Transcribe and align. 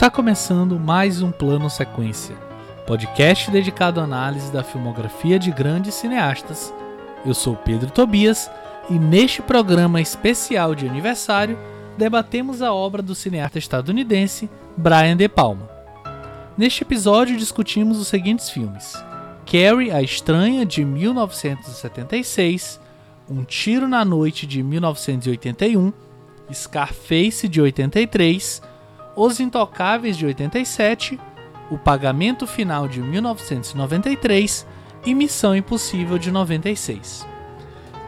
Está 0.00 0.08
começando 0.10 0.80
mais 0.80 1.20
um 1.20 1.30
Plano 1.30 1.68
Sequência, 1.68 2.34
podcast 2.86 3.50
dedicado 3.50 4.00
à 4.00 4.04
análise 4.04 4.50
da 4.50 4.64
filmografia 4.64 5.38
de 5.38 5.50
grandes 5.50 5.92
cineastas. 5.92 6.72
Eu 7.22 7.34
sou 7.34 7.54
Pedro 7.54 7.90
Tobias 7.90 8.50
e 8.88 8.94
neste 8.94 9.42
programa 9.42 10.00
especial 10.00 10.74
de 10.74 10.88
aniversário 10.88 11.58
debatemos 11.98 12.62
a 12.62 12.72
obra 12.72 13.02
do 13.02 13.14
cineasta 13.14 13.58
estadunidense 13.58 14.48
Brian 14.74 15.18
De 15.18 15.28
Palma. 15.28 15.68
Neste 16.56 16.82
episódio 16.82 17.36
discutimos 17.36 17.98
os 18.00 18.08
seguintes 18.08 18.48
filmes: 18.48 18.94
Carrie 19.44 19.90
a 19.90 20.00
Estranha 20.00 20.64
de 20.64 20.82
1976, 20.82 22.80
Um 23.28 23.44
Tiro 23.44 23.86
na 23.86 24.02
Noite 24.02 24.46
de 24.46 24.62
1981, 24.62 25.92
Scarface 26.50 27.46
de 27.46 27.60
83, 27.60 28.69
Os 29.22 29.38
Intocáveis 29.38 30.16
de 30.16 30.24
87, 30.24 31.20
O 31.70 31.76
Pagamento 31.76 32.46
Final 32.46 32.88
de 32.88 33.02
1993 33.02 34.66
e 35.04 35.14
Missão 35.14 35.54
Impossível 35.54 36.16
de 36.16 36.30
96. 36.30 37.28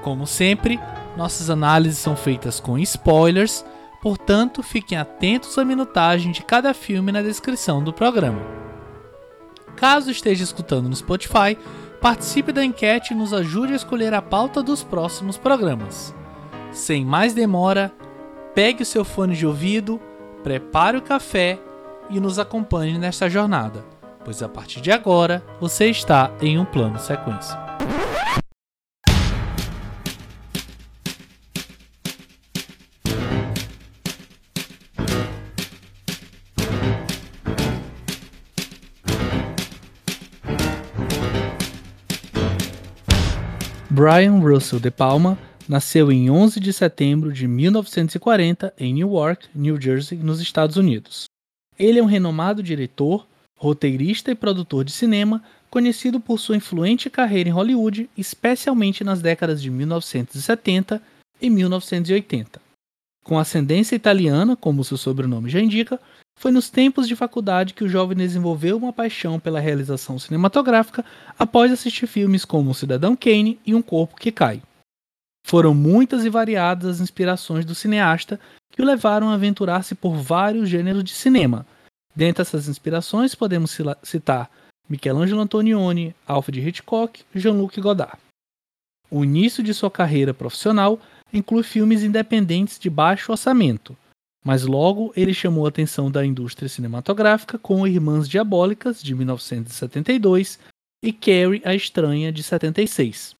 Como 0.00 0.26
sempre, 0.26 0.80
nossas 1.14 1.50
análises 1.50 1.98
são 1.98 2.16
feitas 2.16 2.58
com 2.58 2.78
spoilers, 2.78 3.62
portanto, 4.00 4.62
fiquem 4.62 4.96
atentos 4.96 5.58
à 5.58 5.66
minutagem 5.66 6.32
de 6.32 6.42
cada 6.42 6.72
filme 6.72 7.12
na 7.12 7.20
descrição 7.20 7.84
do 7.84 7.92
programa. 7.92 8.40
Caso 9.76 10.10
esteja 10.10 10.44
escutando 10.44 10.88
no 10.88 10.96
Spotify, 10.96 11.58
participe 12.00 12.52
da 12.52 12.64
enquete 12.64 13.12
e 13.12 13.16
nos 13.16 13.34
ajude 13.34 13.74
a 13.74 13.76
escolher 13.76 14.14
a 14.14 14.22
pauta 14.22 14.62
dos 14.62 14.82
próximos 14.82 15.36
programas. 15.36 16.14
Sem 16.72 17.04
mais 17.04 17.34
demora, 17.34 17.92
pegue 18.54 18.82
o 18.82 18.86
seu 18.86 19.04
fone 19.04 19.36
de 19.36 19.46
ouvido, 19.46 20.00
prepare 20.42 20.96
o 20.96 21.02
café 21.02 21.58
e 22.10 22.18
nos 22.20 22.38
acompanhe 22.38 22.98
nesta 22.98 23.28
jornada, 23.30 23.84
pois 24.24 24.42
a 24.42 24.48
partir 24.48 24.80
de 24.80 24.90
agora 24.90 25.42
você 25.60 25.86
está 25.86 26.32
em 26.40 26.58
um 26.58 26.64
plano 26.64 26.98
sequência. 26.98 27.60
Brian 43.88 44.40
Russell 44.40 44.80
De 44.80 44.90
Palma 44.90 45.38
nasceu 45.68 46.10
em 46.10 46.30
11 46.30 46.60
de 46.60 46.72
setembro 46.72 47.32
de 47.32 47.46
1940 47.46 48.72
em 48.78 48.94
Newark, 48.94 49.48
New 49.54 49.80
Jersey, 49.80 50.18
nos 50.18 50.40
Estados 50.40 50.76
Unidos. 50.76 51.24
Ele 51.78 51.98
é 51.98 52.02
um 52.02 52.06
renomado 52.06 52.62
diretor, 52.62 53.26
roteirista 53.58 54.30
e 54.30 54.34
produtor 54.34 54.84
de 54.84 54.92
cinema, 54.92 55.42
conhecido 55.70 56.20
por 56.20 56.38
sua 56.38 56.56
influente 56.56 57.08
carreira 57.08 57.48
em 57.48 57.52
Hollywood, 57.52 58.08
especialmente 58.16 59.02
nas 59.02 59.22
décadas 59.22 59.62
de 59.62 59.70
1970 59.70 61.00
e 61.40 61.48
1980. 61.48 62.60
Com 63.24 63.38
ascendência 63.38 63.94
italiana, 63.94 64.56
como 64.56 64.84
seu 64.84 64.96
sobrenome 64.96 65.48
já 65.48 65.60
indica, 65.60 65.98
foi 66.38 66.50
nos 66.50 66.68
tempos 66.68 67.06
de 67.06 67.14
faculdade 67.14 67.72
que 67.72 67.84
o 67.84 67.88
jovem 67.88 68.16
desenvolveu 68.16 68.76
uma 68.76 68.92
paixão 68.92 69.38
pela 69.38 69.60
realização 69.60 70.18
cinematográfica 70.18 71.04
após 71.38 71.70
assistir 71.70 72.06
filmes 72.06 72.44
como 72.44 72.74
Cidadão 72.74 73.14
Kane 73.14 73.60
e 73.64 73.74
Um 73.74 73.82
Corpo 73.82 74.16
que 74.16 74.32
Cai. 74.32 74.60
Foram 75.44 75.74
muitas 75.74 76.24
e 76.24 76.30
variadas 76.30 76.86
as 76.88 77.00
inspirações 77.00 77.64
do 77.64 77.74
cineasta 77.74 78.38
que 78.70 78.80
o 78.80 78.84
levaram 78.84 79.28
a 79.28 79.34
aventurar-se 79.34 79.94
por 79.94 80.16
vários 80.16 80.68
gêneros 80.68 81.04
de 81.04 81.12
cinema. 81.12 81.66
Dentre 82.14 82.42
essas 82.42 82.68
inspirações 82.68 83.34
podemos 83.34 83.76
citar 84.02 84.50
Michelangelo 84.88 85.40
Antonioni, 85.40 86.14
Alfred 86.26 86.60
Hitchcock 86.60 87.24
Jean-Luc 87.34 87.80
Godard. 87.80 88.18
O 89.10 89.24
início 89.24 89.62
de 89.62 89.74
sua 89.74 89.90
carreira 89.90 90.32
profissional 90.32 90.98
inclui 91.32 91.62
filmes 91.62 92.02
independentes 92.02 92.78
de 92.78 92.88
baixo 92.88 93.32
orçamento, 93.32 93.96
mas 94.44 94.64
logo 94.64 95.12
ele 95.16 95.32
chamou 95.32 95.66
a 95.66 95.68
atenção 95.68 96.10
da 96.10 96.24
indústria 96.24 96.68
cinematográfica 96.68 97.58
com 97.58 97.86
Irmãs 97.86 98.28
Diabólicas, 98.28 99.02
de 99.02 99.14
1972, 99.14 100.58
e 101.02 101.12
Carrie 101.12 101.62
a 101.64 101.74
Estranha, 101.74 102.32
de 102.32 102.42
76. 102.42 103.34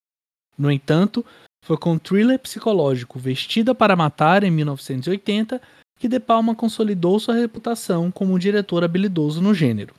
No 0.58 0.70
entanto, 0.70 1.24
foi 1.62 1.76
com 1.76 1.94
o 1.94 1.98
thriller 1.98 2.38
psicológico 2.38 3.18
Vestida 3.18 3.74
para 3.74 3.96
Matar, 3.96 4.42
em 4.42 4.50
1980, 4.50 5.62
que 5.98 6.08
De 6.08 6.18
Palma 6.18 6.54
consolidou 6.54 7.18
sua 7.20 7.34
reputação 7.34 8.10
como 8.10 8.34
um 8.34 8.38
diretor 8.38 8.82
habilidoso 8.82 9.40
no 9.40 9.54
gênero. 9.54 9.94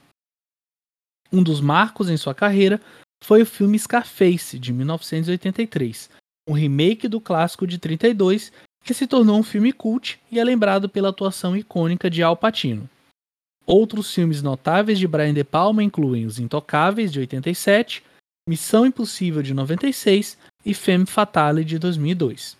Um 1.31 1.41
dos 1.41 1.61
marcos 1.61 2.09
em 2.09 2.17
sua 2.17 2.35
carreira 2.35 2.79
foi 3.23 3.41
o 3.41 3.45
filme 3.45 3.79
Scarface, 3.79 4.59
de 4.59 4.73
1983, 4.73 6.09
um 6.47 6.53
remake 6.53 7.07
do 7.07 7.21
clássico 7.21 7.65
de 7.65 7.77
32 7.77 8.51
que 8.83 8.93
se 8.93 9.07
tornou 9.07 9.39
um 9.39 9.43
filme 9.43 9.71
cult 9.71 10.19
e 10.29 10.39
é 10.39 10.43
lembrado 10.43 10.89
pela 10.89 11.09
atuação 11.09 11.55
icônica 11.55 12.09
de 12.09 12.21
Al 12.21 12.35
Pacino. 12.35 12.89
Outros 13.65 14.13
filmes 14.13 14.41
notáveis 14.41 14.99
de 14.99 15.07
Brian 15.07 15.33
De 15.33 15.43
Palma 15.45 15.81
incluem 15.81 16.25
Os 16.25 16.37
Intocáveis, 16.37 17.13
de 17.13 17.19
87, 17.19 18.03
Missão 18.47 18.85
Impossível, 18.85 19.41
de 19.41 19.53
96 19.53 20.37
e 20.65 20.73
Femme 20.73 21.05
Fatale, 21.05 21.63
de 21.63 21.79
2002. 21.79 22.57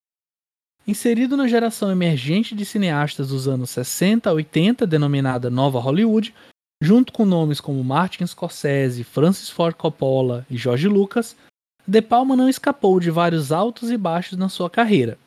Inserido 0.88 1.38
na 1.38 1.48
geração 1.48 1.92
emergente 1.92 2.56
de 2.56 2.66
cineastas 2.66 3.30
dos 3.30 3.48
anos 3.48 3.70
60 3.70 4.30
a 4.30 4.34
80, 4.34 4.86
denominada 4.88 5.50
Nova 5.50 5.80
Hollywood, 5.80 6.34
junto 6.82 7.14
com 7.14 7.26
nomes 7.26 7.62
como 7.62 7.84
Martin 7.84 8.26
Scorsese, 8.26 9.04
Francis 9.04 9.50
Ford 9.50 9.76
Coppola 9.76 10.46
e 10.50 10.58
George 10.58 10.88
Lucas, 10.88 11.36
De 11.86 12.02
Palma 12.02 12.36
não 12.36 12.48
escapou 12.48 13.00
de 13.00 13.12
vários 13.12 13.52
altos 13.52 13.92
e 13.92 13.98
baixos 13.98 14.38
na 14.38 14.50
sua 14.50 14.70
carreira, 14.70 15.18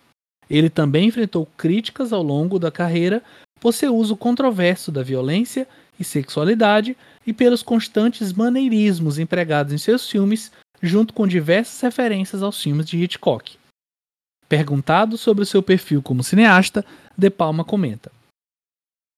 ele 0.48 0.70
também 0.70 1.08
enfrentou 1.08 1.46
críticas 1.56 2.12
ao 2.12 2.22
longo 2.22 2.58
da 2.58 2.70
carreira 2.70 3.22
por 3.60 3.72
seu 3.72 3.94
uso 3.94 4.16
controverso 4.16 4.92
da 4.92 5.02
violência 5.02 5.66
e 5.98 6.04
sexualidade 6.04 6.96
e 7.26 7.32
pelos 7.32 7.62
constantes 7.62 8.32
maneirismos 8.32 9.18
empregados 9.18 9.72
em 9.72 9.78
seus 9.78 10.08
filmes, 10.08 10.52
junto 10.82 11.12
com 11.12 11.26
diversas 11.26 11.80
referências 11.80 12.42
aos 12.42 12.62
filmes 12.62 12.86
de 12.86 13.02
Hitchcock. 13.02 13.58
Perguntado 14.48 15.18
sobre 15.18 15.42
o 15.42 15.46
seu 15.46 15.62
perfil 15.62 16.00
como 16.00 16.22
cineasta, 16.22 16.84
De 17.16 17.30
Palma 17.30 17.64
comenta: 17.64 18.12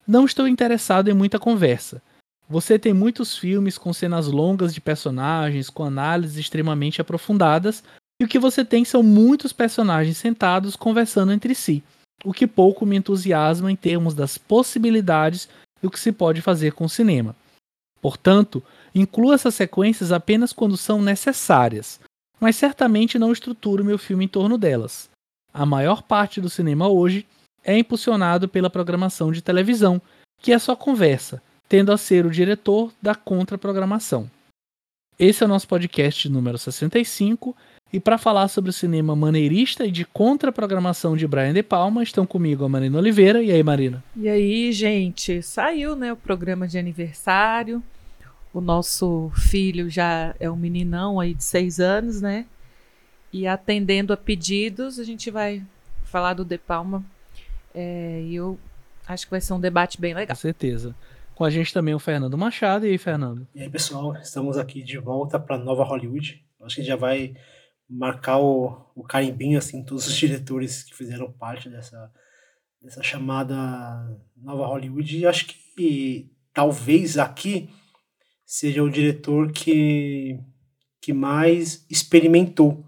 Não 0.06 0.25
estou 0.25 0.49
interessado 0.49 1.09
em 1.09 1.15
muita 1.15 1.38
conversa. 1.38 2.00
Você 2.49 2.78
tem 2.78 2.94
muitos 2.94 3.37
filmes 3.37 3.77
com 3.77 3.93
cenas 3.93 4.27
longas 4.27 4.72
de 4.72 4.81
personagens, 4.81 5.69
com 5.69 5.84
análises 5.84 6.38
extremamente 6.38 6.99
aprofundadas, 6.99 7.84
e 8.21 8.25
o 8.25 8.28
que 8.28 8.38
você 8.38 8.65
tem 8.65 8.87
são 8.87 9.03
muitos 9.03 9.53
personagens 9.53 10.17
sentados 10.17 10.75
conversando 10.75 11.31
entre 11.31 11.55
si, 11.55 11.83
o 12.25 12.33
que 12.33 12.47
pouco 12.47 12.87
me 12.87 12.97
entusiasma 12.97 13.71
em 13.71 13.77
termos 13.77 14.15
das 14.15 14.38
possibilidades 14.38 15.49
do 15.83 15.91
que 15.91 15.99
se 15.99 16.12
pode 16.12 16.41
fazer 16.41 16.72
com 16.72 16.84
o 16.84 16.89
cinema. 16.89 17.34
Portanto, 18.00 18.62
incluo 18.94 19.33
essas 19.33 19.55
sequências 19.55 20.12
apenas 20.12 20.53
quando 20.53 20.77
são 20.77 21.03
necessárias, 21.03 22.00
mas 22.41 22.56
certamente 22.56 23.19
não 23.19 23.32
estruturo 23.32 23.85
meu 23.85 23.99
filme 23.99 24.25
em 24.25 24.29
torno 24.29 24.56
delas. 24.56 25.11
A 25.53 25.67
maior 25.67 26.03
parte 26.03 26.41
do 26.41 26.49
cinema 26.49 26.88
hoje 26.88 27.26
é 27.64 27.76
impulsionado 27.76 28.49
pela 28.49 28.70
programação 28.70 29.32
de 29.32 29.43
televisão, 29.43 30.00
que 30.41 30.53
é 30.53 30.58
só 30.58 30.76
conversa, 30.76 31.43
tendo 31.69 31.93
a 31.93 31.99
ser 31.99 32.25
o 32.25 32.31
diretor 32.31 32.93
da 33.03 33.14
contraprogramação. 33.14 34.31
Esse 35.19 35.43
é 35.43 35.47
o 35.47 35.49
nosso 35.49 35.67
podcast 35.67 36.29
número 36.29 36.56
65 36.56 37.56
e 37.93 37.99
para 37.99 38.19
falar 38.19 38.49
sobre 38.49 38.70
o 38.70 38.73
cinema 38.73 39.17
maneirista 39.17 39.87
e 39.87 39.90
de 39.90 40.05
contra-programação 40.05 41.17
de 41.17 41.26
Brian 41.26 41.55
De 41.55 41.62
Palma, 41.62 42.02
estão 42.02 42.26
comigo 42.26 42.64
a 42.64 42.69
Marina 42.69 42.99
Oliveira. 42.99 43.43
E 43.43 43.50
aí, 43.50 43.62
Marina? 43.62 44.05
E 44.14 44.29
aí, 44.29 44.70
gente? 44.73 45.43
Saiu 45.43 45.96
né, 45.96 46.12
o 46.12 46.17
programa 46.17 46.69
de 46.69 46.79
aniversário. 46.79 47.82
O 48.52 48.61
nosso 48.61 49.31
filho 49.35 49.88
já 49.88 50.35
é 50.38 50.50
um 50.50 50.56
meninão 50.56 51.19
aí 51.19 51.32
de 51.32 51.44
seis 51.44 51.81
anos, 51.81 52.20
né? 52.20 52.44
E 53.32 53.46
atendendo 53.46 54.12
a 54.12 54.17
pedidos, 54.17 54.99
a 54.99 55.05
gente 55.05 55.31
vai 55.31 55.62
falar 56.05 56.34
do 56.34 56.44
De 56.44 56.58
Palma. 56.58 57.02
É, 57.75 58.23
e 58.26 58.34
eu 58.34 58.58
acho 59.06 59.26
que 59.26 59.31
vai 59.31 59.41
ser 59.41 59.55
um 59.55 59.61
debate 59.61 59.99
bem 59.99 60.12
legal. 60.12 60.37
Com 60.37 60.41
certeza. 60.41 60.94
Com 61.34 61.44
a 61.44 61.50
gente 61.50 61.73
também 61.73 61.94
o 61.94 61.99
Fernando 61.99 62.37
Machado. 62.37 62.87
E 62.87 62.91
aí, 62.91 62.99
Fernando? 62.99 63.46
E 63.55 63.62
aí, 63.62 63.70
pessoal? 63.70 64.14
Estamos 64.17 64.58
aqui 64.58 64.82
de 64.82 64.99
volta 64.99 65.38
para 65.38 65.56
Nova 65.56 65.84
Hollywood. 65.84 66.43
Acho 66.61 66.76
que 66.76 66.82
já 66.82 66.96
vai 66.96 67.34
marcar 67.88 68.38
o, 68.38 68.85
o 68.94 69.02
carimbinho, 69.02 69.58
assim, 69.58 69.82
todos 69.82 70.06
os 70.06 70.14
diretores 70.14 70.82
que 70.82 70.94
fizeram 70.94 71.32
parte 71.32 71.69
dessa, 71.70 72.12
dessa 72.82 73.02
chamada 73.02 73.56
Nova 74.37 74.67
Hollywood. 74.67 75.19
E 75.19 75.26
acho 75.26 75.46
que 75.46 76.31
talvez 76.52 77.17
aqui 77.17 77.70
seja 78.44 78.82
o 78.82 78.90
diretor 78.90 79.52
que, 79.52 80.38
que 81.00 81.12
mais 81.12 81.87
experimentou, 81.88 82.85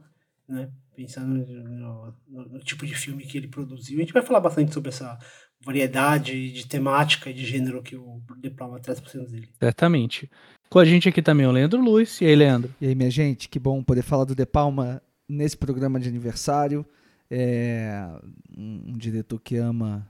né? 0.49 0.71
Pensando 0.95 1.29
no, 1.29 2.15
no, 2.29 2.49
no, 2.51 2.59
tipo 2.59 2.85
de 2.85 2.95
filme 2.95 3.25
que 3.25 3.39
ele 3.39 3.49
produziu. 3.49 3.97
A 3.97 4.01
gente 4.01 4.13
vai 4.13 4.23
falar 4.23 4.41
bastante 4.41 4.75
sobre 4.75 4.91
essa 4.91 5.19
variedade 5.63 6.53
de 6.53 6.67
temática 6.67 7.31
e 7.31 7.35
de 7.35 7.45
gênero 7.45 7.83
que 7.83 7.97
o 7.97 8.21
De 8.39 8.51
Palma 8.51 8.81
traz 8.81 8.99
para 8.99 9.07
os 9.07 9.13
filmes 9.13 9.31
dele. 9.31 9.49
Certamente. 9.59 10.31
Com 10.69 10.79
a 10.79 10.85
gente 10.85 11.09
aqui 11.09 11.21
também 11.21 11.47
o 11.47 11.51
Leandro 11.51 11.81
Luiz. 11.81 12.21
E 12.21 12.27
aí, 12.27 12.35
Leandro? 12.35 12.73
E 12.81 12.87
aí, 12.87 12.95
minha 12.95 13.11
gente, 13.11 13.49
que 13.49 13.59
bom 13.59 13.83
poder 13.83 14.03
falar 14.03 14.25
do 14.25 14.35
De 14.35 14.47
Palma 14.47 15.03
nesse 15.29 15.57
programa 15.57 16.01
de 16.01 16.09
aniversário. 16.09 16.87
É 17.31 18.09
um, 18.57 18.93
um 18.93 18.99
diretor 18.99 19.39
que 19.39 19.57
ama 19.57 20.09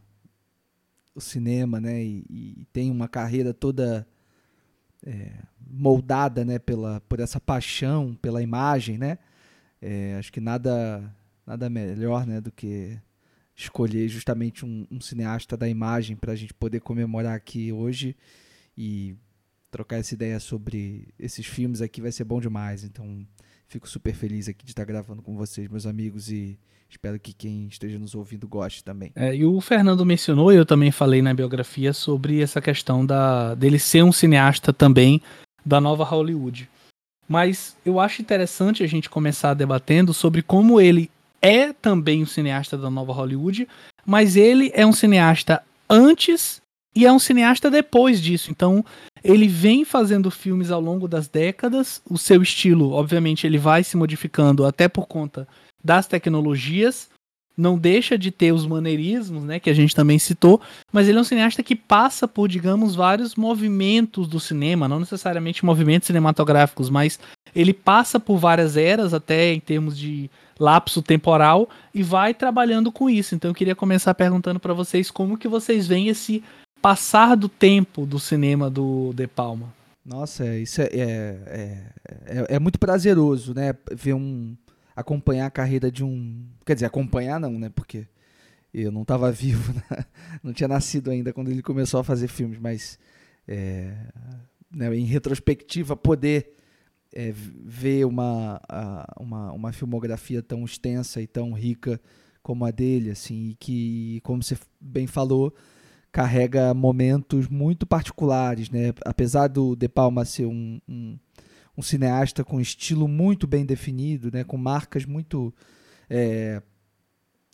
o 1.14 1.20
cinema, 1.20 1.80
né? 1.80 2.02
E, 2.02 2.24
e 2.30 2.66
tem 2.72 2.90
uma 2.90 3.08
carreira 3.08 3.52
toda 3.52 4.06
é, 5.04 5.32
moldada, 5.66 6.44
né? 6.44 6.58
Pela, 6.58 7.00
por 7.08 7.20
essa 7.20 7.40
paixão 7.40 8.14
pela 8.20 8.42
imagem, 8.42 8.96
né? 8.96 9.18
É, 9.82 10.16
acho 10.18 10.32
que 10.32 10.40
nada 10.40 11.14
nada 11.46 11.68
melhor, 11.68 12.26
né? 12.26 12.40
Do 12.40 12.52
que 12.52 12.98
escolher 13.60 14.08
justamente 14.08 14.64
um, 14.64 14.86
um 14.90 15.00
cineasta 15.00 15.56
da 15.56 15.68
imagem 15.68 16.16
para 16.16 16.32
a 16.32 16.36
gente 16.36 16.54
poder 16.54 16.80
comemorar 16.80 17.34
aqui 17.34 17.70
hoje 17.70 18.16
e 18.76 19.14
trocar 19.70 19.98
essa 19.98 20.14
ideia 20.14 20.40
sobre 20.40 21.08
esses 21.18 21.46
filmes 21.46 21.82
aqui 21.82 22.00
vai 22.00 22.10
ser 22.10 22.24
bom 22.24 22.40
demais. 22.40 22.84
Então, 22.84 23.26
fico 23.68 23.88
super 23.88 24.14
feliz 24.14 24.48
aqui 24.48 24.64
de 24.64 24.72
estar 24.72 24.84
gravando 24.84 25.20
com 25.20 25.36
vocês, 25.36 25.68
meus 25.68 25.84
amigos, 25.84 26.30
e 26.30 26.58
espero 26.88 27.20
que 27.20 27.34
quem 27.34 27.68
esteja 27.68 27.98
nos 27.98 28.14
ouvindo 28.14 28.48
goste 28.48 28.82
também. 28.82 29.12
É, 29.14 29.36
e 29.36 29.44
o 29.44 29.60
Fernando 29.60 30.06
mencionou, 30.06 30.52
e 30.52 30.56
eu 30.56 30.64
também 30.64 30.90
falei 30.90 31.20
na 31.20 31.34
biografia, 31.34 31.92
sobre 31.92 32.40
essa 32.40 32.60
questão 32.62 33.04
da, 33.04 33.54
dele 33.54 33.78
ser 33.78 34.02
um 34.02 34.12
cineasta 34.12 34.72
também 34.72 35.20
da 35.64 35.80
nova 35.80 36.02
Hollywood. 36.02 36.68
Mas 37.28 37.76
eu 37.84 38.00
acho 38.00 38.22
interessante 38.22 38.82
a 38.82 38.86
gente 38.86 39.10
começar 39.10 39.54
debatendo 39.54 40.12
sobre 40.14 40.42
como 40.42 40.80
ele 40.80 41.10
é 41.42 41.72
também 41.72 42.22
um 42.22 42.26
cineasta 42.26 42.76
da 42.76 42.90
nova 42.90 43.12
Hollywood, 43.12 43.66
mas 44.04 44.36
ele 44.36 44.70
é 44.74 44.84
um 44.86 44.92
cineasta 44.92 45.62
antes 45.88 46.60
e 46.94 47.06
é 47.06 47.12
um 47.12 47.18
cineasta 47.18 47.70
depois 47.70 48.20
disso. 48.20 48.50
Então, 48.50 48.84
ele 49.22 49.46
vem 49.46 49.84
fazendo 49.84 50.30
filmes 50.30 50.70
ao 50.70 50.80
longo 50.80 51.06
das 51.06 51.28
décadas. 51.28 52.02
O 52.08 52.18
seu 52.18 52.42
estilo, 52.42 52.92
obviamente, 52.92 53.46
ele 53.46 53.58
vai 53.58 53.84
se 53.84 53.96
modificando 53.96 54.64
até 54.64 54.88
por 54.88 55.06
conta 55.06 55.46
das 55.82 56.06
tecnologias. 56.06 57.08
Não 57.56 57.76
deixa 57.76 58.16
de 58.16 58.30
ter 58.30 58.52
os 58.52 58.64
maneirismos, 58.64 59.44
né, 59.44 59.60
que 59.60 59.68
a 59.68 59.74
gente 59.74 59.94
também 59.94 60.18
citou, 60.18 60.60
mas 60.90 61.08
ele 61.08 61.18
é 61.18 61.20
um 61.20 61.24
cineasta 61.24 61.62
que 61.62 61.76
passa 61.76 62.26
por, 62.26 62.48
digamos, 62.48 62.94
vários 62.94 63.34
movimentos 63.34 64.26
do 64.26 64.40
cinema, 64.40 64.88
não 64.88 64.98
necessariamente 64.98 65.64
movimentos 65.64 66.06
cinematográficos, 66.06 66.88
mas 66.88 67.20
ele 67.54 67.74
passa 67.74 68.18
por 68.18 68.38
várias 68.38 68.78
eras, 68.78 69.12
até 69.12 69.52
em 69.52 69.60
termos 69.60 69.98
de 69.98 70.30
lapso 70.60 71.00
temporal, 71.00 71.68
e 71.94 72.02
vai 72.02 72.34
trabalhando 72.34 72.92
com 72.92 73.08
isso. 73.08 73.34
Então 73.34 73.50
eu 73.50 73.54
queria 73.54 73.74
começar 73.74 74.14
perguntando 74.14 74.60
para 74.60 74.74
vocês 74.74 75.10
como 75.10 75.38
que 75.38 75.48
vocês 75.48 75.86
veem 75.86 76.08
esse 76.08 76.44
passar 76.82 77.34
do 77.34 77.48
tempo 77.48 78.04
do 78.04 78.20
cinema 78.20 78.68
do 78.68 79.12
De 79.14 79.26
Palma. 79.26 79.72
Nossa, 80.04 80.46
é, 80.46 80.58
isso 80.58 80.82
é, 80.82 80.86
é, 80.92 81.86
é, 82.26 82.46
é, 82.50 82.58
muito 82.58 82.78
prazeroso, 82.78 83.54
né? 83.54 83.74
Ver 83.92 84.14
um. 84.14 84.56
acompanhar 84.94 85.46
a 85.46 85.50
carreira 85.50 85.90
de 85.90 86.04
um. 86.04 86.44
Quer 86.64 86.74
dizer, 86.74 86.86
acompanhar 86.86 87.40
não, 87.40 87.58
né? 87.58 87.70
Porque 87.74 88.06
eu 88.72 88.90
não 88.90 89.02
estava 89.02 89.30
vivo, 89.32 89.72
né? 89.74 90.04
não 90.42 90.52
tinha 90.52 90.68
nascido 90.68 91.10
ainda 91.10 91.32
quando 91.32 91.50
ele 91.50 91.62
começou 91.62 92.00
a 92.00 92.04
fazer 92.04 92.28
filmes, 92.28 92.58
mas 92.58 92.98
é, 93.46 93.92
né, 94.70 94.94
em 94.96 95.04
retrospectiva, 95.04 95.96
poder 95.96 96.54
é, 97.12 97.32
ver 97.34 98.06
uma, 98.06 98.60
uma, 99.18 99.52
uma 99.52 99.72
filmografia 99.72 100.42
tão 100.42 100.64
extensa 100.64 101.20
e 101.20 101.26
tão 101.26 101.52
rica 101.52 102.00
como 102.42 102.64
a 102.64 102.70
dele, 102.70 103.10
assim, 103.10 103.50
e 103.50 103.54
que, 103.54 104.20
como 104.22 104.42
você 104.42 104.56
bem 104.80 105.06
falou, 105.06 105.54
carrega 106.10 106.74
momentos 106.74 107.48
muito 107.48 107.86
particulares, 107.86 108.70
né? 108.70 108.92
Apesar 109.04 109.48
do 109.48 109.76
De 109.76 109.88
Palma 109.88 110.24
ser 110.24 110.46
um, 110.46 110.80
um, 110.88 111.18
um 111.76 111.82
cineasta 111.82 112.42
com 112.42 112.60
estilo 112.60 113.06
muito 113.06 113.46
bem 113.46 113.64
definido, 113.64 114.30
né? 114.32 114.42
Com 114.42 114.56
marcas 114.56 115.04
muito 115.04 115.54
é, 116.08 116.62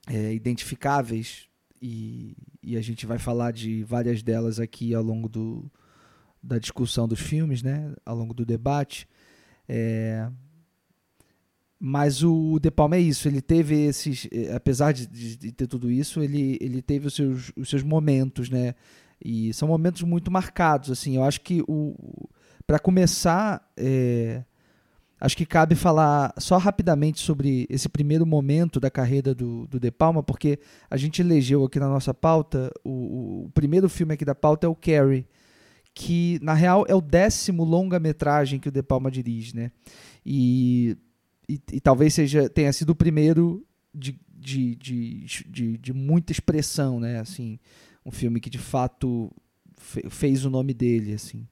é, 0.08 0.32
identificáveis 0.32 1.48
e, 1.82 2.36
e, 2.62 2.76
a 2.76 2.80
gente 2.80 3.04
vai 3.04 3.18
falar 3.18 3.52
de 3.52 3.84
várias 3.84 4.22
delas 4.22 4.58
aqui 4.58 4.94
ao 4.94 5.02
longo 5.02 5.28
do, 5.28 5.70
da 6.42 6.58
discussão 6.58 7.06
dos 7.06 7.20
filmes, 7.20 7.62
né? 7.62 7.94
Ao 8.04 8.16
longo 8.16 8.32
do 8.32 8.46
debate. 8.46 9.06
É, 9.68 10.28
mas 11.78 12.22
o 12.22 12.58
De 12.58 12.70
Palma 12.70 12.96
é 12.96 13.00
isso, 13.00 13.28
ele 13.28 13.42
teve 13.42 13.74
esses, 13.84 14.26
eh, 14.32 14.52
apesar 14.54 14.92
de, 14.92 15.06
de, 15.06 15.36
de, 15.36 15.52
ter 15.52 15.66
tudo 15.66 15.90
isso, 15.90 16.22
ele, 16.22 16.56
ele 16.60 16.80
teve 16.80 17.06
os 17.06 17.14
seus, 17.14 17.52
os 17.54 17.68
seus 17.68 17.82
momentos, 17.82 18.48
né? 18.48 18.74
E 19.22 19.52
são 19.52 19.68
momentos 19.68 20.02
muito 20.02 20.30
marcados, 20.30 20.90
assim. 20.90 21.16
Eu 21.16 21.24
acho 21.24 21.40
que 21.42 21.62
o, 21.68 21.94
para 22.66 22.78
começar, 22.78 23.70
é, 23.76 24.42
acho 25.20 25.36
que 25.36 25.46
cabe 25.46 25.74
falar 25.74 26.34
só 26.38 26.56
rapidamente 26.56 27.20
sobre 27.20 27.66
esse 27.68 27.88
primeiro 27.88 28.26
momento 28.26 28.80
da 28.80 28.90
carreira 28.90 29.34
do, 29.34 29.66
do 29.66 29.78
De 29.78 29.90
Palma, 29.90 30.22
porque 30.22 30.58
a 30.90 30.96
gente 30.96 31.20
elegeu 31.20 31.64
aqui 31.64 31.78
na 31.78 31.88
nossa 31.88 32.14
pauta, 32.14 32.70
o, 32.84 33.44
o 33.44 33.50
primeiro 33.54 33.88
filme 33.88 34.14
aqui 34.14 34.24
da 34.24 34.34
pauta 34.34 34.66
é 34.66 34.70
o 34.70 34.74
Carrie, 34.74 35.26
que 35.98 36.38
na 36.42 36.52
real 36.52 36.84
é 36.86 36.94
o 36.94 37.00
décimo 37.00 37.64
longa-metragem 37.64 38.60
que 38.60 38.68
o 38.68 38.72
De 38.72 38.82
Palma 38.82 39.10
dirige, 39.10 39.56
né? 39.56 39.72
E 40.24 40.94
e, 41.48 41.60
e, 41.72 41.80
talvez 41.80 42.12
seja 42.12 42.50
tenha 42.50 42.72
sido 42.72 42.90
o 42.90 42.94
primeiro 42.94 43.64
de, 43.94 44.18
de, 44.28 44.74
de, 44.74 45.24
de, 45.48 45.78
de 45.78 45.92
muita 45.92 46.32
expressão, 46.32 46.98
né? 47.00 47.20
Assim, 47.20 47.58
um 48.04 48.10
filme 48.10 48.40
que 48.40 48.50
de 48.50 48.58
fato 48.58 49.32
fe, 49.76 50.02
fez 50.10 50.44
o 50.44 50.50
nome 50.50 50.74
dele, 50.74 51.14
assim. 51.14 51.46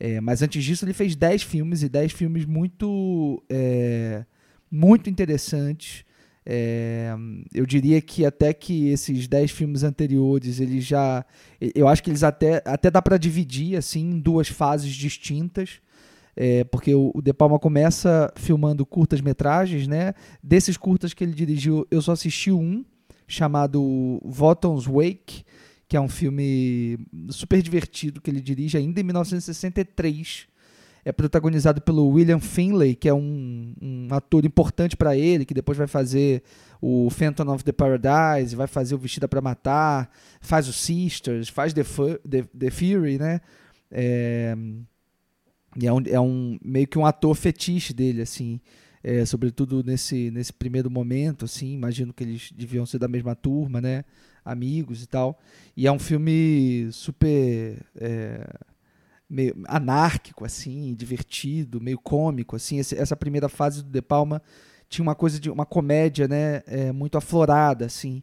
É, 0.00 0.20
mas 0.20 0.42
antes 0.42 0.64
disso 0.64 0.84
ele 0.84 0.92
fez 0.92 1.14
10 1.14 1.42
filmes 1.42 1.82
e 1.82 1.88
10 1.88 2.12
filmes 2.12 2.44
muito 2.44 3.42
é, 3.48 4.24
muito 4.70 5.08
interessantes. 5.08 6.04
É, 6.48 7.12
eu 7.52 7.66
diria 7.66 8.00
que 8.00 8.24
até 8.24 8.52
que 8.52 8.88
esses 8.88 9.26
10 9.26 9.50
filmes 9.50 9.82
anteriores, 9.82 10.60
eles 10.60 10.84
já. 10.84 11.26
Eu 11.74 11.88
acho 11.88 12.02
que 12.02 12.08
eles 12.08 12.22
até, 12.22 12.62
até 12.64 12.88
dá 12.88 13.02
para 13.02 13.18
dividir 13.18 13.76
assim, 13.76 14.12
em 14.12 14.20
duas 14.20 14.48
fases 14.48 14.94
distintas. 14.94 15.80
É, 16.36 16.62
porque 16.64 16.94
o, 16.94 17.10
o 17.14 17.22
De 17.22 17.32
Palma 17.32 17.58
começa 17.58 18.32
filmando 18.36 18.86
curtas-metragens, 18.86 19.88
né? 19.88 20.14
Desses 20.42 20.76
curtas 20.76 21.12
que 21.12 21.24
ele 21.24 21.32
dirigiu, 21.32 21.86
eu 21.90 22.00
só 22.00 22.12
assisti 22.12 22.52
um, 22.52 22.84
chamado 23.26 24.20
Voton's 24.22 24.84
Wake, 24.84 25.44
que 25.88 25.96
é 25.96 26.00
um 26.00 26.08
filme 26.08 26.98
super 27.30 27.60
divertido 27.62 28.20
que 28.20 28.30
ele 28.30 28.40
dirige 28.40 28.76
ainda 28.76 29.00
em 29.00 29.04
1963. 29.04 30.46
É 31.06 31.12
protagonizado 31.12 31.80
pelo 31.80 32.08
William 32.08 32.40
Finlay, 32.40 32.96
que 32.96 33.08
é 33.08 33.14
um, 33.14 33.72
um 33.80 34.08
ator 34.10 34.44
importante 34.44 34.96
para 34.96 35.16
ele, 35.16 35.44
que 35.44 35.54
depois 35.54 35.78
vai 35.78 35.86
fazer 35.86 36.42
o 36.82 37.08
Phantom 37.10 37.54
of 37.54 37.62
the 37.62 37.70
Paradise, 37.70 38.56
vai 38.56 38.66
fazer 38.66 38.96
o 38.96 38.98
Vestida 38.98 39.28
para 39.28 39.40
Matar, 39.40 40.10
faz 40.40 40.66
o 40.66 40.72
Sisters, 40.72 41.48
faz 41.48 41.72
The, 41.72 41.84
the, 42.28 42.42
the 42.58 42.70
Fury, 42.72 43.18
né? 43.18 43.40
É, 43.88 44.56
é 45.80 45.92
um, 45.92 46.02
é 46.08 46.20
um 46.20 46.58
meio 46.60 46.88
que 46.88 46.98
um 46.98 47.06
ator 47.06 47.36
fetiche 47.36 47.94
dele, 47.94 48.22
assim. 48.22 48.60
É, 49.00 49.24
sobretudo 49.24 49.84
nesse, 49.84 50.32
nesse 50.32 50.52
primeiro 50.52 50.90
momento, 50.90 51.44
assim, 51.44 51.72
imagino 51.72 52.12
que 52.12 52.24
eles 52.24 52.50
deviam 52.50 52.84
ser 52.84 52.98
da 52.98 53.06
mesma 53.06 53.36
turma, 53.36 53.80
né, 53.80 54.04
amigos 54.44 55.04
e 55.04 55.06
tal, 55.06 55.38
e 55.76 55.86
é 55.86 55.92
um 55.92 56.00
filme 56.00 56.88
super 56.90 57.80
é, 57.94 58.44
meio 59.28 59.54
anárquico, 59.66 60.44
assim, 60.44 60.94
divertido, 60.94 61.80
meio 61.80 61.98
cômico, 61.98 62.56
assim, 62.56 62.78
essa 62.78 63.16
primeira 63.16 63.48
fase 63.48 63.82
do 63.82 63.90
De 63.90 64.02
Palma 64.02 64.40
tinha 64.88 65.02
uma 65.02 65.14
coisa 65.14 65.40
de 65.40 65.50
uma 65.50 65.66
comédia, 65.66 66.28
né, 66.28 66.62
é, 66.66 66.92
muito 66.92 67.18
aflorada, 67.18 67.84
assim, 67.84 68.22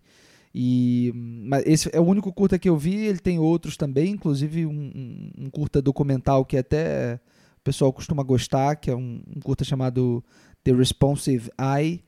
e 0.55 1.11
mas 1.15 1.63
esse 1.65 1.89
é 1.91 1.99
o 1.99 2.03
único 2.03 2.31
curta 2.31 2.59
que 2.59 2.69
eu 2.69 2.77
vi, 2.77 2.95
ele 2.95 3.19
tem 3.19 3.39
outros 3.39 3.75
também, 3.75 4.11
inclusive 4.11 4.65
um, 4.65 5.31
um, 5.37 5.49
curta 5.49 5.81
documental 5.81 6.45
que 6.45 6.55
até 6.55 7.19
o 7.57 7.63
pessoal 7.63 7.91
costuma 7.91 8.21
gostar, 8.23 8.75
que 8.75 8.91
é 8.91 8.95
um, 8.95 9.21
um 9.35 9.39
curta 9.41 9.63
chamado 9.63 10.23
The 10.63 10.71
Responsive 10.73 11.49
Eye. 11.59 12.03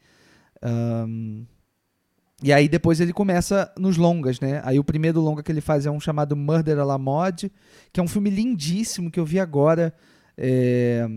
Um, 0.64 1.46
e 2.44 2.52
aí 2.52 2.68
depois 2.68 3.00
ele 3.00 3.14
começa 3.14 3.72
nos 3.78 3.98
longas, 3.98 4.40
né? 4.40 4.62
Aí 4.66 4.78
o 4.78 4.84
primeiro 4.84 5.22
longa 5.22 5.42
que 5.42 5.52
ele 5.52 5.62
faz 5.62 5.86
é 5.86 5.92
um 5.92 6.00
chamado 6.00 6.36
Murder 6.36 6.80
à 6.80 6.84
la 6.84 6.98
Mode, 6.98 7.52
que 7.94 8.00
é 8.00 8.04
um 8.04 8.08
filme 8.08 8.30
lindíssimo 8.30 9.10
que 9.10 9.20
eu 9.20 9.26
vi 9.26 9.40
agora. 9.40 9.94
É, 10.38 11.08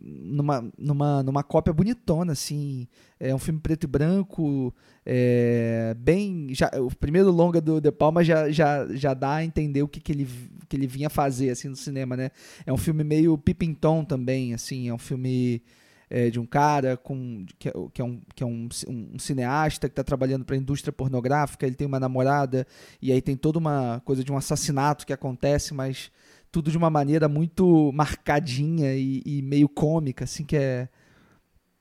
numa, 0.00 0.70
numa, 0.78 1.22
numa 1.22 1.42
cópia 1.42 1.72
bonitona, 1.72 2.32
assim. 2.32 2.86
É 3.18 3.34
um 3.34 3.38
filme 3.38 3.60
preto 3.60 3.84
e 3.84 3.86
branco, 3.86 4.74
é, 5.04 5.94
bem. 5.98 6.48
Já, 6.50 6.70
o 6.78 6.94
primeiro 6.94 7.30
longa 7.30 7.60
do 7.60 7.80
De 7.80 7.90
Palma 7.90 8.24
já, 8.24 8.50
já, 8.50 8.86
já 8.94 9.14
dá 9.14 9.36
a 9.36 9.44
entender 9.44 9.82
o 9.82 9.88
que, 9.88 10.00
que, 10.00 10.12
ele, 10.12 10.28
que 10.68 10.76
ele 10.76 10.86
vinha 10.86 11.10
fazer 11.10 11.50
assim 11.50 11.68
no 11.68 11.76
cinema, 11.76 12.16
né? 12.16 12.30
É 12.64 12.72
um 12.72 12.76
filme 12.76 13.04
meio 13.04 13.36
Pippin 13.36 13.74
Tom 13.74 14.04
também, 14.04 14.54
assim. 14.54 14.88
É 14.88 14.94
um 14.94 14.98
filme 14.98 15.62
é, 16.14 16.30
de 16.30 16.38
um 16.38 16.46
cara 16.46 16.96
com, 16.96 17.44
que, 17.58 17.68
é, 17.68 17.72
que 17.92 18.00
é, 18.00 18.04
um, 18.04 18.20
que 18.36 18.44
é 18.44 18.46
um, 18.46 18.68
um 18.86 19.18
cineasta 19.18 19.88
que 19.88 19.92
está 19.94 20.04
trabalhando 20.04 20.44
para 20.44 20.54
a 20.54 20.58
indústria 20.58 20.92
pornográfica. 20.92 21.66
Ele 21.66 21.74
tem 21.74 21.88
uma 21.88 21.98
namorada 21.98 22.64
e 23.02 23.10
aí 23.10 23.20
tem 23.20 23.36
toda 23.36 23.58
uma 23.58 24.00
coisa 24.04 24.22
de 24.22 24.30
um 24.30 24.36
assassinato 24.36 25.04
que 25.04 25.12
acontece, 25.12 25.74
mas 25.74 26.12
tudo 26.52 26.70
de 26.70 26.78
uma 26.78 26.88
maneira 26.88 27.28
muito 27.28 27.90
marcadinha 27.92 28.94
e, 28.94 29.24
e, 29.26 29.42
meio 29.42 29.68
cômica, 29.68 30.22
assim, 30.22 30.44
que 30.44 30.56
é, 30.56 30.88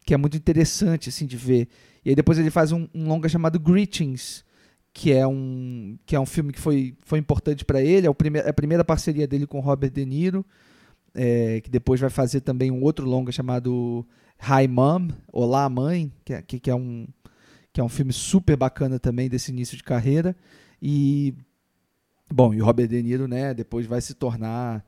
que 0.03 0.15
é 0.15 0.17
muito 0.17 0.35
interessante, 0.35 1.09
assim, 1.09 1.27
de 1.27 1.37
ver. 1.37 1.67
E 2.03 2.09
aí 2.09 2.15
depois 2.15 2.39
ele 2.39 2.49
faz 2.49 2.71
um, 2.71 2.87
um 2.91 3.07
longa 3.07 3.29
chamado 3.29 3.59
Greetings, 3.59 4.43
que 4.91 5.13
é 5.13 5.27
um, 5.27 5.95
que 6.07 6.15
é 6.15 6.19
um 6.19 6.25
filme 6.25 6.51
que 6.51 6.59
foi, 6.59 6.97
foi 7.05 7.19
importante 7.19 7.63
para 7.63 7.83
ele, 7.83 8.07
é, 8.07 8.09
o 8.09 8.15
prime 8.15 8.39
é 8.39 8.49
a 8.49 8.53
primeira 8.53 8.83
parceria 8.83 9.27
dele 9.27 9.45
com 9.45 9.59
Robert 9.59 9.91
De 9.91 10.03
Niro, 10.03 10.43
é, 11.13 11.61
que 11.61 11.69
depois 11.69 11.99
vai 11.99 12.09
fazer 12.09 12.41
também 12.41 12.71
um 12.71 12.81
outro 12.83 13.05
longa 13.05 13.31
chamado 13.31 14.05
Hi 14.39 14.67
Mom, 14.67 15.09
Olá 15.31 15.69
Mãe, 15.69 16.11
que 16.25 16.33
é, 16.33 16.41
que, 16.41 16.69
é 16.69 16.75
um 16.75 17.07
que 17.71 17.79
é 17.81 17.83
um 17.83 17.89
filme 17.89 18.13
super 18.13 18.55
bacana 18.55 18.99
também 18.99 19.29
desse 19.29 19.51
início 19.51 19.77
de 19.77 19.83
carreira. 19.83 20.35
E 20.81 21.33
Bom, 22.31 22.51
e 22.51 22.61
o 22.61 22.65
Robert 22.65 22.87
De 22.87 23.01
Niro, 23.03 23.27
né, 23.27 23.53
depois 23.53 23.85
vai 23.85 24.01
se 24.01 24.15
tornar 24.15 24.83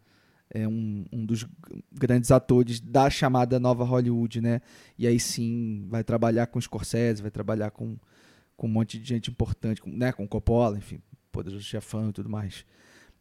é, 0.50 0.68
um, 0.68 1.06
um 1.12 1.26
dos 1.26 1.46
grandes 1.92 2.32
atores 2.32 2.80
da 2.80 3.08
chamada 3.10 3.60
nova 3.60 3.84
Hollywood, 3.84 4.42
né? 4.42 4.62
E 4.98 5.06
aí 5.06 5.20
sim 5.20 5.86
vai 5.88 6.04
trabalhar 6.04 6.48
com 6.48 6.60
Scorsese, 6.60 7.22
vai 7.22 7.30
trabalhar 7.30 7.70
com, 7.72 7.98
com 8.58 8.68
um 8.68 8.72
monte 8.72 8.98
de 8.98 9.08
gente 9.08 9.30
importante, 9.30 9.80
com, 9.82 9.92
né, 9.92 10.12
com 10.12 10.28
Coppola, 10.28 10.78
enfim, 10.78 11.00
Poderoso 11.32 11.64
Chefão 11.64 12.10
e 12.10 12.14
tudo 12.14 12.30
mais. 12.30 12.66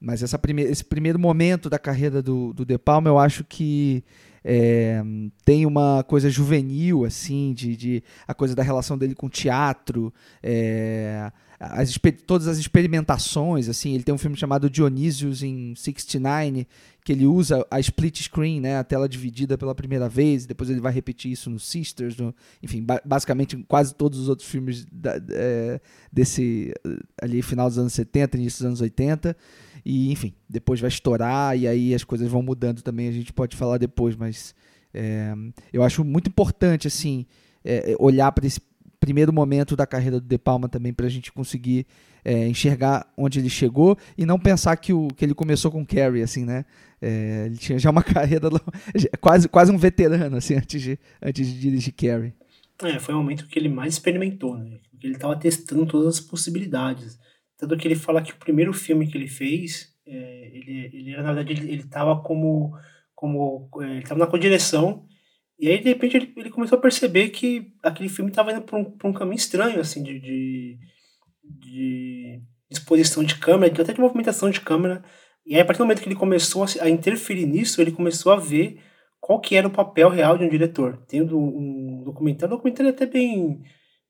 Mas 0.04 0.22
essa 0.22 0.38
esse 0.58 0.84
primeiro 0.84 1.18
momento 1.18 1.70
da 1.70 1.78
carreira 1.78 2.22
do, 2.22 2.52
do 2.52 2.64
De 2.64 2.76
Palma, 2.76 3.08
eu 3.08 3.18
acho 3.18 3.42
que 3.42 4.04
é, 4.44 5.02
tem 5.46 5.64
uma 5.64 6.04
coisa 6.04 6.28
juvenil, 6.28 7.06
assim, 7.06 7.54
de, 7.54 7.74
de, 7.74 8.04
a 8.28 8.34
coisa 8.34 8.54
da 8.54 8.62
relação 8.62 8.98
dele 8.98 9.14
com 9.14 9.26
o 9.26 9.30
teatro, 9.30 10.12
é, 10.42 11.32
as, 11.58 11.98
todas 12.26 12.46
as 12.46 12.58
experimentações, 12.58 13.70
assim, 13.70 13.94
ele 13.94 14.04
tem 14.04 14.14
um 14.14 14.18
filme 14.18 14.36
chamado 14.36 14.68
Dionysius 14.68 15.42
em 15.42 15.74
69, 15.74 16.66
que 17.02 17.12
ele 17.12 17.24
usa 17.24 17.66
a 17.70 17.80
split 17.80 18.20
screen, 18.20 18.60
né, 18.60 18.76
a 18.76 18.84
tela 18.84 19.08
dividida 19.08 19.56
pela 19.56 19.74
primeira 19.74 20.06
vez, 20.06 20.44
depois 20.44 20.68
ele 20.68 20.80
vai 20.80 20.92
repetir 20.92 21.32
isso 21.32 21.48
no 21.48 21.58
Sisters, 21.58 22.14
no, 22.18 22.34
enfim, 22.62 22.82
ba 22.82 23.00
basicamente 23.02 23.56
em 23.56 23.62
quase 23.62 23.94
todos 23.94 24.18
os 24.18 24.28
outros 24.28 24.46
filmes 24.46 24.86
da, 24.92 25.18
é, 25.30 25.80
desse 26.12 26.74
ali 27.20 27.40
final 27.40 27.68
dos 27.68 27.78
anos 27.78 27.94
70, 27.94 28.36
início 28.36 28.58
dos 28.58 28.66
anos 28.66 28.80
80, 28.82 29.34
e 29.84 30.10
enfim, 30.10 30.34
depois 30.48 30.80
vai 30.80 30.88
estourar 30.88 31.56
e 31.56 31.68
aí 31.68 31.94
as 31.94 32.04
coisas 32.04 32.28
vão 32.28 32.42
mudando 32.42 32.82
também, 32.82 33.08
a 33.08 33.12
gente 33.12 33.32
pode 33.32 33.56
falar 33.56 33.78
depois, 33.78 34.16
mas 34.16 34.54
é, 34.92 35.34
eu 35.72 35.82
acho 35.82 36.04
muito 36.04 36.28
importante, 36.28 36.86
assim, 36.86 37.26
é, 37.64 37.94
olhar 37.98 38.30
para 38.32 38.46
esse 38.46 38.60
primeiro 39.00 39.32
momento 39.32 39.76
da 39.76 39.86
carreira 39.86 40.18
do 40.18 40.26
De 40.26 40.38
Palma 40.38 40.68
também 40.68 40.92
para 40.92 41.04
a 41.04 41.10
gente 41.10 41.30
conseguir 41.30 41.86
é, 42.24 42.48
enxergar 42.48 43.06
onde 43.18 43.38
ele 43.38 43.50
chegou 43.50 43.98
e 44.16 44.24
não 44.24 44.38
pensar 44.38 44.76
que, 44.76 44.94
o, 44.94 45.08
que 45.08 45.24
ele 45.24 45.34
começou 45.34 45.70
com 45.70 45.84
Carrie, 45.84 46.22
assim, 46.22 46.44
né? 46.44 46.64
É, 47.02 47.44
ele 47.46 47.58
tinha 47.58 47.78
já 47.78 47.90
uma 47.90 48.00
carreira 48.02 48.48
quase, 49.20 49.46
quase 49.46 49.70
um 49.70 49.76
veterano, 49.76 50.36
assim, 50.36 50.54
antes 50.54 50.80
de, 50.80 50.98
antes 51.20 51.46
de 51.46 51.60
dirigir 51.60 51.92
Carrie. 51.92 52.32
É, 52.82 52.98
foi 52.98 53.14
o 53.14 53.18
momento 53.18 53.46
que 53.46 53.58
ele 53.58 53.68
mais 53.68 53.94
experimentou, 53.94 54.56
né? 54.56 54.78
Ele 55.02 55.14
estava 55.14 55.36
testando 55.36 55.84
todas 55.84 56.14
as 56.14 56.20
possibilidades. 56.20 57.18
Tanto 57.66 57.80
que 57.80 57.88
ele 57.88 57.96
fala 57.96 58.22
que 58.22 58.32
o 58.32 58.36
primeiro 58.36 58.72
filme 58.72 59.06
que 59.06 59.16
ele 59.16 59.28
fez, 59.28 59.94
é, 60.06 60.50
ele, 60.52 60.90
ele 60.92 61.16
na 61.16 61.32
verdade, 61.32 61.52
ele 61.52 61.82
estava 61.82 62.20
como, 62.22 62.76
como 63.14 63.68
é, 63.80 63.90
ele 63.90 63.98
estava 64.00 64.20
na 64.20 64.26
co-direção 64.26 65.06
e 65.58 65.68
aí, 65.68 65.78
de 65.78 65.88
repente, 65.88 66.16
ele, 66.16 66.32
ele 66.36 66.50
começou 66.50 66.78
a 66.78 66.80
perceber 66.80 67.30
que 67.30 67.72
aquele 67.82 68.08
filme 68.08 68.30
estava 68.30 68.52
indo 68.52 68.62
para 68.62 68.78
um, 68.78 68.96
um 69.04 69.12
caminho 69.12 69.36
estranho, 69.36 69.80
assim, 69.80 70.02
de, 70.02 70.20
de, 70.20 70.78
de 71.42 72.42
exposição 72.68 73.22
de 73.22 73.38
câmera, 73.38 73.72
até 73.82 73.92
de 73.92 74.00
movimentação 74.00 74.50
de 74.50 74.60
câmera. 74.60 75.04
E 75.46 75.54
aí, 75.54 75.60
a 75.60 75.64
partir 75.64 75.78
do 75.78 75.84
momento 75.84 76.02
que 76.02 76.08
ele 76.08 76.16
começou 76.16 76.64
a 76.80 76.88
interferir 76.88 77.46
nisso, 77.46 77.80
ele 77.80 77.92
começou 77.92 78.32
a 78.32 78.36
ver 78.36 78.80
qual 79.20 79.40
que 79.40 79.54
era 79.56 79.68
o 79.68 79.70
papel 79.70 80.08
real 80.08 80.36
de 80.36 80.44
um 80.44 80.48
diretor. 80.48 80.98
Tem 81.06 81.22
um 81.22 82.02
documentário, 82.04 82.52
um 82.52 82.56
documentário 82.56 82.90
até 82.90 83.06
bem, 83.06 83.62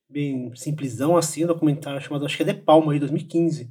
bem 0.08 0.54
simplesão, 0.54 1.16
assim, 1.16 1.44
um 1.44 1.49
documentário 1.49 2.00
chamado, 2.00 2.25
acho 2.25 2.37
que 2.37 2.42
é 2.42 2.46
The 2.46 2.54
Palma, 2.54 2.92
de 2.92 3.00
2015, 3.00 3.70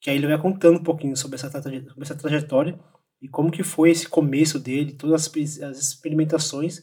que 0.00 0.10
aí 0.10 0.16
ele 0.16 0.26
vai 0.26 0.38
contando 0.38 0.78
um 0.78 0.84
pouquinho 0.84 1.16
sobre 1.16 1.36
essa, 1.36 1.50
sobre 1.50 1.84
essa 2.00 2.14
trajetória 2.14 2.78
e 3.20 3.28
como 3.28 3.50
que 3.50 3.62
foi 3.62 3.90
esse 3.90 4.08
começo 4.08 4.58
dele, 4.58 4.92
todas 4.92 5.26
as, 5.26 5.60
as 5.62 5.78
experimentações 5.78 6.82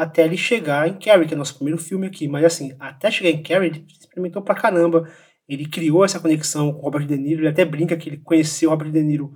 até 0.00 0.24
ele 0.24 0.36
chegar 0.36 0.88
em 0.88 0.94
Carrie, 0.98 1.26
que 1.26 1.34
é 1.34 1.36
nosso 1.36 1.56
primeiro 1.56 1.78
filme 1.78 2.06
aqui. 2.06 2.28
Mas 2.28 2.44
assim, 2.44 2.74
até 2.78 3.10
chegar 3.10 3.30
em 3.30 3.42
Carrie, 3.42 3.68
ele 3.68 3.86
experimentou 3.88 4.42
pra 4.42 4.54
caramba. 4.54 5.10
Ele 5.48 5.66
criou 5.66 6.04
essa 6.04 6.20
conexão 6.20 6.72
com 6.72 6.82
Robert 6.82 7.06
De 7.06 7.16
Niro. 7.16 7.40
Ele 7.40 7.48
até 7.48 7.64
brinca 7.64 7.96
que 7.96 8.08
ele 8.08 8.18
conheceu 8.18 8.70
Robert 8.70 8.90
De 8.90 9.02
Niro 9.02 9.32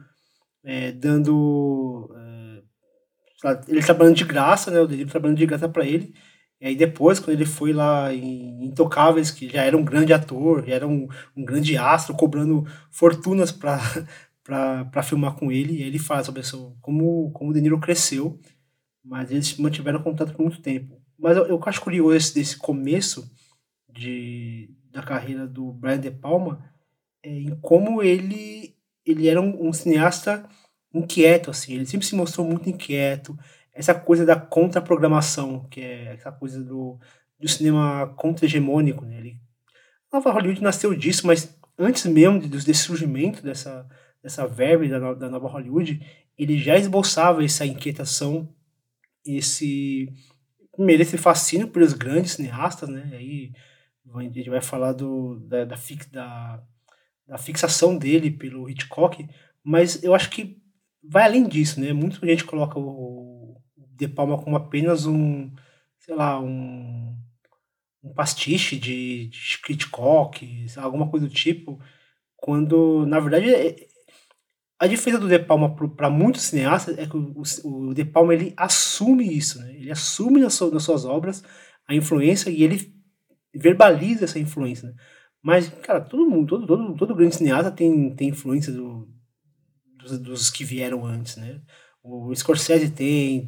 é, 0.64 0.92
dando. 0.92 2.14
É, 3.45 3.62
ele 3.66 3.83
trabalhando 3.83 4.16
de 4.16 4.25
graça, 4.25 4.71
né? 4.71 4.81
O 4.81 4.87
De 4.87 4.97
Niro 4.97 5.11
trabalhando 5.11 5.38
de 5.38 5.47
graça 5.47 5.69
para 5.69 5.85
ele. 5.85 6.14
E 6.62 6.69
aí 6.69 6.76
depois, 6.76 7.19
quando 7.19 7.35
ele 7.35 7.45
foi 7.45 7.73
lá 7.73 8.14
em 8.14 8.64
Intocáveis, 8.66 9.33
que 9.33 9.49
já 9.49 9.64
era 9.64 9.76
um 9.76 9.85
grande 9.85 10.12
ator, 10.12 10.64
já 10.64 10.76
era 10.76 10.87
um, 10.87 11.09
um 11.37 11.45
grande 11.45 11.76
astro, 11.76 12.14
cobrando 12.14 12.64
fortunas 12.88 13.50
para 13.50 13.81
para 14.45 15.02
filmar 15.02 15.35
com 15.35 15.50
ele. 15.50 15.75
E 15.75 15.83
ele 15.83 15.99
fala 15.99 16.23
sobre 16.23 16.40
isso, 16.40 16.76
como, 16.81 17.33
como 17.33 17.50
o 17.50 17.52
De 17.52 17.61
Niro 17.61 17.81
cresceu, 17.81 18.38
mas 19.04 19.31
eles 19.33 19.57
mantiveram 19.57 20.02
contato 20.02 20.33
por 20.35 20.42
muito 20.42 20.62
tempo. 20.62 21.02
Mas 21.19 21.37
eu, 21.37 21.47
eu 21.47 21.61
acho 21.66 21.81
curioso 21.81 22.16
esse, 22.16 22.35
desse 22.35 22.57
começo 22.57 23.28
de, 23.88 24.71
da 24.92 25.02
carreira 25.02 25.49
do 25.49 25.73
Brian 25.73 25.99
De 25.99 26.12
Palma 26.12 26.64
é, 27.25 27.28
em 27.28 27.57
como 27.61 28.04
ele, 28.04 28.76
ele 29.04 29.28
era 29.28 29.40
um, 29.40 29.69
um 29.69 29.73
cineasta 29.73 30.49
inquieto, 30.95 31.50
assim. 31.50 31.75
Ele 31.75 31.87
sempre 31.87 32.07
se 32.07 32.14
mostrou 32.14 32.47
muito 32.47 32.69
inquieto. 32.71 33.37
Essa 33.73 33.95
coisa 33.95 34.26
da 34.26 34.37
contraprogramação, 34.37 35.67
que 35.71 35.81
é 35.81 36.14
essa 36.14 36.31
coisa 36.31 36.62
do, 36.62 36.99
do 37.38 37.49
cinema 37.49 38.12
contra-hegemônico, 38.17 39.05
né? 39.05 39.19
Ele, 39.19 39.41
Nova 40.12 40.31
Hollywood 40.31 40.62
nasceu 40.62 40.95
disso, 40.95 41.26
mas 41.26 41.59
antes 41.79 42.05
mesmo 42.07 42.41
desse 42.41 42.75
surgimento 42.75 43.43
dessa, 43.43 43.88
dessa 44.23 44.47
verve 44.47 44.88
da, 44.88 45.14
da 45.14 45.29
nova 45.31 45.49
Hollywood, 45.49 46.00
ele 46.38 46.59
já 46.59 46.76
esboçava 46.76 47.45
essa 47.45 47.64
inquietação, 47.67 48.49
esse 49.25 50.12
primeiro 50.73 51.02
esse 51.02 51.19
fascínio 51.19 51.69
pelos 51.69 51.93
grandes 51.93 52.33
cineastas, 52.33 52.88
né? 52.88 53.11
Aí 53.12 53.52
a 54.14 54.23
gente 54.23 54.50
vai 54.50 54.61
falar 54.61 54.93
do, 54.93 55.41
da, 55.41 55.64
da, 55.64 55.76
fix, 55.76 56.07
da, 56.07 56.62
da 57.26 57.38
fixação 57.38 57.97
dele 57.97 58.31
pelo 58.31 58.69
Hitchcock, 58.69 59.26
mas 59.62 60.02
eu 60.02 60.14
acho 60.14 60.29
que 60.31 60.61
vai 61.02 61.25
além 61.25 61.47
disso, 61.47 61.81
né? 61.81 61.93
Muita 61.93 62.25
gente 62.26 62.45
coloca 62.45 62.79
o 62.79 62.83
De 64.06 64.09
Palma 64.09 64.38
como 64.38 64.56
apenas 64.56 65.06
um, 65.06 65.50
sei 65.99 66.14
lá, 66.14 66.40
um, 66.40 67.16
um 68.02 68.12
pastiche 68.12 68.76
de, 68.76 69.28
de 69.28 69.61
Hitchcock, 69.68 70.66
alguma 70.76 71.09
coisa 71.09 71.26
do 71.26 71.32
tipo, 71.32 71.80
quando 72.37 73.06
na 73.06 73.21
verdade 73.21 73.54
é, 73.54 73.76
a 74.78 74.87
diferença 74.88 75.21
do 75.21 75.28
De 75.28 75.38
Palma 75.38 75.76
para 75.97 76.11
muitos 76.11 76.42
cineastas 76.42 76.99
é 76.99 77.06
que 77.06 77.16
o, 77.16 77.42
o, 77.64 77.94
De 77.94 78.04
Palma 78.04 78.35
ele 78.35 78.52
assume 78.56 79.32
isso, 79.32 79.61
né? 79.61 79.73
ele 79.75 79.92
assume 79.92 80.40
nas, 80.40 80.61
nas 80.61 80.82
suas 80.82 81.04
obras 81.04 81.44
a 81.87 81.94
influência 81.94 82.50
e 82.50 82.64
ele 82.64 82.92
verbaliza 83.54 84.25
essa 84.25 84.40
influência. 84.40 84.88
Né? 84.88 84.94
Mas, 85.40 85.68
cara, 85.68 86.00
todo 86.00 86.28
mundo, 86.28 86.49
todo, 86.49 86.66
todo, 86.66 86.97
todo 86.97 87.14
grande 87.14 87.37
cineasta 87.37 87.71
tem, 87.71 88.14
tem 88.14 88.30
influência 88.30 88.73
do, 88.73 89.09
dos, 89.97 90.18
dos 90.18 90.50
que 90.50 90.64
vieram 90.64 91.04
antes. 91.04 91.37
Né? 91.37 91.61
O 92.02 92.35
Scorsese 92.35 92.90
tem 92.90 93.44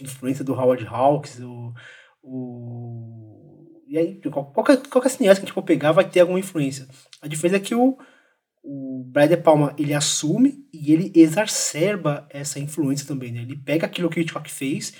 influência 0.00 0.44
do 0.44 0.54
Howard 0.54 0.86
Hawks, 0.86 1.40
o, 1.40 1.72
o, 2.22 3.82
e 3.86 3.98
aí, 3.98 4.20
qualquer, 4.30 4.78
qualquer 4.88 5.08
cineasta 5.08 5.40
que 5.40 5.44
a 5.44 5.48
gente 5.48 5.54
for 5.54 5.62
pegar 5.62 5.92
vai 5.92 6.08
ter 6.08 6.20
alguma 6.20 6.38
influência. 6.38 6.88
A 7.20 7.28
diferença 7.28 7.56
é 7.56 7.60
que 7.60 7.74
o 7.74 7.96
o 8.64 9.04
Brian 9.06 9.28
De 9.28 9.36
Palma 9.36 9.74
ele 9.78 9.92
assume 9.92 10.66
e 10.72 10.90
ele 10.90 11.12
exacerba 11.14 12.26
essa 12.30 12.58
influência 12.58 13.06
também, 13.06 13.30
né? 13.30 13.42
Ele 13.42 13.56
pega 13.56 13.84
aquilo 13.84 14.08
que 14.08 14.18
o 14.18 14.22
Hitchcock 14.22 14.50
fez, 14.50 14.94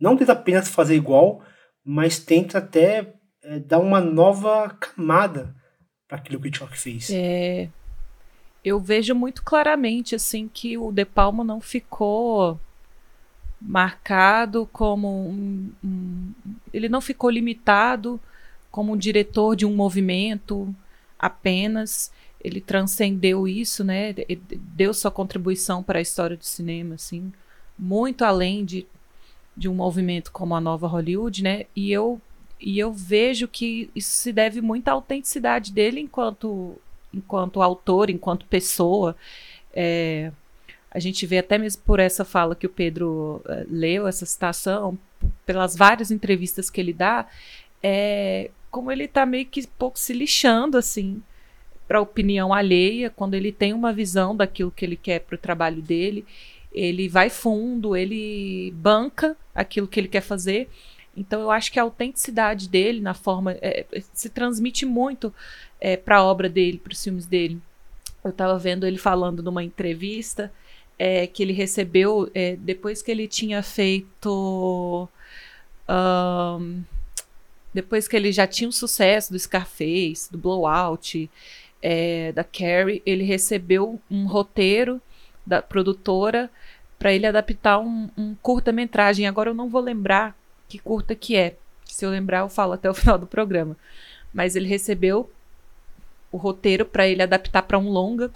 não 0.00 0.16
tenta 0.16 0.32
apenas 0.32 0.68
fazer 0.68 0.94
igual, 0.94 1.42
mas 1.84 2.20
tenta 2.20 2.58
até 2.58 3.12
é, 3.42 3.58
dar 3.58 3.80
uma 3.80 4.00
nova 4.00 4.70
camada 4.78 5.54
para 6.06 6.18
aquilo 6.18 6.40
que 6.40 6.46
o 6.46 6.48
Hitchcock 6.48 6.78
fez. 6.78 7.10
É, 7.10 7.68
eu 8.64 8.78
vejo 8.78 9.12
muito 9.14 9.42
claramente 9.42 10.14
assim 10.14 10.48
que 10.48 10.78
o 10.78 10.92
De 10.92 11.04
Palma 11.04 11.42
não 11.42 11.60
ficou 11.60 12.60
marcado 13.60 14.68
como 14.72 15.28
um, 15.28 15.70
um, 15.84 16.32
ele 16.72 16.88
não 16.88 17.00
ficou 17.00 17.28
limitado 17.28 18.18
como 18.70 18.92
um 18.92 18.96
diretor 18.96 19.54
de 19.54 19.66
um 19.66 19.74
movimento 19.74 20.74
apenas. 21.18 22.10
Ele 22.42 22.60
transcendeu 22.60 23.46
isso 23.46 23.84
né? 23.84 24.14
Deu 24.74 24.94
sua 24.94 25.10
contribuição 25.10 25.82
para 25.82 25.98
a 25.98 26.02
história 26.02 26.36
do 26.36 26.44
cinema 26.44 26.94
assim 26.94 27.32
muito 27.78 28.24
além 28.24 28.64
de, 28.64 28.86
de 29.56 29.68
um 29.68 29.74
movimento 29.74 30.32
como 30.32 30.54
a 30.54 30.60
nova 30.60 30.86
Hollywood 30.86 31.42
né? 31.42 31.66
E 31.76 31.92
eu 31.92 32.20
e 32.58 32.78
eu 32.78 32.92
vejo 32.92 33.48
que 33.48 33.90
isso 33.94 34.10
se 34.10 34.32
deve 34.32 34.60
muito 34.60 34.88
à 34.88 34.92
autenticidade 34.92 35.72
dele 35.72 36.00
enquanto 36.00 36.76
enquanto 37.12 37.62
autor 37.62 38.08
enquanto 38.10 38.46
pessoa. 38.46 39.16
É, 39.72 40.32
a 40.90 40.98
gente 40.98 41.24
vê 41.26 41.38
até 41.38 41.56
mesmo 41.56 41.82
por 41.82 42.00
essa 42.00 42.24
fala 42.24 42.54
que 42.54 42.66
o 42.66 42.70
Pedro 42.70 43.42
uh, 43.44 43.66
leu, 43.68 44.06
essa 44.06 44.26
citação, 44.26 44.98
pelas 45.46 45.76
várias 45.76 46.10
entrevistas 46.10 46.68
que 46.68 46.80
ele 46.80 46.92
dá, 46.92 47.28
é, 47.82 48.50
como 48.70 48.90
ele 48.90 49.04
está 49.04 49.24
meio 49.24 49.46
que 49.46 49.66
pouco 49.66 49.98
se 49.98 50.12
lixando, 50.12 50.76
assim, 50.76 51.22
para 51.86 51.98
a 51.98 52.02
opinião 52.02 52.52
alheia, 52.52 53.10
quando 53.10 53.34
ele 53.34 53.52
tem 53.52 53.72
uma 53.72 53.92
visão 53.92 54.36
daquilo 54.36 54.70
que 54.70 54.84
ele 54.84 54.96
quer 54.96 55.20
para 55.20 55.34
o 55.34 55.38
trabalho 55.38 55.82
dele, 55.82 56.24
ele 56.72 57.08
vai 57.08 57.28
fundo, 57.28 57.96
ele 57.96 58.72
banca 58.76 59.36
aquilo 59.54 59.88
que 59.88 59.98
ele 59.98 60.08
quer 60.08 60.20
fazer. 60.20 60.68
Então 61.16 61.40
eu 61.40 61.50
acho 61.50 61.72
que 61.72 61.80
a 61.80 61.82
autenticidade 61.82 62.68
dele 62.68 63.00
na 63.00 63.14
forma 63.14 63.52
é, 63.60 63.84
se 64.12 64.28
transmite 64.28 64.86
muito 64.86 65.34
é, 65.80 65.96
para 65.96 66.18
a 66.18 66.24
obra 66.24 66.48
dele, 66.48 66.78
para 66.78 66.92
os 66.92 67.02
filmes 67.02 67.26
dele. 67.26 67.60
Eu 68.22 68.30
estava 68.30 68.56
vendo 68.58 68.86
ele 68.86 68.98
falando 68.98 69.42
numa 69.42 69.64
entrevista 69.64 70.52
é, 71.00 71.26
que 71.26 71.42
ele 71.42 71.54
recebeu 71.54 72.30
é, 72.34 72.56
depois 72.56 73.00
que 73.00 73.10
ele 73.10 73.26
tinha 73.26 73.62
feito. 73.62 75.08
Um, 75.88 76.82
depois 77.72 78.06
que 78.06 78.14
ele 78.14 78.30
já 78.30 78.46
tinha 78.46 78.68
o 78.68 78.72
sucesso 78.72 79.32
do 79.32 79.38
Scarface, 79.38 80.30
do 80.30 80.36
Blowout, 80.36 81.30
é, 81.80 82.32
da 82.32 82.44
Carrie, 82.44 83.02
ele 83.06 83.24
recebeu 83.24 83.98
um 84.10 84.26
roteiro 84.26 85.00
da 85.46 85.62
produtora 85.62 86.50
para 86.98 87.14
ele 87.14 87.26
adaptar 87.26 87.78
um, 87.78 88.10
um 88.14 88.34
curta-metragem. 88.34 89.26
Agora 89.26 89.48
eu 89.48 89.54
não 89.54 89.70
vou 89.70 89.80
lembrar 89.80 90.36
que 90.68 90.78
curta 90.78 91.14
que 91.14 91.34
é. 91.34 91.56
Se 91.86 92.04
eu 92.04 92.10
lembrar, 92.10 92.40
eu 92.40 92.50
falo 92.50 92.74
até 92.74 92.90
o 92.90 92.94
final 92.94 93.16
do 93.16 93.26
programa. 93.26 93.74
Mas 94.34 94.54
ele 94.54 94.68
recebeu 94.68 95.30
o 96.30 96.36
roteiro 96.36 96.84
para 96.84 97.08
ele 97.08 97.22
adaptar 97.22 97.62
para 97.62 97.78
um 97.78 97.88
longa 97.88 98.30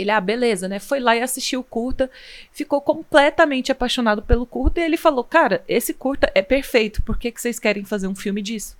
ele, 0.00 0.10
ah, 0.10 0.20
beleza, 0.20 0.68
né? 0.68 0.78
Foi 0.78 1.00
lá 1.00 1.16
e 1.16 1.22
assistiu 1.22 1.60
o 1.60 1.64
curta, 1.64 2.10
ficou 2.52 2.80
completamente 2.80 3.72
apaixonado 3.72 4.22
pelo 4.22 4.46
curta 4.46 4.80
e 4.80 4.84
ele 4.84 4.96
falou: 4.96 5.24
Cara, 5.24 5.64
esse 5.68 5.94
curta 5.94 6.30
é 6.34 6.42
perfeito, 6.42 7.02
por 7.02 7.18
que, 7.18 7.30
que 7.30 7.40
vocês 7.40 7.58
querem 7.58 7.84
fazer 7.84 8.06
um 8.06 8.14
filme 8.14 8.42
disso? 8.42 8.76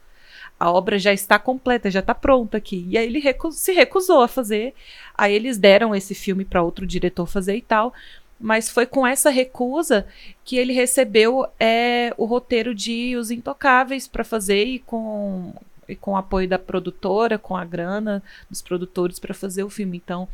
A 0.59 0.71
obra 0.71 0.99
já 0.99 1.13
está 1.13 1.39
completa, 1.39 1.91
já 1.91 2.01
está 2.01 2.15
pronta 2.15 2.57
aqui. 2.57 2.87
E 2.89 2.97
aí 2.97 3.07
ele 3.07 3.19
recu 3.19 3.53
se 3.53 3.73
recusou 3.73 4.23
a 4.23 4.29
fazer. 4.29 4.75
Aí 5.15 5.35
eles 5.35 5.59
deram 5.59 5.95
esse 5.95 6.15
filme 6.15 6.45
para 6.45 6.63
outro 6.63 6.87
diretor 6.87 7.27
fazer 7.27 7.57
e 7.57 7.63
tal. 7.63 7.93
Mas 8.41 8.69
foi 8.69 8.87
com 8.87 9.07
essa 9.07 9.31
recusa 9.31 10.07
que 10.45 10.57
ele 10.57 10.73
recebeu 10.73 11.47
é, 11.59 12.13
o 12.17 12.25
roteiro 12.25 12.75
de 12.75 13.17
Os 13.17 13.31
Intocáveis 13.31 14.07
para 14.07 14.25
fazer 14.25 14.65
e 14.65 14.79
com, 14.79 15.55
e 15.89 15.97
com 15.97 16.13
o 16.13 16.17
apoio 16.17 16.49
da 16.49 16.59
produtora, 16.59 17.39
com 17.39 17.57
a 17.57 17.65
grana 17.65 18.23
dos 18.49 18.61
produtores 18.61 19.19
para 19.19 19.35
fazer 19.35 19.63
o 19.63 19.71
filme. 19.71 19.97
Então, 19.97 20.29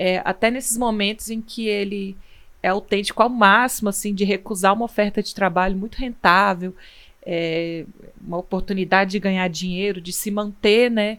é, 0.00 0.22
até 0.24 0.50
nesses 0.50 0.78
momentos 0.78 1.28
em 1.28 1.42
que 1.42 1.68
ele 1.68 2.16
é 2.62 2.68
autêntico 2.68 3.22
ao 3.22 3.28
máximo, 3.28 3.90
assim, 3.90 4.14
de 4.14 4.24
recusar 4.24 4.72
uma 4.72 4.86
oferta 4.86 5.22
de 5.22 5.34
trabalho 5.34 5.76
muito 5.76 5.96
rentável, 5.96 6.74
é, 7.22 7.84
uma 8.18 8.38
oportunidade 8.38 9.10
de 9.10 9.18
ganhar 9.18 9.46
dinheiro, 9.48 10.00
de 10.00 10.10
se 10.10 10.30
manter, 10.30 10.90
né, 10.90 11.18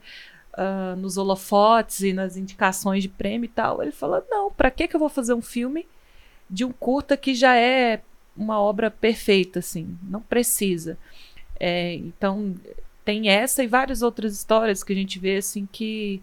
uh, 0.54 0.96
nos 0.96 1.16
holofotes 1.16 2.02
e 2.02 2.12
nas 2.12 2.36
indicações 2.36 3.04
de 3.04 3.10
prêmio 3.10 3.46
e 3.46 3.50
tal. 3.50 3.84
Ele 3.84 3.92
falou: 3.92 4.26
não, 4.28 4.52
para 4.52 4.72
que 4.72 4.88
que 4.88 4.96
eu 4.96 5.00
vou 5.00 5.10
fazer 5.10 5.36
um 5.36 5.44
filme 5.44 5.86
de 6.50 6.66
um 6.66 6.72
curta 6.72 7.16
que 7.16 7.36
já 7.36 7.56
é 7.56 8.02
uma 8.36 8.60
obra 8.60 8.90
perfeita, 8.90 9.60
assim, 9.60 9.96
não 10.02 10.22
precisa. 10.22 10.98
É, 11.60 11.94
então 11.94 12.56
tem 13.06 13.30
essa 13.30 13.64
e 13.64 13.68
várias 13.68 14.02
outras 14.02 14.34
histórias 14.34 14.84
que 14.84 14.92
a 14.92 14.96
gente 14.96 15.20
vê 15.20 15.38
assim 15.38 15.68
que 15.72 16.20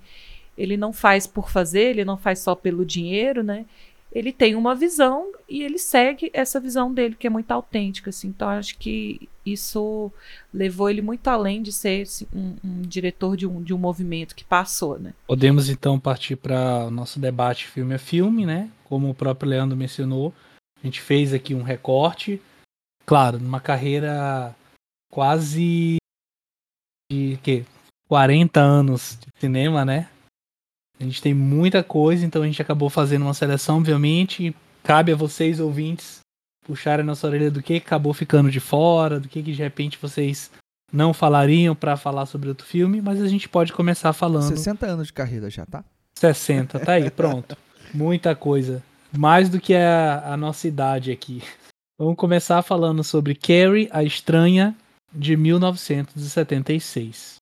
ele 0.58 0.76
não 0.76 0.92
faz 0.92 1.26
por 1.26 1.48
fazer, 1.48 1.90
ele 1.90 2.04
não 2.04 2.18
faz 2.18 2.40
só 2.40 2.56
pelo 2.56 2.84
dinheiro, 2.84 3.44
né? 3.44 3.64
Ele 4.10 4.32
tem 4.32 4.56
uma 4.56 4.74
visão 4.74 5.32
e 5.48 5.62
ele 5.62 5.78
segue 5.78 6.30
essa 6.32 6.58
visão 6.58 6.92
dele, 6.92 7.14
que 7.14 7.26
é 7.26 7.30
muito 7.30 7.50
autêntica, 7.52 8.10
assim. 8.10 8.28
Então, 8.28 8.48
acho 8.48 8.76
que 8.76 9.28
isso 9.46 10.10
levou 10.52 10.90
ele 10.90 11.02
muito 11.02 11.28
além 11.28 11.62
de 11.62 11.70
ser 11.70 12.02
assim, 12.02 12.26
um, 12.34 12.56
um, 12.64 12.82
diretor 12.82 13.36
de 13.36 13.46
um, 13.46 13.62
de 13.62 13.72
um 13.72 13.78
movimento 13.78 14.34
que 14.34 14.44
passou, 14.44 14.98
né? 14.98 15.12
Podemos, 15.26 15.68
então, 15.68 16.00
partir 16.00 16.36
para 16.36 16.86
o 16.86 16.90
nosso 16.90 17.20
debate 17.20 17.66
filme 17.66 17.94
a 17.94 17.98
filme, 17.98 18.44
né? 18.44 18.70
Como 18.84 19.08
o 19.10 19.14
próprio 19.14 19.50
Leandro 19.50 19.76
mencionou, 19.76 20.34
a 20.82 20.86
gente 20.86 21.00
fez 21.00 21.32
aqui 21.32 21.54
um 21.54 21.62
recorte. 21.62 22.40
Claro, 23.06 23.38
numa 23.38 23.60
carreira 23.60 24.56
quase 25.12 25.98
de 27.10 27.38
quê? 27.42 27.64
40 28.08 28.58
anos 28.58 29.18
de 29.20 29.40
cinema, 29.40 29.84
né? 29.84 30.08
A 31.00 31.04
gente 31.04 31.22
tem 31.22 31.32
muita 31.32 31.82
coisa, 31.82 32.26
então 32.26 32.42
a 32.42 32.46
gente 32.46 32.60
acabou 32.60 32.90
fazendo 32.90 33.22
uma 33.22 33.34
seleção, 33.34 33.78
obviamente. 33.78 34.54
Cabe 34.82 35.12
a 35.12 35.16
vocês, 35.16 35.60
ouvintes, 35.60 36.20
puxarem 36.66 37.02
a 37.02 37.06
nossa 37.06 37.26
orelha 37.26 37.50
do 37.50 37.62
que 37.62 37.76
acabou 37.76 38.12
ficando 38.12 38.50
de 38.50 38.60
fora, 38.60 39.20
do 39.20 39.28
que, 39.28 39.42
que 39.42 39.52
de 39.52 39.62
repente 39.62 39.98
vocês 40.00 40.50
não 40.92 41.14
falariam 41.14 41.74
para 41.74 41.96
falar 41.96 42.26
sobre 42.26 42.48
outro 42.48 42.66
filme, 42.66 43.00
mas 43.00 43.20
a 43.20 43.28
gente 43.28 43.48
pode 43.48 43.72
começar 43.72 44.12
falando. 44.12 44.48
60 44.48 44.86
anos 44.86 45.06
de 45.08 45.12
carreira 45.12 45.50
já, 45.50 45.66
tá? 45.66 45.84
60, 46.18 46.80
tá 46.80 46.92
aí, 46.92 47.10
pronto. 47.10 47.56
Muita 47.94 48.34
coisa. 48.34 48.82
Mais 49.16 49.48
do 49.48 49.60
que 49.60 49.74
a, 49.74 50.32
a 50.32 50.36
nossa 50.36 50.66
idade 50.66 51.12
aqui. 51.12 51.42
Vamos 51.98 52.16
começar 52.16 52.60
falando 52.62 53.02
sobre 53.02 53.34
Carrie, 53.34 53.88
a 53.90 54.02
Estranha, 54.02 54.76
de 55.12 55.36
1976. 55.36 57.36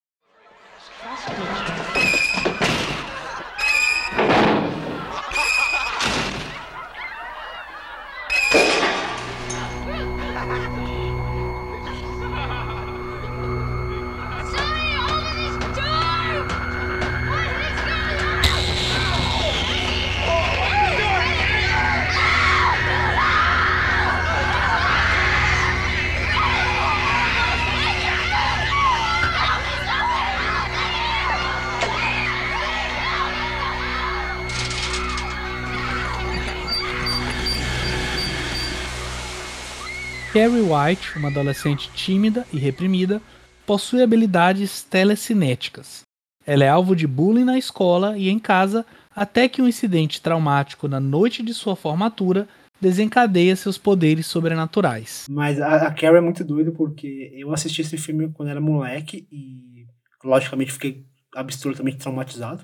Carrie 40.37 40.61
White, 40.61 41.17
uma 41.17 41.29
adolescente 41.29 41.91
tímida 41.95 42.47
e 42.53 42.59
reprimida, 42.59 43.23
possui 43.65 44.03
habilidades 44.03 44.83
telecinéticas. 44.83 46.03
Ela 46.45 46.65
é 46.65 46.69
alvo 46.69 46.95
de 46.95 47.07
bullying 47.07 47.45
na 47.45 47.57
escola 47.57 48.19
e 48.19 48.29
em 48.29 48.39
casa, 48.39 48.85
até 49.15 49.49
que 49.49 49.63
um 49.63 49.67
incidente 49.67 50.21
traumático 50.21 50.89
na 50.89 51.01
noite 51.01 51.43
de 51.43 51.55
sua 51.55 51.75
formatura 51.75 52.47
desencadeia 52.79 53.57
seus 53.57 53.79
poderes 53.79 54.27
sobrenaturais. 54.27 55.25
Mas 55.31 55.59
a, 55.59 55.87
a 55.87 55.91
Carrie 55.91 56.19
é 56.19 56.21
muito 56.21 56.45
doida 56.45 56.71
porque 56.71 57.33
eu 57.35 57.51
assisti 57.55 57.81
esse 57.81 57.97
filme 57.97 58.29
quando 58.29 58.51
era 58.51 58.61
moleque 58.61 59.27
e, 59.33 59.87
logicamente, 60.23 60.71
fiquei 60.71 61.07
absolutamente 61.35 61.97
traumatizado. 61.97 62.63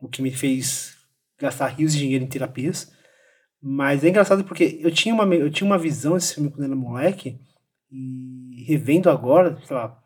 O 0.00 0.08
que 0.08 0.22
me 0.22 0.30
fez 0.30 0.96
gastar 1.38 1.66
rios 1.66 1.92
de 1.92 1.98
dinheiro 1.98 2.24
em 2.24 2.28
terapias. 2.28 2.90
Mas 3.62 4.02
é 4.02 4.08
engraçado 4.08 4.44
porque 4.44 4.80
eu 4.80 4.90
tinha 4.90 5.14
uma, 5.14 5.24
eu 5.34 5.50
tinha 5.50 5.66
uma 5.66 5.78
visão 5.78 6.14
desse 6.14 6.34
filme 6.34 6.50
quando 6.50 6.64
era 6.64 6.74
moleque, 6.74 7.38
e 7.90 8.64
revendo 8.66 9.08
agora, 9.08 9.56
sei 9.64 9.76
lá, 9.76 10.02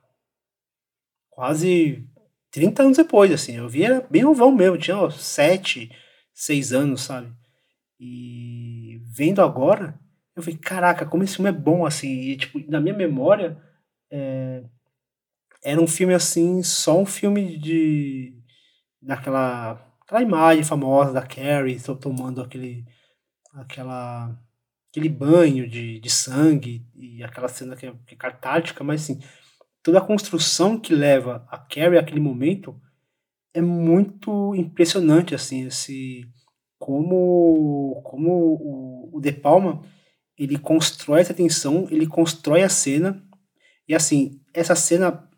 quase 1.31 2.07
30 2.51 2.83
anos 2.83 2.97
depois, 2.99 3.33
assim. 3.33 3.57
Eu 3.57 3.69
vi 3.69 3.85
era 3.85 4.07
bem 4.11 4.23
novão 4.23 4.53
mesmo, 4.53 4.77
tinha 4.77 4.99
ó, 4.99 5.11
7, 5.11 5.91
6 6.35 6.73
anos, 6.73 7.03
sabe? 7.03 7.33
E 7.99 9.01
vendo 9.05 9.41
agora, 9.41 9.99
eu 10.35 10.43
falei, 10.43 10.59
caraca, 10.59 11.07
como 11.07 11.23
esse 11.23 11.37
filme 11.37 11.49
é 11.51 11.53
bom, 11.53 11.87
assim. 11.87 12.09
E, 12.09 12.37
tipo, 12.37 12.59
na 12.71 12.81
minha 12.81 12.95
memória, 12.95 13.57
é, 14.11 14.65
era 15.65 15.81
um 15.81 15.87
filme 15.87 16.15
assim, 16.15 16.63
só 16.63 17.01
um 17.01 17.07
filme 17.07 17.59
de. 17.59 18.35
daquela 19.01 19.83
aquela 20.03 20.23
imagem 20.23 20.63
famosa 20.63 21.13
da 21.13 21.27
Carrie 21.27 21.81
tomando 22.01 22.41
aquele 22.41 22.85
aquela 23.57 24.39
aquele 24.91 25.09
banho 25.09 25.69
de, 25.69 26.01
de 26.01 26.11
sangue 26.11 26.87
e 26.95 27.23
aquela 27.23 27.49
cena 27.49 27.77
que 27.77 27.87
é, 27.87 27.93
que 28.07 28.15
é 28.15 28.17
catártica, 28.17 28.83
mas 28.83 29.03
assim, 29.03 29.21
toda 29.83 29.99
a 29.99 30.05
construção 30.05 30.79
que 30.79 30.95
leva 30.95 31.47
a 31.51 31.59
Carrie 31.59 31.99
àquele 31.99 32.21
momento 32.21 32.81
é 33.53 33.61
muito 33.61 34.55
impressionante, 34.55 35.35
assim, 35.35 35.67
esse 35.67 36.27
como 36.79 38.01
como 38.05 38.31
o, 38.31 39.17
o 39.17 39.21
De 39.21 39.33
Palma 39.33 39.83
ele 40.39 40.59
constrói 40.59 41.21
essa 41.21 41.35
tensão, 41.35 41.87
ele 41.91 42.07
constrói 42.07 42.63
a 42.63 42.69
cena 42.69 43.23
e 43.89 43.95
assim 43.95 44.41
essa 44.55 44.75
cena 44.75 45.29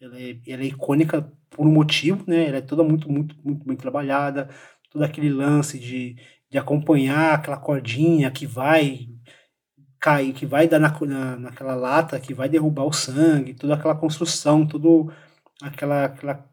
ela 0.00 0.20
é, 0.20 0.36
ela 0.46 0.62
é 0.62 0.66
icônica 0.66 1.22
por 1.50 1.66
um 1.66 1.72
motivo, 1.72 2.24
né? 2.26 2.48
Ela 2.48 2.58
é 2.58 2.60
toda 2.60 2.82
muito 2.82 3.10
muito 3.10 3.36
muito 3.44 3.64
bem 3.64 3.76
trabalhada, 3.76 4.48
todo 4.90 5.02
aquele 5.02 5.30
lance 5.30 5.78
de, 5.78 6.16
de 6.52 6.58
acompanhar 6.58 7.32
aquela 7.32 7.56
cordinha 7.56 8.30
que 8.30 8.46
vai 8.46 9.08
cair, 9.98 10.34
que 10.34 10.44
vai 10.44 10.68
dar 10.68 10.78
na, 10.78 10.90
na, 11.00 11.36
naquela 11.36 11.74
lata, 11.74 12.20
que 12.20 12.34
vai 12.34 12.46
derrubar 12.46 12.84
o 12.84 12.92
sangue, 12.92 13.54
toda 13.54 13.72
aquela 13.72 13.94
construção, 13.94 14.66
toda 14.66 15.10
aquela, 15.62 16.04
aquela 16.04 16.46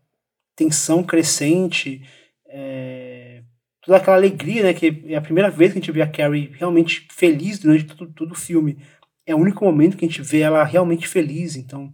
tensão 0.55 1.03
crescente, 1.03 2.01
é, 2.47 3.43
toda 3.81 3.97
aquela 3.97 4.15
alegria, 4.15 4.63
né? 4.63 4.73
Que 4.73 5.03
é 5.07 5.17
a 5.17 5.21
primeira 5.21 5.51
vez 5.51 5.73
que 5.73 5.79
a 5.79 5.81
gente 5.81 5.91
vê 5.91 6.01
a 6.01 6.09
Carrie 6.09 6.49
realmente 6.53 7.05
feliz 7.11 7.59
durante 7.59 7.83
todo, 7.83 8.13
todo 8.13 8.31
o 8.31 8.39
filme. 8.39 8.81
É 9.25 9.35
o 9.35 9.39
único 9.39 9.65
momento 9.65 9.97
que 9.97 10.05
a 10.05 10.07
gente 10.07 10.21
vê 10.21 10.39
ela 10.39 10.63
realmente 10.63 11.09
feliz. 11.09 11.57
Então, 11.57 11.91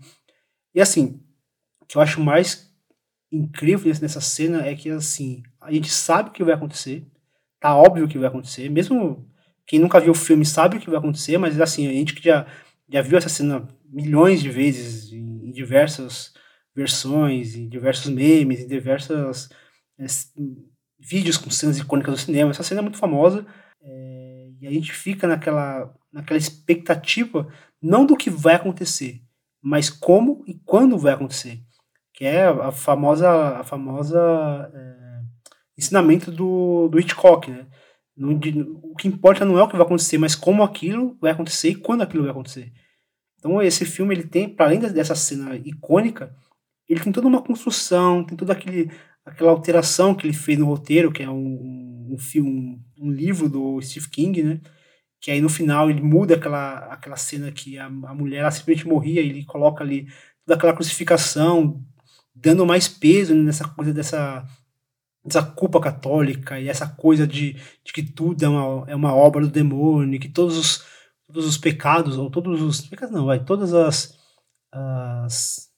e 0.75 0.79
assim, 0.79 1.19
o 1.81 1.87
que 1.87 1.97
eu 1.97 2.01
acho 2.03 2.21
mais 2.21 2.71
incrível 3.31 3.91
nessa 3.99 4.21
cena 4.21 4.63
é 4.63 4.75
que 4.75 4.91
assim 4.91 5.41
a 5.59 5.71
gente 5.71 5.89
sabe 5.89 6.29
o 6.29 6.31
que 6.31 6.43
vai 6.43 6.53
acontecer, 6.53 7.03
tá 7.65 7.75
óbvio 7.75 8.05
o 8.05 8.07
que 8.07 8.19
vai 8.19 8.27
acontecer, 8.27 8.69
mesmo 8.69 9.27
quem 9.65 9.79
nunca 9.79 9.99
viu 9.99 10.11
o 10.11 10.15
filme 10.15 10.45
sabe 10.45 10.77
o 10.77 10.79
que 10.79 10.87
vai 10.87 10.99
acontecer, 10.99 11.35
mas 11.39 11.59
assim, 11.59 11.87
a 11.87 11.91
gente 11.91 12.13
que 12.13 12.23
já, 12.23 12.45
já 12.87 13.01
viu 13.01 13.17
essa 13.17 13.27
cena 13.27 13.67
milhões 13.89 14.39
de 14.39 14.51
vezes, 14.51 15.11
em, 15.11 15.47
em 15.47 15.51
diversas 15.51 16.31
versões, 16.75 17.55
em 17.55 17.67
diversos 17.67 18.11
memes, 18.11 18.59
em 18.59 18.67
diversos 18.67 19.49
é, 19.97 20.05
vídeos 20.99 21.37
com 21.37 21.49
cenas 21.49 21.79
icônicas 21.79 22.13
do 22.13 22.19
cinema. 22.19 22.51
Essa 22.51 22.61
cena 22.61 22.81
é 22.81 22.83
muito 22.83 22.99
famosa 22.99 23.47
é, 23.81 24.49
e 24.61 24.67
a 24.67 24.69
gente 24.69 24.91
fica 24.91 25.25
naquela, 25.25 25.91
naquela 26.13 26.37
expectativa, 26.37 27.51
não 27.81 28.05
do 28.05 28.15
que 28.15 28.29
vai 28.29 28.53
acontecer, 28.53 29.23
mas 29.59 29.89
como 29.89 30.43
e 30.45 30.53
quando 30.53 30.99
vai 30.99 31.13
acontecer. 31.13 31.59
Que 32.13 32.25
é 32.25 32.45
a 32.45 32.71
famosa, 32.71 33.57
a 33.57 33.63
famosa 33.63 34.19
é, 34.71 35.04
ensinamento 35.77 36.31
do, 36.31 36.87
do 36.87 36.99
Hitchcock, 36.99 37.51
né? 37.51 37.65
o 38.17 38.95
que 38.95 39.07
importa 39.07 39.43
não 39.43 39.59
é 39.59 39.63
o 39.63 39.67
que 39.67 39.75
vai 39.75 39.85
acontecer, 39.85 40.17
mas 40.17 40.35
como 40.35 40.63
aquilo 40.63 41.17
vai 41.19 41.31
acontecer 41.31 41.69
e 41.69 41.75
quando 41.75 42.01
aquilo 42.01 42.23
vai 42.23 42.31
acontecer. 42.31 42.71
Então 43.37 43.61
esse 43.61 43.85
filme 43.85 44.15
ele 44.15 44.23
tem, 44.23 44.47
para 44.47 44.67
além 44.67 44.79
dessa 44.79 45.15
cena 45.15 45.55
icônica, 45.55 46.33
ele 46.87 46.99
tem 46.99 47.11
toda 47.11 47.27
uma 47.27 47.41
construção, 47.41 48.23
tem 48.23 48.37
toda 48.37 48.53
aquele, 48.53 48.89
aquela 49.25 49.51
alteração 49.51 50.15
que 50.15 50.25
ele 50.25 50.33
fez 50.33 50.57
no 50.57 50.65
roteiro, 50.65 51.11
que 51.11 51.23
é 51.23 51.29
um, 51.29 52.07
um 52.11 52.17
filme, 52.17 52.79
um, 52.99 53.11
livro 53.11 53.49
do 53.49 53.81
Steve 53.81 54.09
King, 54.09 54.43
né? 54.43 54.61
Que 55.19 55.31
aí 55.31 55.41
no 55.41 55.49
final 55.49 55.89
ele 55.89 56.01
muda 56.01 56.35
aquela, 56.35 56.77
aquela 56.85 57.17
cena 57.17 57.51
que 57.51 57.77
a, 57.77 57.87
a 57.87 58.13
mulher 58.13 58.49
simplesmente 58.51 58.87
morria, 58.87 59.21
ele 59.21 59.43
coloca 59.45 59.83
ali 59.83 60.07
toda 60.45 60.57
aquela 60.57 60.73
crucificação, 60.73 61.83
dando 62.33 62.65
mais 62.65 62.87
peso 62.87 63.33
nessa 63.33 63.67
coisa 63.67 63.93
dessa 63.93 64.45
essa 65.25 65.41
culpa 65.43 65.79
católica 65.79 66.59
e 66.59 66.69
essa 66.69 66.87
coisa 66.87 67.25
de, 67.25 67.53
de 67.83 67.93
que 67.93 68.03
tudo 68.03 68.43
é 68.43 68.47
uma, 68.47 68.89
é 68.91 68.95
uma 68.95 69.13
obra 69.13 69.41
do 69.41 69.51
demônio, 69.51 70.19
que 70.19 70.29
todos 70.29 70.57
os, 70.57 70.85
todos 71.25 71.45
os 71.45 71.57
pecados, 71.57 72.17
ou 72.17 72.29
todos 72.29 72.61
os 72.61 72.81
pecados 72.81 73.13
não, 73.13 73.25
vai, 73.25 73.43
todas 73.43 73.73
as, 73.73 74.17
as 74.71 75.69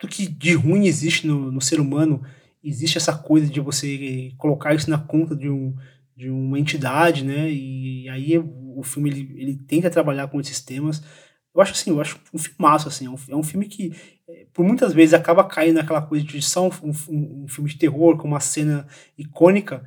tudo 0.00 0.10
que 0.10 0.26
de 0.26 0.54
ruim 0.54 0.86
existe 0.86 1.26
no, 1.26 1.52
no 1.52 1.60
ser 1.60 1.80
humano, 1.80 2.22
existe 2.62 2.96
essa 2.96 3.16
coisa 3.16 3.46
de 3.46 3.60
você 3.60 4.32
colocar 4.38 4.74
isso 4.74 4.88
na 4.88 4.98
conta 4.98 5.36
de, 5.36 5.50
um, 5.50 5.74
de 6.16 6.30
uma 6.30 6.58
entidade, 6.58 7.24
né, 7.24 7.50
e 7.50 8.08
aí 8.08 8.38
o 8.38 8.82
filme 8.82 9.10
ele, 9.10 9.34
ele 9.36 9.56
tenta 9.56 9.90
trabalhar 9.90 10.28
com 10.28 10.40
esses 10.40 10.60
temas, 10.60 11.02
eu 11.54 11.60
acho 11.60 11.72
assim, 11.72 11.90
eu 11.90 12.00
acho 12.00 12.20
um 12.32 12.38
filmaço, 12.38 12.88
assim, 12.88 13.06
é 13.06 13.10
um, 13.10 13.16
é 13.30 13.36
um 13.36 13.42
filme 13.42 13.66
que 13.66 13.92
por 14.52 14.64
muitas 14.64 14.92
vezes 14.92 15.14
acaba 15.14 15.44
caindo 15.44 15.76
naquela 15.76 16.02
coisa 16.02 16.24
de 16.24 16.40
só 16.42 16.66
um, 16.66 16.70
um, 16.82 17.44
um, 17.44 17.48
filme 17.48 17.70
de 17.70 17.78
terror 17.78 18.16
com 18.16 18.28
uma 18.28 18.40
cena 18.40 18.86
icônica, 19.16 19.84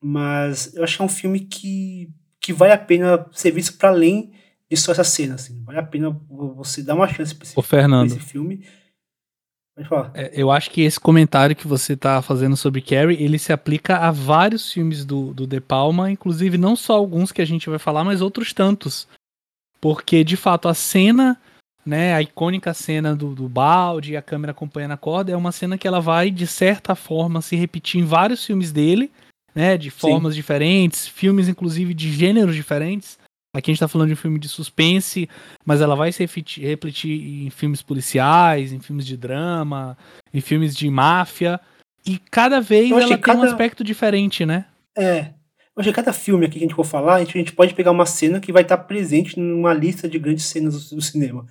mas 0.00 0.74
eu 0.74 0.84
acho 0.84 0.96
que 0.96 1.02
é 1.02 1.04
um 1.04 1.08
filme 1.08 1.40
que, 1.40 2.10
que 2.40 2.52
vale 2.52 2.72
a 2.72 2.78
pena 2.78 3.26
ser 3.32 3.50
visto 3.50 3.78
para 3.78 3.90
além 3.90 4.32
de 4.70 4.76
só 4.76 4.92
essa 4.92 5.04
cena, 5.04 5.34
assim. 5.34 5.62
Vale 5.64 5.78
a 5.78 5.82
pena 5.82 6.10
você 6.28 6.82
dar 6.82 6.94
uma 6.94 7.08
chance 7.08 7.34
para 7.34 7.44
esse, 7.44 7.58
Ô, 7.58 7.62
Fernando, 7.62 8.06
esse 8.06 8.20
filme. 8.20 8.64
Pode 9.74 9.88
falar. 9.88 10.10
É, 10.14 10.30
eu 10.34 10.50
acho 10.50 10.70
que 10.70 10.82
esse 10.82 11.00
comentário 11.00 11.56
que 11.56 11.66
você 11.66 11.94
está 11.94 12.20
fazendo 12.20 12.56
sobre 12.56 12.82
Carrie, 12.82 13.22
ele 13.22 13.38
se 13.38 13.52
aplica 13.52 13.96
a 13.96 14.10
vários 14.10 14.72
filmes 14.72 15.04
do, 15.04 15.32
do 15.32 15.46
De 15.46 15.60
Palma, 15.60 16.10
inclusive 16.10 16.58
não 16.58 16.76
só 16.76 16.94
alguns 16.94 17.32
que 17.32 17.40
a 17.40 17.46
gente 17.46 17.68
vai 17.70 17.78
falar, 17.78 18.04
mas 18.04 18.20
outros 18.20 18.52
tantos. 18.52 19.08
Porque, 19.80 20.22
de 20.22 20.36
fato, 20.36 20.68
a 20.68 20.74
cena 20.74 21.40
né, 21.84 22.14
a 22.14 22.22
icônica 22.22 22.72
cena 22.74 23.16
do, 23.16 23.34
do 23.34 23.48
balde 23.48 24.12
e 24.12 24.16
a 24.16 24.22
câmera 24.22 24.52
acompanhando 24.52 24.92
a 24.92 24.96
corda 24.96 25.32
é 25.32 25.36
uma 25.36 25.52
cena 25.52 25.78
que 25.78 25.88
ela 25.88 26.00
vai, 26.00 26.30
de 26.30 26.46
certa 26.46 26.94
forma, 26.94 27.40
se 27.40 27.56
repetir 27.56 28.00
em 28.00 28.04
vários 28.04 28.44
filmes 28.44 28.70
dele, 28.72 29.10
né, 29.54 29.76
de 29.76 29.90
formas 29.90 30.34
Sim. 30.34 30.40
diferentes, 30.40 31.08
filmes 31.08 31.48
inclusive 31.48 31.94
de 31.94 32.12
gêneros 32.12 32.54
diferentes. 32.54 33.18
Aqui 33.52 33.70
a 33.70 33.74
gente 33.74 33.80
tá 33.80 33.88
falando 33.88 34.08
de 34.08 34.14
um 34.14 34.16
filme 34.16 34.38
de 34.38 34.48
suspense, 34.48 35.28
mas 35.64 35.80
ela 35.80 35.96
vai 35.96 36.12
se 36.12 36.22
repetir, 36.22 36.64
repetir 36.64 37.46
em 37.46 37.50
filmes 37.50 37.82
policiais, 37.82 38.72
em 38.72 38.78
filmes 38.78 39.04
de 39.04 39.16
drama, 39.16 39.98
em 40.32 40.40
filmes 40.40 40.76
de 40.76 40.88
máfia. 40.88 41.58
E 42.06 42.16
cada 42.30 42.60
vez 42.60 42.92
ela 42.92 43.08
tem 43.08 43.18
cada... 43.18 43.40
um 43.40 43.42
aspecto 43.42 43.82
diferente, 43.82 44.46
né? 44.46 44.66
É. 44.96 45.32
Eu 45.74 45.80
acho 45.80 45.88
que 45.88 45.96
cada 45.96 46.12
filme 46.12 46.46
aqui 46.46 46.58
que 46.58 46.64
a 46.64 46.68
gente 46.68 46.76
for 46.76 46.84
falar, 46.84 47.16
a 47.16 47.18
gente, 47.20 47.36
a 47.36 47.40
gente 47.40 47.52
pode 47.52 47.74
pegar 47.74 47.90
uma 47.90 48.06
cena 48.06 48.38
que 48.38 48.52
vai 48.52 48.62
estar 48.62 48.78
presente 48.78 49.38
numa 49.38 49.74
lista 49.74 50.08
de 50.08 50.18
grandes 50.18 50.44
cenas 50.44 50.88
do, 50.88 50.96
do 50.96 51.02
cinema 51.02 51.44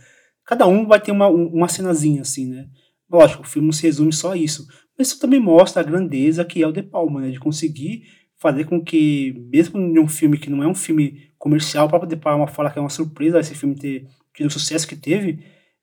cada 0.50 0.66
um 0.66 0.88
vai 0.88 1.00
ter 1.00 1.12
uma, 1.12 1.28
uma 1.28 1.70
cenazinha 1.70 2.22
assim, 2.22 2.48
né? 2.48 2.66
Lógico, 3.08 3.44
o 3.44 3.46
filme 3.46 3.68
não 3.68 3.72
se 3.72 3.84
resume 3.84 4.12
só 4.12 4.32
a 4.32 4.36
isso, 4.36 4.68
mas 4.98 5.10
isso 5.10 5.20
também 5.20 5.40
mostra 5.40 5.80
a 5.80 5.86
grandeza 5.86 6.44
que 6.44 6.64
é 6.64 6.68
o 6.68 6.72
De 6.72 6.82
Palma, 6.82 7.22
né? 7.22 7.30
De 7.30 7.40
conseguir 7.40 8.02
fazer 8.36 8.64
com 8.64 8.84
que, 8.84 9.36
mesmo 9.54 9.80
em 9.80 10.00
um 10.00 10.08
filme 10.08 10.40
que 10.40 10.50
não 10.50 10.64
é 10.64 10.68
um 10.68 10.74
filme 10.74 11.30
comercial, 11.38 11.86
o 11.86 11.90
próprio 11.90 12.10
De 12.10 12.16
Palma 12.16 12.48
fala 12.48 12.72
que 12.72 12.80
é 12.80 12.82
uma 12.82 12.90
surpresa 12.90 13.40
esse 13.40 13.54
filme 13.54 13.76
ter 13.76 14.08
tido 14.34 14.48
o 14.48 14.50
sucesso 14.50 14.88
que 14.88 14.96
teve, 14.96 15.40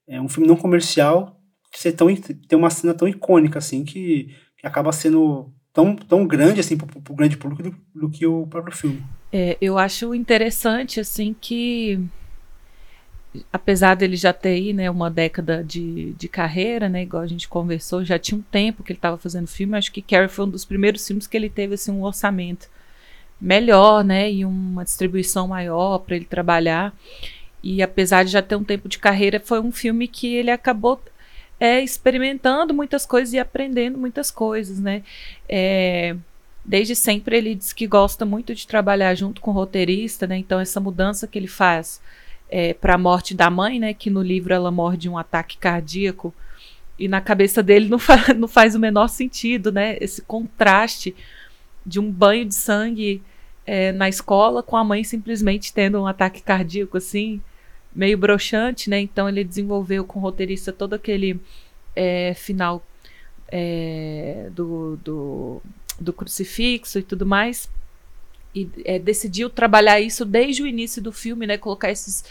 é 0.09 0.21
um 0.21 0.29
filme 0.29 0.49
não 0.49 0.57
comercial 0.57 1.41
ser 1.73 1.93
tão, 1.93 2.09
ter 2.17 2.57
uma 2.57 2.71
cena 2.71 2.93
tão 2.93 3.07
icônica 3.07 3.61
assim 3.61 3.85
que, 3.85 4.35
que 4.59 4.67
acaba 4.67 4.91
sendo 4.91 5.53
tão, 5.73 5.95
tão 5.95 6.27
grande 6.27 6.59
assim 6.59 6.77
para 6.77 6.89
o 7.09 7.15
grande 7.15 7.37
público 7.37 7.63
do, 7.63 7.77
do, 7.95 8.11
que 8.11 8.27
o 8.27 8.49
próprio 8.49 8.77
filme. 8.77 9.01
É, 9.33 9.57
eu 9.61 9.79
acho 9.79 10.13
interessante 10.13 10.99
assim 10.99 11.37
que 11.41 12.01
apesar 13.53 13.95
dele 13.95 14.17
já 14.17 14.33
ter 14.33 14.51
aí, 14.51 14.73
né, 14.73 14.91
uma 14.91 15.11
década 15.11 15.63
de, 15.65 16.13
de 16.15 16.29
carreira, 16.29 16.89
né, 16.89 17.03
igual 17.03 17.23
a 17.23 17.27
gente 17.27 17.49
conversou, 17.49 18.05
já 18.05 18.19
tinha 18.19 18.39
um 18.39 18.43
tempo 18.43 18.83
que 18.83 18.93
ele 18.93 18.99
estava 18.99 19.19
fazendo 19.19 19.47
filme, 19.47 19.77
acho 19.77 19.93
que 19.93 20.03
Carrie 20.03 20.29
foi 20.29 20.45
um 20.45 20.51
dos 20.51 20.65
primeiros 20.65 21.07
filmes 21.07 21.27
que 21.27 21.37
ele 21.37 21.51
teve 21.51 21.75
assim 21.75 21.91
um 21.91 22.03
orçamento 22.03 22.69
melhor, 23.41 24.05
né, 24.05 24.31
e 24.31 24.45
uma 24.45 24.85
distribuição 24.85 25.49
maior 25.49 25.99
para 25.99 26.17
ele 26.17 26.25
trabalhar. 26.25 26.95
E 27.63 27.83
apesar 27.83 28.25
de 28.25 28.31
já 28.31 28.43
ter 28.43 28.57
um 28.57 28.65
tempo 28.65 28.89
de 28.89 28.99
carreira, 28.99 29.41
foi 29.41 29.61
um 29.61 29.73
filme 29.73 30.07
que 30.07 30.35
ele 30.35 30.51
acabou 30.51 31.01
é, 31.59 31.81
experimentando 31.81 32.73
muitas 32.73 33.05
coisas 33.05 33.33
e 33.35 33.39
aprendendo 33.39 33.99
muitas 33.99 34.31
coisas, 34.31 34.79
né? 34.79 35.03
É, 35.49 36.15
desde 36.65 36.95
sempre 36.95 37.37
ele 37.37 37.55
diz 37.55 37.73
que 37.73 37.87
gosta 37.87 38.25
muito 38.25 38.55
de 38.55 38.67
trabalhar 38.67 39.15
junto 39.15 39.41
com 39.41 39.51
o 39.51 39.55
roteirista, 39.55 40.27
né? 40.27 40.37
Então 40.37 40.61
essa 40.61 40.81
mudança 40.81 41.27
que 41.27 41.39
ele 41.39 41.49
faz 41.49 42.01
é, 42.49 42.75
para 42.75 42.95
a 42.95 42.99
morte 42.99 43.35
da 43.35 43.51
mãe, 43.51 43.79
né? 43.79 43.95
Que 43.95 44.11
no 44.11 44.23
livro 44.23 44.55
ela 44.55 44.71
morre 44.71 44.97
de 44.97 45.09
um 45.09 45.19
ataque 45.19 45.57
cardíaco. 45.57 46.35
E 46.99 47.09
na 47.09 47.21
cabeça 47.21 47.63
dele 47.63 47.89
não, 47.89 47.99
fa 48.01 48.35
não 48.35 48.49
faz 48.49 48.75
o 48.75 48.79
menor 48.79 49.09
sentido, 49.09 49.73
né? 49.73 49.97
Esse 50.01 50.23
contraste 50.23 51.15
de 51.85 52.01
um 52.01 52.11
banho 52.11 52.47
de 52.47 52.55
sangue 52.55 53.23
é, 53.65 53.93
na 53.93 54.09
escola 54.09 54.63
com 54.63 54.77
a 54.77 54.85
mãe 54.85 55.05
simplesmente 55.05 55.73
tendo 55.73 56.01
um 56.01 56.07
ataque 56.07 56.43
cardíaco, 56.43 56.97
assim, 56.97 57.41
meio 57.95 58.19
broxante, 58.19 58.91
né? 58.91 59.01
Então 59.01 59.29
ele 59.29 59.45
desenvolveu 59.45 60.05
com 60.05 60.19
o 60.19 60.23
roteirista 60.23 60.73
todo 60.73 60.95
aquele 60.95 61.41
é, 61.95 62.35
final 62.35 62.85
é, 63.49 64.49
do, 64.53 64.99
do, 65.03 65.63
do 66.01 66.13
crucifixo 66.13 66.99
e 66.99 67.03
tudo 67.03 67.25
mais 67.27 67.69
e 68.57 68.69
é, 68.85 68.99
decidiu 68.99 69.51
trabalhar 69.51 70.01
isso 70.01 70.25
desde 70.25 70.63
o 70.63 70.67
início 70.67 71.03
do 71.03 71.13
filme, 71.13 71.47
né? 71.47 71.59
Colocar 71.59 71.91
esses, 71.91 72.25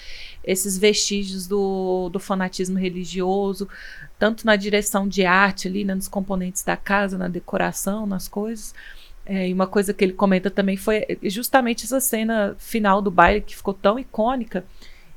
esses 0.43 0.77
vestígios 0.77 1.47
do, 1.47 2.09
do 2.09 2.19
fanatismo 2.19 2.77
religioso, 2.77 3.69
tanto 4.17 4.45
na 4.45 4.55
direção 4.55 5.07
de 5.07 5.23
arte 5.25 5.67
ali, 5.67 5.85
né, 5.85 5.93
nos 5.93 6.07
componentes 6.07 6.63
da 6.63 6.75
casa, 6.75 7.17
na 7.17 7.27
decoração, 7.27 8.05
nas 8.07 8.27
coisas, 8.27 8.73
É, 9.27 9.49
e 9.49 9.53
uma 9.53 9.65
coisa 9.65 9.91
que 9.91 10.05
ele 10.05 10.13
comenta 10.13 10.51
também 10.51 10.77
foi 10.77 11.17
justamente 11.23 11.83
essa 11.83 11.99
cena 11.99 12.55
final 12.59 13.01
do 13.01 13.09
baile 13.09 13.41
que 13.41 13.55
ficou 13.55 13.73
tão 13.73 13.97
icônica 13.97 14.63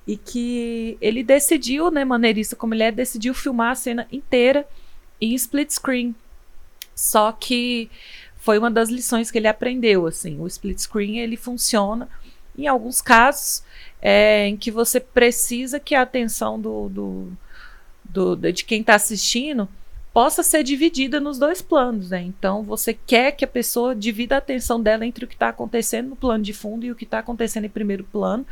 e 0.06 0.16
que 0.16 0.96
ele 0.98 1.22
decidiu, 1.22 1.90
né, 1.90 2.04
maneirista 2.06 2.56
como 2.56 2.72
ele 2.72 2.84
é, 2.84 2.90
decidiu 2.90 3.34
filmar 3.34 3.72
a 3.72 3.74
cena 3.74 4.06
inteira 4.10 4.66
em 5.20 5.34
split 5.34 5.70
screen. 5.70 6.14
Só 6.94 7.32
que 7.32 7.90
foi 8.38 8.58
uma 8.58 8.70
das 8.70 8.88
lições 8.88 9.30
que 9.30 9.38
ele 9.38 9.48
aprendeu, 9.48 10.06
assim, 10.06 10.40
o 10.40 10.46
split 10.46 10.78
screen 10.78 11.18
ele 11.18 11.36
funciona 11.36 12.08
em 12.56 12.66
alguns 12.66 13.00
casos 13.00 13.62
é, 14.00 14.46
em 14.46 14.56
que 14.56 14.70
você 14.70 15.00
precisa 15.00 15.78
que 15.78 15.94
a 15.94 16.02
atenção 16.02 16.60
do, 16.60 16.88
do, 16.88 17.32
do 18.04 18.52
de 18.52 18.64
quem 18.64 18.80
está 18.80 18.94
assistindo 18.94 19.68
possa 20.12 20.42
ser 20.42 20.64
dividida 20.64 21.20
nos 21.20 21.38
dois 21.38 21.62
planos, 21.62 22.10
né? 22.10 22.20
Então 22.22 22.62
você 22.62 22.92
quer 22.92 23.32
que 23.32 23.44
a 23.44 23.48
pessoa 23.48 23.94
divida 23.94 24.34
a 24.34 24.38
atenção 24.38 24.80
dela 24.82 25.06
entre 25.06 25.24
o 25.24 25.28
que 25.28 25.34
está 25.34 25.50
acontecendo 25.50 26.08
no 26.08 26.16
plano 26.16 26.42
de 26.42 26.52
fundo 26.52 26.84
e 26.84 26.90
o 26.90 26.96
que 26.96 27.04
está 27.04 27.20
acontecendo 27.20 27.66
em 27.66 27.70
primeiro 27.70 28.02
plano, 28.02 28.44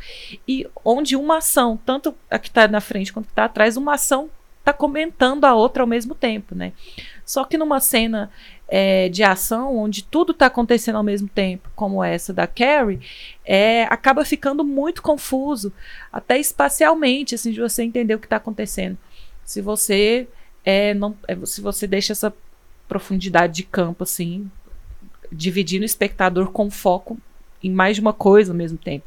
e 0.47 0.65
onde 0.85 1.15
uma 1.15 1.39
ação, 1.39 1.77
tanto 1.85 2.15
a 2.29 2.39
que 2.39 2.47
está 2.47 2.67
na 2.67 2.79
frente 2.79 3.11
quanto 3.11 3.25
a 3.25 3.27
que 3.27 3.31
está 3.33 3.45
atrás, 3.45 3.75
uma 3.75 3.95
ação 3.95 4.29
está 4.59 4.71
comentando 4.71 5.45
a 5.45 5.55
outra 5.55 5.83
ao 5.83 5.87
mesmo 5.87 6.13
tempo, 6.13 6.53
né? 6.55 6.71
Só 7.25 7.43
que 7.43 7.57
numa 7.57 7.79
cena 7.79 8.31
é, 8.67 9.09
de 9.09 9.23
ação, 9.23 9.77
onde 9.77 10.03
tudo 10.03 10.31
está 10.31 10.47
acontecendo 10.47 10.97
ao 10.97 11.03
mesmo 11.03 11.27
tempo, 11.27 11.69
como 11.75 12.03
essa 12.03 12.33
da 12.33 12.45
Carrie, 12.45 12.99
é, 13.45 13.83
acaba 13.83 14.25
ficando 14.25 14.63
muito 14.63 15.01
confuso, 15.01 15.71
até 16.11 16.37
espacialmente, 16.37 17.35
assim, 17.35 17.51
de 17.51 17.61
você 17.61 17.83
entender 17.83 18.15
o 18.15 18.19
que 18.19 18.25
está 18.25 18.37
acontecendo. 18.37 18.97
Se 19.45 19.61
você 19.61 20.27
é, 20.67 20.93
não, 20.93 21.15
é, 21.29 21.37
se 21.45 21.61
você 21.61 21.87
deixa 21.87 22.11
essa 22.11 22.33
profundidade 22.89 23.53
de 23.53 23.63
campo 23.63 24.03
assim, 24.03 24.51
dividindo 25.31 25.83
o 25.83 25.85
espectador 25.85 26.51
com 26.51 26.69
foco 26.69 27.17
em 27.63 27.71
mais 27.71 27.95
de 27.95 28.01
uma 28.01 28.11
coisa 28.11 28.51
ao 28.51 28.57
mesmo 28.57 28.77
tempo. 28.77 29.05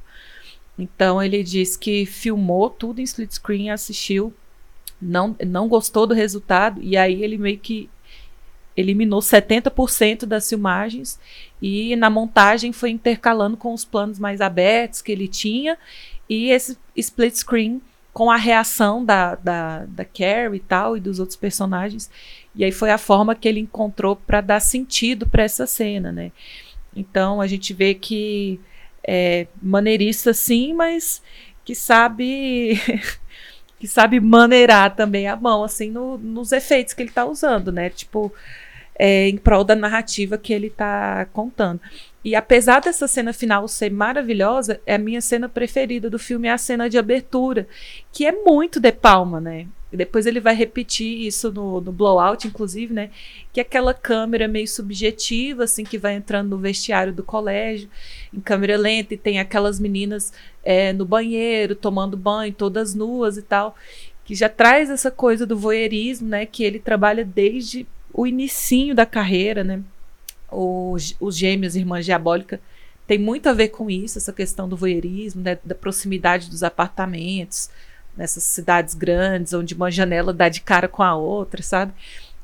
Então 0.78 1.22
ele 1.22 1.42
diz 1.42 1.76
que 1.76 2.06
filmou 2.06 2.70
tudo 2.70 3.00
em 3.00 3.04
split 3.04 3.32
screen, 3.32 3.70
assistiu, 3.70 4.32
não, 5.00 5.36
não 5.46 5.68
gostou 5.68 6.06
do 6.06 6.14
resultado 6.14 6.80
e 6.82 6.96
aí 6.96 7.22
ele 7.22 7.36
meio 7.36 7.58
que 7.58 7.90
eliminou 8.80 9.20
70% 9.20 10.26
das 10.26 10.48
filmagens 10.48 11.18
e 11.60 11.94
na 11.96 12.08
montagem 12.08 12.72
foi 12.72 12.90
intercalando 12.90 13.56
com 13.56 13.72
os 13.74 13.84
planos 13.84 14.18
mais 14.18 14.40
abertos 14.40 15.02
que 15.02 15.12
ele 15.12 15.28
tinha 15.28 15.76
e 16.28 16.50
esse 16.50 16.78
split 16.96 17.34
screen 17.34 17.82
com 18.12 18.30
a 18.30 18.36
reação 18.36 19.04
da, 19.04 19.34
da, 19.36 19.84
da 19.86 20.04
Carrie 20.04 20.56
e 20.56 20.60
tal, 20.60 20.96
e 20.96 21.00
dos 21.00 21.18
outros 21.18 21.36
personagens. 21.36 22.10
E 22.54 22.64
aí 22.64 22.72
foi 22.72 22.90
a 22.90 22.98
forma 22.98 23.34
que 23.34 23.48
ele 23.48 23.60
encontrou 23.60 24.16
para 24.16 24.40
dar 24.40 24.60
sentido 24.60 25.28
para 25.28 25.44
essa 25.44 25.66
cena, 25.66 26.10
né? 26.10 26.32
Então 26.94 27.40
a 27.40 27.46
gente 27.46 27.72
vê 27.72 27.94
que 27.94 28.60
é 29.06 29.46
maneirista 29.62 30.34
sim, 30.34 30.74
mas 30.74 31.22
que 31.64 31.74
sabe 31.74 32.80
que 33.78 33.86
sabe 33.86 34.20
maneirar 34.20 34.94
também 34.94 35.26
a 35.26 35.36
mão 35.36 35.64
assim 35.64 35.90
no, 35.90 36.18
nos 36.18 36.52
efeitos 36.52 36.92
que 36.92 37.02
ele 37.02 37.10
está 37.10 37.24
usando, 37.24 37.72
né? 37.72 37.90
Tipo 37.90 38.32
é, 39.02 39.26
em 39.30 39.38
prol 39.38 39.64
da 39.64 39.74
narrativa 39.74 40.36
que 40.36 40.52
ele 40.52 40.66
está 40.66 41.24
contando. 41.32 41.80
E 42.22 42.34
apesar 42.34 42.80
dessa 42.80 43.08
cena 43.08 43.32
final 43.32 43.66
ser 43.66 43.90
maravilhosa, 43.90 44.78
é 44.84 44.96
a 44.96 44.98
minha 44.98 45.22
cena 45.22 45.48
preferida 45.48 46.10
do 46.10 46.18
filme 46.18 46.48
é 46.48 46.52
a 46.52 46.58
cena 46.58 46.86
de 46.86 46.98
abertura, 46.98 47.66
que 48.12 48.26
é 48.26 48.32
muito 48.32 48.78
de 48.78 48.92
palma, 48.92 49.40
né? 49.40 49.66
Depois 49.90 50.26
ele 50.26 50.38
vai 50.38 50.54
repetir 50.54 51.26
isso 51.26 51.50
no, 51.50 51.80
no 51.80 51.90
blowout, 51.90 52.46
inclusive, 52.46 52.92
né? 52.92 53.08
Que 53.54 53.60
é 53.60 53.62
aquela 53.62 53.94
câmera 53.94 54.46
meio 54.46 54.68
subjetiva, 54.68 55.64
assim, 55.64 55.82
que 55.82 55.96
vai 55.96 56.14
entrando 56.14 56.50
no 56.50 56.58
vestiário 56.58 57.10
do 57.10 57.24
colégio, 57.24 57.88
em 58.34 58.38
câmera 58.38 58.76
lenta, 58.76 59.14
e 59.14 59.16
tem 59.16 59.40
aquelas 59.40 59.80
meninas 59.80 60.30
é, 60.62 60.92
no 60.92 61.06
banheiro, 61.06 61.74
tomando 61.74 62.18
banho, 62.18 62.52
todas 62.52 62.94
nuas 62.94 63.38
e 63.38 63.42
tal, 63.42 63.74
que 64.26 64.34
já 64.34 64.50
traz 64.50 64.90
essa 64.90 65.10
coisa 65.10 65.46
do 65.46 65.56
voyeurismo, 65.56 66.28
né? 66.28 66.44
Que 66.44 66.64
ele 66.64 66.78
trabalha 66.78 67.24
desde 67.24 67.86
o 68.12 68.26
inicinho 68.26 68.94
da 68.94 69.06
carreira, 69.06 69.62
né? 69.62 69.82
Os, 70.50 71.14
os 71.20 71.36
gêmeos 71.36 71.76
Irmã 71.76 72.00
Diabólica 72.00 72.60
tem 73.06 73.18
muito 73.18 73.48
a 73.48 73.52
ver 73.52 73.68
com 73.68 73.90
isso, 73.90 74.18
essa 74.18 74.32
questão 74.32 74.68
do 74.68 74.76
voyeurismo, 74.76 75.42
né, 75.42 75.58
da 75.64 75.74
proximidade 75.74 76.48
dos 76.48 76.62
apartamentos, 76.62 77.68
nessas 78.16 78.44
cidades 78.44 78.94
grandes, 78.94 79.52
onde 79.52 79.74
uma 79.74 79.90
janela 79.90 80.32
dá 80.32 80.48
de 80.48 80.60
cara 80.60 80.86
com 80.86 81.02
a 81.02 81.16
outra, 81.16 81.60
sabe? 81.60 81.92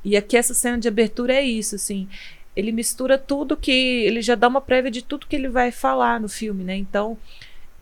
E 0.05 0.17
aqui 0.17 0.37
essa 0.37 0.55
cena 0.55 0.79
de 0.79 0.89
abertura 0.89 1.35
é 1.35 1.43
isso, 1.43 1.77
assim. 1.77 2.09
Ele 2.57 2.73
mistura 2.73 3.19
tudo 3.19 3.57
que. 3.57 3.71
Ele 3.71 4.23
já 4.23 4.35
dá 4.35 4.49
uma 4.49 4.61
prévia 4.61 4.91
de 4.91 5.03
tudo 5.03 5.27
que 5.27 5.37
ele 5.37 5.49
vai 5.49 5.71
falar 5.71 6.19
no 6.19 6.29
filme, 6.29 6.65
né? 6.65 6.77
Então, 6.77 7.19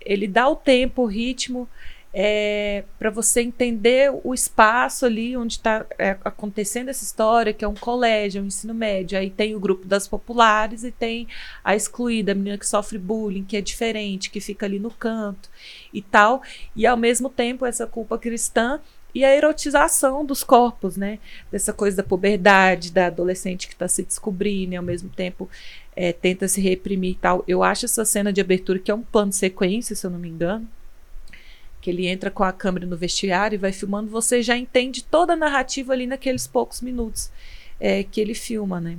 ele 0.01 0.27
dá 0.27 0.49
o 0.49 0.57
tempo, 0.57 1.03
o 1.03 1.07
ritmo, 1.07 1.69
é, 2.17 2.85
para 2.97 3.11
você 3.11 3.41
entender 3.41 4.13
o 4.23 4.33
espaço 4.33 5.05
ali 5.05 5.37
onde 5.37 5.55
está 5.55 5.85
é, 5.99 6.17
acontecendo 6.25 6.89
essa 6.89 7.03
história, 7.03 7.53
que 7.53 7.65
é 7.65 7.69
um 7.69 7.75
colégio, 7.75 8.39
é 8.39 8.43
um 8.43 8.47
ensino 8.47 8.73
médio. 8.73 9.19
Aí 9.19 9.31
tem 9.31 9.57
o 9.57 9.61
grupo 9.61 9.85
das 9.85 10.07
populares 10.07 10.85
e 10.85 10.93
tem 10.93 11.27
a 11.65 11.75
excluída, 11.75 12.31
a 12.31 12.35
menina 12.37 12.57
que 12.57 12.69
sofre 12.69 12.99
bullying, 12.99 13.43
que 13.43 13.57
é 13.57 13.61
diferente, 13.61 14.31
que 14.31 14.41
fica 14.41 14.65
ali 14.65 14.79
no 14.79 14.93
canto 14.93 15.51
e 15.93 16.01
tal. 16.01 16.41
E 16.77 16.87
ao 16.87 16.97
mesmo 16.97 17.29
tempo, 17.29 17.67
essa 17.67 17.85
culpa 17.85 18.17
cristã 18.17 18.79
e 19.13 19.25
a 19.25 19.35
erotização 19.35 20.25
dos 20.25 20.45
corpos, 20.45 20.97
né? 20.97 21.19
Dessa 21.51 21.73
coisa 21.73 21.97
da 21.97 22.05
puberdade, 22.05 22.93
da 22.93 23.09
adolescente 23.09 23.67
que 23.67 23.75
está 23.75 23.89
se 23.89 24.05
descobrindo 24.05 24.75
e 24.75 24.77
ao 24.77 24.85
mesmo 24.85 25.09
tempo 25.09 25.51
é, 25.97 26.13
tenta 26.13 26.47
se 26.47 26.61
reprimir 26.61 27.13
e 27.13 27.17
tal. 27.17 27.43
Eu 27.49 27.65
acho 27.65 27.87
essa 27.87 28.05
cena 28.05 28.33
de 28.33 28.41
abertura, 28.41 28.79
que 28.79 28.91
é 28.93 28.95
um 28.95 29.03
plano 29.03 29.31
de 29.31 29.37
sequência, 29.37 29.97
se 29.97 30.07
eu 30.07 30.11
não 30.13 30.19
me 30.21 30.29
engano 30.29 30.69
que 31.85 31.91
ele 31.91 32.07
entra 32.07 32.31
com 32.31 32.43
a 32.43 32.51
câmera 32.51 32.87
no 32.87 32.97
vestiário 32.97 33.57
e 33.57 33.59
vai 33.59 33.71
filmando, 33.71 34.09
você 34.09 34.41
já 34.41 34.57
entende 34.57 35.05
toda 35.05 35.35
a 35.35 35.37
narrativa 35.37 35.93
ali 35.93 36.07
naqueles 36.07 36.47
poucos 36.47 36.81
minutos 36.81 37.31
é, 37.79 38.03
que 38.03 38.23
ele 38.23 38.33
filma, 38.33 38.81
né? 38.81 38.97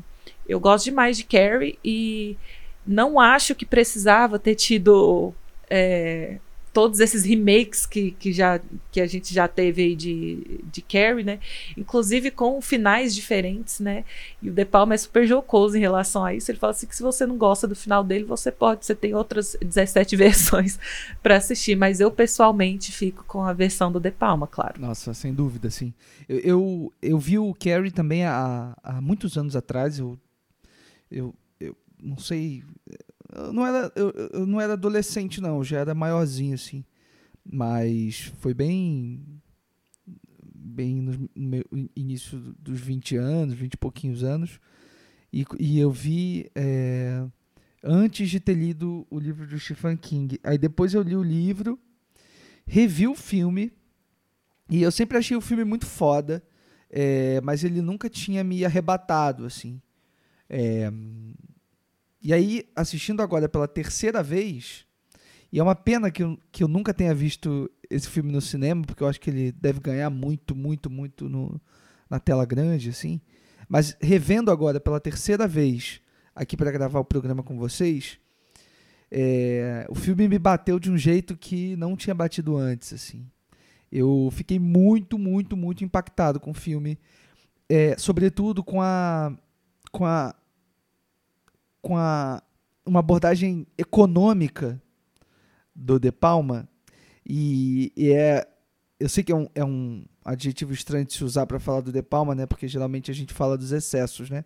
Eu 0.48 0.60
gosto 0.60 0.86
demais 0.86 1.18
de 1.18 1.24
Carrie 1.24 1.80
e 1.84 2.38
não 2.86 3.20
acho 3.20 3.56
que 3.56 3.66
precisava 3.66 4.38
ter 4.38 4.54
tido 4.54 5.34
é, 5.68 6.38
todos 6.76 7.00
esses 7.00 7.24
remakes 7.24 7.86
que, 7.86 8.12
que, 8.12 8.34
já, 8.34 8.60
que 8.92 9.00
a 9.00 9.08
gente 9.08 9.34
já 9.34 9.48
teve 9.48 9.82
aí 9.82 9.96
de, 9.96 10.60
de 10.70 10.82
Carrie, 10.82 11.24
né? 11.24 11.40
Inclusive 11.78 12.32
com 12.32 12.60
finais 12.62 13.16
diferentes, 13.16 13.80
né? 13.80 14.04
E 14.42 14.50
o 14.50 14.54
De 14.54 14.66
Palma 14.66 14.94
é 14.94 14.98
super 14.98 15.26
jocoso 15.26 15.78
em 15.78 15.80
relação 15.80 16.26
a 16.26 16.34
isso. 16.34 16.52
Ele 16.52 16.60
fala 16.60 16.72
assim 16.72 16.86
que 16.86 16.94
se 16.94 17.02
você 17.02 17.26
não 17.26 17.38
gosta 17.38 17.66
do 17.66 17.78
final 17.78 18.04
dele, 18.04 18.26
você 18.26 18.52
pode, 18.52 18.86
você 18.86 18.94
tem 18.94 19.16
outras 19.16 19.56
17 19.62 20.18
versões 20.20 20.78
para 21.24 21.38
assistir, 21.38 21.78
mas 21.78 22.02
eu 22.02 22.12
pessoalmente 22.12 22.92
fico 22.92 23.24
com 23.24 23.46
a 23.46 23.54
versão 23.54 23.90
do 23.90 23.98
De 23.98 24.12
Palma, 24.12 24.46
claro. 24.46 24.82
Nossa, 24.82 25.14
sem 25.14 25.34
dúvida, 25.34 25.70
sim. 25.70 25.94
Eu, 26.28 26.40
eu, 26.40 26.94
eu 27.02 27.18
vi 27.18 27.40
o 27.40 27.54
Carrie 27.54 27.90
também 27.90 28.26
há, 28.26 28.76
há 28.84 29.00
muitos 29.00 29.38
anos 29.38 29.56
atrás, 29.56 29.98
eu, 29.98 30.20
eu, 31.10 31.34
eu 31.58 31.74
não 32.04 32.18
sei 32.18 32.66
eu 33.36 33.54
não 33.54 33.66
era, 33.66 33.92
eu, 33.96 34.12
eu 34.34 34.46
não 34.46 34.62
era 34.62 34.74
adolescente, 34.74 35.42
não, 35.42 35.64
já 35.64 35.80
era 35.80 35.94
maiorzinho, 35.94 36.56
assim. 36.56 36.84
Mas 37.44 38.34
foi 38.40 38.54
bem. 38.54 39.42
Bem 40.68 40.96
no 40.96 41.30
meu 41.36 41.64
início 41.96 42.38
dos 42.60 42.82
20 42.82 43.16
anos, 43.16 43.56
20 43.56 43.74
e 43.74 43.78
pouquinhos 43.78 44.24
anos. 44.24 44.60
E, 45.32 45.46
e 45.60 45.80
eu 45.80 45.92
vi 45.92 46.50
é, 46.56 47.26
antes 47.84 48.30
de 48.30 48.40
ter 48.40 48.56
lido 48.56 49.06
o 49.10 49.20
livro 49.20 49.48
do 49.48 49.60
Stephen 49.60 49.96
King. 49.96 50.40
Aí 50.44 50.58
depois 50.58 50.94
eu 50.94 51.02
li 51.02 51.16
o 51.16 51.24
livro, 51.24 51.80
revi 52.66 53.08
o 53.08 53.16
filme. 53.16 53.72
E 54.70 54.82
eu 54.82 54.92
sempre 54.92 55.18
achei 55.18 55.38
o 55.38 55.42
filme 55.42 55.64
muito 55.64 55.86
foda. 55.86 56.44
É, 56.90 57.40
mas 57.42 57.64
ele 57.64 57.82
nunca 57.82 58.10
tinha 58.10 58.44
me 58.44 58.66
arrebatado, 58.66 59.46
assim. 59.46 59.82
É, 60.50 60.92
e 62.26 62.34
aí, 62.34 62.68
assistindo 62.76 63.22
agora 63.22 63.48
pela 63.48 63.68
terceira 63.68 64.24
vez, 64.24 64.84
e 65.54 65.60
é 65.60 65.64
uma 65.64 65.76
pena 65.76 66.10
que 66.10 66.24
eu, 66.24 66.36
que 66.52 66.64
eu 66.64 66.68
nunca 66.68 66.92
tenha 66.92 67.14
visto 67.14 67.70
esse 67.88 68.10
filme 68.10 68.32
no 68.32 68.42
cinema, 68.42 68.82
porque 68.82 69.04
eu 69.04 69.08
acho 69.08 69.22
que 69.22 69.30
ele 69.30 69.52
deve 69.52 69.80
ganhar 69.80 70.10
muito, 70.10 70.56
muito, 70.56 70.90
muito 70.90 71.30
no, 71.30 71.62
na 72.10 72.20
tela 72.20 72.44
grande, 72.44 72.90
assim. 72.90 73.22
Mas 73.70 73.96
revendo 74.02 74.50
agora 74.50 74.80
pela 74.80 75.00
terceira 75.00 75.48
vez 75.48 76.02
aqui 76.34 76.58
para 76.58 76.72
gravar 76.72 77.00
o 77.00 77.06
programa 77.06 77.44
com 77.44 77.60
vocês, 77.60 78.18
é, 79.12 79.86
o 79.88 79.94
filme 79.94 80.28
me 80.28 80.40
bateu 80.40 80.80
de 80.80 80.90
um 80.90 80.98
jeito 80.98 81.38
que 81.38 81.76
não 81.76 81.96
tinha 81.96 82.16
batido 82.16 82.58
antes, 82.58 82.92
assim. 82.92 83.24
Eu 83.92 84.30
fiquei 84.32 84.58
muito, 84.58 85.20
muito, 85.20 85.56
muito 85.56 85.84
impactado 85.84 86.40
com 86.40 86.50
o 86.50 86.56
filme, 86.56 86.98
é, 87.70 87.96
sobretudo 88.00 88.64
com 88.64 88.82
a, 88.82 89.32
com 89.92 90.08
a 90.08 90.34
com 91.86 91.96
a, 91.96 92.42
uma 92.84 93.00
abordagem 93.00 93.68
econômica 93.78 94.82
do 95.76 96.00
De 96.00 96.12
Palma. 96.12 96.68
E, 97.24 97.94
e 97.96 98.10
é. 98.12 98.44
Eu 99.00 99.08
sei 99.08 99.24
que 99.24 99.32
é 99.32 99.36
um, 99.36 99.48
é 99.54 99.64
um 99.64 100.04
adjetivo 100.24 100.74
estranho 100.74 101.06
de 101.06 101.14
se 101.14 101.24
usar 101.24 101.46
para 101.46 101.60
falar 101.60 101.82
do 101.82 101.92
De 101.92 102.02
Palma, 102.02 102.34
né? 102.34 102.48
Porque 102.48 102.68
geralmente 102.68 103.12
a 103.12 103.14
gente 103.14 103.36
fala 103.36 103.56
dos 103.56 103.72
excessos, 103.72 104.32
né? 104.32 104.46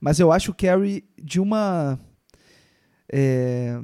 Mas 0.00 0.20
eu 0.20 0.30
acho 0.30 0.52
o 0.52 0.54
Carrie 0.54 1.04
de 1.20 1.40
uma 1.40 1.98
é, 3.12 3.80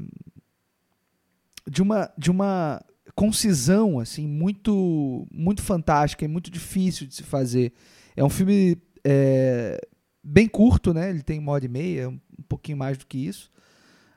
de 1.68 1.82
uma 1.82 2.12
de 2.16 2.30
uma 2.30 2.80
concisão 3.16 3.98
assim 3.98 4.28
muito 4.28 5.26
muito 5.32 5.62
fantástica 5.62 6.24
e 6.24 6.28
muito 6.28 6.48
difícil 6.48 7.08
de 7.08 7.14
se 7.16 7.24
fazer. 7.24 7.72
É 8.14 8.22
um 8.22 8.30
filme 8.30 8.80
é, 9.02 9.80
bem 10.22 10.46
curto, 10.46 10.94
né? 10.94 11.10
Ele 11.10 11.22
tem 11.22 11.40
uma 11.40 11.50
hora 11.50 11.64
e 11.64 11.68
meia, 11.68 12.14
pouquinho 12.44 12.78
mais 12.78 12.98
do 12.98 13.06
que 13.06 13.18
isso. 13.18 13.50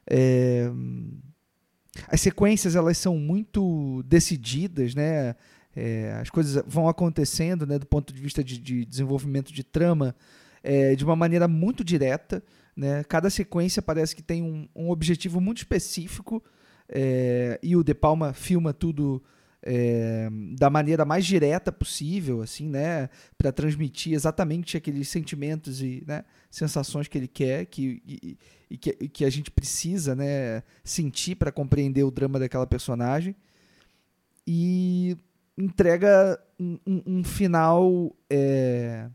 É, 0.10 0.70
as 2.08 2.22
sequências 2.22 2.76
elas 2.76 2.98
são 2.98 3.18
muito 3.18 4.04
decididas, 4.04 4.94
né? 4.94 5.36
É, 5.76 6.18
as 6.20 6.30
coisas 6.30 6.64
vão 6.66 6.90
acontecendo, 6.90 7.68
né, 7.68 7.78
do 7.78 7.86
ponto 7.86 8.12
de 8.12 8.20
vista 8.20 8.44
de, 8.44 8.58
de 8.58 8.84
desenvolvimento 8.84 9.54
de 9.54 9.64
trama, 9.64 10.16
é, 10.64 10.96
de 10.96 11.06
uma 11.06 11.16
maneira 11.16 11.48
muito 11.48 11.84
direta. 11.84 12.44
Né? 12.76 13.04
Cada 13.04 13.30
sequência 13.30 13.80
parece 13.80 14.16
que 14.16 14.24
tem 14.24 14.42
um, 14.42 14.68
um 14.76 14.90
objetivo 14.90 15.40
muito 15.40 15.58
específico 15.58 16.44
é, 16.90 17.60
e 17.62 17.76
o 17.76 17.84
De 17.84 17.94
Palma 17.94 18.34
filma 18.34 18.74
tudo 18.74 19.22
é, 19.70 20.30
da 20.58 20.70
maneira 20.70 21.04
mais 21.04 21.26
direta 21.26 21.74
possível, 21.74 22.42
assim, 22.42 22.70
né, 22.70 23.10
para 23.38 23.52
transmitir 23.52 24.14
exatamente 24.14 24.78
aqueles 24.78 25.10
sentimentos 25.10 25.82
e 25.82 26.06
né, 26.08 26.24
sensações 26.50 27.10
que 27.10 27.18
ele 27.18 27.28
quer, 27.28 27.66
que, 27.66 28.02
e, 28.08 28.38
e 28.70 28.78
que, 28.78 28.98
e 29.02 29.10
que 29.10 29.26
a 29.26 29.30
gente 29.30 29.52
precisa, 29.52 30.16
né, 30.16 30.64
sentir 30.86 31.36
para 31.36 31.52
compreender 31.52 32.04
o 32.04 32.12
drama 32.12 32.40
daquela 32.40 32.66
personagem 32.66 33.36
e 34.48 35.18
entrega 35.58 36.40
um, 36.58 36.80
um, 37.06 37.24
final 37.26 38.16
é, 38.30 39.10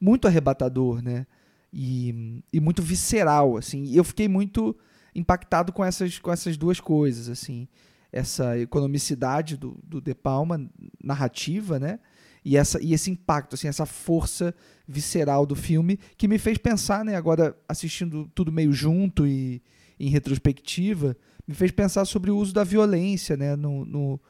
muito 0.00 0.26
arrebatador, 0.26 1.00
né, 1.00 1.28
e, 1.72 2.42
e 2.52 2.58
muito 2.58 2.82
visceral, 2.82 3.56
assim. 3.56 3.84
E 3.84 3.96
eu 3.96 4.02
fiquei 4.02 4.26
muito 4.26 4.76
impactado 5.14 5.72
com 5.72 5.84
essas, 5.84 6.18
com 6.18 6.32
essas 6.32 6.56
duas 6.56 6.80
coisas, 6.80 7.28
assim. 7.28 7.68
Essa 8.12 8.58
economicidade 8.58 9.56
do, 9.56 9.78
do 9.82 10.00
De 10.00 10.14
Palma, 10.14 10.68
narrativa, 11.02 11.78
né? 11.78 11.98
E, 12.44 12.56
essa, 12.56 12.82
e 12.82 12.92
esse 12.92 13.10
impacto, 13.10 13.54
assim, 13.54 13.68
essa 13.68 13.86
força 13.86 14.54
visceral 14.86 15.46
do 15.46 15.54
filme 15.54 15.98
que 16.16 16.28
me 16.28 16.38
fez 16.38 16.58
pensar, 16.58 17.04
né, 17.04 17.14
agora 17.14 17.56
assistindo 17.68 18.28
tudo 18.34 18.50
meio 18.50 18.72
junto 18.72 19.26
e 19.26 19.62
em 19.98 20.10
retrospectiva, 20.10 21.16
me 21.46 21.54
fez 21.54 21.70
pensar 21.70 22.04
sobre 22.04 22.30
o 22.30 22.36
uso 22.36 22.52
da 22.52 22.64
violência 22.64 23.36
né, 23.36 23.54
no, 23.54 23.84
no, 23.84 24.20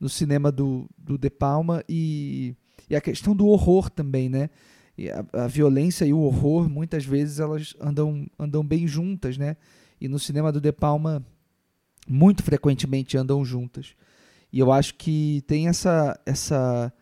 no 0.00 0.08
cinema 0.08 0.50
do, 0.50 0.90
do 0.98 1.16
De 1.16 1.30
Palma 1.30 1.84
e, 1.88 2.56
e 2.88 2.96
a 2.96 3.00
questão 3.00 3.36
do 3.36 3.46
horror 3.46 3.88
também, 3.88 4.28
né? 4.28 4.50
a, 5.08 5.44
a, 5.44 5.46
violência 5.46 6.04
e 6.04 6.12
o 6.12 6.18
horror 6.18 6.68
muitas 6.68 7.04
vezes 7.04 7.38
elas 7.38 7.74
andam, 7.80 8.26
andam 8.38 8.64
bem 8.64 8.86
juntas, 8.86 9.38
né? 9.38 9.56
E 10.00 10.08
no 10.08 10.18
cinema 10.18 10.50
do 10.50 10.60
De 10.60 10.72
Palma 10.72 11.24
muito 12.10 12.42
frequentemente 12.42 13.16
andam 13.16 13.44
juntas. 13.44 13.94
E 14.52 14.58
eu 14.58 14.72
acho 14.72 14.94
que 14.94 15.42
tem 15.46 15.68
essa 15.68 16.18
essa 16.26 16.92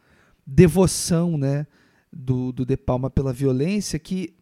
devoção, 0.46 1.36
né, 1.36 1.66
do, 2.12 2.52
do 2.52 2.64
De 2.64 2.76
Palma 2.76 3.10
pela 3.10 3.32
violência 3.32 3.98
que 3.98 4.34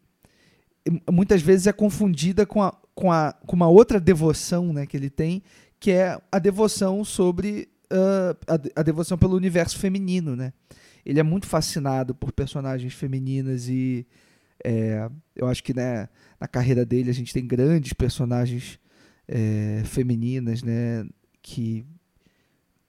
muitas 1.11 1.43
vezes 1.43 1.67
é 1.67 1.73
confundida 1.73 2.47
com, 2.47 2.63
a, 2.63 2.73
com, 2.95 3.11
a, 3.11 3.33
com 3.33 3.57
uma 3.57 3.69
outra 3.69 3.99
devoção, 3.99 4.73
né, 4.73 4.87
que 4.87 4.97
ele 4.97 5.11
tem, 5.11 5.43
que 5.81 5.91
é 5.91 6.17
a 6.31 6.39
devoção 6.39 7.05
sobre 7.05 7.69
uh, 7.93 8.37
a, 8.47 8.81
a 8.81 8.83
devoção 8.85 9.19
pelo 9.19 9.35
universo 9.35 9.79
feminino, 9.79 10.37
né? 10.37 10.53
ele 11.07 11.21
é 11.21 11.23
muito 11.23 11.47
fascinado 11.47 12.17
por 12.17 12.33
personagens 12.33 12.93
femininas 12.93 13.69
e 13.69 14.05
é, 14.65 15.09
eu 15.37 15.47
acho 15.47 15.63
que 15.63 15.73
né, 15.73 16.09
na 16.41 16.49
carreira 16.49 16.85
dele 16.85 17.09
a 17.09 17.15
gente 17.15 17.33
tem 17.33 17.47
grandes 17.47 17.93
personagens 17.93 18.81
é, 19.29 19.83
femininas 19.85 20.63
né, 20.63 21.07
que, 21.43 21.85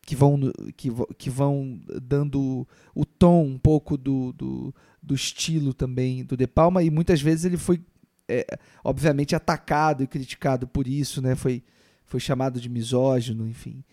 que, 0.02 0.16
vão, 0.16 0.40
que, 0.76 0.90
que 1.18 1.30
vão 1.30 1.80
dando 2.02 2.68
o 2.94 3.06
tom 3.06 3.46
um 3.46 3.58
pouco 3.58 3.98
do, 3.98 4.34
do, 4.34 4.76
do 5.02 5.16
estilo 5.16 5.74
também 5.74 6.24
do 6.24 6.38
De 6.38 6.48
Palma 6.48 6.84
e 6.84 6.90
muitas 6.90 7.22
vezes 7.22 7.46
ele 7.46 7.58
foi 7.58 7.82
é, 8.28 8.46
obviamente 8.84 9.36
atacado 9.36 10.04
e 10.04 10.08
criticado 10.08 10.68
por 10.68 10.88
isso, 10.88 11.22
né? 11.22 11.36
foi, 11.36 11.64
foi 12.06 12.20
chamado 12.20 12.60
de 12.60 12.70
misógino, 12.70 13.48
enfim. 13.48 13.84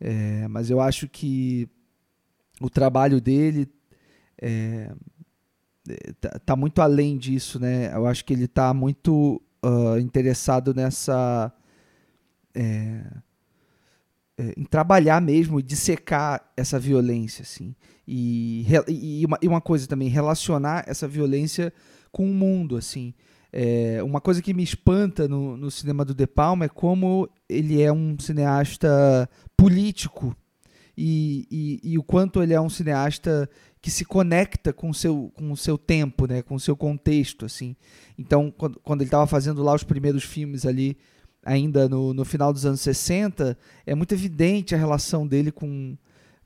É, 0.00 0.48
mas 0.48 0.70
eu 0.70 0.80
acho 0.80 1.08
que 1.08 1.68
o 2.60 2.70
trabalho 2.70 3.20
dele 3.20 3.68
é, 4.40 4.92
tá, 6.20 6.38
tá, 6.44 6.56
muito 6.56 6.80
além 6.80 7.16
disso, 7.16 7.60
né? 7.60 7.94
Eu 7.94 8.06
acho 8.06 8.24
que 8.24 8.32
ele 8.32 8.44
está 8.46 8.72
muito 8.74 9.40
uh, 9.64 9.98
interessado 9.98 10.74
nessa 10.74 11.52
é, 12.54 13.02
é, 14.38 14.54
em 14.56 14.64
trabalhar 14.64 15.20
mesmo 15.20 15.60
e 15.60 15.62
dissecar 15.62 16.52
essa 16.56 16.78
violência, 16.78 17.42
assim. 17.42 17.74
E, 18.06 18.66
e, 18.88 19.24
uma, 19.24 19.38
e 19.40 19.48
uma 19.48 19.60
coisa 19.60 19.86
também, 19.86 20.08
relacionar 20.08 20.84
essa 20.86 21.06
violência 21.06 21.72
com 22.10 22.30
o 22.30 22.34
mundo, 22.34 22.76
assim. 22.76 23.14
É, 23.52 24.02
uma 24.02 24.20
coisa 24.20 24.40
que 24.40 24.54
me 24.54 24.62
espanta 24.62 25.28
no, 25.28 25.56
no 25.56 25.70
cinema 25.70 26.04
do 26.04 26.14
De 26.14 26.26
Palma 26.26 26.64
é 26.64 26.68
como 26.68 27.28
ele 27.48 27.82
é 27.82 27.92
um 27.92 28.18
cineasta 28.18 29.28
político 29.54 30.34
e, 30.96 31.46
e, 31.50 31.92
e, 31.92 31.98
o 31.98 32.02
quanto 32.02 32.42
ele 32.42 32.54
é 32.54 32.60
um 32.60 32.68
cineasta 32.68 33.48
que 33.80 33.90
se 33.90 34.04
conecta 34.04 34.72
com 34.72 34.90
o 34.90 34.94
seu, 34.94 35.32
o 35.36 35.56
seu 35.56 35.76
tempo, 35.76 36.26
né, 36.26 36.42
com 36.42 36.54
o 36.54 36.60
seu 36.60 36.76
contexto, 36.76 37.46
assim. 37.46 37.74
Então, 38.16 38.50
quando, 38.50 38.78
quando 38.80 39.00
ele 39.00 39.08
estava 39.08 39.26
fazendo 39.26 39.62
lá 39.62 39.74
os 39.74 39.82
primeiros 39.82 40.22
filmes 40.22 40.64
ali, 40.66 40.96
ainda 41.44 41.88
no, 41.88 42.14
no 42.14 42.24
final 42.24 42.52
dos 42.52 42.64
anos 42.64 42.80
60, 42.80 43.56
é 43.84 43.94
muito 43.94 44.14
evidente 44.14 44.74
a 44.74 44.78
relação 44.78 45.26
dele 45.26 45.50
com, 45.50 45.96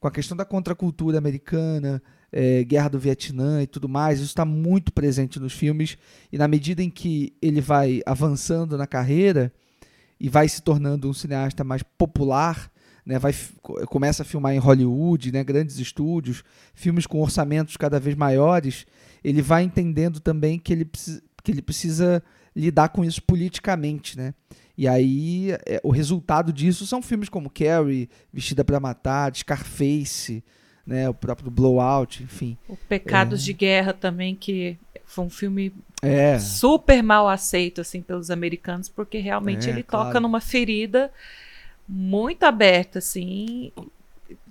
com 0.01 0.09
a 0.09 0.11
questão 0.11 0.37
da 0.37 0.45
contracultura 0.45 1.19
americana, 1.19 2.03
é, 2.33 2.65
Guerra 2.65 2.89
do 2.89 2.99
Vietnã 2.99 3.63
e 3.63 3.67
tudo 3.67 3.89
mais. 3.89 4.19
Isso 4.19 4.29
está 4.29 4.45
muito 4.45 4.93
presente 4.93 5.39
nos 5.39 5.53
filmes 5.53 5.99
e 6.33 6.39
na 6.39 6.49
medida 6.49 6.83
em 6.83 6.91
que 6.91 7.35
ele 7.41 7.61
vai 7.61 8.01
avançando 8.07 8.77
na 8.77 8.87
carreira 8.87 9.53
e 10.19 10.29
vai 10.29 10.49
se 10.49 10.63
tornando 10.63 11.09
um 11.09 11.13
cineasta 11.13 11.63
mais 11.63 11.83
popular, 11.83 12.71
né, 13.05 13.19
vai, 13.19 13.35
começa 13.87 14.23
a 14.23 14.27
filmar 14.27 14.55
em 14.55 14.59
Hollywood, 14.59 15.31
né, 15.31 15.45
grandes 15.45 15.79
estúdios, 15.79 16.43
filmes 16.75 17.07
com 17.07 17.21
orçamentos 17.21 17.77
cada 17.77 18.01
vez 18.01 18.17
maiores, 18.17 18.87
ele 19.23 19.43
vai 19.43 19.63
entendendo 19.63 20.19
também 20.19 20.59
que 20.59 20.73
ele, 20.73 20.91
que 21.45 21.53
ele 21.53 21.63
precisa 21.63 22.23
lidar 22.55 22.89
com 22.89 23.05
isso 23.05 23.23
politicamente, 23.23 24.17
né? 24.17 24.35
E 24.77 24.87
aí 24.87 25.53
é, 25.67 25.81
o 25.83 25.91
resultado 25.91 26.53
disso 26.53 26.87
são 26.87 27.01
filmes 27.01 27.29
como 27.29 27.51
Carrie, 27.51 28.09
Vestida 28.33 28.65
para 28.65 28.79
Matar, 28.79 29.35
Scarface, 29.35 30.45
né, 30.87 31.09
o 31.09 31.15
próprio 31.15 31.51
Blowout, 31.51 32.23
enfim. 32.23 32.57
O 32.69 32.77
Pecados 32.77 33.43
é... 33.43 33.45
de 33.45 33.53
Guerra 33.53 33.93
também 33.93 34.35
que 34.35 34.77
foi 35.05 35.25
um 35.25 35.31
filme 35.31 35.73
é. 36.03 36.39
super 36.39 37.03
mal 37.03 37.29
aceito 37.29 37.81
assim 37.81 38.03
pelos 38.03 38.31
americanos 38.31 38.89
porque 38.89 39.19
realmente 39.19 39.69
é, 39.69 39.73
ele 39.73 39.83
claro. 39.83 40.09
toca 40.09 40.21
numa 40.21 40.41
ferida 40.41 41.11
muito 41.89 42.43
aberta, 42.45 42.99
assim. 42.99 43.73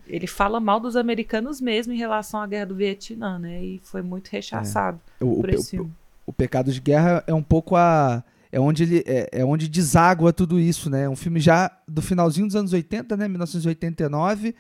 Ele 0.08 0.28
fala 0.28 0.60
mal 0.60 0.80
dos 0.80 0.96
americanos 0.96 1.60
mesmo 1.60 1.92
em 1.92 1.98
relação 1.98 2.40
à 2.40 2.48
guerra 2.48 2.68
do 2.68 2.76
Vietnã, 2.76 3.40
né? 3.40 3.64
E 3.64 3.82
foi 3.84 4.02
muito 4.02 4.30
rechaçado 4.30 5.00
é. 5.20 5.24
o, 5.24 5.36
por 5.38 5.50
esse 5.50 5.68
o, 5.68 5.70
filme. 5.70 5.92
O, 6.26 6.30
o 6.32 6.34
Pecado 6.34 6.72
de 6.72 6.80
Guerra 6.80 7.24
é 7.28 7.34
um 7.34 7.44
pouco 7.44 7.76
a 7.76 8.24
é 8.56 8.60
onde 8.60 8.84
ele 8.84 9.04
é, 9.06 9.30
é, 9.34 9.44
onde 9.44 9.68
deságua 9.68 10.32
tudo 10.32 10.58
isso, 10.58 10.89
né? 10.89 11.10
Um 11.10 11.15
filme 11.15 11.41
já 11.41 11.70
do 11.86 12.02
finalzinho 12.02 12.48
dos 12.48 12.56
anos 12.56 12.72
80, 12.72 13.18
né? 13.18 13.28
1989. 13.28 14.56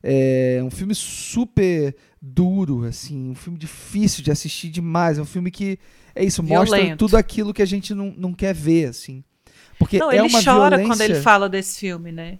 É 0.00 0.60
um 0.62 0.70
filme 0.70 0.94
super 0.94 1.92
duro, 2.20 2.84
assim, 2.84 3.30
um 3.30 3.34
filme 3.34 3.58
difícil 3.58 4.22
de 4.22 4.30
assistir 4.30 4.68
demais. 4.68 5.18
É 5.18 5.22
um 5.22 5.24
filme 5.24 5.50
que 5.50 5.76
é 6.14 6.24
isso, 6.24 6.40
Violento. 6.40 6.70
mostra 6.70 6.96
tudo 6.96 7.16
aquilo 7.16 7.52
que 7.52 7.60
a 7.60 7.66
gente 7.66 7.92
não, 7.92 8.14
não 8.16 8.32
quer 8.32 8.54
ver, 8.54 8.90
assim. 8.90 9.24
Porque 9.76 9.98
não, 9.98 10.12
é 10.12 10.18
ele 10.18 10.28
uma 10.28 10.40
chora 10.40 10.76
violência... 10.76 10.86
quando 10.86 11.00
ele 11.00 11.20
fala 11.20 11.48
desse 11.48 11.80
filme, 11.80 12.12
né? 12.12 12.38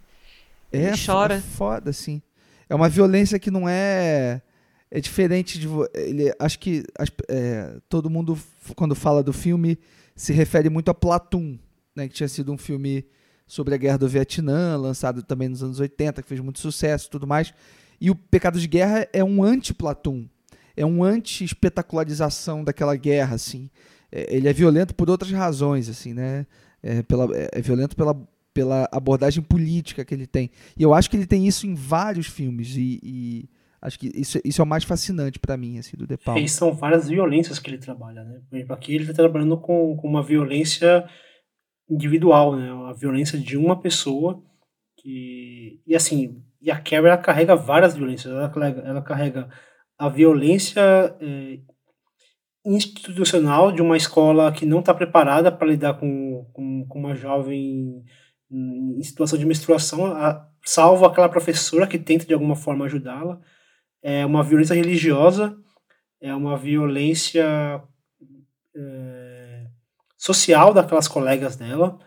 Ele 0.72 0.84
é, 0.84 0.92
chora. 0.96 1.34
É 1.34 1.40
foda, 1.40 1.90
assim. 1.90 2.22
É 2.68 2.76
uma 2.76 2.88
violência 2.88 3.40
que 3.40 3.50
não 3.50 3.68
é. 3.68 4.40
É 4.88 5.00
diferente 5.00 5.58
de. 5.58 5.66
Ele, 5.94 6.32
acho 6.38 6.60
que 6.60 6.84
é, 7.28 7.78
todo 7.88 8.08
mundo, 8.08 8.38
quando 8.76 8.94
fala 8.94 9.20
do 9.20 9.32
filme, 9.32 9.76
se 10.14 10.32
refere 10.32 10.68
muito 10.68 10.90
a 10.90 10.94
Platum, 10.94 11.58
né, 11.94 12.08
que 12.08 12.14
tinha 12.14 12.28
sido 12.28 12.52
um 12.52 12.58
filme 12.58 13.04
sobre 13.46 13.74
a 13.74 13.78
guerra 13.78 13.98
do 13.98 14.08
Vietnã, 14.08 14.76
lançado 14.76 15.22
também 15.22 15.48
nos 15.48 15.62
anos 15.62 15.80
80, 15.80 16.22
que 16.22 16.28
fez 16.28 16.40
muito 16.40 16.58
sucesso 16.58 17.08
e 17.08 17.10
tudo 17.10 17.26
mais. 17.26 17.52
E 18.00 18.10
o 18.10 18.14
Pecado 18.14 18.58
de 18.58 18.66
Guerra 18.66 19.06
é 19.12 19.22
um 19.22 19.42
anti-Platum. 19.42 20.26
É 20.76 20.86
um 20.86 21.04
anti-espetacularização 21.04 22.64
daquela 22.64 22.96
guerra, 22.96 23.34
assim. 23.34 23.68
É, 24.10 24.34
ele 24.34 24.48
é 24.48 24.52
violento 24.52 24.94
por 24.94 25.10
outras 25.10 25.30
razões, 25.30 25.88
assim, 25.88 26.14
né? 26.14 26.46
é, 26.82 27.02
pela, 27.02 27.28
é 27.52 27.60
violento 27.60 27.94
pela, 27.94 28.14
pela 28.52 28.88
abordagem 28.90 29.42
política 29.42 30.04
que 30.04 30.14
ele 30.14 30.26
tem. 30.26 30.50
E 30.76 30.82
eu 30.82 30.92
acho 30.92 31.08
que 31.08 31.16
ele 31.16 31.26
tem 31.26 31.46
isso 31.46 31.66
em 31.66 31.74
vários 31.74 32.26
filmes 32.26 32.74
e, 32.76 32.98
e 33.02 33.48
acho 33.82 33.98
que 33.98 34.10
isso, 34.14 34.40
isso 34.44 34.62
é 34.62 34.64
o 34.64 34.66
mais 34.66 34.84
fascinante 34.84 35.38
para 35.38 35.56
mim, 35.56 35.78
assim, 35.78 35.96
do 35.96 36.06
De 36.06 36.16
Palma. 36.16 36.40
E 36.40 36.48
são 36.48 36.72
várias 36.72 37.08
violências 37.08 37.58
que 37.58 37.68
ele 37.68 37.78
trabalha, 37.78 38.22
né? 38.22 38.40
Por 38.48 38.56
exemplo, 38.56 38.74
aqui 38.74 38.94
ele 38.94 39.02
está 39.02 39.14
trabalhando 39.14 39.58
com, 39.58 39.96
com 39.96 40.08
uma 40.08 40.22
violência 40.22 41.04
individual, 41.90 42.56
né? 42.56 42.70
A 42.88 42.92
violência 42.92 43.38
de 43.38 43.56
uma 43.56 43.80
pessoa 43.80 44.42
que 44.96 45.80
e 45.86 45.94
assim 45.94 46.42
e 46.60 46.70
a 46.70 46.78
Carrie 46.78 47.08
ela 47.08 47.18
carrega 47.18 47.56
várias 47.56 47.94
violências. 47.94 48.32
Ela 48.32 48.52
ela 48.84 49.02
carrega 49.02 49.48
a 49.98 50.08
violência 50.08 50.80
é, 51.20 51.58
institucional 52.64 53.72
de 53.72 53.82
uma 53.82 53.96
escola 53.96 54.52
que 54.52 54.64
não 54.64 54.80
está 54.80 54.94
preparada 54.94 55.50
para 55.50 55.66
lidar 55.66 55.94
com, 55.94 56.48
com, 56.52 56.86
com, 56.88 56.98
uma 56.98 57.14
jovem 57.14 58.02
em 58.50 59.02
situação 59.02 59.38
de 59.38 59.46
menstruação, 59.46 60.06
a, 60.06 60.46
salvo 60.64 61.06
aquela 61.06 61.28
professora 61.28 61.86
que 61.86 61.98
tenta 61.98 62.26
de 62.26 62.34
alguma 62.34 62.54
forma 62.54 62.84
ajudá-la. 62.84 63.40
É 64.02 64.26
uma 64.26 64.42
violência 64.42 64.74
religiosa, 64.74 65.56
é 66.20 66.34
uma 66.34 66.56
violência 66.56 67.82
é, 68.74 69.66
social 70.16 70.74
daquelas 70.74 71.08
colegas 71.08 71.56
dela. 71.56 71.98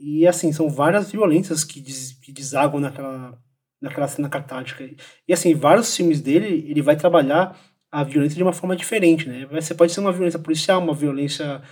E 0.00 0.26
assim, 0.26 0.52
são 0.52 0.68
várias 0.68 1.10
violências 1.10 1.64
que, 1.64 1.80
des, 1.80 2.12
que 2.20 2.32
desagam 2.32 2.80
naquela, 2.80 3.38
naquela 3.80 4.08
cena 4.08 4.28
catártica. 4.28 4.88
E 5.26 5.32
assim, 5.32 5.54
vários 5.54 5.94
filmes 5.94 6.20
dele, 6.20 6.66
ele 6.68 6.82
vai 6.82 6.96
trabalhar 6.96 7.58
a 7.90 8.04
violência 8.04 8.36
de 8.36 8.42
uma 8.42 8.52
forma 8.52 8.76
diferente, 8.76 9.28
né? 9.28 9.46
Você 9.50 9.74
pode 9.74 9.92
ser 9.92 10.00
uma 10.00 10.12
violência 10.12 10.38
policial, 10.38 10.80
uma 10.80 10.94
violência 10.94 11.62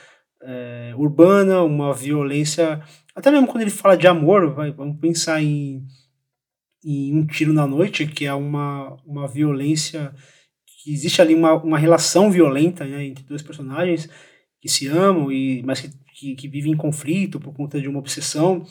é, 0.42 0.92
urbana, 0.96 1.62
uma 1.62 1.92
violência. 1.92 2.82
Até 3.14 3.30
mesmo 3.30 3.46
quando 3.46 3.62
ele 3.62 3.70
fala 3.70 3.96
de 3.96 4.06
amor, 4.06 4.54
vai, 4.54 4.72
vamos 4.72 4.98
pensar 4.98 5.42
em, 5.42 5.86
em 6.87 7.14
Um 7.16 7.26
Tiro 7.26 7.53
na 7.53 7.66
Noite, 7.66 8.07
que 8.07 8.24
é 8.24 8.32
uma, 8.32 8.97
uma 9.05 9.26
violência. 9.26 10.14
que 10.64 10.93
existe 10.93 11.20
ali 11.20 11.34
uma, 11.34 11.55
uma 11.55 11.78
relação 11.78 12.30
violenta 12.30 12.84
né, 12.84 13.05
entre 13.05 13.24
dois 13.24 13.43
personagens 13.43 14.09
que 14.61 14.68
se 14.68 14.87
amam, 14.87 15.30
e, 15.30 15.62
mas 15.64 15.80
que, 15.80 15.91
que, 16.14 16.34
que 16.37 16.49
vivem 16.49 16.72
em 16.72 16.76
conflito 16.76 17.41
por 17.41 17.53
conta 17.53 17.80
de 17.80 17.89
uma 17.89 17.99
obsessão. 17.99 18.64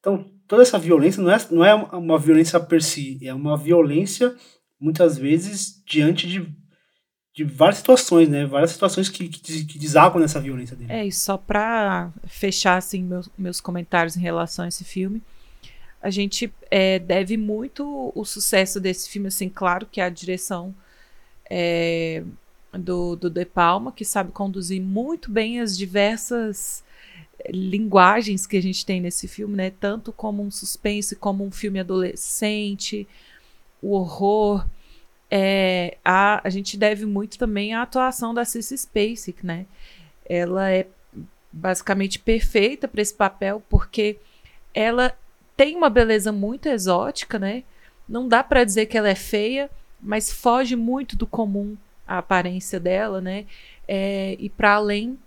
Então, 0.00 0.24
toda 0.48 0.62
essa 0.62 0.78
violência 0.78 1.22
não 1.22 1.30
é, 1.30 1.38
não 1.50 1.64
é 1.64 1.74
uma 1.74 2.18
violência 2.18 2.58
per 2.58 2.82
si, 2.82 3.18
é 3.22 3.32
uma 3.32 3.56
violência, 3.56 4.34
muitas 4.80 5.16
vezes, 5.16 5.82
diante 5.86 6.26
de 6.26 6.60
de 7.32 7.44
várias 7.44 7.78
situações, 7.78 8.28
né? 8.28 8.44
Várias 8.44 8.72
situações 8.72 9.08
que, 9.08 9.28
que, 9.28 9.78
desagam 9.78 10.20
nessa 10.20 10.40
violência 10.40 10.76
dele. 10.76 10.92
É, 10.92 11.06
e 11.06 11.12
só 11.12 11.36
para 11.36 12.12
fechar 12.26 12.76
assim 12.76 13.02
meus, 13.02 13.30
meus 13.38 13.60
comentários 13.60 14.16
em 14.16 14.20
relação 14.20 14.64
a 14.64 14.68
esse 14.68 14.84
filme, 14.84 15.22
a 16.02 16.10
gente 16.10 16.52
é, 16.70 16.98
deve 16.98 17.36
muito 17.36 18.12
o 18.14 18.24
sucesso 18.24 18.80
desse 18.80 19.08
filme, 19.08 19.28
assim, 19.28 19.48
claro 19.48 19.86
que 19.86 20.00
a 20.00 20.08
direção 20.08 20.74
é, 21.48 22.22
do, 22.72 23.16
do 23.16 23.28
De 23.28 23.44
Palma, 23.44 23.92
que 23.92 24.04
sabe 24.04 24.32
conduzir 24.32 24.80
muito 24.80 25.30
bem 25.30 25.60
as 25.60 25.76
diversas 25.76 26.82
linguagens 27.48 28.46
que 28.46 28.56
a 28.56 28.62
gente 28.62 28.84
tem 28.84 29.00
nesse 29.00 29.26
filme, 29.26 29.56
né? 29.56 29.70
Tanto 29.70 30.12
como 30.12 30.42
um 30.42 30.50
suspense, 30.50 31.16
como 31.16 31.44
um 31.44 31.50
filme 31.50 31.80
adolescente, 31.80 33.06
o 33.82 33.92
horror 33.92 34.66
é, 35.30 35.96
a, 36.04 36.46
a 36.46 36.50
gente 36.50 36.76
deve 36.76 37.06
muito 37.06 37.38
também 37.38 37.72
à 37.72 37.82
atuação 37.82 38.34
da 38.34 38.44
Cissy 38.44 38.76
Spacek, 38.76 39.46
né? 39.46 39.66
Ela 40.28 40.70
é 40.70 40.86
basicamente 41.52 42.18
perfeita 42.18 42.88
para 42.88 43.00
esse 43.00 43.14
papel 43.14 43.62
porque 43.68 44.18
ela 44.74 45.16
tem 45.60 45.76
uma 45.76 45.90
beleza 45.90 46.32
muito 46.32 46.70
exótica, 46.70 47.38
né? 47.38 47.64
Não 48.08 48.26
dá 48.26 48.42
para 48.42 48.64
dizer 48.64 48.86
que 48.86 48.96
ela 48.96 49.10
é 49.10 49.14
feia, 49.14 49.68
mas 50.00 50.32
foge 50.32 50.74
muito 50.74 51.16
do 51.16 51.26
comum 51.26 51.76
a 52.08 52.16
aparência 52.16 52.80
dela, 52.80 53.20
né? 53.20 53.44
É, 53.86 54.38
e 54.38 54.48
para 54.48 54.72
além 54.72 55.18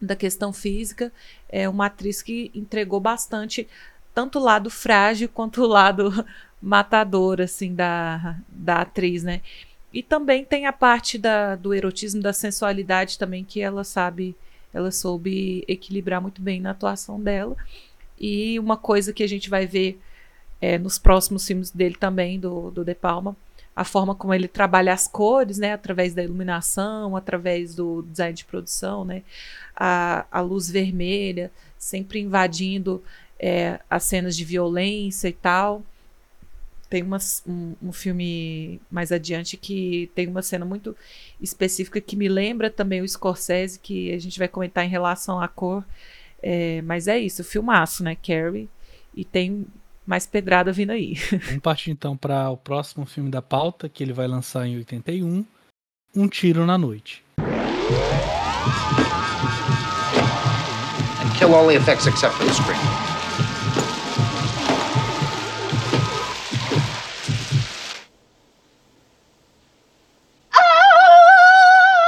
da 0.00 0.14
questão 0.14 0.52
física, 0.52 1.12
é 1.48 1.68
uma 1.68 1.86
atriz 1.86 2.22
que 2.22 2.52
entregou 2.54 3.00
bastante 3.00 3.66
tanto 4.14 4.38
o 4.38 4.42
lado 4.42 4.70
frágil 4.70 5.28
quanto 5.28 5.62
o 5.62 5.66
lado 5.66 6.12
matador, 6.62 7.40
assim, 7.40 7.74
da, 7.74 8.36
da 8.48 8.82
atriz, 8.82 9.24
né? 9.24 9.40
E 9.92 10.00
também 10.00 10.44
tem 10.44 10.64
a 10.64 10.72
parte 10.72 11.18
da, 11.18 11.56
do 11.56 11.74
erotismo, 11.74 12.22
da 12.22 12.32
sensualidade 12.32 13.18
também, 13.18 13.42
que 13.42 13.60
ela 13.60 13.82
sabe, 13.82 14.36
ela 14.72 14.92
soube 14.92 15.64
equilibrar 15.66 16.22
muito 16.22 16.40
bem 16.40 16.60
na 16.60 16.70
atuação 16.70 17.20
dela. 17.20 17.56
E 18.18 18.58
uma 18.58 18.76
coisa 18.76 19.12
que 19.12 19.22
a 19.22 19.26
gente 19.26 19.50
vai 19.50 19.66
ver 19.66 20.00
é, 20.60 20.78
nos 20.78 20.98
próximos 20.98 21.46
filmes 21.46 21.70
dele 21.70 21.96
também, 21.98 22.38
do, 22.38 22.70
do 22.70 22.84
De 22.84 22.94
Palma, 22.94 23.36
a 23.74 23.84
forma 23.84 24.14
como 24.14 24.34
ele 24.34 24.46
trabalha 24.46 24.92
as 24.92 25.08
cores, 25.08 25.58
né, 25.58 25.72
através 25.72 26.14
da 26.14 26.22
iluminação, 26.22 27.16
através 27.16 27.74
do 27.74 28.02
design 28.02 28.34
de 28.34 28.44
produção, 28.44 29.04
né, 29.04 29.22
a, 29.74 30.26
a 30.30 30.40
luz 30.40 30.70
vermelha, 30.70 31.50
sempre 31.78 32.20
invadindo 32.20 33.02
é, 33.38 33.80
as 33.90 34.04
cenas 34.04 34.36
de 34.36 34.44
violência 34.44 35.28
e 35.28 35.32
tal. 35.32 35.82
Tem 36.88 37.02
umas, 37.02 37.42
um, 37.46 37.74
um, 37.82 37.92
filme 37.92 38.78
mais 38.90 39.10
adiante 39.10 39.56
que 39.56 40.10
tem 40.14 40.28
uma 40.28 40.42
cena 40.42 40.64
muito 40.66 40.94
específica 41.40 42.00
que 42.02 42.14
me 42.14 42.28
lembra 42.28 42.70
também 42.70 43.00
o 43.00 43.08
Scorsese, 43.08 43.78
que 43.78 44.12
a 44.12 44.18
gente 44.18 44.38
vai 44.38 44.46
comentar 44.46 44.84
em 44.84 44.90
relação 44.90 45.40
à 45.40 45.48
cor. 45.48 45.82
É, 46.42 46.82
mas 46.82 47.06
é 47.06 47.18
isso, 47.18 47.44
filmaço, 47.44 48.02
né? 48.02 48.16
Carrie. 48.16 48.68
E 49.14 49.24
tem 49.24 49.66
mais 50.06 50.26
pedrada 50.26 50.72
vindo 50.72 50.90
aí. 50.90 51.14
Vamos 51.46 51.62
partir 51.62 51.90
então 51.90 52.16
para 52.16 52.50
o 52.50 52.56
próximo 52.56 53.06
filme 53.06 53.30
da 53.30 53.40
pauta, 53.40 53.88
que 53.88 54.02
ele 54.02 54.12
vai 54.12 54.26
lançar 54.26 54.66
em 54.66 54.76
81, 54.76 55.44
Um 56.14 56.28
Tiro 56.28 56.66
na 56.66 56.76
Noite. 56.76 57.24
And 61.20 61.30
kill 61.38 61.54
all 61.54 61.66
the 61.66 61.76
effects 61.76 62.06
except 62.06 62.34
for 62.34 62.44
the 62.44 62.52
screen. 62.52 62.78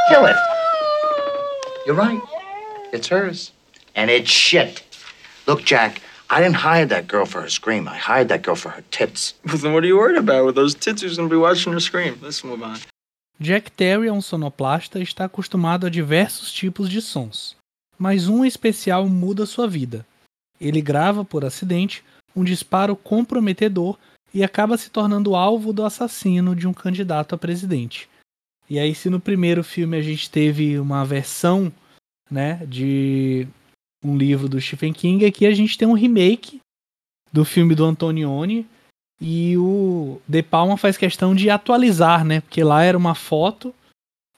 Kill 0.09 0.26
it. 0.26 0.37
You're 1.87 1.97
right. 1.97 2.20
It's 2.93 3.09
hers. 3.09 3.53
And 3.95 4.11
it's 4.11 4.30
shit. 4.30 4.82
Look, 5.47 5.64
Jack, 5.64 6.01
I 6.30 6.40
didn't 6.40 6.57
hire 6.57 6.86
that 6.86 7.07
girl 7.07 7.26
for 7.26 7.42
her 7.42 7.51
scream. 7.51 7.86
I 7.86 7.97
hired 7.97 8.28
that 8.28 8.42
girl 8.42 8.57
for 8.57 8.70
her 8.70 8.82
tits. 8.90 9.34
Well, 9.47 9.59
then 9.59 9.72
what 9.72 9.84
are 9.84 9.86
you 9.86 9.99
worried 9.99 10.18
about? 10.18 10.47
With 10.47 10.57
those 10.57 10.74
tits, 10.74 11.03
who's 11.03 11.16
gonna 11.16 11.28
be 11.28 11.36
watching 11.36 11.72
her 11.72 11.80
scream? 11.80 12.18
Let's 12.20 12.42
move 12.42 12.62
on. 12.62 12.78
Jack 13.40 13.70
Terry 13.72 14.09
é 14.09 14.12
um 14.12 14.20
sonoplasta 14.20 14.99
e 14.99 15.03
está 15.03 15.24
acostumado 15.24 15.86
a 15.86 15.90
diversos 15.90 16.53
tipos 16.53 16.88
de 16.88 17.01
sons. 17.01 17.57
Mas 17.99 18.28
um 18.28 18.45
especial 18.45 19.09
muda 19.09 19.47
sua 19.47 19.66
vida. 19.66 20.07
Ele 20.61 20.80
grava, 20.80 21.24
por 21.24 21.45
acidente, 21.45 22.03
um 22.34 22.45
disparo 22.45 22.97
comprometedor 22.97 23.99
e 24.32 24.42
acaba 24.42 24.76
se 24.76 24.90
tornando 24.90 25.36
alvo 25.36 25.72
do 25.72 25.84
assassino 25.84 26.57
de 26.57 26.66
um 26.66 26.72
candidato 26.72 27.34
a 27.34 27.38
presidente. 27.38 28.09
E 28.68 28.78
aí, 28.78 28.95
se 28.95 29.11
no 29.11 29.20
primeiro 29.20 29.62
filme 29.62 29.97
a 29.97 30.03
gente 30.03 30.30
teve 30.30 30.78
uma 30.78 31.05
versão, 31.05 31.72
né, 32.30 32.64
de 32.66 33.47
um 34.05 34.16
livro 34.16 34.48
do 34.48 34.61
Stephen 34.61 34.92
King, 34.92 35.24
aqui 35.24 35.46
a 35.46 35.55
gente 35.55 35.78
tem 35.78 35.88
um 35.88 35.94
remake 35.94 36.61
do 37.32 37.44
filme 37.44 37.74
do 37.74 37.84
Antonioni 37.84 38.66
e 39.20 39.57
o 39.57 40.20
De 40.28 40.42
Palma 40.42 40.76
faz 40.76 40.96
questão 40.96 41.34
de 41.34 41.48
atualizar, 41.48 42.24
né, 42.24 42.40
porque 42.40 42.62
lá 42.62 42.82
era 42.82 42.98
uma 42.98 43.14
foto 43.14 43.74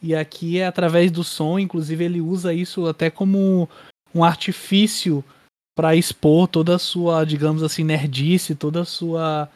e 0.01 0.15
aqui 0.15 0.59
é 0.59 0.67
através 0.67 1.11
do 1.11 1.25
som, 1.25 1.59
inclusive 1.59 2.05
ele 2.05 2.21
usa 2.21 2.55
isso 2.55 2.87
até 2.87 3.11
como 3.11 3.69
um 4.15 4.23
artifício 4.23 5.25
para 5.75 5.97
expor 5.97 6.49
toda 6.49 6.77
a 6.77 6.79
sua, 6.79 7.25
digamos 7.25 7.63
assim, 7.63 7.85
nerdice, 7.85 8.55
toda 8.55 8.83
a 8.83 8.85
sua 8.85 9.51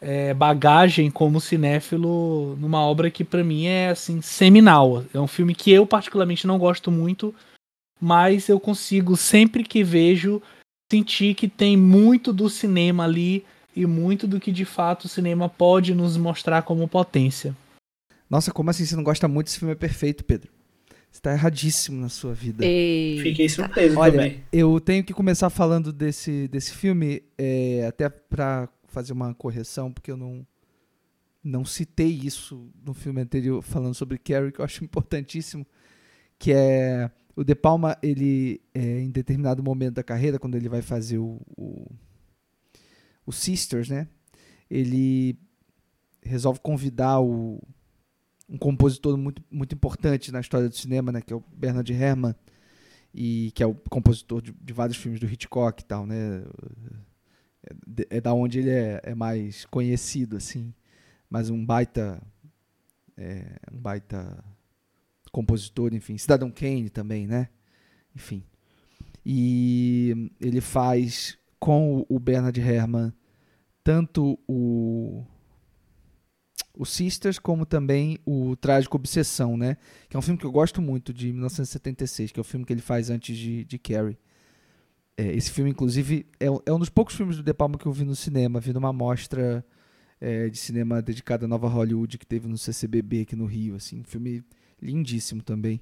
é, 0.00 0.34
bagagem 0.34 1.08
como 1.08 1.40
cinéfilo 1.40 2.56
numa 2.56 2.80
obra 2.80 3.10
que 3.10 3.22
para 3.22 3.44
mim 3.44 3.66
é 3.66 3.90
assim 3.90 4.20
seminal. 4.20 5.04
É 5.14 5.20
um 5.20 5.28
filme 5.28 5.54
que 5.54 5.70
eu 5.70 5.86
particularmente 5.86 6.46
não 6.46 6.58
gosto 6.58 6.90
muito, 6.90 7.32
mas 8.02 8.48
eu 8.48 8.58
consigo 8.58 9.16
sempre 9.16 9.62
que 9.62 9.84
vejo 9.84 10.42
sentir 10.90 11.36
que 11.36 11.46
tem 11.46 11.76
muito 11.76 12.32
do 12.32 12.50
cinema 12.50 13.04
ali 13.04 13.44
e 13.76 13.86
muito 13.86 14.26
do 14.26 14.40
que 14.40 14.50
de 14.50 14.64
fato 14.64 15.04
o 15.04 15.08
cinema 15.08 15.48
pode 15.48 15.94
nos 15.94 16.16
mostrar 16.16 16.62
como 16.62 16.88
potência. 16.88 17.56
Nossa, 18.28 18.50
como 18.50 18.70
assim 18.70 18.84
você 18.84 18.96
não 18.96 19.04
gosta 19.04 19.28
muito? 19.28 19.46
Esse 19.46 19.60
filme 19.60 19.72
é 19.72 19.76
perfeito, 19.76 20.24
Pedro. 20.24 20.50
Você 21.12 21.20
tá 21.20 21.32
erradíssimo 21.32 22.00
na 22.00 22.08
sua 22.08 22.34
vida. 22.34 22.64
Eita. 22.64 23.22
Fiquei 23.22 23.48
surpreso 23.48 23.96
Olha, 23.96 24.12
também. 24.12 24.42
eu 24.52 24.80
tenho 24.80 25.04
que 25.04 25.14
começar 25.14 25.48
falando 25.48 25.92
desse, 25.92 26.48
desse 26.48 26.72
filme, 26.72 27.22
é, 27.38 27.86
até 27.86 28.08
para 28.08 28.68
fazer 28.88 29.12
uma 29.12 29.32
correção, 29.32 29.92
porque 29.92 30.10
eu 30.10 30.16
não, 30.16 30.44
não 31.44 31.64
citei 31.64 32.08
isso 32.08 32.68
no 32.84 32.94
filme 32.94 33.20
anterior, 33.20 33.62
falando 33.62 33.94
sobre 33.94 34.18
Carrie, 34.18 34.50
que 34.50 34.60
eu 34.60 34.64
acho 34.64 34.82
importantíssimo, 34.82 35.64
que 36.36 36.52
é 36.52 37.08
o 37.34 37.44
De 37.44 37.54
Palma, 37.54 37.96
ele, 38.02 38.60
é, 38.74 39.00
em 39.00 39.10
determinado 39.10 39.62
momento 39.62 39.94
da 39.94 40.02
carreira, 40.02 40.38
quando 40.38 40.56
ele 40.56 40.68
vai 40.68 40.82
fazer 40.82 41.18
o, 41.18 41.40
o, 41.56 41.90
o 43.26 43.32
Sisters, 43.32 43.88
né, 43.88 44.08
ele 44.70 45.38
resolve 46.22 46.60
convidar 46.60 47.20
o, 47.20 47.60
um 48.48 48.58
compositor 48.58 49.16
muito, 49.16 49.42
muito 49.50 49.74
importante 49.74 50.30
na 50.30 50.40
história 50.40 50.68
do 50.68 50.76
cinema, 50.76 51.10
né, 51.10 51.20
que 51.20 51.32
é 51.32 51.36
o 51.36 51.44
Bernard 51.54 51.90
Herrmann, 51.92 52.34
e 53.14 53.50
que 53.54 53.62
é 53.62 53.66
o 53.66 53.74
compositor 53.74 54.40
de, 54.40 54.52
de 54.52 54.72
vários 54.72 54.96
filmes 54.96 55.20
do 55.20 55.26
Hitchcock 55.26 55.82
e 55.82 55.84
tal, 55.86 56.06
né? 56.06 56.44
É, 58.10 58.16
é 58.16 58.20
da 58.20 58.32
onde 58.32 58.58
ele 58.58 58.70
é, 58.70 59.00
é, 59.02 59.14
mais 59.14 59.66
conhecido, 59.66 60.36
assim. 60.36 60.72
Mas 61.28 61.50
um 61.50 61.64
baita. 61.64 62.22
É, 63.16 63.58
um 63.70 63.78
baita 63.78 64.42
compositor, 65.32 65.92
enfim. 65.94 66.16
Cidadão 66.16 66.50
Kane 66.50 66.90
também, 66.90 67.26
né? 67.26 67.48
Enfim. 68.14 68.44
E 69.26 70.30
ele 70.40 70.60
faz 70.60 71.36
com 71.58 72.06
o 72.08 72.18
Bernard 72.20 72.60
Herrmann 72.60 73.12
tanto 73.82 74.38
o 74.46 75.24
o 76.74 76.86
Sisters, 76.86 77.38
como 77.38 77.66
também 77.66 78.18
o 78.24 78.56
Trágico 78.56 78.96
Obsessão, 78.96 79.56
né? 79.56 79.76
Que 80.08 80.16
é 80.16 80.18
um 80.18 80.22
filme 80.22 80.38
que 80.38 80.46
eu 80.46 80.52
gosto 80.52 80.80
muito, 80.80 81.12
de 81.12 81.30
1976, 81.30 82.32
que 82.32 82.40
é 82.40 82.42
o 82.42 82.44
filme 82.44 82.64
que 82.64 82.72
ele 82.72 82.80
faz 82.80 83.10
antes 83.10 83.36
de, 83.36 83.64
de 83.64 83.78
Carrie. 83.78 84.16
É, 85.16 85.34
esse 85.34 85.50
filme, 85.50 85.70
inclusive, 85.70 86.26
é, 86.40 86.46
é, 86.46 86.72
um 86.72 86.78
dos 86.78 86.88
poucos 86.88 87.14
filmes 87.14 87.36
do 87.36 87.42
De 87.42 87.52
Palma 87.52 87.76
que 87.76 87.84
eu 87.84 87.92
vi 87.92 88.04
no 88.04 88.16
cinema. 88.16 88.58
Vi 88.58 88.72
numa 88.72 88.92
mostra 88.92 89.64
é, 90.18 90.48
de 90.48 90.56
cinema 90.56 91.02
dedicada 91.02 91.44
à 91.44 91.48
Nova 91.48 91.68
Hollywood 91.68 92.16
que 92.16 92.26
teve 92.26 92.48
no 92.48 92.56
CCBB 92.56 93.22
aqui 93.22 93.36
no 93.36 93.44
Rio. 93.44 93.74
Assim, 93.74 94.00
um 94.00 94.04
filme 94.04 94.42
lindíssimo 94.82 95.42
também, 95.42 95.80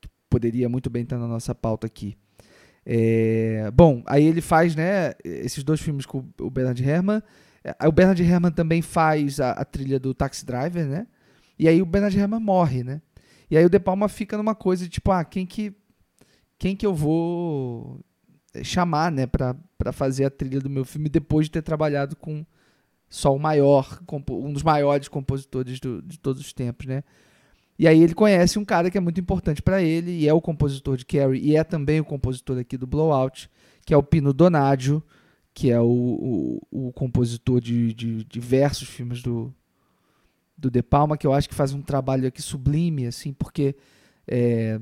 que 0.00 0.08
poderia 0.28 0.68
muito 0.68 0.88
bem 0.88 1.02
estar 1.02 1.18
na 1.18 1.28
nossa 1.28 1.54
pauta 1.54 1.86
aqui. 1.86 2.16
É, 2.84 3.70
bom, 3.72 4.02
aí 4.06 4.24
ele 4.24 4.40
faz 4.40 4.74
né, 4.74 5.12
esses 5.22 5.62
dois 5.62 5.80
filmes 5.80 6.06
com 6.06 6.24
o 6.40 6.50
Bernard 6.50 6.82
Herrmann. 6.82 7.22
É, 7.62 7.86
o 7.86 7.92
Bernard 7.92 8.22
Herrmann 8.22 8.52
também 8.52 8.80
faz 8.80 9.38
a, 9.38 9.52
a, 9.52 9.64
trilha 9.64 10.00
do 10.00 10.14
Taxi 10.14 10.46
Driver, 10.46 10.86
né? 10.86 11.06
E 11.58 11.68
aí 11.68 11.82
o 11.82 11.86
Bernard 11.86 12.18
Herrmann 12.18 12.40
morre, 12.40 12.82
né? 12.82 13.02
E 13.50 13.56
aí 13.56 13.64
o 13.64 13.70
De 13.70 13.78
Palma 13.78 14.08
fica 14.08 14.36
numa 14.36 14.54
coisa 14.54 14.84
de 14.84 14.90
tipo, 14.90 15.10
ah, 15.10 15.24
quem 15.24 15.44
que 15.44 15.74
quem 16.58 16.76
que 16.76 16.86
eu 16.86 16.94
vou 16.94 18.00
eh, 18.54 18.62
chamar, 18.62 19.10
né, 19.10 19.26
para 19.26 19.92
fazer 19.92 20.26
a 20.26 20.30
trilha 20.30 20.60
do 20.60 20.68
meu 20.68 20.84
filme 20.84 21.08
depois 21.08 21.46
de 21.46 21.52
ter 21.52 21.62
trabalhado 21.62 22.14
com 22.16 22.44
só 23.08 23.34
o 23.34 23.38
maior, 23.38 23.98
um 24.30 24.52
dos 24.52 24.62
maiores 24.62 25.08
compositores 25.08 25.80
do, 25.80 26.02
de 26.02 26.18
todos 26.18 26.40
os 26.40 26.52
tempos, 26.52 26.86
né? 26.86 27.02
E 27.80 27.88
aí 27.88 28.02
ele 28.02 28.12
conhece 28.12 28.58
um 28.58 28.64
cara 28.64 28.90
que 28.90 28.98
é 28.98 29.00
muito 29.00 29.18
importante 29.18 29.62
para 29.62 29.82
ele 29.82 30.10
e 30.10 30.28
é 30.28 30.34
o 30.34 30.40
compositor 30.40 30.98
de 30.98 31.06
Carrie 31.06 31.40
e 31.40 31.56
é 31.56 31.64
também 31.64 31.98
o 31.98 32.04
compositor 32.04 32.58
aqui 32.58 32.76
do 32.76 32.86
Blowout, 32.86 33.50
que 33.86 33.94
é 33.94 33.96
o 33.96 34.02
Pino 34.02 34.34
Donaggio, 34.34 35.02
que 35.54 35.70
é 35.70 35.80
o, 35.80 36.60
o, 36.70 36.88
o 36.88 36.92
compositor 36.92 37.58
de, 37.58 37.94
de, 37.94 38.22
diversos 38.24 38.86
filmes 38.86 39.22
do, 39.22 39.50
do 40.58 40.70
De 40.70 40.82
Palma, 40.82 41.16
que 41.16 41.26
eu 41.26 41.32
acho 41.32 41.48
que 41.48 41.54
faz 41.54 41.72
um 41.72 41.80
trabalho 41.80 42.28
aqui 42.28 42.42
sublime, 42.42 43.06
assim, 43.06 43.32
porque 43.32 43.74
é, 44.28 44.78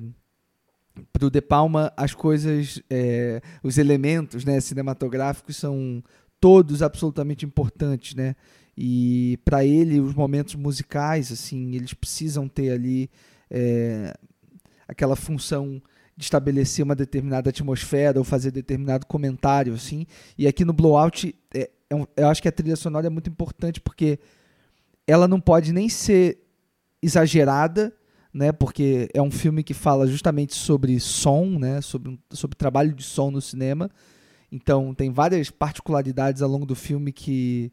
para 1.13 1.25
o 1.25 1.31
De 1.31 1.41
Palma 1.41 1.93
as 1.97 2.15
coisas, 2.15 2.83
é, 2.91 3.41
os 3.63 3.79
elementos 3.79 4.45
né, 4.45 4.59
cinematográficos 4.59 5.57
são 5.57 6.03
todos 6.41 6.83
absolutamente 6.83 7.47
importantes, 7.47 8.17
né? 8.17 8.35
E 8.81 9.41
para 9.45 9.65
ele 9.65 9.99
os 9.99 10.15
momentos 10.15 10.55
musicais, 10.55 11.33
assim, 11.33 11.75
eles 11.75 11.93
precisam 11.93 12.47
ter 12.47 12.71
ali 12.71 13.11
é, 13.51 14.15
aquela 14.87 15.17
função 15.17 15.83
de 16.17 16.23
estabelecer 16.23 16.85
uma 16.85 16.95
determinada 16.95 17.51
atmosfera 17.51 18.21
ou 18.21 18.25
fazer 18.25 18.53
determinado 18.53 19.05
comentário, 19.05 19.75
assim. 19.75 20.07
E 20.39 20.47
aqui 20.47 20.65
no 20.65 20.73
Blowout, 20.73 21.35
é, 21.53 21.69
é 21.91 21.95
um, 21.97 22.07
eu 22.17 22.29
acho 22.29 22.41
que 22.41 22.47
a 22.47 22.53
trilha 22.53 22.77
sonora 22.77 23.09
é 23.09 23.11
muito 23.11 23.29
importante 23.29 23.81
porque 23.81 24.21
ela 25.09 25.27
não 25.27 25.41
pode 25.41 25.73
nem 25.73 25.89
ser 25.89 26.39
exagerada, 27.03 27.93
né? 28.33 28.53
Porque 28.53 29.09
é 29.13 29.21
um 29.21 29.31
filme 29.31 29.65
que 29.65 29.75
fala 29.75 30.07
justamente 30.07 30.55
sobre 30.55 31.01
som, 31.01 31.47
né? 31.59 31.81
Sobre, 31.81 32.17
sobre 32.31 32.57
trabalho 32.57 32.95
de 32.95 33.03
som 33.03 33.33
no 33.33 33.41
cinema. 33.41 33.91
Então 34.53 34.95
tem 34.95 35.11
várias 35.11 35.51
particularidades 35.51 36.43
ao 36.43 36.49
longo 36.49 36.65
do 36.65 36.77
filme 36.77 37.11
que 37.11 37.73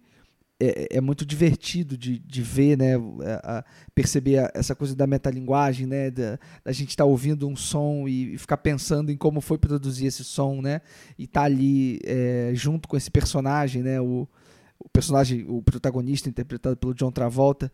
é, 0.60 0.98
é, 0.98 1.02
muito 1.02 1.26
divertido 1.26 1.98
de, 1.98 2.20
de 2.20 2.42
ver, 2.42 2.78
né, 2.78 2.96
a, 3.44 3.60
a 3.60 3.66
perceber 3.94 4.40
a, 4.40 4.52
essa 4.54 4.74
coisa 4.74 4.96
da 4.96 5.06
metalinguagem, 5.06 5.86
né, 5.86 6.10
da, 6.10 6.40
da 6.64 6.72
gente 6.72 6.90
estar 6.90 7.04
tá 7.04 7.10
ouvindo 7.10 7.48
um 7.48 7.56
som 7.56 8.08
e, 8.08 8.36
e, 8.36 8.38
ficar 8.38 8.58
pensando 8.58 9.12
em 9.12 9.18
como 9.18 9.42
foi 9.42 9.58
produzir 9.58 10.06
esse 10.06 10.24
som, 10.24 10.62
né, 10.62 10.82
e 11.18 11.26
estar 11.26 11.42
tá 11.42 11.46
ali 11.46 12.00
é, 12.06 12.52
junto 12.54 12.88
com 12.88 12.96
esse 12.96 13.12
personagem, 13.12 13.84
né, 13.84 14.00
o, 14.00 14.28
o, 14.80 14.90
personagem, 14.90 15.46
o 15.48 15.62
protagonista 15.62 16.30
interpretado 16.30 16.78
pelo 16.78 16.94
John 16.94 17.12
Travolta, 17.12 17.72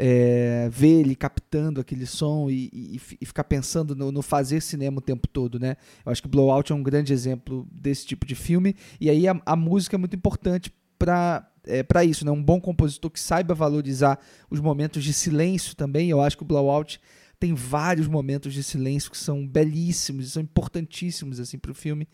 é, 0.00 0.68
ver 0.70 1.00
ele 1.00 1.16
captando 1.16 1.80
aquele 1.80 2.06
som 2.06 2.48
e, 2.48 2.70
e, 2.72 3.00
e 3.20 3.26
ficar 3.26 3.42
pensando 3.42 3.96
no, 3.96 4.12
no, 4.12 4.22
fazer 4.22 4.60
cinema 4.60 4.98
o 4.98 5.02
tempo 5.02 5.26
todo, 5.26 5.58
né? 5.58 5.76
Eu 6.06 6.12
acho 6.12 6.22
que 6.22 6.28
Blowout 6.28 6.70
é 6.70 6.74
um 6.74 6.84
grande 6.84 7.12
exemplo 7.12 7.66
desse 7.72 8.06
tipo 8.06 8.24
de 8.24 8.36
filme 8.36 8.76
e 9.00 9.10
aí 9.10 9.26
a, 9.26 9.42
a 9.44 9.56
música 9.56 9.96
é 9.96 9.98
muito 9.98 10.14
importante 10.14 10.72
para 10.96 11.50
é, 11.68 11.82
para 11.82 12.04
isso, 12.04 12.24
né? 12.24 12.30
Um 12.30 12.42
bom 12.42 12.60
compositor 12.60 13.10
que 13.10 13.20
saiba 13.20 13.54
valorizar 13.54 14.18
os 14.50 14.60
momentos 14.60 15.04
de 15.04 15.12
silêncio 15.12 15.76
também. 15.76 16.10
Eu 16.10 16.20
acho 16.20 16.36
que 16.36 16.42
o 16.42 16.46
Blowout 16.46 17.00
tem 17.38 17.54
vários 17.54 18.08
momentos 18.08 18.52
de 18.52 18.62
silêncio 18.62 19.10
que 19.10 19.18
são 19.18 19.46
belíssimos 19.46 20.32
são 20.32 20.42
importantíssimos 20.42 21.38
assim 21.38 21.58
para 21.58 21.70
o 21.70 21.74
filme. 21.74 22.08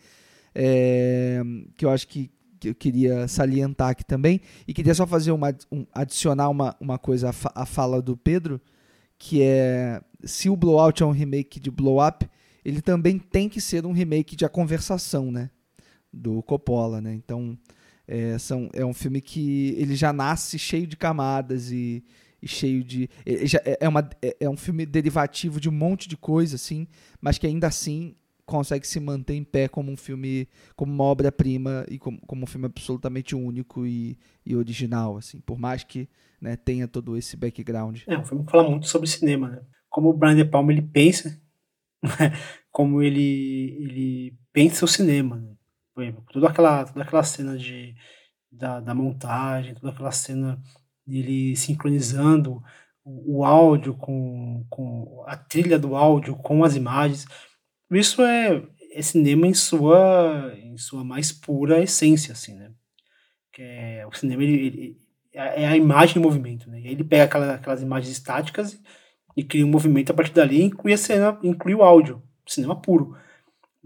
É, 0.53 1.41
que 1.75 1.85
eu 1.85 1.89
acho 1.89 2.07
que, 2.07 2.31
que, 2.59 2.69
eu 2.69 2.75
queria 2.75 3.27
salientar 3.27 3.89
aqui 3.89 4.05
também. 4.05 4.41
E 4.67 4.73
queria 4.73 4.93
só 4.93 5.07
fazer 5.07 5.31
uma, 5.31 5.55
um, 5.71 5.85
adicionar 5.93 6.49
uma, 6.49 6.75
uma 6.79 6.97
coisa 6.97 7.29
à, 7.29 7.61
à 7.63 7.65
fala 7.65 8.01
do 8.01 8.15
Pedro, 8.15 8.61
que 9.17 9.41
é 9.41 10.01
se 10.23 10.49
o 10.49 10.55
Blowout 10.55 11.01
é 11.01 11.05
um 11.05 11.11
remake 11.11 11.59
de 11.59 11.71
Blow 11.71 12.05
Up, 12.05 12.27
ele 12.63 12.81
também 12.81 13.19
tem 13.19 13.47
que 13.47 13.61
ser 13.61 13.85
um 13.85 13.91
remake 13.91 14.35
de 14.35 14.43
A 14.43 14.49
Conversação, 14.49 15.31
né? 15.31 15.51
Do 16.11 16.41
Coppola, 16.41 16.99
né? 16.99 17.13
Então, 17.13 17.57
é, 18.07 18.37
são, 18.37 18.69
é 18.73 18.85
um 18.85 18.93
filme 18.93 19.21
que 19.21 19.75
ele 19.77 19.95
já 19.95 20.13
nasce 20.13 20.59
cheio 20.59 20.85
de 20.85 20.95
camadas 20.95 21.71
e, 21.71 22.03
e 22.41 22.47
cheio 22.47 22.83
de. 22.83 23.09
É, 23.25 23.85
é, 23.85 23.89
uma, 23.89 24.07
é, 24.21 24.37
é 24.41 24.49
um 24.49 24.57
filme 24.57 24.85
derivativo 24.85 25.59
de 25.59 25.69
um 25.69 25.71
monte 25.71 26.07
de 26.07 26.15
coisa, 26.15 26.55
assim, 26.55 26.87
mas 27.19 27.37
que 27.37 27.47
ainda 27.47 27.67
assim 27.67 28.15
consegue 28.45 28.85
se 28.85 28.99
manter 28.99 29.33
em 29.33 29.43
pé 29.43 29.67
como 29.67 29.91
um 29.91 29.97
filme, 29.97 30.47
como 30.75 30.93
uma 30.93 31.03
obra-prima 31.03 31.83
e 31.89 31.97
como, 31.97 32.19
como, 32.27 32.43
um 32.43 32.45
filme 32.45 32.67
absolutamente 32.67 33.35
único 33.35 33.85
e, 33.87 34.17
e 34.45 34.55
original, 34.55 35.17
assim, 35.17 35.39
por 35.39 35.57
mais 35.57 35.83
que 35.83 36.07
né, 36.39 36.55
tenha 36.55 36.87
todo 36.87 37.17
esse 37.17 37.35
background. 37.35 38.01
É 38.07 38.17
um 38.17 38.23
filme 38.23 38.45
que 38.45 38.51
fala 38.51 38.69
muito 38.69 38.87
sobre 38.87 39.07
cinema, 39.07 39.49
né? 39.49 39.61
Como 39.89 40.09
o 40.09 40.13
Brian 40.13 40.35
De 40.35 40.45
Palma 40.45 40.71
ele 40.71 40.81
pensa, 40.81 41.41
como 42.71 43.01
ele 43.01 43.75
ele 43.79 44.37
pensa 44.53 44.85
o 44.85 44.87
cinema. 44.87 45.37
Né? 45.37 45.55
Por 45.95 46.03
exemplo, 46.03 46.23
toda 46.31 46.49
aquela, 46.49 46.83
toda 46.85 47.01
aquela 47.03 47.23
cena 47.23 47.57
de, 47.57 47.95
da, 48.51 48.81
da 48.81 48.93
montagem, 48.93 49.73
toda 49.75 49.93
aquela 49.93 50.11
cena 50.11 50.61
dele 51.07 51.55
sincronizando 51.55 52.61
o, 53.03 53.39
o 53.39 53.45
áudio 53.45 53.95
com, 53.95 54.65
com 54.69 55.23
a 55.25 55.37
trilha 55.37 55.79
do 55.79 55.95
áudio 55.95 56.35
com 56.35 56.65
as 56.65 56.75
imagens. 56.75 57.25
Isso 57.89 58.21
é, 58.21 58.61
é 58.91 59.01
cinema 59.01 59.47
em 59.47 59.53
sua, 59.53 60.53
em 60.57 60.77
sua 60.77 61.03
mais 61.03 61.31
pura 61.31 61.81
essência, 61.81 62.33
assim, 62.33 62.55
né? 62.55 62.71
Que 63.53 63.61
é, 63.61 64.05
o 64.05 64.11
cinema 64.13 64.43
ele, 64.43 64.67
ele, 64.67 65.01
é 65.33 65.65
a 65.65 65.77
imagem 65.77 66.17
em 66.17 66.21
movimento, 66.21 66.69
né? 66.69 66.81
E 66.81 66.87
ele 66.87 67.05
pega 67.05 67.23
aquela, 67.23 67.53
aquelas 67.55 67.81
imagens 67.81 68.11
estáticas 68.11 68.73
e, 68.73 68.81
e 69.37 69.43
cria 69.45 69.65
um 69.65 69.69
movimento 69.69 70.11
a 70.11 70.13
partir 70.13 70.33
dali, 70.33 70.61
inclui 70.61 70.91
a 70.91 70.97
cena, 70.97 71.39
inclui 71.41 71.73
o 71.73 71.83
áudio, 71.83 72.21
cinema 72.45 72.75
puro. 72.81 73.15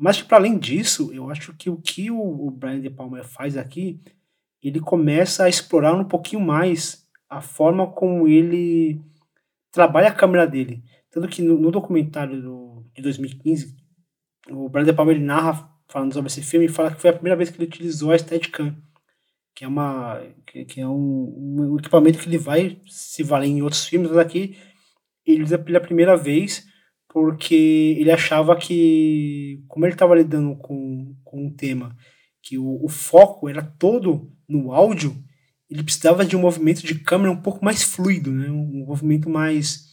Mas 0.01 0.21
para 0.21 0.37
além 0.37 0.57
disso, 0.57 1.11
eu 1.13 1.29
acho 1.29 1.53
que 1.57 1.69
o 1.69 1.75
que 1.75 2.09
o, 2.09 2.47
o 2.47 2.49
Brian 2.49 2.79
De 2.79 2.89
Palma 2.89 3.21
faz 3.21 3.57
aqui, 3.57 3.99
ele 4.63 4.79
começa 4.79 5.43
a 5.43 5.49
explorar 5.49 5.93
um 5.93 6.05
pouquinho 6.05 6.41
mais 6.41 7.05
a 7.29 7.41
forma 7.41 7.85
como 7.85 8.25
ele 8.25 9.01
trabalha 9.69 10.07
a 10.07 10.13
câmera 10.13 10.47
dele. 10.47 10.81
Tanto 11.11 11.27
que 11.27 11.41
no, 11.41 11.59
no 11.59 11.69
documentário 11.69 12.41
do, 12.41 12.85
de 12.95 13.01
2015, 13.01 13.75
o 14.49 14.69
Brian 14.69 14.85
De 14.85 14.93
Palma 14.93 15.11
ele 15.11 15.23
narra 15.23 15.69
falando 15.89 16.13
sobre 16.13 16.27
esse 16.27 16.43
filme 16.43 16.67
e 16.67 16.69
fala 16.69 16.95
que 16.95 17.01
foi 17.01 17.09
a 17.09 17.13
primeira 17.13 17.35
vez 17.35 17.49
que 17.49 17.57
ele 17.57 17.67
utilizou 17.67 18.13
a 18.13 18.17
Steadicam, 18.17 18.73
que 19.53 19.65
é 19.65 19.67
uma 19.67 20.21
que, 20.47 20.63
que 20.63 20.79
é 20.79 20.87
um, 20.87 21.73
um, 21.73 21.77
equipamento 21.77 22.19
que 22.19 22.29
ele 22.29 22.37
vai 22.37 22.79
se 22.87 23.21
valer 23.21 23.47
em 23.47 23.61
outros 23.61 23.85
filmes, 23.85 24.09
mas 24.09 24.19
aqui 24.19 24.55
ele 25.25 25.43
usa 25.43 25.57
pela 25.57 25.81
primeira 25.81 26.15
vez 26.15 26.65
porque 27.09 27.95
ele 27.99 28.11
achava 28.11 28.55
que, 28.55 29.63
como 29.67 29.85
ele 29.85 29.93
estava 29.93 30.15
lidando 30.15 30.55
com, 30.55 31.15
com 31.23 31.47
um 31.47 31.53
tema 31.53 31.95
que 32.41 32.57
o, 32.57 32.85
o, 32.85 32.87
foco 32.87 33.49
era 33.49 33.61
todo 33.61 34.31
no 34.47 34.71
áudio, 34.71 35.21
ele 35.69 35.83
precisava 35.83 36.25
de 36.25 36.35
um 36.35 36.39
movimento 36.39 36.85
de 36.85 36.95
câmera 36.95 37.31
um 37.31 37.41
pouco 37.41 37.65
mais 37.65 37.83
fluido, 37.83 38.31
né? 38.31 38.49
um, 38.49 38.85
movimento 38.85 39.29
mais 39.29 39.89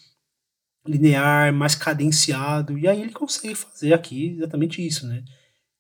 linear, 0.87 1.53
mais 1.53 1.75
cadenciado, 1.75 2.79
e 2.79 2.87
aí 2.87 3.01
ele 3.01 3.12
consegue 3.12 3.55
fazer 3.55 3.93
aqui 3.93 4.37
exatamente 4.37 4.87
isso, 4.87 5.07
né? 5.09 5.25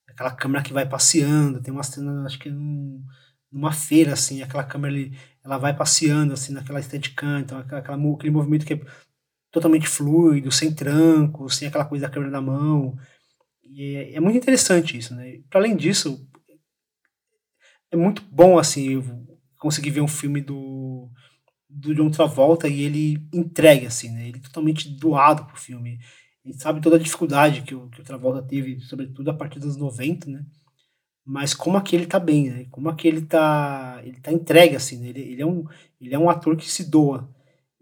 Aquela 0.08 0.32
câmera 0.32 0.64
que 0.64 0.72
vai 0.72 0.88
passeando, 0.88 1.62
tem 1.62 1.72
uma 1.72 1.84
cena, 1.84 2.24
acho 2.24 2.38
que 2.38 2.50
num, 2.50 3.04
numa 3.52 3.72
feira, 3.72 4.14
assim, 4.14 4.42
aquela 4.42 4.64
câmera, 4.64 4.94
ele, 4.94 5.16
ela 5.44 5.58
vai 5.58 5.76
passeando, 5.76 6.32
assim, 6.32 6.52
naquela 6.52 6.82
Steadicam, 6.82 7.40
então 7.40 7.58
aquela, 7.58 7.80
aquele 7.80 8.30
movimento 8.32 8.66
que 8.66 8.74
é 8.74 8.80
totalmente 9.56 9.88
fluido, 9.88 10.52
sem 10.52 10.74
trancos, 10.74 11.56
sem 11.56 11.66
aquela 11.66 11.86
coisa 11.86 12.06
da 12.06 12.12
câmera 12.12 12.30
na 12.30 12.42
mão. 12.42 12.94
E 13.62 13.96
é, 13.96 14.14
é 14.16 14.20
muito 14.20 14.36
interessante 14.36 14.98
isso, 14.98 15.14
né? 15.14 15.40
Para 15.48 15.60
além 15.60 15.74
disso, 15.74 16.28
é 17.90 17.96
muito 17.96 18.22
bom 18.30 18.58
assim 18.58 19.02
conseguir 19.58 19.90
ver 19.90 20.02
um 20.02 20.08
filme 20.08 20.42
do 20.42 21.10
do 21.68 21.94
John 21.94 22.10
Travolta 22.10 22.68
e 22.68 22.82
ele 22.82 23.18
entregue 23.32 23.86
assim, 23.86 24.10
né? 24.10 24.28
Ele 24.28 24.38
é 24.38 24.40
totalmente 24.40 24.88
doado 24.90 25.46
pro 25.46 25.56
filme. 25.56 25.98
Gente 26.44 26.62
sabe 26.62 26.80
toda 26.80 26.96
a 26.96 26.98
dificuldade 26.98 27.62
que 27.62 27.74
o, 27.74 27.88
que 27.88 28.00
o 28.00 28.04
Travolta 28.04 28.42
teve, 28.42 28.80
sobretudo 28.80 29.30
a 29.30 29.34
partir 29.34 29.58
dos 29.58 29.76
90, 29.76 30.30
né? 30.30 30.44
Mas 31.24 31.54
como 31.54 31.76
aquele 31.76 32.06
tá 32.06 32.20
bem, 32.20 32.50
né? 32.50 32.66
Como 32.70 32.88
aquele 32.88 33.22
tá, 33.22 34.00
ele 34.04 34.20
tá 34.20 34.30
entregue 34.32 34.76
assim, 34.76 34.98
né? 34.98 35.08
ele, 35.08 35.20
ele 35.20 35.42
é 35.42 35.46
um 35.46 35.64
ele 36.00 36.14
é 36.14 36.18
um 36.18 36.30
ator 36.30 36.56
que 36.56 36.70
se 36.70 36.84
doa. 36.90 37.34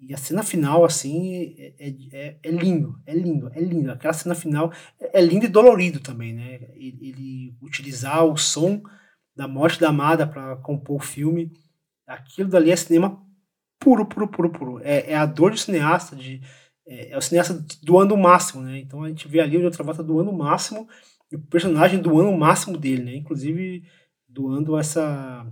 E 0.07 0.15
a 0.15 0.19
cena 0.19 0.43
final, 0.43 0.85
assim, 0.85 1.55
é, 1.59 1.75
é, 1.79 1.95
é, 2.13 2.39
é 2.43 2.51
lindo, 2.51 3.01
é 3.07 3.15
lindo, 3.15 3.51
é 3.55 3.61
lindo. 3.61 3.91
Aquela 3.91 4.13
cena 4.13 4.35
final 4.35 4.73
é, 5.01 5.21
é 5.21 5.23
lindo 5.23 5.47
e 5.47 5.49
dolorido 5.49 6.01
também, 6.01 6.35
né? 6.35 6.61
Ele, 6.75 6.99
ele 7.01 7.57
utilizar 7.63 8.25
o 8.25 8.37
som 8.37 8.83
da 9.35 9.49
morte 9.49 9.81
da 9.81 9.89
amada 9.89 10.27
para 10.27 10.57
compor 10.57 10.97
o 10.97 11.05
filme, 11.05 11.53
aquilo 12.07 12.49
dali 12.49 12.71
é 12.71 12.77
cinema 12.77 13.21
puro, 13.79 14.07
puro, 14.07 14.29
puro, 14.29 14.51
puro. 14.51 14.81
É, 14.83 15.13
é 15.13 15.17
a 15.17 15.27
dor 15.27 15.51
do 15.51 15.59
cineasta, 15.59 16.15
de, 16.17 16.41
é, 16.87 17.13
é, 17.13 17.19
o 17.19 17.21
cineasta 17.21 17.65
doando 17.83 18.15
o 18.15 18.19
máximo, 18.19 18.63
né? 18.63 18.79
Então 18.79 19.03
a 19.03 19.09
gente 19.09 19.27
vê 19.29 19.41
ali 19.41 19.57
o 19.57 19.65
outra 19.65 19.83
volta 19.83 20.03
doando 20.03 20.31
o 20.31 20.37
máximo 20.37 20.89
e 21.31 21.37
o 21.37 21.41
personagem 21.41 22.01
doando 22.01 22.31
o 22.31 22.39
máximo 22.39 22.77
dele, 22.79 23.03
né? 23.05 23.17
Inclusive 23.17 23.85
doando 24.29 24.77
essa 24.79 25.47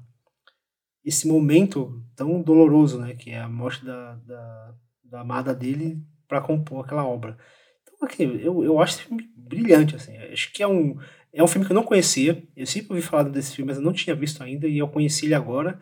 esse 1.04 1.26
momento 1.26 2.02
tão 2.14 2.40
doloroso, 2.42 2.98
né? 2.98 3.14
Que 3.14 3.30
é 3.30 3.40
a 3.40 3.48
morte 3.48 3.84
da, 3.84 4.14
da, 4.26 4.74
da 5.04 5.20
amada 5.20 5.54
dele 5.54 6.00
para 6.28 6.40
compor 6.40 6.84
aquela 6.84 7.06
obra. 7.06 7.36
Então, 7.82 8.08
aqui, 8.08 8.22
eu, 8.22 8.64
eu 8.64 8.80
acho 8.80 8.94
esse 8.94 9.04
filme 9.04 9.28
brilhante, 9.36 9.96
assim. 9.96 10.16
Acho 10.16 10.52
que 10.52 10.62
é 10.62 10.66
um, 10.66 10.96
é 11.32 11.42
um 11.42 11.48
filme 11.48 11.66
que 11.66 11.72
eu 11.72 11.76
não 11.76 11.84
conhecia. 11.84 12.42
Eu 12.56 12.66
sempre 12.66 12.92
ouvi 12.92 13.02
falar 13.02 13.24
desse 13.24 13.54
filme, 13.54 13.70
mas 13.70 13.78
eu 13.78 13.84
não 13.84 13.92
tinha 13.92 14.16
visto 14.16 14.42
ainda 14.42 14.66
e 14.66 14.78
eu 14.78 14.88
conheci 14.88 15.26
ele 15.26 15.34
agora 15.34 15.78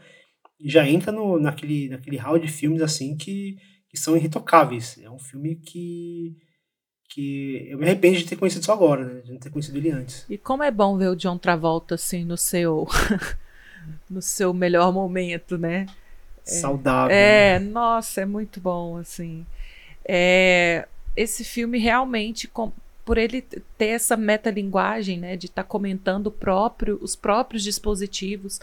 já 0.63 0.87
entra 0.87 1.11
no, 1.11 1.39
naquele, 1.39 1.89
naquele 1.89 2.17
hall 2.17 2.39
de 2.39 2.49
filmes 2.49 2.83
assim 2.83 3.17
que, 3.17 3.57
que 3.89 3.99
são 3.99 4.17
irretocáveis. 4.17 4.99
É 5.03 5.11
um 5.11 5.19
filme 5.19 5.57
que, 5.57 6.37
que 7.09 7.67
eu 7.71 7.79
me 7.79 7.85
arrependo 7.85 8.19
de 8.19 8.27
ter 8.27 8.37
conhecido 8.37 8.65
só 8.65 8.73
agora, 8.73 9.05
né? 9.05 9.21
de 9.23 9.33
não 9.33 9.39
ter 9.39 9.51
conhecido 9.51 9.79
ele 9.79 9.91
antes. 9.91 10.27
E 10.29 10.37
como 10.37 10.63
é 10.63 10.71
bom 10.71 10.97
ver 10.97 11.09
o 11.09 11.17
John 11.17 11.39
Travolta 11.39 11.95
assim 11.95 12.25
no 12.25 12.37
seu 12.37 12.87
no 14.09 14.21
seu 14.21 14.53
melhor 14.53 14.93
momento, 14.93 15.57
né? 15.59 15.87
Saudável. 16.45 17.15
É, 17.15 17.59
né? 17.59 17.67
nossa, 17.67 18.23
é 18.23 18.27
muito 18.27 18.61
bom 18.61 18.97
assim. 18.97 19.47
É, 20.05 20.87
esse 21.17 21.45
filme 21.45 21.79
realmente 21.79 22.49
com, 22.49 22.73
por 23.05 23.19
ele 23.19 23.43
ter 23.77 23.87
essa 23.87 24.17
metalinguagem, 24.17 25.19
né, 25.19 25.37
de 25.37 25.47
estar 25.47 25.63
tá 25.63 25.69
comentando 25.69 26.31
próprio, 26.31 26.99
os 27.03 27.15
próprios 27.15 27.63
dispositivos, 27.63 28.61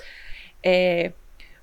é, 0.63 1.11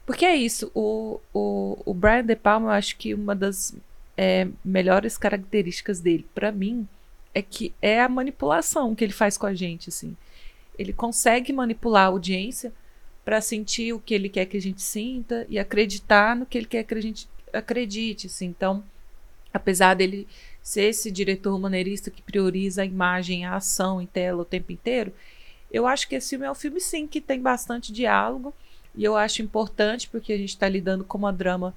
porque 0.07 0.25
é 0.25 0.37
isso, 0.37 0.71
o, 0.75 1.21
o, 1.33 1.79
o 1.85 1.95
Brian 1.95 2.25
De 2.25 2.37
Palma, 2.37 2.69
eu 2.69 2.73
acho 2.73 2.97
que 2.97 3.15
uma 3.15 3.35
das 3.35 3.75
é, 4.17 4.47
melhores 4.65 5.17
características 5.17 6.01
dele, 6.01 6.27
para 6.35 6.53
mim, 6.53 6.87
é 7.35 7.43
que 7.43 7.73
é 7.81 8.01
a 8.01 8.09
manipulação 8.09 8.95
que 8.95 9.03
ele 9.03 9.13
faz 9.13 9.37
com 9.37 9.47
a 9.47 9.55
gente, 9.55 9.89
assim. 9.89 10.17
Ele 10.79 10.93
consegue 10.93 11.53
manipular 11.53 12.05
a 12.05 12.09
audiência 12.09 12.73
para 13.25 13.41
sentir 13.41 13.93
o 13.93 13.99
que 13.99 14.15
ele 14.15 14.29
quer 14.29 14.47
que 14.47 14.57
a 14.57 14.61
gente 14.61 14.83
sinta 14.83 15.47
e 15.49 15.59
acreditar 15.59 16.37
no 16.37 16.45
que 16.45 16.59
ele 16.59 16.67
quer 16.67 16.85
que 16.85 16.95
a 16.95 17.01
gente 17.01 17.29
acredite, 17.53 18.27
assim. 18.27 18.47
Então, 18.47 18.85
apesar 19.53 19.95
dele 19.95 20.27
ser 20.63 20.85
esse 20.85 21.11
diretor 21.11 21.59
maneirista 21.59 22.11
que 22.11 22.23
prioriza 22.23 22.83
a 22.83 22.87
imagem, 22.87 23.45
a 23.45 23.57
ação 23.57 24.01
em 24.01 24.07
tela 24.07 24.43
o 24.43 24.45
tempo 24.45 24.73
inteiro, 24.73 25.13
eu 25.71 25.87
acho 25.87 26.09
que 26.09 26.15
esse 26.15 26.31
filme 26.31 26.47
é 26.47 26.51
um 26.51 26.55
filme 26.55 26.81
sim 26.81 27.07
que 27.07 27.21
tem 27.21 27.41
bastante 27.41 27.93
diálogo 27.93 28.55
e 28.95 29.03
eu 29.03 29.17
acho 29.17 29.43
importante 29.43 30.09
porque 30.09 30.33
a 30.33 30.39
gente 30.39 30.51
está 30.51 30.69
lidando 30.69 31.05
com 31.05 31.19
uma 31.19 31.33
drama 31.33 31.75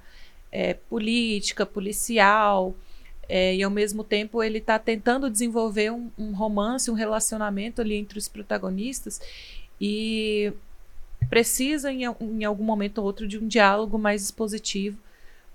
é, 0.52 0.74
política, 0.74 1.66
policial, 1.66 2.74
é, 3.28 3.54
e 3.56 3.62
ao 3.62 3.70
mesmo 3.70 4.02
tempo 4.02 4.42
ele 4.42 4.58
está 4.58 4.78
tentando 4.78 5.28
desenvolver 5.28 5.90
um, 5.90 6.10
um, 6.16 6.32
romance, 6.32 6.90
um 6.90 6.94
relacionamento 6.94 7.82
ali 7.82 7.94
entre 7.94 8.18
os 8.18 8.26
protagonistas 8.26 9.20
e 9.80 10.52
precisa 11.28 11.92
em, 11.92 12.02
em 12.04 12.44
algum 12.44 12.64
momento 12.64 12.98
ou 12.98 13.04
outro 13.04 13.26
de 13.26 13.38
um 13.38 13.46
diálogo 13.46 13.98
mais 13.98 14.22
expositivo 14.22 14.98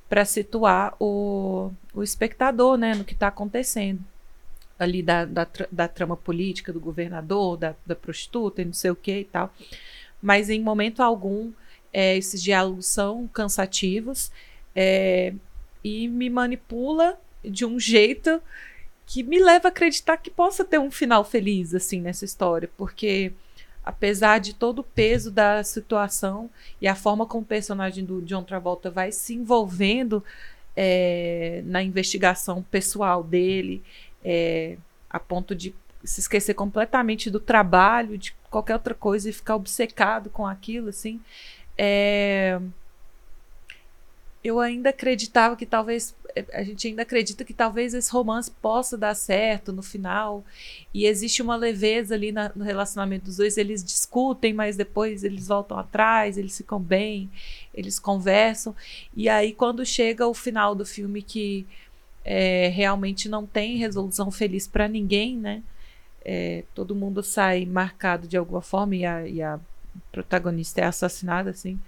para 0.09 0.25
situar 0.25 0.95
o, 0.99 1.71
o 1.93 2.03
espectador 2.03 2.77
né, 2.77 2.93
no 2.93 3.03
que 3.03 3.13
está 3.13 3.27
acontecendo. 3.27 3.99
Ali 4.77 5.01
da, 5.01 5.25
da, 5.25 5.47
da, 5.71 5.87
trama 5.87 6.17
política 6.17 6.73
do 6.73 6.79
governador, 6.79 7.57
da, 7.57 7.75
da 7.85 7.95
prostituta 7.95 8.61
e 8.61 8.65
não 8.65 8.73
sei 8.73 8.91
o 8.91 8.95
que 8.95 9.19
e 9.19 9.23
tal. 9.23 9.53
Mas 10.21 10.49
em 10.49 10.61
momento 10.61 11.01
algum 11.01 11.51
é, 11.91 12.17
esses 12.17 12.41
diálogos 12.41 12.87
são 12.87 13.27
cansativos 13.27 14.31
é, 14.75 15.33
e 15.83 16.07
me 16.07 16.29
manipula 16.29 17.19
de 17.43 17.65
um 17.65 17.79
jeito 17.79 18.41
que 19.05 19.21
me 19.21 19.39
leva 19.39 19.67
a 19.67 19.69
acreditar 19.69 20.17
que 20.17 20.31
possa 20.31 20.65
ter 20.65 20.79
um 20.79 20.89
final 20.89 21.23
feliz 21.23 21.75
assim 21.75 22.01
nessa 22.01 22.25
história, 22.25 22.69
porque 22.77 23.33
apesar 23.83 24.39
de 24.39 24.53
todo 24.53 24.79
o 24.79 24.83
peso 24.83 25.29
da 25.29 25.63
situação 25.63 26.49
e 26.81 26.87
a 26.87 26.95
forma 26.95 27.25
como 27.25 27.43
o 27.43 27.47
personagem 27.47 28.05
do 28.05 28.21
John 28.21 28.43
Travolta 28.43 28.89
vai 28.89 29.11
se 29.11 29.33
envolvendo 29.33 30.23
é, 30.75 31.61
na 31.65 31.83
investigação 31.83 32.63
pessoal 32.63 33.23
dele, 33.23 33.83
é, 34.23 34.77
a 35.09 35.19
ponto 35.19 35.53
de 35.53 35.75
se 36.03 36.19
esquecer 36.19 36.53
completamente 36.53 37.29
do 37.29 37.39
trabalho, 37.39 38.17
de 38.17 38.35
qualquer 38.49 38.73
outra 38.73 38.93
coisa 38.93 39.29
e 39.29 39.33
ficar 39.33 39.55
obcecado 39.55 40.29
com 40.29 40.45
aquilo, 40.45 40.89
assim. 40.89 41.19
É... 41.77 42.59
Eu 44.43 44.59
ainda 44.59 44.89
acreditava 44.89 45.55
que 45.55 45.65
talvez. 45.65 46.15
A 46.51 46.63
gente 46.63 46.87
ainda 46.87 47.03
acredita 47.03 47.45
que 47.45 47.53
talvez 47.53 47.93
esse 47.93 48.11
romance 48.11 48.49
possa 48.49 48.97
dar 48.97 49.13
certo 49.13 49.71
no 49.71 49.83
final. 49.83 50.43
E 50.93 51.05
existe 51.05 51.41
uma 51.41 51.55
leveza 51.55 52.15
ali 52.15 52.31
na, 52.31 52.51
no 52.55 52.63
relacionamento 52.63 53.25
dos 53.25 53.37
dois. 53.37 53.57
Eles 53.57 53.83
discutem, 53.83 54.53
mas 54.53 54.75
depois 54.75 55.23
eles 55.23 55.47
voltam 55.47 55.77
atrás, 55.77 56.37
eles 56.37 56.57
ficam 56.57 56.79
bem, 56.79 57.29
eles 57.73 57.99
conversam. 57.99 58.75
E 59.15 59.29
aí, 59.29 59.53
quando 59.53 59.85
chega 59.85 60.27
o 60.27 60.33
final 60.33 60.73
do 60.73 60.85
filme, 60.85 61.21
que 61.21 61.67
é, 62.25 62.67
realmente 62.69 63.29
não 63.29 63.45
tem 63.45 63.77
resolução 63.77 64.31
feliz 64.31 64.67
para 64.67 64.87
ninguém, 64.87 65.37
né? 65.37 65.61
é, 66.23 66.63
todo 66.73 66.95
mundo 66.95 67.21
sai 67.21 67.65
marcado 67.65 68.27
de 68.27 68.37
alguma 68.37 68.61
forma 68.61 68.95
e 68.95 69.05
a, 69.05 69.27
e 69.27 69.41
a 69.41 69.59
protagonista 70.11 70.81
é 70.81 70.85
assassinada, 70.85 71.49
assim, 71.49 71.79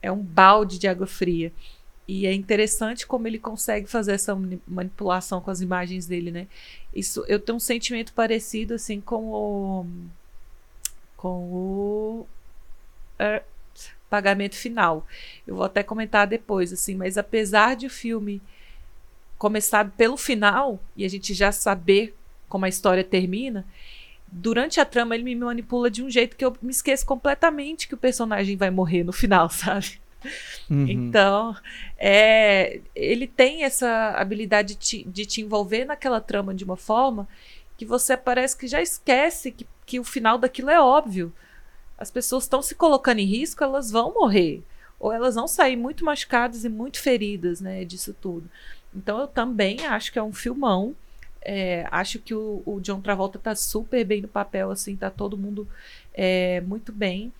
é 0.00 0.10
um 0.10 0.22
balde 0.22 0.78
de 0.78 0.88
água 0.88 1.06
fria. 1.06 1.52
E 2.12 2.26
é 2.26 2.34
interessante 2.34 3.06
como 3.06 3.28
ele 3.28 3.38
consegue 3.38 3.86
fazer 3.86 4.14
essa 4.14 4.36
manipulação 4.66 5.40
com 5.40 5.48
as 5.48 5.60
imagens 5.60 6.06
dele, 6.06 6.32
né? 6.32 6.48
Isso, 6.92 7.24
eu 7.28 7.38
tenho 7.38 7.54
um 7.54 7.60
sentimento 7.60 8.12
parecido, 8.12 8.74
assim, 8.74 9.00
com 9.00 9.26
o. 9.32 9.86
com 11.16 11.28
o. 11.28 12.26
É, 13.16 13.44
pagamento 14.08 14.56
final. 14.56 15.06
Eu 15.46 15.54
vou 15.54 15.64
até 15.64 15.84
comentar 15.84 16.26
depois, 16.26 16.72
assim, 16.72 16.96
mas 16.96 17.16
apesar 17.16 17.76
de 17.76 17.86
o 17.86 17.90
filme 17.90 18.42
começar 19.38 19.88
pelo 19.92 20.16
final 20.16 20.80
e 20.96 21.04
a 21.04 21.08
gente 21.08 21.32
já 21.32 21.52
saber 21.52 22.12
como 22.48 22.64
a 22.64 22.68
história 22.68 23.04
termina, 23.04 23.64
durante 24.26 24.80
a 24.80 24.84
trama 24.84 25.14
ele 25.14 25.22
me 25.22 25.36
manipula 25.36 25.88
de 25.88 26.02
um 26.02 26.10
jeito 26.10 26.36
que 26.36 26.44
eu 26.44 26.56
me 26.60 26.72
esqueço 26.72 27.06
completamente 27.06 27.86
que 27.86 27.94
o 27.94 27.98
personagem 27.98 28.56
vai 28.56 28.68
morrer 28.68 29.04
no 29.04 29.12
final, 29.12 29.48
sabe? 29.54 30.00
Uhum. 30.68 30.86
Então, 30.88 31.56
é, 31.98 32.80
ele 32.94 33.26
tem 33.26 33.64
essa 33.64 34.14
habilidade 34.16 34.74
de 34.74 34.80
te, 34.80 35.04
de 35.04 35.26
te, 35.26 35.40
envolver 35.40 35.84
naquela 35.84 36.20
trama 36.20 36.54
de 36.54 36.64
uma 36.64 36.76
forma 36.76 37.28
que 37.76 37.84
você 37.84 38.16
parece 38.16 38.56
que 38.56 38.66
já 38.66 38.80
esquece 38.80 39.50
que, 39.50 39.66
que 39.86 39.98
o 39.98 40.04
final 40.04 40.38
daquilo 40.38 40.70
é 40.70 40.80
óbvio. 40.80 41.32
As 41.96 42.10
pessoas 42.10 42.44
estão 42.44 42.62
se 42.62 42.74
colocando 42.74 43.18
em 43.18 43.26
risco, 43.26 43.64
elas 43.64 43.90
vão 43.90 44.14
morrer. 44.14 44.62
Ou 44.98 45.12
elas 45.12 45.34
vão 45.34 45.48
sair 45.48 45.76
muito 45.76 46.04
machucadas 46.04 46.64
e 46.64 46.68
muito 46.68 47.00
feridas, 47.00 47.60
né, 47.60 47.84
disso 47.84 48.14
tudo. 48.20 48.48
Então 48.94 49.18
eu 49.18 49.26
também 49.26 49.86
acho 49.86 50.12
que 50.12 50.18
é 50.18 50.22
um 50.22 50.32
filmão. 50.32 50.94
É, 51.42 51.86
acho 51.90 52.18
que 52.18 52.34
o, 52.34 52.62
o, 52.66 52.80
John 52.80 53.00
Travolta 53.00 53.38
tá 53.38 53.54
super 53.54 54.04
bem 54.04 54.20
no 54.20 54.28
papel, 54.28 54.70
assim, 54.70 54.94
tá 54.94 55.08
todo 55.10 55.38
mundo 55.38 55.66
é, 56.12 56.60
muito 56.60 56.92
bem. 56.92 57.32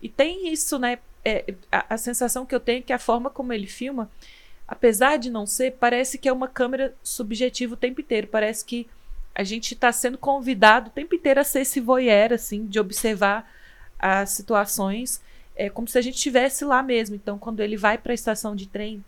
E 0.00 0.08
tem 0.08 0.52
isso, 0.52 0.78
né? 0.78 0.98
É, 1.28 1.54
a, 1.70 1.94
a, 1.94 1.98
sensação 1.98 2.46
que 2.46 2.54
eu 2.54 2.60
tenho 2.60 2.78
é 2.78 2.82
que 2.82 2.92
a 2.92 2.98
forma 2.98 3.28
como 3.28 3.52
ele 3.52 3.66
filma, 3.66 4.10
apesar 4.66 5.18
de 5.18 5.30
não 5.30 5.46
ser, 5.46 5.72
parece 5.72 6.16
que 6.16 6.28
é 6.28 6.32
uma 6.32 6.48
câmera 6.48 6.94
subjetiva 7.02 7.74
o 7.74 7.76
tempo 7.76 8.00
inteiro. 8.00 8.26
Parece 8.28 8.64
que 8.64 8.88
a 9.34 9.44
gente 9.44 9.74
está 9.74 9.92
sendo 9.92 10.16
convidado 10.18 10.88
o 10.88 10.92
tempo 10.92 11.14
inteiro 11.14 11.40
a 11.40 11.44
ser 11.44 11.60
esse 11.60 11.80
voyeur, 11.80 12.32
assim, 12.32 12.66
de 12.66 12.80
observar 12.80 13.50
as 13.98 14.30
situações, 14.30 15.20
é 15.56 15.68
como 15.68 15.88
se 15.88 15.98
a 15.98 16.00
gente 16.00 16.14
estivesse 16.14 16.64
lá 16.64 16.82
mesmo. 16.82 17.16
Então, 17.16 17.38
quando 17.38 17.60
ele 17.60 17.76
vai 17.76 17.98
para 17.98 18.12
a 18.12 18.14
estação 18.14 18.54
de 18.54 18.66
trem 18.66 19.04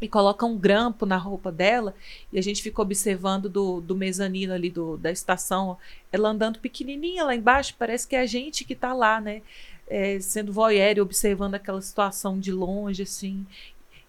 e 0.00 0.08
coloca 0.08 0.46
um 0.46 0.56
grampo 0.56 1.04
na 1.04 1.16
roupa 1.16 1.52
dela 1.52 1.94
e 2.32 2.38
a 2.38 2.42
gente 2.42 2.62
fica 2.62 2.80
observando 2.80 3.48
do, 3.48 3.80
do 3.80 3.94
mezanino 3.94 4.54
ali 4.54 4.70
do, 4.70 4.96
da 4.96 5.10
estação, 5.10 5.76
ela 6.10 6.30
andando 6.30 6.58
pequenininha 6.58 7.24
lá 7.24 7.34
embaixo, 7.34 7.74
parece 7.78 8.08
que 8.08 8.16
é 8.16 8.20
a 8.20 8.26
gente 8.26 8.64
que 8.64 8.72
está 8.72 8.92
lá, 8.94 9.20
né? 9.20 9.42
É, 9.90 10.20
sendo 10.20 10.52
voyeur 10.52 10.96
e 10.96 11.00
observando 11.00 11.56
aquela 11.56 11.82
situação 11.82 12.38
de 12.38 12.52
longe, 12.52 13.02
assim. 13.02 13.44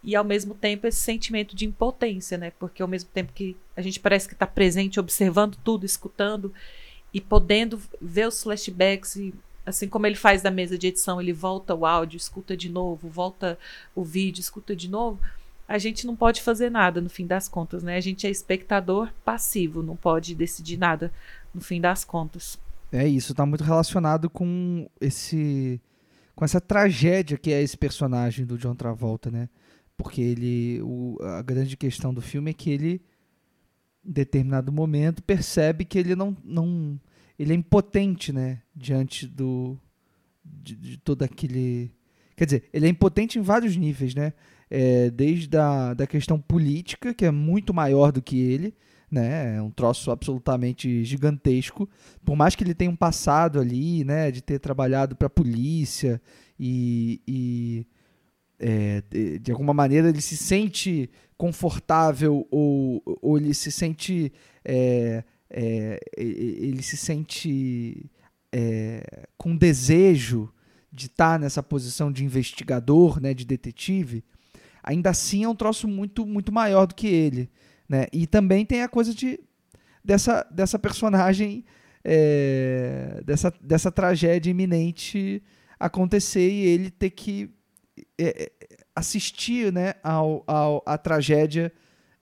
E 0.03 0.15
ao 0.15 0.23
mesmo 0.23 0.53
tempo 0.53 0.88
esse 0.88 0.99
sentimento 0.99 1.55
de 1.55 1.65
impotência, 1.65 2.38
né? 2.38 2.51
Porque 2.59 2.82
ao 2.82 2.88
mesmo 2.88 3.09
tempo 3.11 3.34
que 3.34 3.57
a 3.75 3.82
gente 3.82 3.99
parece 3.99 4.27
que 4.27 4.34
está 4.34 4.45
presente, 4.47 4.99
observando 4.99 5.57
tudo, 5.63 5.86
escutando 5.86 6.53
e 7.13 7.19
podendo 7.19 7.82
ver 7.99 8.27
os 8.27 8.41
flashbacks 8.43 9.15
e 9.15 9.34
assim 9.65 9.88
como 9.88 10.07
ele 10.07 10.15
faz 10.15 10.41
da 10.41 10.49
mesa 10.49 10.77
de 10.77 10.88
edição, 10.88 11.19
ele 11.19 11.34
volta 11.34 11.75
o 11.75 11.86
áudio, 11.86 12.17
escuta 12.17 12.55
de 12.55 12.69
novo, 12.69 13.09
volta 13.09 13.57
o 13.95 14.03
vídeo, 14.03 14.39
escuta 14.39 14.75
de 14.75 14.89
novo 14.89 15.19
a 15.71 15.77
gente 15.77 16.05
não 16.05 16.17
pode 16.17 16.41
fazer 16.41 16.69
nada 16.69 16.99
no 16.99 17.09
fim 17.09 17.25
das 17.25 17.47
contas, 17.47 17.82
né? 17.82 17.95
A 17.95 18.01
gente 18.01 18.27
é 18.27 18.29
espectador 18.29 19.09
passivo, 19.23 19.82
não 19.82 19.95
pode 19.95 20.36
decidir 20.36 20.75
nada 20.75 21.13
no 21.53 21.61
fim 21.61 21.79
das 21.79 22.03
contas. 22.03 22.59
É 22.91 23.07
isso, 23.07 23.33
tá 23.33 23.45
muito 23.45 23.63
relacionado 23.63 24.29
com 24.29 24.89
esse 24.99 25.81
com 26.35 26.45
essa 26.45 26.59
tragédia 26.59 27.37
que 27.37 27.51
é 27.51 27.61
esse 27.61 27.77
personagem 27.77 28.45
do 28.45 28.57
John 28.57 28.75
Travolta, 28.75 29.29
né? 29.29 29.49
Porque 29.95 30.21
ele 30.21 30.81
o, 30.81 31.17
a 31.21 31.41
grande 31.41 31.77
questão 31.77 32.13
do 32.13 32.21
filme 32.21 32.51
é 32.51 32.53
que 32.53 32.69
ele 32.69 33.01
em 34.03 34.11
determinado 34.11 34.71
momento 34.71 35.23
percebe 35.23 35.85
que 35.85 35.97
ele 35.97 36.15
não 36.15 36.35
não 36.43 36.99
ele 37.37 37.53
é 37.53 37.55
impotente, 37.55 38.31
né, 38.33 38.61
diante 38.75 39.27
do 39.27 39.77
de, 40.43 40.75
de 40.75 40.97
todo 40.97 41.23
aquele 41.23 41.93
quer 42.35 42.45
dizer, 42.45 42.69
ele 42.73 42.87
é 42.87 42.89
impotente 42.89 43.39
em 43.39 43.41
vários 43.41 43.75
níveis, 43.77 44.15
né? 44.15 44.33
é, 44.71 45.11
desde 45.11 45.55
a 45.57 45.93
da 45.93 46.07
questão 46.07 46.39
política, 46.39 47.13
que 47.13 47.25
é 47.25 47.31
muito 47.31 47.73
maior 47.73 48.13
do 48.13 48.21
que 48.21 48.39
ele, 48.39 48.73
né? 49.12 49.57
É 49.57 49.62
um 49.62 49.70
troço 49.70 50.09
absolutamente 50.09 51.03
gigantesco. 51.03 51.89
Por 52.24 52.36
mais 52.36 52.55
que 52.55 52.64
ele 52.64 52.74
tenha 52.74 52.89
um 52.89 52.95
passado 52.95 53.59
ali, 53.59 54.03
né, 54.03 54.32
de 54.32 54.41
ter 54.41 54.59
trabalhado 54.59 55.16
para 55.16 55.28
a 55.28 55.30
polícia 55.30 56.22
e, 56.57 57.22
e 57.28 57.88
é, 58.57 59.03
de, 59.09 59.39
de, 59.39 59.51
alguma 59.51 59.74
maneira 59.74 60.09
ele 60.09 60.22
se 60.22 60.38
sente 60.38 61.09
confortável 61.38 62.47
ou, 62.49 63.01
ou 63.22 63.38
ele 63.38 63.53
se 63.53 63.72
sente 63.72 64.32
é, 64.64 65.24
é, 65.49 65.99
ele 66.16 66.82
se 66.82 66.95
sente 66.95 68.09
é, 68.51 69.28
com 69.38 69.55
desejo 69.55 70.49
de 70.91 71.07
estar 71.07 71.39
nessa 71.39 71.64
posição 71.64 72.12
de 72.12 72.24
investigador, 72.24 73.20
né, 73.22 73.34
de 73.34 73.45
detetive, 73.45 74.24
ainda 74.84 75.09
assim 75.09 75.43
é 75.43 75.49
um 75.49 75.55
troço 75.55 75.88
muito, 75.88 76.26
muito 76.26 76.51
maior 76.51 76.86
do 76.86 76.95
que 76.95 77.07
ele. 77.07 77.49
Né? 77.91 78.07
E 78.13 78.25
também 78.25 78.65
tem 78.65 78.83
a 78.83 78.87
coisa 78.87 79.13
de 79.13 79.37
dessa, 80.01 80.47
dessa 80.49 80.79
personagem, 80.79 81.65
é, 82.05 83.21
dessa, 83.25 83.53
dessa 83.61 83.91
tragédia 83.91 84.49
iminente 84.49 85.43
acontecer 85.77 86.49
e 86.49 86.67
ele 86.67 86.89
ter 86.89 87.09
que 87.09 87.53
é, 88.17 88.43
é, 88.43 88.51
assistir 88.95 89.73
né, 89.73 89.95
ao, 90.01 90.41
ao, 90.47 90.81
à 90.85 90.97
tragédia 90.97 91.69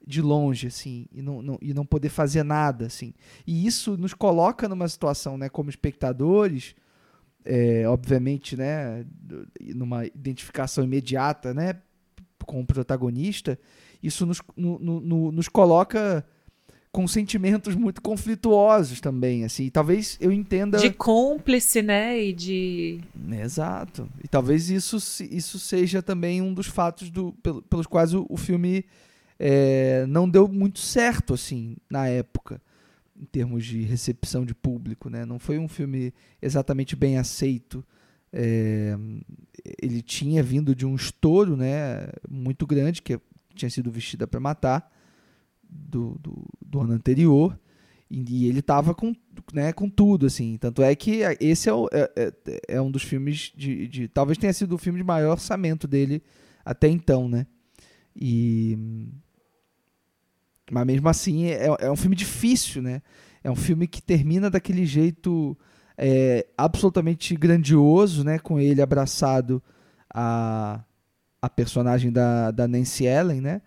de 0.08 0.24
longe, 0.24 0.66
assim, 0.66 1.06
e 1.12 1.22
não, 1.22 1.40
não, 1.44 1.60
e 1.62 1.72
não 1.72 1.86
poder 1.86 2.10
fazer 2.10 2.42
nada, 2.42 2.88
assim. 2.88 3.14
E 3.46 3.68
isso 3.68 3.96
nos 3.96 4.16
coloca 4.16 4.68
numa 4.68 4.88
situação, 4.88 5.38
né, 5.38 5.50
como 5.50 5.70
espectadores, 5.70 6.74
é, 7.46 7.88
obviamente, 7.88 8.58
né, 8.58 9.06
numa 9.76 10.08
identificação 10.08 10.84
imediata, 10.84 11.54
né, 11.54 11.80
com 12.44 12.62
o 12.62 12.66
protagonista, 12.66 13.60
isso 14.02 14.26
nos, 14.26 14.42
no, 14.56 14.80
no, 14.80 15.32
nos 15.32 15.48
coloca 15.48 16.26
com 16.92 17.08
sentimentos 17.08 17.76
muito 17.76 18.02
conflituosos 18.02 19.00
também, 19.00 19.44
assim. 19.44 19.66
E 19.66 19.72
talvez 19.72 20.18
eu 20.20 20.32
entenda 20.32 20.78
de 20.80 20.92
cúmplice, 20.92 21.82
né, 21.82 22.22
e 22.22 22.34
de 22.34 23.00
exato. 23.32 24.10
E 24.24 24.28
talvez 24.28 24.70
isso 24.70 24.98
isso 25.30 25.60
seja 25.60 26.02
também 26.02 26.42
um 26.42 26.54
dos 26.54 26.68
fatos 26.68 27.10
do, 27.10 27.34
pelos 27.70 27.86
quais 27.86 28.14
o, 28.14 28.26
o 28.30 28.38
filme 28.38 28.86
é, 29.38 30.06
não 30.08 30.28
deu 30.28 30.48
muito 30.48 30.80
certo, 30.80 31.34
assim, 31.34 31.78
na 31.90 32.08
época, 32.08 32.62
em 33.16 33.26
termos 33.26 33.66
de 33.66 33.82
recepção 33.84 34.44
de 34.44 34.56
público, 34.56 35.10
né? 35.10 35.26
Não 35.26 35.38
foi 35.38 35.60
um 35.60 35.68
filme 35.68 36.14
exatamente 36.42 36.96
bem 36.96 37.18
aceito. 37.18 37.86
É, 38.32 38.96
ele 39.82 40.02
tinha 40.02 40.44
vindo 40.44 40.76
de 40.76 40.86
um 40.86 40.96
estouro 40.96 41.56
né, 41.56 42.10
muito 42.30 42.68
grande, 42.68 43.02
que 43.02 43.20
tinha 43.60 43.70
sido 43.70 43.92
vestida 43.92 44.28
para 44.28 44.40
matar, 44.40 44.92
do, 45.70 46.18
do, 46.20 46.46
do, 46.66 46.82
ano 46.82 46.94
anterior, 46.94 47.60
e, 48.10 48.48
ele 48.48 48.60
estava 48.60 48.96
com, 48.96 49.16
né, 49.54 49.72
com 49.72 49.88
tudo, 49.88 50.26
assim. 50.26 50.58
Tanto 50.58 50.82
é 50.82 50.96
que 50.96 51.22
esse 51.40 51.70
é, 51.70 51.74
o, 51.74 51.88
é, 51.92 52.12
é, 52.16 52.62
é, 52.70 52.82
um 52.82 52.90
dos 52.90 53.04
filmes 53.04 53.54
de, 53.56 53.88
de. 53.88 54.08
Talvez 54.08 54.38
tenha 54.38 54.52
sido 54.52 54.74
o 54.74 54.80
filme 54.80 54.98
de 54.98 55.06
maior 55.06 55.32
orçamento 55.32 55.88
dele 55.88 56.24
até 56.66 56.88
então, 56.88 57.30
né? 57.30 57.46
E. 58.16 58.78
Mas 60.72 60.86
mesmo 60.86 61.10
assim 61.10 61.48
é, 61.48 61.68
é 61.80 61.92
um 61.92 61.96
filme 61.96 62.16
difícil, 62.16 62.82
né? 62.82 63.02
É 63.44 63.50
um 63.50 63.56
filme 63.56 63.88
que 63.88 64.02
termina 64.02 64.50
daquele 64.50 64.86
jeito 64.86 65.58
é, 65.98 66.48
absolutamente 66.58 67.36
grandioso, 67.36 68.24
né? 68.24 68.40
Com 68.40 68.60
ele 68.60 68.82
abraçado 68.82 69.62
a, 70.12 70.84
a 71.42 71.50
personagem 71.50 72.12
da, 72.12 72.52
da 72.52 72.68
Nancy 72.68 73.06
Ellen, 73.06 73.42
né? 73.42 73.62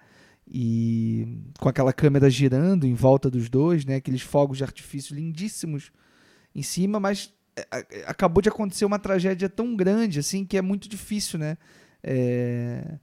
E 0.47 1.27
com 1.59 1.68
aquela 1.68 1.93
câmera 1.93 2.29
girando 2.29 2.87
em 2.87 2.95
volta 2.95 3.31
dos 3.31 3.49
dois, 3.49 3.85
né? 3.85 3.97
Aqueles 3.97 4.23
fogos 4.23 4.59
de 4.59 4.64
artifício 4.64 5.14
lindíssimos 5.14 5.91
em 6.55 6.62
cima, 6.62 7.01
mas 7.01 7.33
é, 7.57 8.05
acabou 8.07 8.43
de 8.43 8.49
acontecer 8.49 8.85
uma 8.85 8.99
tragédia 8.99 9.49
tão 9.49 9.75
grande 9.75 10.18
assim 10.18 10.45
que 10.45 10.57
é 10.57 10.62
muito 10.62 10.89
difícil, 10.89 11.39
né? 11.39 11.57
É, 12.03 12.99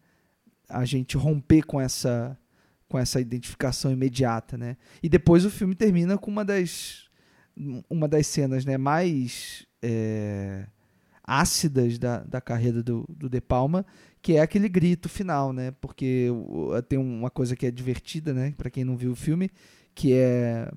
a 0.67 0.85
gente 0.85 1.17
romper 1.17 1.63
com 1.63 1.79
essa 1.79 2.37
com 2.87 2.97
essa 2.97 3.21
identificação 3.21 3.91
imediata, 3.91 4.57
né? 4.57 4.75
E 5.01 5.07
depois 5.07 5.45
o 5.45 5.49
filme 5.49 5.75
termina 5.75 6.17
com 6.17 6.31
uma 6.31 6.43
das 6.43 7.07
uma 7.89 8.07
das 8.07 8.25
cenas 8.27 8.65
né, 8.65 8.77
mais 8.77 9.65
é, 9.81 10.65
ácidas 11.23 11.99
da, 11.99 12.23
da 12.23 12.39
carreira 12.39 12.81
do, 12.81 13.05
do 13.09 13.29
De 13.29 13.41
Palma, 13.41 13.85
que 14.21 14.33
é 14.33 14.41
aquele 14.41 14.67
grito 14.67 15.07
final, 15.07 15.53
né? 15.53 15.71
Porque 15.79 16.27
tem 16.87 16.99
uma 16.99 17.29
coisa 17.29 17.55
que 17.55 17.65
é 17.65 17.71
divertida, 17.71 18.33
né? 18.33 18.53
Para 18.57 18.69
quem 18.69 18.83
não 18.83 18.97
viu 18.97 19.11
o 19.11 19.15
filme, 19.15 19.49
que 19.95 20.13
é 20.13 20.69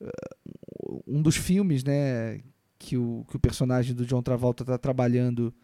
uh, 0.00 1.02
um 1.06 1.22
dos 1.22 1.36
filmes, 1.36 1.84
né? 1.84 2.40
Que 2.78 2.96
o, 2.96 3.24
que 3.28 3.36
o 3.36 3.40
personagem 3.40 3.94
do 3.94 4.04
John 4.04 4.22
Travolta 4.22 4.62
está 4.62 4.76
trabalhando 4.76 5.54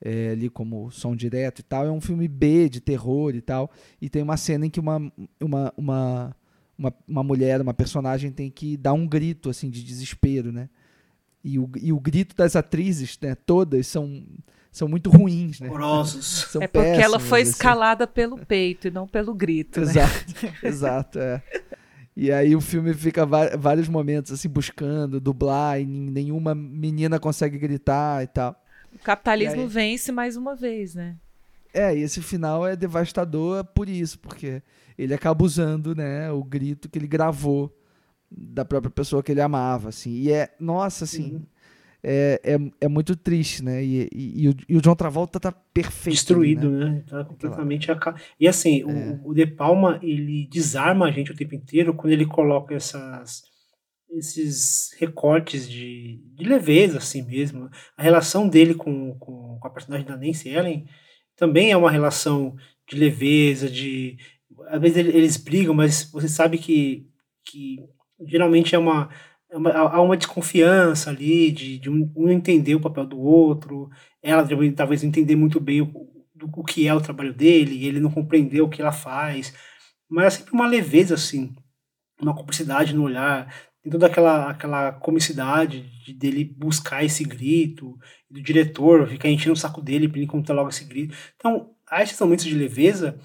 é, 0.00 0.30
ali 0.30 0.48
como 0.48 0.90
som 0.90 1.14
direto 1.14 1.60
e 1.60 1.62
tal. 1.62 1.86
É 1.86 1.90
um 1.90 2.00
filme 2.00 2.26
B 2.26 2.68
de 2.68 2.80
terror 2.80 3.34
e 3.34 3.40
tal. 3.40 3.70
E 4.00 4.08
tem 4.08 4.22
uma 4.22 4.36
cena 4.36 4.66
em 4.66 4.70
que 4.70 4.80
uma, 4.80 5.12
uma, 5.40 5.72
uma 5.76 6.36
uma, 6.76 6.92
uma 7.06 7.22
mulher, 7.22 7.60
uma 7.60 7.72
personagem 7.72 8.30
tem 8.30 8.50
que 8.50 8.76
dar 8.76 8.92
um 8.92 9.06
grito 9.06 9.48
assim 9.48 9.70
de 9.70 9.82
desespero, 9.82 10.52
né? 10.52 10.68
E 11.42 11.58
o, 11.58 11.70
e 11.80 11.92
o 11.92 12.00
grito 12.00 12.34
das 12.34 12.56
atrizes, 12.56 13.18
né, 13.20 13.34
todas 13.34 13.86
são 13.86 14.24
são 14.74 14.88
muito 14.88 15.08
ruins, 15.08 15.60
né? 15.60 15.68
Horrorosos. 15.68 16.56
é 16.60 16.66
porque 16.66 16.88
péssimos, 16.88 17.04
ela 17.04 17.20
foi 17.20 17.42
assim. 17.42 17.52
escalada 17.52 18.08
pelo 18.08 18.36
peito 18.44 18.88
e 18.88 18.90
não 18.90 19.06
pelo 19.06 19.32
grito, 19.32 19.80
né? 19.80 19.86
Exato, 19.86 20.34
exato, 20.66 21.18
é. 21.20 21.40
E 22.16 22.32
aí 22.32 22.56
o 22.56 22.60
filme 22.60 22.92
fica 22.92 23.24
vários 23.24 23.88
momentos 23.88 24.32
assim 24.32 24.48
buscando 24.48 25.20
dublar 25.20 25.80
e 25.80 25.86
nenhuma 25.86 26.56
menina 26.56 27.20
consegue 27.20 27.56
gritar 27.56 28.24
e 28.24 28.26
tal. 28.26 28.60
O 28.92 28.98
capitalismo 28.98 29.62
aí... 29.62 29.68
vence 29.68 30.10
mais 30.10 30.36
uma 30.36 30.56
vez, 30.56 30.94
né? 30.96 31.16
É, 31.72 31.96
e 31.96 32.02
esse 32.02 32.20
final 32.20 32.66
é 32.66 32.74
devastador 32.74 33.64
por 33.64 33.88
isso, 33.88 34.18
porque 34.18 34.60
ele 34.98 35.14
acaba 35.14 35.44
usando, 35.44 35.94
né, 35.94 36.30
o 36.32 36.42
grito 36.42 36.88
que 36.88 36.98
ele 36.98 37.08
gravou 37.08 37.76
da 38.30 38.64
própria 38.64 38.90
pessoa 38.90 39.22
que 39.22 39.30
ele 39.30 39.40
amava, 39.40 39.88
assim. 39.88 40.10
E 40.10 40.32
é, 40.32 40.52
nossa, 40.58 41.04
assim, 41.04 41.34
uhum. 41.34 41.42
É, 42.04 42.40
é, 42.44 42.58
é, 42.82 42.88
muito 42.88 43.16
triste, 43.16 43.64
né? 43.64 43.82
E, 43.82 44.08
e, 44.12 44.42
e, 44.42 44.48
o, 44.48 44.54
e, 44.68 44.76
o, 44.76 44.80
John 44.82 44.94
Travolta 44.94 45.40
tá 45.40 45.50
perfeito. 45.50 46.14
Destruído, 46.14 46.70
né? 46.70 46.90
né? 46.90 47.04
Tá 47.08 47.24
completamente 47.24 47.90
acabado. 47.90 48.22
E 48.38 48.46
assim, 48.46 48.82
é. 48.82 48.84
o, 48.84 49.30
o 49.30 49.34
De 49.34 49.46
Palma, 49.46 49.98
ele 50.02 50.46
desarma 50.52 51.06
a 51.06 51.10
gente 51.10 51.32
o 51.32 51.36
tempo 51.36 51.54
inteiro 51.54 51.94
quando 51.94 52.12
ele 52.12 52.26
coloca 52.26 52.74
essas 52.74 53.42
esses 54.10 54.94
recortes 54.98 55.68
de, 55.68 56.22
de 56.36 56.44
leveza, 56.44 56.98
assim 56.98 57.22
mesmo. 57.22 57.68
A 57.96 58.02
relação 58.02 58.48
dele 58.48 58.74
com, 58.74 59.18
com, 59.18 59.58
com 59.58 59.66
a 59.66 59.70
personagem 59.70 60.06
da 60.06 60.16
Nancy 60.16 60.50
Ellen 60.50 60.86
também 61.36 61.72
é 61.72 61.76
uma 61.76 61.90
relação 61.90 62.54
de 62.88 62.96
leveza, 62.96 63.68
de, 63.68 64.16
às 64.68 64.80
vezes 64.80 64.98
eles 64.98 65.36
brigam, 65.36 65.74
mas 65.74 66.04
você 66.12 66.28
sabe 66.28 66.58
que, 66.58 67.08
que 67.44 67.78
geralmente 68.26 68.74
é 68.74 68.78
uma, 68.78 69.10
uma 69.56 69.70
há 69.70 70.00
uma 70.00 70.16
desconfiança 70.16 71.10
ali 71.10 71.50
de, 71.50 71.78
de 71.78 71.90
um, 71.90 72.30
entender 72.30 72.74
o 72.74 72.80
papel 72.80 73.06
do 73.06 73.18
outro, 73.18 73.90
ela 74.22 74.46
talvez 74.74 75.04
entender 75.04 75.36
muito 75.36 75.60
bem 75.60 75.80
o, 75.80 75.86
do 76.34 76.50
o 76.54 76.64
que 76.64 76.86
é 76.86 76.94
o 76.94 77.00
trabalho 77.00 77.32
dele, 77.32 77.86
ele 77.86 78.00
não 78.00 78.10
compreendeu 78.10 78.64
o 78.64 78.68
que 78.68 78.80
ela 78.80 78.92
faz, 78.92 79.54
mas 80.08 80.26
é 80.26 80.30
sempre 80.38 80.52
uma 80.52 80.66
leveza, 80.66 81.14
assim, 81.14 81.54
uma 82.20 82.34
cumplicidade 82.34 82.94
no 82.94 83.04
olhar, 83.04 83.52
tem 83.82 83.92
toda 83.92 84.06
aquela, 84.06 84.50
aquela 84.50 84.92
comicidade 84.92 85.82
de, 86.04 86.14
dele 86.14 86.44
buscar 86.44 87.04
esse 87.04 87.22
grito, 87.22 87.98
do 88.30 88.42
diretor 88.42 89.06
ficar 89.06 89.28
enchendo 89.28 89.52
o 89.52 89.56
saco 89.56 89.82
dele 89.82 90.08
para 90.08 90.18
ele 90.18 90.24
encontrar 90.24 90.54
logo 90.54 90.70
esse 90.70 90.84
grito. 90.84 91.14
Então, 91.36 91.70
há 91.86 92.02
esses 92.02 92.18
momentos 92.18 92.46
de 92.46 92.54
leveza 92.54 93.18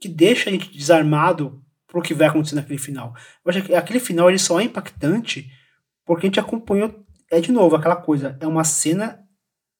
que 0.00 0.08
deixa 0.08 0.48
a 0.48 0.52
gente 0.52 0.70
desarmado 0.70 1.60
pro 1.88 2.00
que 2.00 2.14
vai 2.14 2.28
acontecer 2.28 2.54
naquele 2.54 2.78
final. 2.78 3.12
Eu 3.44 3.50
acho 3.50 3.62
que 3.62 3.74
aquele 3.74 3.98
final 3.98 4.28
ele 4.28 4.38
só 4.38 4.60
é 4.60 4.64
impactante 4.64 5.50
porque 6.04 6.26
a 6.26 6.28
gente 6.28 6.40
acompanhou, 6.40 7.04
é 7.30 7.40
de 7.40 7.52
novo 7.52 7.76
aquela 7.76 7.96
coisa, 7.96 8.36
é 8.40 8.46
uma 8.46 8.64
cena 8.64 9.20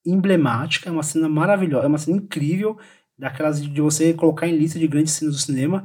emblemática, 0.05 0.89
é 0.89 0.93
uma 0.93 1.03
cena 1.03 1.29
maravilhosa, 1.29 1.87
é 1.87 1.89
uma 1.89 1.99
cena 1.99 2.16
incrível, 2.16 2.79
daquelas 3.18 3.62
de 3.62 3.81
você 3.81 4.12
colocar 4.12 4.47
em 4.47 4.57
lista 4.57 4.79
de 4.79 4.87
grandes 4.87 5.14
cenas 5.14 5.35
do 5.35 5.41
cinema, 5.41 5.85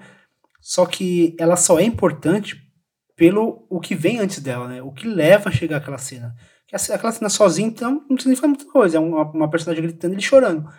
só 0.62 0.86
que 0.86 1.36
ela 1.40 1.56
só 1.56 1.80
é 1.80 1.84
importante 1.84 2.62
pelo 3.16 3.66
o 3.70 3.80
que 3.80 3.96
vem 3.96 4.20
antes 4.20 4.40
dela, 4.40 4.68
né? 4.68 4.82
O 4.82 4.92
que 4.92 5.08
leva 5.08 5.50
a 5.50 5.52
chegar 5.52 5.78
àquela 5.78 5.98
cena. 5.98 6.36
Aquela 6.72 7.12
cena 7.12 7.30
sozinha, 7.30 7.68
então, 7.68 8.06
não 8.08 8.16
precisa 8.16 8.30
nem 8.30 8.36
falar 8.36 8.50
muita 8.50 8.72
coisa, 8.72 8.98
é 8.98 9.00
uma, 9.00 9.24
uma 9.32 9.50
personagem 9.50 9.84
gritando 9.84 10.18
e 10.18 10.22
chorando. 10.22 10.70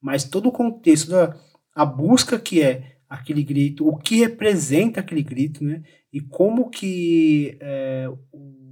Mas 0.00 0.24
todo 0.24 0.48
o 0.48 0.52
contexto 0.52 1.10
da 1.10 1.36
a 1.74 1.84
busca 1.84 2.38
que 2.38 2.62
é 2.62 2.96
aquele 3.08 3.42
grito, 3.42 3.86
o 3.86 3.96
que 3.96 4.16
representa 4.16 5.00
aquele 5.00 5.22
grito, 5.22 5.64
né? 5.64 5.82
E 6.12 6.20
como 6.20 6.70
que 6.70 7.58
é, 7.60 8.08
o, 8.32 8.63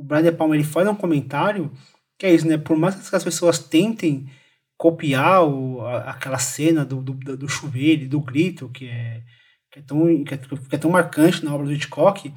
o 0.00 0.02
Brian 0.02 0.22
De 0.22 0.32
Palma 0.32 0.54
ele 0.54 0.64
faz 0.64 0.88
um 0.88 0.94
comentário 0.94 1.70
que 2.18 2.26
é 2.26 2.34
isso, 2.34 2.46
né? 2.46 2.58
Por 2.58 2.76
mais 2.76 2.94
que 2.94 3.16
as 3.16 3.24
pessoas 3.24 3.58
tentem 3.58 4.28
copiar 4.76 5.42
o, 5.42 5.80
a, 5.80 6.10
aquela 6.10 6.38
cena 6.38 6.84
do, 6.84 7.02
do, 7.02 7.14
do 7.36 7.48
chuveiro, 7.48 8.08
do 8.08 8.20
grito, 8.20 8.68
que 8.68 8.86
é, 8.86 9.22
que 9.70 9.78
é, 9.78 9.82
tão, 9.82 10.24
que 10.24 10.34
é, 10.34 10.36
que 10.36 10.74
é 10.74 10.78
tão 10.78 10.90
marcante 10.90 11.44
na 11.44 11.54
obra 11.54 11.66
do 11.66 11.72
Hitchcock, 11.72 12.32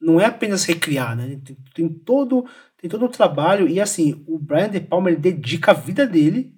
não 0.00 0.20
é 0.20 0.26
apenas 0.26 0.64
recriar, 0.64 1.16
né? 1.16 1.40
Tem, 1.44 1.56
tem, 1.74 1.88
todo 1.88 2.46
tem 2.76 2.90
todo 2.90 3.06
o 3.06 3.08
trabalho 3.08 3.66
e 3.66 3.80
assim 3.80 4.22
o 4.26 4.38
Brian 4.38 4.68
De 4.68 4.80
Palma 4.80 5.10
ele 5.10 5.18
dedica 5.18 5.70
a 5.70 5.74
vida 5.74 6.06
dele 6.06 6.54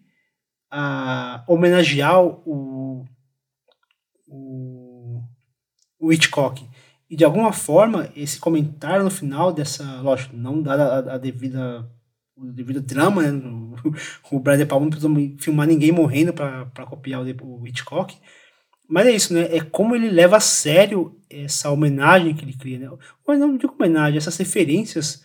a 0.69 1.45
homenagear 1.47 2.21
o, 2.21 3.05
o, 4.27 5.23
o 6.01 6.13
Hitchcock 6.13 6.69
e 7.09 7.17
de 7.17 7.25
alguma 7.25 7.53
forma 7.53 8.11
esse 8.17 8.39
comentário 8.39 9.05
no 9.05 9.11
final 9.11 9.53
dessa 9.53 10.01
lógico 10.01 10.37
não 10.37 10.61
dada 10.61 11.11
a, 11.11 11.15
a 11.15 11.19
devida 11.19 11.89
o 12.37 12.53
devido 12.53 12.81
drama, 12.81 13.23
né? 13.23 13.43
O, 14.31 14.37
o 14.37 14.41
Brian 14.41 14.59
De 14.59 14.67
Palma 14.67 14.85
não 14.85 14.91
precisou 14.91 15.39
filmar 15.39 15.67
ninguém 15.67 15.93
morrendo 15.93 16.33
para 16.33 16.87
copiar 16.87 17.23
o, 17.23 17.61
o 17.61 17.67
Hitchcock. 17.67 18.17
Mas 18.89 19.07
é 19.07 19.11
isso, 19.13 19.35
né? 19.35 19.55
É 19.55 19.61
como 19.61 19.95
ele 19.95 20.11
leva 20.11 20.37
a 20.37 20.41
sério 20.41 21.17
essa 21.31 21.71
homenagem 21.71 22.35
que 22.35 22.45
ele 22.45 22.53
cria, 22.53 22.79
né? 22.79 22.91
Mas 23.27 23.39
não 23.39 23.57
digo 23.57 23.75
homenagem, 23.75 24.19
essas 24.19 24.37
referências 24.37 25.23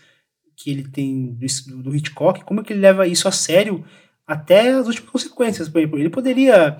que 0.55 0.69
ele 0.69 0.87
tem 0.87 1.33
do, 1.33 1.83
do 1.83 1.95
Hitchcock, 1.95 2.43
como 2.43 2.61
é 2.61 2.63
que 2.63 2.73
ele 2.73 2.81
leva 2.81 3.07
isso 3.07 3.27
a 3.27 3.31
sério 3.31 3.83
até 4.25 4.71
as 4.71 4.87
últimas 4.87 5.09
consequências. 5.09 5.69
Por 5.69 5.79
exemplo, 5.79 5.99
ele 5.99 6.09
poderia 6.09 6.77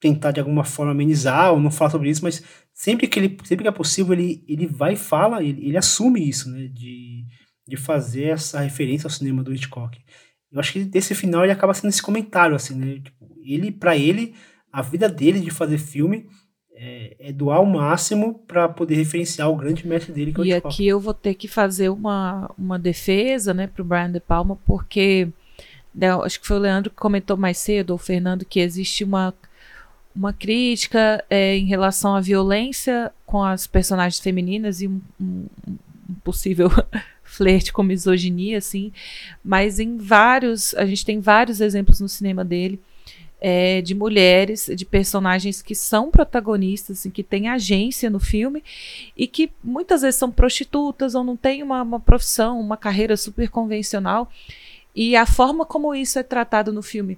tentar 0.00 0.30
de 0.30 0.40
alguma 0.40 0.64
forma 0.64 0.92
amenizar 0.92 1.52
ou 1.52 1.60
não 1.60 1.70
falar 1.70 1.90
sobre 1.90 2.10
isso, 2.10 2.24
mas 2.24 2.42
sempre 2.78 3.08
que 3.08 3.18
ele 3.18 3.36
sempre 3.42 3.64
que 3.64 3.68
é 3.68 3.72
possível 3.72 4.12
ele, 4.12 4.44
ele 4.46 4.66
vai 4.66 4.92
e 4.92 4.96
fala, 4.96 5.42
ele, 5.42 5.66
ele 5.66 5.76
assume 5.76 6.26
isso, 6.26 6.48
né? 6.48 6.68
De, 6.72 7.24
de 7.66 7.76
fazer 7.76 8.28
essa 8.28 8.60
referência 8.60 9.08
ao 9.08 9.10
cinema 9.10 9.42
do 9.42 9.52
Hitchcock. 9.52 9.98
Eu 10.50 10.60
acho 10.60 10.72
que 10.72 10.84
desse 10.84 11.12
final 11.14 11.42
ele 11.42 11.52
acaba 11.52 11.74
sendo 11.74 11.90
esse 11.90 12.00
comentário, 12.00 12.54
assim, 12.54 12.76
né? 12.76 13.00
Tipo, 13.00 13.28
ele, 13.44 13.72
para 13.72 13.96
ele, 13.96 14.32
a 14.72 14.80
vida 14.80 15.08
dele 15.08 15.40
de 15.40 15.50
fazer 15.50 15.76
filme 15.76 16.26
é, 16.72 17.16
é 17.18 17.32
doar 17.32 17.60
o 17.60 17.66
máximo 17.66 18.44
para 18.46 18.68
poder 18.68 18.94
referenciar 18.94 19.50
o 19.50 19.56
grande 19.56 19.84
mestre 19.84 20.12
dele, 20.12 20.32
que 20.32 20.40
é 20.40 20.42
o 20.42 20.46
E 20.46 20.54
aqui 20.54 20.86
eu 20.86 21.00
vou 21.00 21.12
ter 21.12 21.34
que 21.34 21.48
fazer 21.48 21.88
uma, 21.88 22.48
uma 22.56 22.78
defesa, 22.78 23.52
né, 23.52 23.66
pro 23.66 23.84
Brian 23.84 24.12
De 24.12 24.20
Palma, 24.20 24.56
porque 24.64 25.28
né, 25.92 26.12
acho 26.22 26.40
que 26.40 26.46
foi 26.46 26.56
o 26.56 26.60
Leandro 26.60 26.90
que 26.90 26.96
comentou 26.96 27.36
mais 27.36 27.58
cedo, 27.58 27.90
ou 27.90 27.96
o 27.96 27.98
Fernando, 27.98 28.44
que 28.44 28.60
existe 28.60 29.02
uma, 29.02 29.34
uma 30.18 30.32
crítica 30.32 31.24
é, 31.30 31.56
em 31.56 31.66
relação 31.66 32.16
à 32.16 32.20
violência 32.20 33.12
com 33.24 33.40
as 33.40 33.68
personagens 33.68 34.18
femininas 34.18 34.82
e 34.82 34.88
um, 34.88 35.00
um, 35.20 35.46
um 36.08 36.14
possível 36.24 36.68
flerte 37.22 37.72
com 37.72 37.84
misoginia, 37.84 38.58
assim, 38.58 38.92
mas 39.44 39.78
em 39.78 39.96
vários, 39.96 40.74
a 40.74 40.84
gente 40.84 41.04
tem 41.04 41.20
vários 41.20 41.60
exemplos 41.60 42.00
no 42.00 42.08
cinema 42.08 42.44
dele 42.44 42.80
é, 43.40 43.80
de 43.80 43.94
mulheres, 43.94 44.68
de 44.74 44.84
personagens 44.84 45.62
que 45.62 45.74
são 45.74 46.10
protagonistas, 46.10 46.98
assim, 46.98 47.10
que 47.10 47.22
têm 47.22 47.48
agência 47.48 48.10
no 48.10 48.18
filme 48.18 48.64
e 49.16 49.28
que 49.28 49.52
muitas 49.62 50.02
vezes 50.02 50.18
são 50.18 50.32
prostitutas 50.32 51.14
ou 51.14 51.22
não 51.22 51.36
têm 51.36 51.62
uma, 51.62 51.80
uma 51.80 52.00
profissão, 52.00 52.60
uma 52.60 52.76
carreira 52.76 53.16
super 53.16 53.48
convencional. 53.48 54.28
E 54.96 55.14
a 55.14 55.26
forma 55.26 55.64
como 55.64 55.94
isso 55.94 56.18
é 56.18 56.24
tratado 56.24 56.72
no 56.72 56.82
filme 56.82 57.16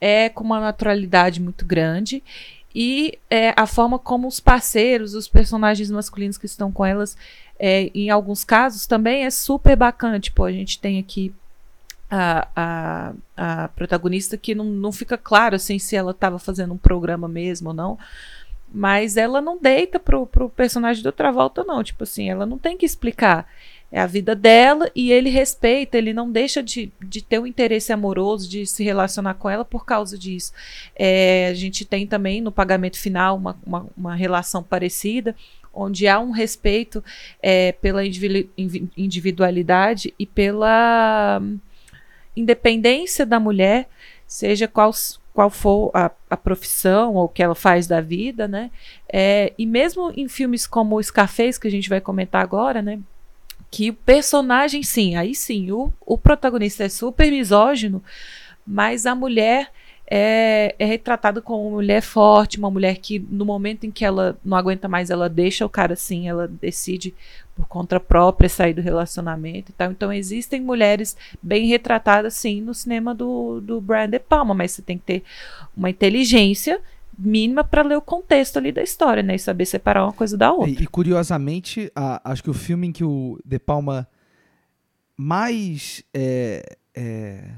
é 0.00 0.28
com 0.28 0.44
uma 0.44 0.60
naturalidade 0.60 1.40
muito 1.40 1.64
grande. 1.64 2.22
E 2.74 3.18
é, 3.30 3.52
a 3.56 3.66
forma 3.66 3.98
como 3.98 4.28
os 4.28 4.40
parceiros, 4.40 5.14
os 5.14 5.26
personagens 5.26 5.90
masculinos 5.90 6.38
que 6.38 6.46
estão 6.46 6.70
com 6.70 6.84
elas, 6.84 7.16
é, 7.58 7.90
em 7.94 8.10
alguns 8.10 8.44
casos, 8.44 8.86
também 8.86 9.24
é 9.24 9.30
super 9.30 9.76
bacana. 9.76 10.20
Tipo, 10.20 10.44
a 10.44 10.52
gente 10.52 10.78
tem 10.78 10.98
aqui 10.98 11.34
a, 12.10 12.48
a, 12.54 13.12
a 13.36 13.68
protagonista 13.68 14.36
que 14.36 14.54
não, 14.54 14.64
não 14.64 14.92
fica 14.92 15.18
claro 15.18 15.56
assim 15.56 15.78
se 15.78 15.96
ela 15.96 16.12
estava 16.12 16.38
fazendo 16.38 16.72
um 16.72 16.78
programa 16.78 17.26
mesmo 17.26 17.68
ou 17.70 17.74
não. 17.74 17.98
Mas 18.72 19.16
ela 19.16 19.40
não 19.40 19.58
deita 19.58 19.98
pro, 19.98 20.26
pro 20.26 20.50
personagem 20.50 21.02
do 21.02 21.10
Travolta, 21.10 21.64
não. 21.64 21.82
Tipo 21.82 22.04
assim, 22.04 22.28
ela 22.30 22.44
não 22.44 22.58
tem 22.58 22.76
que 22.76 22.84
explicar. 22.84 23.46
É 23.90 24.00
a 24.00 24.06
vida 24.06 24.34
dela 24.34 24.90
e 24.94 25.10
ele 25.10 25.30
respeita, 25.30 25.96
ele 25.96 26.12
não 26.12 26.30
deixa 26.30 26.62
de, 26.62 26.92
de 27.02 27.22
ter 27.22 27.38
um 27.38 27.46
interesse 27.46 27.90
amoroso, 27.90 28.48
de 28.48 28.66
se 28.66 28.84
relacionar 28.84 29.34
com 29.34 29.48
ela 29.48 29.64
por 29.64 29.86
causa 29.86 30.18
disso. 30.18 30.52
É, 30.94 31.48
a 31.50 31.54
gente 31.54 31.86
tem 31.86 32.06
também 32.06 32.42
no 32.42 32.52
pagamento 32.52 32.98
final 32.98 33.36
uma, 33.36 33.58
uma, 33.64 33.86
uma 33.96 34.14
relação 34.14 34.62
parecida, 34.62 35.34
onde 35.72 36.06
há 36.06 36.20
um 36.20 36.32
respeito 36.32 37.02
é, 37.42 37.72
pela 37.72 38.02
individualidade 38.04 40.12
e 40.18 40.26
pela 40.26 41.40
independência 42.36 43.24
da 43.24 43.40
mulher, 43.40 43.88
seja 44.26 44.68
qual, 44.68 44.90
qual 45.32 45.48
for 45.48 45.90
a, 45.94 46.10
a 46.28 46.36
profissão 46.36 47.14
ou 47.14 47.24
o 47.24 47.28
que 47.28 47.42
ela 47.42 47.54
faz 47.54 47.86
da 47.86 48.00
vida, 48.00 48.46
né? 48.46 48.70
É, 49.10 49.52
e 49.56 49.64
mesmo 49.64 50.12
em 50.14 50.28
filmes 50.28 50.66
como 50.66 51.02
Scarface, 51.02 51.58
que 51.58 51.68
a 51.68 51.70
gente 51.70 51.88
vai 51.88 52.00
comentar 52.00 52.42
agora, 52.42 52.82
né? 52.82 52.98
Que 53.70 53.90
o 53.90 53.94
personagem, 53.94 54.82
sim, 54.82 55.16
aí 55.16 55.34
sim, 55.34 55.70
o, 55.70 55.92
o 56.00 56.16
protagonista 56.16 56.84
é 56.84 56.88
super 56.88 57.30
misógino, 57.30 58.02
mas 58.66 59.04
a 59.06 59.14
mulher 59.14 59.70
é, 60.10 60.74
é 60.78 60.86
retratado 60.86 61.42
como 61.42 61.68
uma 61.68 61.76
mulher 61.76 62.00
forte, 62.00 62.58
uma 62.58 62.70
mulher 62.70 62.96
que 62.96 63.18
no 63.18 63.44
momento 63.44 63.84
em 63.84 63.90
que 63.90 64.04
ela 64.04 64.38
não 64.42 64.56
aguenta 64.56 64.88
mais, 64.88 65.10
ela 65.10 65.28
deixa 65.28 65.66
o 65.66 65.68
cara 65.68 65.92
assim, 65.92 66.26
ela 66.26 66.48
decide 66.48 67.14
por 67.54 67.66
conta 67.66 68.00
própria 68.00 68.48
sair 68.48 68.72
do 68.72 68.80
relacionamento 68.80 69.70
e 69.70 69.74
tal. 69.74 69.90
Então 69.90 70.10
existem 70.10 70.62
mulheres 70.62 71.14
bem 71.42 71.66
retratadas 71.66 72.34
sim 72.34 72.62
no 72.62 72.72
cinema 72.72 73.14
do, 73.14 73.60
do 73.60 73.80
Brian 73.82 74.08
De 74.08 74.18
Palma, 74.18 74.54
mas 74.54 74.72
você 74.72 74.82
tem 74.82 74.96
que 74.96 75.04
ter 75.04 75.22
uma 75.76 75.90
inteligência 75.90 76.80
mínima 77.18 77.64
para 77.64 77.82
ler 77.82 77.96
o 77.96 78.02
contexto 78.02 78.58
ali 78.58 78.70
da 78.70 78.82
história, 78.82 79.22
né? 79.22 79.34
E 79.34 79.38
saber 79.38 79.66
separar 79.66 80.04
uma 80.04 80.12
coisa 80.12 80.36
da 80.36 80.52
outra. 80.52 80.70
E, 80.70 80.84
e 80.84 80.86
curiosamente, 80.86 81.90
a, 81.94 82.30
acho 82.30 82.42
que 82.42 82.50
o 82.50 82.54
filme 82.54 82.86
em 82.86 82.92
que 82.92 83.04
o 83.04 83.38
De 83.44 83.58
Palma 83.58 84.08
mais 85.16 86.04
é, 86.14 86.76
é 86.94 87.50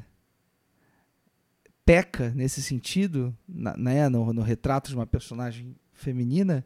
peca 1.84 2.32
nesse 2.34 2.62
sentido, 2.62 3.36
na, 3.48 3.76
né, 3.76 4.08
no, 4.08 4.32
no, 4.32 4.42
retrato 4.42 4.88
de 4.88 4.96
uma 4.96 5.06
personagem 5.06 5.74
feminina, 5.92 6.64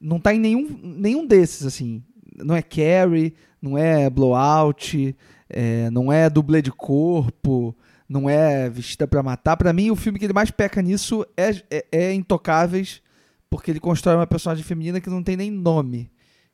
não 0.00 0.18
está 0.18 0.34
em 0.34 0.38
nenhum, 0.38 0.78
nenhum 0.82 1.26
desses, 1.26 1.64
assim. 1.64 2.02
Não 2.36 2.54
é 2.54 2.62
Carrie, 2.62 3.34
não 3.60 3.76
é 3.76 4.08
Blowout, 4.10 5.16
é, 5.48 5.90
não 5.90 6.12
é 6.12 6.28
dublê 6.30 6.62
de 6.62 6.70
corpo, 6.70 7.74
não 8.12 8.28
é 8.28 8.68
Vestida 8.68 9.06
para 9.06 9.22
Matar. 9.22 9.56
Para 9.56 9.72
mim, 9.72 9.90
o 9.90 9.96
filme 9.96 10.18
que 10.18 10.26
ele 10.26 10.34
mais 10.34 10.50
peca 10.50 10.82
nisso 10.82 11.26
é, 11.36 11.50
é, 11.70 11.86
é, 11.90 12.12
Intocáveis, 12.12 13.00
porque 13.48 13.70
ele 13.70 13.80
constrói 13.80 14.16
uma 14.16 14.26
personagem 14.26 14.62
feminina 14.62 15.00
que 15.00 15.08
não 15.08 15.22
tem 15.22 15.36
nem 15.36 15.50
nome, 15.50 16.10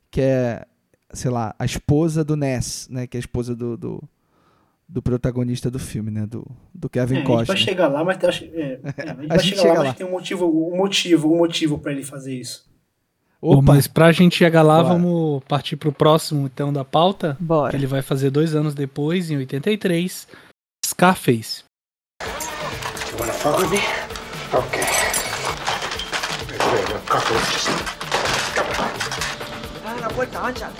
que 0.09 0.21
é, 0.21 0.65
sei 1.11 1.29
lá, 1.29 1.53
a 1.59 1.65
esposa 1.65 2.23
do 2.23 2.37
Ness, 2.37 2.87
né, 2.89 3.05
que 3.05 3.17
é 3.17 3.19
a 3.19 3.21
esposa 3.21 3.55
do, 3.55 3.77
do 3.77 4.03
do 4.91 5.03
protagonista 5.03 5.69
do 5.69 5.77
filme, 5.77 6.09
né? 6.09 6.25
Do, 6.25 6.43
do 6.73 6.89
Kevin 6.89 7.17
é, 7.17 7.21
Costner. 7.21 7.35
A 7.35 7.43
gente 7.43 7.47
vai 7.47 7.57
chegar 7.57 7.87
lá, 7.89 8.03
mas, 8.03 8.17
é, 8.17 8.25
é, 8.25 8.79
a 8.97 9.21
gente 9.21 9.31
a 9.31 9.35
vai 9.35 9.39
gente 9.39 9.57
chegar 9.59 9.73
lá, 9.73 9.79
lá, 9.79 9.85
mas 9.85 9.95
tem 9.95 10.07
um 10.07 10.09
motivo, 10.09 10.47
um 10.47 10.77
motivo, 10.77 11.31
um 11.31 11.37
motivo 11.37 11.77
para 11.77 11.91
ele 11.91 12.03
fazer 12.03 12.33
isso. 12.33 12.67
Opa. 13.39 13.61
mas 13.61 13.87
pra 13.87 14.11
gente 14.11 14.35
chegar 14.35 14.63
lá, 14.63 14.81
Bora. 14.81 14.95
vamos 14.95 15.43
partir 15.47 15.75
pro 15.75 15.93
próximo, 15.93 16.47
então, 16.47 16.73
da 16.73 16.83
pauta. 16.83 17.37
Bora. 17.39 17.69
Que 17.69 17.77
ele 17.77 17.85
vai 17.85 18.01
fazer 18.01 18.31
dois 18.31 18.55
anos 18.55 18.73
depois, 18.73 19.29
em 19.29 19.37
83, 19.37 20.27
Scarface. 20.99 21.63
You 22.19 22.27
wanna 23.17 23.31
fuck 23.31 23.57
with 23.57 23.71
me? 23.71 23.79
Okay. 24.53 24.83
Wait, 26.51 26.59
wait, 26.73 26.89
no, 26.89 26.99
cockroaches. 27.07 27.65
Come 28.53 28.67
on. 28.83 28.91
Now, 30.01 30.11
what 30.17 30.35
on, 30.35 30.53
John? 30.53 30.73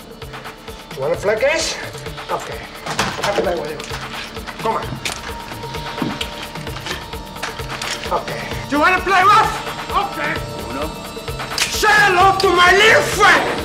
You 0.94 1.02
want 1.04 1.14
to 1.14 1.20
play 1.22 1.40
games? 1.40 1.74
Okay. 2.30 2.60
I'll 3.24 3.62
with 3.62 3.72
you. 3.72 3.78
Come 4.60 4.76
on. 4.76 4.84
Okay. 8.20 8.42
Do 8.68 8.76
you 8.76 8.82
want 8.82 8.96
to 8.98 9.04
play 9.08 9.24
rough? 9.24 9.54
Okay. 10.04 10.36
Uno. 10.70 10.84
Say 11.80 11.96
hello 11.96 12.36
to 12.40 12.50
my 12.60 12.72
little 12.76 13.04
friend. 13.16 13.60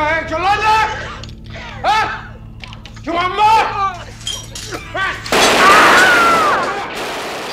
Okay. 0.00 0.32
Yolanda? 0.32 0.76
Huh? 1.84 2.08
You 3.04 3.12
want 3.12 3.34
more? 3.34 4.00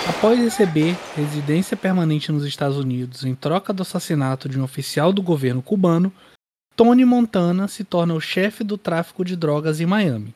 Após 0.07 0.39
receber 0.39 0.97
residência 1.13 1.75
permanente 1.75 2.31
nos 2.31 2.45
Estados 2.45 2.77
Unidos 2.77 3.25
em 3.25 3.35
troca 3.35 3.73
do 3.73 3.81
assassinato 3.81 4.47
de 4.47 4.57
um 4.57 4.63
oficial 4.63 5.11
do 5.11 5.21
governo 5.21 5.61
cubano, 5.61 6.09
Tony 6.73 7.03
Montana 7.03 7.67
se 7.67 7.83
torna 7.83 8.13
o 8.13 8.21
chefe 8.21 8.63
do 8.63 8.77
tráfico 8.77 9.25
de 9.25 9.35
drogas 9.35 9.81
em 9.81 9.85
Miami. 9.85 10.33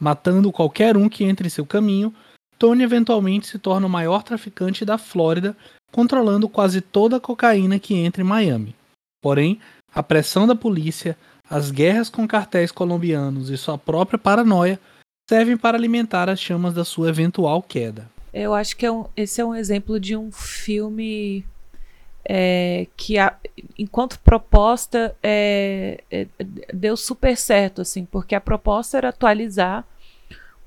Matando 0.00 0.50
qualquer 0.50 0.96
um 0.96 1.08
que 1.08 1.22
entre 1.22 1.46
em 1.46 1.50
seu 1.50 1.64
caminho, 1.64 2.12
Tony 2.58 2.82
eventualmente 2.82 3.46
se 3.46 3.60
torna 3.60 3.86
o 3.86 3.90
maior 3.90 4.24
traficante 4.24 4.84
da 4.84 4.98
Flórida, 4.98 5.56
controlando 5.92 6.48
quase 6.48 6.80
toda 6.80 7.18
a 7.18 7.20
cocaína 7.20 7.78
que 7.78 7.94
entra 7.94 8.22
em 8.22 8.26
Miami. 8.26 8.74
Porém, 9.22 9.60
a 9.94 10.02
pressão 10.02 10.46
da 10.46 10.56
polícia, 10.56 11.16
as 11.48 11.70
guerras 11.70 12.08
com 12.08 12.26
cartéis 12.26 12.72
colombianos 12.72 13.50
e 13.50 13.56
sua 13.56 13.76
própria 13.76 14.18
paranoia 14.18 14.78
servem 15.28 15.56
para 15.56 15.76
alimentar 15.76 16.28
as 16.28 16.40
chamas 16.40 16.74
da 16.74 16.84
sua 16.84 17.08
eventual 17.08 17.62
queda. 17.62 18.10
Eu 18.32 18.52
acho 18.52 18.76
que 18.76 18.84
é 18.84 18.90
um, 18.90 19.06
esse 19.16 19.40
é 19.40 19.44
um 19.44 19.54
exemplo 19.54 20.00
de 20.00 20.16
um 20.16 20.32
filme 20.32 21.44
é, 22.24 22.86
que, 22.96 23.18
a, 23.18 23.36
enquanto 23.78 24.18
proposta, 24.20 25.14
é, 25.22 26.02
é, 26.10 26.26
deu 26.72 26.96
super 26.96 27.36
certo, 27.36 27.82
assim, 27.82 28.04
porque 28.04 28.34
a 28.34 28.40
proposta 28.40 28.96
era 28.96 29.10
atualizar 29.10 29.86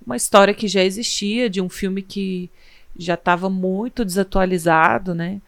uma 0.05 0.15
história 0.15 0.53
que 0.53 0.67
já 0.67 0.81
existia, 0.81 1.49
de 1.49 1.59
um 1.59 1.67
filme 1.67 2.01
que 2.01 2.49
já 2.97 3.15
estava 3.15 3.49
muito 3.49 4.05
desatualizado, 4.05 5.13
né? 5.13 5.41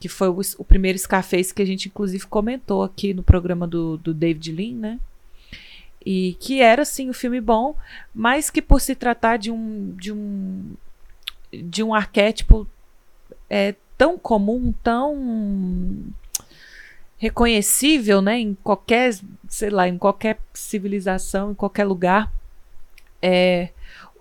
Que 0.00 0.08
foi 0.08 0.28
o, 0.28 0.40
o, 0.58 0.64
primeiro 0.64 0.98
Scarface 0.98 1.54
que 1.54 1.62
a 1.62 1.64
gente, 1.64 1.86
inclusive, 1.86 2.26
comentou 2.26 2.82
aqui 2.82 3.14
no 3.14 3.22
programa 3.22 3.66
do, 3.66 3.98
do 3.98 4.12
David 4.12 4.50
Lean, 4.50 4.74
né? 4.74 5.00
E 6.04 6.36
que 6.40 6.60
era, 6.60 6.84
sim, 6.84 7.10
um 7.10 7.12
filme 7.12 7.40
bom, 7.40 7.76
mas 8.14 8.50
que 8.50 8.62
por 8.62 8.80
se 8.80 8.94
tratar 8.94 9.36
de 9.36 9.50
um, 9.50 9.94
de 9.96 10.10
um 10.12 10.74
de 11.52 11.82
um 11.82 11.92
arquétipo 11.92 12.66
é, 13.48 13.74
tão 13.98 14.16
comum, 14.16 14.72
tão 14.82 16.06
reconhecível, 17.18 18.22
né, 18.22 18.38
em 18.38 18.54
qualquer, 18.54 19.12
sei 19.46 19.68
lá, 19.68 19.86
em 19.86 19.98
qualquer 19.98 20.38
civilização, 20.54 21.50
em 21.50 21.54
qualquer 21.54 21.84
lugar. 21.84 22.32
É, 23.20 23.68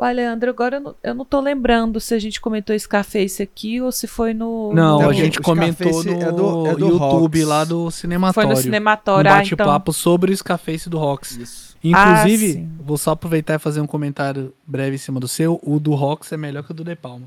o 0.02 0.12
Leandro, 0.12 0.50
agora 0.50 0.78
eu 0.78 0.80
não, 0.80 0.96
eu 1.04 1.14
não 1.14 1.26
tô 1.26 1.42
lembrando 1.42 2.00
se 2.00 2.14
a 2.14 2.20
gente 2.20 2.40
comentou 2.40 2.78
Scarface 2.78 3.44
aqui 3.44 3.82
ou 3.82 3.92
se 3.92 4.08
foi 4.08 4.34
no. 4.34 4.72
Não, 4.74 5.02
no... 5.02 5.10
a 5.10 5.14
gente 5.14 5.40
comentou 5.40 6.04
no 6.04 6.22
é 6.22 6.32
do, 6.32 6.68
é 6.68 6.76
do 6.76 6.88
YouTube 6.88 7.40
Hawks. 7.40 7.48
lá 7.48 7.64
do 7.66 7.92
Cinematório. 7.92 8.34
Foi 8.34 8.46
no 8.46 8.56
Cinematório, 8.56 9.30
um 9.30 9.34
ah, 9.34 9.38
bate-papo 9.38 9.92
então... 9.92 9.94
sobre 9.94 10.32
o 10.32 10.38
Scarface 10.38 10.90
do 10.90 10.98
Rox. 10.98 11.36
Isso. 11.36 11.78
Inclusive, 11.84 12.66
ah, 12.66 12.84
vou 12.84 12.98
só 12.98 13.12
aproveitar 13.12 13.56
e 13.56 13.60
fazer 13.60 13.82
um 13.82 13.88
comentário 13.88 14.54
breve 14.66 14.96
em 14.96 14.98
cima 14.98 15.20
do 15.20 15.28
seu. 15.28 15.60
O 15.64 15.80
do 15.80 15.94
Rox 15.96 16.32
é 16.32 16.38
melhor 16.38 16.64
que 16.64 16.72
o 16.72 16.74
do 16.74 16.84
De 16.84 16.96
Palma. 16.96 17.26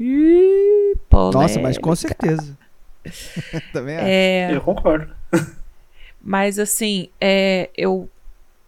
Ih, 0.00 0.96
Nossa, 1.12 1.60
mas 1.60 1.78
com 1.78 1.94
certeza. 1.94 2.56
Também 3.72 3.96
acho. 3.96 4.06
É... 4.06 4.56
Eu 4.56 4.60
concordo. 4.62 5.12
mas 6.22 6.58
assim, 6.58 7.08
é, 7.20 7.68
eu, 7.76 8.08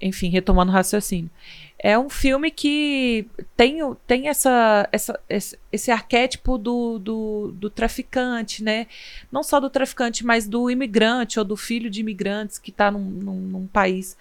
enfim, 0.00 0.28
retomando 0.28 0.70
o 0.70 0.74
raciocínio. 0.74 1.30
É 1.79 1.99
um 1.99 2.09
filme 2.09 2.51
que 2.51 3.29
tem, 3.55 3.79
tem 4.07 4.29
essa, 4.29 4.89
essa, 4.91 5.20
esse, 5.29 5.59
esse 5.70 5.91
arquétipo 5.91 6.57
do, 6.57 6.99
do, 6.99 7.53
do, 7.55 7.68
traficante, 7.68 8.64
né? 8.64 8.87
Não 9.31 9.43
só 9.43 9.61
do 9.61 9.68
traficante, 9.68 10.24
mas 10.24 10.49
do 10.49 10.70
imigrante 10.70 11.39
ou 11.39 11.45
do 11.45 11.57
filho 11.57 11.91
de 11.91 12.01
imigrantes 12.01 12.59
que 12.59 12.70
está 12.70 12.91
num, 12.91 13.05
num, 13.05 13.41
num, 13.41 13.66
país 13.66 14.16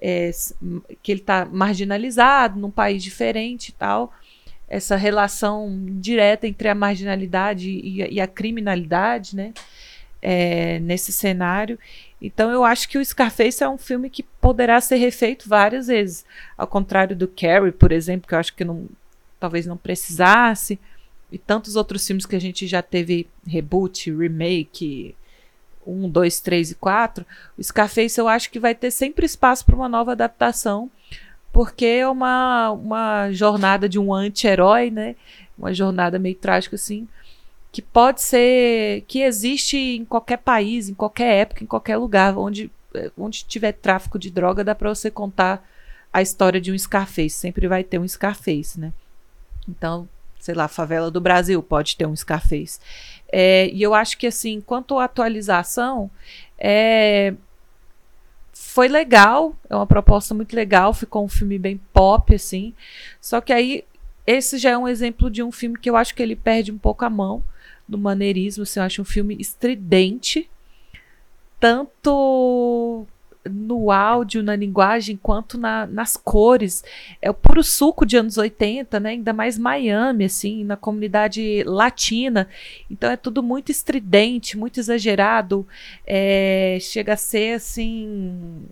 é, 0.00 0.30
que 1.02 1.10
ele 1.10 1.20
está 1.20 1.44
marginalizado, 1.44 2.60
num 2.60 2.70
país 2.70 3.02
diferente 3.02 3.70
e 3.70 3.72
tal. 3.72 4.14
Essa 4.68 4.94
relação 4.94 5.84
direta 5.98 6.46
entre 6.46 6.68
a 6.68 6.76
marginalidade 6.76 7.70
e, 7.70 8.14
e 8.14 8.20
a 8.20 8.26
criminalidade, 8.28 9.34
né? 9.34 9.52
É, 10.22 10.78
nesse 10.78 11.10
cenário. 11.12 11.78
Então 12.20 12.50
eu 12.50 12.64
acho 12.64 12.88
que 12.88 12.98
o 12.98 13.04
Scarface 13.04 13.62
é 13.62 13.68
um 13.68 13.78
filme 13.78 14.10
que 14.10 14.22
poderá 14.22 14.80
ser 14.80 14.96
refeito 14.96 15.48
várias 15.48 15.86
vezes. 15.86 16.24
Ao 16.56 16.66
contrário 16.66 17.16
do 17.16 17.26
Carrie, 17.26 17.72
por 17.72 17.92
exemplo, 17.92 18.28
que 18.28 18.34
eu 18.34 18.38
acho 18.38 18.54
que 18.54 18.64
não, 18.64 18.86
talvez 19.38 19.66
não 19.66 19.76
precisasse. 19.76 20.78
E 21.32 21.38
tantos 21.38 21.76
outros 21.76 22.06
filmes 22.06 22.26
que 22.26 22.36
a 22.36 22.40
gente 22.40 22.66
já 22.66 22.82
teve 22.82 23.26
reboot, 23.46 24.12
remake, 24.12 25.14
1, 25.86 26.10
2, 26.10 26.40
3 26.40 26.70
e 26.72 26.74
4. 26.74 27.24
O 27.56 27.62
Scarface 27.62 28.20
eu 28.20 28.28
acho 28.28 28.50
que 28.50 28.60
vai 28.60 28.74
ter 28.74 28.90
sempre 28.90 29.24
espaço 29.24 29.64
para 29.64 29.76
uma 29.76 29.88
nova 29.88 30.12
adaptação. 30.12 30.90
Porque 31.52 31.86
é 31.86 32.08
uma, 32.08 32.70
uma 32.70 33.32
jornada 33.32 33.88
de 33.88 33.98
um 33.98 34.12
anti-herói, 34.12 34.90
né? 34.90 35.16
Uma 35.56 35.72
jornada 35.72 36.18
meio 36.18 36.34
trágica 36.34 36.76
assim 36.76 37.08
que 37.72 37.80
pode 37.80 38.20
ser 38.22 39.02
que 39.06 39.20
existe 39.20 39.76
em 39.76 40.04
qualquer 40.04 40.38
país, 40.38 40.88
em 40.88 40.94
qualquer 40.94 41.42
época, 41.42 41.62
em 41.62 41.66
qualquer 41.66 41.96
lugar 41.96 42.36
onde 42.36 42.70
eh, 42.94 43.10
onde 43.16 43.44
tiver 43.44 43.72
tráfico 43.72 44.18
de 44.18 44.30
droga, 44.30 44.64
dá 44.64 44.74
para 44.74 44.88
você 44.88 45.10
contar 45.10 45.64
a 46.12 46.20
história 46.20 46.60
de 46.60 46.72
um 46.72 46.78
Scarface, 46.78 47.30
sempre 47.30 47.68
vai 47.68 47.84
ter 47.84 47.98
um 47.98 48.06
Scarface, 48.08 48.78
né? 48.80 48.92
Então, 49.68 50.08
sei 50.40 50.54
lá, 50.54 50.66
favela 50.66 51.10
do 51.10 51.20
Brasil 51.20 51.62
pode 51.62 51.96
ter 51.96 52.06
um 52.06 52.16
Scarface. 52.16 52.80
É, 53.32 53.68
e 53.68 53.80
eu 53.80 53.94
acho 53.94 54.18
que 54.18 54.26
assim, 54.26 54.60
quanto 54.60 54.98
à 54.98 55.04
atualização, 55.04 56.10
é, 56.58 57.34
foi 58.52 58.88
legal, 58.88 59.54
é 59.68 59.76
uma 59.76 59.86
proposta 59.86 60.34
muito 60.34 60.54
legal, 60.56 60.92
ficou 60.92 61.24
um 61.24 61.28
filme 61.28 61.58
bem 61.58 61.80
pop 61.92 62.34
assim. 62.34 62.74
Só 63.20 63.40
que 63.40 63.52
aí 63.52 63.84
esse 64.26 64.58
já 64.58 64.70
é 64.70 64.78
um 64.78 64.88
exemplo 64.88 65.30
de 65.30 65.42
um 65.42 65.52
filme 65.52 65.78
que 65.78 65.88
eu 65.88 65.96
acho 65.96 66.14
que 66.14 66.22
ele 66.22 66.34
perde 66.34 66.72
um 66.72 66.78
pouco 66.78 67.04
a 67.04 67.10
mão 67.10 67.44
do 67.90 67.98
maneirismo. 67.98 68.62
Assim, 68.62 68.80
eu 68.80 68.84
acho 68.84 69.02
um 69.02 69.04
filme 69.04 69.36
estridente, 69.38 70.48
tanto 71.58 73.06
no 73.48 73.90
áudio, 73.90 74.42
na 74.42 74.54
linguagem, 74.54 75.16
quanto 75.16 75.56
na, 75.56 75.86
nas 75.86 76.16
cores. 76.16 76.84
É 77.22 77.30
o 77.30 77.34
puro 77.34 77.62
suco 77.62 78.04
de 78.04 78.16
anos 78.16 78.36
80, 78.36 79.00
né? 79.00 79.10
Ainda 79.10 79.32
mais 79.32 79.58
Miami, 79.58 80.24
assim, 80.24 80.64
na 80.64 80.76
comunidade 80.76 81.62
latina. 81.64 82.48
Então 82.90 83.10
é 83.10 83.16
tudo 83.16 83.42
muito 83.42 83.70
estridente, 83.70 84.58
muito 84.58 84.78
exagerado. 84.78 85.66
É, 86.06 86.78
chega 86.80 87.14
a 87.14 87.16
ser 87.16 87.54
assim. 87.54 88.66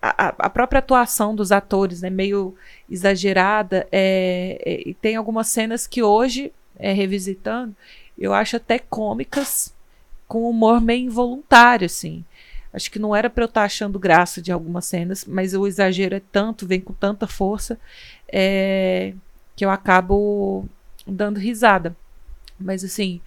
A, 0.00 0.28
a, 0.46 0.50
própria 0.50 0.78
atuação 0.78 1.34
dos 1.34 1.50
atores, 1.50 2.02
né, 2.02 2.08
meio 2.08 2.54
exagerada, 2.88 3.84
é, 3.90 4.62
é, 4.64 4.88
e 4.88 4.94
tem 4.94 5.16
algumas 5.16 5.48
cenas 5.48 5.88
que 5.88 6.04
hoje 6.04 6.52
é, 6.78 6.92
revisitando, 6.92 7.74
eu 8.18 8.32
acho 8.32 8.56
até 8.56 8.78
cômicas 8.78 9.74
com 10.26 10.48
humor 10.48 10.80
meio 10.80 11.06
involuntário, 11.06 11.86
assim. 11.86 12.24
Acho 12.72 12.90
que 12.90 12.98
não 12.98 13.16
era 13.16 13.30
para 13.30 13.44
eu 13.44 13.48
estar 13.48 13.62
tá 13.62 13.66
achando 13.66 13.98
graça 13.98 14.42
de 14.42 14.52
algumas 14.52 14.84
cenas, 14.84 15.24
mas 15.24 15.54
o 15.54 15.66
exagero 15.66 16.14
é 16.14 16.20
tanto, 16.20 16.66
vem 16.66 16.80
com 16.80 16.92
tanta 16.92 17.26
força, 17.26 17.78
é, 18.30 19.14
que 19.56 19.64
eu 19.64 19.70
acabo 19.70 20.66
dando 21.06 21.38
risada. 21.38 21.96
Mas 22.60 22.84
assim, 22.84 23.20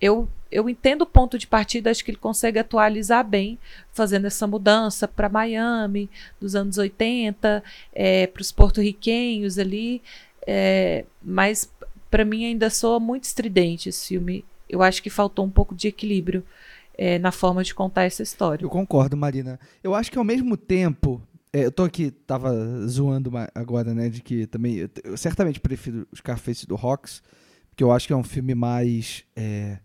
eu, 0.00 0.28
eu 0.50 0.68
entendo 0.68 1.02
o 1.02 1.06
ponto 1.06 1.38
de 1.38 1.46
partida, 1.46 1.90
acho 1.90 2.04
que 2.04 2.10
ele 2.10 2.18
consegue 2.18 2.58
atualizar 2.58 3.24
bem, 3.24 3.58
fazendo 3.92 4.26
essa 4.26 4.46
mudança 4.48 5.06
para 5.06 5.28
Miami, 5.28 6.10
dos 6.40 6.56
anos 6.56 6.76
80, 6.76 7.62
é, 7.94 8.26
para 8.26 8.40
os 8.40 8.50
porto-riquenhos 8.50 9.58
ali. 9.58 10.02
É, 10.44 11.04
mas 11.22 11.70
para 12.12 12.26
mim 12.26 12.44
ainda 12.44 12.68
soa 12.68 13.00
muito 13.00 13.24
estridente 13.24 13.88
esse 13.88 14.08
filme. 14.08 14.44
Eu 14.68 14.82
acho 14.82 15.02
que 15.02 15.08
faltou 15.08 15.46
um 15.46 15.50
pouco 15.50 15.74
de 15.74 15.88
equilíbrio 15.88 16.44
é, 16.92 17.18
na 17.18 17.32
forma 17.32 17.64
de 17.64 17.74
contar 17.74 18.02
essa 18.02 18.22
história. 18.22 18.62
Eu 18.62 18.68
concordo, 18.68 19.16
Marina. 19.16 19.58
Eu 19.82 19.94
acho 19.94 20.12
que 20.12 20.18
ao 20.18 20.24
mesmo 20.24 20.54
tempo. 20.54 21.22
É, 21.50 21.64
eu 21.64 21.72
tô 21.72 21.84
aqui, 21.84 22.10
tava 22.10 22.54
zoando 22.86 23.30
agora, 23.54 23.94
né? 23.94 24.10
De 24.10 24.22
que 24.22 24.46
também. 24.46 24.76
Eu, 24.76 24.90
eu 25.04 25.16
certamente 25.16 25.58
prefiro 25.58 26.06
os 26.12 26.18
Scarface 26.18 26.66
do 26.66 26.76
Rocks, 26.76 27.22
porque 27.70 27.82
eu 27.82 27.90
acho 27.90 28.06
que 28.06 28.12
é 28.12 28.16
um 28.16 28.22
filme 28.22 28.54
mais. 28.54 29.24
É, 29.34 29.78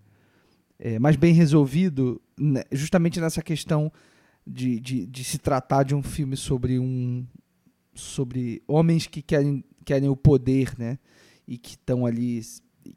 é, 0.78 0.99
mais 0.99 1.15
bem 1.15 1.34
resolvido, 1.34 2.21
né, 2.38 2.63
justamente 2.71 3.19
nessa 3.19 3.41
questão 3.41 3.91
de, 4.45 4.80
de, 4.80 5.07
de 5.07 5.23
se 5.23 5.39
tratar 5.39 5.84
de 5.84 5.95
um 5.95 6.03
filme 6.03 6.38
sobre 6.38 6.78
um 6.78 7.25
sobre 7.95 8.61
homens 8.67 9.07
que 9.07 9.23
querem, 9.23 9.63
querem 9.84 10.07
o 10.07 10.15
poder, 10.15 10.78
né? 10.78 10.99
E 11.48 11.58
que 11.58 11.72
estão 11.72 12.06
ali, 12.06 12.41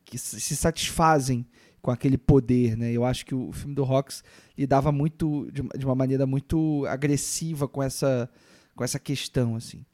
que 0.04 0.18
se 0.18 0.56
satisfazem 0.56 1.46
com 1.80 1.90
aquele 1.90 2.18
poder, 2.18 2.76
né? 2.76 2.92
Eu 2.92 3.04
acho 3.04 3.24
que 3.24 3.34
o 3.34 3.52
filme 3.52 3.74
do 3.74 3.84
Rox 3.84 4.22
lidava 4.56 4.92
muito 4.92 5.50
de, 5.50 5.84
uma 5.84 5.94
maneira 5.94 6.26
muito 6.26 6.84
agressiva 6.86 7.66
com 7.66 7.82
essa 7.82 8.28
com 8.74 8.84
essa 8.84 8.98
questão, 8.98 9.56
assim. 9.56 9.84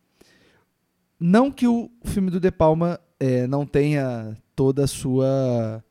Não 1.18 1.50
que 1.50 1.66
o 1.66 1.90
filme 2.04 2.30
do 2.30 2.38
De 2.38 2.50
Palma 2.50 3.00
é, 3.18 3.46
não 3.46 3.66
tenha 3.66 4.36
toda 4.54 4.84
a 4.84 4.86
sua 4.86 5.84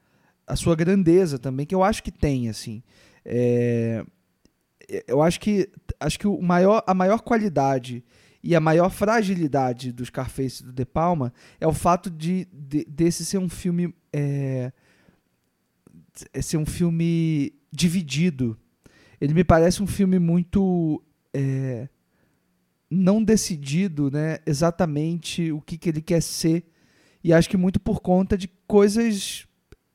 a 0.47 0.55
sua 0.55 0.75
grandeza 0.75 1.39
também, 1.39 1.65
que 1.65 1.73
eu 1.73 1.83
acho 1.83 2.03
que 2.03 2.11
tem, 2.11 2.49
assim. 2.49 2.83
É, 3.23 4.05
eu 5.07 5.21
acho 5.21 5.39
que 5.39 5.69
acho 5.99 6.19
que 6.19 6.27
o 6.27 6.41
maior, 6.41 6.83
a 6.85 6.93
maior 6.93 7.21
qualidade 7.21 8.03
e 8.45 8.55
a 8.55 8.59
maior 8.59 8.91
fragilidade 8.91 9.91
do 9.91 10.05
Scarface 10.05 10.63
do 10.63 10.71
De 10.71 10.85
Palma 10.85 11.33
é 11.59 11.65
o 11.65 11.73
fato 11.73 12.11
de, 12.11 12.47
de 12.53 12.85
desse 12.85 13.25
ser 13.25 13.39
um 13.39 13.49
filme 13.49 13.91
é, 14.13 14.71
ser 16.39 16.57
um 16.57 16.65
filme 16.65 17.55
dividido. 17.71 18.55
Ele 19.19 19.33
me 19.33 19.43
parece 19.43 19.81
um 19.81 19.87
filme 19.87 20.19
muito 20.19 21.01
é, 21.33 21.89
não 22.87 23.23
decidido, 23.23 24.11
né, 24.11 24.37
exatamente 24.45 25.51
o 25.51 25.59
que, 25.59 25.75
que 25.75 25.89
ele 25.89 26.01
quer 26.01 26.21
ser 26.21 26.63
e 27.23 27.33
acho 27.33 27.49
que 27.49 27.57
muito 27.57 27.79
por 27.79 27.99
conta 27.99 28.37
de 28.37 28.47
coisas 28.67 29.47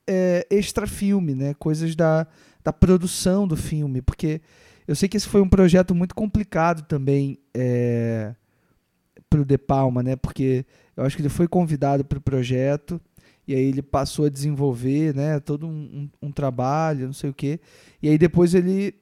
é, 0.08 0.44
extra 0.50 0.88
filme, 0.88 1.36
né, 1.36 1.54
coisas 1.54 1.94
da, 1.94 2.26
da 2.64 2.72
produção 2.72 3.46
do 3.46 3.56
filme, 3.56 4.02
porque 4.02 4.40
eu 4.90 4.96
sei 4.96 5.08
que 5.08 5.16
esse 5.16 5.28
foi 5.28 5.40
um 5.40 5.48
projeto 5.48 5.94
muito 5.94 6.16
complicado 6.16 6.82
também 6.82 7.38
é, 7.54 8.34
para 9.30 9.40
o 9.40 9.44
De 9.44 9.56
Palma, 9.56 10.02
né? 10.02 10.16
Porque 10.16 10.66
eu 10.96 11.04
acho 11.04 11.14
que 11.14 11.22
ele 11.22 11.28
foi 11.28 11.46
convidado 11.46 12.04
para 12.04 12.18
o 12.18 12.20
projeto 12.20 13.00
e 13.46 13.54
aí 13.54 13.66
ele 13.66 13.82
passou 13.82 14.24
a 14.24 14.28
desenvolver, 14.28 15.14
né? 15.14 15.38
Todo 15.38 15.64
um, 15.64 15.70
um, 15.70 16.26
um, 16.26 16.32
trabalho, 16.32 17.06
não 17.06 17.12
sei 17.12 17.30
o 17.30 17.32
quê. 17.32 17.60
E 18.02 18.08
aí 18.08 18.18
depois 18.18 18.52
ele 18.52 18.92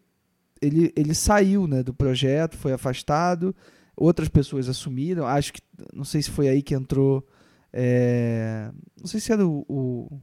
ele, 0.60 0.92
ele 0.94 1.14
saiu, 1.14 1.66
né? 1.66 1.82
Do 1.82 1.94
projeto, 1.94 2.58
foi 2.58 2.74
afastado. 2.74 3.56
Outras 3.96 4.28
pessoas 4.28 4.68
assumiram. 4.68 5.26
Acho 5.26 5.54
que 5.54 5.62
não 5.94 6.04
sei 6.04 6.20
se 6.20 6.30
foi 6.30 6.48
aí 6.48 6.60
que 6.60 6.74
entrou. 6.74 7.26
É, 7.72 8.70
não 9.00 9.06
sei 9.06 9.20
se 9.20 9.32
era 9.32 9.46
o, 9.46 9.64
o 9.66 10.20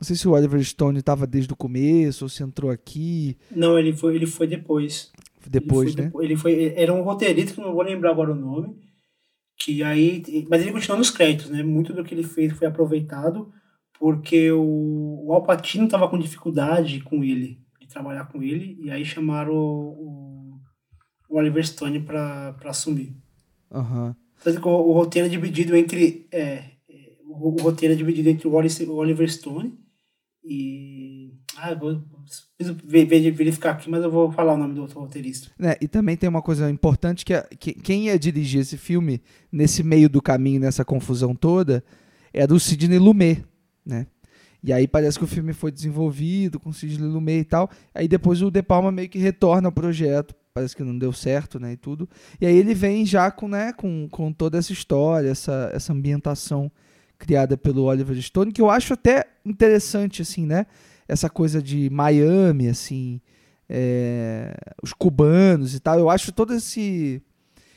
não 0.00 0.06
sei 0.06 0.14
se 0.14 0.28
o 0.28 0.32
Oliver 0.32 0.62
Stone 0.62 1.00
estava 1.00 1.26
desde 1.26 1.52
o 1.52 1.56
começo 1.56 2.24
ou 2.24 2.28
se 2.28 2.42
entrou 2.42 2.70
aqui. 2.70 3.36
Não, 3.50 3.76
ele 3.76 3.92
foi, 3.92 4.14
ele 4.14 4.26
foi 4.26 4.46
depois. 4.46 5.10
Depois, 5.44 5.88
ele 5.88 5.96
foi 5.96 6.02
né? 6.02 6.06
Depois, 6.06 6.24
ele 6.24 6.36
foi, 6.36 6.74
era 6.76 6.94
um 6.94 7.02
roteirista, 7.02 7.54
que 7.54 7.60
não 7.60 7.72
vou 7.72 7.82
lembrar 7.82 8.10
agora 8.10 8.32
o 8.32 8.34
nome, 8.34 8.76
que 9.58 9.82
aí, 9.82 10.22
mas 10.48 10.62
ele 10.62 10.72
continuou 10.72 10.98
nos 10.98 11.10
créditos, 11.10 11.50
né? 11.50 11.62
Muito 11.64 11.92
do 11.92 12.04
que 12.04 12.14
ele 12.14 12.22
fez 12.22 12.52
foi 12.52 12.68
aproveitado 12.68 13.52
porque 13.98 14.52
o, 14.52 15.24
o 15.26 15.32
Alpatino 15.32 15.86
estava 15.86 16.08
com 16.08 16.18
dificuldade 16.18 17.00
com 17.00 17.24
ele, 17.24 17.60
de 17.80 17.88
trabalhar 17.88 18.26
com 18.26 18.40
ele, 18.40 18.78
e 18.80 18.92
aí 18.92 19.04
chamaram 19.04 19.52
o, 19.52 20.60
o 21.28 21.36
Oliver 21.36 21.66
Stone 21.66 21.98
para 22.00 22.54
assumir. 22.66 23.16
Uhum. 23.68 24.14
Tanto 24.44 24.60
que 24.60 24.68
o, 24.68 24.70
o 24.70 24.92
roteiro 24.92 25.26
é 25.26 25.30
dividido 25.30 25.74
entre 25.74 26.28
é, 26.30 26.62
o, 27.24 27.48
o 27.48 27.62
roteiro 27.62 27.94
é 27.94 27.96
dividido 27.96 28.28
entre 28.28 28.46
o 28.46 28.54
Oliver 28.54 29.28
Stone 29.28 29.76
e. 30.48 31.30
Ah, 31.56 31.74
vou 31.74 32.00
verificar 32.84 33.72
aqui, 33.72 33.90
mas 33.90 34.02
eu 34.02 34.10
vou 34.10 34.32
falar 34.32 34.54
o 34.54 34.56
nome 34.56 34.74
do 34.74 34.80
outro 34.80 34.98
roteirista. 34.98 35.50
É, 35.60 35.76
e 35.80 35.86
também 35.86 36.16
tem 36.16 36.28
uma 36.28 36.40
coisa 36.40 36.70
importante 36.70 37.24
que, 37.24 37.34
é, 37.34 37.42
que 37.58 37.74
quem 37.74 38.06
ia 38.06 38.18
dirigir 38.18 38.60
esse 38.60 38.78
filme 38.78 39.20
nesse 39.52 39.82
meio 39.82 40.08
do 40.08 40.22
caminho, 40.22 40.60
nessa 40.60 40.84
confusão 40.84 41.34
toda, 41.34 41.84
era 42.32 42.54
o 42.54 42.58
Sidney 42.58 42.98
Lumet, 42.98 43.44
né? 43.84 44.06
E 44.62 44.72
aí 44.72 44.88
parece 44.88 45.18
que 45.18 45.24
o 45.24 45.28
filme 45.28 45.52
foi 45.52 45.70
desenvolvido 45.70 46.58
com 46.58 46.70
o 46.70 46.74
Sidney 46.74 47.08
Lumet 47.08 47.40
e 47.40 47.44
tal. 47.44 47.70
Aí 47.94 48.08
depois 48.08 48.40
o 48.40 48.50
De 48.50 48.62
Palma 48.62 48.90
meio 48.90 49.08
que 49.08 49.18
retorna 49.18 49.68
ao 49.68 49.72
projeto. 49.72 50.34
Parece 50.54 50.74
que 50.74 50.82
não 50.82 50.98
deu 50.98 51.12
certo, 51.12 51.60
né? 51.60 51.72
E 51.72 51.76
tudo. 51.76 52.08
E 52.40 52.46
aí 52.46 52.56
ele 52.56 52.74
vem 52.74 53.04
já 53.04 53.30
com, 53.30 53.46
né, 53.46 53.72
com, 53.72 54.08
com 54.10 54.32
toda 54.32 54.58
essa 54.58 54.72
história, 54.72 55.28
essa, 55.28 55.70
essa 55.72 55.92
ambientação 55.92 56.72
criada 57.18 57.56
pelo 57.56 57.84
Oliver 57.84 58.20
Stone, 58.22 58.52
que 58.52 58.60
eu 58.62 58.70
acho 58.70 58.94
até 58.94 59.24
interessante, 59.44 60.22
assim, 60.22 60.46
né? 60.46 60.66
Essa 61.06 61.28
coisa 61.28 61.60
de 61.62 61.90
Miami, 61.90 62.68
assim, 62.68 63.20
é, 63.68 64.54
os 64.82 64.92
cubanos 64.92 65.74
e 65.74 65.80
tal. 65.80 65.98
Eu 65.98 66.08
acho 66.08 66.32
todo 66.32 66.54
esse 66.54 67.22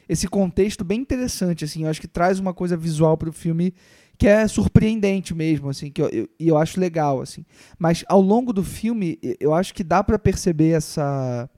esse 0.07 0.27
contexto 0.27 0.83
bem 0.83 0.99
interessante, 0.99 1.63
assim. 1.63 1.83
Eu 1.83 1.89
acho 1.89 2.01
que 2.01 2.07
traz 2.07 2.37
uma 2.37 2.53
coisa 2.53 2.75
visual 2.75 3.17
para 3.17 3.29
o 3.29 3.33
filme 3.33 3.73
que 4.17 4.27
é 4.27 4.47
surpreendente 4.47 5.33
mesmo, 5.33 5.69
assim, 5.69 5.89
que 5.89 6.01
eu, 6.01 6.09
eu, 6.09 6.29
eu 6.39 6.57
acho 6.57 6.79
legal, 6.79 7.21
assim. 7.21 7.43
Mas 7.79 8.03
ao 8.07 8.21
longo 8.21 8.53
do 8.53 8.63
filme, 8.63 9.17
eu 9.39 9.53
acho 9.53 9.73
que 9.73 9.83
dá 9.83 10.03
para 10.03 10.19
perceber 10.19 10.71
essa 10.71 11.49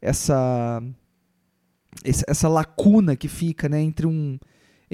essa 0.00 0.82
essa 2.04 2.48
lacuna 2.48 3.16
que 3.16 3.28
fica, 3.28 3.68
né, 3.68 3.80
entre 3.80 4.06
um 4.06 4.38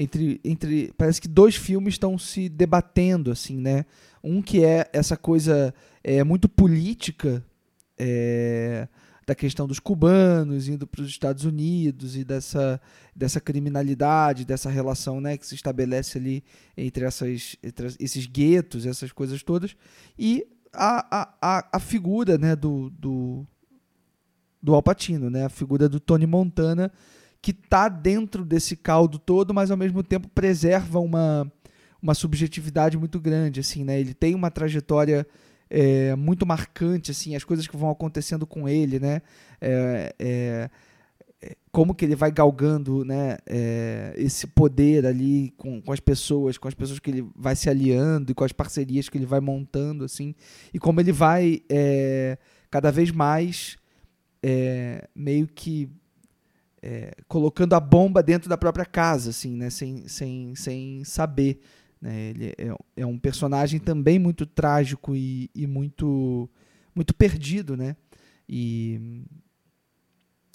entre, 0.01 0.41
entre 0.43 0.93
parece 0.97 1.21
que 1.21 1.27
dois 1.27 1.55
filmes 1.55 1.93
estão 1.93 2.17
se 2.17 2.49
debatendo 2.49 3.31
assim 3.31 3.57
né? 3.57 3.85
Um 4.23 4.41
que 4.41 4.63
é 4.63 4.89
essa 4.91 5.15
coisa 5.15 5.73
é 6.03 6.23
muito 6.23 6.49
política 6.49 7.43
é, 7.97 8.87
da 9.27 9.35
questão 9.35 9.67
dos 9.67 9.79
cubanos 9.79 10.67
indo 10.67 10.87
para 10.87 11.01
os 11.01 11.09
Estados 11.09 11.45
Unidos 11.45 12.15
e 12.15 12.23
dessa 12.23 12.81
dessa 13.15 13.39
criminalidade 13.39 14.45
dessa 14.45 14.69
relação 14.69 15.21
né 15.21 15.37
que 15.37 15.45
se 15.45 15.55
estabelece 15.55 16.17
ali 16.17 16.43
entre 16.75 17.05
essas 17.05 17.55
entre 17.61 17.87
esses 17.99 18.25
guetos 18.25 18.85
essas 18.85 19.11
coisas 19.11 19.43
todas. 19.43 19.75
E 20.17 20.47
a, 20.73 21.27
a, 21.41 21.67
a 21.73 21.79
figura 21.79 22.37
né 22.37 22.55
do, 22.55 22.89
do 22.89 23.45
do 24.63 24.73
Alpatino 24.73 25.29
né? 25.29 25.45
A 25.45 25.49
figura 25.49 25.87
do 25.87 25.99
Tony 25.99 26.25
Montana 26.25 26.91
que 27.41 27.51
está 27.51 27.89
dentro 27.89 28.45
desse 28.45 28.75
caldo 28.75 29.17
todo, 29.17 29.53
mas 29.53 29.71
ao 29.71 29.77
mesmo 29.77 30.03
tempo 30.03 30.29
preserva 30.29 30.99
uma, 30.99 31.51
uma 32.01 32.13
subjetividade 32.13 32.97
muito 32.97 33.19
grande, 33.19 33.59
assim, 33.59 33.83
né? 33.83 33.99
Ele 33.99 34.13
tem 34.13 34.35
uma 34.35 34.51
trajetória 34.51 35.25
é, 35.69 36.15
muito 36.15 36.45
marcante, 36.45 37.09
assim, 37.09 37.35
as 37.35 37.43
coisas 37.43 37.65
que 37.65 37.75
vão 37.75 37.89
acontecendo 37.89 38.45
com 38.45 38.69
ele, 38.69 38.99
né? 38.99 39.23
É, 39.59 40.13
é, 40.19 40.69
é 41.41 41.55
como 41.71 41.95
que 41.95 42.05
ele 42.05 42.15
vai 42.15 42.31
galgando, 42.31 43.03
né? 43.03 43.37
É, 43.47 44.13
esse 44.17 44.45
poder 44.45 45.07
ali 45.07 45.51
com, 45.57 45.81
com 45.81 45.91
as 45.91 45.99
pessoas, 45.99 46.59
com 46.59 46.67
as 46.67 46.75
pessoas 46.75 46.99
que 46.99 47.09
ele 47.09 47.27
vai 47.35 47.55
se 47.55 47.71
aliando 47.71 48.31
e 48.31 48.35
com 48.35 48.43
as 48.43 48.51
parcerias 48.51 49.09
que 49.09 49.17
ele 49.17 49.25
vai 49.25 49.39
montando, 49.39 50.03
assim, 50.03 50.35
e 50.71 50.77
como 50.77 50.99
ele 50.99 51.11
vai 51.11 51.63
é, 51.69 52.37
cada 52.69 52.91
vez 52.91 53.09
mais 53.09 53.77
meio 55.15 55.45
que 55.45 55.87
é, 56.81 57.13
colocando 57.27 57.73
a 57.73 57.79
bomba 57.79 58.23
dentro 58.23 58.49
da 58.49 58.57
própria 58.57 58.85
casa, 58.85 59.29
assim, 59.29 59.55
né? 59.55 59.69
Sem, 59.69 60.07
sem, 60.07 60.55
sem 60.55 61.03
saber. 61.03 61.61
Né? 62.01 62.29
Ele 62.29 62.53
é, 62.57 62.75
é 62.97 63.05
um 63.05 63.19
personagem 63.19 63.79
também 63.79 64.17
muito 64.17 64.45
trágico 64.45 65.15
e, 65.15 65.49
e 65.53 65.67
muito, 65.67 66.49
muito 66.95 67.13
perdido, 67.13 67.77
né? 67.77 67.95
E 68.49 69.23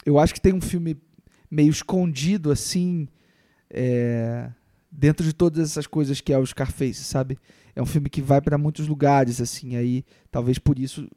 eu 0.05 0.19
acho 0.19 0.35
que 0.35 0.41
tem 0.41 0.53
um 0.53 0.61
filme 0.61 0.97
meio 1.51 1.71
escondido, 1.71 2.51
assim, 2.51 3.09
é, 3.71 4.51
dentro 4.91 5.25
de 5.25 5.33
todas 5.33 5.71
essas 5.71 5.87
coisas 5.87 6.21
que 6.21 6.33
é 6.33 6.39
o 6.39 6.47
Scarface, 6.47 7.05
sabe? 7.05 7.39
É 7.75 7.81
um 7.81 7.87
filme 7.87 8.11
que 8.11 8.21
vai 8.21 8.41
para 8.41 8.59
muitos 8.59 8.89
lugares, 8.89 9.41
assim, 9.41 9.77
aí 9.77 10.05
talvez 10.31 10.59
por 10.59 10.79
isso 10.79 11.09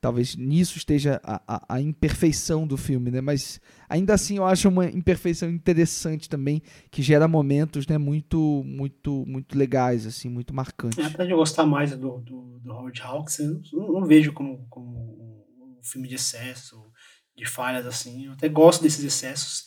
talvez 0.00 0.34
nisso 0.34 0.78
esteja 0.78 1.20
a, 1.22 1.42
a, 1.46 1.74
a, 1.76 1.80
imperfeição 1.80 2.66
do 2.66 2.76
filme, 2.76 3.10
né? 3.10 3.20
Mas 3.20 3.60
ainda 3.88 4.14
assim 4.14 4.38
eu 4.38 4.46
acho 4.46 4.68
uma 4.68 4.86
imperfeição 4.86 5.50
interessante 5.50 6.28
também, 6.28 6.62
que 6.90 7.02
gera 7.02 7.28
momentos, 7.28 7.86
né, 7.86 7.98
muito, 7.98 8.62
muito, 8.64 9.24
muito 9.26 9.56
legais, 9.56 10.06
assim, 10.06 10.28
muito 10.28 10.54
marcantes. 10.54 10.98
É, 10.98 11.04
apesar 11.04 11.26
de 11.26 11.32
eu 11.32 11.36
gostar 11.36 11.66
mais 11.66 11.90
do, 11.90 12.18
do, 12.18 12.58
do 12.60 12.72
Howard 12.72 13.00
Hawks, 13.02 13.38
eu 13.38 13.60
não, 13.72 13.92
não, 13.92 14.06
vejo 14.06 14.32
como, 14.32 14.66
como 14.70 15.44
um 15.60 15.82
filme 15.82 16.08
de 16.08 16.14
excesso, 16.14 16.82
de 17.36 17.44
falhas, 17.44 17.86
assim. 17.86 18.26
Eu 18.26 18.32
até 18.32 18.48
gosto 18.48 18.82
desses 18.82 19.04
excessos, 19.04 19.66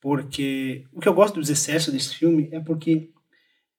porque 0.00 0.84
o 0.92 1.00
que 1.00 1.08
eu 1.08 1.14
gosto 1.14 1.36
dos 1.36 1.48
excessos 1.48 1.92
desse 1.92 2.16
filme 2.16 2.48
é 2.52 2.58
porque 2.58 3.10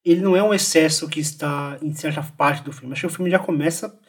ele 0.04 0.20
não 0.20 0.36
é 0.36 0.42
um 0.42 0.54
excesso 0.54 1.08
que 1.08 1.20
está 1.20 1.78
em 1.82 1.94
certa 1.94 2.22
parte 2.22 2.64
do 2.64 2.72
filme. 2.72 2.92
Acho 2.92 3.02
que 3.02 3.06
o 3.06 3.16
filme 3.16 3.30
já 3.30 3.38
começa 3.38 4.00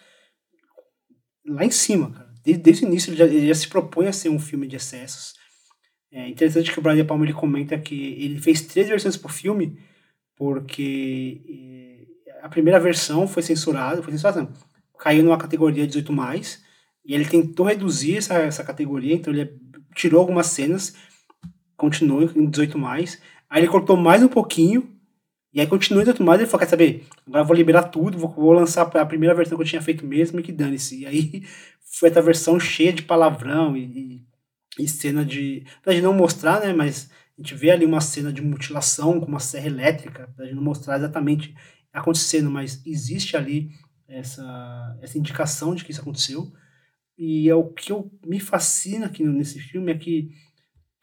lá 1.45 1.65
em 1.65 1.71
cima, 1.71 2.11
cara. 2.11 2.33
Desde, 2.43 2.61
desde 2.61 2.85
o 2.85 2.87
início 2.87 3.09
ele 3.09 3.17
já, 3.17 3.25
ele 3.25 3.47
já, 3.47 3.55
se 3.55 3.67
propõe 3.67 4.07
a 4.07 4.13
ser 4.13 4.29
um 4.29 4.39
filme 4.39 4.67
de 4.67 4.75
excessos. 4.75 5.33
É 6.11 6.27
interessante 6.27 6.71
que 6.71 6.77
o 6.77 6.81
Brian 6.81 6.95
De 6.95 7.03
Palma 7.03 7.25
ele 7.25 7.33
comenta 7.33 7.77
que 7.79 8.15
ele 8.19 8.39
fez 8.39 8.61
três 8.61 8.87
versões 8.87 9.17
pro 9.17 9.29
filme 9.29 9.79
porque 10.35 11.41
é, 12.27 12.45
a 12.45 12.49
primeira 12.49 12.79
versão 12.79 13.27
foi 13.27 13.41
censurada, 13.41 14.03
foi 14.03 14.11
censurada, 14.11 14.51
caiu 14.99 15.23
numa 15.23 15.37
categoria 15.37 15.87
18+, 15.87 16.59
E 17.05 17.13
ele 17.13 17.25
tentou 17.25 17.65
reduzir 17.65 18.17
essa, 18.17 18.35
essa 18.35 18.63
categoria, 18.63 19.15
então 19.15 19.33
ele 19.33 19.53
tirou 19.95 20.19
algumas 20.19 20.47
cenas, 20.47 20.95
continuou 21.77 22.23
em 22.35 22.45
18 22.45 22.77
mais. 22.77 23.21
Aí 23.49 23.61
ele 23.61 23.71
cortou 23.71 23.95
mais 23.95 24.23
um 24.23 24.27
pouquinho, 24.27 24.92
e 25.53 25.61
aí 25.61 25.67
continua 25.67 26.01
18 26.01 26.23
mais. 26.23 26.39
Ele 26.39 26.49
falou: 26.49 26.59
Quer 26.61 26.69
saber? 26.69 27.05
Agora 27.27 27.43
eu 27.43 27.47
vou 27.47 27.55
liberar 27.55 27.83
tudo, 27.83 28.17
vou, 28.17 28.29
vou 28.29 28.53
lançar 28.53 28.81
a 28.81 29.05
primeira 29.05 29.35
versão 29.35 29.57
que 29.57 29.63
eu 29.63 29.67
tinha 29.67 29.81
feito 29.81 30.05
mesmo 30.05 30.39
e 30.39 30.43
que 30.43 30.51
dane-se. 30.51 31.01
E 31.01 31.05
aí 31.05 31.43
foi 31.99 32.09
essa 32.09 32.21
versão 32.21 32.59
cheia 32.59 32.91
de 32.91 33.03
palavrão 33.03 33.77
e, 33.77 33.83
e, 34.79 34.83
e 34.83 34.87
cena 34.87 35.23
de. 35.23 35.63
Pra 35.81 35.93
gente 35.93 36.03
não 36.03 36.13
mostrar, 36.13 36.59
né? 36.61 36.73
Mas 36.73 37.09
a 37.37 37.41
gente 37.41 37.53
vê 37.55 37.71
ali 37.71 37.85
uma 37.85 38.01
cena 38.01 38.33
de 38.33 38.41
mutilação 38.41 39.19
com 39.19 39.27
uma 39.27 39.39
serra 39.39 39.67
elétrica, 39.67 40.29
pra 40.35 40.45
gente 40.45 40.55
não 40.55 40.63
mostrar 40.63 40.97
exatamente 40.97 41.55
acontecendo, 41.91 42.49
mas 42.49 42.81
existe 42.85 43.37
ali 43.37 43.69
essa, 44.07 44.97
essa 45.01 45.17
indicação 45.17 45.75
de 45.75 45.85
que 45.85 45.91
isso 45.91 46.01
aconteceu. 46.01 46.51
E 47.17 47.47
é 47.47 47.53
o 47.53 47.65
que 47.69 47.91
eu, 47.91 48.11
me 48.25 48.39
fascina 48.39 49.05
aqui 49.05 49.23
nesse 49.23 49.59
filme 49.59 49.91
é 49.91 49.97
que 49.97 50.31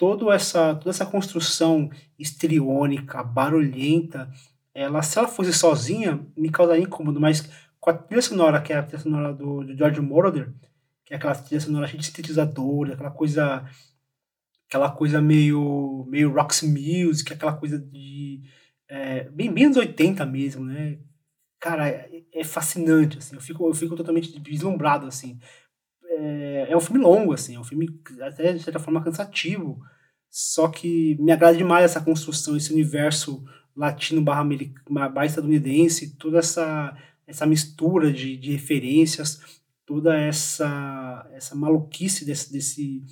toda 0.01 0.35
essa, 0.35 0.75
toda 0.77 0.89
essa 0.89 1.05
construção 1.05 1.91
estriônica, 2.19 3.23
barulhenta, 3.23 4.33
ela, 4.73 5.03
se 5.03 5.19
ela 5.19 5.29
fosse 5.29 5.53
sozinha, 5.53 6.27
me 6.35 6.49
causaria 6.49 6.83
incômodo, 6.83 7.21
mas 7.21 7.47
com 7.79 7.91
a 7.91 7.93
trilha 7.93 8.23
sonora, 8.23 8.63
que 8.63 8.73
é 8.73 8.79
a 8.79 8.83
trilha 8.83 9.03
sonora 9.03 9.35
do, 9.35 9.63
do 9.63 9.77
George 9.77 10.01
Moroder, 10.01 10.51
que 11.05 11.13
é 11.13 11.19
aquela 11.19 11.35
trilha 11.35 11.61
sonora 11.61 11.87
cheia 11.87 11.99
de 11.99 12.07
sintetizador, 12.07 12.91
aquela 12.91 13.11
coisa 13.11 13.63
aquela 14.67 14.91
coisa 14.91 15.21
meio 15.21 16.07
meio 16.09 16.33
rocks 16.33 16.63
music, 16.63 17.35
aquela 17.35 17.53
coisa 17.53 17.79
de 17.79 18.41
é, 18.89 19.25
bem, 19.29 19.53
anos 19.65 19.77
80 19.77 20.25
mesmo, 20.25 20.65
né? 20.65 20.99
Cara, 21.61 21.87
é, 21.91 22.23
é 22.33 22.43
fascinante, 22.43 23.19
assim, 23.19 23.35
eu 23.35 23.43
fico, 23.43 23.69
eu 23.69 23.75
fico 23.75 23.95
totalmente 23.95 24.41
deslumbrado, 24.41 25.07
assim 25.07 25.39
é, 26.21 26.67
é 26.71 26.77
um 26.77 26.81
filme 26.81 27.01
longo, 27.01 27.33
assim, 27.33 27.57
é 27.57 27.61
um 27.61 27.65
filme 27.65 27.89
até 28.21 28.53
de 28.53 28.63
certa 28.63 28.79
forma 28.79 29.03
cansativo, 29.03 29.81
só 30.29 30.69
que 30.69 31.17
me 31.19 31.33
agrada 31.33 31.57
demais 31.57 31.85
essa 31.85 32.01
construção, 32.01 32.57
esse 32.57 32.73
universo 32.73 33.43
latino 33.75 34.21
barra, 34.21 34.45
barra 35.09 35.27
estadunidense, 35.27 36.17
toda 36.17 36.39
essa, 36.39 36.97
essa 37.27 37.47
mistura 37.47 38.13
de, 38.13 38.37
de 38.37 38.53
referências, 38.53 39.41
toda 39.87 40.17
essa, 40.17 41.29
essa 41.33 41.55
maluquice 41.57 42.25
desse, 42.25 42.53
desse, 42.53 43.03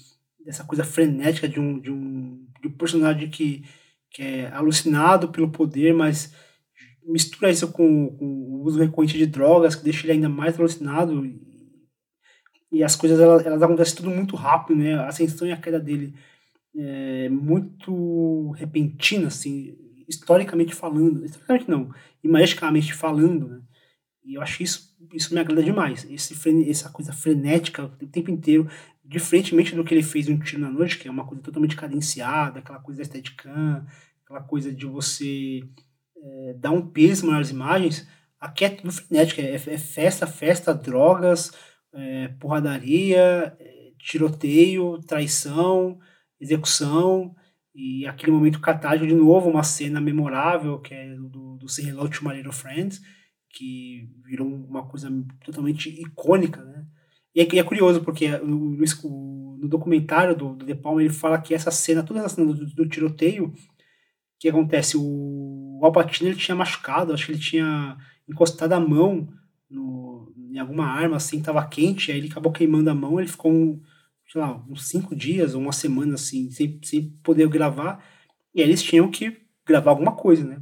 dessa 0.44 0.64
coisa 0.64 0.84
frenética 0.84 1.48
de 1.48 1.58
um, 1.58 1.80
de 1.80 1.90
um, 1.90 2.46
de 2.60 2.68
um 2.68 2.72
personagem 2.72 3.30
que, 3.30 3.64
que 4.10 4.22
é 4.22 4.52
alucinado 4.52 5.30
pelo 5.30 5.50
poder, 5.50 5.94
mas 5.94 6.32
mistura 7.04 7.50
isso 7.50 7.72
com, 7.72 8.14
com 8.16 8.26
o 8.26 8.62
uso 8.64 8.78
recorrente 8.78 9.16
de 9.16 9.26
drogas, 9.26 9.74
que 9.74 9.82
deixa 9.82 10.04
ele 10.04 10.12
ainda 10.12 10.28
mais 10.28 10.58
alucinado 10.58 11.24
e 12.70 12.82
as 12.84 12.94
coisas 12.96 13.18
elas, 13.18 13.44
elas 13.44 13.62
acontecem 13.62 13.96
tudo 13.96 14.10
muito 14.10 14.36
rápido, 14.36 14.78
né? 14.78 14.94
A 14.94 15.08
ascensão 15.08 15.46
e 15.46 15.52
a 15.52 15.56
queda 15.56 15.80
dele 15.80 16.14
é 16.76 17.28
muito 17.28 18.50
repentina, 18.52 19.28
assim, 19.28 19.76
historicamente 20.08 20.74
falando, 20.74 21.24
historicamente 21.24 21.70
não, 21.70 21.92
imagisticamente 22.22 22.94
falando, 22.94 23.48
né? 23.48 23.60
E 24.24 24.34
eu 24.34 24.42
acho 24.42 24.62
isso 24.62 24.88
isso 25.12 25.32
me 25.32 25.40
agrada 25.40 25.62
demais. 25.62 26.06
Esse 26.10 26.34
essa 26.68 26.90
coisa 26.90 27.12
frenética 27.12 27.84
o 27.84 28.06
tempo 28.06 28.30
inteiro, 28.30 28.68
diferentemente 29.04 29.74
do 29.74 29.84
que 29.84 29.94
ele 29.94 30.02
fez 30.02 30.28
no 30.28 30.38
Tiro 30.38 30.60
na 30.60 30.70
Noite, 30.70 30.98
que 30.98 31.08
é 31.08 31.10
uma 31.10 31.26
coisa 31.26 31.42
totalmente 31.42 31.76
cadenciada, 31.76 32.58
aquela 32.58 32.80
coisa 32.80 33.02
estética, 33.02 33.86
aquela 34.24 34.42
coisa 34.42 34.72
de 34.72 34.86
você 34.86 35.62
é, 36.16 36.54
dar 36.58 36.72
um 36.72 36.86
peso 36.86 37.26
nas 37.26 37.50
imagens, 37.50 38.06
aqui 38.38 38.64
é 38.64 38.70
tudo 38.70 38.92
frenético, 38.92 39.40
é, 39.40 39.54
é 39.54 39.78
festa, 39.78 40.26
festa, 40.26 40.74
drogas, 40.74 41.52
é, 41.94 42.28
porradaria, 42.40 43.56
é, 43.58 43.92
tiroteio, 43.98 44.98
traição, 45.06 45.98
execução, 46.40 47.34
e 47.74 48.06
aquele 48.06 48.32
momento 48.32 48.60
catártico 48.60 49.06
de 49.06 49.14
novo, 49.14 49.48
uma 49.48 49.62
cena 49.62 50.00
memorável, 50.00 50.80
que 50.80 50.92
é 50.94 51.14
do, 51.14 51.56
do 51.56 51.68
Say 51.68 51.88
Hello 51.88 52.08
to 52.08 52.24
My 52.24 52.34
Little 52.34 52.52
Friends, 52.52 53.00
que 53.50 54.08
virou 54.24 54.48
uma 54.48 54.86
coisa 54.86 55.08
totalmente 55.44 55.88
icônica, 55.88 56.62
né? 56.64 56.84
E 57.34 57.40
é, 57.40 57.58
é 57.58 57.62
curioso, 57.62 58.02
porque 58.02 58.36
no, 58.38 58.76
no, 58.76 59.68
documentário 59.68 60.34
do, 60.34 60.56
do 60.56 60.66
De 60.66 60.74
Palma, 60.74 61.00
ele 61.00 61.12
fala 61.12 61.40
que 61.40 61.54
essa 61.54 61.70
cena, 61.70 62.02
toda 62.02 62.20
essa 62.20 62.30
cena 62.30 62.52
do, 62.52 62.66
do 62.66 62.88
tiroteio, 62.88 63.54
que 64.40 64.48
acontece, 64.48 64.96
o, 64.96 65.78
o 65.80 65.84
Alpatino 65.84 66.30
ele 66.30 66.38
tinha 66.38 66.56
machucado, 66.56 67.12
acho 67.12 67.26
que 67.26 67.32
ele 67.32 67.40
tinha 67.40 67.96
encostado 68.28 68.72
a 68.72 68.80
mão 68.80 69.28
no, 69.70 70.07
em 70.58 70.60
alguma 70.60 70.86
arma 70.86 71.16
assim, 71.16 71.40
tava 71.40 71.66
quente, 71.66 72.10
aí 72.10 72.18
ele 72.18 72.28
acabou 72.28 72.52
queimando 72.52 72.90
a 72.90 72.94
mão, 72.94 73.18
ele 73.18 73.28
ficou, 73.28 73.52
um, 73.52 73.80
sei 74.30 74.40
lá, 74.40 74.62
uns 74.68 74.88
cinco 74.88 75.14
dias 75.14 75.54
ou 75.54 75.60
uma 75.60 75.72
semana 75.72 76.14
assim, 76.14 76.50
sem, 76.50 76.80
sem 76.82 77.10
poder 77.22 77.48
gravar, 77.48 78.04
e 78.54 78.60
aí 78.60 78.68
eles 78.68 78.82
tinham 78.82 79.10
que 79.10 79.36
gravar 79.64 79.90
alguma 79.92 80.12
coisa, 80.12 80.44
né? 80.44 80.60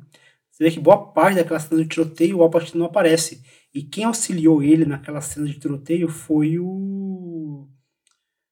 Você 0.50 0.64
vê 0.64 0.70
que 0.70 0.80
boa 0.80 1.12
parte 1.12 1.36
daquela 1.36 1.60
cena 1.60 1.82
de 1.82 1.88
tiroteio 1.88 2.38
o 2.38 2.42
Alpatino 2.42 2.80
não 2.80 2.86
aparece. 2.86 3.42
E 3.74 3.82
quem 3.82 4.04
auxiliou 4.04 4.62
ele 4.62 4.86
naquela 4.86 5.20
cena 5.20 5.46
de 5.46 5.58
tiroteio 5.58 6.08
foi 6.08 6.58
o. 6.58 7.68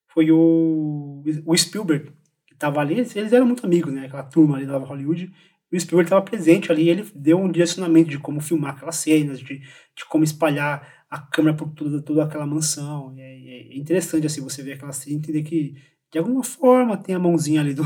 Foi 0.08 0.30
o. 0.30 1.22
O 1.46 1.56
Spielberg, 1.56 2.12
que 2.46 2.54
tava 2.54 2.80
ali. 2.80 2.98
Eles 2.98 3.32
eram 3.32 3.46
muito 3.46 3.64
amigos, 3.64 3.92
né? 3.92 4.04
Aquela 4.04 4.22
turma 4.22 4.56
ali 4.56 4.66
da 4.66 4.76
Hollywood 4.76 5.32
o 5.76 5.80
Spielberg 5.80 6.06
estava 6.06 6.22
presente 6.22 6.70
ali, 6.70 6.88
ele 6.88 7.04
deu 7.14 7.38
um 7.38 7.50
direcionamento 7.50 8.08
de 8.08 8.18
como 8.18 8.40
filmar 8.40 8.74
aquelas 8.74 8.96
cenas, 8.96 9.40
de, 9.40 9.58
de 9.58 10.04
como 10.08 10.24
espalhar 10.24 10.93
a 11.14 11.20
câmera 11.20 11.56
por 11.56 11.68
toda, 11.70 12.02
toda 12.02 12.24
aquela 12.24 12.46
mansão. 12.46 13.14
É, 13.16 13.22
é, 13.22 13.76
interessante 13.76 14.26
assim 14.26 14.40
você 14.40 14.62
ver 14.62 14.72
aquela 14.72 14.92
cena 14.92 15.14
e 15.14 15.18
entender 15.18 15.42
que 15.42 15.74
de 16.12 16.18
alguma 16.18 16.42
forma 16.42 16.96
tem 16.96 17.14
a 17.14 17.20
mãozinha 17.20 17.60
ali 17.60 17.72
do, 17.72 17.84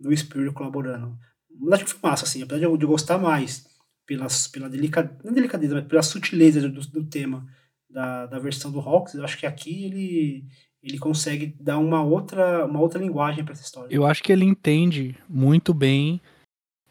do 0.00 0.16
Spielberg 0.16 0.54
colaborando. 0.54 1.18
Mas 1.60 1.74
acho 1.74 1.84
que 1.84 1.90
foi 1.90 2.10
massa, 2.10 2.24
assim, 2.24 2.42
apesar 2.42 2.60
de 2.60 2.64
eu, 2.64 2.76
de 2.76 2.86
gostar 2.86 3.18
mais 3.18 3.66
pelas, 4.06 4.48
pela 4.48 4.70
delicadeza, 4.70 5.18
não 5.22 5.32
delicadeza, 5.32 5.74
mas 5.74 5.84
pela 5.84 6.02
sutileza 6.02 6.66
do, 6.66 6.80
do 6.80 7.04
tema 7.04 7.46
da, 7.90 8.24
da 8.26 8.38
versão 8.38 8.72
do 8.72 8.80
Hawks, 8.80 9.14
eu 9.14 9.24
acho 9.24 9.38
que 9.38 9.46
aqui 9.46 9.84
ele 9.84 10.46
ele 10.82 10.98
consegue 10.98 11.54
dar 11.60 11.78
uma 11.78 12.02
outra, 12.02 12.66
uma 12.66 12.80
outra 12.80 13.00
linguagem 13.00 13.44
para 13.44 13.52
essa 13.52 13.62
história. 13.62 13.94
Eu 13.94 14.04
acho 14.04 14.20
que 14.20 14.32
ele 14.32 14.44
entende 14.44 15.16
muito 15.28 15.72
bem 15.72 16.20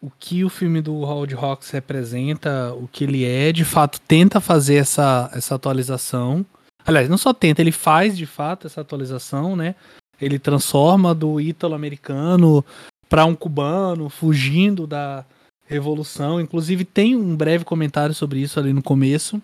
o 0.02 0.10
que 0.10 0.44
o 0.44 0.50
filme 0.50 0.82
do 0.82 0.96
Howard 1.02 1.36
Hawks 1.36 1.70
representa, 1.70 2.74
o 2.74 2.88
que 2.88 3.04
ele 3.04 3.24
é, 3.24 3.52
de 3.52 3.64
fato 3.64 4.02
tenta 4.02 4.42
fazer 4.42 4.76
essa, 4.76 5.30
essa 5.34 5.54
atualização. 5.54 6.44
Aliás, 6.84 7.08
não 7.08 7.18
só 7.18 7.34
tenta, 7.34 7.62
ele 7.62 7.72
faz 7.72 8.18
de 8.18 8.26
fato 8.26 8.66
essa 8.66 8.82
atualização, 8.82 9.56
né? 9.56 9.76
Ele 10.20 10.40
transforma 10.40 11.14
do 11.14 11.40
ítalo-americano 11.40 12.66
para 13.08 13.26
um 13.26 13.36
cubano, 13.36 14.10
fugindo 14.10 14.88
da 14.88 15.24
revolução. 15.66 16.42
Inclusive 16.42 16.84
tem 16.84 17.16
um 17.16 17.36
breve 17.36 17.64
comentário 17.64 18.16
sobre 18.16 18.40
isso 18.40 18.60
ali 18.60 18.74
no 18.74 18.82
começo. 18.82 19.42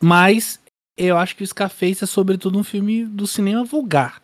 Mas 0.00 0.58
eu 0.96 1.18
acho 1.18 1.36
que 1.36 1.42
o 1.42 1.46
Scarface 1.46 2.04
é 2.04 2.06
sobretudo 2.06 2.58
um 2.58 2.64
filme 2.64 3.04
do 3.04 3.26
cinema 3.26 3.64
vulgar. 3.64 4.22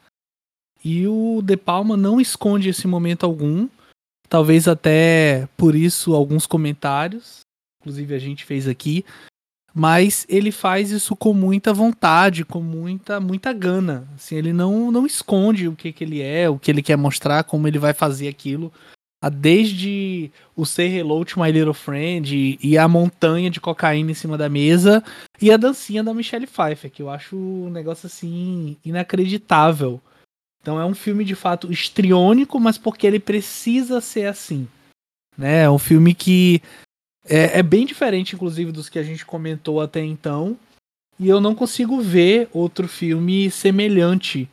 E 0.85 1.07
o 1.07 1.41
De 1.43 1.57
Palma 1.57 1.97
não 1.97 2.21
esconde 2.21 2.69
esse 2.69 2.87
momento 2.87 3.25
algum. 3.25 3.69
Talvez 4.35 4.67
até 4.67 5.49
por 5.57 5.77
isso 5.77 6.13
alguns 6.13 6.45
comentários, 6.45 7.43
inclusive 7.81 8.17
a 8.17 8.19
gente 8.19 8.45
fez 8.45 8.67
aqui, 8.67 9.05
mas 9.73 10.27
ele 10.29 10.51
faz 10.51 10.91
isso 10.91 11.15
com 11.15 11.33
muita 11.33 11.73
vontade, 11.73 12.45
com 12.45 12.61
muita 12.61 13.21
muita 13.21 13.53
gana. 13.53 14.09
Assim, 14.17 14.35
ele 14.35 14.53
não 14.53 14.91
não 14.91 15.07
esconde 15.07 15.69
o 15.69 15.77
que, 15.77 15.93
que 15.93 16.03
ele 16.03 16.21
é, 16.21 16.51
o 16.51 16.59
que 16.59 16.69
ele 16.69 16.83
quer 16.83 16.97
mostrar, 16.97 17.45
como 17.45 17.69
ele 17.69 17.79
vai 17.79 17.93
fazer 17.93 18.27
aquilo. 18.27 18.73
Ah, 19.23 19.29
desde 19.29 20.33
o 20.57 20.67
Say 20.67 20.89
Hello 20.99 21.25
to 21.25 21.39
My 21.39 21.53
Little 21.53 21.73
Friend 21.73 22.59
e 22.61 22.77
a 22.77 22.89
montanha 22.89 23.49
de 23.49 23.61
cocaína 23.61 24.11
em 24.11 24.15
cima 24.15 24.37
da 24.37 24.49
mesa 24.49 25.01
e 25.41 25.53
a 25.53 25.57
dancinha 25.57 26.03
da 26.03 26.13
Michelle 26.13 26.49
Pfeiffer, 26.49 26.91
que 26.91 27.03
eu 27.03 27.09
acho 27.09 27.37
um 27.37 27.71
negócio 27.71 28.09
assim 28.09 28.77
inacreditável. 28.85 30.01
Então 30.65 30.81
é 30.81 30.87
um 30.87 30.95
filme 30.95 31.27
de 31.27 31.35
fato 31.35 31.71
estriônico, 31.71 32.59
mas 32.59 32.79
porque 32.79 33.07
ele 33.07 33.21
precisa 33.21 34.01
ser 34.01 34.25
assim. 34.25 34.67
Né? 35.37 35.65
É 35.65 35.71
um 35.71 35.79
filme 35.79 36.15
que 36.15 36.63
é, 37.29 37.59
é, 37.59 37.63
bem 37.63 37.85
diferente, 37.85 38.35
inclusive, 38.35 38.73
dos 38.73 38.89
que 38.89 38.99
a 38.99 39.03
gente 39.03 39.27
comentou 39.27 39.83
até 39.83 40.03
então. 40.03 40.57
E 41.21 41.29
eu 41.29 41.39
não 41.39 41.55
consigo 41.55 42.01
ver 42.01 42.49
outro 42.51 42.89
filme 42.89 43.51
semelhante 43.51 44.49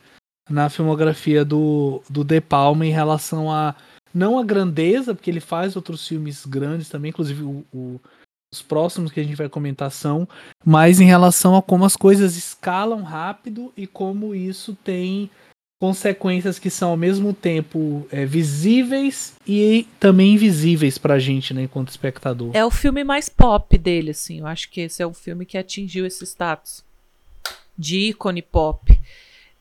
na 0.50 0.68
filmografia 0.68 1.46
do, 1.46 2.02
do 2.10 2.22
De 2.22 2.42
Palma 2.42 2.84
em 2.84 2.90
relação 2.90 3.50
a. 3.50 3.74
Não 4.12 4.38
a 4.38 4.44
grandeza, 4.44 5.14
porque 5.14 5.30
ele 5.30 5.40
faz 5.40 5.76
outros 5.76 6.06
filmes 6.06 6.44
grandes 6.44 6.90
também, 6.90 7.08
inclusive 7.08 7.42
o, 7.42 7.64
o, 7.72 7.98
os 8.52 8.60
próximos 8.60 9.10
que 9.10 9.18
a 9.18 9.22
gente 9.22 9.34
vai 9.34 9.48
comentar 9.48 9.90
são, 9.90 10.28
mas 10.62 11.00
em 11.00 11.06
relação 11.06 11.56
a 11.56 11.62
como 11.62 11.86
as 11.86 11.96
coisas 11.96 12.36
escalam 12.36 13.02
rápido 13.02 13.72
e 13.74 13.86
como 13.86 14.34
isso 14.34 14.76
tem 14.84 15.30
consequências 15.82 16.60
que 16.60 16.70
são 16.70 16.90
ao 16.90 16.96
mesmo 16.96 17.32
tempo 17.32 18.06
é, 18.12 18.24
visíveis 18.24 19.34
e 19.44 19.84
também 19.98 20.34
invisíveis 20.34 20.96
pra 20.96 21.18
gente, 21.18 21.52
né, 21.52 21.64
enquanto 21.64 21.88
espectador. 21.88 22.52
É 22.54 22.64
o 22.64 22.70
filme 22.70 23.02
mais 23.02 23.28
pop 23.28 23.76
dele, 23.76 24.12
assim. 24.12 24.38
Eu 24.38 24.46
acho 24.46 24.70
que 24.70 24.82
esse 24.82 25.02
é 25.02 25.06
o 25.06 25.12
filme 25.12 25.44
que 25.44 25.58
atingiu 25.58 26.06
esse 26.06 26.24
status. 26.24 26.84
de 27.76 28.10
ícone 28.10 28.42
pop. 28.42 28.96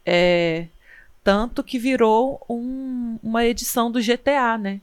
É, 0.06 0.68
tanto 1.24 1.64
que 1.64 1.80
virou 1.80 2.46
um, 2.48 3.18
uma 3.24 3.44
edição 3.44 3.92
do 3.92 4.00
GTA, 4.00 4.60
né? 4.60 4.80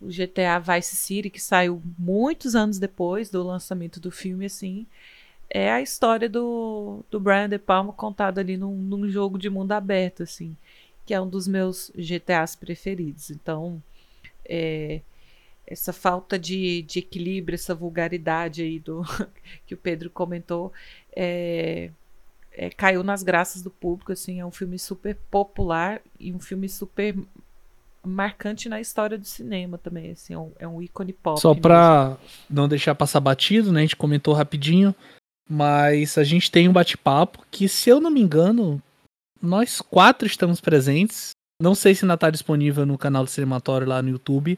O 0.00 0.06
GTA 0.06 0.58
Vice 0.58 0.96
City, 0.96 1.28
que 1.28 1.42
saiu 1.42 1.82
muitos 1.98 2.54
anos 2.54 2.78
depois 2.78 3.28
do 3.28 3.42
lançamento 3.42 4.00
do 4.00 4.10
filme, 4.10 4.46
assim, 4.46 4.86
é 5.50 5.70
a 5.70 5.82
história 5.82 6.28
do, 6.28 7.04
do 7.10 7.18
Brian 7.18 7.48
De 7.48 7.58
Palma 7.58 7.92
contada 7.92 8.40
ali 8.40 8.56
num, 8.56 8.76
num 8.76 9.08
jogo 9.08 9.36
de 9.36 9.50
mundo 9.50 9.72
aberto, 9.72 10.22
assim, 10.22 10.56
que 11.04 11.12
é 11.12 11.20
um 11.20 11.28
dos 11.28 11.48
meus 11.48 11.90
GTAs 11.96 12.54
preferidos. 12.54 13.30
Então, 13.30 13.82
é, 14.44 15.00
essa 15.66 15.92
falta 15.92 16.38
de, 16.38 16.82
de 16.82 17.00
equilíbrio, 17.00 17.56
essa 17.56 17.74
vulgaridade 17.74 18.62
aí 18.62 18.78
do 18.78 19.02
que 19.66 19.74
o 19.74 19.76
Pedro 19.76 20.08
comentou, 20.08 20.72
é, 21.14 21.90
é, 22.52 22.70
caiu 22.70 23.02
nas 23.02 23.24
graças 23.24 23.60
do 23.60 23.70
público, 23.70 24.12
assim, 24.12 24.38
é 24.38 24.46
um 24.46 24.50
filme 24.52 24.78
super 24.78 25.16
popular 25.30 26.00
e 26.18 26.32
um 26.32 26.38
filme 26.38 26.68
super 26.68 27.16
marcante 28.04 28.68
na 28.68 28.80
história 28.80 29.18
do 29.18 29.26
cinema 29.26 29.76
também, 29.76 30.12
assim, 30.12 30.32
é 30.32 30.38
um, 30.38 30.52
é 30.60 30.68
um 30.68 30.80
ícone 30.80 31.12
pop. 31.12 31.40
Só 31.40 31.54
para 31.54 32.16
não 32.48 32.68
deixar 32.68 32.94
passar 32.94 33.20
batido, 33.20 33.72
né, 33.72 33.80
a 33.80 33.82
gente 33.82 33.96
comentou 33.96 34.32
rapidinho, 34.32 34.94
mas 35.50 36.16
a 36.16 36.22
gente 36.22 36.48
tem 36.48 36.68
um 36.68 36.72
bate-papo 36.72 37.44
que, 37.50 37.68
se 37.68 37.90
eu 37.90 38.00
não 38.00 38.08
me 38.08 38.20
engano, 38.20 38.80
nós 39.42 39.80
quatro 39.80 40.24
estamos 40.24 40.60
presentes. 40.60 41.30
Não 41.60 41.74
sei 41.74 41.92
se 41.92 42.04
ainda 42.04 42.14
está 42.14 42.30
disponível 42.30 42.86
no 42.86 42.96
canal 42.96 43.24
do 43.24 43.30
Cinematório 43.30 43.88
lá 43.88 44.00
no 44.00 44.10
YouTube, 44.10 44.56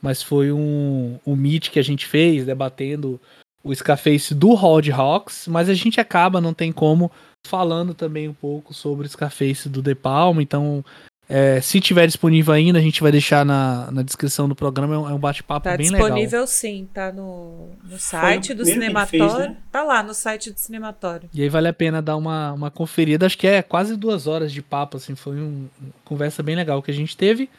mas 0.00 0.22
foi 0.22 0.52
um, 0.52 1.18
um 1.26 1.34
meet 1.34 1.70
que 1.70 1.78
a 1.80 1.82
gente 1.82 2.06
fez 2.06 2.46
debatendo 2.46 3.20
o 3.64 3.74
Scarface 3.74 4.32
do 4.32 4.54
Rod 4.54 4.88
Hawks, 4.90 5.48
mas 5.48 5.68
a 5.68 5.74
gente 5.74 6.00
acaba, 6.00 6.40
não 6.40 6.54
tem 6.54 6.70
como, 6.70 7.10
falando 7.44 7.92
também 7.92 8.28
um 8.28 8.34
pouco 8.34 8.72
sobre 8.72 9.06
o 9.06 9.10
Scarface 9.10 9.68
do 9.68 9.82
De 9.82 9.96
Palma, 9.96 10.40
então 10.40 10.84
é, 11.30 11.60
se 11.60 11.78
tiver 11.78 12.06
disponível 12.06 12.54
ainda, 12.54 12.78
a 12.78 12.82
gente 12.82 13.02
vai 13.02 13.12
deixar 13.12 13.44
na, 13.44 13.90
na 13.90 14.02
descrição 14.02 14.48
do 14.48 14.54
programa. 14.54 14.94
É 14.94 14.98
um 14.98 15.16
é 15.16 15.18
bate-papo 15.18 15.64
tá 15.64 15.76
bem 15.76 15.90
legal. 15.90 16.08
Tá 16.08 16.14
disponível 16.14 16.46
sim, 16.46 16.88
tá 16.94 17.12
no, 17.12 17.68
no 17.84 17.98
site 17.98 18.54
do 18.54 18.64
Cinematório. 18.64 19.28
Fez, 19.28 19.34
né? 19.34 19.56
Tá 19.70 19.82
lá 19.82 20.02
no 20.02 20.14
site 20.14 20.50
do 20.50 20.58
Cinematório. 20.58 21.28
E 21.34 21.42
aí 21.42 21.48
vale 21.50 21.68
a 21.68 21.72
pena 21.72 22.00
dar 22.00 22.16
uma, 22.16 22.52
uma 22.52 22.70
conferida. 22.70 23.26
Acho 23.26 23.36
que 23.36 23.46
é 23.46 23.60
quase 23.60 23.94
duas 23.94 24.26
horas 24.26 24.50
de 24.50 24.62
papo, 24.62 24.96
assim. 24.96 25.14
Foi 25.14 25.36
um, 25.36 25.68
uma 25.78 25.92
conversa 26.02 26.42
bem 26.42 26.56
legal 26.56 26.82
que 26.82 26.90
a 26.90 26.94
gente 26.94 27.14
teve. 27.14 27.50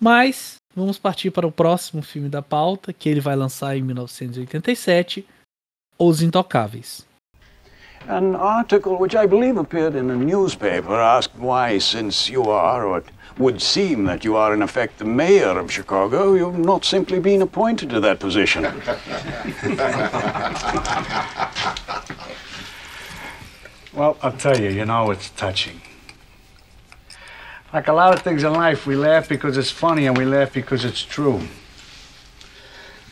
Mas 0.00 0.56
vamos 0.74 0.98
partir 0.98 1.30
para 1.30 1.46
o 1.46 1.52
próximo 1.52 2.02
filme 2.02 2.28
da 2.28 2.42
pauta, 2.42 2.92
que 2.92 3.08
ele 3.08 3.20
vai 3.20 3.36
lançar 3.36 3.76
em 3.76 3.82
1987, 3.82 5.24
Os 5.96 6.20
Intocáveis. 6.20 7.06
An 8.08 8.36
article 8.36 8.98
which 8.98 9.16
I 9.16 9.24
believe 9.24 9.56
appeared 9.56 9.94
in 9.94 10.10
a 10.10 10.16
newspaper 10.16 10.94
asked 10.94 11.34
why, 11.36 11.78
since 11.78 12.28
you 12.28 12.42
are, 12.44 12.84
or 12.84 12.98
it 12.98 13.06
would 13.38 13.62
seem 13.62 14.04
that 14.04 14.24
you 14.24 14.36
are 14.36 14.52
in 14.52 14.60
effect 14.60 14.98
the 14.98 15.06
mayor 15.06 15.58
of 15.58 15.72
Chicago, 15.72 16.34
you've 16.34 16.58
not 16.58 16.84
simply 16.84 17.18
been 17.18 17.40
appointed 17.40 17.88
to 17.90 18.00
that 18.00 18.20
position. 18.20 18.62
well, 23.94 24.18
I'll 24.22 24.32
tell 24.32 24.60
you, 24.60 24.68
you 24.68 24.84
know, 24.84 25.10
it's 25.10 25.30
touching. 25.30 25.80
Like 27.72 27.88
a 27.88 27.94
lot 27.94 28.12
of 28.12 28.20
things 28.20 28.44
in 28.44 28.52
life, 28.52 28.86
we 28.86 28.96
laugh 28.96 29.30
because 29.30 29.56
it's 29.56 29.70
funny 29.70 30.06
and 30.06 30.16
we 30.16 30.26
laugh 30.26 30.52
because 30.52 30.84
it's 30.84 31.02
true. 31.02 31.40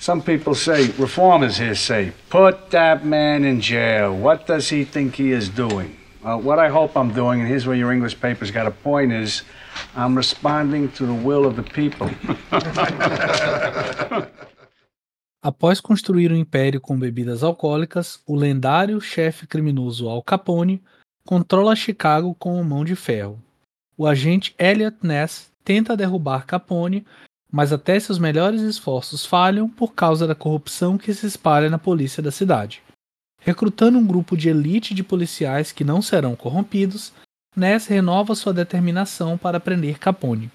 Some 0.02 0.20
people 0.20 0.56
say, 0.56 0.90
reformers 0.98 1.58
here 1.58 1.76
say, 1.76 2.10
put 2.28 2.70
that 2.70 3.06
man 3.06 3.44
in 3.44 3.60
jail. 3.60 4.12
What 4.12 4.48
does 4.48 4.68
he 4.68 4.82
think 4.84 5.14
he 5.14 5.30
is 5.30 5.48
doing? 5.48 5.96
Well, 6.24 6.40
what 6.40 6.58
I 6.58 6.70
hope 6.70 6.96
I'm 6.96 7.12
doing, 7.14 7.38
and 7.38 7.48
here's 7.48 7.68
where 7.68 7.76
your 7.76 7.92
English 7.92 8.20
paper's 8.20 8.50
got 8.50 8.66
a 8.66 8.72
point, 8.72 9.12
is 9.12 9.44
I'm 9.94 10.16
responding 10.16 10.90
to 10.96 11.06
the 11.06 11.14
will 11.14 11.46
of 11.46 11.54
the 11.54 11.62
people. 11.62 12.10
Após 15.40 15.80
construir 15.80 16.32
um 16.32 16.36
império 16.36 16.80
com 16.80 16.98
bebidas 16.98 17.44
alcoólicas, 17.44 18.20
o 18.26 18.34
lendário 18.34 19.00
chefe 19.00 19.46
criminoso 19.46 20.08
Al 20.08 20.20
Capone 20.24 20.82
controla 21.24 21.76
Chicago 21.76 22.34
com 22.34 22.60
mão 22.64 22.84
de 22.84 22.96
ferro 22.96 23.40
o 24.02 24.06
agente 24.06 24.52
Elliot 24.58 24.96
Ness 25.02 25.52
tenta 25.64 25.96
derrubar 25.96 26.44
Capone, 26.44 27.06
mas 27.52 27.70
até 27.70 28.00
seus 28.00 28.18
melhores 28.18 28.62
esforços 28.62 29.26
falham 29.26 29.68
por 29.68 29.92
causa 29.92 30.26
da 30.26 30.34
corrupção 30.34 30.96
que 30.96 31.12
se 31.12 31.26
espalha 31.26 31.68
na 31.68 31.78
polícia 31.78 32.22
da 32.22 32.30
cidade. 32.30 32.82
Recrutando 33.38 33.98
um 33.98 34.06
grupo 34.06 34.36
de 34.36 34.48
elite 34.48 34.94
de 34.94 35.04
policiais 35.04 35.70
que 35.70 35.84
não 35.84 36.00
serão 36.00 36.34
corrompidos, 36.34 37.12
Ness 37.54 37.86
renova 37.86 38.34
sua 38.34 38.54
determinação 38.54 39.36
para 39.36 39.60
prender 39.60 39.98
Capone. 39.98 40.50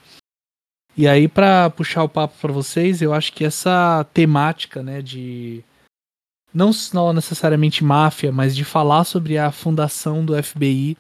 E 0.96 1.08
aí, 1.08 1.28
para 1.28 1.70
puxar 1.70 2.04
o 2.04 2.10
papo 2.10 2.34
para 2.42 2.52
vocês, 2.52 3.04
eu 3.04 3.14
acho 3.14 3.32
que 3.32 3.46
essa 3.46 4.04
temática, 4.12 4.82
né, 4.82 5.00
de 5.00 5.64
não 6.52 6.72
necessariamente 7.14 7.84
máfia, 7.84 8.32
mas 8.32 8.56
de 8.56 8.66
falar 8.66 9.04
sobre 9.04 9.38
a 9.38 9.52
fundação 9.52 10.26
do 10.26 10.42
FBI 10.42 10.98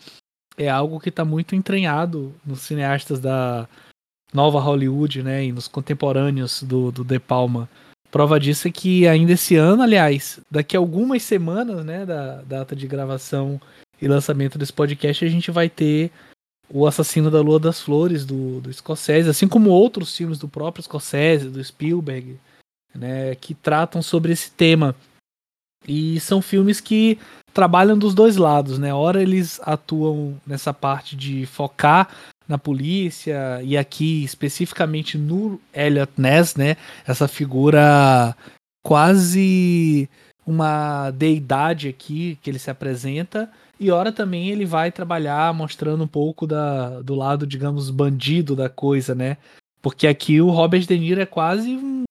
é 0.56 0.70
algo 0.70 1.00
que 1.00 1.10
está 1.10 1.26
muito 1.26 1.56
entranhado 1.56 2.36
nos 2.46 2.62
cineastas 2.62 3.20
da 3.20 3.68
nova 4.34 4.60
Hollywood, 4.60 5.24
né, 5.24 5.46
e 5.46 5.52
nos 5.52 5.68
contemporâneos 5.68 6.62
do, 6.64 6.92
do 6.92 7.04
De 7.04 7.20
Palma. 7.20 7.70
Prova 8.12 8.40
disso 8.40 8.68
é 8.68 8.72
que 8.72 9.08
ainda 9.08 9.34
esse 9.34 9.56
ano, 9.56 9.84
aliás, 9.84 10.40
daqui 10.50 10.76
a 10.76 10.80
algumas 10.80 11.24
semanas, 11.24 11.84
né, 11.86 12.06
da 12.06 12.42
data 12.42 12.76
de 12.76 12.88
gravação 12.88 13.60
e 14.02 14.08
lançamento 14.08 14.58
desse 14.58 14.74
podcast, 14.74 15.26
a 15.26 15.30
gente 15.30 15.52
vai 15.52 15.70
ter 15.70 16.12
o 16.70 16.86
Assassino 16.86 17.32
da 17.32 17.42
Lua 17.42 17.60
das 17.60 17.82
Flores 17.82 18.26
do, 18.26 18.60
do 18.62 18.72
Scorsese, 18.72 19.30
assim 19.30 19.48
como 19.48 19.70
outros 19.70 20.16
filmes 20.16 20.38
do 20.38 20.48
próprio 20.48 20.84
Scorsese, 20.84 21.50
do 21.50 21.64
Spielberg, 21.64 22.38
né, 22.94 23.36
que 23.36 23.54
tratam 23.54 24.02
sobre 24.02 24.32
esse 24.32 24.52
tema. 24.52 24.96
E 25.88 26.20
são 26.20 26.42
filmes 26.42 26.82
que 26.82 27.18
trabalham 27.54 27.98
dos 27.98 28.14
dois 28.14 28.36
lados, 28.36 28.78
né? 28.78 28.94
Ora 28.94 29.22
eles 29.22 29.60
atuam 29.64 30.40
nessa 30.46 30.74
parte 30.74 31.16
de 31.16 31.46
focar 31.46 32.10
na 32.48 32.58
polícia 32.58 33.62
e 33.64 33.78
aqui 33.78 34.24
especificamente 34.24 35.18
no 35.18 35.60
Elliot 35.74 36.12
Ness, 36.18 36.56
né? 36.56 36.78
Essa 37.06 37.28
figura 37.28 38.36
quase 38.84 40.10
uma 40.46 41.12
deidade 41.12 41.90
aqui 41.90 42.38
que 42.42 42.50
ele 42.50 42.60
se 42.60 42.70
apresenta 42.70 43.52
e 43.80 43.92
ora 43.92 44.12
também 44.12 44.50
ele 44.50 44.66
vai 44.66 44.92
trabalhar 44.92 45.54
mostrando 45.54 46.04
um 46.04 46.08
pouco 46.08 46.48
da, 46.48 47.02
do 47.02 47.14
lado, 47.14 47.46
digamos, 47.46 47.90
bandido 47.90 48.56
da 48.56 48.70
coisa, 48.70 49.14
né? 49.14 49.38
Porque 49.82 50.08
aqui 50.08 50.42
o 50.42 50.50
Robert 50.50 50.86
De 50.86 50.98
Niro 50.98 51.22
é 51.22 51.26
quase 51.26 51.70
um 51.76 52.04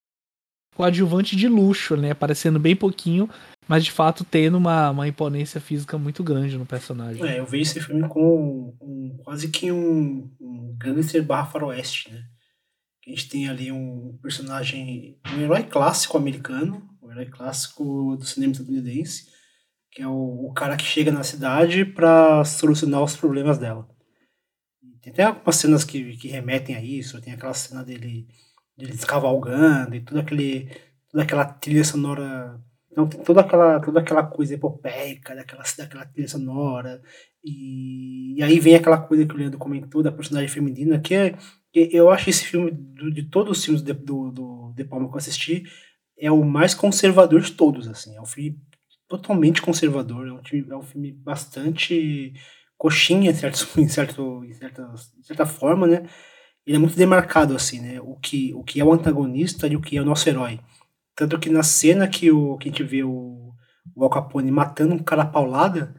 coadjuvante 0.77 1.35
de 1.35 1.49
luxo, 1.49 1.97
né? 1.97 2.11
Aparecendo 2.13 2.61
bem 2.61 2.77
pouquinho, 2.77 3.29
mas 3.69 3.85
de 3.85 3.91
fato 3.91 4.25
tendo 4.25 4.57
uma, 4.57 4.91
uma 4.91 5.09
imponência 5.09 5.61
física 5.61 5.99
muito 5.99 6.23
grande 6.23 6.57
no 6.57 6.67
personagem. 6.67 7.25
É, 7.27 7.39
eu 7.39 7.47
vejo 7.47 7.63
esse 7.63 7.81
filme 7.81 8.09
como 8.09 8.77
um, 8.81 9.17
quase 9.25 9.49
que 9.49 9.73
um, 9.73 10.31
um 10.41 10.77
gangster 10.79 11.23
barra 11.23 11.47
faroeste, 11.47 12.13
né? 12.13 12.25
A 13.07 13.11
gente 13.11 13.29
tem 13.29 13.49
ali 13.49 13.71
um 13.71 14.19
personagem, 14.21 15.21
um 15.33 15.41
herói 15.41 15.63
clássico 15.63 16.17
americano, 16.17 16.89
um 17.01 17.11
herói 17.11 17.27
clássico 17.27 18.17
do 18.17 18.25
cinema 18.25 18.53
estadunidense, 18.53 19.27
que 19.93 20.03
é 20.03 20.09
o, 20.09 20.47
o 20.47 20.53
cara 20.53 20.77
que 20.77 20.85
chega 20.85 21.13
na 21.13 21.23
cidade 21.23 21.85
para 21.85 22.45
solucionar 22.45 23.03
os 23.03 23.17
problemas 23.17 23.59
dela. 23.59 23.89
Tem 25.01 25.13
até 25.13 25.23
algumas 25.23 25.55
cenas 25.55 25.85
que, 25.85 26.17
que 26.17 26.27
remetem 26.27 26.75
a 26.75 26.83
isso, 26.83 27.21
tem 27.21 27.33
aquela 27.33 27.55
cena 27.55 27.85
dele, 27.85 28.27
dele 28.77 28.91
descavalgando 28.91 29.95
e 29.95 30.01
tudo 30.01 30.19
aquele, 30.19 30.69
toda 31.09 31.23
aquela 31.23 31.45
trilha 31.45 31.85
sonora 31.85 32.61
então 32.97 33.07
tem 33.07 33.21
toda 33.21 33.43
aquela, 33.43 33.79
toda 33.79 34.01
aquela 34.01 34.23
coisa 34.23 34.55
epopeica, 34.55 35.35
daquela, 35.35 35.63
daquela 35.77 36.07
trilha 36.07 36.29
sonora. 36.29 37.03
E, 37.45 38.39
e 38.39 38.43
aí 38.43 38.59
vem 38.59 38.75
aquela 38.75 38.97
coisa 38.97 39.27
que 39.27 39.35
o 39.35 39.37
Leandro 39.37 39.59
comentou 39.59 40.03
da 40.03 40.11
personagem 40.11 40.49
feminina, 40.49 40.99
que 40.99 41.15
é. 41.15 41.37
Que 41.71 41.91
eu 41.93 42.09
acho 42.11 42.31
esse 42.31 42.47
filme, 42.47 42.71
do, 42.71 43.13
de 43.13 43.25
todos 43.25 43.59
os 43.59 43.65
filmes 43.65 43.83
de, 43.83 43.93
do, 43.93 44.31
do 44.31 44.73
De 44.75 44.83
Palma 44.83 45.09
que 45.09 45.15
eu 45.15 45.19
assisti, 45.19 45.65
é 46.19 46.31
o 46.31 46.43
mais 46.43 46.75
conservador 46.75 47.43
de 47.43 47.53
todos. 47.53 47.87
assim 47.87 48.17
É 48.17 48.21
um 48.21 48.25
filme 48.25 48.59
totalmente 49.07 49.61
conservador. 49.61 50.27
É 50.27 50.33
um, 50.33 50.43
filme, 50.43 50.67
é 50.71 50.77
um 50.77 50.83
filme 50.83 51.13
bastante 51.13 52.33
coxinha, 52.79 53.31
em, 53.31 53.35
certo, 53.35 53.69
em, 53.79 53.89
certo, 53.89 54.43
em, 54.43 54.55
certa, 54.55 54.91
em 55.19 55.23
certa 55.23 55.45
forma, 55.45 55.87
né? 55.87 56.09
Ele 56.67 56.77
é 56.77 56.81
muito 56.81 56.97
demarcado, 56.97 57.55
assim, 57.55 57.79
né? 57.79 58.01
O 58.01 58.17
que, 58.17 58.55
o 58.55 58.65
que 58.65 58.81
é 58.81 58.85
o 58.85 58.93
antagonista 58.93 59.67
e 59.67 59.77
o 59.77 59.83
que 59.83 59.99
é 59.99 60.01
o 60.01 60.05
nosso 60.05 60.27
herói. 60.31 60.59
Tanto 61.17 61.39
que 61.39 61.49
na 61.49 61.63
cena 61.63 62.07
que, 62.07 62.31
o, 62.31 62.59
que 62.59 62.69
a 62.69 62.71
gente 62.71 62.85
vê 62.85 63.03
o, 63.03 63.51
o 63.95 64.05
Al 64.05 64.11
Capone 64.11 64.51
matando 64.51 64.95
um 64.95 64.99
cara 64.99 65.25
paulada, 65.25 65.95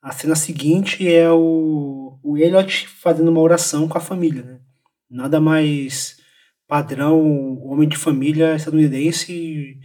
a 0.00 0.12
cena 0.12 0.36
seguinte 0.36 1.06
é 1.12 1.28
o, 1.30 2.18
o 2.22 2.38
Elliot 2.38 2.86
fazendo 2.86 3.30
uma 3.30 3.40
oração 3.40 3.88
com 3.88 3.98
a 3.98 4.00
família, 4.00 4.42
né? 4.42 4.60
Nada 5.10 5.40
mais 5.40 6.18
padrão, 6.68 7.58
homem 7.64 7.88
de 7.88 7.96
família 7.96 8.54
estadunidense, 8.54 9.78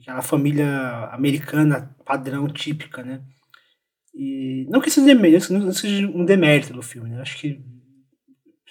aquela 0.00 0.22
família 0.22 1.08
americana 1.12 1.96
padrão 2.04 2.46
típica, 2.46 3.02
né? 3.02 3.22
E 4.14 4.66
não 4.68 4.80
que 4.80 4.88
isso 4.88 5.00
seja 5.72 6.06
um 6.06 6.24
demérito 6.24 6.72
do 6.72 6.82
filme, 6.82 7.10
né? 7.10 7.20
Acho 7.20 7.38
que 7.38 7.64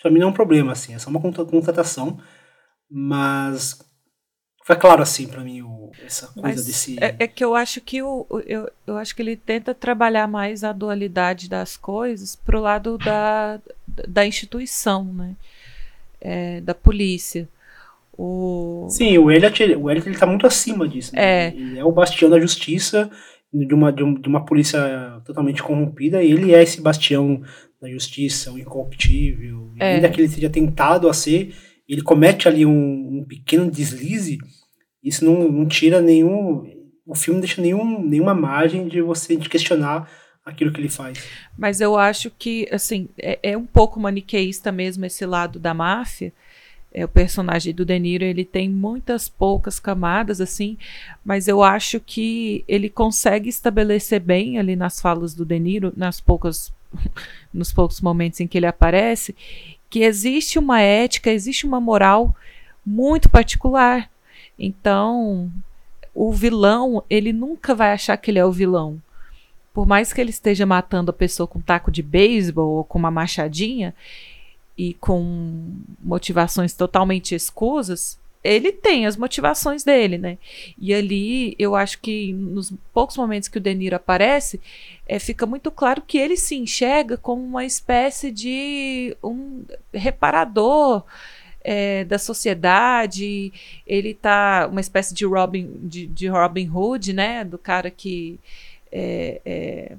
pra 0.01 0.11
mim 0.11 0.19
não 0.19 0.27
é 0.27 0.29
um 0.31 0.33
problema, 0.33 0.73
assim, 0.73 0.93
é 0.93 0.99
só 0.99 1.09
uma 1.09 1.21
contratação, 1.21 2.19
mas 2.89 3.79
foi 4.65 4.75
claro 4.75 5.01
assim 5.01 5.27
para 5.27 5.43
mim 5.43 5.61
o, 5.61 5.91
essa 6.05 6.27
coisa 6.27 6.41
Mas 6.47 6.65
desse 6.65 6.97
é, 7.03 7.15
é 7.19 7.27
que 7.27 7.43
eu 7.43 7.53
acho 7.55 7.81
que 7.81 8.01
o, 8.01 8.25
eu, 8.45 8.69
eu 8.87 8.97
acho 8.97 9.15
que 9.15 9.21
ele 9.21 9.35
tenta 9.35 9.73
trabalhar 9.73 10.27
mais 10.27 10.63
a 10.63 10.71
dualidade 10.71 11.49
das 11.49 11.75
coisas 11.77 12.35
pro 12.35 12.59
lado 12.61 12.97
da, 12.97 13.59
da 14.07 14.25
instituição, 14.25 15.03
né? 15.03 15.35
É, 16.21 16.61
da 16.61 16.73
polícia. 16.73 17.47
O, 18.17 18.87
Sim, 18.89 19.17
o 19.17 19.31
Elliot, 19.31 19.61
o 19.75 19.89
Elliot 19.89 20.07
ele 20.07 20.17
tá 20.17 20.25
muito 20.25 20.45
acima 20.47 20.87
disso. 20.87 21.13
Né? 21.15 21.21
É. 21.21 21.47
Ele 21.47 21.79
é 21.79 21.83
o 21.83 21.91
bastião 21.91 22.29
da 22.29 22.39
justiça 22.39 23.09
de 23.51 23.73
uma, 23.73 23.91
de, 23.91 24.03
um- 24.03 24.19
uma 24.25 24.45
polícia 24.45 25.19
totalmente 25.25 25.61
corrompida, 25.61 26.23
e 26.23 26.31
ele 26.31 26.53
é 26.53 26.63
esse 26.63 26.79
bastião 26.81 27.41
da 27.81 27.89
justiça, 27.89 28.51
o 28.51 28.57
incorruptível. 28.57 29.71
É. 29.79 29.95
Ainda 29.95 30.09
que 30.09 30.21
ele 30.21 30.29
seja 30.29 30.49
tentado 30.49 31.09
a 31.09 31.13
ser, 31.13 31.53
ele 31.87 32.01
comete 32.01 32.47
ali 32.47 32.65
um, 32.65 33.19
um 33.19 33.25
pequeno 33.25 33.69
deslize, 33.69 34.37
isso 35.03 35.25
não, 35.25 35.51
não 35.51 35.67
tira 35.67 36.01
nenhum. 36.01 36.63
O 37.05 37.15
filme 37.15 37.39
não 37.39 37.45
deixa 37.45 37.61
nenhum, 37.61 38.01
nenhuma 38.01 38.33
margem 38.33 38.87
de 38.87 39.01
você 39.01 39.35
de 39.35 39.49
questionar 39.49 40.09
aquilo 40.45 40.71
que 40.71 40.79
ele 40.79 40.89
faz. 40.89 41.17
Mas 41.57 41.81
eu 41.81 41.97
acho 41.97 42.31
que, 42.31 42.67
assim, 42.71 43.09
é, 43.17 43.39
é 43.43 43.57
um 43.57 43.65
pouco 43.65 43.99
maniqueísta 43.99 44.71
mesmo 44.71 45.05
esse 45.05 45.25
lado 45.25 45.59
da 45.59 45.73
máfia. 45.73 46.31
É, 46.93 47.03
o 47.03 47.07
personagem 47.07 47.73
do 47.73 47.83
De 47.83 47.97
Niro, 47.97 48.23
ele 48.23 48.45
tem 48.45 48.69
muitas 48.69 49.27
poucas 49.27 49.79
camadas, 49.79 50.39
assim, 50.39 50.77
mas 51.25 51.47
eu 51.47 51.63
acho 51.63 51.99
que 51.99 52.63
ele 52.67 52.87
consegue 52.87 53.49
estabelecer 53.49 54.19
bem 54.19 54.59
ali 54.59 54.75
nas 54.75 55.01
falas 55.01 55.33
do 55.33 55.43
De 55.43 55.57
Niro, 55.57 55.91
nas 55.97 56.21
poucas, 56.21 56.71
nos 57.51 57.73
poucos 57.73 57.99
momentos 57.99 58.39
em 58.39 58.47
que 58.47 58.59
ele 58.59 58.67
aparece, 58.67 59.35
que 59.93 60.01
existe 60.01 60.57
uma 60.57 60.81
ética, 60.81 61.29
existe 61.29 61.67
uma 61.67 61.79
moral 61.79 62.35
muito 62.83 63.29
particular. 63.29 64.09
Então, 64.57 65.51
o 66.15 66.31
vilão, 66.31 67.03
ele 67.07 67.31
nunca 67.31 67.75
vai 67.75 67.91
achar 67.93 68.17
que 68.17 68.31
ele 68.31 68.39
é 68.39 68.45
o 68.45 68.51
vilão 68.51 68.99
por 69.73 69.87
mais 69.87 70.13
que 70.13 70.21
ele 70.21 70.29
esteja 70.29 70.65
matando 70.65 71.09
a 71.09 71.13
pessoa 71.13 71.47
com 71.47 71.57
um 71.57 71.61
taco 71.61 71.89
de 71.89 72.03
beisebol 72.03 72.69
ou 72.69 72.83
com 72.83 72.99
uma 72.99 73.09
machadinha 73.09 73.93
e 74.77 74.93
com 74.93 75.73
motivações 75.99 76.73
totalmente 76.73 77.33
escusas, 77.33 78.19
ele 78.43 78.71
tem 78.71 79.07
as 79.07 79.17
motivações 79.17 79.83
dele, 79.83 80.17
né? 80.17 80.37
E 80.77 80.93
ali 80.93 81.55
eu 81.57 81.75
acho 81.75 81.99
que 81.99 82.33
nos 82.33 82.71
poucos 82.93 83.17
momentos 83.17 83.49
que 83.49 83.57
o 83.57 83.61
De 83.61 83.73
Niro 83.73 83.95
aparece, 83.95 84.61
é, 85.07 85.19
fica 85.19 85.45
muito 85.45 85.69
claro 85.69 86.01
que 86.01 86.17
ele 86.17 86.37
se 86.37 86.55
enxerga 86.55 87.17
como 87.17 87.43
uma 87.43 87.65
espécie 87.65 88.31
de 88.31 89.15
um 89.23 89.63
reparador 89.93 91.03
é, 91.63 92.03
da 92.05 92.17
sociedade. 92.17 93.51
Ele 93.85 94.13
tá 94.13 94.67
uma 94.71 94.81
espécie 94.81 95.13
de 95.13 95.25
Robin, 95.25 95.71
de, 95.83 96.07
de 96.07 96.27
Robin 96.27 96.69
Hood, 96.69 97.13
né? 97.13 97.43
Do 97.43 97.57
cara 97.57 97.89
que 97.91 98.39
é, 98.91 99.41
é, 99.45 99.95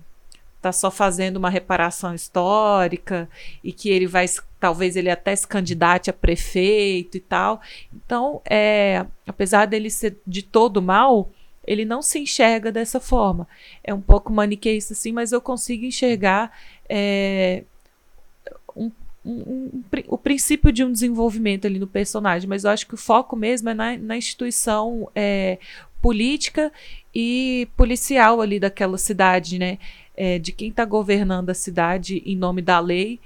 tá 0.62 0.72
só 0.72 0.90
fazendo 0.90 1.36
uma 1.36 1.50
reparação 1.50 2.14
histórica 2.14 3.28
e 3.62 3.72
que 3.72 3.90
ele 3.90 4.06
vai 4.06 4.26
talvez 4.58 4.96
ele 4.96 5.10
até 5.10 5.36
se 5.36 5.46
candidate 5.46 6.08
a 6.08 6.12
prefeito 6.12 7.18
e 7.18 7.20
tal. 7.20 7.60
Então, 7.94 8.40
é, 8.48 9.04
apesar 9.26 9.66
dele 9.66 9.90
ser 9.90 10.16
de 10.26 10.42
todo 10.42 10.80
mal, 10.80 11.28
ele 11.66 11.84
não 11.84 12.02
se 12.02 12.18
enxerga 12.18 12.70
dessa 12.70 13.00
forma. 13.00 13.46
É 13.82 13.92
um 13.92 14.00
pouco 14.00 14.32
maniqueísta, 14.32 14.94
sim, 14.94 15.12
mas 15.12 15.32
eu 15.32 15.40
consigo 15.40 15.84
enxergar 15.84 16.52
é, 16.88 17.64
um, 18.76 18.90
um, 19.24 19.32
um, 19.32 19.84
o 20.08 20.18
princípio 20.18 20.70
de 20.70 20.84
um 20.84 20.92
desenvolvimento 20.92 21.66
ali 21.66 21.78
no 21.78 21.86
personagem, 21.86 22.48
mas 22.48 22.64
eu 22.64 22.70
acho 22.70 22.86
que 22.86 22.94
o 22.94 22.98
foco 22.98 23.34
mesmo 23.34 23.68
é 23.70 23.74
na, 23.74 23.96
na 23.96 24.16
instituição 24.16 25.10
é, 25.14 25.58
política 26.02 26.70
e 27.14 27.66
policial 27.76 28.40
ali 28.40 28.60
daquela 28.60 28.98
cidade, 28.98 29.58
né? 29.58 29.78
É, 30.16 30.38
de 30.38 30.52
quem 30.52 30.68
está 30.68 30.84
governando 30.84 31.50
a 31.50 31.54
cidade 31.54 32.22
em 32.24 32.36
nome 32.36 32.62
da 32.62 32.78
lei. 32.78 33.18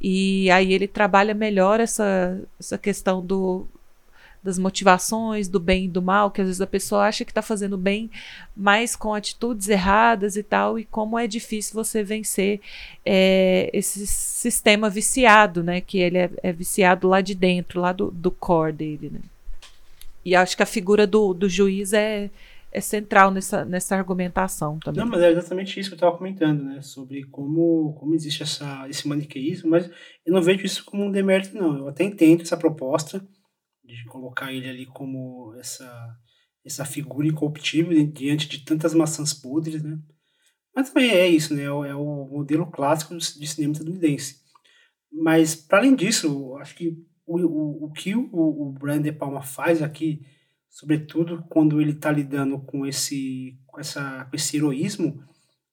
E 0.00 0.50
aí 0.50 0.74
ele 0.74 0.86
trabalha 0.86 1.32
melhor 1.32 1.80
essa, 1.80 2.38
essa 2.60 2.76
questão 2.76 3.24
do, 3.24 3.66
das 4.44 4.58
motivações, 4.58 5.48
do 5.48 5.58
bem 5.58 5.86
e 5.86 5.88
do 5.88 6.02
mal, 6.02 6.30
que 6.30 6.42
às 6.42 6.46
vezes 6.46 6.60
a 6.60 6.66
pessoa 6.66 7.06
acha 7.06 7.24
que 7.24 7.30
está 7.30 7.40
fazendo 7.40 7.78
bem, 7.78 8.10
mas 8.54 8.94
com 8.94 9.14
atitudes 9.14 9.70
erradas 9.70 10.36
e 10.36 10.42
tal, 10.42 10.78
e 10.78 10.84
como 10.84 11.18
é 11.18 11.26
difícil 11.26 11.72
você 11.74 12.04
vencer 12.04 12.60
é, 13.06 13.70
esse 13.72 14.06
sistema 14.06 14.90
viciado, 14.90 15.64
né? 15.64 15.80
Que 15.80 15.98
ele 15.98 16.18
é, 16.18 16.30
é, 16.42 16.52
viciado 16.52 17.08
lá 17.08 17.22
de 17.22 17.34
dentro, 17.34 17.80
lá 17.80 17.90
do, 17.90 18.10
do 18.10 18.30
core 18.30 18.72
dele, 18.72 19.10
né? 19.14 19.20
E 20.22 20.36
acho 20.36 20.54
que 20.56 20.62
a 20.62 20.66
figura 20.66 21.06
do, 21.06 21.32
do 21.32 21.48
juiz 21.48 21.94
é, 21.94 22.30
é 22.70 22.80
central 22.82 23.30
nessa, 23.30 23.64
nessa 23.64 23.96
argumentação 23.96 24.78
também. 24.78 25.02
Não, 25.02 25.10
mas 25.10 25.22
é 25.22 25.30
exatamente 25.30 25.80
isso 25.80 25.88
que 25.88 25.94
eu 25.94 25.96
estava 25.96 26.16
comentando, 26.18 26.64
né? 26.64 26.82
Sobre 26.82 27.24
como, 27.24 27.94
como 27.98 28.14
existe 28.14 28.42
essa, 28.42 28.86
esse 28.90 29.08
maniqueísmo, 29.08 29.70
mas 29.70 29.90
eu 30.26 30.34
não 30.34 30.42
vejo 30.42 30.66
isso 30.66 30.84
como 30.84 31.02
um 31.02 31.10
demérito, 31.10 31.56
não. 31.56 31.78
Eu 31.78 31.88
até 31.88 32.04
entendo 32.04 32.42
essa 32.42 32.58
proposta 32.58 33.24
de 33.84 34.04
colocar 34.06 34.52
ele 34.52 34.68
ali 34.68 34.86
como 34.86 35.54
essa, 35.58 36.18
essa 36.64 36.84
figura 36.84 37.26
incorruptível 37.26 38.04
diante 38.06 38.48
de 38.48 38.64
tantas 38.64 38.94
maçãs 38.94 39.34
podres, 39.34 39.82
né? 39.82 39.98
Mas 40.74 40.90
também 40.90 41.10
é 41.10 41.28
isso, 41.28 41.54
né? 41.54 41.64
É 41.64 41.70
o, 41.70 41.84
é 41.84 41.94
modelo 41.94 42.66
clássico 42.66 43.16
de 43.16 43.46
cinema 43.46 43.72
estadunidense. 43.72 44.42
Mas, 45.12 45.54
para 45.54 45.78
além 45.78 45.94
disso, 45.94 46.56
acho 46.56 46.74
que 46.74 46.98
o, 47.24 47.38
o, 47.38 47.84
o 47.84 47.92
que 47.92 48.14
o, 48.14 48.28
o 48.32 48.72
Brian 48.72 49.00
De 49.00 49.12
Palma 49.12 49.42
faz 49.42 49.80
aqui, 49.80 50.26
sobretudo 50.68 51.44
quando 51.48 51.80
ele 51.80 51.92
está 51.92 52.10
lidando 52.10 52.58
com 52.58 52.84
esse, 52.84 53.56
com, 53.66 53.78
essa, 53.78 54.24
com 54.24 54.34
esse 54.34 54.56
heroísmo, 54.56 55.22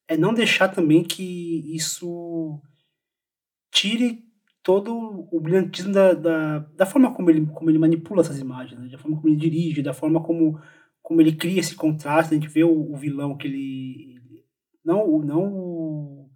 é 0.08 0.16
não 0.16 0.34
deixar 0.34 0.70
também 0.70 1.04
que 1.04 1.76
isso 1.76 2.62
tire 3.72 4.31
todo 4.64 5.28
o 5.32 5.40
brilhantismo 5.40 5.92
da, 5.92 6.14
da, 6.14 6.60
da 6.60 6.86
forma 6.86 7.14
como 7.14 7.30
ele, 7.30 7.46
como 7.48 7.70
ele 7.70 7.80
manipula 7.80 8.22
essas 8.22 8.40
imagens, 8.40 8.80
né? 8.80 8.90
da 8.90 8.98
forma 8.98 9.18
como 9.18 9.30
ele 9.30 9.40
dirige, 9.40 9.82
da 9.82 9.94
forma 9.94 10.22
como, 10.22 10.60
como 11.02 11.22
ele 11.22 11.34
cria 11.34 11.60
esse 11.60 11.76
contraste, 11.76 12.34
a 12.34 12.38
gente 12.38 12.48
vê 12.48 12.64
o, 12.64 12.92
o 12.92 12.96
vilão 12.96 13.38
que 13.38 13.48
ele... 13.48 14.22
Não, 14.84 15.20
não 15.20 15.54
o, 15.54 16.30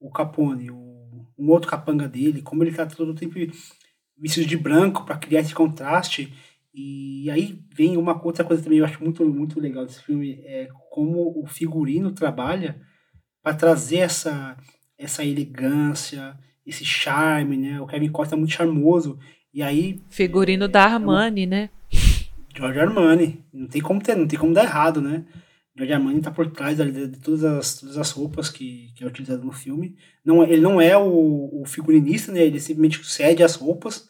o 0.00 0.10
Capone, 0.10 0.70
o, 0.70 1.26
um 1.38 1.50
outro 1.50 1.68
capanga 1.68 2.08
dele, 2.08 2.42
como 2.42 2.62
ele 2.62 2.70
está 2.70 2.86
todo 2.86 3.10
o 3.10 3.14
tempo 3.14 3.34
vestido 4.16 4.46
de 4.46 4.56
branco 4.56 5.04
para 5.04 5.18
criar 5.18 5.40
esse 5.40 5.54
contraste. 5.54 6.32
E 6.72 7.28
aí 7.30 7.60
vem 7.74 7.96
uma 7.96 8.24
outra 8.24 8.44
coisa 8.44 8.62
também 8.62 8.78
eu 8.78 8.84
acho 8.84 9.02
muito, 9.02 9.24
muito 9.24 9.60
legal 9.60 9.84
desse 9.84 10.02
filme, 10.02 10.40
é 10.44 10.68
como 10.90 11.42
o 11.42 11.46
figurino 11.46 12.12
trabalha 12.12 12.80
para 13.42 13.54
trazer 13.54 13.98
essa, 13.98 14.56
essa 14.96 15.24
elegância, 15.24 16.38
esse 16.66 16.84
charme, 16.84 17.56
né? 17.56 17.80
O 17.80 17.86
Kevin 17.86 18.10
Costa 18.10 18.34
é 18.34 18.38
muito 18.38 18.52
charmoso. 18.52 19.18
E 19.52 19.62
aí. 19.62 20.00
Figurino 20.08 20.64
é, 20.64 20.68
da 20.68 20.84
Armani, 20.84 21.42
é 21.42 21.46
uma... 21.46 21.50
né? 21.50 21.70
George 22.56 22.78
Armani. 22.78 23.44
Não 23.52 23.66
tem 23.66 23.80
como 23.80 24.00
ter, 24.00 24.16
não 24.16 24.26
tem 24.26 24.38
como 24.38 24.54
dar 24.54 24.64
errado, 24.64 25.00
né? 25.00 25.24
George 25.76 25.92
Armani 25.92 26.18
está 26.18 26.30
por 26.30 26.50
trás 26.50 26.76
de, 26.76 27.08
de, 27.08 27.18
todas, 27.18 27.44
as, 27.44 27.80
todas 27.80 27.96
as 27.96 28.10
roupas 28.10 28.50
que, 28.50 28.92
que 28.94 29.02
é 29.02 29.06
utilizado 29.06 29.42
no 29.42 29.52
filme. 29.52 29.96
Não, 30.24 30.42
ele 30.42 30.60
não 30.60 30.80
é 30.80 30.96
o, 30.96 31.62
o 31.62 31.64
figurinista, 31.66 32.30
né? 32.30 32.40
Ele 32.40 32.60
simplesmente 32.60 33.04
cede 33.06 33.42
as 33.42 33.54
roupas, 33.54 34.08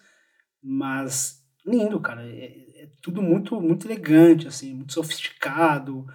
mas 0.63 1.41
lindo, 1.65 2.01
cara. 2.01 2.23
É, 2.27 2.45
é, 2.45 2.89
tudo 3.01 3.23
muito, 3.23 3.61
muito 3.61 3.87
elegante, 3.87 4.49
assim, 4.49 4.75
muito 4.75 4.93
sofisticado. 4.93 6.07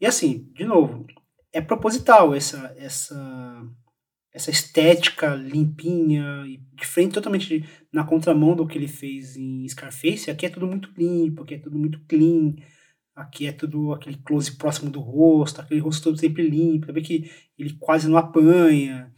E 0.00 0.06
assim, 0.06 0.48
de 0.54 0.64
novo, 0.64 1.06
é 1.52 1.60
proposital 1.60 2.34
essa, 2.34 2.74
essa, 2.76 3.64
essa 4.32 4.50
estética 4.50 5.34
limpinha 5.34 6.44
e 6.46 6.60
diferente 6.74 7.14
totalmente 7.14 7.64
na 7.92 8.04
contramão 8.04 8.56
do 8.56 8.66
que 8.66 8.78
ele 8.78 8.88
fez 8.88 9.36
em 9.36 9.68
Scarface. 9.68 10.30
Aqui 10.30 10.46
é 10.46 10.48
tudo 10.48 10.66
muito 10.66 10.90
limpo, 10.96 11.42
aqui 11.42 11.54
é 11.54 11.58
tudo 11.58 11.78
muito 11.78 12.00
clean. 12.06 12.54
Aqui 13.14 13.46
é 13.46 13.52
tudo 13.52 13.92
aquele 13.92 14.16
close 14.16 14.56
próximo 14.56 14.90
do 14.90 15.00
rosto, 15.00 15.60
aquele 15.60 15.80
rosto 15.80 16.04
todo 16.04 16.18
sempre 16.18 16.48
limpo. 16.48 16.86
Você 16.86 16.92
vê 16.92 17.00
que 17.02 17.30
ele 17.58 17.76
quase 17.78 18.08
não 18.08 18.16
apanha. 18.16 19.12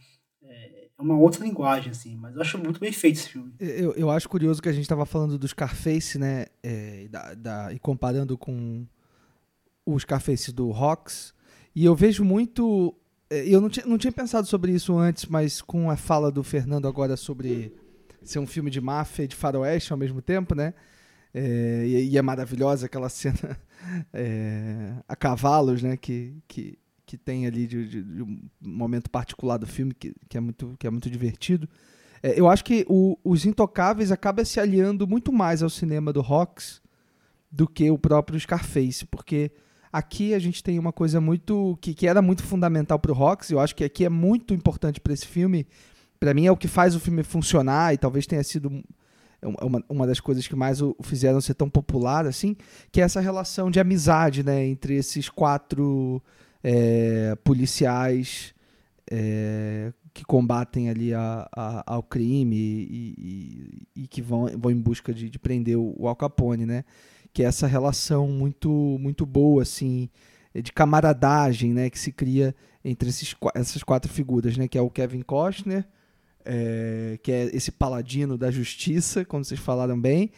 É 0.97 1.01
uma 1.01 1.17
outra 1.17 1.45
linguagem, 1.45 1.91
assim, 1.91 2.15
mas 2.17 2.35
eu 2.35 2.41
acho 2.41 2.57
muito 2.57 2.79
bem 2.79 2.91
feito 2.91 3.17
esse 3.17 3.29
filme. 3.29 3.53
Eu, 3.59 3.93
eu 3.93 4.09
acho 4.09 4.29
curioso 4.29 4.61
que 4.61 4.69
a 4.69 4.73
gente 4.73 4.83
estava 4.83 5.05
falando 5.05 5.37
do 5.37 5.47
Scarface, 5.47 6.17
né? 6.17 6.45
É, 6.63 7.07
da, 7.09 7.33
da, 7.33 7.73
e 7.73 7.79
comparando 7.79 8.37
com 8.37 8.85
o 9.85 9.99
Scarface 9.99 10.51
do 10.51 10.71
Rocks. 10.71 11.33
E 11.73 11.85
eu 11.85 11.95
vejo 11.95 12.23
muito. 12.23 12.93
Eu 13.29 13.59
não 13.59 13.69
tinha, 13.69 13.85
não 13.85 13.97
tinha 13.97 14.11
pensado 14.11 14.47
sobre 14.47 14.71
isso 14.71 14.97
antes, 14.97 15.25
mas 15.25 15.61
com 15.61 15.89
a 15.89 15.95
fala 15.95 16.31
do 16.31 16.43
Fernando 16.43 16.87
agora 16.87 17.17
sobre 17.17 17.73
ser 18.23 18.39
um 18.39 18.47
filme 18.47 18.69
de 18.69 18.81
máfia 18.81 19.23
e 19.23 19.27
de 19.27 19.35
faroeste 19.35 19.91
ao 19.91 19.97
mesmo 19.97 20.21
tempo, 20.21 20.55
né? 20.55 20.73
É, 21.33 21.83
e, 21.85 22.09
e, 22.11 22.17
é 22.17 22.21
maravilhosa 22.21 22.85
aquela 22.85 23.09
cena 23.09 23.59
é, 24.13 24.93
a 25.07 25.15
cavalos, 25.15 25.81
né? 25.83 25.97
Que, 25.97 26.37
que, 26.47 26.77
que 27.05 27.17
tem 27.17 27.45
ali 27.45 27.67
de, 27.67 27.87
de, 27.87 28.03
de 28.03 28.23
um 28.23 28.49
momento 28.61 29.09
particular 29.09 29.57
do 29.57 29.67
filme 29.67 29.93
que, 29.93 30.15
que, 30.29 30.37
é, 30.37 30.39
muito, 30.39 30.75
que 30.79 30.87
é 30.87 30.89
muito 30.89 31.09
divertido. 31.09 31.67
É, 32.23 32.39
eu 32.39 32.47
acho 32.47 32.63
que 32.63 32.85
o, 32.87 33.17
Os 33.23 33.45
Intocáveis 33.45 34.11
acaba 34.11 34.43
se 34.45 34.59
aliando 34.59 35.07
muito 35.07 35.31
mais 35.31 35.61
ao 35.61 35.69
cinema 35.69 36.13
do 36.13 36.21
Rocks 36.21 36.81
do 37.51 37.67
que 37.67 37.89
o 37.91 37.97
próprio 37.97 38.39
Scarface, 38.39 39.05
porque 39.05 39.51
aqui 39.95 40.33
a 40.33 40.39
gente 40.39 40.61
tem 40.61 40.77
uma 40.77 40.91
coisa 40.91 41.21
muito 41.21 41.77
que, 41.79 41.93
que 41.93 42.05
era 42.05 42.21
muito 42.21 42.43
fundamental 42.43 42.99
para 42.99 43.13
o 43.13 43.15
Rocks, 43.15 43.49
eu 43.49 43.61
acho 43.61 43.73
que 43.73 43.83
aqui 43.83 44.03
é 44.03 44.09
muito 44.09 44.53
importante 44.53 44.99
para 44.99 45.13
esse 45.13 45.25
filme. 45.25 45.65
Para 46.19 46.33
mim 46.33 46.45
é 46.45 46.51
o 46.51 46.57
que 46.57 46.67
faz 46.67 46.95
o 46.95 46.99
filme 46.99 47.23
funcionar 47.23 47.93
e 47.93 47.97
talvez 47.97 48.27
tenha 48.27 48.43
sido 48.43 48.83
uma, 49.41 49.81
uma 49.87 50.05
das 50.05 50.19
coisas 50.19 50.45
que 50.47 50.55
mais 50.55 50.81
o 50.81 50.93
fizeram 51.01 51.39
ser 51.39 51.53
tão 51.53 51.69
popular 51.69 52.25
assim, 52.25 52.57
que 52.91 52.99
é 52.99 53.05
essa 53.05 53.21
relação 53.21 53.71
de 53.71 53.79
amizade, 53.79 54.43
né, 54.43 54.65
entre 54.65 54.95
esses 54.95 55.29
quatro 55.29 56.21
é, 56.61 57.37
policiais 57.41 58.53
é, 59.09 59.93
que 60.13 60.25
combatem 60.25 60.89
ali 60.89 61.13
a, 61.13 61.47
a, 61.55 61.93
ao 61.93 62.03
crime 62.03 62.57
e, 62.57 63.15
e, 63.95 64.03
e, 64.03 64.07
que 64.07 64.21
vão, 64.21 64.47
vão 64.57 64.71
em 64.71 64.79
busca 64.79 65.13
de, 65.13 65.29
de 65.29 65.39
prender 65.39 65.77
o, 65.77 65.95
o 65.97 66.07
Al 66.07 66.15
Capone, 66.17 66.65
né? 66.65 66.83
Que 67.35 67.43
é 67.43 67.47
essa 67.47 67.67
relação 67.67 68.29
muito 68.29 68.69
muito 68.97 69.25
boa, 69.25 69.63
assim, 69.63 70.09
de 70.55 70.71
camaradagem, 70.71 71.73
né? 71.73 71.89
Que 71.89 71.99
se 71.99 72.13
cria 72.13 72.55
entre 72.83 73.09
esses, 73.09 73.35
essas 73.53 73.83
quatro 73.83 74.09
figuras, 74.09 74.55
né? 74.55 74.69
Que 74.69 74.77
é 74.77 74.81
o 74.81 74.89
Kevin 74.89 75.21
Costner, 75.21 75.85
é, 76.45 77.19
que 77.21 77.33
é 77.33 77.43
esse 77.53 77.73
paladino 77.73 78.37
da 78.37 78.49
justiça, 78.49 79.25
como 79.25 79.43
vocês 79.43 79.59
falaram 79.59 79.99
bem. 79.99 80.31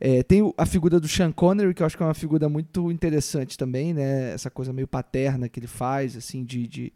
É, 0.00 0.22
tem 0.22 0.40
a 0.56 0.64
figura 0.64 0.98
do 0.98 1.06
Sean 1.06 1.30
Connery, 1.30 1.74
que 1.74 1.82
eu 1.82 1.86
acho 1.86 1.94
que 1.94 2.02
é 2.02 2.06
uma 2.06 2.14
figura 2.14 2.48
muito 2.48 2.90
interessante 2.90 3.58
também, 3.58 3.92
né? 3.92 4.32
Essa 4.32 4.48
coisa 4.48 4.72
meio 4.72 4.88
paterna 4.88 5.46
que 5.46 5.60
ele 5.60 5.66
faz, 5.66 6.16
assim, 6.16 6.42
de, 6.42 6.66
de, 6.66 6.92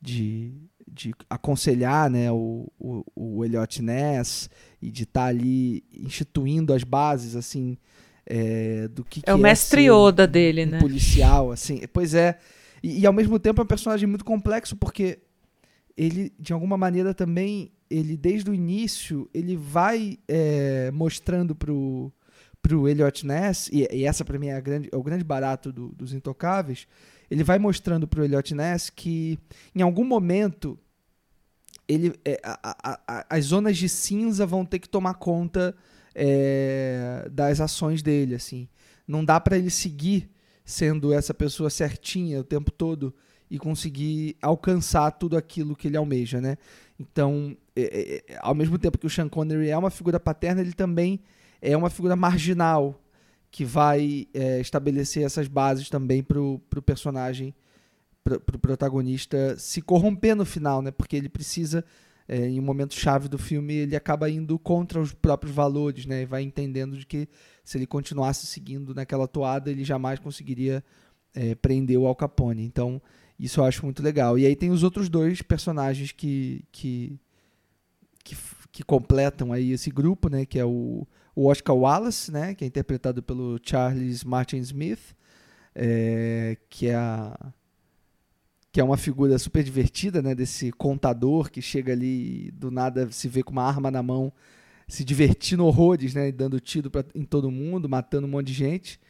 de 0.00 0.54
de 0.90 1.14
aconselhar 1.28 2.10
né, 2.10 2.32
o, 2.32 2.66
o, 2.78 3.04
o 3.14 3.44
Elliot 3.44 3.82
Ness 3.82 4.48
e 4.80 4.90
de 4.90 5.02
estar 5.02 5.20
tá 5.20 5.26
ali 5.26 5.84
instituindo 5.92 6.72
as 6.72 6.82
bases 6.82 7.36
assim 7.36 7.76
é, 8.30 8.86
do 8.88 9.02
que 9.02 9.20
é 9.20 9.22
que 9.22 9.32
o 9.32 9.38
mestre 9.38 9.86
é 9.86 9.90
Yoda 9.90 10.26
dele, 10.26 10.66
um 10.66 10.70
né? 10.70 10.78
Policial, 10.80 11.50
assim. 11.50 11.80
Pois 11.92 12.12
é. 12.12 12.38
E, 12.82 13.00
e, 13.00 13.06
ao 13.06 13.12
mesmo 13.12 13.38
tempo 13.38 13.60
é 13.60 13.64
um 13.64 13.66
personagem 13.66 14.06
muito 14.06 14.24
complexo 14.24 14.76
porque 14.76 15.18
ele 15.96 16.32
de 16.38 16.52
alguma 16.52 16.76
maneira 16.76 17.14
também 17.14 17.72
ele 17.90 18.16
desde 18.16 18.50
o 18.50 18.54
início 18.54 19.28
ele 19.32 19.56
vai 19.56 20.18
é, 20.28 20.90
mostrando 20.92 21.54
pro 21.56 22.12
pro 22.62 22.86
Elliot 22.86 23.26
Ness 23.26 23.68
e, 23.72 23.88
e 23.90 24.04
essa 24.04 24.24
para 24.24 24.38
mim 24.38 24.48
é, 24.48 24.60
grande, 24.60 24.88
é, 24.92 24.96
o 24.96 25.02
grande 25.02 25.24
barato 25.24 25.72
do, 25.72 25.88
dos 25.88 26.12
intocáveis 26.12 26.86
ele 27.28 27.42
vai 27.42 27.58
mostrando 27.58 28.06
para 28.06 28.20
o 28.20 28.24
Elliot 28.24 28.54
Ness 28.54 28.90
que 28.90 29.38
em 29.74 29.82
algum 29.82 30.04
momento 30.04 30.78
ele, 31.88 32.14
é, 32.24 32.38
a, 32.44 32.58
a, 32.62 33.00
a, 33.08 33.26
as 33.30 33.46
zonas 33.46 33.76
de 33.76 33.88
cinza 33.88 34.46
vão 34.46 34.64
ter 34.64 34.78
que 34.78 34.88
tomar 34.88 35.14
conta 35.14 35.74
é, 36.18 37.28
das 37.30 37.60
ações 37.60 38.02
dele, 38.02 38.34
assim. 38.34 38.68
Não 39.06 39.24
dá 39.24 39.38
para 39.38 39.56
ele 39.56 39.70
seguir 39.70 40.28
sendo 40.64 41.12
essa 41.12 41.32
pessoa 41.32 41.70
certinha 41.70 42.40
o 42.40 42.44
tempo 42.44 42.70
todo 42.70 43.14
e 43.50 43.58
conseguir 43.58 44.36
alcançar 44.42 45.12
tudo 45.12 45.36
aquilo 45.36 45.76
que 45.76 45.88
ele 45.88 45.96
almeja, 45.96 46.40
né? 46.40 46.58
Então, 46.98 47.56
é, 47.74 48.24
é, 48.28 48.38
ao 48.40 48.54
mesmo 48.54 48.76
tempo 48.76 48.98
que 48.98 49.06
o 49.06 49.10
Sean 49.10 49.28
Connery 49.28 49.70
é 49.70 49.78
uma 49.78 49.90
figura 49.90 50.18
paterna, 50.18 50.60
ele 50.60 50.72
também 50.72 51.20
é 51.62 51.76
uma 51.76 51.88
figura 51.88 52.16
marginal 52.16 53.00
que 53.50 53.64
vai 53.64 54.26
é, 54.34 54.60
estabelecer 54.60 55.24
essas 55.24 55.48
bases 55.48 55.88
também 55.88 56.22
para 56.22 56.40
o 56.40 56.60
personagem, 56.84 57.54
para 58.22 58.36
o 58.36 58.40
pro 58.40 58.58
protagonista 58.58 59.56
se 59.56 59.80
corromper 59.80 60.36
no 60.36 60.44
final, 60.44 60.82
né? 60.82 60.90
Porque 60.90 61.16
ele 61.16 61.28
precisa, 61.28 61.84
é, 62.28 62.46
em 62.46 62.60
um 62.60 62.62
momento 62.62 62.94
chave 62.94 63.26
do 63.28 63.38
filme, 63.38 63.74
ele 63.74 63.96
acaba 63.96 64.30
indo 64.30 64.58
contra 64.58 65.00
os 65.00 65.12
próprios 65.12 65.54
valores, 65.54 66.06
né? 66.06 66.22
E 66.22 66.26
vai 66.26 66.42
entendendo 66.42 66.96
de 66.96 67.06
que 67.06 67.28
se 67.64 67.78
ele 67.78 67.86
continuasse 67.86 68.46
seguindo 68.46 68.94
naquela 68.94 69.26
toada, 69.26 69.70
ele 69.70 69.84
jamais 69.84 70.18
conseguiria 70.18 70.84
é, 71.34 71.54
prender 71.54 71.98
o 71.98 72.06
Al 72.06 72.14
Capone. 72.14 72.62
Então, 72.62 73.00
isso 73.38 73.60
eu 73.60 73.64
acho 73.64 73.84
muito 73.84 74.02
legal. 74.02 74.38
E 74.38 74.44
aí 74.46 74.54
tem 74.54 74.70
os 74.70 74.82
outros 74.82 75.08
dois 75.08 75.40
personagens 75.40 76.12
que, 76.12 76.64
que, 76.70 77.18
que, 78.22 78.36
que 78.70 78.82
completam 78.84 79.52
aí 79.52 79.72
esse 79.72 79.90
grupo, 79.90 80.28
né? 80.28 80.44
Que 80.44 80.58
é 80.58 80.64
o 80.64 81.06
o 81.38 81.46
Oscar 81.46 81.76
Wallace, 81.76 82.32
né, 82.32 82.52
que 82.52 82.64
é 82.64 82.66
interpretado 82.66 83.22
pelo 83.22 83.60
Charles 83.62 84.24
Martin 84.24 84.56
Smith, 84.56 85.14
é, 85.72 86.56
que 86.68 86.88
é 86.88 86.96
a, 86.96 87.52
que 88.72 88.80
é 88.80 88.84
uma 88.84 88.96
figura 88.96 89.38
super 89.38 89.62
divertida, 89.62 90.22
né, 90.22 90.34
desse 90.34 90.70
contador 90.72 91.50
que 91.50 91.60
chega 91.60 91.92
ali 91.92 92.50
do 92.52 92.70
nada 92.70 93.10
se 93.10 93.28
vê 93.28 93.42
com 93.42 93.52
uma 93.52 93.64
arma 93.64 93.90
na 93.90 94.02
mão, 94.02 94.32
se 94.86 95.04
divertindo 95.04 95.64
horrores, 95.64 96.14
né, 96.14 96.30
dando 96.32 96.60
tiro 96.60 96.90
pra, 96.90 97.04
em 97.14 97.24
todo 97.24 97.50
mundo, 97.50 97.88
matando 97.88 98.26
um 98.26 98.30
monte 98.30 98.46
de 98.48 98.54
gente. 98.54 99.00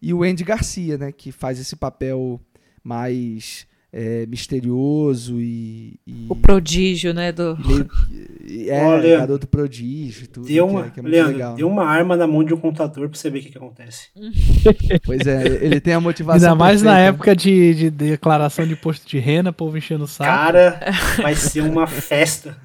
E 0.00 0.14
o 0.14 0.22
Andy 0.22 0.44
Garcia, 0.44 0.96
né, 0.96 1.12
que 1.12 1.30
faz 1.30 1.58
esse 1.58 1.76
papel 1.76 2.40
mais 2.82 3.66
é, 3.92 4.26
misterioso 4.26 5.40
e, 5.40 5.98
e, 6.06 6.26
O 6.28 6.36
prodígio, 6.36 7.14
né? 7.14 7.32
Do... 7.32 7.56
Meio, 7.66 7.88
é, 8.68 8.84
Olha, 8.84 9.18
garoto 9.18 9.46
prodígio 9.46 10.28
tudo. 10.28 10.46
Deu 10.46 10.66
uma, 10.66 10.82
que 10.82 10.88
é, 10.88 10.90
que 10.90 11.00
é 11.00 11.02
Leandro, 11.02 11.32
legal, 11.32 11.54
deu 11.54 11.68
né? 11.68 11.72
uma 11.72 11.84
arma 11.84 12.16
na 12.16 12.26
mão 12.26 12.44
de 12.44 12.52
um 12.52 12.58
contador 12.58 13.08
pra 13.08 13.18
você 13.18 13.30
ver 13.30 13.38
o 13.38 13.42
que, 13.42 13.50
que 13.50 13.58
acontece. 13.58 14.08
pois 15.04 15.26
é, 15.26 15.46
ele 15.64 15.80
tem 15.80 15.94
a 15.94 16.00
motivação. 16.00 16.50
Ainda 16.50 16.54
mais 16.54 16.82
perfeita. 16.82 17.00
na 17.00 17.06
época 17.06 17.34
de, 17.34 17.74
de 17.74 17.90
declaração 17.90 18.66
de 18.66 18.74
imposto 18.74 19.08
de 19.08 19.18
renda, 19.18 19.52
povo 19.52 19.76
enchendo 19.78 20.04
o 20.04 20.08
saco. 20.08 20.30
Cara, 20.30 20.80
vai 21.22 21.34
ser 21.34 21.62
uma 21.62 21.86
festa. 21.86 22.56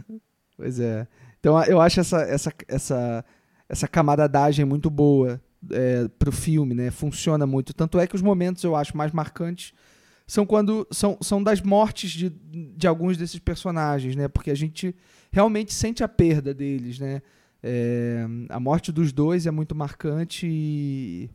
Pois 0.58 0.80
é. 0.80 1.08
Então 1.40 1.62
eu 1.64 1.80
acho 1.80 2.00
essa, 2.02 2.22
essa, 2.22 2.54
essa, 2.68 3.26
essa 3.70 3.88
camaradagem 3.88 4.66
muito 4.66 4.90
boa 4.90 5.42
é, 5.72 6.10
pro 6.20 6.34
filme, 6.34 6.74
né? 6.74 6.92
Funciona 6.92 7.48
muito. 7.48 7.74
Tanto 7.74 7.98
é 7.98 8.08
que 8.08 8.16
os 8.16 8.22
momentos 8.22 8.62
eu 8.64 8.76
acho 8.76 8.96
mais 8.98 9.14
marcantes 9.14 9.74
são 10.34 10.48
quando 10.48 10.88
são, 10.90 11.16
são 11.22 11.44
das 11.44 11.62
mortes 11.62 12.10
de, 12.10 12.28
de 12.28 12.88
alguns 12.88 13.18
desses 13.18 13.38
personagens, 13.38 14.16
né? 14.16 14.28
Porque 14.28 14.50
a 14.50 14.56
gente 14.56 14.96
realmente 15.32 15.72
sente 15.72 16.04
a 16.04 16.08
perda 16.08 16.56
deles, 16.56 16.98
né? 16.98 17.22
É, 17.62 18.26
a 18.50 18.60
morte 18.60 18.92
dos 18.92 19.14
dois 19.14 19.46
é 19.46 19.52
muito 19.52 19.76
marcante 19.76 20.48
e, 20.50 21.30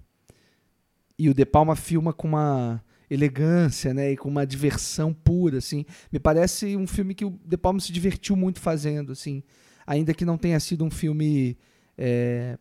e 1.16 1.30
o 1.30 1.32
De 1.32 1.46
Palma 1.46 1.76
filma 1.76 2.12
com 2.12 2.26
uma 2.26 2.82
elegância, 3.08 3.94
né? 3.94 4.10
E 4.10 4.16
com 4.16 4.28
uma 4.28 4.44
diversão 4.44 5.14
pura, 5.14 5.58
assim. 5.58 5.86
Me 6.10 6.18
parece 6.18 6.76
um 6.76 6.88
filme 6.88 7.14
que 7.14 7.24
o 7.24 7.38
De 7.44 7.56
Palma 7.56 7.78
se 7.78 7.92
divertiu 7.92 8.34
muito 8.34 8.58
fazendo, 8.58 9.12
assim. 9.12 9.44
Ainda 9.86 10.12
que 10.12 10.24
não 10.24 10.36
tenha 10.36 10.58
sido 10.58 10.84
um 10.84 10.90
filme... 10.90 11.56
É, 11.96 12.58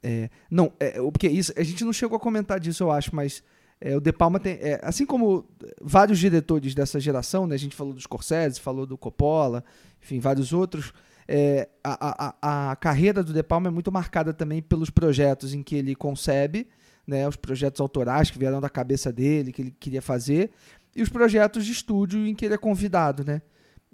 é, 0.00 0.30
não, 0.48 0.72
é, 0.78 0.92
porque 1.10 1.28
isso, 1.28 1.52
a 1.56 1.62
gente 1.64 1.84
não 1.84 1.92
chegou 1.92 2.16
a 2.16 2.20
comentar 2.20 2.60
disso, 2.60 2.84
eu 2.84 2.92
acho, 2.92 3.14
mas 3.14 3.42
é, 3.84 3.96
o 3.96 4.00
De 4.00 4.12
Palma 4.12 4.38
tem, 4.38 4.52
é, 4.60 4.78
assim 4.80 5.04
como 5.04 5.44
vários 5.80 6.20
diretores 6.20 6.72
dessa 6.72 7.00
geração, 7.00 7.48
né, 7.48 7.56
a 7.56 7.58
gente 7.58 7.74
falou 7.74 7.92
do 7.92 8.00
Scorsese, 8.00 8.60
falou 8.60 8.86
do 8.86 8.96
Coppola, 8.96 9.64
enfim, 10.00 10.20
vários 10.20 10.52
outros, 10.52 10.92
é, 11.26 11.68
a, 11.82 12.36
a, 12.40 12.70
a, 12.70 12.76
carreira 12.76 13.24
do 13.24 13.32
De 13.32 13.42
Palma 13.42 13.66
é 13.66 13.70
muito 13.72 13.90
marcada 13.90 14.32
também 14.32 14.62
pelos 14.62 14.88
projetos 14.88 15.52
em 15.52 15.64
que 15.64 15.74
ele 15.74 15.96
concebe, 15.96 16.68
né, 17.04 17.26
os 17.26 17.34
projetos 17.34 17.80
autorais 17.80 18.30
que 18.30 18.38
vieram 18.38 18.60
da 18.60 18.70
cabeça 18.70 19.12
dele, 19.12 19.50
que 19.50 19.62
ele 19.62 19.74
queria 19.80 20.00
fazer, 20.00 20.52
e 20.94 21.02
os 21.02 21.08
projetos 21.08 21.66
de 21.66 21.72
estúdio 21.72 22.24
em 22.24 22.36
que 22.36 22.44
ele 22.44 22.54
é 22.54 22.58
convidado, 22.58 23.24
né? 23.24 23.42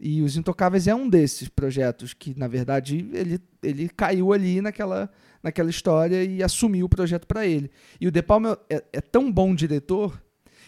E 0.01 0.23
Os 0.23 0.37
Intocáveis 0.37 0.87
é 0.87 0.95
um 0.95 1.09
desses 1.09 1.49
projetos 1.49 2.13
que, 2.13 2.39
na 2.39 2.47
verdade, 2.47 3.09
ele, 3.13 3.41
ele 3.63 3.89
caiu 3.89 4.33
ali 4.33 4.61
naquela, 4.61 5.11
naquela 5.43 5.71
história 5.71 6.25
e 6.25 6.43
assumiu 6.43 6.87
o 6.87 6.89
projeto 6.89 7.27
para 7.27 7.47
ele. 7.47 7.71
E 8.01 8.07
o 8.07 8.11
De 8.11 8.23
Palma 8.23 8.59
é, 8.69 8.83
é, 8.93 9.01
tão 9.01 9.31
bom 9.31 9.55
diretor 9.55 10.21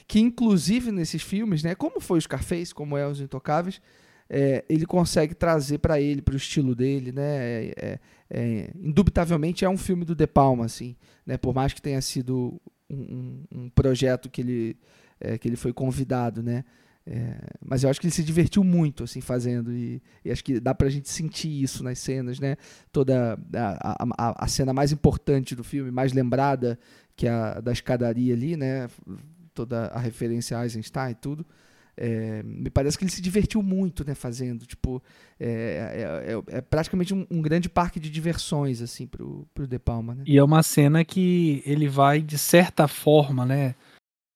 que, 0.06 0.20
inclusive 0.20 0.90
nesses 0.90 1.22
filmes, 1.22 1.62
né, 1.62 1.74
como 1.74 2.00
foi 2.00 2.18
o 2.18 2.22
Scarface, 2.22 2.74
como 2.74 2.96
é 2.96 3.06
Os 3.06 3.20
Intocáveis, 3.20 3.80
é, 4.28 4.64
ele 4.68 4.86
consegue 4.86 5.34
trazer 5.34 5.78
para 5.78 6.00
ele, 6.00 6.22
para 6.22 6.34
o 6.34 6.36
estilo 6.36 6.74
dele, 6.74 7.10
né? 7.10 7.22
É, 7.22 7.74
é, 7.76 7.98
é, 8.30 8.70
indubitavelmente 8.76 9.64
é 9.64 9.68
um 9.68 9.76
filme 9.76 10.04
do 10.04 10.14
De 10.14 10.26
Palma, 10.26 10.66
assim, 10.66 10.94
né? 11.26 11.36
Por 11.36 11.52
mais 11.52 11.72
que 11.72 11.82
tenha 11.82 12.00
sido 12.00 12.60
um, 12.88 12.96
um, 12.96 13.44
um 13.62 13.68
projeto 13.70 14.30
que 14.30 14.40
ele, 14.40 14.76
é, 15.20 15.36
que 15.36 15.48
ele 15.48 15.56
foi 15.56 15.72
convidado, 15.72 16.44
né? 16.44 16.64
É, 17.12 17.36
mas 17.60 17.82
eu 17.82 17.90
acho 17.90 18.00
que 18.00 18.06
ele 18.06 18.14
se 18.14 18.22
divertiu 18.22 18.62
muito 18.62 19.02
assim 19.02 19.20
fazendo 19.20 19.72
e, 19.72 20.00
e, 20.24 20.30
acho 20.30 20.44
que 20.44 20.60
dá 20.60 20.72
pra 20.72 20.88
gente 20.88 21.10
sentir 21.10 21.60
isso 21.60 21.82
nas 21.82 21.98
cenas, 21.98 22.38
né? 22.38 22.56
Toda 22.92 23.36
a, 23.52 24.06
a, 24.16 24.44
a, 24.44 24.46
cena 24.46 24.72
mais 24.72 24.92
importante 24.92 25.56
do 25.56 25.64
filme, 25.64 25.90
mais 25.90 26.12
lembrada, 26.12 26.78
que 27.16 27.26
é 27.26 27.30
a 27.30 27.60
da 27.60 27.72
escadaria 27.72 28.32
ali, 28.32 28.56
né? 28.56 28.88
Toda 29.52 29.86
a 29.86 29.98
referência 29.98 30.56
a 30.56 30.62
Eisenstein 30.62 31.10
e 31.10 31.14
tudo. 31.16 31.44
É, 31.96 32.44
me 32.44 32.70
parece 32.70 32.96
que 32.96 33.02
ele 33.02 33.10
se 33.10 33.20
divertiu 33.20 33.60
muito, 33.60 34.06
né, 34.06 34.14
fazendo, 34.14 34.64
tipo, 34.64 35.02
é, 35.38 35.50
é, 35.50 36.54
é, 36.54 36.58
é 36.58 36.60
praticamente 36.62 37.12
um, 37.12 37.26
um, 37.30 37.42
grande 37.42 37.68
parque 37.68 38.00
de 38.00 38.08
diversões, 38.08 38.80
assim, 38.80 39.06
pro, 39.06 39.46
pro 39.52 39.66
De 39.66 39.78
Palma, 39.78 40.14
né? 40.14 40.22
E 40.26 40.38
é 40.38 40.42
uma 40.42 40.62
cena 40.62 41.04
que 41.04 41.62
ele 41.66 41.88
vai, 41.88 42.22
de 42.22 42.38
certa 42.38 42.88
forma, 42.88 43.44
né, 43.44 43.74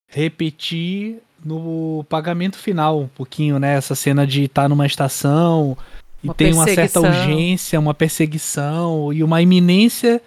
repetir 0.07 1.23
no 1.45 2.05
pagamento 2.09 2.57
final, 2.57 3.01
um 3.01 3.09
pouquinho, 3.09 3.59
né? 3.59 3.75
Essa 3.75 3.95
cena 3.95 4.27
de 4.27 4.45
estar 4.45 4.63
tá 4.63 4.69
numa 4.69 4.87
estação 4.87 5.77
e 6.23 6.29
Uma 6.29 6.35
tem 6.35 6.53
uma 6.53 6.65
certa 6.65 7.01
urgência, 7.01 7.79
uma 7.79 7.93
perseguição 7.93 9.13
e 9.13 9.23
uma 9.23 9.43
iminência 9.43 10.23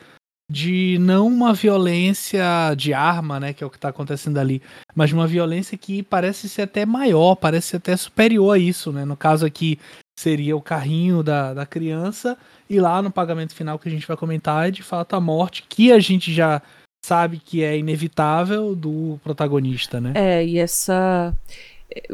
de 0.49 0.97
não 0.99 1.27
uma 1.27 1.53
violência 1.53 2.73
de 2.77 2.93
arma, 2.93 3.37
né, 3.37 3.51
que 3.51 3.61
é 3.61 3.67
o 3.67 3.69
que 3.69 3.77
tá 3.77 3.89
acontecendo 3.89 4.37
ali, 4.37 4.61
mas 4.95 5.11
uma 5.11 5.27
violência 5.27 5.77
que 5.77 6.01
parece 6.01 6.47
ser 6.47 6.61
até 6.61 6.85
maior, 6.85 7.35
parece 7.35 7.67
ser 7.67 7.77
até 7.77 7.97
superior 7.97 8.55
a 8.55 8.57
isso, 8.57 8.93
né? 8.93 9.03
No 9.03 9.17
caso 9.17 9.45
aqui 9.45 9.77
seria 10.17 10.55
o 10.55 10.61
carrinho 10.61 11.21
da, 11.21 11.53
da 11.53 11.65
criança 11.65 12.37
e 12.69 12.79
lá 12.79 13.01
no 13.01 13.11
pagamento 13.11 13.53
final 13.53 13.77
que 13.77 13.89
a 13.89 13.91
gente 13.91 14.07
vai 14.07 14.15
comentar 14.15 14.67
é 14.67 14.71
de 14.71 14.81
fato 14.81 15.15
a 15.15 15.19
morte 15.19 15.65
que 15.67 15.91
a 15.91 15.99
gente 15.99 16.33
já 16.33 16.61
sabe 17.07 17.37
que 17.39 17.63
é 17.63 17.77
inevitável 17.77 18.75
do 18.75 19.17
protagonista, 19.23 20.01
né? 20.01 20.11
É, 20.13 20.45
e 20.45 20.57
essa. 20.57 21.33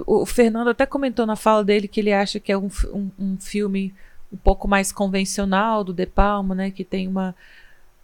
O 0.06 0.24
Fernando 0.24 0.70
até 0.70 0.86
comentou 0.86 1.26
na 1.26 1.36
fala 1.36 1.64
dele 1.64 1.88
que 1.88 2.00
ele 2.00 2.14
acha 2.14 2.40
que 2.40 2.52
é 2.52 2.58
um, 2.58 2.70
um, 2.94 3.10
um 3.18 3.38
filme 3.40 3.92
um 4.32 4.38
pouco 4.38 4.68
mais 4.68 4.92
convencional 4.92 5.84
do 5.84 5.92
De 5.92 6.06
Palma, 6.06 6.54
né? 6.54 6.70
Que 6.70 6.84
tem 6.84 7.08
uma. 7.08 7.36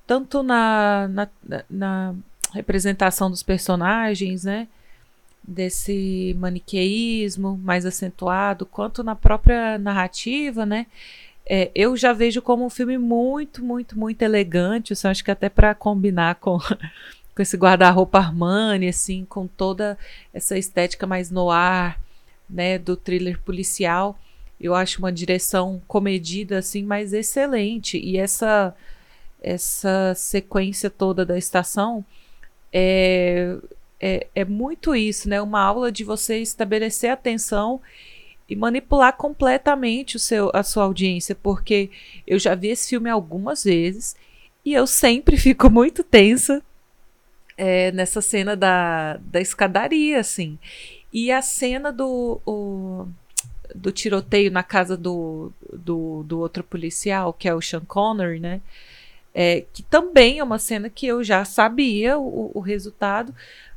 Tanto 0.07 0.41
na, 0.41 1.07
na, 1.07 1.29
na 1.69 2.15
representação 2.55 3.29
dos 3.29 3.43
personagens, 3.43 4.43
né? 4.43 4.67
Desse 5.43 6.35
maniqueísmo 6.39 7.55
mais 7.63 7.85
acentuado, 7.85 8.65
quanto 8.65 9.03
na 9.03 9.15
própria 9.15 9.77
narrativa, 9.77 10.65
né? 10.65 10.87
É, 11.51 11.71
eu 11.73 11.97
já 11.97 12.13
vejo 12.13 12.43
como 12.43 12.63
um 12.63 12.69
filme 12.69 12.95
muito, 12.99 13.65
muito, 13.65 13.97
muito 13.97 14.21
elegante. 14.21 14.93
Assim, 14.93 15.07
acho 15.07 15.23
que 15.23 15.31
até 15.31 15.49
para 15.49 15.73
combinar 15.73 16.35
com, 16.35 16.59
com 17.35 17.41
esse 17.41 17.57
guarda-roupa 17.57 18.19
Armani, 18.19 18.87
assim, 18.87 19.25
com 19.25 19.47
toda 19.47 19.97
essa 20.31 20.55
estética 20.55 21.07
mais 21.07 21.31
noir, 21.31 21.97
né, 22.47 22.77
do 22.77 22.95
thriller 22.95 23.41
policial. 23.41 24.19
Eu 24.61 24.75
acho 24.75 24.99
uma 24.99 25.11
direção 25.11 25.81
comedida, 25.87 26.59
assim, 26.59 26.83
mas 26.83 27.13
excelente. 27.13 27.97
E 27.97 28.17
essa 28.17 28.75
essa 29.41 30.13
sequência 30.15 30.89
toda 30.89 31.25
da 31.25 31.37
estação 31.37 32.03
é, 32.73 33.55
é, 33.99 34.27
é 34.35 34.45
muito 34.45 34.95
isso, 34.95 35.29
né? 35.29 35.41
Uma 35.41 35.61
aula 35.61 35.91
de 35.91 36.03
você 36.03 36.39
estabelecer 36.39 37.09
atenção 37.09 37.81
e 38.49 38.55
manipular 38.55 39.13
completamente 39.15 40.15
o 40.15 40.19
seu, 40.19 40.49
a 40.53 40.63
sua 40.63 40.83
audiência, 40.83 41.35
porque 41.35 41.89
eu 42.25 42.39
já 42.39 42.55
vi 42.55 42.69
esse 42.69 42.89
filme 42.89 43.09
algumas 43.09 43.63
vezes 43.63 44.15
e 44.65 44.73
eu 44.73 44.87
sempre 44.87 45.37
fico 45.39 45.69
muito 45.69 46.03
tensa 46.03 46.61
é, 47.57 47.91
nessa 47.91 48.21
cena 48.21 48.55
da, 48.55 49.17
da 49.17 49.41
escadaria, 49.41 50.19
assim. 50.19 50.57
E 51.11 51.31
a 51.31 51.41
cena 51.41 51.91
do, 51.91 52.39
o- 52.45 53.07
do 53.75 53.91
tiroteio 53.91 54.51
na 54.51 54.63
casa 54.63 54.97
do, 54.97 55.51
do, 55.73 56.23
do 56.23 56.39
outro 56.39 56.63
policial, 56.63 57.33
que 57.33 57.47
é 57.47 57.53
o 57.53 57.61
Sean 57.61 57.81
Connery, 57.85 58.39
né? 58.39 58.61
É, 59.33 59.65
que 59.73 59.83
também 59.83 60.39
é 60.39 60.43
uma 60.43 60.59
cena 60.59 60.89
que 60.89 61.05
eu 61.07 61.23
já 61.23 61.45
sabia 61.45 62.17
o, 62.17 62.51
o 62.53 62.59
resultado, 62.59 63.33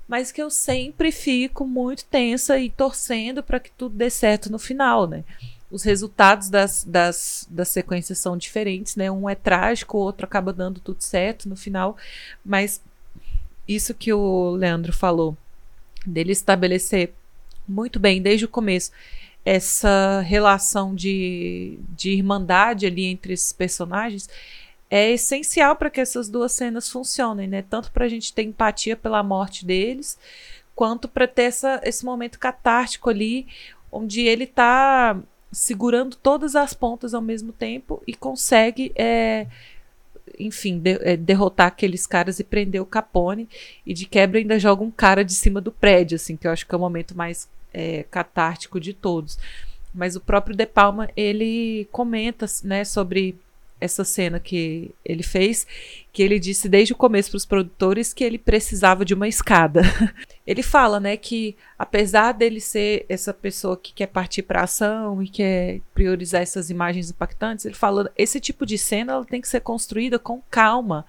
mas 0.09 0.33
que 0.33 0.43
eu 0.43 0.51
sempre 0.51 1.11
fico 1.11 1.67
muito 1.67 2.05
tensa 2.05 2.59
e 2.59 2.71
torcendo 2.71 3.43
para 3.43 3.61
que 3.61 3.71
tudo 3.71 3.97
dê 3.97 4.11
certo 4.11 4.51
no 4.51 4.59
final, 4.59 5.07
né? 5.07 5.25
Os 5.71 5.83
resultados 5.83 6.51
das, 6.51 6.85
das, 6.85 7.47
das 7.51 7.69
sequências 7.69 8.19
são 8.19 8.37
diferentes, 8.37 8.95
né? 8.95 9.11
Um 9.11 9.29
é 9.29 9.35
trágico, 9.35 9.97
o 9.97 10.01
outro 10.01 10.27
acaba 10.27 10.53
dando 10.53 10.81
tudo 10.81 11.03
certo 11.03 11.49
no 11.49 11.57
final, 11.57 11.97
mas 12.45 12.83
isso 13.67 13.95
que 13.95 14.13
o 14.13 14.51
Leandro 14.51 14.93
falou, 14.93 15.37
dele 16.05 16.33
estabelecer 16.33 17.15
muito 17.67 17.99
bem 17.99 18.21
desde 18.21 18.45
o 18.45 18.49
começo 18.49 18.91
essa 19.45 20.21
relação 20.21 20.95
de, 20.95 21.79
de 21.91 22.11
irmandade 22.11 22.87
ali 22.87 23.07
entre 23.07 23.33
esses 23.33 23.53
personagens 23.53 24.29
é 24.95 25.11
essencial 25.11 25.75
para 25.75 25.89
que 25.89 26.03
essas 26.03 26.29
duas 26.29 26.53
cenas 26.53 26.91
funcionem, 26.91 27.49
né? 27.49 27.63
Tanto 27.63 27.91
para 27.91 28.05
a 28.05 28.09
gente 28.11 28.31
ter 28.31 28.43
empatia 28.43 28.95
pela 28.95 29.23
morte 29.23 29.65
deles, 29.65 30.19
quanto 30.77 31.09
para 31.09 31.27
ter 31.27 31.45
essa, 31.45 31.81
esse 31.83 32.05
momento 32.05 32.39
catártico 32.39 33.09
ali, 33.09 33.47
onde 33.91 34.21
ele 34.21 34.45
está 34.45 35.19
segurando 35.51 36.15
todas 36.15 36.55
as 36.55 36.75
pontas 36.75 37.15
ao 37.15 37.23
mesmo 37.23 37.55
tempo 37.55 38.03
e 38.07 38.15
consegue, 38.15 38.93
é, 38.95 39.47
enfim, 40.39 40.79
de- 40.79 40.99
é, 41.01 41.17
derrotar 41.17 41.69
aqueles 41.69 42.07
caras 42.07 42.39
e 42.39 42.45
prender 42.45 42.83
o 42.83 42.87
Capone. 42.87 43.49
E 43.87 43.95
de 43.95 44.05
quebra 44.05 44.41
ainda 44.41 44.59
joga 44.59 44.85
um 44.85 44.91
cara 44.91 45.25
de 45.25 45.33
cima 45.33 45.59
do 45.59 45.73
prédio, 45.73 46.17
assim, 46.17 46.37
que 46.37 46.47
eu 46.47 46.51
acho 46.51 46.67
que 46.67 46.75
é 46.75 46.77
o 46.77 46.81
momento 46.81 47.17
mais 47.17 47.49
é, 47.73 48.03
catártico 48.11 48.79
de 48.79 48.93
todos. 48.93 49.39
Mas 49.95 50.17
o 50.17 50.21
próprio 50.21 50.55
De 50.55 50.67
Palma, 50.67 51.09
ele 51.17 51.89
comenta, 51.91 52.45
né, 52.63 52.85
sobre 52.85 53.39
essa 53.83 54.05
cena 54.05 54.39
que 54.39 54.95
ele 55.05 55.23
fez, 55.23 55.67
que 56.13 56.23
ele 56.23 56.39
disse 56.39 56.69
desde 56.69 56.93
o 56.93 56.97
começo 56.97 57.31
para 57.31 57.37
os 57.39 57.45
produtores 57.47 58.13
que 58.13 58.23
ele 58.23 58.39
precisava 58.39 59.05
de 59.05 59.15
uma 59.15 59.27
escada. 59.27 59.83
ele 60.47 60.63
fala, 60.63 61.01
né, 61.01 61.17
que 61.17 61.57
apesar 61.79 62.33
dele 62.33 62.61
ser 62.61 63.05
essa 63.09 63.35
pessoa 63.35 63.77
que 63.77 63.93
quer 63.93 64.07
partir 64.07 64.43
para 64.43 64.63
ação 64.63 65.23
e 65.23 65.29
quer 65.29 65.81
priorizar 65.95 66.43
essas 66.43 66.71
imagens 66.71 67.11
impactantes, 67.11 67.65
ele 67.65 67.75
fala, 67.75 68.11
esse 68.17 68.39
tipo 68.41 68.65
de 68.65 68.79
cena 68.79 69.15
ela 69.15 69.25
tem 69.25 69.41
que 69.41 69.49
ser 69.49 69.61
construída 69.61 70.19
com 70.19 70.41
calma. 70.51 71.05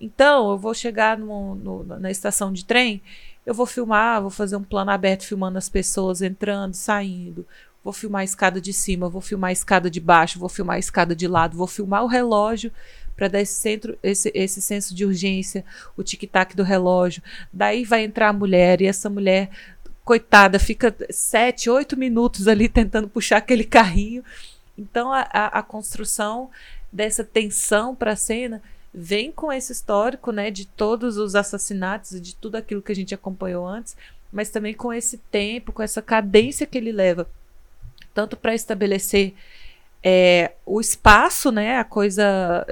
Então, 0.00 0.50
eu 0.52 0.58
vou 0.58 0.74
chegar 0.74 1.18
no- 1.18 1.54
no- 1.56 1.84
na 1.98 2.10
estação 2.10 2.52
de 2.52 2.64
trem, 2.64 3.02
eu 3.44 3.54
vou 3.54 3.66
filmar, 3.66 4.20
vou 4.20 4.30
fazer 4.30 4.56
um 4.56 4.62
plano 4.62 4.90
aberto 4.90 5.24
filmando 5.24 5.58
as 5.58 5.68
pessoas 5.68 6.22
entrando, 6.22 6.74
saindo. 6.74 7.46
Vou 7.88 7.92
filmar 7.94 8.20
a 8.20 8.24
escada 8.24 8.60
de 8.60 8.70
cima, 8.70 9.08
vou 9.08 9.22
filmar 9.22 9.48
a 9.48 9.52
escada 9.52 9.88
de 9.88 9.98
baixo, 9.98 10.38
vou 10.38 10.50
filmar 10.50 10.76
a 10.76 10.78
escada 10.78 11.16
de 11.16 11.26
lado, 11.26 11.56
vou 11.56 11.66
filmar 11.66 12.04
o 12.04 12.06
relógio 12.06 12.70
para 13.16 13.28
dar 13.28 13.40
esse, 13.40 13.54
centro, 13.54 13.98
esse, 14.02 14.30
esse 14.34 14.60
senso 14.60 14.94
de 14.94 15.06
urgência, 15.06 15.64
o 15.96 16.02
tic-tac 16.02 16.54
do 16.54 16.62
relógio. 16.62 17.22
Daí 17.50 17.86
vai 17.86 18.04
entrar 18.04 18.28
a 18.28 18.32
mulher 18.34 18.82
e 18.82 18.86
essa 18.86 19.08
mulher, 19.08 19.48
coitada, 20.04 20.58
fica 20.58 20.94
sete, 21.08 21.70
oito 21.70 21.96
minutos 21.96 22.46
ali 22.46 22.68
tentando 22.68 23.08
puxar 23.08 23.38
aquele 23.38 23.64
carrinho. 23.64 24.22
Então 24.76 25.10
a, 25.10 25.26
a, 25.32 25.46
a 25.58 25.62
construção 25.62 26.50
dessa 26.92 27.24
tensão 27.24 27.94
para 27.94 28.12
a 28.12 28.16
cena 28.16 28.62
vem 28.92 29.32
com 29.32 29.50
esse 29.50 29.72
histórico, 29.72 30.30
né, 30.30 30.50
de 30.50 30.66
todos 30.66 31.16
os 31.16 31.34
assassinatos 31.34 32.12
e 32.12 32.20
de 32.20 32.34
tudo 32.34 32.56
aquilo 32.56 32.82
que 32.82 32.92
a 32.92 32.96
gente 32.96 33.14
acompanhou 33.14 33.66
antes, 33.66 33.96
mas 34.30 34.50
também 34.50 34.74
com 34.74 34.92
esse 34.92 35.16
tempo, 35.30 35.72
com 35.72 35.82
essa 35.82 36.02
cadência 36.02 36.66
que 36.66 36.76
ele 36.76 36.92
leva, 36.92 37.26
tanto 38.18 38.36
para 38.36 38.52
estabelecer 38.52 39.32
é, 40.02 40.50
o 40.66 40.80
espaço, 40.80 41.52
né, 41.52 41.78
a 41.78 41.84
coisa, 41.84 42.66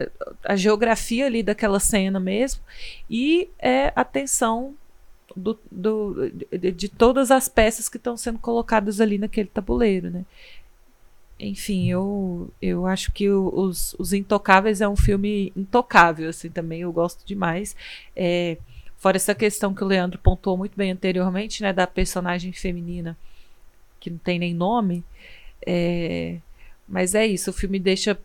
a 0.44 0.56
geografia 0.56 1.24
ali 1.24 1.40
daquela 1.40 1.78
cena 1.78 2.18
mesmo, 2.18 2.60
e 3.08 3.48
é, 3.60 3.92
a 3.94 4.04
tensão 4.04 4.74
do, 5.36 5.56
do, 5.70 6.32
de, 6.50 6.72
de 6.72 6.88
todas 6.88 7.30
as 7.30 7.48
peças 7.48 7.88
que 7.88 7.96
estão 7.96 8.16
sendo 8.16 8.40
colocadas 8.40 9.00
ali 9.00 9.18
naquele 9.18 9.48
tabuleiro, 9.48 10.10
né. 10.10 10.24
Enfim, 11.38 11.88
eu, 11.88 12.50
eu 12.60 12.84
acho 12.84 13.12
que 13.12 13.30
os, 13.30 13.94
os 14.00 14.12
Intocáveis 14.12 14.80
é 14.80 14.88
um 14.88 14.96
filme 14.96 15.52
intocável, 15.54 16.28
assim, 16.28 16.50
também 16.50 16.80
eu 16.80 16.92
gosto 16.92 17.24
demais. 17.24 17.76
É, 18.16 18.56
fora 18.96 19.16
essa 19.16 19.34
questão 19.34 19.72
que 19.72 19.84
o 19.84 19.86
Leandro 19.86 20.18
pontuou 20.18 20.56
muito 20.56 20.76
bem 20.76 20.90
anteriormente, 20.90 21.62
né, 21.62 21.72
da 21.72 21.86
personagem 21.86 22.52
feminina 22.52 23.16
que 24.06 24.10
não 24.10 24.18
tem 24.18 24.38
nem 24.38 24.54
nome. 24.54 25.04
É, 25.64 26.36
mas 26.88 27.14
é 27.14 27.26
isso, 27.26 27.50
o 27.50 27.52
filme 27.52 27.78
deixa 27.78 28.18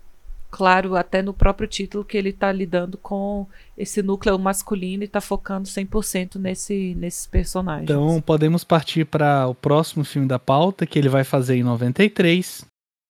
claro 0.52 0.95
até 0.95 1.22
no 1.22 1.34
próprio 1.34 1.68
título 1.68 2.03
que 2.03 2.18
ele 2.18 2.30
está 2.30 2.52
lidando 2.52 2.98
com 2.98 3.48
esse 3.78 4.03
núcleo 4.03 4.38
masculino 4.38 5.02
e 5.02 5.06
está 5.06 5.22
focando 5.22 5.68
100% 5.68 6.36
nesse, 6.36 6.94
nesses 6.95 7.26
personagens. 7.26 7.90
Então 7.90 8.22
podemos 8.22 8.64
partir 8.64 9.06
para 9.06 9.48
o 9.48 9.56
próximo 9.56 10.03
filme 10.03 10.28
da 10.28 10.38
pauta, 10.38 10.86
que 10.86 10.99
ele 10.99 11.08
vai 11.08 11.24
fazer 11.24 11.56
em 11.56 11.64
93, 11.64 12.66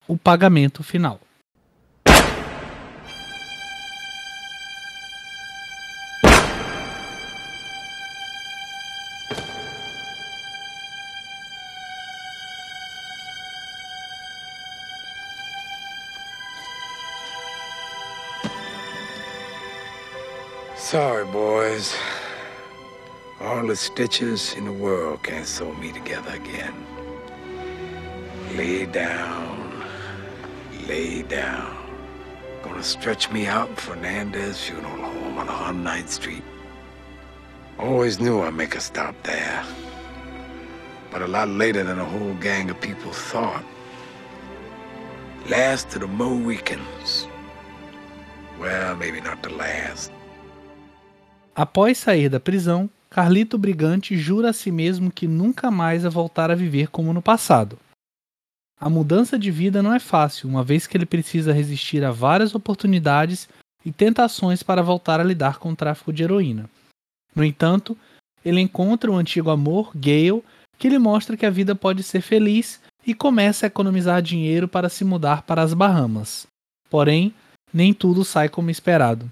O 0.07 0.15
Pagamento 0.15 0.84
Final. 0.84 1.19
Boys. 21.81 21.95
All 23.39 23.65
the 23.65 23.75
stitches 23.75 24.53
in 24.53 24.65
the 24.65 24.71
world 24.71 25.23
can't 25.23 25.47
sew 25.47 25.73
me 25.73 25.91
together 25.91 26.31
again. 26.31 26.75
Lay 28.55 28.85
down. 28.85 29.83
Lay 30.87 31.23
down. 31.23 31.75
Gonna 32.61 32.83
stretch 32.83 33.31
me 33.31 33.47
out 33.47 33.69
in 33.69 33.75
Fernandez 33.75 34.63
Funeral 34.63 34.95
Home 34.95 35.37
on 35.39 35.47
109th 35.47 36.09
Street. 36.09 36.43
Always 37.79 38.19
knew 38.19 38.41
I'd 38.41 38.53
make 38.53 38.75
a 38.75 38.79
stop 38.79 39.15
there. 39.23 39.63
but 41.09 41.23
a 41.23 41.27
lot 41.27 41.49
later 41.49 41.83
than 41.83 41.99
a 41.99 42.05
whole 42.05 42.35
gang 42.35 42.69
of 42.69 42.79
people 42.79 43.11
thought. 43.11 43.65
Last 45.49 45.95
of 45.95 46.01
the 46.01 46.07
Mohicans. 46.07 47.27
Well, 48.59 48.95
maybe 48.95 49.19
not 49.19 49.41
the 49.41 49.49
last. 49.49 50.11
Após 51.56 51.98
sair 51.98 52.30
da 52.30 52.40
prisão, 52.40 52.90
Carlito 53.10 53.57
Brigante 53.57 54.18
jura 54.18 54.52
a 54.52 54.53
si 54.53 54.72
mesmo 54.72 55.11
que 55.11 55.28
nunca 55.28 55.69
mais 55.69 56.03
vai 56.03 56.11
voltar 56.11 56.49
a 56.49 56.56
viver 56.56 56.88
como 56.88 57.11
no 57.11 57.22
passado. 57.22 57.78
A 58.80 58.90
mudança 58.90 59.38
de 59.38 59.52
vida 59.52 59.84
não 59.84 59.94
é 59.94 59.99
fácil, 59.99 60.49
uma 60.49 60.64
vez 60.64 60.88
que 60.88 60.98
ele 60.98 61.06
precisa 61.06 61.53
resistir 61.53 62.03
a 62.03 62.11
várias 62.11 62.56
oportunidades 62.56 63.48
e 63.86 63.91
tentações 63.91 64.64
para 64.64 64.82
voltar 64.82 65.19
a 65.19 65.23
lidar 65.23 65.60
com 65.60 65.72
o 65.72 65.76
tráfico 65.76 66.14
de 66.14 66.23
heroína. 66.23 66.69
No 67.36 67.44
entanto, 67.44 67.98
ele 68.44 68.61
encontra 68.61 69.11
um 69.11 69.18
antigo 69.18 69.49
amor, 69.49 69.91
Gale, 69.94 70.44
que 70.80 70.90
lhe 70.90 70.98
mostra 70.98 71.38
que 71.38 71.45
a 71.45 71.52
vida 71.52 71.76
pode 71.76 72.02
ser 72.02 72.22
feliz 72.22 72.82
e 73.06 73.14
começa 73.14 73.65
a 73.65 73.68
economizar 73.68 74.22
dinheiro 74.22 74.68
para 74.68 74.90
se 74.90 75.03
mudar 75.03 75.44
para 75.44 75.61
as 75.61 75.73
Bahamas. 75.73 76.48
Porém, 76.90 77.34
nem 77.73 77.94
tudo 77.94 78.23
sai 78.23 78.49
como 78.49 78.72
esperado. 78.72 79.32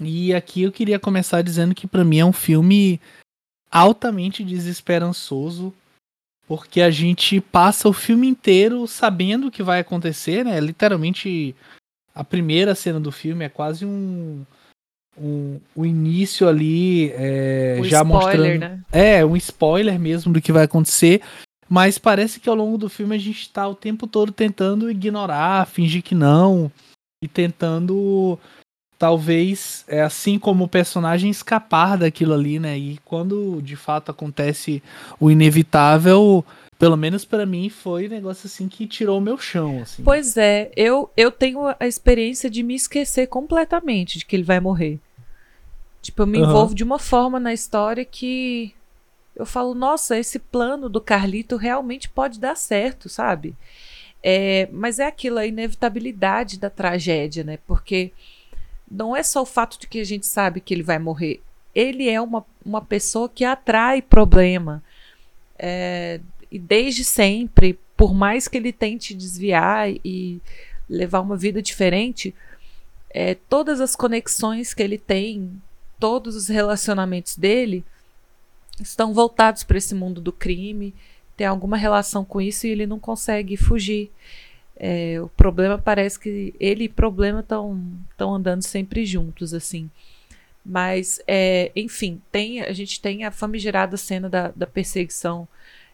E 0.00 0.34
aqui 0.34 0.62
eu 0.62 0.72
queria 0.72 0.98
começar 0.98 1.42
dizendo 1.42 1.74
que 1.74 1.86
para 1.86 2.04
mim 2.04 2.18
é 2.18 2.24
um 2.24 2.32
filme 2.32 3.00
altamente 3.70 4.42
desesperançoso, 4.42 5.72
porque 6.46 6.80
a 6.80 6.90
gente 6.90 7.40
passa 7.40 7.88
o 7.88 7.92
filme 7.92 8.26
inteiro 8.26 8.86
sabendo 8.86 9.48
o 9.48 9.50
que 9.50 9.62
vai 9.62 9.80
acontecer, 9.80 10.44
né? 10.44 10.58
Literalmente 10.58 11.54
a 12.14 12.24
primeira 12.24 12.74
cena 12.74 12.98
do 12.98 13.12
filme 13.12 13.44
é 13.44 13.48
quase 13.48 13.84
um 13.84 14.44
um, 15.18 15.60
o 15.74 15.84
início 15.84 16.48
ali 16.48 17.10
é, 17.12 17.76
Um 17.80 17.84
já 17.84 18.02
spoiler, 18.02 18.06
mostrando 18.06 18.60
né? 18.60 18.80
é 18.92 19.24
um 19.24 19.36
spoiler 19.36 19.98
mesmo 19.98 20.32
do 20.32 20.40
que 20.40 20.52
vai 20.52 20.64
acontecer 20.64 21.20
mas 21.68 21.98
parece 21.98 22.40
que 22.40 22.48
ao 22.48 22.54
longo 22.54 22.78
do 22.78 22.88
filme 22.88 23.14
a 23.14 23.18
gente 23.18 23.42
está 23.42 23.66
o 23.66 23.74
tempo 23.74 24.06
todo 24.06 24.32
tentando 24.32 24.90
ignorar 24.90 25.66
fingir 25.66 26.02
que 26.02 26.14
não 26.14 26.70
e 27.22 27.28
tentando 27.28 28.38
talvez 29.00 29.82
é 29.88 30.02
assim 30.02 30.38
como 30.38 30.64
o 30.64 30.68
personagem 30.68 31.30
escapar 31.30 31.96
daquilo 31.96 32.34
ali 32.34 32.58
né 32.58 32.76
e 32.76 32.98
quando 33.02 33.62
de 33.62 33.74
fato 33.74 34.10
acontece 34.10 34.82
o 35.18 35.30
inevitável 35.30 36.44
pelo 36.78 36.98
menos 36.98 37.24
pra 37.24 37.46
mim 37.46 37.70
foi 37.70 38.06
um 38.06 38.10
negócio 38.10 38.46
assim 38.46 38.68
que 38.68 38.86
tirou 38.86 39.16
o 39.16 39.20
meu 39.20 39.38
chão 39.38 39.80
assim 39.80 40.02
Pois 40.02 40.36
é, 40.36 40.70
eu, 40.76 41.10
eu 41.16 41.32
tenho 41.32 41.60
a 41.80 41.86
experiência 41.86 42.50
de 42.50 42.62
me 42.62 42.74
esquecer 42.74 43.26
completamente 43.26 44.18
de 44.18 44.26
que 44.26 44.36
ele 44.36 44.42
vai 44.42 44.60
morrer. 44.60 44.98
Tipo, 46.02 46.22
eu 46.22 46.26
me 46.26 46.38
envolvo 46.38 46.74
de 46.74 46.82
uma 46.82 46.98
forma 46.98 47.38
na 47.38 47.52
história 47.52 48.04
que 48.04 48.74
eu 49.36 49.44
falo, 49.44 49.74
nossa, 49.74 50.18
esse 50.18 50.38
plano 50.38 50.88
do 50.88 51.00
Carlito 51.00 51.56
realmente 51.56 52.08
pode 52.08 52.40
dar 52.40 52.56
certo, 52.56 53.08
sabe? 53.08 53.54
É, 54.22 54.68
mas 54.72 54.98
é 54.98 55.06
aquilo, 55.06 55.38
a 55.38 55.46
inevitabilidade 55.46 56.58
da 56.58 56.70
tragédia, 56.70 57.44
né? 57.44 57.58
Porque 57.66 58.12
não 58.90 59.14
é 59.14 59.22
só 59.22 59.42
o 59.42 59.46
fato 59.46 59.78
de 59.78 59.86
que 59.86 60.00
a 60.00 60.04
gente 60.04 60.26
sabe 60.26 60.60
que 60.60 60.74
ele 60.74 60.82
vai 60.82 60.98
morrer. 60.98 61.40
Ele 61.74 62.08
é 62.08 62.20
uma, 62.20 62.44
uma 62.64 62.80
pessoa 62.80 63.28
que 63.28 63.44
atrai 63.44 64.02
problema. 64.02 64.82
É, 65.58 66.20
e 66.50 66.58
desde 66.58 67.04
sempre, 67.04 67.78
por 67.96 68.12
mais 68.12 68.48
que 68.48 68.56
ele 68.56 68.72
tente 68.72 69.14
desviar 69.14 69.88
e 70.04 70.40
levar 70.88 71.20
uma 71.20 71.36
vida 71.36 71.62
diferente, 71.62 72.34
é, 73.10 73.34
todas 73.34 73.80
as 73.80 73.94
conexões 73.94 74.74
que 74.74 74.82
ele 74.82 74.98
tem, 74.98 75.62
todos 75.98 76.34
os 76.34 76.48
relacionamentos 76.48 77.36
dele 77.36 77.84
estão 78.80 79.12
voltados 79.12 79.62
para 79.62 79.78
esse 79.78 79.94
mundo 79.94 80.20
do 80.20 80.32
crime, 80.32 80.94
tem 81.36 81.46
alguma 81.46 81.76
relação 81.76 82.24
com 82.24 82.40
isso 82.40 82.66
e 82.66 82.70
ele 82.70 82.86
não 82.86 82.98
consegue 82.98 83.56
fugir. 83.56 84.10
É, 84.82 85.20
o 85.20 85.28
problema 85.28 85.76
parece 85.76 86.18
que 86.18 86.54
ele 86.58 86.84
e 86.84 86.88
problema 86.88 87.40
estão 87.40 88.34
andando 88.34 88.62
sempre 88.62 89.04
juntos, 89.04 89.52
assim. 89.52 89.90
Mas, 90.64 91.20
é, 91.26 91.70
enfim, 91.76 92.22
tem, 92.32 92.62
a 92.62 92.72
gente 92.72 92.98
tem 92.98 93.24
a 93.24 93.30
famigerada 93.30 93.98
cena 93.98 94.30
da, 94.30 94.48
da 94.56 94.66
perseguição 94.66 95.46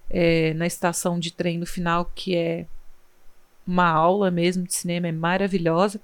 é, 0.08 0.54
na 0.54 0.68
estação 0.68 1.18
de 1.18 1.32
trem 1.32 1.58
no 1.58 1.66
final, 1.66 2.12
que 2.14 2.36
é 2.36 2.64
uma 3.66 3.88
aula 3.88 4.30
mesmo 4.30 4.64
de 4.64 4.74
cinema, 4.74 5.08
é 5.08 5.12
maravilhosa. 5.12 6.00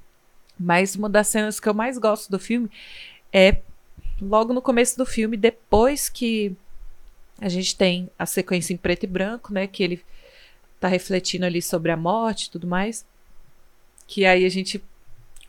Mas 0.58 0.96
uma 0.96 1.08
das 1.08 1.28
cenas 1.28 1.60
que 1.60 1.68
eu 1.68 1.74
mais 1.74 1.96
gosto 1.98 2.30
do 2.30 2.38
filme 2.38 2.68
é 3.32 3.58
logo 4.20 4.52
no 4.52 4.60
começo 4.60 4.98
do 4.98 5.06
filme, 5.06 5.36
depois 5.36 6.08
que 6.08 6.56
a 7.40 7.48
gente 7.48 7.76
tem 7.76 8.10
a 8.18 8.26
sequência 8.26 8.74
em 8.74 8.76
preto 8.76 9.04
e 9.04 9.06
branco, 9.06 9.52
né? 9.52 9.68
Que 9.68 9.84
ele 9.84 10.02
tá 10.82 10.88
refletindo 10.88 11.46
ali 11.46 11.62
sobre 11.62 11.92
a 11.92 11.96
morte 11.96 12.44
e 12.44 12.50
tudo 12.50 12.66
mais. 12.66 13.06
Que 14.06 14.26
aí 14.26 14.44
a 14.44 14.48
gente 14.48 14.82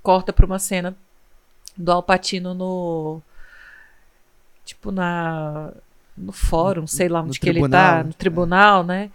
corta 0.01 0.31
para 0.31 0.45
uma 0.45 0.59
cena 0.59 0.95
do 1.75 1.91
Alpatino 1.91 2.53
no. 2.53 3.21
Tipo, 4.63 4.91
na. 4.91 5.73
No 6.15 6.31
fórum, 6.31 6.85
sei 6.85 7.09
lá 7.09 7.21
onde 7.23 7.39
que 7.39 7.49
ele 7.49 7.59
tribunal, 7.59 7.81
tá, 7.81 8.03
no 8.03 8.13
tribunal, 8.13 8.83
né? 8.83 9.11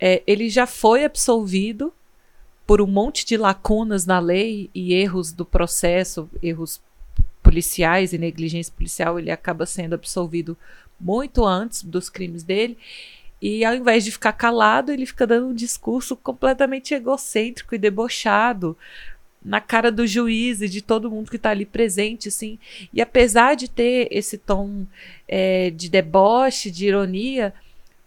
É, 0.00 0.22
ele 0.26 0.48
já 0.48 0.66
foi 0.66 1.04
absolvido 1.04 1.92
por 2.66 2.80
um 2.80 2.86
monte 2.86 3.26
de 3.26 3.36
lacunas 3.36 4.06
na 4.06 4.18
lei 4.18 4.70
e 4.74 4.94
erros 4.94 5.30
do 5.30 5.44
processo, 5.44 6.28
erros 6.42 6.80
policiais 7.42 8.14
e 8.14 8.18
negligência 8.18 8.72
policial, 8.74 9.18
ele 9.18 9.30
acaba 9.30 9.66
sendo 9.66 9.94
absolvido 9.94 10.56
muito 10.98 11.44
antes 11.44 11.82
dos 11.82 12.08
crimes 12.08 12.42
dele. 12.42 12.78
E 13.40 13.64
ao 13.64 13.74
invés 13.74 14.04
de 14.04 14.10
ficar 14.10 14.32
calado, 14.32 14.92
ele 14.92 15.06
fica 15.06 15.26
dando 15.26 15.48
um 15.48 15.54
discurso 15.54 16.16
completamente 16.16 16.94
egocêntrico 16.94 17.74
e 17.74 17.78
debochado 17.78 18.76
na 19.44 19.60
cara 19.60 19.92
do 19.92 20.06
juiz 20.06 20.60
e 20.60 20.68
de 20.68 20.82
todo 20.82 21.10
mundo 21.10 21.30
que 21.30 21.36
está 21.36 21.50
ali 21.50 21.64
presente, 21.64 22.28
assim. 22.28 22.58
E 22.92 23.00
apesar 23.00 23.54
de 23.54 23.70
ter 23.70 24.08
esse 24.10 24.36
tom 24.36 24.84
é, 25.28 25.70
de 25.70 25.88
deboche, 25.88 26.70
de 26.70 26.86
ironia, 26.86 27.54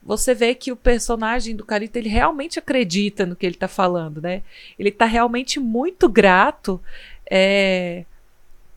você 0.03 0.33
vê 0.33 0.53
que 0.53 0.71
o 0.71 0.75
personagem 0.75 1.55
do 1.55 1.65
Carito 1.65 1.97
ele 1.97 2.09
realmente 2.09 2.59
acredita 2.59 3.25
no 3.25 3.35
que 3.35 3.45
ele 3.45 3.55
está 3.55 3.67
falando, 3.67 4.21
né? 4.21 4.41
Ele 4.77 4.89
está 4.89 5.05
realmente 5.05 5.59
muito 5.59 6.09
grato 6.09 6.81
é, 7.29 8.03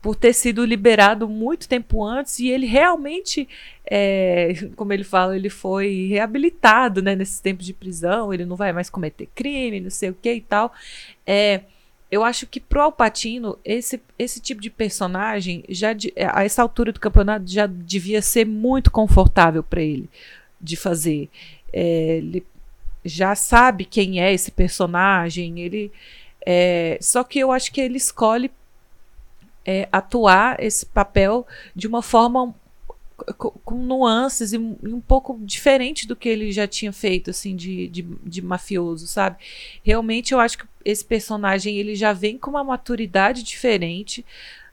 por 0.05 0.15
ter 0.15 0.33
sido 0.33 0.63
liberado 0.63 1.27
muito 1.27 1.67
tempo 1.67 2.03
antes 2.05 2.37
e 2.37 2.47
ele 2.47 2.67
realmente, 2.67 3.49
é, 3.89 4.53
como 4.75 4.93
ele 4.93 5.03
fala, 5.03 5.35
ele 5.35 5.49
foi 5.49 6.05
reabilitado, 6.11 7.01
né? 7.01 7.15
Nesses 7.15 7.39
tempos 7.39 7.65
de 7.65 7.73
prisão, 7.73 8.31
ele 8.31 8.45
não 8.45 8.55
vai 8.55 8.71
mais 8.71 8.87
cometer 8.87 9.27
crime, 9.33 9.79
não 9.79 9.89
sei 9.89 10.11
o 10.11 10.13
que 10.13 10.31
e 10.31 10.41
tal. 10.41 10.71
É, 11.25 11.61
eu 12.11 12.23
acho 12.23 12.45
que 12.45 12.59
pro 12.59 12.81
Alpatino, 12.83 13.57
esse, 13.65 13.99
esse 14.19 14.39
tipo 14.39 14.61
de 14.61 14.69
personagem, 14.69 15.63
já 15.69 15.91
de- 15.91 16.13
a 16.15 16.43
essa 16.45 16.61
altura 16.61 16.91
do 16.91 16.99
campeonato, 16.99 17.47
já 17.47 17.65
devia 17.65 18.21
ser 18.21 18.45
muito 18.45 18.91
confortável 18.91 19.63
para 19.63 19.81
ele 19.81 20.07
de 20.61 20.75
fazer. 20.75 21.29
É, 21.73 22.17
ele 22.17 22.45
já 23.03 23.33
sabe 23.33 23.85
quem 23.85 24.21
é 24.21 24.31
esse 24.31 24.51
personagem, 24.51 25.59
ele. 25.61 25.91
é, 26.45 26.99
só 27.01 27.23
que 27.23 27.39
eu 27.39 27.51
acho 27.51 27.71
que 27.71 27.81
ele 27.81 27.97
escolhe 27.97 28.51
é, 29.65 29.87
atuar 29.91 30.61
esse 30.63 30.85
papel 30.85 31.45
de 31.75 31.87
uma 31.87 32.01
forma 32.01 32.53
co- 33.37 33.51
com 33.63 33.75
nuances 33.75 34.53
e 34.53 34.57
um, 34.57 35.01
pouco 35.01 35.37
diferente 35.41 36.07
do 36.07 36.15
que 36.15 36.27
ele 36.29 36.51
já 36.51 36.67
tinha 36.67 36.91
feito 36.91 37.29
assim 37.29 37.55
de, 37.55 37.87
de, 37.87 38.01
de 38.23 38.41
mafioso, 38.41 39.07
sabe? 39.07 39.37
Realmente 39.83 40.33
eu 40.33 40.39
acho 40.39 40.57
que 40.57 40.65
esse 40.83 41.03
personagem 41.03 41.77
ele 41.77 41.95
já 41.95 42.13
vem 42.13 42.37
com 42.37 42.49
uma 42.51 42.63
maturidade 42.63 43.43
diferente. 43.43 44.25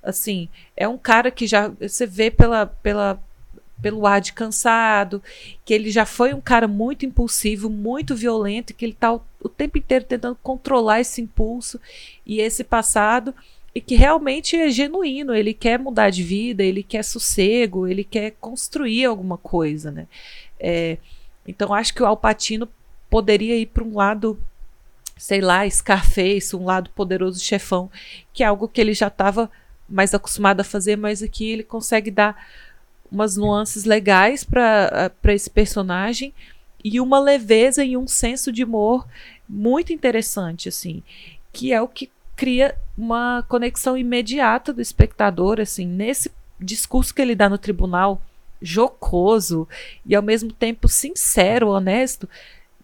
Assim, 0.02 0.48
é 0.76 0.86
um 0.88 0.98
cara 0.98 1.30
que 1.30 1.46
já 1.46 1.68
você 1.68 2.06
vê 2.06 2.30
pela, 2.30 2.66
pela 2.66 3.22
pelo 3.80 4.06
ar 4.06 4.20
de 4.20 4.32
cansado, 4.32 5.20
que 5.64 5.74
ele 5.74 5.90
já 5.90 6.06
foi 6.06 6.32
um 6.32 6.40
cara 6.40 6.68
muito 6.68 7.04
impulsivo, 7.04 7.68
muito 7.68 8.14
violento, 8.14 8.72
que 8.72 8.84
ele 8.84 8.92
está 8.92 9.12
o, 9.12 9.20
o 9.42 9.48
tempo 9.48 9.76
inteiro 9.76 10.04
tentando 10.04 10.38
controlar 10.40 11.00
esse 11.00 11.20
impulso 11.20 11.80
e 12.24 12.40
esse 12.40 12.62
passado, 12.62 13.34
e 13.74 13.80
que 13.80 13.94
realmente 13.94 14.56
é 14.56 14.68
genuíno, 14.70 15.34
ele 15.34 15.54
quer 15.54 15.78
mudar 15.78 16.10
de 16.10 16.22
vida, 16.22 16.62
ele 16.62 16.82
quer 16.82 17.02
sossego, 17.02 17.86
ele 17.86 18.04
quer 18.04 18.32
construir 18.40 19.06
alguma 19.06 19.38
coisa, 19.38 19.90
né? 19.90 20.06
É, 20.60 20.98
então 21.46 21.72
acho 21.72 21.94
que 21.94 22.02
o 22.02 22.06
Alpatino 22.06 22.68
poderia 23.08 23.56
ir 23.56 23.66
para 23.66 23.82
um 23.82 23.94
lado, 23.94 24.38
sei 25.16 25.40
lá, 25.40 25.68
Scarface, 25.68 26.54
um 26.54 26.64
lado 26.64 26.90
poderoso 26.90 27.40
chefão, 27.40 27.90
que 28.32 28.42
é 28.42 28.46
algo 28.46 28.68
que 28.68 28.80
ele 28.80 28.92
já 28.92 29.08
estava 29.08 29.50
mais 29.88 30.14
acostumado 30.14 30.60
a 30.60 30.64
fazer, 30.64 30.96
mas 30.96 31.22
aqui 31.22 31.50
ele 31.50 31.62
consegue 31.62 32.10
dar 32.10 32.46
umas 33.10 33.36
nuances 33.36 33.84
legais 33.84 34.44
para 34.44 35.12
esse 35.28 35.50
personagem 35.50 36.32
e 36.82 37.00
uma 37.00 37.20
leveza 37.20 37.84
e 37.84 37.96
um 37.96 38.06
senso 38.06 38.50
de 38.50 38.64
humor 38.64 39.06
muito 39.48 39.92
interessante, 39.92 40.68
assim, 40.68 41.02
que 41.52 41.72
é 41.72 41.80
o 41.80 41.88
que 41.88 42.10
cria 42.36 42.74
uma 42.96 43.44
conexão 43.48 43.96
imediata 43.96 44.72
do 44.72 44.80
espectador, 44.80 45.60
assim, 45.60 45.86
nesse 45.86 46.30
discurso 46.58 47.14
que 47.14 47.20
ele 47.20 47.34
dá 47.34 47.48
no 47.48 47.58
tribunal, 47.58 48.22
jocoso 48.60 49.68
e 50.06 50.14
ao 50.14 50.22
mesmo 50.22 50.52
tempo 50.52 50.88
sincero, 50.88 51.68
honesto, 51.68 52.28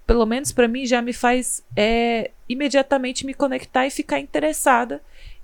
pelo 0.06 0.26
menos 0.26 0.50
para 0.50 0.66
mim 0.66 0.86
já 0.86 1.00
me 1.00 1.12
faz 1.12 1.62
é, 1.76 2.30
imediatamente 2.48 3.24
me 3.24 3.34
conectar 3.34 3.86
e 3.86 3.90
ficar 3.90 4.18
interessada 4.18 5.00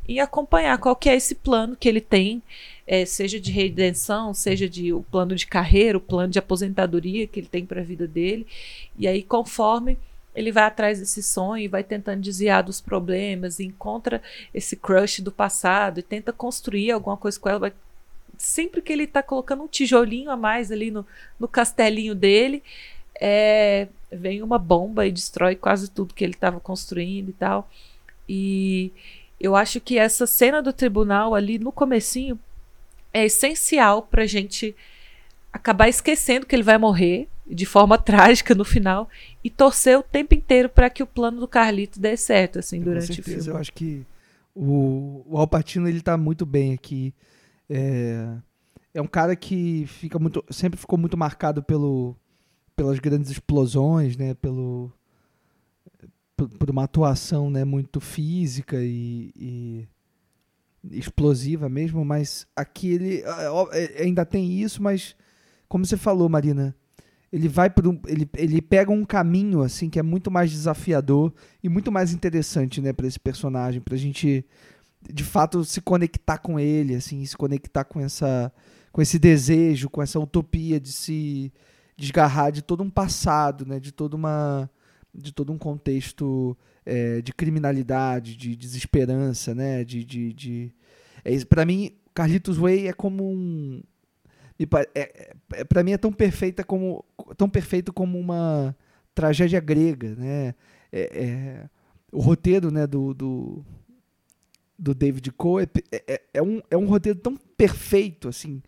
em 0.09 0.21
acompanhar 0.21 0.79
qual 0.79 0.97
que 0.97 1.09
é 1.09 1.15
esse 1.15 1.35
plano 1.35 1.77
que 1.77 1.89
ele 1.89 2.01
tem, 2.01 2.43
é, 2.87 3.07
seja 3.07 3.41
de 3.41 3.51
redenção, 3.51 4.35
seja 4.35 4.69
de 4.69 4.93
o 4.93 5.03
plano 5.03 5.35
de 5.35 5.47
carreira, 5.47 5.97
o 5.97 6.01
plano 6.01 6.31
de 6.31 6.39
aposentadoria 6.39 7.27
que 7.27 7.41
ele 7.41 7.47
tem 7.47 7.65
para 7.65 7.81
a 7.81 7.85
vida 7.85 8.07
dele. 8.07 8.47
E 8.99 9.09
aí, 9.09 9.23
conforme 9.23 9.99
ele 10.35 10.51
vai 10.51 10.65
atrás 10.65 10.99
desse 10.99 11.23
sonho 11.23 11.71
vai 11.71 11.85
tentando 11.85 12.21
desviar 12.21 12.63
dos 12.63 12.81
problemas, 12.81 13.61
encontra 13.61 14.21
esse 14.53 14.77
crush 14.77 15.21
do 15.21 15.31
passado 15.31 16.01
e 16.01 16.03
tenta 16.03 16.33
construir 16.33 16.91
alguma 16.91 17.17
coisa 17.17 17.39
com 17.39 17.49
ela. 17.49 17.59
Vai... 17.59 17.73
Sempre 18.37 18.83
que 18.83 18.93
ele 18.93 19.05
está 19.05 19.23
colocando 19.23 19.63
um 19.63 19.69
tijolinho 19.69 20.31
a 20.31 20.37
mais 20.37 20.73
ali 20.73 20.91
no, 20.91 21.07
no 21.39 21.47
castelinho 21.47 22.15
dele, 22.15 22.63
é... 23.21 23.87
vem 24.11 24.43
uma 24.43 24.59
bomba 24.59 25.07
e 25.07 25.13
destrói 25.13 25.55
quase 25.55 25.89
tudo 25.91 26.15
que 26.15 26.25
ele 26.25 26.35
estava 26.35 26.59
construindo 26.59 27.29
e 27.29 27.35
tal. 27.35 27.71
E 28.29 28.91
eu 29.39 29.55
acho 29.55 29.81
que 29.81 29.99
essa 29.99 30.27
cena 30.27 30.61
do 30.61 30.73
tribunal 30.73 31.35
ali 31.35 31.59
no 31.59 31.71
comecinho 31.71 32.39
é 33.13 33.27
essencial 33.27 34.03
para 34.03 34.27
gente 34.27 34.75
acabar 35.53 35.89
esquecendo 35.89 36.47
que 36.47 36.57
ele 36.57 36.65
vai 36.65 36.77
morrer 36.77 37.29
de 37.47 37.67
forma 37.67 37.97
trágica 37.99 38.55
no 38.55 38.65
final 38.65 39.09
e 39.43 39.51
torcer 39.51 39.99
o 39.99 40.03
tempo 40.03 40.35
inteiro 40.35 40.69
para 40.69 40.91
que 40.91 41.03
o 41.03 41.07
plano 41.07 41.41
do 41.41 41.49
Carlito 41.49 42.01
dê 42.01 42.17
certo 42.17 42.59
assim 42.59 42.81
durante 42.81 43.07
certeza, 43.07 43.39
o 43.39 43.43
filme. 43.43 43.51
Eu 43.51 43.57
acho 43.57 43.73
que 43.73 44.07
o, 44.55 45.25
o 45.27 45.39
Alpatino 45.39 45.89
ele 45.89 46.01
tá 46.01 46.17
muito 46.17 46.47
bem 46.47 46.73
aqui. 46.73 47.15
É, 47.69 48.37
é 48.95 49.03
um 49.03 49.07
cara 49.07 49.35
que 49.35 49.85
fica 49.87 50.19
muito, 50.19 50.45
sempre 50.51 50.79
ficou 50.79 50.99
muito 50.99 51.17
marcado 51.17 51.63
pelo, 51.63 52.17
pelas 52.77 52.99
grandes 52.99 53.31
explosões, 53.31 54.17
né? 54.17 54.35
Pelo 54.35 54.93
por, 56.37 56.49
por 56.49 56.71
uma 56.71 56.85
atuação, 56.85 57.51
né? 57.51 57.65
Muito 57.65 58.01
física 58.01 58.77
e, 58.81 59.33
e 59.37 59.89
explosiva 60.93 61.69
mesmo, 61.69 62.05
mas 62.05 62.47
aqui 62.55 62.93
ele 62.93 63.23
é, 63.73 64.03
ainda 64.03 64.25
tem 64.25 64.61
isso, 64.61 64.83
mas 64.83 65.17
como 65.69 65.85
você 65.85 65.97
falou, 65.97 66.29
Marina, 66.29 66.77
ele 67.35 67.49
vai 67.49 67.69
por 67.69 67.85
um, 67.85 68.01
ele, 68.07 68.31
ele 68.37 68.63
pega 68.63 68.93
um 68.93 69.05
caminho 69.05 69.63
assim 69.63 69.91
que 69.91 69.99
é 69.99 70.03
muito 70.05 70.31
mais 70.31 70.53
desafiador 70.53 71.35
e 71.61 71.69
muito 71.69 71.91
mais 71.91 72.13
interessante, 72.13 72.81
né, 72.81 72.93
para 72.93 73.09
esse 73.09 73.19
personagem, 73.19 73.81
pra 73.81 73.97
gente 73.97 74.47
de 75.13 75.25
fato 75.25 75.65
se 75.65 75.81
conectar 75.81 76.39
com 76.39 76.61
ele, 76.61 76.95
assim, 76.95 77.27
se 77.27 77.37
conectar 77.37 77.83
com 77.83 77.99
essa 77.99 78.53
com 78.93 79.03
esse 79.03 79.19
desejo, 79.19 79.91
com 79.91 80.01
essa 80.01 80.21
utopia 80.21 80.79
de 80.79 80.93
se 80.93 81.53
desgarrar 81.97 82.53
de 82.53 82.63
todo 82.63 82.85
um 82.85 82.91
passado, 82.91 83.67
né, 83.67 83.81
de 83.81 83.91
toda 83.91 84.15
uma 84.15 84.71
de 85.13 85.33
todo 85.33 85.53
um 85.53 85.59
contexto 85.59 86.57
é, 86.87 87.21
de 87.21 87.33
criminalidade, 87.33 88.37
de 88.37 88.55
desesperança, 88.55 89.55
né, 89.55 89.83
de, 89.83 90.05
de, 90.05 90.33
de... 90.33 90.73
É, 91.25 91.45
para 91.45 91.67
mim 91.67 91.91
Carlitos 92.15 92.59
Way 92.59 92.87
é 92.87 92.93
como 92.93 93.29
um 93.29 93.83
é, 94.59 95.01
é, 95.01 95.37
é 95.55 95.65
para 95.65 95.83
mim 95.83 95.93
é 95.93 95.99
tão 95.99 96.13
perfeita 96.13 96.63
como 96.63 97.05
tão 97.37 97.49
perfeito 97.49 97.93
como 97.93 98.19
uma 98.19 98.77
tragédia 99.15 99.61
grega, 99.61 100.15
né? 100.15 100.55
É, 100.93 101.01
é, 101.25 101.69
o 102.13 102.21
roteiro, 102.21 102.71
né, 102.71 102.87
do, 102.87 103.13
do, 103.13 103.65
do 104.79 104.95
David 104.95 105.33
Coe 105.33 105.65
é, 105.91 106.05
é, 106.07 106.23
é, 106.35 106.43
um, 106.43 106.61
é 106.71 106.77
um 106.77 106.87
roteiro 106.87 107.19
tão 107.19 107.37
perfeito, 107.37 108.29
assim, 108.29 108.63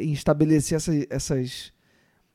em 0.00 0.12
estabelecer 0.12 0.76
essa, 0.76 0.92
essas 1.10 1.72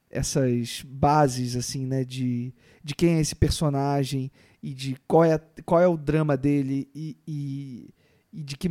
essas 0.09 0.83
bases, 0.87 1.55
assim, 1.55 1.85
né, 1.85 2.03
de, 2.03 2.53
de 2.83 2.95
quem 2.95 3.15
é 3.15 3.19
esse 3.19 3.35
personagem 3.35 4.31
e 4.63 4.73
de 4.73 4.97
qual 5.07 5.23
é, 5.23 5.37
qual 5.65 5.81
é 5.81 5.87
o 5.87 5.97
drama 5.97 6.37
dele 6.37 6.89
e, 6.95 7.17
e 7.27 7.89
e 8.31 8.43
de 8.43 8.57
que 8.57 8.67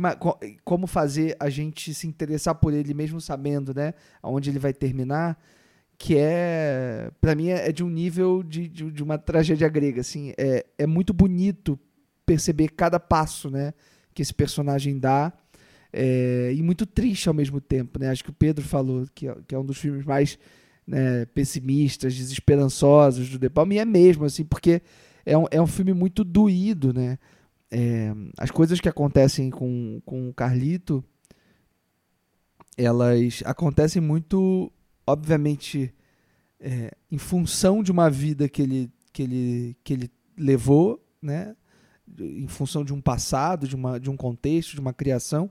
como 0.63 0.87
fazer 0.87 1.35
a 1.39 1.49
gente 1.49 1.93
se 1.93 2.07
interessar 2.07 2.55
por 2.55 2.73
ele 2.73 2.93
mesmo 2.93 3.19
sabendo, 3.19 3.73
né, 3.73 3.93
aonde 4.21 4.49
ele 4.49 4.59
vai 4.59 4.73
terminar, 4.73 5.37
que 5.97 6.15
é 6.17 7.11
para 7.19 7.33
mim 7.35 7.49
é, 7.49 7.71
de 7.71 7.83
um 7.83 7.89
nível 7.89 8.43
de, 8.43 8.67
de, 8.67 8.91
de, 8.91 9.03
uma 9.03 9.17
tragédia 9.17 9.67
grega, 9.67 10.01
assim, 10.01 10.33
é, 10.37 10.65
é 10.77 10.85
muito 10.85 11.13
bonito 11.13 11.77
perceber 12.25 12.69
cada 12.69 12.99
passo, 12.99 13.49
né, 13.49 13.73
que 14.13 14.21
esse 14.21 14.33
personagem 14.33 14.97
dá. 14.97 15.33
É, 15.91 16.51
e 16.53 16.61
muito 16.61 16.85
triste 16.85 17.29
ao 17.29 17.33
mesmo 17.33 17.61
tempo, 17.61 17.97
né? 17.97 18.09
Acho 18.09 18.23
que 18.23 18.29
o 18.29 18.33
Pedro 18.33 18.63
falou 18.63 19.07
que 19.15 19.27
é, 19.27 19.35
que 19.47 19.55
é 19.55 19.57
um 19.57 19.65
dos 19.65 19.77
filmes 19.77 20.05
mais 20.05 20.37
né, 20.85 21.25
pessimistas, 21.33 22.13
desesperançosos 22.13 23.29
do 23.29 23.39
De 23.39 23.49
Palma, 23.49 23.73
e 23.73 23.79
é 23.79 23.85
mesmo, 23.85 24.25
assim, 24.25 24.43
porque 24.43 24.81
é 25.25 25.37
um, 25.37 25.45
é 25.49 25.61
um 25.61 25.65
filme 25.65 25.93
muito 25.93 26.23
doído, 26.23 26.93
né? 26.93 27.17
É, 27.71 28.13
as 28.37 28.51
coisas 28.51 28.79
que 28.79 28.89
acontecem 28.89 29.49
com, 29.49 30.01
com 30.05 30.29
o 30.29 30.33
Carlito, 30.33 31.03
elas 32.77 33.41
acontecem 33.45 34.01
muito, 34.01 34.71
obviamente, 35.05 35.93
é, 36.59 36.95
em 37.11 37.17
função 37.17 37.83
de 37.83 37.91
uma 37.91 38.09
vida 38.09 38.47
que 38.47 38.61
ele, 38.61 38.91
que 39.11 39.23
ele, 39.23 39.77
que 39.83 39.93
ele 39.93 40.11
levou, 40.37 41.03
né? 41.21 41.55
em 42.19 42.47
função 42.47 42.83
de 42.85 42.93
um 42.93 43.01
passado, 43.01 43.67
de, 43.67 43.75
uma, 43.75 43.99
de 43.99 44.09
um 44.09 44.15
contexto, 44.15 44.73
de 44.73 44.79
uma 44.79 44.93
criação, 44.93 45.49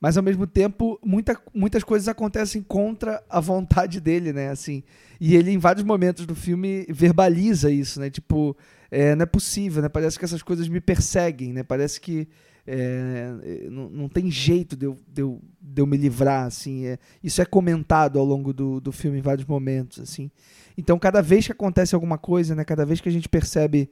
mas 0.00 0.16
ao 0.16 0.22
mesmo 0.22 0.46
tempo 0.46 0.98
muita, 1.04 1.40
muitas 1.54 1.82
coisas 1.82 2.06
acontecem 2.06 2.62
contra 2.62 3.22
a 3.28 3.40
vontade 3.40 4.00
dele, 4.00 4.32
né? 4.32 4.50
Assim, 4.50 4.82
e 5.20 5.34
ele 5.34 5.50
em 5.50 5.58
vários 5.58 5.84
momentos 5.84 6.26
do 6.26 6.34
filme 6.34 6.86
verbaliza 6.88 7.70
isso, 7.70 7.98
né? 7.98 8.10
Tipo, 8.10 8.56
é, 8.90 9.14
não 9.14 9.22
é 9.22 9.26
possível, 9.26 9.82
né? 9.82 9.88
Parece 9.88 10.18
que 10.18 10.24
essas 10.24 10.42
coisas 10.42 10.68
me 10.68 10.80
perseguem, 10.80 11.52
né? 11.52 11.62
Parece 11.62 12.00
que 12.00 12.28
é, 12.66 13.68
não, 13.70 13.88
não 13.88 14.08
tem 14.08 14.30
jeito 14.30 14.76
de 14.76 14.86
eu, 14.86 14.98
de 15.06 15.22
eu, 15.22 15.40
de 15.60 15.82
eu 15.82 15.86
me 15.86 15.96
livrar, 15.96 16.46
assim. 16.46 16.86
É, 16.86 16.98
isso 17.22 17.40
é 17.40 17.44
comentado 17.44 18.18
ao 18.18 18.24
longo 18.24 18.52
do, 18.52 18.80
do 18.80 18.92
filme 18.92 19.18
em 19.18 19.22
vários 19.22 19.46
momentos, 19.46 20.00
assim. 20.00 20.30
Então, 20.76 20.98
cada 20.98 21.22
vez 21.22 21.46
que 21.46 21.52
acontece 21.52 21.94
alguma 21.94 22.18
coisa, 22.18 22.54
né? 22.54 22.64
Cada 22.64 22.84
vez 22.84 23.00
que 23.00 23.08
a 23.08 23.12
gente 23.12 23.28
percebe 23.28 23.90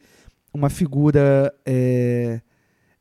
uma 0.53 0.71
figura 0.71 1.55
é, 1.65 2.41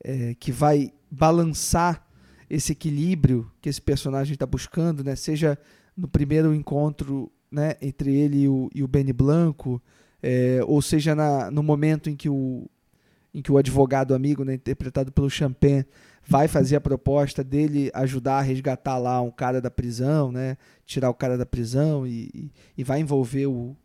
é 0.03 0.36
que 0.40 0.52
vai 0.52 0.91
balançar 1.10 2.07
esse 2.49 2.72
equilíbrio 2.72 3.52
que 3.61 3.70
esse 3.70 3.82
personagem 3.82 4.34
está 4.34 4.45
buscando, 4.45 5.03
né? 5.03 5.15
Seja 5.15 5.57
no 5.95 6.07
primeiro 6.07 6.53
encontro 6.53 7.32
né, 7.52 7.76
entre 7.82 8.15
ele 8.15 8.41
e 8.41 8.48
o, 8.49 8.70
e 8.74 8.84
o 8.84 8.88
Benny 8.88 9.14
Blanco, 9.14 9.82
é, 10.24 10.62
ou 10.66 10.82
seja, 10.82 11.14
na, 11.14 11.52
no 11.52 11.62
momento 11.62 12.10
em 12.10 12.16
que 12.16 12.30
o, 12.30 12.66
em 13.34 13.41
que 13.41 13.52
o 13.52 13.58
advogado 13.58 14.16
amigo, 14.16 14.45
né, 14.45 14.54
interpretado 14.54 15.12
pelo 15.12 15.30
Champagne, 15.30 15.86
vai 16.26 16.48
fazer 16.48 16.78
a 16.78 16.82
proposta 16.82 17.44
dele 17.44 17.91
ajudar 17.94 18.38
a 18.38 18.41
resgatar 18.41 18.98
lá 18.98 19.22
um 19.22 19.30
cara 19.30 19.60
da 19.60 19.70
prisão, 19.70 20.32
né, 20.32 20.56
tirar 20.86 21.10
o 21.10 21.14
cara 21.14 21.38
da 21.38 21.45
prisão 21.45 22.08
e, 22.08 22.30
e, 22.34 22.52
e 22.78 22.84
vai 22.86 23.02
envolver 23.02 23.48
o, 23.48 23.76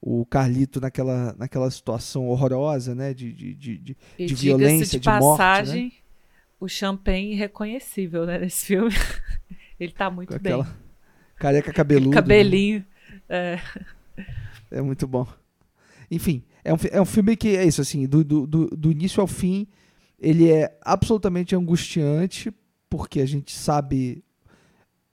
o 0.00 0.24
Carlito 0.24 0.80
naquela, 0.80 1.34
naquela 1.36 1.68
situação 1.68 2.28
horrorosa, 2.28 2.94
né, 2.94 3.12
de, 3.12 3.32
de, 3.32 3.54
de, 3.54 3.78
de, 3.78 3.96
de 4.18 4.34
violência, 4.36 5.00
de, 5.00 5.00
de 5.00 5.04
passagem, 5.04 5.82
morte, 5.82 5.96
né? 5.96 6.02
o 6.60 6.68
Champagne 6.68 7.32
irreconhecível, 7.32 8.24
né, 8.24 8.38
nesse 8.38 8.66
filme. 8.66 8.94
Ele 9.80 9.92
tá 9.92 10.08
muito 10.08 10.32
Com 10.32 10.38
bem. 10.38 10.64
Careca 11.34 11.72
cabeludo. 11.72 12.10
Né? 12.10 12.16
Cabelinho. 12.16 12.84
Né? 13.28 13.60
É. 14.16 14.26
é 14.70 14.80
muito 14.80 15.08
bom. 15.08 15.26
Enfim, 16.10 16.42
é 16.64 16.72
um, 16.72 16.76
é 16.90 17.00
um 17.00 17.04
filme 17.04 17.36
que 17.36 17.56
é 17.56 17.64
isso, 17.64 17.80
assim, 17.80 18.06
do, 18.06 18.24
do, 18.24 18.46
do, 18.46 18.66
do 18.68 18.92
início 18.92 19.20
ao 19.20 19.26
fim, 19.26 19.66
ele 20.18 20.50
é 20.50 20.76
absolutamente 20.82 21.54
angustiante, 21.54 22.52
porque 22.88 23.20
a 23.20 23.26
gente 23.26 23.52
sabe 23.52 24.24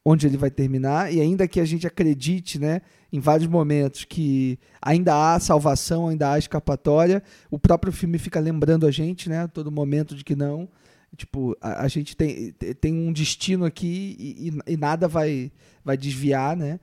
onde 0.05 0.27
ele 0.27 0.35
vai 0.35 0.51
terminar, 0.51 1.13
e 1.13 1.21
ainda 1.21 1.47
que 1.47 1.59
a 1.59 1.65
gente 1.65 1.87
acredite, 1.87 2.59
né, 2.59 2.81
em 3.11 3.19
vários 3.19 3.47
momentos 3.47 4.03
que 4.03 4.59
ainda 4.81 5.33
há 5.35 5.39
salvação, 5.39 6.09
ainda 6.09 6.31
há 6.31 6.37
escapatória, 6.37 7.23
o 7.49 7.57
próprio 7.57 7.93
filme 7.93 8.17
fica 8.17 8.39
lembrando 8.39 8.85
a 8.85 8.91
gente, 8.91 9.29
né, 9.29 9.43
a 9.43 9.47
todo 9.47 9.71
momento 9.71 10.13
de 10.15 10.23
que 10.23 10.35
não. 10.35 10.67
Tipo, 11.15 11.55
a, 11.61 11.83
a 11.83 11.87
gente 11.87 12.17
tem, 12.17 12.51
tem 12.81 12.93
um 12.93 13.13
destino 13.13 13.65
aqui 13.65 14.15
e, 14.19 14.49
e, 14.49 14.73
e 14.73 14.77
nada 14.77 15.07
vai, 15.07 15.51
vai 15.85 15.95
desviar, 15.95 16.57
né? 16.57 16.79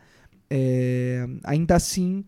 É, 0.48 1.26
ainda 1.44 1.74
assim, 1.74 2.24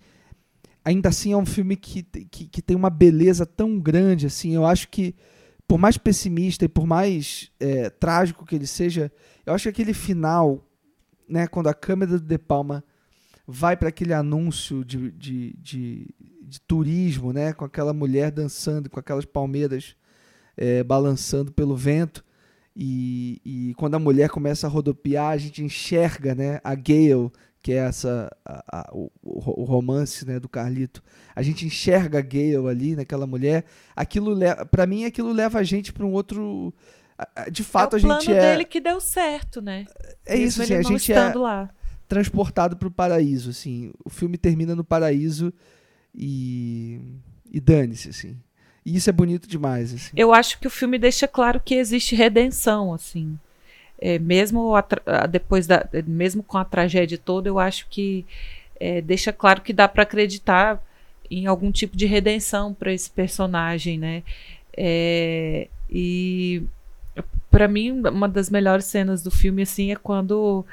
ainda 0.85 1.09
assim 1.09 1.33
é 1.33 1.37
um 1.37 1.47
filme 1.47 1.77
que, 1.77 2.03
que, 2.03 2.49
que, 2.49 2.63
tem 2.63 2.77
uma 2.77 2.91
beleza 2.91 3.47
tão 3.47 3.79
grande 3.79 4.27
assim. 4.27 4.55
Eu 4.55 4.67
acho 4.67 4.89
que 4.89 5.15
por 5.67 5.79
mais 5.79 5.97
pessimista 5.97 6.65
e 6.65 6.69
por 6.69 6.87
mais 6.87 7.51
é, 7.59 7.89
trágico 7.89 8.45
que 8.45 8.55
ele 8.55 8.67
seja 8.67 9.11
eu 9.47 9.55
acho 9.55 9.65
que 9.65 9.69
aquele 9.71 9.95
final 9.95 10.69
né 11.29 11.47
quando 11.47 11.69
a 11.69 11.75
câmera 11.75 12.19
do 12.19 12.27
De 12.27 12.37
Palma 12.37 12.85
vai 13.47 13.77
para 13.77 13.89
aquele 13.89 14.13
anúncio 14.13 14.85
de, 14.85 15.11
de, 15.13 15.57
de, 15.59 16.15
de, 16.43 16.61
turismo 16.61 17.33
né 17.33 17.53
com 17.53 17.65
aquela 17.65 17.93
mulher 17.93 18.31
dançando 18.31 18.91
com 18.91 19.01
aquelas 19.01 19.25
palmeiras 19.25 19.97
é, 20.57 20.83
balançando 20.85 21.53
pelo 21.53 21.77
vento 21.77 22.25
e, 22.77 23.41
e 23.45 23.75
quando 23.75 23.95
a 23.95 23.99
mulher 23.99 24.29
começa 24.29 24.67
a 24.67 24.71
rodopiar 24.71 25.31
a 25.31 25.39
gente 25.39 25.63
enxerga 25.63 26.35
né 26.35 26.61
a 26.63 26.75
Gale 26.75 27.31
que 27.63 27.73
é 27.73 27.77
essa 27.77 28.35
a, 28.45 28.81
a, 28.81 28.91
o, 28.93 29.11
o, 29.23 29.65
romance 29.65 30.27
né, 30.27 30.41
do 30.41 30.49
Carlito. 30.49 31.03
A 31.35 31.43
gente 31.43 31.65
enxerga 31.65 32.19
a 32.19 32.23
Gale 32.23 32.69
ali 32.69 32.97
naquela 32.97 33.27
mulher. 33.27 33.65
Aquilo 33.95 34.37
para 34.71 34.87
mim 34.87 35.05
aquilo 35.05 35.33
leva 35.33 35.61
a 35.61 35.63
gente 35.63 35.93
para 35.93 36.05
um 36.05 36.13
outro 36.13 36.75
de 37.51 37.63
fato 37.63 37.95
é 37.95 37.97
a 37.97 38.01
gente 38.01 38.11
é 38.11 38.15
o 38.15 38.25
plano 38.25 38.41
dele 38.41 38.65
que 38.65 38.81
deu 38.81 39.01
certo, 39.01 39.61
né? 39.63 39.87
É 40.27 40.37
isso, 40.37 40.61
assim, 40.61 40.75
a 40.75 40.83
gente 40.83 41.13
é 41.13 41.33
lá. 41.35 41.71
transportado 42.09 42.77
para 42.77 42.89
o 42.89 42.91
paraíso, 42.91 43.51
assim. 43.51 43.93
O 44.05 44.11
filme 44.11 44.37
termina 44.37 44.75
no 44.75 44.83
paraíso 44.83 45.53
e 46.13 47.01
e 47.51 47.61
dane-se, 47.61 48.09
assim. 48.09 48.37
E 48.85 48.97
isso 48.97 49.09
é 49.09 49.13
bonito 49.13 49.47
demais, 49.47 49.95
assim. 49.95 50.11
Eu 50.17 50.35
acho 50.35 50.59
que 50.59 50.67
o 50.67 50.71
filme 50.71 50.99
deixa 50.99 51.29
claro 51.29 51.61
que 51.61 51.75
existe 51.75 52.17
redenção, 52.17 52.93
assim. 52.93 53.39
É, 54.05 54.19
mesmo 54.19 54.75
a, 54.75 55.27
depois 55.29 55.69
da, 55.69 55.89
mesmo 56.05 56.43
com 56.43 56.59
a 56.59 56.65
tragédia 56.65 57.17
toda, 57.17 57.49
eu 57.49 57.61
acho 57.61 57.87
que 57.89 58.27
é, 58.81 59.01
deixa 59.01 59.33
claro 59.33 59.61
que 59.61 59.73
dá 59.73 59.87
para 59.87 60.03
acreditar 60.03 60.83
em 61.31 61.47
algum 61.47 61.71
tipo 61.71 61.97
de 61.97 62.05
redenção 62.05 62.75
para 62.75 62.93
esse 62.93 63.09
personagem, 63.09 63.97
né? 63.97 64.25
É, 64.77 65.69
e 65.89 66.65
para 67.49 67.69
mim 67.69 67.93
uma 67.93 68.29
das 68.29 68.51
melhores 68.51 68.87
cenas 68.87 69.23
do 69.23 69.31
filme 69.31 69.63
assim 69.63 69.93
é 69.93 69.97
quando 69.97 70.65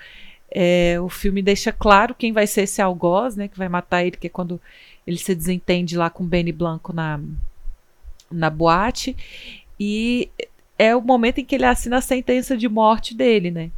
é, 0.50 1.00
o 1.00 1.08
filme 1.08 1.44
deixa 1.44 1.72
claro 1.72 2.16
quem 2.16 2.34
vai 2.34 2.48
ser 2.48 2.62
esse 2.64 2.82
algoz, 2.82 3.36
né? 3.36 3.48
Que 3.48 3.60
vai 3.60 3.70
matar 3.70 4.04
ele, 4.04 4.18
que 4.18 4.26
é 4.26 4.30
quando 4.30 4.60
ele 5.06 5.18
se 5.18 5.36
desentende 5.36 5.96
lá 5.96 6.10
com 6.10 6.26
Benny 6.26 6.52
Blanco 6.52 6.92
na, 6.92 7.20
na 8.32 8.50
boate. 8.50 9.16
E 9.80 10.32
é 10.80 10.96
o 10.96 11.02
momento 11.02 11.40
em 11.40 11.46
que 11.46 11.56
ele 11.56 11.66
assina 11.66 11.98
a 11.98 12.02
sentença 12.02 12.56
de 12.56 12.70
morte 12.70 13.14
dele, 13.14 13.52
né? 13.52 13.70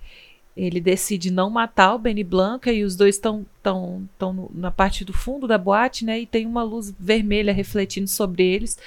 Ele 0.56 0.80
decide 0.80 1.32
não 1.32 1.50
matar 1.50 1.96
o 1.96 2.00
Benny 2.00 2.24
Blanco 2.24 2.70
e 2.70 2.84
os 2.84 2.96
dois 2.96 3.16
estão 3.16 3.44
tão, 3.64 4.08
tão 4.20 4.52
na 4.54 4.70
parte 4.70 5.04
do 5.04 5.12
fundo 5.12 5.48
da 5.48 5.58
boate, 5.58 6.06
né? 6.06 6.20
E 6.20 6.28
tem 6.28 6.46
uma 6.46 6.62
luz 6.62 6.94
vermelha 7.00 7.52
refletindo 7.52 8.08
sobre 8.08 8.44
eles. 8.44 8.78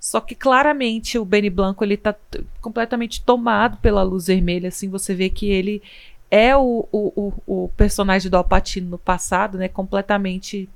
Só 0.00 0.20
que 0.20 0.34
claramente 0.34 1.16
o 1.16 1.24
Benny 1.24 1.48
Blanco 1.48 1.84
ele 1.84 1.96
tá 1.96 2.16
completamente 2.60 3.22
tomado 3.22 3.76
pela 3.76 4.02
luz 4.02 4.26
vermelha, 4.26 4.68
assim, 4.68 4.88
você 4.88 5.14
vê 5.14 5.28
que 5.28 5.48
ele 5.48 5.80
é 6.28 6.56
o, 6.56 6.88
o, 6.90 7.32
o, 7.46 7.64
o 7.64 7.68
personagem 7.76 8.28
do 8.28 8.36
Alpatino 8.36 8.90
no 8.90 8.98
passado, 8.98 9.56
né? 9.56 9.68
Completamente 9.68 10.68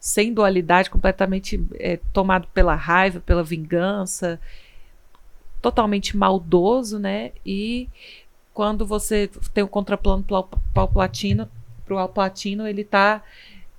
sem 0.00 0.32
dualidade, 0.32 0.88
completamente 0.88 1.62
é, 1.74 1.98
tomado 2.14 2.48
pela 2.54 2.74
raiva, 2.74 3.20
pela 3.20 3.44
vingança, 3.44 4.40
totalmente 5.60 6.16
maldoso, 6.16 6.98
né? 6.98 7.32
E 7.44 7.88
quando 8.52 8.86
você 8.86 9.30
tem 9.54 9.64
o 9.64 9.68
contraplano 9.68 10.22
para 10.22 10.82
o 10.82 10.88
Platino, 10.88 11.48
para 11.84 11.94
o 11.94 11.98
Alplatino, 11.98 12.66
ele 12.66 12.82
está 12.82 13.22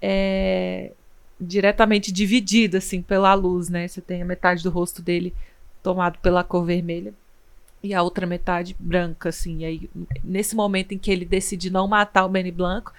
é, 0.02 0.92
diretamente 1.40 2.12
dividido 2.12 2.78
assim 2.78 3.02
pela 3.02 3.34
luz, 3.34 3.70
né? 3.70 3.88
Você 3.88 4.02
tem 4.02 4.22
a 4.22 4.26
metade 4.26 4.64
do 4.64 4.70
rosto 4.70 5.02
dele 5.02 5.34
tomado 5.82 6.20
pela 6.20 6.44
cor 6.44 6.66
vermelha 6.66 7.14
e 7.84 7.94
a 7.94 8.04
outra 8.04 8.28
metade 8.28 8.76
branca, 8.80 9.30
assim. 9.30 9.60
E 9.60 9.66
aí, 9.66 9.90
nesse 10.24 10.56
momento 10.56 10.94
em 10.94 10.98
que 10.98 11.12
ele 11.12 11.26
decide 11.26 11.70
não 11.70 11.88
matar 11.88 12.26
o 12.26 12.30
Benny 12.30 12.52
Blanco, 12.52 12.94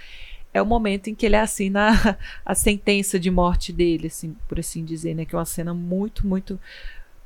é 0.53 0.61
o 0.61 0.67
momento 0.67 1.09
em 1.09 1.15
que 1.15 1.25
ele 1.25 1.37
assina 1.37 1.91
a, 1.91 2.17
a, 2.53 2.55
sentença 2.55 3.19
de 3.19 3.31
morte 3.31 3.73
dele, 3.73 4.09
assim, 4.09 4.37
por 4.49 4.59
assim 4.59 4.85
dizer, 4.85 5.15
né? 5.15 5.25
Que 5.25 5.35
é 5.35 5.39
uma 5.39 5.45
cena 5.45 5.73
muito, 5.73 6.27
muito 6.27 6.59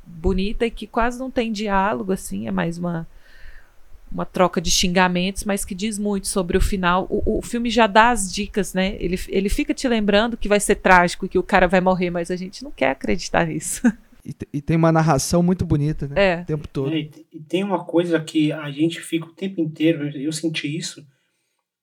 bonita 0.07 0.67
e 0.67 0.71
que 0.71 0.87
quase 0.87 1.19
não 1.19 1.31
tem 1.31 1.53
diálogo, 1.53 2.13
assim, 2.13 2.47
é 2.47 2.51
mais 2.51 2.79
uma 2.79 3.07
uma 4.11 4.25
troca 4.25 4.61
de 4.61 4.71
xingamentos, 4.71 5.45
mas 5.45 5.65
que 5.65 5.75
diz 5.75 5.99
muito 5.99 6.29
sobre 6.29 6.57
o 6.57 6.61
final. 6.61 7.07
O, 7.11 7.39
o 7.39 7.43
filme 7.43 7.69
já 7.69 7.87
dá 7.87 8.11
as 8.11 8.33
dicas, 8.33 8.73
né? 8.73 8.97
Ele, 9.01 9.19
ele 9.29 9.49
fica 9.49 9.75
te 9.75 9.89
lembrando 9.89 10.37
que 10.37 10.49
vai 10.49 10.61
ser 10.61 10.77
trágico, 10.77 11.29
que 11.29 11.39
o 11.39 11.43
cara 11.43 11.67
vai 11.67 11.81
morrer, 11.81 12.11
mas 12.11 12.31
a 12.31 12.37
gente 12.37 12.63
não 12.63 12.71
quer 12.71 12.91
acreditar 12.91 13.47
nisso. 13.47 13.83
E, 14.29 14.35
e 14.55 14.61
tem 14.61 14.77
uma 14.77 14.91
narração 14.91 15.41
muito 15.41 15.65
bonita, 15.65 16.09
né? 16.09 16.15
É. 16.17 16.41
O 16.41 16.47
tempo 16.47 16.67
todo. 16.67 16.93
É, 16.93 17.09
e 17.33 17.39
tem 17.39 17.63
uma 17.63 17.85
coisa 17.85 18.19
que 18.19 18.51
a 18.51 18.69
gente 18.73 19.01
fica 19.01 19.25
o 19.25 19.33
tempo 19.33 19.61
inteiro, 19.61 20.09
eu 20.19 20.33
senti 20.33 20.77
isso, 20.77 21.07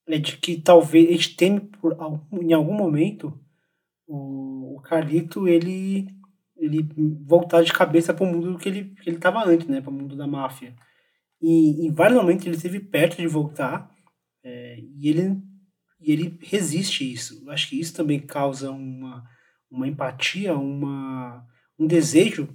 é 0.05 0.17
de 0.17 0.35
que 0.35 0.59
talvez 0.59 1.07
a 1.07 1.11
gente 1.13 1.37
teme 1.37 1.61
por 1.61 1.95
em 2.33 2.51
algum 2.51 2.73
momento 2.73 3.39
o, 4.05 4.75
o 4.75 4.81
Carlito 4.81 5.47
ele 5.47 6.09
ele 6.65 6.87
voltar 7.25 7.63
de 7.63 7.73
cabeça 7.73 8.13
para 8.13 8.23
o 8.23 8.27
mundo 8.27 8.57
que 8.57 8.69
ele 8.69 8.95
que 8.95 9.09
ele 9.09 9.17
estava 9.17 9.43
antes, 9.45 9.67
né, 9.67 9.81
para 9.81 9.89
o 9.89 9.93
mundo 9.93 10.15
da 10.15 10.27
máfia. 10.27 10.75
E 11.41 11.85
em 11.85 11.91
vários 11.91 12.17
momentos 12.17 12.45
ele 12.45 12.55
esteve 12.55 12.79
perto 12.79 13.17
de 13.17 13.27
voltar 13.27 13.91
é, 14.43 14.79
e 14.79 15.09
ele 15.09 15.41
e 15.99 16.11
ele 16.11 16.37
resiste 16.41 17.11
isso. 17.11 17.41
Eu 17.45 17.51
acho 17.51 17.69
que 17.69 17.79
isso 17.79 17.93
também 17.93 18.19
causa 18.19 18.71
uma 18.71 19.23
uma 19.69 19.87
empatia, 19.87 20.55
uma 20.55 21.45
um 21.79 21.87
desejo 21.87 22.49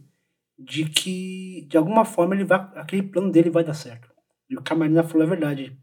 de 0.59 0.85
que 0.89 1.67
de 1.69 1.77
alguma 1.77 2.05
forma 2.05 2.35
ele 2.35 2.45
vai 2.45 2.59
aquele 2.77 3.03
plano 3.03 3.31
dele 3.31 3.51
vai 3.51 3.65
dar 3.65 3.75
certo. 3.75 4.11
E 4.51 4.57
o 4.57 4.63
Camarina 4.63 5.03
falou 5.03 5.27
a 5.27 5.31
verdade 5.31 5.79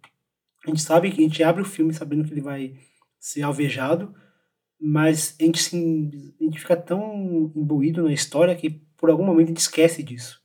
a 0.65 0.69
gente 0.71 0.81
sabe 0.81 1.11
que 1.11 1.21
a 1.21 1.23
gente 1.23 1.43
abre 1.43 1.61
o 1.61 1.65
filme 1.65 1.93
sabendo 1.93 2.25
que 2.25 2.33
ele 2.33 2.41
vai 2.41 2.75
ser 3.19 3.43
alvejado, 3.43 4.13
mas 4.79 5.35
a 5.39 5.43
gente, 5.43 5.59
se, 5.59 6.35
a 6.39 6.43
gente 6.43 6.59
fica 6.59 6.75
tão 6.75 7.51
imbuído 7.55 8.03
na 8.03 8.13
história 8.13 8.55
que 8.55 8.69
por 8.97 9.09
algum 9.09 9.25
momento 9.25 9.47
a 9.47 9.49
gente 9.49 9.59
esquece 9.59 10.03
disso. 10.03 10.41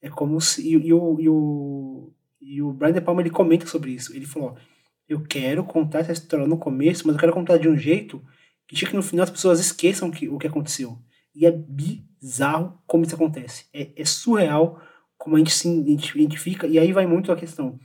É 0.00 0.08
como 0.08 0.40
se. 0.40 0.62
E, 0.62 0.72
e, 0.72 0.92
o, 0.92 1.20
e, 1.20 1.28
o, 1.28 2.12
e 2.40 2.62
o 2.62 2.72
Brian 2.72 2.92
De 2.92 3.00
Palma 3.00 3.20
ele 3.20 3.30
comenta 3.30 3.66
sobre 3.66 3.90
isso. 3.90 4.14
Ele 4.14 4.26
falou: 4.26 4.56
Eu 5.08 5.22
quero 5.22 5.64
contar 5.64 6.00
essa 6.00 6.12
história 6.12 6.46
no 6.46 6.58
começo, 6.58 7.06
mas 7.06 7.16
eu 7.16 7.20
quero 7.20 7.32
contar 7.32 7.58
de 7.58 7.68
um 7.68 7.76
jeito 7.76 8.22
que 8.66 8.76
que 8.76 8.94
no 8.94 9.02
final 9.02 9.24
as 9.24 9.30
pessoas 9.30 9.60
esqueçam 9.60 10.10
que, 10.10 10.28
o 10.28 10.38
que 10.38 10.46
aconteceu. 10.46 10.98
E 11.34 11.46
é 11.46 11.50
bizarro 11.50 12.80
como 12.86 13.04
isso 13.04 13.14
acontece. 13.14 13.66
É, 13.72 13.90
é 13.96 14.04
surreal 14.04 14.80
como 15.16 15.36
a 15.36 15.38
gente 15.38 15.52
se 15.52 15.68
identifica. 15.68 16.66
E 16.66 16.78
aí 16.78 16.92
vai 16.92 17.06
muito 17.06 17.32
a 17.32 17.36
questão 17.36 17.78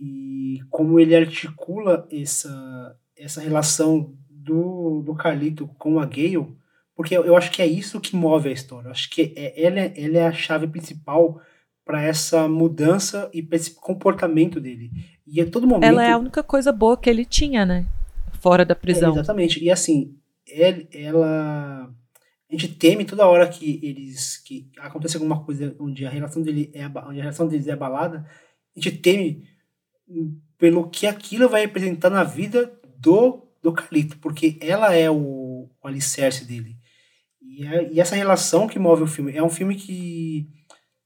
e 0.00 0.62
como 0.70 0.98
ele 0.98 1.14
articula 1.14 2.08
essa, 2.10 2.98
essa 3.14 3.40
relação 3.42 4.16
do, 4.42 5.02
do 5.02 5.14
Carlito 5.14 5.68
com 5.78 6.00
a 6.00 6.06
Gale, 6.06 6.46
porque 6.94 7.16
eu, 7.16 7.24
eu 7.24 7.36
acho 7.36 7.50
que 7.50 7.62
é 7.62 7.66
isso 7.66 8.00
que 8.00 8.16
move 8.16 8.48
a 8.48 8.52
história. 8.52 8.88
Eu 8.88 8.92
acho 8.92 9.10
que 9.10 9.32
é, 9.36 9.62
ela, 9.62 9.80
é, 9.80 9.92
ela 9.96 10.18
é 10.18 10.26
a 10.26 10.32
chave 10.32 10.66
principal 10.66 11.40
para 11.84 12.02
essa 12.02 12.48
mudança 12.48 13.30
e 13.32 13.42
para 13.42 13.56
esse 13.56 13.72
comportamento 13.72 14.60
dele. 14.60 14.90
E 15.26 15.40
a 15.40 15.50
todo 15.50 15.66
momento. 15.66 15.88
Ela 15.88 16.04
é 16.04 16.12
a 16.12 16.18
única 16.18 16.42
coisa 16.42 16.72
boa 16.72 16.96
que 16.96 17.08
ele 17.08 17.24
tinha, 17.24 17.64
né? 17.64 17.86
Fora 18.40 18.64
da 18.64 18.74
prisão. 18.74 19.10
É, 19.10 19.12
exatamente. 19.14 19.62
E 19.62 19.70
assim, 19.70 20.16
ele, 20.46 20.88
ela. 20.92 21.90
A 22.48 22.52
gente 22.52 22.68
teme 22.68 23.04
toda 23.04 23.26
hora 23.26 23.48
que 23.48 23.80
eles. 23.82 24.38
que 24.38 24.70
acontece 24.78 25.16
alguma 25.16 25.44
coisa 25.44 25.74
onde 25.78 26.04
a 26.04 26.10
relação 26.10 26.42
dele 26.42 26.70
é 26.74 26.86
onde 26.86 27.20
a 27.20 27.22
relação 27.22 27.46
deles 27.46 27.66
é 27.66 27.72
abalada. 27.72 28.26
A 28.76 28.80
gente 28.80 28.98
teme 28.98 29.44
pelo 30.58 30.88
que 30.88 31.06
aquilo 31.06 31.48
vai 31.48 31.62
representar 31.62 32.10
na 32.10 32.24
vida 32.24 32.72
do, 32.98 33.49
do 33.62 33.72
Calito, 33.72 34.18
porque 34.18 34.58
ela 34.60 34.94
é 34.94 35.10
o, 35.10 35.68
o 35.82 35.88
alicerce 35.88 36.44
dele. 36.44 36.76
E, 37.40 37.66
é, 37.66 37.92
e, 37.92 38.00
essa 38.00 38.14
relação 38.14 38.68
que 38.68 38.78
move 38.78 39.02
o 39.02 39.06
filme. 39.06 39.36
É 39.36 39.42
um 39.42 39.50
filme 39.50 39.74
que. 39.74 40.48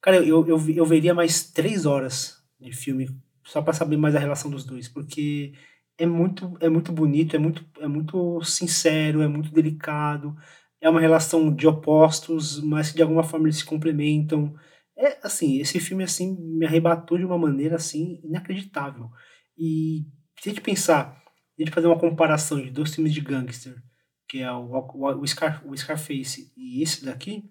Cara, 0.00 0.18
eu, 0.18 0.46
eu, 0.46 0.60
eu 0.70 0.84
veria 0.86 1.14
mais 1.14 1.50
três 1.50 1.86
horas 1.86 2.36
de 2.60 2.72
filme 2.72 3.08
só 3.44 3.62
para 3.62 3.72
saber 3.72 3.96
mais 3.96 4.14
a 4.14 4.18
relação 4.18 4.50
dos 4.50 4.64
dois, 4.64 4.88
porque 4.88 5.52
é 5.98 6.06
muito, 6.06 6.56
é 6.60 6.68
muito 6.68 6.92
bonito, 6.92 7.36
é 7.36 7.38
muito, 7.38 7.64
é 7.80 7.86
muito 7.86 8.42
sincero, 8.42 9.22
é 9.22 9.28
muito 9.28 9.50
delicado. 9.52 10.36
É 10.80 10.88
uma 10.88 11.00
relação 11.00 11.54
de 11.54 11.66
opostos, 11.66 12.60
mas 12.60 12.90
que 12.90 12.96
de 12.96 13.02
alguma 13.02 13.22
forma 13.22 13.46
eles 13.46 13.58
se 13.58 13.64
complementam. 13.64 14.54
É, 14.96 15.18
assim, 15.22 15.58
esse 15.58 15.80
filme, 15.80 16.04
assim, 16.04 16.36
me 16.38 16.66
arrebatou 16.66 17.18
de 17.18 17.24
uma 17.24 17.38
maneira, 17.38 17.76
assim, 17.76 18.20
inacreditável. 18.22 19.10
E 19.56 20.04
se 20.40 20.50
a 20.50 20.52
gente 20.52 20.60
pensar, 20.60 21.23
a 21.56 21.62
gente 21.62 21.72
fazer 21.72 21.86
uma 21.86 21.98
comparação 21.98 22.60
de 22.60 22.70
dois 22.70 22.94
filmes 22.94 23.12
de 23.12 23.20
gangster, 23.20 23.80
que 24.28 24.40
é 24.40 24.50
o, 24.52 24.70
o, 24.70 25.20
o, 25.20 25.26
Scar, 25.26 25.62
o 25.66 25.76
Scarface 25.76 26.52
e 26.56 26.82
esse 26.82 27.04
daqui, 27.04 27.44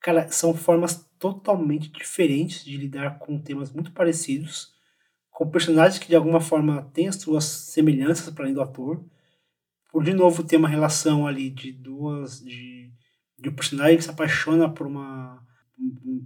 cara, 0.00 0.28
são 0.30 0.54
formas 0.54 1.08
totalmente 1.18 1.90
diferentes 1.90 2.64
de 2.64 2.76
lidar 2.76 3.18
com 3.18 3.38
temas 3.38 3.72
muito 3.72 3.92
parecidos, 3.92 4.72
com 5.30 5.48
personagens 5.48 5.98
que 5.98 6.08
de 6.08 6.16
alguma 6.16 6.40
forma 6.40 6.90
têm 6.92 7.08
as 7.08 7.16
suas 7.16 7.44
semelhanças 7.44 8.32
para 8.32 8.44
além 8.44 8.54
do 8.54 8.62
ator, 8.62 9.04
por 9.90 10.02
de 10.02 10.12
novo 10.12 10.42
ter 10.42 10.56
uma 10.56 10.68
relação 10.68 11.26
ali 11.26 11.50
de 11.50 11.72
duas, 11.72 12.40
de, 12.40 12.90
de 13.38 13.48
um 13.48 13.54
personagem 13.54 13.96
que 13.96 14.04
se 14.04 14.10
apaixona 14.10 14.68
por 14.68 14.86
uma 14.86 15.46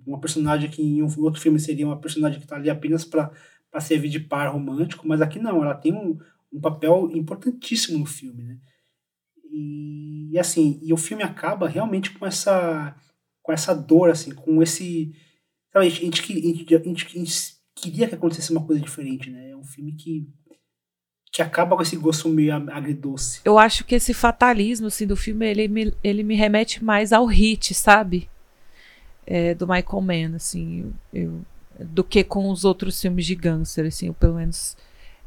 uma 0.06 0.18
personagem 0.18 0.70
que 0.70 0.82
em 0.82 1.02
um 1.02 1.08
outro 1.18 1.40
filme 1.40 1.58
seria 1.58 1.86
uma 1.86 2.00
personagem 2.00 2.38
que 2.38 2.44
está 2.44 2.56
ali 2.56 2.70
apenas 2.70 3.04
para 3.04 3.30
servir 3.80 4.08
de 4.08 4.20
par 4.20 4.50
romântico, 4.52 5.06
mas 5.06 5.20
aqui 5.20 5.38
não, 5.38 5.62
ela 5.62 5.74
tem 5.74 5.92
um, 5.92 6.18
um 6.52 6.60
papel 6.60 7.10
importantíssimo 7.12 7.98
no 7.98 8.06
filme, 8.06 8.42
né? 8.42 8.58
E, 9.50 10.30
e, 10.32 10.38
assim, 10.38 10.78
e 10.82 10.92
o 10.92 10.96
filme 10.96 11.22
acaba 11.22 11.68
realmente 11.68 12.10
com 12.10 12.26
essa 12.26 12.96
com 13.42 13.52
essa 13.52 13.74
dor, 13.74 14.08
assim, 14.08 14.32
com 14.32 14.62
esse 14.62 15.12
sabe, 15.72 15.86
a 15.86 15.88
gente, 15.88 16.02
a 16.02 16.04
gente, 16.04 16.74
a 16.74 16.78
gente, 16.78 17.06
a 17.06 17.18
gente 17.18 17.56
queria 17.74 18.08
que 18.08 18.14
acontecesse 18.14 18.52
uma 18.52 18.64
coisa 18.64 18.80
diferente, 18.80 19.30
né? 19.30 19.50
É 19.50 19.56
um 19.56 19.64
filme 19.64 19.92
que 19.92 20.28
que 21.32 21.40
acaba 21.40 21.74
com 21.74 21.82
esse 21.82 21.96
gosto 21.96 22.28
meio 22.28 22.54
agridoce. 22.70 23.40
Eu 23.42 23.58
acho 23.58 23.84
que 23.84 23.94
esse 23.94 24.12
fatalismo 24.12 24.88
assim, 24.88 25.06
do 25.06 25.16
filme, 25.16 25.46
ele 25.46 25.66
me, 25.66 25.94
ele 26.04 26.22
me 26.22 26.34
remete 26.34 26.84
mais 26.84 27.10
ao 27.10 27.24
hit, 27.24 27.72
sabe? 27.72 28.28
É, 29.26 29.54
do 29.54 29.66
Michael 29.66 30.02
Mann, 30.02 30.36
assim, 30.36 30.92
eu, 31.12 31.40
do 31.80 32.04
que 32.04 32.22
com 32.22 32.50
os 32.50 32.66
outros 32.66 33.00
filmes 33.00 33.24
de 33.24 33.34
gangster, 33.34 33.86
assim, 33.86 34.08
eu 34.08 34.14
pelo 34.14 34.34
menos 34.34 34.76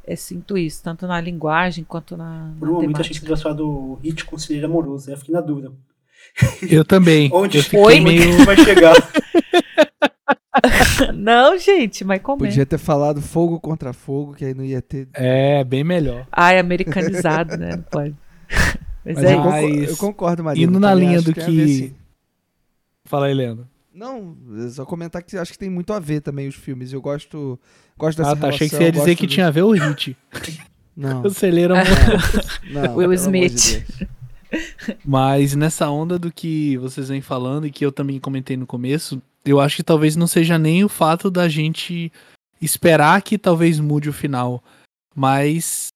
é, 0.07 0.15
sinto 0.15 0.57
isso, 0.57 0.83
tanto 0.83 1.07
na 1.07 1.19
linguagem 1.19 1.83
quanto 1.83 2.15
na. 2.15 2.53
Por 2.59 2.69
um 2.69 2.73
momento 2.73 3.01
achei 3.01 3.19
que 3.19 3.25
você 3.25 3.41
falar 3.41 3.55
do 3.55 3.99
hit 4.03 4.23
conselheiro 4.25 4.67
amoroso, 4.67 5.09
eu 5.09 5.17
fiquei 5.17 5.33
na 5.33 5.41
dúvida. 5.41 5.71
Eu 6.69 6.85
também. 6.85 7.29
Onde 7.33 7.57
eu 7.57 7.63
foi? 7.63 7.99
Meio... 7.99 8.37
vai 8.45 8.55
chegar? 8.57 8.95
não, 11.13 11.57
gente, 11.57 12.03
mas 12.03 12.21
como 12.21 12.39
Podia 12.39 12.65
ter 12.65 12.77
falado 12.77 13.21
fogo 13.21 13.59
contra 13.59 13.93
fogo, 13.93 14.33
que 14.33 14.45
aí 14.45 14.53
não 14.53 14.63
ia 14.63 14.81
ter. 14.81 15.07
É, 15.13 15.63
bem 15.63 15.83
melhor. 15.83 16.27
Ai, 16.31 16.59
americanizado, 16.59 17.57
né? 17.57 17.75
Não 17.75 17.83
pode. 17.83 18.15
Mas, 19.03 19.15
mas 19.15 19.23
é 19.23 19.33
eu, 19.33 19.37
concordo, 19.37 19.83
eu 19.83 19.97
concordo, 19.97 20.43
Maria. 20.43 20.63
Indo 20.65 20.79
na 20.79 20.93
linha 20.93 21.21
do 21.21 21.33
que. 21.33 21.41
que... 21.41 21.93
Fala 23.05 23.27
aí, 23.27 23.33
Leandro. 23.33 23.67
Não, 23.95 24.35
só 24.71 24.85
comentar 24.85 25.23
que 25.23 25.37
acho 25.37 25.53
que 25.53 25.57
tem 25.57 25.69
muito 25.69 25.93
a 25.93 25.99
ver 25.99 26.19
também 26.19 26.49
os 26.49 26.55
filmes. 26.55 26.91
Eu 26.91 27.01
gosto, 27.01 27.57
gosto 27.97 28.17
dessa 28.17 28.31
ah, 28.31 28.35
tá, 28.35 28.49
Achei 28.49 28.67
que 28.67 28.75
você 28.75 28.83
ia 28.83 28.91
dizer 28.91 29.15
que 29.15 29.25
tinha 29.25 29.47
a 29.47 29.51
ver 29.51 29.61
o 29.61 29.71
hit. 29.71 30.17
Não. 30.95 31.23
O 31.23 31.29
celeiro 31.29 31.73
não, 32.71 32.95
Will 32.95 33.11
Smith. 33.13 33.85
De 33.99 34.07
Mas 35.03 35.53
nessa 35.53 35.89
onda 35.89 36.17
do 36.17 36.31
que 36.31 36.77
vocês 36.77 37.09
vêm 37.09 37.19
falando 37.19 37.67
e 37.67 37.71
que 37.71 37.85
eu 37.85 37.91
também 37.91 38.17
comentei 38.17 38.55
no 38.55 38.65
começo, 38.65 39.21
eu 39.43 39.59
acho 39.59 39.75
que 39.75 39.83
talvez 39.83 40.15
não 40.15 40.25
seja 40.25 40.57
nem 40.57 40.85
o 40.85 40.89
fato 40.89 41.29
da 41.29 41.49
gente 41.49 42.09
esperar 42.61 43.21
que 43.21 43.37
talvez 43.37 43.77
mude 43.77 44.07
o 44.07 44.13
final, 44.13 44.63
mas 45.13 45.87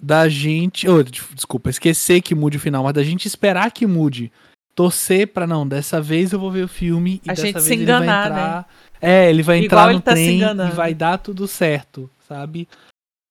da 0.00 0.28
gente, 0.28 0.88
oh, 0.88 1.00
desculpa, 1.04 1.70
esquecer 1.70 2.20
que 2.20 2.34
mude 2.34 2.56
o 2.56 2.60
final, 2.60 2.82
mas 2.82 2.94
da 2.94 3.04
gente 3.04 3.26
esperar 3.26 3.70
que 3.70 3.86
mude. 3.86 4.32
Torcer 4.80 5.28
para 5.28 5.46
não, 5.46 5.68
dessa 5.68 6.00
vez 6.00 6.32
eu 6.32 6.40
vou 6.40 6.50
ver 6.50 6.64
o 6.64 6.68
filme 6.68 7.20
e 7.22 7.30
a 7.30 7.34
dessa 7.34 7.46
gente 7.46 7.54
vez 7.56 7.66
se 7.66 7.74
enganar, 7.74 8.00
ele 8.00 8.06
vai 8.06 8.24
entrar, 8.24 8.56
né? 8.56 8.64
é, 9.02 9.30
ele 9.30 9.42
vai 9.42 9.58
Igual 9.58 9.90
entrar 9.90 9.92
no 9.92 10.00
tá 10.00 10.12
trem 10.12 10.40
e 10.40 10.70
vai 10.70 10.94
dar 10.94 11.18
tudo 11.18 11.46
certo, 11.46 12.08
sabe? 12.26 12.66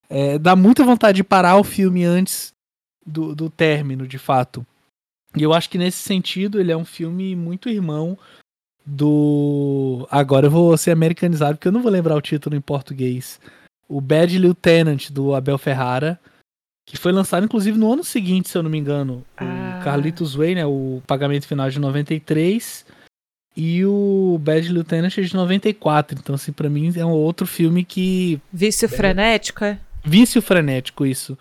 É, 0.08 0.38
dá 0.38 0.56
muita 0.56 0.84
vontade 0.84 1.16
de 1.16 1.24
parar 1.24 1.58
o 1.58 1.64
filme 1.64 2.06
antes 2.06 2.54
do, 3.04 3.34
do 3.34 3.50
término, 3.50 4.08
de 4.08 4.20
fato. 4.20 4.64
E 5.36 5.42
eu 5.42 5.52
acho 5.52 5.68
que 5.72 5.80
nesse 5.80 5.98
sentido 5.98 6.60
ele 6.60 6.72
é 6.72 6.78
um 6.78 6.86
filme 6.86 7.36
muito 7.36 7.68
irmão 7.68 8.16
do. 8.86 10.08
Agora 10.12 10.46
eu 10.46 10.52
vou 10.52 10.78
ser 10.78 10.92
americanizado 10.92 11.58
porque 11.58 11.68
eu 11.68 11.72
não 11.72 11.82
vou 11.82 11.92
lembrar 11.92 12.16
o 12.16 12.22
título 12.22 12.56
em 12.56 12.62
português. 12.62 13.40
O 13.88 14.00
Bad 14.00 14.38
Lieutenant 14.38 15.10
do 15.10 15.34
Abel 15.34 15.58
Ferrara, 15.58 16.20
que 16.90 16.98
foi 16.98 17.12
lançado 17.12 17.46
inclusive 17.46 17.78
no 17.78 17.94
ano 17.94 18.04
seguinte, 18.04 18.50
se 18.50 18.58
eu 18.58 18.64
não 18.64 18.70
me 18.70 18.78
engano. 18.80 19.24
Ah. 19.38 19.78
O 19.80 19.84
Carlitos 19.84 20.34
Way, 20.34 20.56
né? 20.56 20.66
O 20.66 21.04
pagamento 21.06 21.48
final 21.48 21.70
de 21.70 21.80
93 21.80 22.84
e 23.56 23.86
o 23.86 24.40
Bad 24.42 24.68
Lieutenant 24.68 25.16
é 25.16 25.22
de 25.22 25.36
94. 25.36 26.18
Então, 26.20 26.34
assim, 26.34 26.52
pra 26.52 26.68
mim 26.68 26.92
é 26.98 27.06
um 27.06 27.12
outro 27.12 27.46
filme 27.46 27.86
que. 27.86 28.42
Vício 28.52 28.90
frenético, 28.90 29.64
é? 29.64 29.80
Vício 30.04 30.42
frenético, 30.42 31.06
isso. 31.06 31.38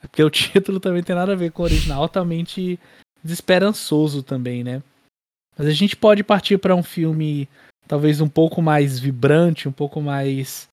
Porque 0.00 0.22
o 0.22 0.30
título 0.30 0.78
também 0.78 1.02
tem 1.02 1.16
nada 1.16 1.32
a 1.32 1.36
ver 1.36 1.50
com 1.50 1.62
o 1.62 1.64
original, 1.64 2.02
altamente 2.02 2.78
desesperançoso 3.22 4.22
também, 4.22 4.62
né? 4.62 4.80
Mas 5.58 5.66
a 5.66 5.72
gente 5.72 5.96
pode 5.96 6.22
partir 6.22 6.56
para 6.58 6.76
um 6.76 6.84
filme 6.84 7.48
talvez 7.88 8.20
um 8.20 8.28
pouco 8.28 8.62
mais 8.62 9.00
vibrante, 9.00 9.68
um 9.68 9.72
pouco 9.72 10.00
mais 10.00 10.68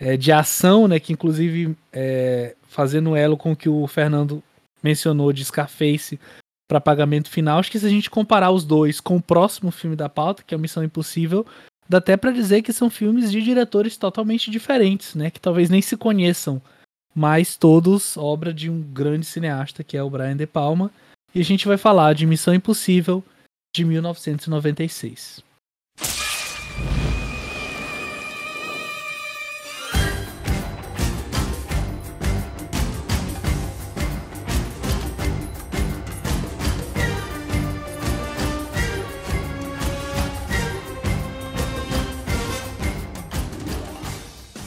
é, 0.00 0.16
de 0.16 0.32
ação, 0.32 0.88
né? 0.88 1.00
Que 1.00 1.12
inclusive 1.12 1.76
é, 1.92 2.54
fazendo 2.68 3.16
elo 3.16 3.36
com 3.36 3.52
o 3.52 3.56
que 3.56 3.68
o 3.68 3.86
Fernando 3.86 4.42
mencionou 4.82 5.32
de 5.32 5.44
Scarface 5.44 6.18
para 6.68 6.80
pagamento 6.80 7.30
final. 7.30 7.58
Acho 7.58 7.70
que 7.70 7.78
se 7.78 7.86
a 7.86 7.90
gente 7.90 8.10
comparar 8.10 8.50
os 8.50 8.64
dois 8.64 9.00
com 9.00 9.16
o 9.16 9.22
próximo 9.22 9.70
filme 9.70 9.96
da 9.96 10.08
pauta, 10.08 10.42
que 10.46 10.54
é 10.54 10.58
Missão 10.58 10.84
Impossível, 10.84 11.44
dá 11.88 11.98
até 11.98 12.16
para 12.16 12.30
dizer 12.30 12.62
que 12.62 12.72
são 12.72 12.90
filmes 12.90 13.32
de 13.32 13.42
diretores 13.42 13.96
totalmente 13.96 14.50
diferentes, 14.50 15.14
né? 15.14 15.30
Que 15.30 15.40
talvez 15.40 15.70
nem 15.70 15.80
se 15.80 15.96
conheçam, 15.96 16.60
mas 17.14 17.56
todos 17.56 18.16
obra 18.16 18.52
de 18.52 18.70
um 18.70 18.80
grande 18.80 19.26
cineasta 19.26 19.82
que 19.82 19.96
é 19.96 20.02
o 20.02 20.10
Brian 20.10 20.36
De 20.36 20.46
Palma. 20.46 20.90
E 21.34 21.40
a 21.40 21.44
gente 21.44 21.66
vai 21.66 21.76
falar 21.76 22.14
de 22.14 22.26
Missão 22.26 22.54
Impossível 22.54 23.24
de 23.74 23.84
1996. 23.84 25.42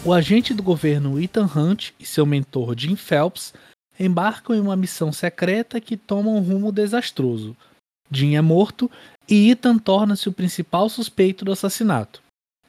O 0.04 0.12
agente 0.12 0.52
do 0.52 0.64
governo 0.64 1.22
Ethan 1.22 1.46
Hunt 1.46 1.92
e 2.00 2.08
seu 2.08 2.26
mentor 2.26 2.74
Jim 2.76 2.96
Phelps 2.96 3.54
embarcam 4.00 4.56
em 4.56 4.60
uma 4.60 4.76
missão 4.76 5.12
secreta 5.12 5.80
que 5.80 5.96
toma 5.96 6.32
um 6.32 6.40
rumo 6.40 6.72
desastroso. 6.72 7.56
Jim 8.10 8.36
é 8.36 8.42
morto 8.42 8.90
e 9.30 9.52
Ethan 9.52 9.78
torna-se 9.78 10.28
o 10.28 10.34
principal 10.34 10.90
suspeito 10.90 11.46
do 11.46 11.52
assassinato. 11.52 12.20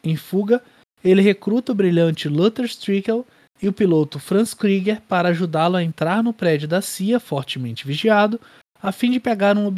Em 0.03 0.15
fuga, 0.15 0.61
ele 1.03 1.23
recruta 1.23 1.71
o 1.71 1.75
brilhante 1.75 2.29
Luther 2.29 2.65
Strickle 2.65 3.25
e 3.59 3.67
o 3.67 3.73
piloto 3.73 4.19
Franz 4.19 4.53
Krieger 4.53 5.01
para 5.01 5.29
ajudá-lo 5.29 5.75
a 5.75 5.83
entrar 5.83 6.21
no 6.21 6.33
prédio 6.33 6.67
da 6.67 6.83
CIA 6.83 7.19
fortemente 7.19 7.87
vigiado, 7.87 8.39
a 8.79 8.91
fim 8.91 9.09
de 9.09 9.19
pegar 9.19 9.57
um 9.57 9.73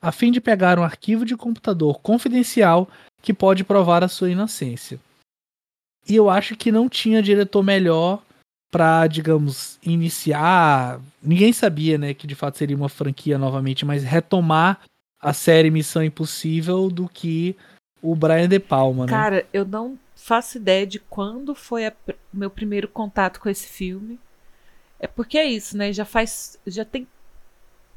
a 0.00 0.12
fim 0.12 0.30
de 0.30 0.40
pegar 0.40 0.78
um 0.78 0.84
arquivo 0.84 1.24
de 1.24 1.36
computador 1.36 1.98
confidencial 2.00 2.88
que 3.20 3.34
pode 3.34 3.64
provar 3.64 4.04
a 4.04 4.08
sua 4.08 4.30
inocência. 4.30 5.00
E 6.08 6.16
eu 6.16 6.28
acho 6.28 6.56
que 6.56 6.72
não 6.72 6.88
tinha 6.88 7.22
diretor 7.22 7.62
melhor 7.62 8.22
para, 8.70 9.06
digamos, 9.06 9.78
iniciar. 9.82 11.00
Ninguém 11.22 11.52
sabia, 11.52 11.98
né, 11.98 12.14
que 12.14 12.26
de 12.26 12.34
fato 12.34 12.58
seria 12.58 12.76
uma 12.76 12.88
franquia 12.88 13.38
novamente, 13.38 13.84
mas 13.84 14.02
retomar 14.02 14.80
a 15.20 15.32
série 15.32 15.70
Missão 15.70 16.02
Impossível 16.02 16.88
do 16.88 17.08
que 17.08 17.54
o 18.02 18.16
Brian 18.16 18.48
De 18.48 18.58
Palma, 18.58 19.06
né? 19.06 19.12
Cara, 19.12 19.46
eu 19.52 19.64
não 19.64 19.96
faço 20.16 20.56
ideia 20.56 20.86
de 20.86 20.98
quando 20.98 21.54
foi 21.54 21.86
o 21.86 21.92
meu 22.32 22.50
primeiro 22.50 22.88
contato 22.88 23.40
com 23.40 23.48
esse 23.48 23.68
filme. 23.68 24.18
É 24.98 25.06
porque 25.06 25.38
é 25.38 25.44
isso, 25.44 25.76
né? 25.76 25.92
Já 25.92 26.04
faz. 26.04 26.58
Já 26.66 26.84
tem 26.84 27.06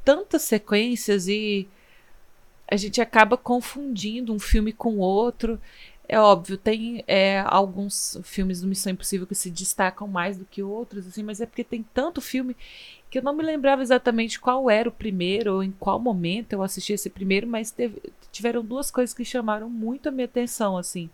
tantas 0.04 0.42
sequências 0.42 1.26
e 1.26 1.68
a 2.68 2.76
gente 2.76 3.00
acaba 3.00 3.36
confundindo 3.36 4.32
um 4.32 4.38
filme 4.38 4.72
com 4.72 4.98
outro. 4.98 5.60
É 6.08 6.18
óbvio, 6.20 6.56
tem 6.56 7.02
é, 7.08 7.40
alguns 7.46 8.18
filmes 8.22 8.60
do 8.60 8.68
Missão 8.68 8.92
Impossível 8.92 9.26
que 9.26 9.34
se 9.34 9.50
destacam 9.50 10.06
mais 10.06 10.38
do 10.38 10.44
que 10.44 10.62
outros, 10.62 11.06
assim, 11.06 11.22
mas 11.22 11.40
é 11.40 11.46
porque 11.46 11.64
tem 11.64 11.84
tanto 11.92 12.20
filme 12.20 12.56
que 13.10 13.18
eu 13.18 13.22
não 13.22 13.34
me 13.34 13.42
lembrava 13.42 13.82
exatamente 13.82 14.38
qual 14.38 14.70
era 14.70 14.88
o 14.88 14.92
primeiro 14.92 15.54
ou 15.54 15.62
em 15.64 15.72
qual 15.72 15.98
momento 15.98 16.52
eu 16.52 16.62
assisti 16.62 16.92
esse 16.92 17.10
primeiro, 17.10 17.46
mas 17.46 17.72
teve, 17.72 18.00
tiveram 18.30 18.64
duas 18.64 18.90
coisas 18.90 19.14
que 19.14 19.24
chamaram 19.24 19.68
muito 19.68 20.08
a 20.08 20.12
minha 20.12 20.26
atenção, 20.26 20.76
assim, 20.76 21.10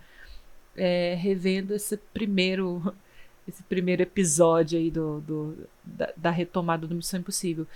é, 0.76 1.14
revendo 1.14 1.74
esse 1.74 1.96
primeiro 1.96 2.94
esse 3.48 3.62
primeiro 3.64 4.02
episódio 4.02 4.78
aí 4.78 4.90
do, 4.90 5.20
do 5.20 5.68
da, 5.82 6.12
da, 6.16 6.30
retomada 6.30 6.86
do 6.86 6.94
Missão 6.94 7.18
Impossível. 7.18 7.66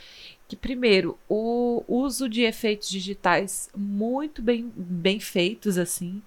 Que 0.46 0.54
primeiro, 0.54 1.18
o 1.28 1.82
uso 1.88 2.28
de 2.28 2.42
efeitos 2.42 2.88
digitais 2.88 3.68
muito 3.76 4.40
bem, 4.40 4.72
bem 4.76 5.18
feitos, 5.18 5.76
assim. 5.76 6.22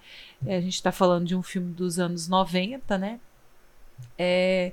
É, 0.46 0.56
a 0.56 0.62
gente 0.62 0.76
está 0.76 0.92
falando 0.92 1.26
de 1.26 1.36
um 1.36 1.44
filme 1.44 1.74
dos 1.74 2.00
anos 2.00 2.28
90, 2.28 2.98
né? 2.98 3.20
É, 4.18 4.72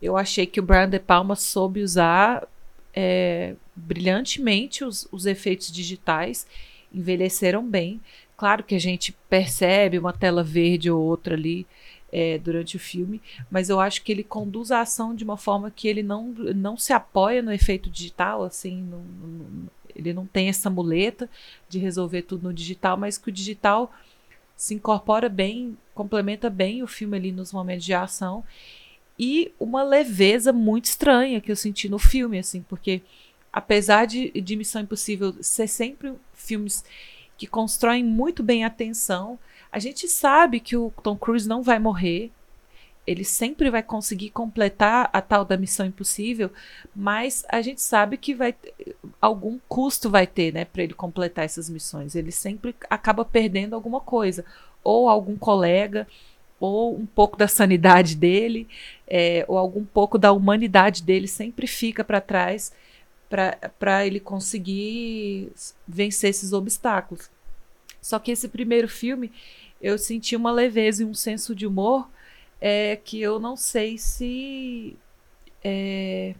eu 0.00 0.16
achei 0.16 0.46
que 0.46 0.60
o 0.60 0.62
Brian 0.62 0.88
De 0.88 0.98
Palma 0.98 1.34
soube 1.34 1.82
usar 1.82 2.46
é, 2.94 3.54
brilhantemente 3.74 4.84
os, 4.84 5.08
os 5.10 5.26
efeitos 5.26 5.70
digitais, 5.70 6.46
envelheceram 6.92 7.66
bem. 7.68 8.00
Claro 8.36 8.64
que 8.64 8.74
a 8.74 8.80
gente 8.80 9.12
percebe 9.28 9.98
uma 9.98 10.12
tela 10.12 10.42
verde 10.42 10.90
ou 10.90 11.02
outra 11.02 11.34
ali 11.34 11.66
é, 12.12 12.38
durante 12.38 12.76
o 12.76 12.80
filme, 12.80 13.20
mas 13.50 13.68
eu 13.68 13.78
acho 13.78 14.02
que 14.02 14.10
ele 14.10 14.24
conduz 14.24 14.70
a 14.70 14.80
ação 14.80 15.14
de 15.14 15.22
uma 15.22 15.36
forma 15.36 15.70
que 15.70 15.86
ele 15.86 16.02
não, 16.02 16.28
não 16.56 16.76
se 16.76 16.92
apoia 16.92 17.42
no 17.42 17.52
efeito 17.52 17.88
digital, 17.88 18.42
assim, 18.42 18.88
ele 19.94 20.12
não 20.12 20.26
tem 20.26 20.48
essa 20.48 20.68
muleta 20.68 21.28
de 21.68 21.78
resolver 21.78 22.22
tudo 22.22 22.48
no 22.48 22.54
digital, 22.54 22.96
mas 22.96 23.16
que 23.16 23.28
o 23.28 23.32
digital 23.32 23.92
se 24.60 24.74
incorpora 24.74 25.26
bem, 25.26 25.74
complementa 25.94 26.50
bem 26.50 26.82
o 26.82 26.86
filme 26.86 27.16
ali 27.16 27.32
nos 27.32 27.50
momentos 27.50 27.82
de 27.82 27.94
ação. 27.94 28.44
E 29.18 29.54
uma 29.58 29.82
leveza 29.82 30.52
muito 30.52 30.84
estranha 30.84 31.40
que 31.40 31.50
eu 31.50 31.56
senti 31.56 31.88
no 31.88 31.98
filme, 31.98 32.38
assim, 32.38 32.60
porque 32.68 33.00
apesar 33.50 34.04
de, 34.04 34.30
de 34.30 34.56
Missão 34.56 34.82
Impossível 34.82 35.34
ser 35.40 35.66
sempre 35.66 36.12
filmes 36.34 36.84
que 37.38 37.46
constroem 37.46 38.04
muito 38.04 38.42
bem 38.42 38.62
a 38.62 38.68
tensão, 38.68 39.38
a 39.72 39.78
gente 39.78 40.06
sabe 40.06 40.60
que 40.60 40.76
o 40.76 40.92
Tom 41.02 41.16
Cruise 41.16 41.48
não 41.48 41.62
vai 41.62 41.78
morrer 41.78 42.30
ele 43.06 43.24
sempre 43.24 43.70
vai 43.70 43.82
conseguir 43.82 44.30
completar 44.30 45.10
a 45.12 45.20
tal 45.20 45.44
da 45.44 45.56
missão 45.56 45.86
impossível, 45.86 46.50
mas 46.94 47.44
a 47.48 47.60
gente 47.62 47.80
sabe 47.80 48.16
que 48.16 48.34
vai 48.34 48.54
algum 49.20 49.58
custo 49.68 50.10
vai 50.10 50.26
ter, 50.26 50.52
né, 50.52 50.64
para 50.64 50.82
ele 50.82 50.94
completar 50.94 51.44
essas 51.44 51.68
missões. 51.68 52.14
Ele 52.14 52.30
sempre 52.30 52.74
acaba 52.88 53.24
perdendo 53.24 53.74
alguma 53.74 54.00
coisa, 54.00 54.44
ou 54.84 55.08
algum 55.08 55.36
colega, 55.36 56.06
ou 56.58 56.94
um 56.94 57.06
pouco 57.06 57.36
da 57.36 57.48
sanidade 57.48 58.14
dele, 58.14 58.68
é, 59.08 59.44
ou 59.48 59.56
algum 59.56 59.84
pouco 59.84 60.18
da 60.18 60.30
humanidade 60.30 61.02
dele 61.02 61.26
sempre 61.26 61.66
fica 61.66 62.04
para 62.04 62.20
trás 62.20 62.72
para 63.78 64.06
ele 64.06 64.18
conseguir 64.18 65.52
vencer 65.86 66.30
esses 66.30 66.52
obstáculos. 66.52 67.30
Só 68.02 68.18
que 68.18 68.32
esse 68.32 68.48
primeiro 68.48 68.88
filme 68.88 69.32
eu 69.80 69.96
senti 69.96 70.36
uma 70.36 70.50
leveza 70.50 71.02
e 71.02 71.06
um 71.06 71.14
senso 71.14 71.54
de 71.54 71.66
humor 71.66 72.08
é, 72.60 72.96
que 72.96 73.20
eu 73.20 73.40
não 73.40 73.56
sei 73.56 73.96
se 73.96 74.96
é, 75.64 76.34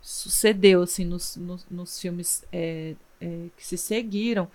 sucedeu 0.00 0.82
assim 0.82 1.04
nos, 1.04 1.36
nos, 1.36 1.66
nos 1.70 2.00
filmes 2.00 2.44
é, 2.52 2.94
é, 3.20 3.46
que 3.56 3.66
se 3.66 3.76
seguiram. 3.78 4.48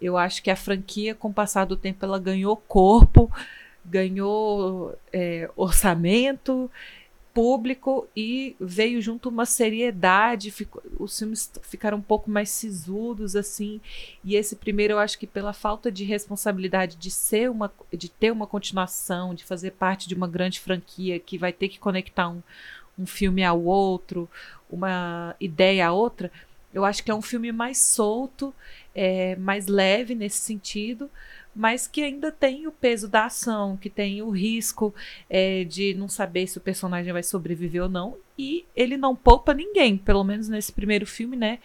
Eu 0.00 0.16
acho 0.16 0.42
que 0.42 0.50
a 0.50 0.56
franquia, 0.56 1.14
com 1.14 1.28
o 1.28 1.34
passar 1.34 1.64
do 1.64 1.76
tempo, 1.76 2.04
ela 2.04 2.18
ganhou 2.18 2.56
corpo, 2.56 3.30
ganhou 3.84 4.96
é, 5.12 5.50
orçamento, 5.56 6.70
público 7.38 8.08
e 8.16 8.56
veio 8.58 9.00
junto 9.00 9.28
uma 9.28 9.46
seriedade, 9.46 10.50
ficou, 10.50 10.82
os 10.98 11.16
filmes 11.16 11.48
ficaram 11.62 11.98
um 11.98 12.02
pouco 12.02 12.28
mais 12.28 12.50
sisudos 12.50 13.36
assim, 13.36 13.80
e 14.24 14.34
esse 14.34 14.56
primeiro 14.56 14.94
eu 14.94 14.98
acho 14.98 15.16
que 15.16 15.24
pela 15.24 15.52
falta 15.52 15.88
de 15.88 16.02
responsabilidade 16.02 16.96
de 16.96 17.12
ser 17.12 17.48
uma 17.48 17.72
de 17.92 18.08
ter 18.08 18.32
uma 18.32 18.44
continuação, 18.44 19.36
de 19.36 19.44
fazer 19.44 19.70
parte 19.70 20.08
de 20.08 20.16
uma 20.16 20.26
grande 20.26 20.58
franquia 20.58 21.20
que 21.20 21.38
vai 21.38 21.52
ter 21.52 21.68
que 21.68 21.78
conectar 21.78 22.28
um, 22.28 22.42
um 22.98 23.06
filme 23.06 23.44
ao 23.44 23.62
outro, 23.62 24.28
uma 24.68 25.36
ideia 25.38 25.86
a 25.86 25.92
outra, 25.92 26.32
eu 26.74 26.84
acho 26.84 27.04
que 27.04 27.10
é 27.12 27.14
um 27.14 27.22
filme 27.22 27.52
mais 27.52 27.78
solto, 27.78 28.52
é, 28.92 29.36
mais 29.36 29.68
leve 29.68 30.12
nesse 30.12 30.38
sentido, 30.38 31.08
mas 31.58 31.88
que 31.88 32.02
ainda 32.02 32.30
tem 32.30 32.68
o 32.68 32.72
peso 32.72 33.08
da 33.08 33.24
ação, 33.24 33.76
que 33.76 33.90
tem 33.90 34.22
o 34.22 34.30
risco 34.30 34.94
é, 35.28 35.64
de 35.64 35.92
não 35.92 36.08
saber 36.08 36.46
se 36.46 36.56
o 36.56 36.60
personagem 36.60 37.12
vai 37.12 37.24
sobreviver 37.24 37.82
ou 37.82 37.88
não. 37.88 38.14
E 38.38 38.64
ele 38.76 38.96
não 38.96 39.16
poupa 39.16 39.52
ninguém, 39.52 39.96
pelo 39.96 40.22
menos 40.22 40.48
nesse 40.48 40.70
primeiro 40.70 41.04
filme, 41.04 41.36
né? 41.36 41.58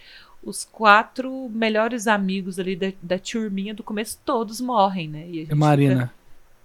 Os 0.43 0.65
quatro 0.65 1.47
melhores 1.53 2.07
amigos 2.07 2.57
ali 2.57 2.75
da, 2.75 2.91
da 3.03 3.19
turminha 3.19 3.71
do 3.71 3.83
começo, 3.83 4.17
todos 4.25 4.59
morrem, 4.59 5.07
né? 5.07 5.27
E 5.29 5.53
Marina. 5.53 6.07
Fica... 6.07 6.13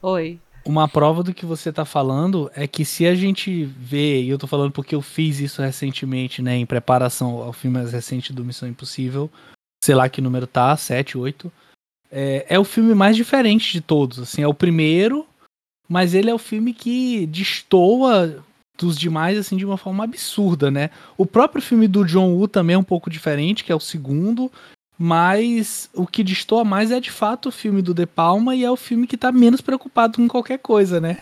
Oi. 0.01 0.41
Uma 0.65 0.89
prova 0.89 1.23
do 1.23 1.35
que 1.35 1.45
você 1.45 1.71
tá 1.71 1.85
falando 1.85 2.51
é 2.55 2.67
que 2.67 2.83
se 2.83 3.07
a 3.07 3.15
gente 3.15 3.65
vê, 3.65 4.23
e 4.23 4.31
eu 4.31 4.39
tô 4.39 4.47
falando 4.47 4.73
porque 4.73 4.95
eu 4.95 5.03
fiz 5.03 5.39
isso 5.39 5.61
recentemente, 5.61 6.41
né, 6.41 6.57
em 6.57 6.65
preparação 6.65 7.43
ao 7.43 7.53
filme 7.53 7.77
mais 7.77 7.93
recente 7.93 8.33
do 8.33 8.45
Missão 8.45 8.69
Impossível, 8.69 9.31
sei 9.85 9.95
lá 9.95 10.09
que 10.09 10.23
número 10.23 10.47
tá, 10.47 10.75
7, 10.75 11.19
8 11.19 11.53
é, 12.11 12.47
é 12.49 12.59
o 12.59 12.65
filme 12.65 12.95
mais 12.95 13.17
diferente 13.17 13.73
de 13.73 13.81
todos. 13.81 14.19
Assim, 14.19 14.43
é 14.43 14.49
o 14.49 14.55
primeiro, 14.55 15.27
mas 15.89 16.15
ele 16.15 16.31
é 16.31 16.35
o 16.35 16.39
filme 16.39 16.73
que 16.73 17.27
destoa 17.27 18.45
dos 18.79 18.97
demais 18.97 19.37
assim 19.37 19.57
de 19.57 19.67
uma 19.67 19.77
forma 19.77 20.05
absurda, 20.05 20.71
né? 20.71 20.91
O 21.17 21.27
próprio 21.27 21.61
filme 21.61 21.89
do 21.89 22.05
John 22.05 22.33
Woo 22.35 22.47
também 22.47 22.75
é 22.75 22.79
um 22.79 22.85
pouco 22.85 23.11
diferente, 23.11 23.65
que 23.65 23.73
é 23.73 23.75
o 23.75 23.81
segundo, 23.81 24.51
mas 24.97 25.91
o 25.93 26.07
que 26.07 26.23
destoa 26.23 26.65
mais 26.65 26.93
é 26.93 27.01
de 27.01 27.11
fato 27.11 27.49
o 27.49 27.53
filme 27.53 27.83
do 27.83 27.93
De 27.93 28.07
Palma 28.07 28.55
e 28.55 28.65
é 28.65 28.71
o 28.71 28.77
filme 28.77 29.07
que 29.07 29.17
tá 29.17 29.33
menos 29.33 29.61
preocupado 29.61 30.19
com 30.19 30.29
qualquer 30.29 30.59
coisa, 30.59 31.01
né? 31.01 31.19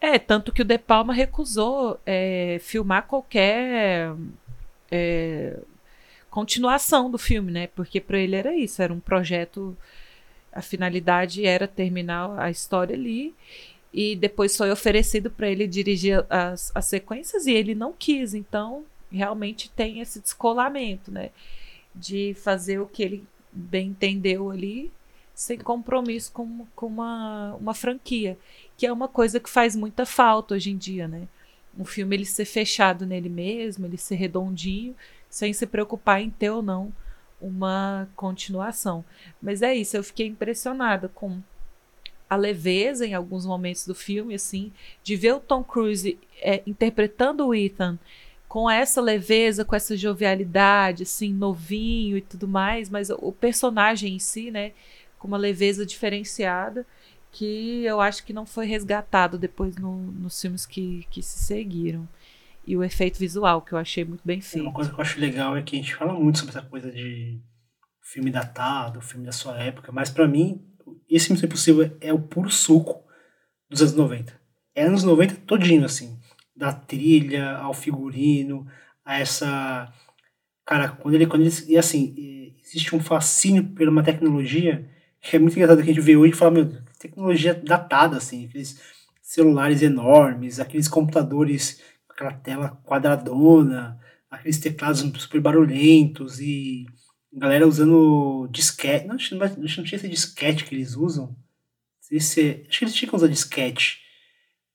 É, 0.00 0.18
tanto 0.18 0.52
que 0.52 0.62
o 0.62 0.64
De 0.64 0.78
Palma 0.78 1.12
recusou 1.12 2.00
é, 2.06 2.58
filmar 2.60 3.06
qualquer 3.06 4.14
é, 4.90 5.58
continuação 6.30 7.10
do 7.10 7.18
filme, 7.18 7.52
né? 7.52 7.66
Porque 7.68 8.00
para 8.00 8.18
ele 8.18 8.36
era 8.36 8.54
isso, 8.54 8.80
era 8.80 8.92
um 8.92 9.00
projeto 9.00 9.76
a 10.56 10.62
finalidade 10.62 11.44
era 11.44 11.68
terminar 11.68 12.38
a 12.40 12.50
história 12.50 12.96
ali. 12.96 13.34
E 13.92 14.16
depois 14.16 14.56
foi 14.56 14.70
oferecido 14.70 15.30
para 15.30 15.50
ele 15.50 15.66
dirigir 15.66 16.24
as, 16.30 16.72
as 16.74 16.86
sequências 16.86 17.46
e 17.46 17.52
ele 17.52 17.74
não 17.74 17.92
quis. 17.92 18.32
Então, 18.32 18.84
realmente 19.12 19.70
tem 19.70 20.00
esse 20.00 20.18
descolamento, 20.18 21.10
né? 21.10 21.30
De 21.94 22.34
fazer 22.34 22.80
o 22.80 22.86
que 22.86 23.02
ele 23.02 23.24
bem 23.52 23.88
entendeu 23.88 24.50
ali, 24.50 24.90
sem 25.34 25.58
compromisso 25.58 26.32
com, 26.32 26.66
com 26.74 26.86
uma, 26.86 27.54
uma 27.60 27.74
franquia. 27.74 28.38
Que 28.78 28.86
é 28.86 28.92
uma 28.92 29.08
coisa 29.08 29.38
que 29.38 29.48
faz 29.48 29.76
muita 29.76 30.06
falta 30.06 30.54
hoje 30.54 30.70
em 30.70 30.76
dia, 30.76 31.06
né? 31.06 31.28
Um 31.78 31.84
filme 31.84 32.16
ele 32.16 32.24
ser 32.24 32.46
fechado 32.46 33.04
nele 33.04 33.28
mesmo, 33.28 33.84
ele 33.84 33.98
ser 33.98 34.14
redondinho, 34.16 34.96
sem 35.28 35.52
se 35.52 35.66
preocupar 35.66 36.22
em 36.22 36.30
ter 36.30 36.50
ou 36.50 36.62
não 36.62 36.92
uma 37.40 38.08
continuação. 38.16 39.04
Mas 39.40 39.62
é 39.62 39.74
isso, 39.74 39.96
eu 39.96 40.04
fiquei 40.04 40.26
impressionada 40.26 41.08
com 41.08 41.40
a 42.28 42.36
leveza 42.36 43.06
em 43.06 43.14
alguns 43.14 43.46
momentos 43.46 43.86
do 43.86 43.94
filme, 43.94 44.34
assim, 44.34 44.72
de 45.02 45.14
ver 45.16 45.34
o 45.34 45.40
Tom 45.40 45.62
Cruise 45.62 46.18
é, 46.40 46.62
interpretando 46.66 47.46
o 47.46 47.54
Ethan 47.54 47.98
com 48.48 48.70
essa 48.70 49.00
leveza, 49.00 49.64
com 49.64 49.76
essa 49.76 49.96
jovialidade, 49.96 51.02
assim, 51.02 51.32
novinho 51.32 52.16
e 52.16 52.20
tudo 52.20 52.48
mais, 52.48 52.88
mas 52.88 53.10
o 53.10 53.32
personagem 53.32 54.14
em 54.14 54.18
si, 54.18 54.50
né, 54.50 54.72
com 55.18 55.28
uma 55.28 55.36
leveza 55.36 55.84
diferenciada 55.84 56.86
que 57.32 57.84
eu 57.84 58.00
acho 58.00 58.24
que 58.24 58.32
não 58.32 58.46
foi 58.46 58.66
resgatado 58.66 59.36
depois 59.36 59.76
no, 59.76 59.94
nos 59.94 60.40
filmes 60.40 60.64
que, 60.64 61.06
que 61.10 61.22
se 61.22 61.38
seguiram 61.40 62.08
e 62.66 62.76
o 62.76 62.82
efeito 62.82 63.18
visual, 63.18 63.62
que 63.62 63.72
eu 63.72 63.78
achei 63.78 64.04
muito 64.04 64.22
bem 64.24 64.40
feito. 64.40 64.64
Uma 64.64 64.72
coisa 64.72 64.90
que 64.90 64.96
eu 64.96 65.02
acho 65.02 65.20
legal 65.20 65.56
é 65.56 65.62
que 65.62 65.76
a 65.76 65.78
gente 65.78 65.94
fala 65.94 66.12
muito 66.12 66.38
sobre 66.38 66.50
essa 66.50 66.62
coisa 66.62 66.90
de 66.90 67.40
filme 68.02 68.30
datado, 68.30 69.00
filme 69.00 69.24
da 69.24 69.32
sua 69.32 69.58
época, 69.58 69.92
mas 69.92 70.10
para 70.10 70.26
mim, 70.26 70.64
esse 71.08 71.30
Missão 71.30 71.46
Impossível 71.46 71.96
é 72.00 72.12
o 72.12 72.18
puro 72.18 72.50
suco 72.50 73.04
dos 73.68 73.80
anos 73.80 73.94
90. 73.94 74.40
É 74.74 74.84
anos 74.84 75.04
90 75.04 75.36
todinho, 75.46 75.84
assim. 75.84 76.18
Da 76.54 76.72
trilha, 76.72 77.56
ao 77.56 77.74
figurino, 77.74 78.66
a 79.04 79.18
essa. 79.18 79.92
Cara, 80.64 80.88
quando 80.88 81.14
ele. 81.14 81.26
Quando 81.26 81.42
ele 81.42 81.52
e 81.68 81.76
assim, 81.76 82.54
existe 82.62 82.94
um 82.94 83.00
fascínio 83.00 83.64
por 83.64 83.88
uma 83.88 84.02
tecnologia 84.02 84.88
que 85.20 85.36
é 85.36 85.38
muito 85.38 85.54
engraçado 85.56 85.82
que 85.82 85.90
a 85.90 85.94
gente 85.94 86.04
vê 86.04 86.16
hoje 86.16 86.32
e 86.32 86.36
fala, 86.36 86.52
meu, 86.52 86.72
tecnologia 86.98 87.54
datada, 87.54 88.16
assim, 88.16 88.46
aqueles 88.46 88.80
celulares 89.20 89.82
enormes, 89.82 90.60
aqueles 90.60 90.86
computadores 90.86 91.80
aquela 92.16 92.32
tela 92.32 92.82
quadradona, 92.84 94.00
aqueles 94.30 94.58
teclados 94.58 95.00
super 95.18 95.40
barulhentos 95.40 96.40
e 96.40 96.86
galera 97.32 97.68
usando 97.68 98.48
disquete. 98.50 99.06
Não, 99.06 99.16
não, 99.32 99.56
não 99.56 99.66
tinha 99.66 99.96
esse 99.96 100.08
disquete 100.08 100.64
que 100.64 100.74
eles 100.74 100.96
usam. 100.96 101.36
Esse, 102.10 102.64
acho 102.68 102.78
que 102.78 102.84
eles 102.84 102.94
tinham 102.94 103.10
que 103.10 103.16
usar 103.16 103.28
disquete. 103.28 104.00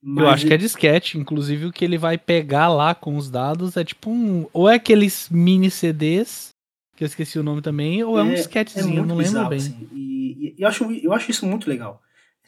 Eu 0.03 0.27
acho 0.27 0.47
que 0.47 0.53
é 0.53 0.57
disquete, 0.57 1.17
inclusive 1.17 1.67
o 1.67 1.71
que 1.71 1.85
ele 1.85 1.97
vai 1.97 2.17
pegar 2.17 2.67
lá 2.69 2.93
com 2.93 3.15
os 3.15 3.29
dados 3.29 3.77
é 3.77 3.83
tipo 3.83 4.09
um. 4.09 4.47
Ou 4.51 4.67
é 4.67 4.75
aqueles 4.75 5.29
mini 5.29 5.69
CDs, 5.69 6.49
que 6.95 7.03
eu 7.03 7.05
esqueci 7.05 7.37
o 7.37 7.43
nome 7.43 7.61
também, 7.61 8.03
ou 8.03 8.17
é, 8.17 8.21
é 8.21 8.23
um 8.23 8.33
disquetezinho, 8.33 9.03
é 9.03 9.05
não 9.05 9.15
lembro 9.15 9.47
bem. 9.47 9.59
Assim, 9.59 9.87
e, 9.93 10.55
e, 10.57 10.61
eu, 10.61 10.67
acho, 10.67 10.91
eu 10.91 11.13
acho 11.13 11.29
isso 11.29 11.45
muito 11.45 11.69
legal. 11.69 12.01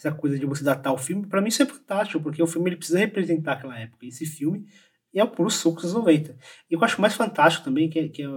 Essa 0.04 0.12
coisa 0.12 0.38
de 0.38 0.46
você 0.46 0.64
datar 0.64 0.94
o 0.94 0.98
filme, 0.98 1.26
para 1.26 1.42
mim 1.42 1.48
isso 1.48 1.64
é 1.64 1.66
fantástico, 1.66 2.22
porque 2.22 2.44
o 2.44 2.48
filme 2.48 2.70
ele 2.70 2.76
precisa 2.76 3.00
representar 3.00 3.54
aquela 3.54 3.80
época. 3.80 4.06
Esse 4.06 4.26
filme 4.26 4.66
é 5.14 5.24
o 5.24 5.30
puro 5.30 5.50
suco 5.50 5.82
dos 5.82 5.94
90. 5.94 6.32
E 6.70 6.76
o 6.76 6.80
que 6.80 6.84
eu 6.84 6.84
acho 6.84 7.00
mais 7.00 7.14
fantástico 7.14 7.64
também, 7.64 7.90
que, 7.90 8.00
é, 8.00 8.10
que 8.10 8.22
é, 8.22 8.28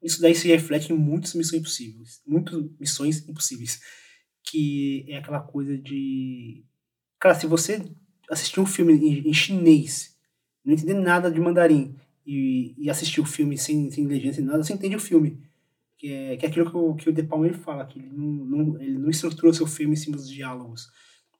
isso 0.00 0.20
daí 0.20 0.34
se 0.34 0.46
reflete 0.46 0.92
em 0.92 0.96
muitas 0.96 1.34
missões 1.34 1.60
impossíveis. 1.60 2.22
Muitas 2.24 2.62
missões 2.78 3.28
impossíveis. 3.28 3.80
Que 4.44 5.04
é 5.08 5.16
aquela 5.16 5.40
coisa 5.40 5.76
de. 5.76 6.64
Cara, 7.18 7.34
se 7.34 7.46
você 7.46 7.82
assistir 8.30 8.60
um 8.60 8.66
filme 8.66 8.92
em, 8.92 9.28
em 9.28 9.34
chinês, 9.34 10.16
não 10.64 10.74
entender 10.74 10.94
nada 10.94 11.28
de 11.28 11.40
mandarim, 11.40 11.96
e, 12.24 12.74
e 12.76 12.90
assistir 12.90 13.20
o 13.20 13.26
filme 13.26 13.56
sem, 13.56 13.90
sem 13.90 14.06
legenda, 14.06 14.34
sem 14.34 14.44
nada, 14.44 14.62
você 14.62 14.72
entende 14.72 14.96
o 14.96 15.00
filme. 15.00 15.40
Que 15.96 16.12
é, 16.12 16.36
que 16.36 16.44
é 16.44 16.48
aquilo 16.48 16.70
que 16.70 16.76
o, 16.76 16.94
que 16.94 17.08
o 17.08 17.12
De 17.12 17.22
Palma 17.22 17.46
ele 17.46 17.56
fala, 17.56 17.86
que 17.86 17.98
ele 17.98 18.10
não, 18.12 18.26
não, 18.26 18.80
ele 18.80 18.98
não 18.98 19.08
estrutura 19.08 19.50
o 19.50 19.54
seu 19.54 19.66
filme 19.66 19.94
em 19.94 19.96
cima 19.96 20.16
dos 20.16 20.28
diálogos. 20.28 20.88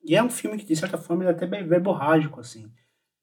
E 0.07 0.15
é 0.15 0.23
um 0.23 0.31
filme 0.31 0.57
que, 0.57 0.65
de 0.65 0.77
certa 0.77 0.97
forma, 0.97 1.25
ele 1.25 1.31
é 1.31 1.35
até 1.35 1.47
verborrágico, 1.47 2.41
assim. 2.41 2.71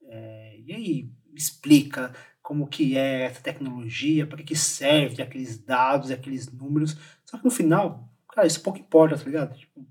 É, 0.04 0.60
e 0.60 0.74
aí, 0.74 1.10
explica 1.34 2.14
como 2.42 2.68
que 2.68 2.98
é 2.98 3.24
essa 3.24 3.42
tecnologia, 3.42 4.28
para 4.28 4.38
que, 4.38 4.44
que 4.44 4.56
serve 4.56 5.22
aqueles 5.22 5.58
dados, 5.58 6.12
aqueles 6.12 6.52
números. 6.52 6.98
Só 7.24 7.38
que 7.38 7.46
no 7.46 7.50
final, 7.50 8.10
cara, 8.30 8.46
isso 8.46 8.62
pouco 8.62 8.80
importa, 8.80 9.18
tá 9.18 9.24
ligado? 9.24 9.58
Tipo, 9.58 9.88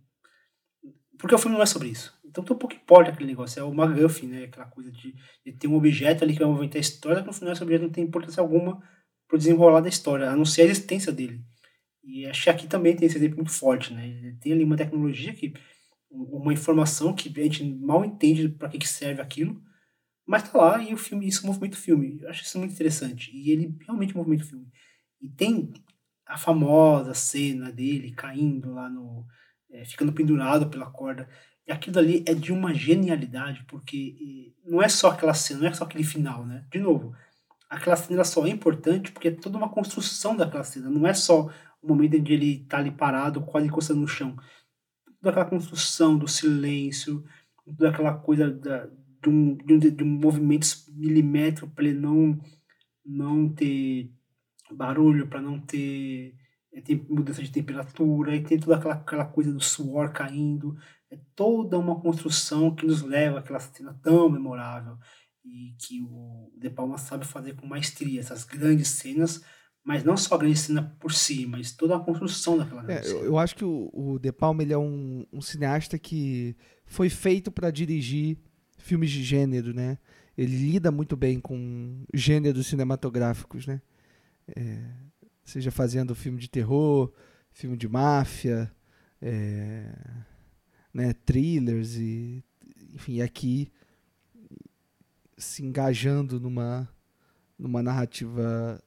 porque 1.18 1.34
o 1.34 1.38
filme 1.38 1.56
não 1.56 1.62
é 1.62 1.66
sobre 1.66 1.88
isso. 1.88 2.14
Então 2.24 2.44
tão 2.44 2.56
pouco 2.56 2.74
importa 2.74 3.10
aquele 3.10 3.30
negócio. 3.30 3.58
É 3.58 3.62
o 3.62 3.72
McGuffin, 3.72 4.26
né? 4.26 4.44
Aquela 4.44 4.66
coisa 4.66 4.90
de, 4.90 5.14
de 5.44 5.52
ter 5.52 5.66
um 5.66 5.76
objeto 5.76 6.24
ali 6.24 6.34
que 6.34 6.40
vai 6.40 6.48
movimentar 6.48 6.76
a 6.76 6.80
história, 6.80 7.22
que 7.22 7.26
no 7.26 7.32
final 7.32 7.52
esse 7.52 7.62
objeto 7.62 7.84
não 7.84 7.90
tem 7.90 8.04
importância 8.04 8.40
alguma 8.40 8.82
pro 9.26 9.38
desenrolar 9.38 9.80
da 9.80 9.88
história, 9.88 10.30
a 10.30 10.36
não 10.36 10.44
ser 10.44 10.62
a 10.62 10.64
existência 10.66 11.10
dele. 11.10 11.42
E 12.04 12.26
acho 12.26 12.42
que 12.42 12.50
aqui 12.50 12.66
também 12.66 12.94
tem 12.94 13.06
esse 13.06 13.16
exemplo 13.16 13.36
muito 13.36 13.52
forte, 13.52 13.94
né? 13.94 14.06
Ele 14.06 14.36
tem 14.36 14.52
ali 14.52 14.64
uma 14.64 14.76
tecnologia 14.76 15.32
que 15.32 15.54
uma 16.12 16.52
informação 16.52 17.14
que 17.14 17.32
a 17.40 17.42
gente 17.42 17.64
mal 17.64 18.04
entende 18.04 18.48
para 18.48 18.68
que, 18.68 18.78
que 18.78 18.88
serve 18.88 19.20
aquilo, 19.20 19.62
Mas 20.26 20.50
tá 20.50 20.58
lá 20.58 20.82
e 20.82 20.94
o 20.94 20.96
filme, 20.96 21.26
isso 21.26 21.46
movimenta 21.46 21.76
o 21.76 21.80
filme. 21.80 22.18
Eu 22.20 22.30
acho 22.30 22.44
isso 22.44 22.58
muito 22.58 22.72
interessante. 22.72 23.30
E 23.34 23.50
ele 23.50 23.76
realmente 23.80 24.16
movimenta 24.16 24.44
o 24.44 24.46
filme. 24.46 24.66
E 25.20 25.28
tem 25.28 25.72
a 26.26 26.36
famosa 26.38 27.14
cena 27.14 27.72
dele 27.72 28.12
caindo 28.12 28.72
lá 28.72 28.88
no. 28.88 29.26
É, 29.70 29.84
ficando 29.84 30.12
pendurado 30.12 30.68
pela 30.68 30.90
corda. 30.90 31.28
E 31.66 31.72
aquilo 31.72 31.98
ali 31.98 32.24
é 32.26 32.34
de 32.34 32.52
uma 32.52 32.74
genialidade, 32.74 33.64
porque 33.66 34.52
não 34.64 34.82
é 34.82 34.88
só 34.88 35.10
aquela 35.10 35.34
cena, 35.34 35.60
não 35.60 35.68
é 35.68 35.72
só 35.72 35.84
aquele 35.84 36.04
final, 36.04 36.44
né? 36.44 36.66
De 36.70 36.78
novo, 36.78 37.14
aquela 37.70 37.96
cena 37.96 38.24
só 38.24 38.46
é 38.46 38.50
importante 38.50 39.12
porque 39.12 39.28
é 39.28 39.30
toda 39.30 39.56
uma 39.56 39.68
construção 39.68 40.36
daquela 40.36 40.64
cena. 40.64 40.90
Não 40.90 41.06
é 41.06 41.14
só 41.14 41.50
o 41.80 41.88
momento 41.88 42.14
em 42.16 42.22
que 42.22 42.32
ele 42.32 42.64
tá 42.68 42.78
ali 42.78 42.90
parado, 42.90 43.42
quase 43.42 43.66
encostando 43.66 44.00
no 44.00 44.08
chão. 44.08 44.36
Toda 45.22 45.30
aquela 45.30 45.48
construção 45.48 46.18
do 46.18 46.26
silêncio, 46.26 47.24
toda 47.64 47.90
aquela 47.90 48.14
coisa 48.14 48.50
da, 48.50 48.86
de, 48.86 49.28
um, 49.28 49.54
de, 49.54 49.74
um, 49.74 49.78
de 49.78 50.04
um 50.04 50.06
movimento 50.06 50.66
milimétrico 50.88 51.70
para 51.70 51.84
ele 51.84 51.98
não, 51.98 52.38
não 53.06 53.48
ter 53.48 54.10
barulho, 54.70 55.28
para 55.28 55.40
não 55.40 55.60
ter 55.60 56.34
é, 56.72 56.80
tem 56.80 56.96
mudança 57.08 57.42
de 57.42 57.52
temperatura, 57.52 58.34
e 58.34 58.42
tem 58.42 58.58
toda 58.58 58.76
aquela, 58.76 58.94
aquela 58.94 59.24
coisa 59.26 59.52
do 59.52 59.60
suor 59.60 60.10
caindo. 60.12 60.76
É 61.10 61.18
toda 61.36 61.78
uma 61.78 62.00
construção 62.00 62.74
que 62.74 62.86
nos 62.86 63.02
leva 63.02 63.38
àquela 63.38 63.60
cena 63.60 63.94
tão 64.02 64.30
memorável 64.30 64.96
e 65.44 65.74
que 65.78 66.00
o 66.02 66.50
De 66.56 66.70
Palma 66.70 66.96
sabe 66.96 67.26
fazer 67.26 67.54
com 67.54 67.66
maestria, 67.66 68.20
essas 68.20 68.44
grandes 68.44 68.88
cenas, 68.88 69.44
mas 69.84 70.04
não 70.04 70.16
só 70.16 70.36
a 70.36 70.38
grande 70.38 70.58
cena 70.58 70.94
por 71.00 71.12
si, 71.12 71.46
mas 71.46 71.72
toda 71.72 71.96
a 71.96 72.00
construção 72.00 72.56
daquela 72.56 72.90
é, 72.90 73.04
eu, 73.04 73.24
eu, 73.24 73.38
acho 73.38 73.56
que 73.56 73.64
o, 73.64 73.90
o 73.92 74.18
De 74.18 74.32
Palma 74.32 74.62
ele 74.62 74.72
é 74.72 74.78
um, 74.78 75.26
um 75.32 75.40
cineasta 75.40 75.98
que 75.98 76.56
foi 76.84 77.08
feito 77.08 77.50
para 77.50 77.70
dirigir 77.70 78.38
filmes 78.78 79.10
de 79.10 79.22
gênero, 79.22 79.74
né? 79.74 79.98
Ele 80.36 80.56
lida 80.56 80.90
muito 80.90 81.16
bem 81.16 81.40
com 81.40 82.04
gêneros 82.14 82.66
cinematográficos, 82.66 83.66
né? 83.66 83.82
É, 84.56 84.82
seja 85.44 85.70
fazendo 85.70 86.14
filme 86.14 86.38
de 86.38 86.48
terror, 86.48 87.12
filme 87.50 87.76
de 87.76 87.88
máfia, 87.88 88.70
é, 89.20 89.92
né, 90.92 91.12
thrillers 91.24 91.96
e 91.96 92.44
enfim, 92.92 93.20
aqui 93.20 93.70
se 95.36 95.64
engajando 95.64 96.38
numa 96.38 96.88
numa 97.58 97.82
narrativa 97.82 98.82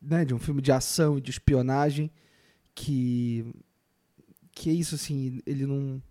né, 0.00 0.24
de 0.24 0.34
um 0.34 0.38
filme 0.38 0.62
de 0.62 0.72
ação 0.72 1.18
e 1.18 1.20
de 1.20 1.30
espionagem 1.30 2.10
que 2.74 3.44
que 4.52 4.70
é 4.70 4.72
isso 4.72 4.96
assim, 4.96 5.40
ele 5.46 5.66
não 5.66 6.02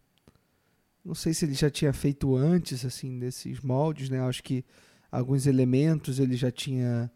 não 1.03 1.15
sei 1.15 1.33
se 1.33 1.45
ele 1.45 1.53
já 1.53 1.69
tinha 1.69 1.93
feito 1.93 2.35
antes 2.35 2.83
assim 2.85 3.17
desses 3.17 3.61
moldes, 3.61 4.09
né? 4.09 4.19
Acho 4.21 4.43
que 4.43 4.65
alguns 5.11 5.45
elementos 5.45 6.19
ele 6.19 6.35
já 6.35 6.51
tinha 6.51 7.11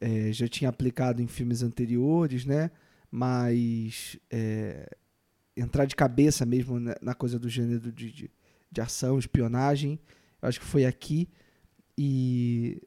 é, 0.00 0.32
já 0.32 0.46
tinha 0.48 0.70
aplicado 0.70 1.20
em 1.20 1.26
filmes 1.26 1.62
anteriores, 1.62 2.44
né? 2.44 2.70
Mas 3.10 4.16
é, 4.30 4.88
entrar 5.56 5.84
de 5.84 5.96
cabeça 5.96 6.46
mesmo 6.46 6.78
na 6.78 7.14
coisa 7.14 7.38
do 7.38 7.48
gênero 7.48 7.90
de, 7.90 8.12
de, 8.12 8.30
de, 8.70 8.80
ação, 8.80 9.18
espionagem, 9.18 9.98
eu 10.40 10.48
acho 10.48 10.60
que 10.60 10.66
foi 10.66 10.84
aqui 10.84 11.28
e, 11.96 12.80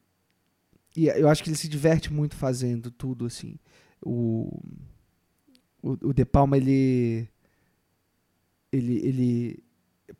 e 0.96 1.06
eu 1.06 1.28
acho 1.28 1.42
que 1.42 1.48
ele 1.48 1.56
se 1.56 1.68
diverte 1.68 2.12
muito 2.12 2.36
fazendo 2.36 2.90
tudo 2.90 3.26
assim. 3.26 3.58
O, 4.04 4.60
o, 5.82 6.12
De 6.12 6.24
Palma 6.24 6.56
ele 6.56 7.28
ele, 8.70 9.06
ele 9.06 9.62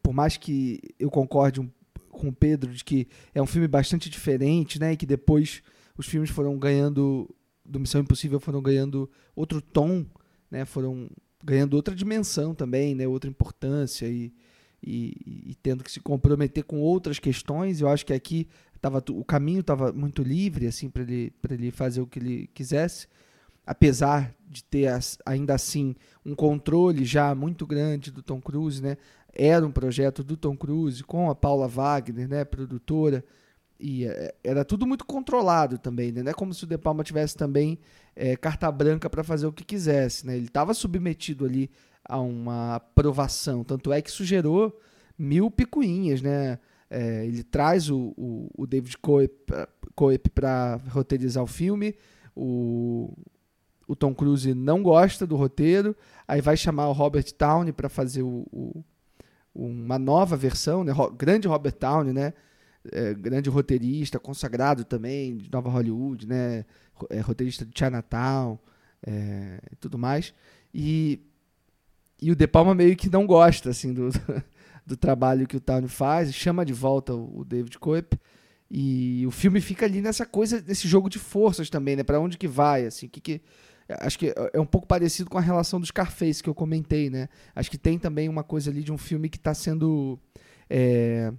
por 0.03 0.13
mais 0.13 0.37
que 0.37 0.81
eu 0.99 1.11
concorde 1.11 1.61
um, 1.61 1.71
com 2.11 2.29
o 2.29 2.33
Pedro 2.33 2.73
de 2.73 2.85
que 2.85 3.09
é 3.35 3.43
um 3.43 3.47
filme 3.47 3.67
bastante 3.67 4.09
diferente, 4.09 4.79
né, 4.79 4.93
e 4.93 4.97
que 4.97 5.07
depois 5.07 5.63
os 5.97 6.07
filmes 6.07 6.31
foram 6.31 6.59
ganhando 6.59 7.29
do 7.65 7.81
Missão 7.81 8.01
Impossível 8.01 8.41
foram 8.41 8.61
ganhando 8.61 9.11
outro 9.35 9.61
tom, 9.61 10.05
né? 10.51 10.65
Foram 10.65 11.11
ganhando 11.45 11.75
outra 11.75 11.95
dimensão 11.95 12.55
também, 12.55 12.95
né? 12.95 13.07
Outra 13.07 13.31
importância 13.31 14.07
e, 14.07 14.33
e, 14.83 15.51
e 15.51 15.55
tendo 15.63 15.85
que 15.85 15.91
se 15.91 16.01
comprometer 16.01 16.65
com 16.65 16.81
outras 16.81 17.19
questões. 17.19 17.81
Eu 17.81 17.89
acho 17.89 18.05
que 18.05 18.13
aqui 18.13 18.49
tava, 18.81 19.03
o 19.11 19.25
caminho 19.25 19.61
estava 19.61 19.93
muito 19.93 20.23
livre 20.23 20.67
assim 20.67 20.91
para 20.91 21.03
ele 21.03 21.33
ele 21.51 21.71
fazer 21.71 22.01
o 22.01 22.07
que 22.07 22.19
ele 22.19 22.51
quisesse, 22.53 23.07
apesar 23.67 24.35
de 24.49 24.65
ter 24.65 24.89
ainda 25.25 25.55
assim 25.55 25.95
um 26.27 26.35
controle 26.35 27.05
já 27.05 27.35
muito 27.35 27.67
grande 27.67 28.11
do 28.11 28.23
Tom 28.23 28.41
Cruise, 28.41 28.83
né? 28.83 28.97
Era 29.35 29.67
um 29.67 29.73
projeto 29.73 30.23
do 30.23 30.37
Tom 30.37 30.57
Cruise 30.57 31.03
com 31.05 31.31
a 31.31 31.35
Paula 31.35 31.69
Wagner, 31.69 32.29
né? 32.29 32.45
Produtora 32.45 33.25
e 33.83 34.07
é, 34.07 34.33
era 34.45 34.65
tudo 34.65 34.87
muito 34.87 35.05
controlado 35.05 35.77
também, 35.77 36.13
né? 36.13 36.23
Não 36.23 36.31
é 36.31 36.35
como 36.35 36.55
se 36.55 36.63
o 36.63 36.67
De 36.67 36.79
Palma 36.79 37.03
tivesse 37.03 37.37
também 37.37 37.79
é, 38.15 38.37
carta 38.37 38.71
branca 38.71 39.11
para 39.11 39.25
fazer 39.25 39.47
o 39.47 39.53
que 39.53 39.65
quisesse, 39.65 40.25
né? 40.25 40.37
Ele 40.37 40.47
estava 40.47 40.73
submetido 40.73 41.45
ali 41.45 41.69
a 42.05 42.21
uma 42.21 42.77
aprovação, 42.77 43.65
tanto 43.65 43.93
é 43.93 44.01
que 44.03 44.11
isso 44.11 44.25
gerou 44.25 44.79
mil 45.19 45.51
picuinhas, 45.51 46.21
né? 46.21 46.59
É, 46.91 47.25
ele 47.25 47.43
traz 47.43 47.89
o, 47.89 48.13
o, 48.17 48.51
o 48.55 48.67
David 48.67 48.99
Coep 48.99 50.31
para 50.35 50.79
roteirizar 50.91 51.43
o 51.43 51.47
filme, 51.47 51.95
o, 52.37 53.17
o 53.89 53.97
Tom 53.97 54.15
Cruise 54.15 54.53
não 54.53 54.83
gosta 54.83 55.27
do 55.27 55.37
roteiro, 55.37 55.97
aí 56.29 56.41
vai 56.41 56.57
chamar 56.57 56.89
o 56.89 56.93
Robert 56.93 57.25
Downey 57.39 57.73
para 57.73 57.89
fazer 57.89 58.23
o, 58.23 58.47
o, 58.53 58.85
uma 59.55 59.99
nova 59.99 60.37
versão, 60.37 60.85
né? 60.85 60.93
grande 61.17 61.49
Robert 61.49 61.77
Downey, 61.79 62.13
né? 62.13 62.35
é, 62.91 63.15
grande 63.15 63.49
roteirista, 63.49 64.19
consagrado 64.19 64.85
também, 64.85 65.37
de 65.37 65.51
Nova 65.51 65.71
Hollywood, 65.71 66.27
né? 66.27 66.65
É, 67.11 67.21
roteirista 67.21 67.65
de 67.65 67.73
Chinatown 67.77 68.59
é, 69.07 69.61
tudo 69.79 69.99
mais. 69.99 70.35
E, 70.75 71.21
e 72.23 72.31
o 72.31 72.37
De 72.37 72.47
Palma 72.47 72.73
meio 72.73 72.95
que 72.97 73.11
não 73.11 73.27
gosta 73.27 73.71
assim, 73.71 73.93
do, 73.93 74.09
do 74.87 74.97
trabalho 74.97 75.47
que 75.47 75.57
o 75.57 75.61
Town 75.61 75.89
faz, 75.89 76.33
chama 76.33 76.65
de 76.65 76.73
volta 76.73 77.13
o, 77.13 77.45
David 77.45 77.77
Coip. 77.81 78.17
E 78.71 79.27
o 79.27 79.31
filme 79.33 79.61
fica 79.61 79.85
ali 79.85 80.01
nessa 80.01 80.25
coisa, 80.25 80.65
nesse 80.67 80.87
jogo 80.87 81.11
de 81.11 81.19
forças 81.19 81.69
também, 81.69 81.97
né? 81.97 82.05
Para 82.05 82.21
onde 82.21 82.39
que 82.39 82.49
vai, 82.49 82.87
assim, 82.87 83.09
que 83.09 83.21
que 83.21 83.43
acho 83.89 84.19
que 84.19 84.33
é 84.55 84.61
um 84.61 84.65
pouco 84.65 84.87
parecido 84.87 85.29
com 85.29 85.37
a 85.37 85.43
relação 85.43 85.81
dos 85.81 85.89
Scarface 85.89 86.43
que 86.43 86.49
eu 86.49 86.55
comentei, 86.55 87.11
né? 87.11 87.29
Acho 87.55 87.71
que 87.71 87.77
tem 87.77 87.99
também 87.99 88.29
uma 88.29 88.45
coisa 88.45 88.71
ali 88.71 88.83
de 88.83 88.93
um 88.93 88.97
filme 88.97 89.29
que 89.29 89.37
está 89.37 89.53
sendo 89.53 90.19
é, 90.71 91.33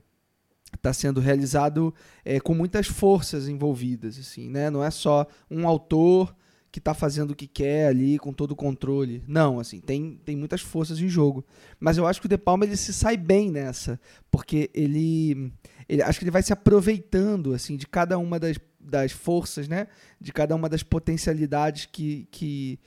está 0.76 0.92
sendo 0.92 1.20
realizado 1.20 1.94
é, 2.26 2.40
com 2.40 2.54
muitas 2.54 2.88
forças 2.88 3.48
envolvidas, 3.48 4.20
assim, 4.20 4.50
né? 4.50 4.70
Não 4.70 4.84
é 4.84 4.92
só 4.92 5.26
um 5.50 5.68
autor 5.68 6.36
que 6.74 6.80
está 6.80 6.96
fazendo 6.96 7.32
o 7.32 7.36
que 7.36 7.46
quer 7.46 7.86
ali 7.86 8.18
com 8.18 8.34
todo 8.34 8.54
o 8.54 8.56
controle. 8.56 9.24
Não, 9.28 9.60
assim, 9.60 9.80
tem, 9.80 10.20
tem 10.26 10.36
muitas 10.36 10.60
forças 10.60 11.00
em 11.00 11.08
jogo. 11.08 11.46
Mas 11.80 12.00
eu 12.00 12.08
acho 12.08 12.20
que 12.20 12.26
o 12.26 12.30
De 12.30 12.36
Palma 12.36 12.66
ele 12.66 12.76
se 12.76 12.92
sai 12.92 13.16
bem 13.16 13.52
nessa, 13.52 14.00
porque 14.32 14.72
ele, 14.74 15.54
ele 15.88 16.02
acho 16.02 16.18
que 16.18 16.24
ele 16.26 16.32
vai 16.32 16.42
se 16.42 16.52
aproveitando 16.52 17.54
assim 17.54 17.78
de 17.78 17.86
cada 17.86 18.18
uma 18.18 18.40
das, 18.40 18.58
das 18.80 19.12
forças, 19.12 19.68
né? 19.68 19.86
De 20.20 20.34
cada 20.34 20.56
uma 20.56 20.68
das 20.68 20.82
potencialidades 20.82 21.86
que, 21.86 22.28
que 22.32 22.80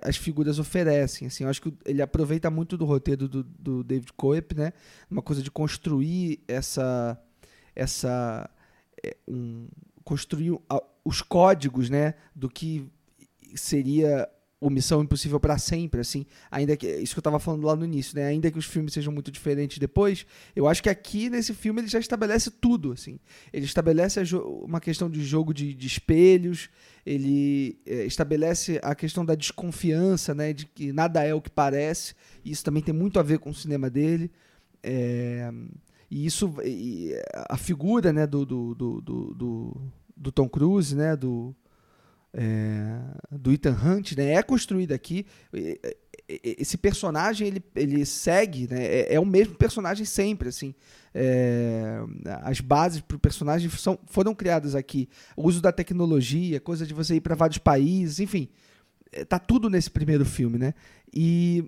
as 0.00 0.16
figuras 0.16 0.58
oferecem. 0.58 1.28
Assim, 1.28 1.44
eu 1.44 1.50
acho 1.50 1.60
que 1.60 1.74
ele 1.84 2.00
aproveita 2.00 2.50
muito 2.50 2.74
do 2.78 2.86
roteiro 2.86 3.28
do, 3.28 3.44
do 3.44 3.84
David 3.84 4.14
Coep, 4.14 4.56
né? 4.56 4.72
Uma 5.10 5.20
coisa 5.20 5.42
de 5.42 5.50
construir 5.50 6.40
essa 6.48 7.22
essa 7.74 8.48
é, 9.04 9.14
um, 9.28 9.68
construir 10.02 10.58
os 11.04 11.20
códigos 11.20 11.90
né, 11.90 12.14
do 12.34 12.48
que 12.48 12.90
seria 13.60 14.28
o 14.58 14.70
Missão 14.70 15.02
Impossível 15.02 15.38
para 15.38 15.58
sempre, 15.58 16.00
assim, 16.00 16.24
ainda 16.50 16.76
que 16.76 16.86
isso 16.86 17.14
que 17.14 17.18
eu 17.18 17.20
estava 17.20 17.38
falando 17.38 17.66
lá 17.66 17.76
no 17.76 17.84
início, 17.84 18.16
né? 18.16 18.26
Ainda 18.26 18.50
que 18.50 18.58
os 18.58 18.64
filmes 18.64 18.94
sejam 18.94 19.12
muito 19.12 19.30
diferentes 19.30 19.78
depois, 19.78 20.26
eu 20.54 20.66
acho 20.66 20.82
que 20.82 20.88
aqui 20.88 21.28
nesse 21.28 21.52
filme 21.52 21.80
ele 21.82 21.88
já 21.88 21.98
estabelece 21.98 22.50
tudo, 22.50 22.92
assim. 22.92 23.18
Ele 23.52 23.66
estabelece 23.66 24.20
uma 24.64 24.80
questão 24.80 25.10
de 25.10 25.22
jogo 25.22 25.52
de, 25.52 25.74
de 25.74 25.86
espelhos, 25.86 26.70
ele 27.04 27.78
é, 27.84 28.06
estabelece 28.06 28.80
a 28.82 28.94
questão 28.94 29.24
da 29.24 29.34
desconfiança, 29.34 30.34
né? 30.34 30.52
De 30.54 30.64
que 30.64 30.90
nada 30.90 31.22
é 31.22 31.34
o 31.34 31.42
que 31.42 31.50
parece. 31.50 32.14
E 32.42 32.50
isso 32.50 32.64
também 32.64 32.82
tem 32.82 32.94
muito 32.94 33.20
a 33.20 33.22
ver 33.22 33.38
com 33.38 33.50
o 33.50 33.54
cinema 33.54 33.90
dele. 33.90 34.30
É, 34.82 35.52
e 36.10 36.24
isso, 36.24 36.54
e 36.64 37.12
a 37.48 37.56
figura 37.56 38.12
né, 38.12 38.26
do, 38.26 38.46
do, 38.46 38.74
do, 38.74 39.00
do, 39.00 39.76
do 40.16 40.32
Tom 40.32 40.48
Cruise, 40.48 40.94
né, 40.94 41.16
do, 41.16 41.54
é, 42.38 42.98
do 43.30 43.50
Ethan 43.50 43.76
Hunt, 43.82 44.12
né, 44.12 44.34
é 44.34 44.42
construída 44.42 44.94
aqui. 44.94 45.24
Esse 46.28 46.76
personagem 46.76 47.48
ele, 47.48 47.64
ele 47.74 48.04
segue, 48.04 48.68
né, 48.68 48.84
é, 48.84 49.14
é 49.14 49.20
o 49.20 49.24
mesmo 49.24 49.54
personagem 49.54 50.04
sempre, 50.04 50.50
assim. 50.50 50.74
É, 51.14 51.98
as 52.42 52.60
bases 52.60 53.00
para 53.00 53.16
o 53.16 53.20
personagem 53.20 53.70
são, 53.70 53.98
foram 54.04 54.34
criadas 54.34 54.74
aqui. 54.74 55.08
O 55.34 55.48
uso 55.48 55.62
da 55.62 55.72
tecnologia, 55.72 56.60
coisa 56.60 56.86
de 56.86 56.92
você 56.92 57.14
ir 57.14 57.22
para 57.22 57.34
vários 57.34 57.56
países, 57.58 58.20
enfim, 58.20 58.50
é, 59.10 59.24
tá 59.24 59.38
tudo 59.38 59.70
nesse 59.70 59.90
primeiro 59.90 60.26
filme, 60.26 60.58
né? 60.58 60.74
E 61.14 61.64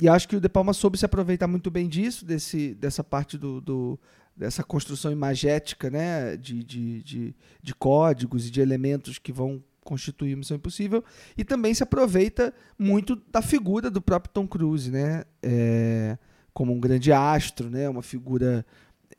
e 0.00 0.08
acho 0.08 0.28
que 0.28 0.34
o 0.34 0.40
De 0.40 0.48
Palma 0.48 0.72
soube 0.72 0.98
se 0.98 1.06
aproveitar 1.06 1.46
muito 1.46 1.70
bem 1.70 1.88
disso, 1.88 2.24
desse, 2.24 2.74
dessa 2.74 3.04
parte 3.04 3.38
do, 3.38 3.60
do 3.60 3.98
dessa 4.36 4.64
construção 4.64 5.12
imagética, 5.12 5.88
né, 5.88 6.36
de, 6.36 6.64
de, 6.64 7.02
de, 7.04 7.36
de 7.62 7.74
códigos 7.74 8.48
e 8.48 8.50
de 8.50 8.60
elementos 8.60 9.16
que 9.16 9.32
vão 9.32 9.62
constituir 9.84 10.36
Missão 10.36 10.56
Impossível 10.56 11.04
e 11.36 11.44
também 11.44 11.74
se 11.74 11.82
aproveita 11.82 12.52
muito 12.78 13.20
da 13.30 13.42
figura 13.42 13.90
do 13.90 14.00
próprio 14.02 14.32
Tom 14.32 14.46
Cruise, 14.46 14.90
né, 14.90 15.24
é, 15.42 16.18
como 16.52 16.72
um 16.72 16.80
grande 16.80 17.12
astro, 17.12 17.70
né, 17.70 17.88
uma 17.88 18.02
figura 18.02 18.64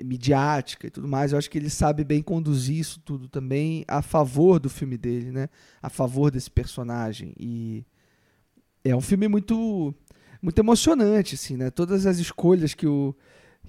midiática 0.04 0.88
e 0.88 0.90
tudo 0.90 1.08
mais. 1.08 1.32
Eu 1.32 1.38
acho 1.38 1.50
que 1.50 1.58
ele 1.58 1.70
sabe 1.70 2.04
bem 2.04 2.22
conduzir 2.22 2.78
isso 2.78 3.00
tudo 3.00 3.30
também 3.30 3.86
a 3.88 4.02
favor 4.02 4.60
do 4.60 4.70
filme 4.70 4.98
dele, 4.98 5.32
né, 5.32 5.48
a 5.82 5.90
favor 5.90 6.32
desse 6.32 6.52
personagem 6.52 7.34
e 7.40 7.86
é 8.84 8.96
um 8.96 9.02
filme 9.02 9.28
muito 9.28 9.94
muito 10.42 10.60
emocionante, 10.60 11.34
assim, 11.34 11.58
né? 11.58 11.72
Todas 11.72 12.06
as 12.06 12.20
escolhas 12.20 12.76
que 12.76 12.86
o 12.86 13.16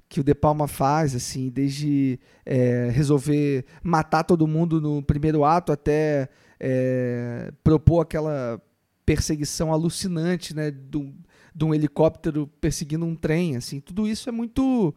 que 0.08 0.20
o 0.20 0.24
De 0.24 0.34
Palma 0.34 0.68
faz, 0.68 1.14
assim, 1.14 1.48
desde 1.48 2.20
é, 2.44 2.90
resolver 2.90 3.64
matar 3.82 4.22
todo 4.24 4.46
mundo 4.46 4.80
no 4.80 5.02
primeiro 5.02 5.44
ato 5.44 5.72
até 5.72 6.28
é, 6.60 7.52
propor 7.62 8.00
aquela 8.00 8.60
perseguição 9.04 9.72
alucinante, 9.72 10.54
né, 10.54 10.70
de 10.70 11.64
um, 11.64 11.74
helicóptero 11.74 12.48
perseguindo 12.60 13.06
um 13.06 13.14
trem, 13.14 13.56
assim, 13.56 13.78
tudo 13.80 14.06
isso 14.06 14.28
é 14.28 14.32
muito 14.32 14.94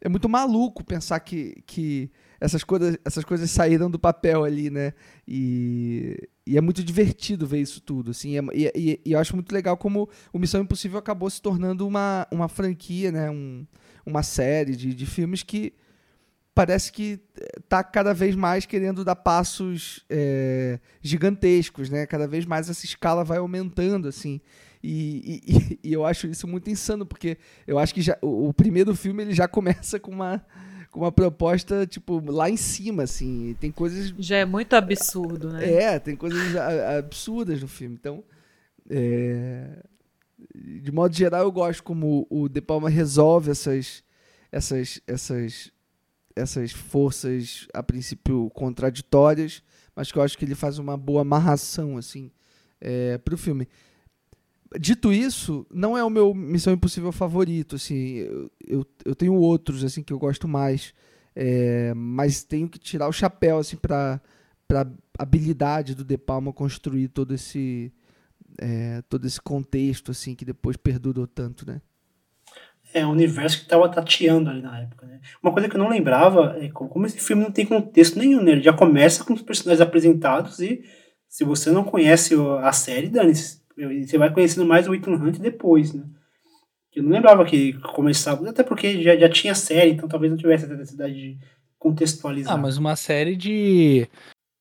é 0.00 0.08
muito 0.08 0.28
maluco 0.28 0.84
pensar 0.84 1.18
que, 1.20 1.62
que 1.64 2.10
essas 2.38 2.62
coisas 2.62 2.98
essas 3.04 3.24
coisas 3.24 3.48
saíram 3.50 3.88
do 3.88 3.98
papel 3.98 4.42
ali, 4.42 4.70
né, 4.70 4.92
e, 5.26 6.28
e 6.44 6.58
é 6.58 6.60
muito 6.60 6.82
divertido 6.82 7.46
ver 7.46 7.60
isso 7.60 7.80
tudo, 7.80 8.10
assim, 8.10 8.36
é, 8.36 8.42
e, 8.52 8.72
e, 8.74 9.00
e, 9.06 9.12
eu 9.12 9.20
acho 9.20 9.36
muito 9.36 9.52
legal 9.52 9.76
como 9.76 10.08
o 10.32 10.38
Missão 10.38 10.60
Impossível 10.60 10.98
acabou 10.98 11.30
se 11.30 11.40
tornando 11.40 11.86
uma, 11.86 12.26
uma 12.32 12.48
franquia, 12.48 13.12
né, 13.12 13.30
um, 13.30 13.64
uma 14.04 14.24
série 14.24 14.74
de, 14.74 14.92
de 14.92 15.06
filmes 15.06 15.44
que 15.44 15.72
parece 16.54 16.92
que 16.92 17.20
está 17.58 17.82
cada 17.82 18.14
vez 18.14 18.36
mais 18.36 18.64
querendo 18.64 19.04
dar 19.04 19.16
passos 19.16 20.04
é, 20.08 20.78
gigantescos, 21.02 21.90
né? 21.90 22.06
Cada 22.06 22.28
vez 22.28 22.46
mais 22.46 22.70
essa 22.70 22.84
escala 22.84 23.24
vai 23.24 23.38
aumentando, 23.38 24.06
assim. 24.06 24.40
E, 24.82 25.42
e, 25.82 25.88
e, 25.88 25.92
eu 25.92 26.06
acho 26.06 26.28
isso 26.28 26.46
muito 26.46 26.70
insano, 26.70 27.04
porque 27.04 27.38
eu 27.66 27.78
acho 27.78 27.92
que 27.92 28.00
já, 28.00 28.16
o, 28.22 28.48
o, 28.48 28.54
primeiro 28.54 28.94
filme 28.94 29.24
ele 29.24 29.34
já 29.34 29.48
começa 29.48 29.98
com 29.98 30.12
uma, 30.12 30.44
com 30.90 31.00
uma 31.00 31.10
proposta, 31.10 31.86
tipo, 31.86 32.22
lá 32.30 32.48
em 32.48 32.56
cima, 32.56 33.02
assim. 33.02 33.56
Tem 33.58 33.72
coisas... 33.72 34.14
Já 34.18 34.36
é 34.36 34.44
muito 34.44 34.74
absurdo, 34.74 35.52
né? 35.52 35.72
É, 35.72 35.98
tem 35.98 36.14
coisas 36.14 36.54
absurdas 36.56 37.60
no 37.60 37.66
filme. 37.66 37.96
Então, 37.98 38.22
é, 38.88 39.82
de 40.54 40.92
modo 40.92 41.16
geral, 41.16 41.42
eu 41.42 41.52
gosto 41.52 41.82
como 41.82 42.28
o 42.30 42.48
De 42.48 42.60
Palma 42.60 42.88
resolve 42.88 43.50
essas, 43.50 44.04
essas, 44.52 45.00
essas 45.04 45.73
essas 46.36 46.72
forças 46.72 47.66
a 47.72 47.82
princípio 47.82 48.50
contraditórias, 48.50 49.62
mas 49.94 50.10
que 50.10 50.18
eu 50.18 50.22
acho 50.22 50.36
que 50.36 50.44
ele 50.44 50.54
faz 50.54 50.78
uma 50.78 50.96
boa 50.96 51.22
amarração 51.22 51.96
assim 51.96 52.30
é, 52.80 53.18
para 53.18 53.34
o 53.34 53.38
filme. 53.38 53.68
Dito 54.78 55.12
isso, 55.12 55.64
não 55.72 55.96
é 55.96 56.02
o 56.02 56.10
meu 56.10 56.34
Missão 56.34 56.72
Impossível 56.72 57.12
favorito, 57.12 57.76
assim, 57.76 58.16
eu, 58.16 58.50
eu, 58.66 58.86
eu 59.04 59.14
tenho 59.14 59.34
outros 59.34 59.84
assim 59.84 60.02
que 60.02 60.12
eu 60.12 60.18
gosto 60.18 60.48
mais, 60.48 60.92
é, 61.34 61.94
mas 61.94 62.42
tenho 62.42 62.68
que 62.68 62.78
tirar 62.78 63.08
o 63.08 63.12
chapéu 63.12 63.58
assim 63.58 63.76
para 63.76 64.20
para 64.66 64.90
habilidade 65.18 65.94
do 65.94 66.02
De 66.02 66.16
Palma 66.16 66.52
construir 66.52 67.08
todo 67.08 67.34
esse 67.34 67.92
é, 68.58 69.02
todo 69.02 69.26
esse 69.26 69.40
contexto 69.40 70.10
assim 70.10 70.34
que 70.34 70.44
depois 70.44 70.76
perdurou 70.76 71.26
tanto, 71.26 71.66
né? 71.66 71.80
É 72.94 73.04
um 73.04 73.10
universo 73.10 73.58
que 73.58 73.64
estava 73.64 73.88
tateando 73.88 74.48
ali 74.48 74.62
na 74.62 74.80
época, 74.80 75.04
né? 75.04 75.20
Uma 75.42 75.52
coisa 75.52 75.68
que 75.68 75.74
eu 75.74 75.80
não 75.80 75.90
lembrava 75.90 76.56
é 76.60 76.68
como 76.68 77.04
esse 77.04 77.18
filme 77.18 77.42
não 77.42 77.50
tem 77.50 77.66
contexto 77.66 78.18
nenhum, 78.18 78.40
né? 78.40 78.52
Ele 78.52 78.62
já 78.62 78.72
começa 78.72 79.24
com 79.24 79.34
os 79.34 79.42
personagens 79.42 79.80
apresentados 79.80 80.60
e 80.60 80.82
se 81.28 81.42
você 81.42 81.72
não 81.72 81.82
conhece 81.82 82.34
a 82.62 82.72
série, 82.72 83.08
dane 83.08 83.34
você 83.34 84.16
vai 84.16 84.32
conhecendo 84.32 84.64
mais 84.64 84.86
o 84.86 84.94
Ethan 84.94 85.14
Hunt 85.14 85.38
depois, 85.38 85.92
né? 85.92 86.04
Eu 86.94 87.02
não 87.02 87.10
lembrava 87.10 87.44
que 87.44 87.72
começava, 87.92 88.48
até 88.48 88.62
porque 88.62 89.02
já, 89.02 89.16
já 89.16 89.28
tinha 89.28 89.52
série, 89.52 89.90
então 89.90 90.08
talvez 90.08 90.30
não 90.30 90.38
tivesse 90.38 90.64
a 90.64 90.68
necessidade 90.68 91.12
de 91.12 91.38
contextualizar. 91.76 92.54
Ah, 92.54 92.56
mas 92.56 92.78
uma 92.78 92.94
série 92.94 93.34
de 93.34 94.06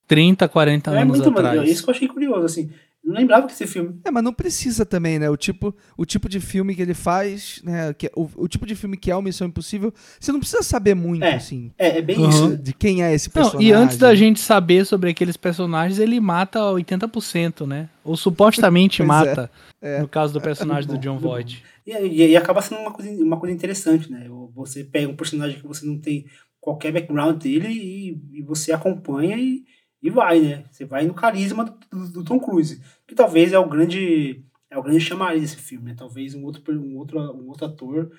30, 0.08 0.50
40 0.50 0.90
é 0.90 1.02
anos 1.02 1.20
muito, 1.20 1.30
atrás. 1.30 1.70
Isso 1.70 1.84
que 1.84 1.90
eu 1.92 1.94
achei 1.94 2.08
curioso, 2.08 2.46
assim. 2.46 2.72
Não 3.04 3.16
lembrava 3.16 3.46
que 3.48 3.54
esse 3.54 3.68
filme. 3.68 4.00
É, 4.06 4.10
mas 4.10 4.24
não 4.24 4.32
precisa 4.32 4.86
também, 4.86 5.20
né? 5.20 5.30
O 5.30 5.36
tipo, 5.36 5.76
o 5.98 6.06
tipo 6.06 6.30
de 6.30 6.40
filme 6.40 6.74
que 6.74 6.82
ele 6.82 6.94
faz, 6.94 7.62
né? 7.62 7.94
Que, 7.94 8.10
o, 8.16 8.30
o 8.38 8.48
tipo 8.48 8.66
de 8.66 8.76
filme 8.76 8.96
que 8.96 9.12
é 9.12 9.16
o 9.16 9.22
Missão 9.22 9.46
Impossível, 9.46 9.94
você 10.18 10.32
não 10.32 10.40
precisa 10.40 10.64
saber 10.64 10.96
muito, 10.96 11.24
é, 11.24 11.36
assim. 11.36 11.72
É, 11.78 11.98
é 11.98 12.02
bem 12.02 12.18
uhum. 12.18 12.30
isso. 12.30 12.58
De 12.58 12.74
quem 12.74 13.04
é 13.04 13.14
esse 13.14 13.30
personagem. 13.30 13.72
Não, 13.72 13.78
e 13.78 13.84
antes 13.84 13.98
da 13.98 14.16
gente 14.16 14.40
saber 14.40 14.86
sobre 14.86 15.10
aqueles 15.10 15.36
personagens, 15.36 16.00
ele 16.00 16.18
mata 16.22 16.60
80%, 16.60 17.68
né? 17.68 17.90
Ou 18.06 18.16
supostamente 18.16 19.02
é. 19.04 19.06
mata. 19.06 19.52
É. 19.82 20.00
No 20.00 20.08
caso 20.08 20.32
do 20.32 20.40
personagem 20.40 20.90
do 20.90 20.98
John 20.98 21.20
Voight. 21.20 21.62
E, 21.86 21.92
e, 21.92 22.28
e, 22.30 22.38
acaba 22.38 22.62
sendo 22.62 22.80
uma 22.80 22.92
coisa, 22.92 23.12
uma 23.22 23.38
coisa 23.38 23.54
interessante, 23.54 24.10
né? 24.10 24.28
Você 24.56 24.86
pega 24.86 25.10
um 25.10 25.16
personagem 25.16 25.60
que 25.60 25.68
você 25.68 25.86
não 25.86 26.00
tem 26.00 26.26
qualquer 26.62 26.94
background 26.94 27.44
dele 27.44 27.68
e, 27.68 28.40
e 28.40 28.42
você 28.42 28.72
acompanha 28.72 29.36
e 29.36 29.66
e 30.04 30.10
vai, 30.10 30.42
né? 30.42 30.66
Você 30.70 30.84
vai 30.84 31.06
no 31.06 31.14
carisma 31.14 31.64
do, 31.90 32.10
do, 32.10 32.24
Tom 32.26 32.38
Cruise, 32.38 32.82
que 33.08 33.16
talvez 33.16 33.54
é 33.54 33.58
o 33.58 33.70
grande 33.70 34.44
é 34.70 34.78
o 34.78 34.84
grande 34.84 35.00
chamariz 35.00 35.42
desse 35.42 35.56
filme, 35.56 35.92
né? 35.92 35.96
Talvez 35.98 36.36
um 36.36 36.44
outro 36.44 36.62
um 36.78 36.98
outro 36.98 37.20
um 37.20 37.48
outro 37.48 37.66
ator 37.66 38.12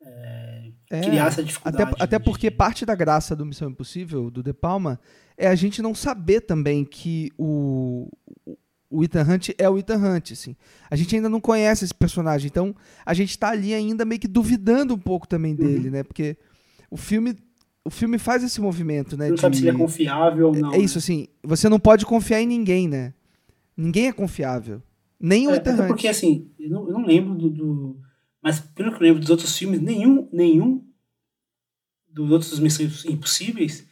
é, 0.00 0.70
é, 0.90 1.00
criar 1.00 1.26
essa 1.26 1.42
dificuldade. 1.42 1.82
Até, 1.82 2.04
até 2.04 2.18
porque 2.20 2.48
parte 2.48 2.86
da 2.86 2.94
graça 2.94 3.34
do 3.34 3.44
Missão 3.44 3.68
Impossível, 3.68 4.30
do 4.30 4.40
De 4.40 4.52
Palma, 4.52 5.00
é 5.36 5.48
a 5.48 5.54
gente 5.56 5.82
não 5.82 5.96
saber 5.96 6.42
também 6.42 6.84
que 6.84 7.32
o, 7.36 8.08
o 8.88 9.02
Ethan 9.02 9.22
Hunt 9.22 9.50
é 9.58 9.68
o 9.68 9.76
Ethan 9.76 9.96
Hunt, 9.96 10.32
assim. 10.32 10.56
A 10.88 10.94
gente 10.94 11.16
ainda 11.16 11.28
não 11.28 11.40
conhece 11.40 11.84
esse 11.84 11.94
personagem, 11.94 12.46
então 12.46 12.74
a 13.04 13.14
gente 13.14 13.36
tá 13.36 13.50
ali 13.50 13.74
ainda 13.74 14.04
meio 14.04 14.20
que 14.20 14.28
duvidando 14.28 14.94
um 14.94 14.98
pouco 14.98 15.26
também 15.26 15.56
dele, 15.56 15.86
uhum. 15.86 15.92
né? 15.92 16.02
Porque 16.04 16.36
o 16.88 16.96
filme 16.96 17.36
o 17.84 17.90
filme 17.90 18.18
faz 18.18 18.44
esse 18.44 18.60
movimento, 18.60 19.16
né? 19.16 19.26
Você 19.26 19.30
não 19.30 19.34
de... 19.34 19.40
sabe 19.40 19.56
se 19.56 19.62
ele 19.62 19.76
é 19.76 19.78
confiável 19.78 20.48
ou 20.48 20.54
não. 20.54 20.72
É 20.72 20.78
isso, 20.78 20.96
né? 20.96 20.98
assim, 20.98 21.28
você 21.42 21.68
não 21.68 21.80
pode 21.80 22.06
confiar 22.06 22.40
em 22.40 22.46
ninguém, 22.46 22.88
né? 22.88 23.12
Ninguém 23.76 24.08
é 24.08 24.12
confiável. 24.12 24.82
Nem 25.18 25.46
o 25.46 25.52
é, 25.52 25.56
Ethan 25.56 25.86
Porque, 25.86 26.08
assim, 26.08 26.50
eu 26.58 26.70
não, 26.70 26.88
eu 26.88 26.92
não 26.94 27.06
lembro 27.06 27.34
do, 27.34 27.48
do, 27.48 28.00
Mas, 28.42 28.60
pelo 28.60 28.90
que 28.90 28.96
eu 28.96 29.02
lembro 29.02 29.20
dos 29.20 29.30
outros 29.30 29.56
filmes, 29.56 29.80
nenhum, 29.80 30.28
nenhum 30.32 30.84
dos 32.08 32.30
outros 32.30 32.58
Missões 32.58 33.04
Impossíveis, 33.04 33.86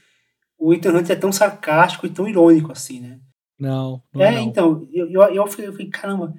o 0.58 0.74
Ethan 0.74 0.96
Hunt 0.96 1.08
é 1.10 1.16
tão 1.16 1.32
sarcástico 1.32 2.06
e 2.06 2.10
tão 2.10 2.28
irônico, 2.28 2.70
assim, 2.72 3.00
né? 3.00 3.20
Não, 3.58 4.02
não 4.14 4.22
é, 4.22 4.32
não. 4.32 4.42
então, 4.42 4.88
eu, 4.92 5.10
eu, 5.10 5.22
eu, 5.22 5.46
falei, 5.46 5.68
eu 5.68 5.72
falei, 5.72 5.88
caramba, 5.88 6.34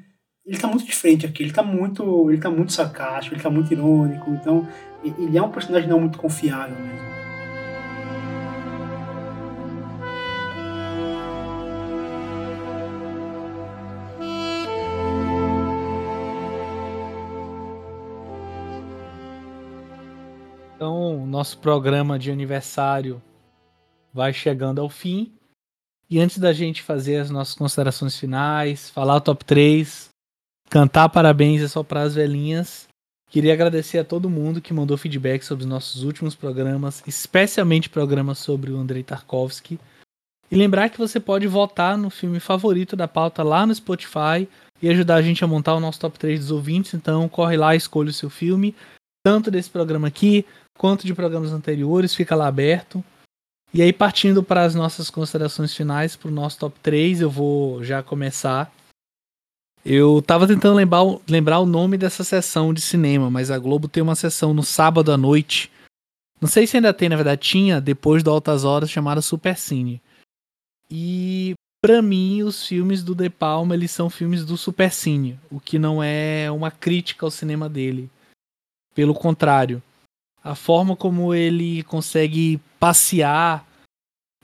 ele 0.46 0.58
tá 0.58 0.68
muito 0.68 0.86
diferente 0.86 1.26
aqui, 1.26 1.44
ele 1.44 1.54
tá 1.54 1.64
muito, 1.64 2.30
ele 2.32 2.42
tá 2.42 2.50
muito 2.50 2.74
sarcástico, 2.74 3.36
ele 3.36 3.44
tá 3.44 3.50
muito 3.50 3.72
irônico, 3.72 4.32
então 4.32 4.68
ele 5.04 5.38
é 5.38 5.42
um 5.42 5.52
personagem 5.52 5.88
não 5.88 6.00
muito 6.00 6.18
confiável 6.18 6.76
mesmo. 6.80 7.21
Nosso 21.42 21.58
programa 21.58 22.20
de 22.20 22.30
aniversário 22.30 23.20
vai 24.14 24.32
chegando 24.32 24.80
ao 24.80 24.88
fim. 24.88 25.34
E 26.08 26.20
antes 26.20 26.38
da 26.38 26.54
gente 26.54 26.84
fazer 26.84 27.18
as 27.18 27.32
nossas 27.32 27.56
considerações 27.56 28.16
finais, 28.16 28.92
falar 28.92 29.16
o 29.16 29.22
top 29.22 29.44
3, 29.44 30.10
cantar 30.70 31.10
parabéns 31.10 31.64
e 31.64 31.68
soprar 31.68 32.06
as 32.06 32.14
velhinhas, 32.14 32.88
queria 33.28 33.54
agradecer 33.54 33.98
a 33.98 34.04
todo 34.04 34.30
mundo 34.30 34.62
que 34.62 34.72
mandou 34.72 34.96
feedback 34.98 35.42
sobre 35.42 35.64
os 35.64 35.70
nossos 35.70 36.04
últimos 36.04 36.36
programas, 36.36 37.02
especialmente 37.08 37.90
programas 37.90 38.38
sobre 38.38 38.72
o 38.72 38.78
Andrei 38.78 39.02
Tarkovsky. 39.02 39.80
E 40.52 40.56
lembrar 40.56 40.90
que 40.90 41.00
você 41.00 41.20
pode 41.20 41.48
votar 41.48 41.98
no 41.98 42.12
filme 42.12 42.40
favorito 42.40 42.96
da 42.96 43.08
pauta 43.08 43.42
lá 43.42 43.66
no 43.66 43.74
Spotify 43.74 44.48
e 44.80 44.88
ajudar 44.90 45.16
a 45.16 45.22
gente 45.24 45.44
a 45.44 45.48
montar 45.48 45.74
o 45.74 45.80
nosso 45.80 46.00
top 46.00 46.20
3 46.20 46.40
dos 46.40 46.52
ouvintes. 46.52 46.94
Então 46.94 47.28
corre 47.28 47.58
lá, 47.58 47.76
escolha 47.76 48.12
o 48.12 48.14
seu 48.14 48.30
filme, 48.30 48.76
tanto 49.26 49.50
desse 49.50 49.72
programa 49.72 50.08
aqui 50.08 50.46
quanto 50.78 51.06
de 51.06 51.14
programas 51.14 51.52
anteriores, 51.52 52.16
fica 52.16 52.36
lá 52.36 52.48
aberto. 52.48 53.04
E 53.74 53.82
aí, 53.82 53.94
partindo 53.94 54.44
para 54.44 54.64
as 54.64 54.76
nossas 54.76 55.10
considerações 55.10 55.74
finais, 55.74 56.16
para 56.16 56.28
o 56.28 56.34
nosso 56.34 56.60
top 56.60 56.78
3, 56.82 57.22
eu 57.22 57.30
vou 57.30 57.84
já 57.84 58.04
começar. 58.04 58.72
Eu 59.84 60.22
tava 60.22 60.46
tentando 60.48 60.76
lembrar, 60.76 61.04
lembrar 61.28 61.60
o 61.60 61.66
nome 61.66 61.98
dessa 61.98 62.24
sessão 62.24 62.74
de 62.74 62.82
cinema, 62.82 63.32
mas 63.32 63.50
a 63.50 63.58
Globo 63.58 63.88
tem 63.88 64.04
uma 64.04 64.16
sessão 64.16 64.54
no 64.54 64.62
sábado 64.62 65.12
à 65.12 65.18
noite. 65.18 65.72
Não 66.40 66.50
sei 66.50 66.68
se 66.68 66.78
ainda 66.78 66.94
tem, 66.94 67.08
na 67.08 67.16
verdade, 67.16 67.42
tinha, 67.42 67.80
depois 67.80 68.22
do 68.22 68.30
Altas 68.30 68.64
Horas, 68.64 68.92
chamada 68.92 69.22
Super 69.22 69.58
Cine. 69.58 70.02
E 70.90 71.54
para 71.82 72.02
mim, 72.02 72.44
os 72.44 72.68
filmes 72.68 73.04
do 73.04 73.16
De 73.16 73.30
Palma, 73.30 73.74
eles 73.74 73.90
são 73.90 74.10
filmes 74.10 74.46
do 74.46 74.58
Super 74.58 74.92
Cine, 74.92 75.40
o 75.50 75.60
que 75.60 75.80
não 75.80 76.04
é 76.04 76.52
uma 76.52 76.70
crítica 76.70 77.26
ao 77.26 77.32
cinema 77.32 77.68
dele. 77.68 78.10
Pelo 78.94 79.16
contrário, 79.16 79.82
a 80.44 80.56
forma 80.56 80.96
como 80.96 81.34
ele 81.34 81.84
consegue 81.84 82.60
passear 82.80 83.68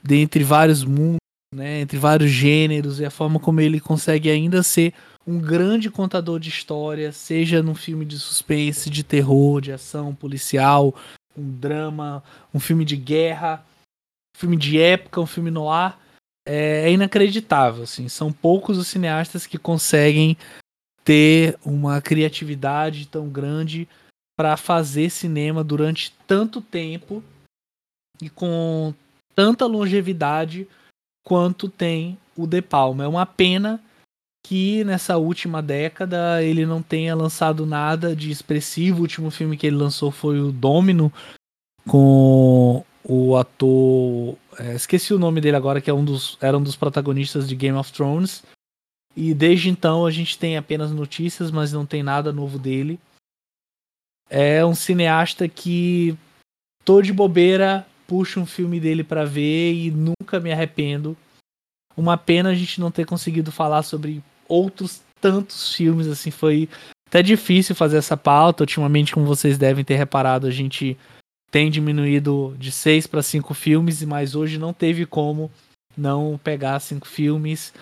dentre 0.02 0.44
vários 0.44 0.84
mundos, 0.84 1.18
né, 1.54 1.80
entre 1.80 1.98
vários 1.98 2.30
gêneros, 2.30 3.00
e 3.00 3.04
a 3.04 3.10
forma 3.10 3.40
como 3.40 3.60
ele 3.60 3.80
consegue 3.80 4.30
ainda 4.30 4.62
ser 4.62 4.94
um 5.26 5.38
grande 5.38 5.90
contador 5.90 6.38
de 6.38 6.48
história, 6.48 7.12
seja 7.12 7.62
num 7.62 7.74
filme 7.74 8.04
de 8.04 8.18
suspense, 8.18 8.88
de 8.88 9.02
terror, 9.02 9.60
de 9.60 9.72
ação 9.72 10.14
policial, 10.14 10.94
um 11.36 11.50
drama, 11.58 12.22
um 12.54 12.58
filme 12.58 12.84
de 12.84 12.96
guerra, 12.96 13.64
um 14.34 14.38
filme 14.38 14.56
de 14.56 14.80
época, 14.80 15.20
um 15.20 15.26
filme 15.26 15.50
no 15.50 15.70
ar, 15.70 16.00
é, 16.46 16.88
é 16.88 16.92
inacreditável. 16.92 17.82
Assim. 17.82 18.08
São 18.08 18.32
poucos 18.32 18.78
os 18.78 18.88
cineastas 18.88 19.46
que 19.46 19.58
conseguem 19.58 20.36
ter 21.04 21.58
uma 21.64 22.00
criatividade 22.00 23.06
tão 23.06 23.28
grande 23.28 23.88
para 24.38 24.56
fazer 24.56 25.10
cinema 25.10 25.64
durante 25.64 26.14
tanto 26.24 26.60
tempo 26.60 27.24
e 28.22 28.30
com 28.30 28.94
tanta 29.34 29.66
longevidade 29.66 30.68
quanto 31.26 31.68
tem 31.68 32.16
o 32.36 32.46
De 32.46 32.62
Palma. 32.62 33.02
É 33.02 33.08
uma 33.08 33.26
pena 33.26 33.82
que 34.46 34.84
nessa 34.84 35.16
última 35.16 35.60
década 35.60 36.40
ele 36.40 36.64
não 36.64 36.80
tenha 36.80 37.16
lançado 37.16 37.66
nada 37.66 38.14
de 38.14 38.30
expressivo. 38.30 38.98
O 38.98 39.02
último 39.02 39.28
filme 39.28 39.56
que 39.56 39.66
ele 39.66 39.74
lançou 39.74 40.12
foi 40.12 40.40
o 40.40 40.52
Domino, 40.52 41.12
com 41.84 42.84
o 43.02 43.36
ator. 43.36 44.36
É, 44.56 44.76
esqueci 44.76 45.12
o 45.12 45.18
nome 45.18 45.40
dele 45.40 45.56
agora, 45.56 45.80
que 45.80 45.90
é 45.90 45.94
um 45.94 46.04
dos, 46.04 46.38
era 46.40 46.56
um 46.56 46.62
dos 46.62 46.76
protagonistas 46.76 47.48
de 47.48 47.56
Game 47.56 47.76
of 47.76 47.92
Thrones. 47.92 48.44
E 49.16 49.34
desde 49.34 49.68
então 49.68 50.06
a 50.06 50.12
gente 50.12 50.38
tem 50.38 50.56
apenas 50.56 50.92
notícias, 50.92 51.50
mas 51.50 51.72
não 51.72 51.84
tem 51.84 52.04
nada 52.04 52.32
novo 52.32 52.56
dele. 52.56 53.00
É 54.30 54.64
um 54.64 54.74
cineasta 54.74 55.48
que 55.48 56.16
tô 56.84 57.00
de 57.00 57.12
bobeira, 57.12 57.86
puxo 58.06 58.40
um 58.40 58.46
filme 58.46 58.78
dele 58.78 59.02
para 59.02 59.24
ver 59.24 59.72
e 59.72 59.90
nunca 59.90 60.40
me 60.40 60.52
arrependo. 60.52 61.16
Uma 61.96 62.16
pena 62.16 62.50
a 62.50 62.54
gente 62.54 62.80
não 62.80 62.90
ter 62.90 63.06
conseguido 63.06 63.50
falar 63.50 63.82
sobre 63.82 64.22
outros 64.48 65.02
tantos 65.20 65.74
filmes, 65.74 66.06
assim, 66.06 66.30
foi 66.30 66.68
até 67.08 67.22
difícil 67.22 67.74
fazer 67.74 67.96
essa 67.96 68.16
pauta. 68.16 68.62
Ultimamente, 68.62 69.12
como 69.12 69.26
vocês 69.26 69.58
devem 69.58 69.84
ter 69.84 69.96
reparado, 69.96 70.46
a 70.46 70.50
gente 70.50 70.96
tem 71.50 71.70
diminuído 71.70 72.54
de 72.58 72.70
seis 72.70 73.06
para 73.06 73.22
cinco 73.22 73.54
filmes, 73.54 74.02
mas 74.04 74.34
hoje 74.34 74.58
não 74.58 74.72
teve 74.72 75.06
como 75.06 75.50
não 75.96 76.38
pegar 76.42 76.78
cinco 76.80 77.08
filmes 77.08 77.72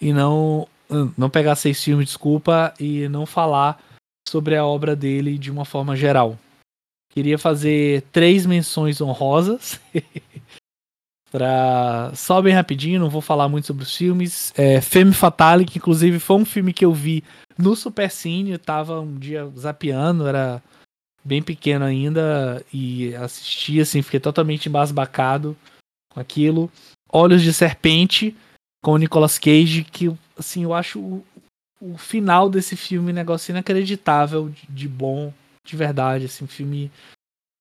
e 0.00 0.12
não 0.12 0.68
não 1.16 1.30
pegar 1.30 1.56
seis 1.56 1.82
filmes, 1.82 2.08
desculpa, 2.08 2.72
e 2.78 3.08
não 3.08 3.24
falar 3.24 3.82
sobre 4.28 4.56
a 4.56 4.64
obra 4.64 4.94
dele 4.96 5.38
de 5.38 5.50
uma 5.50 5.64
forma 5.64 5.96
geral. 5.96 6.38
Queria 7.10 7.38
fazer 7.38 8.02
três 8.10 8.44
menções 8.44 9.00
honrosas. 9.00 9.80
pra... 11.30 12.12
Só 12.14 12.40
bem 12.42 12.52
rapidinho, 12.52 13.00
não 13.00 13.10
vou 13.10 13.20
falar 13.20 13.48
muito 13.48 13.66
sobre 13.66 13.84
os 13.84 13.96
filmes. 13.96 14.52
É, 14.56 14.80
Femme 14.80 15.12
Fatale, 15.12 15.64
que 15.64 15.78
inclusive 15.78 16.18
foi 16.18 16.36
um 16.36 16.44
filme 16.44 16.72
que 16.72 16.84
eu 16.84 16.92
vi 16.92 17.22
no 17.58 17.76
Super 17.76 18.10
Cine. 18.10 18.52
Eu 18.52 18.58
tava 18.58 19.00
um 19.00 19.18
dia 19.18 19.48
zapeando, 19.56 20.26
era 20.26 20.62
bem 21.24 21.42
pequeno 21.42 21.84
ainda, 21.84 22.64
e 22.72 23.14
assisti, 23.14 23.80
assim, 23.80 24.02
fiquei 24.02 24.20
totalmente 24.20 24.68
embasbacado 24.68 25.56
com 26.12 26.20
aquilo. 26.20 26.70
Olhos 27.10 27.42
de 27.42 27.52
Serpente, 27.52 28.36
com 28.82 28.92
o 28.92 28.98
Nicolas 28.98 29.38
Cage, 29.38 29.84
que, 29.84 30.14
assim, 30.38 30.64
eu 30.64 30.74
acho 30.74 31.22
o, 31.92 31.98
final 31.98 32.48
desse 32.48 32.76
filme 32.76 33.12
negócio 33.12 33.52
inacreditável 33.52 34.48
de, 34.48 34.66
de 34.68 34.88
bom 34.88 35.32
de 35.64 35.76
verdade, 35.76 36.26
assim, 36.26 36.44
um 36.44 36.48
filme 36.48 36.90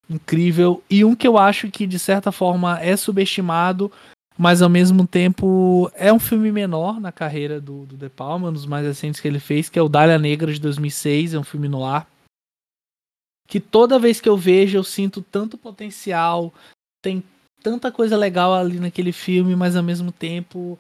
incrível 0.10 0.84
e 0.90 1.06
um 1.06 1.16
que 1.16 1.28
eu 1.28 1.38
acho 1.38 1.72
que 1.72 1.88
de 1.88 1.98
certa 1.98 2.32
forma 2.32 2.80
é 2.82 2.98
subestimado, 2.98 3.92
mas 4.38 4.62
ao 4.62 4.70
mesmo 4.70 5.08
tempo 5.08 5.90
é 5.96 6.12
um 6.12 6.20
filme 6.20 6.52
menor 6.52 7.00
na 7.00 7.12
carreira 7.12 7.62
do, 7.62 7.86
do 7.86 7.96
De 7.96 8.10
Palma, 8.10 8.50
um 8.50 8.54
dos 8.54 8.66
mais 8.66 8.86
recentes 8.86 9.22
que 9.22 9.28
ele 9.28 9.40
fez, 9.40 9.70
que 9.70 9.80
é 9.80 9.82
o 9.82 9.88
Dália 9.88 10.18
Negra 10.18 10.52
de 10.52 10.60
2006, 10.60 11.34
é 11.34 11.40
um 11.40 11.44
filme 11.44 11.70
no 11.70 11.86
ar. 11.86 12.08
Que 13.48 13.60
toda 13.60 14.00
vez 14.00 14.20
que 14.20 14.28
eu 14.28 14.36
vejo 14.36 14.78
eu 14.78 14.84
sinto 14.84 15.22
tanto 15.22 15.58
potencial, 15.58 16.54
tem 17.02 17.24
tanta 17.62 17.92
coisa 17.92 18.18
legal 18.18 18.54
ali 18.54 18.80
naquele 18.80 19.12
filme, 19.12 19.56
mas 19.56 19.76
ao 19.76 19.84
mesmo 19.84 20.12
tempo 20.12 20.78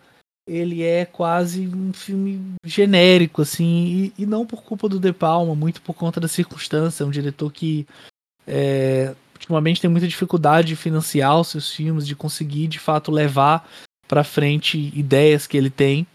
ele 0.47 0.83
é 0.83 1.05
quase 1.05 1.67
um 1.67 1.93
filme 1.93 2.55
genérico, 2.65 3.41
assim, 3.41 4.11
e, 4.17 4.23
e, 4.23 4.25
não 4.25 4.45
por 4.45 4.63
culpa 4.63 4.89
do 4.89 4.99
De 4.99 5.13
Palma, 5.13 5.55
muito 5.55 5.81
por 5.81 5.93
conta 5.93 6.19
da 6.19 6.27
circunstância. 6.27 7.03
É 7.03 7.07
um 7.07 7.11
diretor 7.11 7.51
que 7.51 7.87
é, 8.45 9.15
ultimamente 9.33 9.81
tem 9.81 9.89
muita 9.89 10.07
dificuldade 10.07 10.69
de 10.69 10.75
financiar 10.75 11.39
os 11.39 11.47
seus 11.49 11.71
filmes, 11.71 12.05
de 12.05 12.15
conseguir 12.15 12.67
de 12.67 12.79
fato 12.79 13.11
levar 13.11 13.67
para 14.07 14.23
frente 14.23 14.91
ideias 14.93 15.47
que 15.47 15.57
ele 15.57 15.69
tem. 15.69 16.05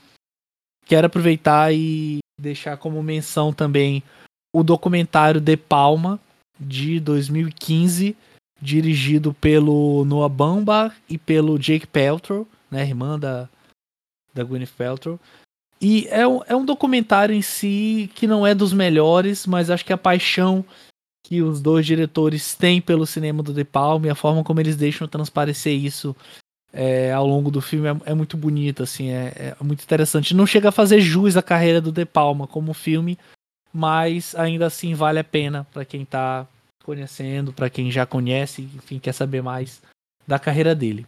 Quero 0.85 1.07
aproveitar 1.07 1.73
e 1.75 2.19
deixar 2.39 2.77
como 2.77 3.03
menção 3.03 3.53
também 3.53 4.03
o 4.55 4.63
documentário 4.63 5.41
De 5.41 5.57
Palma, 5.57 6.21
de 6.59 7.01
2015, 7.01 8.17
dirigido 8.61 9.33
pelo 9.35 10.05
Noah 10.05 10.29
Baumbach 10.29 10.95
e 11.09 11.17
pelo 11.17 11.59
Jake 11.59 11.87
Peltrow, 11.87 12.47
né, 12.71 12.83
irmã 12.83 13.19
da 13.19 13.49
da 14.35 14.45
Gwyneth 14.45 14.73
Paltrow. 14.77 15.19
E 15.81 16.09
é 16.11 16.27
um, 16.27 16.41
é 16.47 16.57
um 16.57 16.65
documentário 16.65 17.35
em 17.35 17.43
si 17.43 18.11
que 18.15 18.27
não 18.27 18.47
é 18.47 18.55
dos 18.55 18.73
melhores, 18.73 19.47
mas 19.47 19.71
acho 19.71 19.85
que 19.85 19.93
a 19.93 19.99
paixão 19.99 20.65
que 21.23 21.43
os 21.43 21.61
dois 21.61 21.85
diretores 21.85 22.55
têm 22.55 22.81
pelo 22.81 23.07
cinema 23.07 23.43
do 23.43 23.53
De 23.53 23.65
Palma 23.65 24.07
e 24.07 24.11
a 24.11 24.15
forma 24.15 24.43
como 24.43 24.61
eles 24.61 24.77
deixam 24.77 25.07
transparecer 25.07 25.75
isso 25.75 26.17
é, 26.73 27.13
ao 27.13 27.27
longo 27.27 27.51
do 27.51 27.61
filme 27.61 27.89
é, 27.89 28.11
é 28.11 28.15
muito 28.15 28.37
bonita, 28.37 28.83
assim, 28.83 29.11
é, 29.11 29.33
é, 29.37 29.57
muito 29.63 29.83
interessante. 29.83 30.35
Não 30.35 30.47
chega 30.47 30.71
a 30.71 30.73
fazer 30.73 31.01
jus 31.01 31.37
à 31.37 31.43
carreira 31.43 31.81
do 31.81 31.93
De 31.93 32.05
Palma 32.05 32.47
como 32.47 32.73
filme, 32.73 33.19
mas 33.73 34.35
ainda 34.35 34.67
assim 34.67 34.95
vale 34.95 35.19
a 35.19 35.25
pena 35.25 35.67
para 35.73 35.85
quem 35.85 36.03
está 36.03 36.47
conhecendo, 36.83 37.53
para 37.53 37.69
quem 37.69 37.91
já 37.91 38.07
conhece, 38.07 38.63
enfim, 38.63 38.99
quer 38.99 39.13
saber 39.13 39.43
mais 39.43 39.83
da 40.27 40.39
carreira 40.39 40.75
dele. 40.75 41.07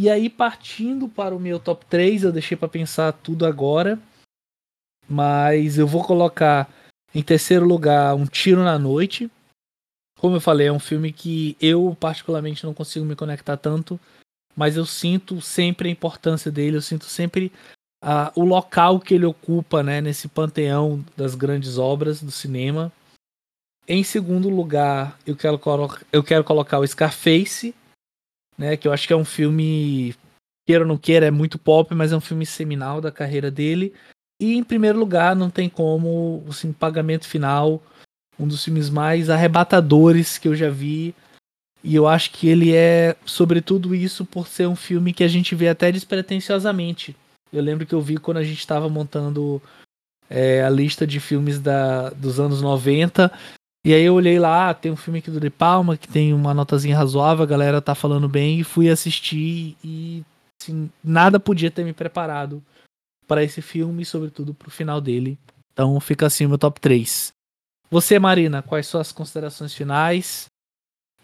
E 0.00 0.08
aí, 0.08 0.30
partindo 0.30 1.06
para 1.06 1.36
o 1.36 1.38
meu 1.38 1.60
top 1.60 1.84
3, 1.84 2.22
eu 2.22 2.32
deixei 2.32 2.56
para 2.56 2.70
pensar 2.70 3.12
tudo 3.12 3.44
agora. 3.44 4.00
Mas 5.06 5.76
eu 5.76 5.86
vou 5.86 6.02
colocar 6.02 6.72
em 7.14 7.22
terceiro 7.22 7.66
lugar 7.66 8.14
Um 8.14 8.24
Tiro 8.24 8.64
na 8.64 8.78
Noite. 8.78 9.30
Como 10.18 10.36
eu 10.36 10.40
falei, 10.40 10.68
é 10.68 10.72
um 10.72 10.78
filme 10.78 11.12
que 11.12 11.54
eu 11.60 11.94
particularmente 12.00 12.64
não 12.64 12.72
consigo 12.72 13.04
me 13.04 13.14
conectar 13.14 13.58
tanto. 13.58 14.00
Mas 14.56 14.78
eu 14.78 14.86
sinto 14.86 15.38
sempre 15.42 15.90
a 15.90 15.92
importância 15.92 16.50
dele, 16.50 16.78
eu 16.78 16.82
sinto 16.82 17.04
sempre 17.04 17.52
o 18.34 18.42
local 18.42 19.00
que 19.00 19.12
ele 19.12 19.26
ocupa 19.26 19.82
né, 19.82 20.00
nesse 20.00 20.28
panteão 20.28 21.04
das 21.14 21.34
grandes 21.34 21.76
obras 21.76 22.22
do 22.22 22.30
cinema. 22.30 22.90
Em 23.86 24.02
segundo 24.02 24.48
lugar, 24.48 25.18
eu 25.26 25.36
quero, 25.36 25.60
eu 26.10 26.24
quero 26.24 26.42
colocar 26.42 26.78
o 26.78 26.86
Scarface, 26.86 27.74
né? 28.60 28.76
Que 28.76 28.86
eu 28.86 28.92
acho 28.92 29.06
que 29.06 29.12
é 29.14 29.16
um 29.16 29.24
filme, 29.24 30.14
queira 30.68 30.84
ou 30.84 30.88
não 30.88 30.98
queira, 30.98 31.24
é 31.24 31.30
muito 31.30 31.58
pop, 31.58 31.94
mas 31.94 32.12
é 32.12 32.16
um 32.16 32.20
filme 32.20 32.44
seminal 32.44 33.00
da 33.00 33.10
carreira 33.10 33.50
dele. 33.50 33.94
E 34.38 34.54
em 34.54 34.62
primeiro 34.62 34.98
lugar, 34.98 35.34
não 35.34 35.48
tem 35.48 35.66
como, 35.68 36.44
assim, 36.46 36.70
Pagamento 36.70 37.26
Final, 37.26 37.82
um 38.38 38.46
dos 38.46 38.62
filmes 38.62 38.90
mais 38.90 39.30
arrebatadores 39.30 40.36
que 40.36 40.46
eu 40.46 40.54
já 40.54 40.68
vi. 40.68 41.14
E 41.82 41.94
eu 41.94 42.06
acho 42.06 42.32
que 42.32 42.48
ele 42.48 42.74
é, 42.74 43.16
sobretudo 43.24 43.94
isso, 43.94 44.26
por 44.26 44.46
ser 44.46 44.68
um 44.68 44.76
filme 44.76 45.14
que 45.14 45.24
a 45.24 45.28
gente 45.28 45.54
vê 45.54 45.68
até 45.68 45.90
despretensiosamente. 45.90 47.16
Eu 47.50 47.62
lembro 47.62 47.86
que 47.86 47.94
eu 47.94 48.02
vi 48.02 48.18
quando 48.18 48.36
a 48.36 48.44
gente 48.44 48.58
estava 48.58 48.90
montando 48.90 49.60
é, 50.28 50.62
a 50.62 50.68
lista 50.68 51.06
de 51.06 51.18
filmes 51.18 51.58
da, 51.58 52.10
dos 52.10 52.38
anos 52.38 52.60
90 52.60 53.32
e 53.84 53.94
aí 53.94 54.02
eu 54.02 54.14
olhei 54.14 54.38
lá, 54.38 54.74
tem 54.74 54.92
um 54.92 54.96
filme 54.96 55.20
aqui 55.20 55.30
do 55.30 55.40
De 55.40 55.48
Palma, 55.48 55.96
que 55.96 56.06
tem 56.06 56.34
uma 56.34 56.52
notazinha 56.52 56.96
razoável, 56.96 57.42
a 57.42 57.46
galera 57.46 57.80
tá 57.80 57.94
falando 57.94 58.28
bem, 58.28 58.60
e 58.60 58.64
fui 58.64 58.90
assistir 58.90 59.76
e 59.82 60.22
assim, 60.60 60.90
nada 61.02 61.40
podia 61.40 61.70
ter 61.70 61.84
me 61.84 61.92
preparado 61.92 62.62
para 63.26 63.42
esse 63.42 63.62
filme, 63.62 64.04
sobretudo 64.04 64.52
pro 64.52 64.70
final 64.70 65.00
dele. 65.00 65.38
Então 65.72 65.98
fica 66.00 66.26
assim 66.26 66.44
o 66.44 66.48
meu 66.48 66.58
top 66.58 66.80
3. 66.80 67.32
Você, 67.90 68.18
Marina, 68.18 68.62
quais 68.62 68.86
são 68.86 69.00
as 69.00 69.12
considerações 69.12 69.72
finais? 69.72 70.46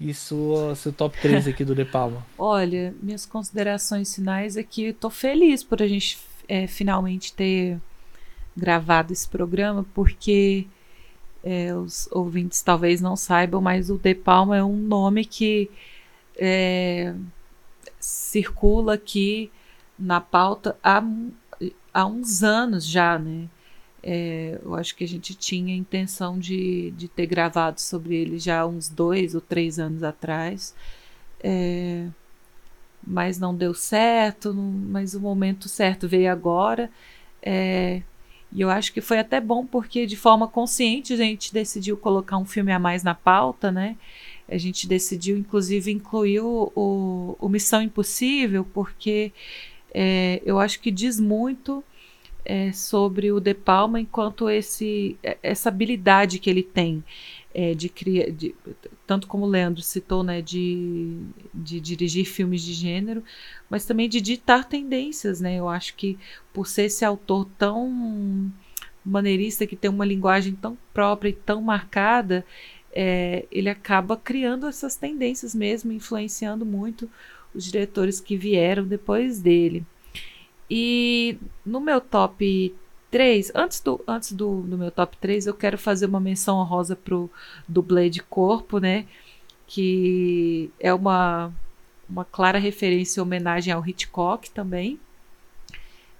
E 0.00 0.12
sua, 0.14 0.74
seu 0.74 0.92
top 0.92 1.18
3 1.20 1.48
aqui 1.48 1.64
do 1.64 1.74
De 1.74 1.84
Palma? 1.84 2.26
Olha, 2.38 2.94
minhas 3.02 3.26
considerações 3.26 4.14
finais 4.14 4.56
é 4.56 4.62
que 4.62 4.92
tô 4.92 5.10
feliz 5.10 5.62
por 5.62 5.82
a 5.82 5.86
gente 5.86 6.18
é, 6.48 6.66
finalmente 6.66 7.32
ter 7.32 7.78
gravado 8.56 9.12
esse 9.12 9.28
programa, 9.28 9.84
porque 9.94 10.66
é, 11.48 11.72
os 11.72 12.08
ouvintes 12.10 12.60
talvez 12.60 13.00
não 13.00 13.14
saibam, 13.14 13.60
mas 13.60 13.88
o 13.88 13.96
De 13.96 14.16
Palma 14.16 14.56
é 14.56 14.64
um 14.64 14.76
nome 14.76 15.24
que 15.24 15.70
é, 16.36 17.14
circula 18.00 18.94
aqui 18.94 19.52
na 19.96 20.20
pauta 20.20 20.76
há, 20.82 21.00
há 21.94 22.04
uns 22.04 22.42
anos 22.42 22.84
já, 22.84 23.16
né? 23.16 23.48
É, 24.02 24.58
eu 24.60 24.74
acho 24.74 24.96
que 24.96 25.04
a 25.04 25.08
gente 25.08 25.36
tinha 25.36 25.72
a 25.72 25.78
intenção 25.78 26.36
de, 26.36 26.90
de 26.96 27.06
ter 27.06 27.26
gravado 27.26 27.80
sobre 27.80 28.16
ele 28.16 28.40
já 28.40 28.66
uns 28.66 28.88
dois 28.88 29.32
ou 29.36 29.40
três 29.40 29.78
anos 29.78 30.02
atrás. 30.02 30.74
É, 31.44 32.08
mas 33.06 33.38
não 33.38 33.54
deu 33.54 33.72
certo, 33.72 34.52
mas 34.52 35.14
o 35.14 35.20
momento 35.20 35.68
certo 35.68 36.08
veio 36.08 36.32
agora. 36.32 36.90
É, 37.40 38.02
e 38.56 38.62
eu 38.62 38.70
acho 38.70 38.90
que 38.90 39.02
foi 39.02 39.18
até 39.18 39.38
bom 39.38 39.66
porque 39.66 40.06
de 40.06 40.16
forma 40.16 40.48
consciente 40.48 41.12
a 41.12 41.16
gente 41.16 41.52
decidiu 41.52 41.94
colocar 41.94 42.38
um 42.38 42.46
filme 42.46 42.72
a 42.72 42.78
mais 42.78 43.02
na 43.02 43.14
pauta, 43.14 43.70
né? 43.70 43.98
A 44.48 44.56
gente 44.56 44.88
decidiu, 44.88 45.36
inclusive, 45.36 45.90
incluir 45.90 46.40
o, 46.40 46.72
o, 46.74 47.36
o 47.38 47.48
Missão 47.50 47.82
Impossível, 47.82 48.66
porque 48.72 49.30
é, 49.92 50.40
eu 50.42 50.58
acho 50.58 50.80
que 50.80 50.90
diz 50.90 51.20
muito 51.20 51.84
é, 52.46 52.72
sobre 52.72 53.30
o 53.30 53.40
De 53.40 53.52
Palma 53.52 54.00
enquanto 54.00 54.48
esse, 54.48 55.18
é, 55.22 55.36
essa 55.42 55.68
habilidade 55.68 56.38
que 56.38 56.48
ele 56.48 56.62
tem 56.62 57.04
é, 57.52 57.74
de 57.74 57.90
criar, 57.90 58.26
tanto 59.06 59.26
como 59.26 59.44
o 59.44 59.48
Leandro 59.48 59.82
citou, 59.82 60.22
né, 60.22 60.40
de, 60.40 61.18
de 61.52 61.78
dirigir 61.78 62.24
filmes 62.24 62.62
de 62.62 62.72
gênero, 62.72 63.22
mas 63.68 63.84
também 63.84 64.08
de 64.08 64.20
ditar 64.20 64.64
tendências, 64.64 65.40
né? 65.40 65.56
Eu 65.56 65.68
acho 65.68 65.94
que 65.94 66.18
por 66.52 66.66
ser 66.66 66.84
esse 66.84 67.04
autor 67.04 67.46
tão 67.58 68.50
maneirista 69.04 69.66
que 69.66 69.76
tem 69.76 69.90
uma 69.90 70.04
linguagem 70.04 70.54
tão 70.54 70.76
própria 70.92 71.30
e 71.30 71.32
tão 71.32 71.60
marcada, 71.62 72.44
é, 72.92 73.44
ele 73.52 73.68
acaba 73.68 74.16
criando 74.16 74.66
essas 74.66 74.96
tendências 74.96 75.54
mesmo, 75.54 75.92
influenciando 75.92 76.64
muito 76.64 77.08
os 77.54 77.64
diretores 77.64 78.20
que 78.20 78.36
vieram 78.36 78.84
depois 78.84 79.40
dele. 79.40 79.84
E 80.68 81.38
no 81.64 81.80
meu 81.80 82.00
top 82.00 82.74
3, 83.10 83.52
antes 83.54 83.80
do, 83.80 84.02
antes 84.06 84.32
do, 84.32 84.62
do 84.62 84.76
meu 84.76 84.90
top 84.90 85.16
3, 85.18 85.46
eu 85.46 85.54
quero 85.54 85.78
fazer 85.78 86.06
uma 86.06 86.20
menção 86.20 86.58
honrosa 86.58 86.96
pro 86.96 87.30
dublê 87.68 88.10
de 88.10 88.22
corpo, 88.22 88.78
né? 88.78 89.06
Que 89.66 90.70
é 90.80 90.92
uma, 90.92 91.52
uma 92.08 92.24
clara 92.24 92.58
referência 92.58 93.20
e 93.20 93.22
homenagem 93.22 93.72
ao 93.72 93.86
Hitchcock 93.86 94.50
também. 94.50 94.98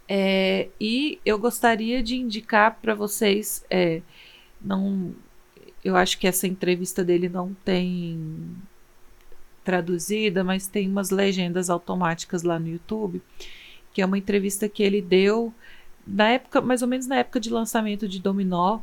É, 0.08 0.68
e 0.80 1.18
eu 1.24 1.38
gostaria 1.38 2.02
de 2.02 2.16
indicar 2.16 2.78
para 2.80 2.94
vocês, 2.94 3.64
é, 3.68 4.02
não, 4.60 5.14
eu 5.84 5.96
acho 5.96 6.18
que 6.18 6.26
essa 6.26 6.46
entrevista 6.46 7.04
dele 7.04 7.28
não 7.28 7.54
tem 7.64 8.56
traduzida, 9.64 10.44
mas 10.44 10.68
tem 10.68 10.88
umas 10.88 11.10
legendas 11.10 11.68
automáticas 11.68 12.44
lá 12.44 12.58
no 12.58 12.68
YouTube 12.68 13.20
que 13.96 14.02
é 14.02 14.04
uma 14.04 14.18
entrevista 14.18 14.68
que 14.68 14.82
ele 14.82 15.00
deu 15.00 15.54
na 16.06 16.28
época, 16.28 16.60
mais 16.60 16.82
ou 16.82 16.88
menos 16.88 17.06
na 17.06 17.16
época 17.16 17.40
de 17.40 17.48
lançamento 17.48 18.06
de 18.06 18.20
Dominó, 18.20 18.80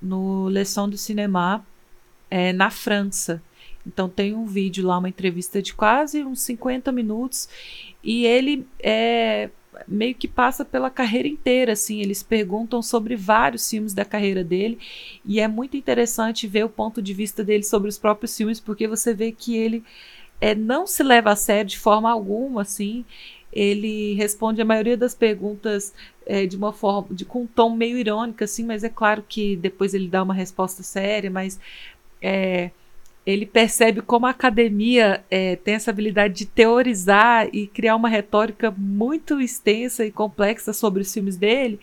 no 0.00 0.46
Leçon 0.46 0.88
do 0.88 0.96
Cinema, 0.96 1.62
é, 2.30 2.50
na 2.54 2.70
França. 2.70 3.42
Então 3.88 4.08
tem 4.08 4.34
um 4.34 4.44
vídeo 4.44 4.86
lá, 4.86 4.98
uma 4.98 5.08
entrevista 5.08 5.62
de 5.62 5.72
quase 5.72 6.22
uns 6.22 6.40
50 6.42 6.92
minutos, 6.92 7.48
e 8.04 8.26
ele 8.26 8.66
é, 8.78 9.48
meio 9.86 10.14
que 10.14 10.28
passa 10.28 10.64
pela 10.64 10.90
carreira 10.90 11.26
inteira, 11.26 11.72
assim, 11.72 12.00
eles 12.00 12.22
perguntam 12.22 12.82
sobre 12.82 13.16
vários 13.16 13.68
filmes 13.68 13.94
da 13.94 14.04
carreira 14.04 14.44
dele, 14.44 14.78
e 15.24 15.40
é 15.40 15.48
muito 15.48 15.76
interessante 15.76 16.46
ver 16.46 16.64
o 16.64 16.68
ponto 16.68 17.00
de 17.00 17.14
vista 17.14 17.42
dele 17.42 17.62
sobre 17.62 17.88
os 17.88 17.98
próprios 17.98 18.36
filmes, 18.36 18.60
porque 18.60 18.86
você 18.86 19.14
vê 19.14 19.32
que 19.32 19.56
ele 19.56 19.82
é, 20.40 20.54
não 20.54 20.86
se 20.86 21.02
leva 21.02 21.30
a 21.30 21.36
sério 21.36 21.70
de 21.70 21.78
forma 21.78 22.10
alguma, 22.10 22.62
assim, 22.62 23.04
ele 23.52 24.14
responde 24.14 24.60
a 24.60 24.64
maioria 24.64 24.96
das 24.96 25.14
perguntas 25.14 25.94
é, 26.26 26.46
de 26.46 26.56
uma 26.56 26.72
forma, 26.72 27.08
de, 27.10 27.24
com 27.24 27.42
um 27.42 27.46
tom 27.46 27.74
meio 27.74 27.96
irônico, 27.96 28.44
assim, 28.44 28.64
mas 28.64 28.84
é 28.84 28.88
claro 28.88 29.24
que 29.26 29.56
depois 29.56 29.94
ele 29.94 30.08
dá 30.08 30.22
uma 30.22 30.34
resposta 30.34 30.82
séria, 30.82 31.30
mas 31.30 31.58
é, 32.20 32.70
ele 33.26 33.44
percebe 33.44 34.00
como 34.00 34.26
a 34.26 34.30
academia 34.30 35.24
é, 35.30 35.56
tem 35.56 35.74
essa 35.74 35.90
habilidade 35.90 36.34
de 36.34 36.46
teorizar 36.46 37.48
e 37.52 37.66
criar 37.66 37.94
uma 37.94 38.08
retórica 38.08 38.70
muito 38.70 39.40
extensa 39.40 40.04
e 40.06 40.10
complexa 40.10 40.72
sobre 40.72 41.02
os 41.02 41.12
filmes 41.12 41.36
dele, 41.36 41.78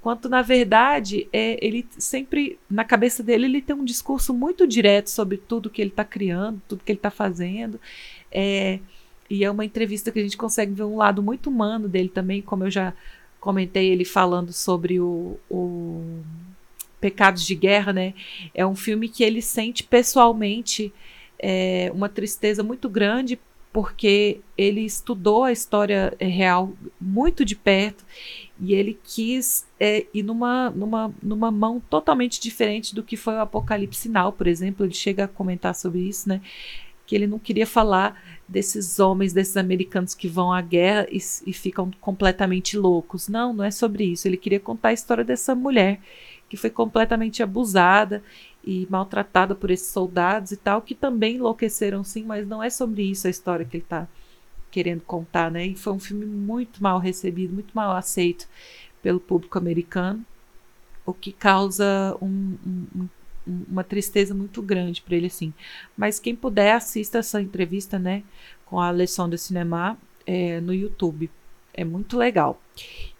quanto 0.00 0.28
na 0.28 0.42
verdade 0.42 1.26
é, 1.32 1.58
ele 1.64 1.86
sempre 1.98 2.58
na 2.70 2.84
cabeça 2.84 3.22
dele 3.22 3.46
ele 3.46 3.62
tem 3.62 3.74
um 3.74 3.84
discurso 3.84 4.32
muito 4.32 4.66
direto 4.66 5.10
sobre 5.10 5.36
tudo 5.36 5.70
que 5.70 5.80
ele 5.80 5.90
está 5.90 6.04
criando, 6.04 6.62
tudo 6.68 6.84
que 6.84 6.92
ele 6.92 6.98
está 6.98 7.10
fazendo. 7.10 7.80
É, 8.30 8.78
e 9.28 9.44
é 9.44 9.50
uma 9.50 9.64
entrevista 9.64 10.12
que 10.12 10.18
a 10.18 10.22
gente 10.22 10.36
consegue 10.36 10.72
ver 10.72 10.84
um 10.84 10.96
lado 10.96 11.22
muito 11.22 11.48
humano 11.48 11.88
dele 11.88 12.08
também, 12.08 12.42
como 12.42 12.64
eu 12.64 12.70
já 12.70 12.92
comentei 13.40 13.90
ele 13.90 14.04
falando 14.04 14.52
sobre 14.52 15.00
o, 15.00 15.38
o 15.50 16.22
Pecados 17.04 17.44
de 17.44 17.54
Guerra, 17.54 17.92
né? 17.92 18.14
É 18.54 18.64
um 18.64 18.74
filme 18.74 19.10
que 19.10 19.22
ele 19.22 19.42
sente 19.42 19.82
pessoalmente 19.82 20.90
é, 21.38 21.90
uma 21.94 22.08
tristeza 22.08 22.62
muito 22.62 22.88
grande 22.88 23.38
porque 23.70 24.40
ele 24.56 24.80
estudou 24.80 25.44
a 25.44 25.52
história 25.52 26.14
é, 26.18 26.24
real 26.24 26.72
muito 26.98 27.44
de 27.44 27.54
perto 27.54 28.06
e 28.58 28.72
ele 28.72 28.98
quis 29.04 29.66
é, 29.78 30.06
ir 30.14 30.22
numa, 30.22 30.70
numa, 30.70 31.14
numa 31.22 31.50
mão 31.50 31.78
totalmente 31.90 32.40
diferente 32.40 32.94
do 32.94 33.02
que 33.02 33.18
foi 33.18 33.34
o 33.34 33.40
Apocalipse 33.40 34.00
Sinal, 34.00 34.32
por 34.32 34.46
exemplo. 34.46 34.86
Ele 34.86 34.94
chega 34.94 35.24
a 35.24 35.28
comentar 35.28 35.74
sobre 35.74 36.08
isso, 36.08 36.26
né? 36.26 36.40
Que 37.06 37.14
ele 37.14 37.26
não 37.26 37.38
queria 37.38 37.66
falar 37.66 38.18
desses 38.48 38.98
homens, 38.98 39.34
desses 39.34 39.58
americanos 39.58 40.14
que 40.14 40.26
vão 40.26 40.50
à 40.50 40.62
guerra 40.62 41.06
e, 41.10 41.18
e, 41.46 41.52
ficam 41.52 41.90
completamente 42.00 42.78
loucos. 42.78 43.28
Não, 43.28 43.52
não 43.52 43.62
é 43.62 43.70
sobre 43.70 44.04
isso. 44.04 44.26
Ele 44.26 44.38
queria 44.38 44.60
contar 44.60 44.88
a 44.88 44.94
história 44.94 45.22
dessa 45.24 45.54
mulher 45.54 46.00
que 46.54 46.60
foi 46.60 46.70
completamente 46.70 47.42
abusada 47.42 48.22
e 48.62 48.86
maltratada 48.88 49.56
por 49.56 49.72
esses 49.72 49.88
soldados 49.88 50.52
e 50.52 50.56
tal, 50.56 50.80
que 50.80 50.94
também 50.94 51.34
enlouqueceram 51.34 52.04
sim, 52.04 52.22
mas 52.22 52.46
não 52.46 52.62
é 52.62 52.70
sobre 52.70 53.02
isso 53.02 53.26
a 53.26 53.30
história 53.30 53.66
que 53.66 53.76
ele 53.76 53.82
está 53.82 54.06
querendo 54.70 55.00
contar, 55.02 55.50
né? 55.50 55.66
E 55.66 55.74
foi 55.74 55.92
um 55.92 55.98
filme 55.98 56.24
muito 56.24 56.80
mal 56.80 57.00
recebido, 57.00 57.52
muito 57.52 57.74
mal 57.74 57.96
aceito 57.96 58.46
pelo 59.02 59.18
público 59.18 59.58
americano, 59.58 60.24
o 61.04 61.12
que 61.12 61.32
causa 61.32 62.16
um, 62.22 62.56
um, 62.96 63.08
uma 63.68 63.82
tristeza 63.82 64.32
muito 64.32 64.62
grande 64.62 65.02
para 65.02 65.16
ele 65.16 65.26
assim. 65.26 65.52
Mas 65.96 66.20
quem 66.20 66.36
puder 66.36 66.74
assista 66.74 67.18
essa 67.18 67.42
entrevista, 67.42 67.98
né, 67.98 68.22
com 68.64 68.80
a 68.80 68.90
Leção 68.90 69.28
de 69.28 69.38
Cinema 69.38 69.98
é, 70.24 70.60
no 70.60 70.72
YouTube. 70.72 71.28
É 71.74 71.84
muito 71.84 72.16
legal. 72.16 72.60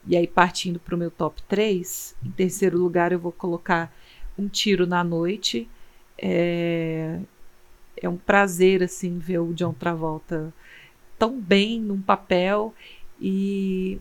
E 0.07 0.17
aí 0.17 0.27
partindo 0.27 0.79
para 0.79 0.95
o 0.95 0.99
meu 0.99 1.11
top 1.11 1.43
3, 1.43 2.17
em 2.25 2.31
terceiro 2.31 2.79
lugar 2.79 3.13
eu 3.13 3.19
vou 3.19 3.33
colocar 3.33 3.93
Um 4.39 4.49
Tiro 4.49 4.87
na 4.87 5.03
Noite. 5.03 5.69
É, 6.17 7.19
é 8.01 8.09
um 8.09 8.17
prazer 8.17 8.83
assim 8.83 9.19
ver 9.19 9.41
o 9.41 9.53
John 9.53 9.73
Travolta 9.73 10.53
tão 11.19 11.41
bem 11.41 11.81
num 11.81 12.01
papel 12.01 12.75
e 13.21 13.99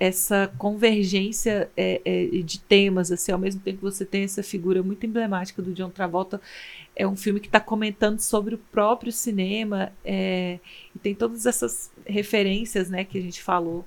essa 0.00 0.50
convergência 0.56 1.70
é, 1.76 2.00
é, 2.02 2.24
de 2.42 2.58
temas, 2.58 3.12
assim, 3.12 3.30
ao 3.30 3.38
mesmo 3.38 3.60
tempo 3.60 3.76
que 3.76 3.84
você 3.84 4.02
tem 4.02 4.24
essa 4.24 4.42
figura 4.42 4.82
muito 4.82 5.04
emblemática 5.04 5.60
do 5.60 5.74
John 5.74 5.90
Travolta, 5.90 6.40
é 6.96 7.06
um 7.06 7.14
filme 7.14 7.38
que 7.38 7.48
está 7.48 7.60
comentando 7.60 8.18
sobre 8.18 8.54
o 8.54 8.58
próprio 8.58 9.12
cinema 9.12 9.92
é, 10.02 10.58
e 10.96 10.98
tem 10.98 11.14
todas 11.14 11.44
essas 11.44 11.92
referências, 12.06 12.88
né, 12.88 13.04
que 13.04 13.18
a 13.18 13.20
gente 13.20 13.42
falou 13.42 13.84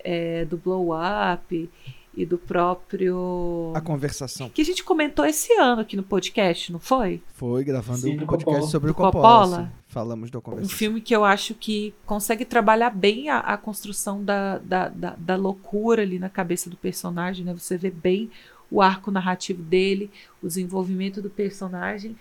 é, 0.00 0.44
do 0.44 0.56
Blow 0.56 0.88
Up 0.92 1.70
e 2.16 2.24
do 2.24 2.38
próprio. 2.38 3.72
A 3.74 3.80
conversação. 3.80 4.48
Que 4.48 4.62
a 4.62 4.64
gente 4.64 4.84
comentou 4.84 5.24
esse 5.24 5.52
ano 5.54 5.82
aqui 5.82 5.96
no 5.96 6.02
podcast, 6.02 6.72
não 6.72 6.78
foi? 6.78 7.22
Foi, 7.34 7.64
gravando 7.64 8.00
Sim, 8.00 8.20
um 8.20 8.26
podcast 8.26 8.44
Coppola. 8.44 8.70
sobre 8.70 8.86
do 8.88 8.92
o 8.92 8.94
Coppola. 8.94 9.46
Coppola. 9.46 9.72
Falamos 9.88 10.30
da 10.30 10.40
conversação. 10.40 10.74
Um 10.74 10.78
filme 10.78 11.00
que 11.00 11.14
eu 11.14 11.24
acho 11.24 11.54
que 11.54 11.94
consegue 12.04 12.44
trabalhar 12.44 12.90
bem 12.90 13.28
a, 13.28 13.38
a 13.38 13.56
construção 13.56 14.22
da, 14.24 14.58
da, 14.58 14.88
da, 14.88 15.16
da, 15.16 15.36
loucura 15.36 16.02
ali 16.02 16.18
na 16.18 16.28
cabeça 16.28 16.68
do 16.68 16.76
personagem, 16.76 17.44
né? 17.44 17.52
Você 17.52 17.76
vê 17.76 17.90
bem 17.90 18.30
o 18.70 18.82
arco 18.82 19.10
narrativo 19.10 19.62
dele, 19.62 20.10
o 20.42 20.46
desenvolvimento 20.46 21.22
do 21.22 21.30
personagem. 21.30 22.16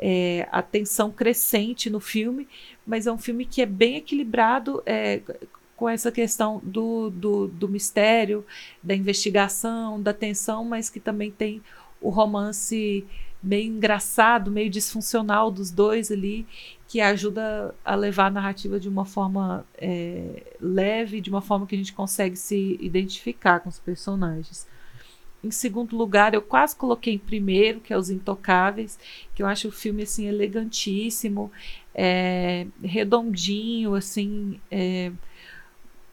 É, 0.00 0.48
a 0.52 0.62
tensão 0.62 1.10
crescente 1.10 1.90
no 1.90 1.98
filme, 1.98 2.46
mas 2.86 3.08
é 3.08 3.12
um 3.12 3.18
filme 3.18 3.44
que 3.44 3.60
é 3.60 3.66
bem 3.66 3.96
equilibrado, 3.96 4.80
é, 4.86 5.20
com 5.78 5.88
essa 5.88 6.10
questão 6.10 6.60
do, 6.64 7.08
do, 7.08 7.46
do 7.46 7.68
mistério, 7.68 8.44
da 8.82 8.96
investigação, 8.96 10.02
da 10.02 10.12
tensão, 10.12 10.64
mas 10.64 10.90
que 10.90 10.98
também 10.98 11.30
tem 11.30 11.62
o 12.00 12.10
romance 12.10 13.06
meio 13.40 13.72
engraçado, 13.76 14.50
meio 14.50 14.68
disfuncional 14.68 15.52
dos 15.52 15.70
dois 15.70 16.10
ali, 16.10 16.44
que 16.88 17.00
ajuda 17.00 17.72
a 17.84 17.94
levar 17.94 18.26
a 18.26 18.30
narrativa 18.30 18.80
de 18.80 18.88
uma 18.88 19.04
forma 19.04 19.64
é, 19.76 20.42
leve, 20.60 21.20
de 21.20 21.30
uma 21.30 21.40
forma 21.40 21.64
que 21.64 21.76
a 21.76 21.78
gente 21.78 21.92
consegue 21.92 22.34
se 22.34 22.76
identificar 22.80 23.60
com 23.60 23.68
os 23.68 23.78
personagens. 23.78 24.66
Em 25.44 25.52
segundo 25.52 25.96
lugar, 25.96 26.34
eu 26.34 26.42
quase 26.42 26.74
coloquei 26.74 27.14
em 27.14 27.18
primeiro, 27.18 27.78
que 27.78 27.92
é 27.92 27.96
Os 27.96 28.10
Intocáveis, 28.10 28.98
que 29.32 29.44
eu 29.44 29.46
acho 29.46 29.68
o 29.68 29.72
filme 29.72 30.02
assim 30.02 30.26
elegantíssimo, 30.26 31.52
é, 31.94 32.66
redondinho, 32.82 33.94
assim, 33.94 34.60
é, 34.68 35.12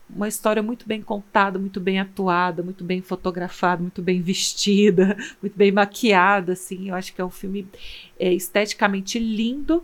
uma 0.09 0.27
história 0.27 0.61
muito 0.61 0.88
bem 0.88 1.01
contada, 1.01 1.58
muito 1.58 1.80
bem 1.80 2.00
atuada, 2.00 2.61
muito 2.61 2.84
bem 2.84 3.01
fotografada, 3.01 3.82
muito 3.82 4.01
bem 4.01 4.22
vestida, 4.22 5.17
muito 5.42 5.58
bem 5.58 5.72
maquiada, 5.72 6.53
assim. 6.53 6.90
Eu 6.90 6.95
acho 6.95 7.14
que 7.14 7.22
é 7.22 7.25
um 7.25 7.30
filme 7.30 7.67
é, 8.19 8.32
esteticamente 8.32 9.17
lindo, 9.17 9.84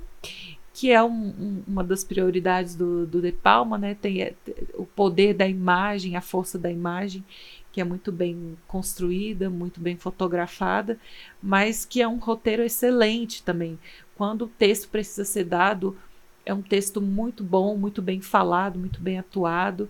que 0.73 0.91
é 0.91 1.01
um, 1.03 1.09
um, 1.09 1.63
uma 1.67 1.83
das 1.83 2.03
prioridades 2.03 2.75
do, 2.75 3.05
do 3.05 3.21
De 3.21 3.31
Palma, 3.31 3.77
né? 3.77 3.95
Tem 3.95 4.21
é, 4.21 4.33
o 4.75 4.85
poder 4.85 5.33
da 5.33 5.47
imagem, 5.47 6.15
a 6.15 6.21
força 6.21 6.57
da 6.57 6.71
imagem, 6.71 7.23
que 7.71 7.81
é 7.81 7.83
muito 7.83 8.11
bem 8.11 8.57
construída, 8.67 9.49
muito 9.49 9.79
bem 9.79 9.97
fotografada, 9.97 10.99
mas 11.41 11.83
que 11.83 12.01
é 12.01 12.07
um 12.07 12.17
roteiro 12.17 12.61
excelente 12.61 13.41
também. 13.43 13.79
Quando 14.15 14.43
o 14.43 14.47
texto 14.47 14.87
precisa 14.89 15.25
ser 15.25 15.45
dado, 15.45 15.97
é 16.45 16.53
um 16.53 16.61
texto 16.61 17.01
muito 17.01 17.43
bom, 17.43 17.75
muito 17.75 18.01
bem 18.01 18.21
falado, 18.21 18.77
muito 18.77 19.01
bem 19.01 19.17
atuado 19.17 19.89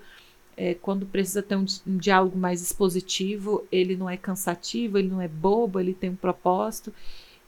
é, 0.61 0.75
quando 0.75 1.07
precisa 1.07 1.41
ter 1.41 1.55
um, 1.55 1.65
um, 1.87 1.97
diálogo 1.97 2.37
mais 2.37 2.61
expositivo, 2.61 3.65
ele 3.71 3.97
não 3.97 4.07
é 4.07 4.15
cansativo, 4.15 4.99
ele 4.99 5.07
não 5.07 5.19
é 5.19 5.27
bobo, 5.27 5.79
ele 5.79 5.91
tem 5.91 6.11
um 6.11 6.15
propósito. 6.15 6.93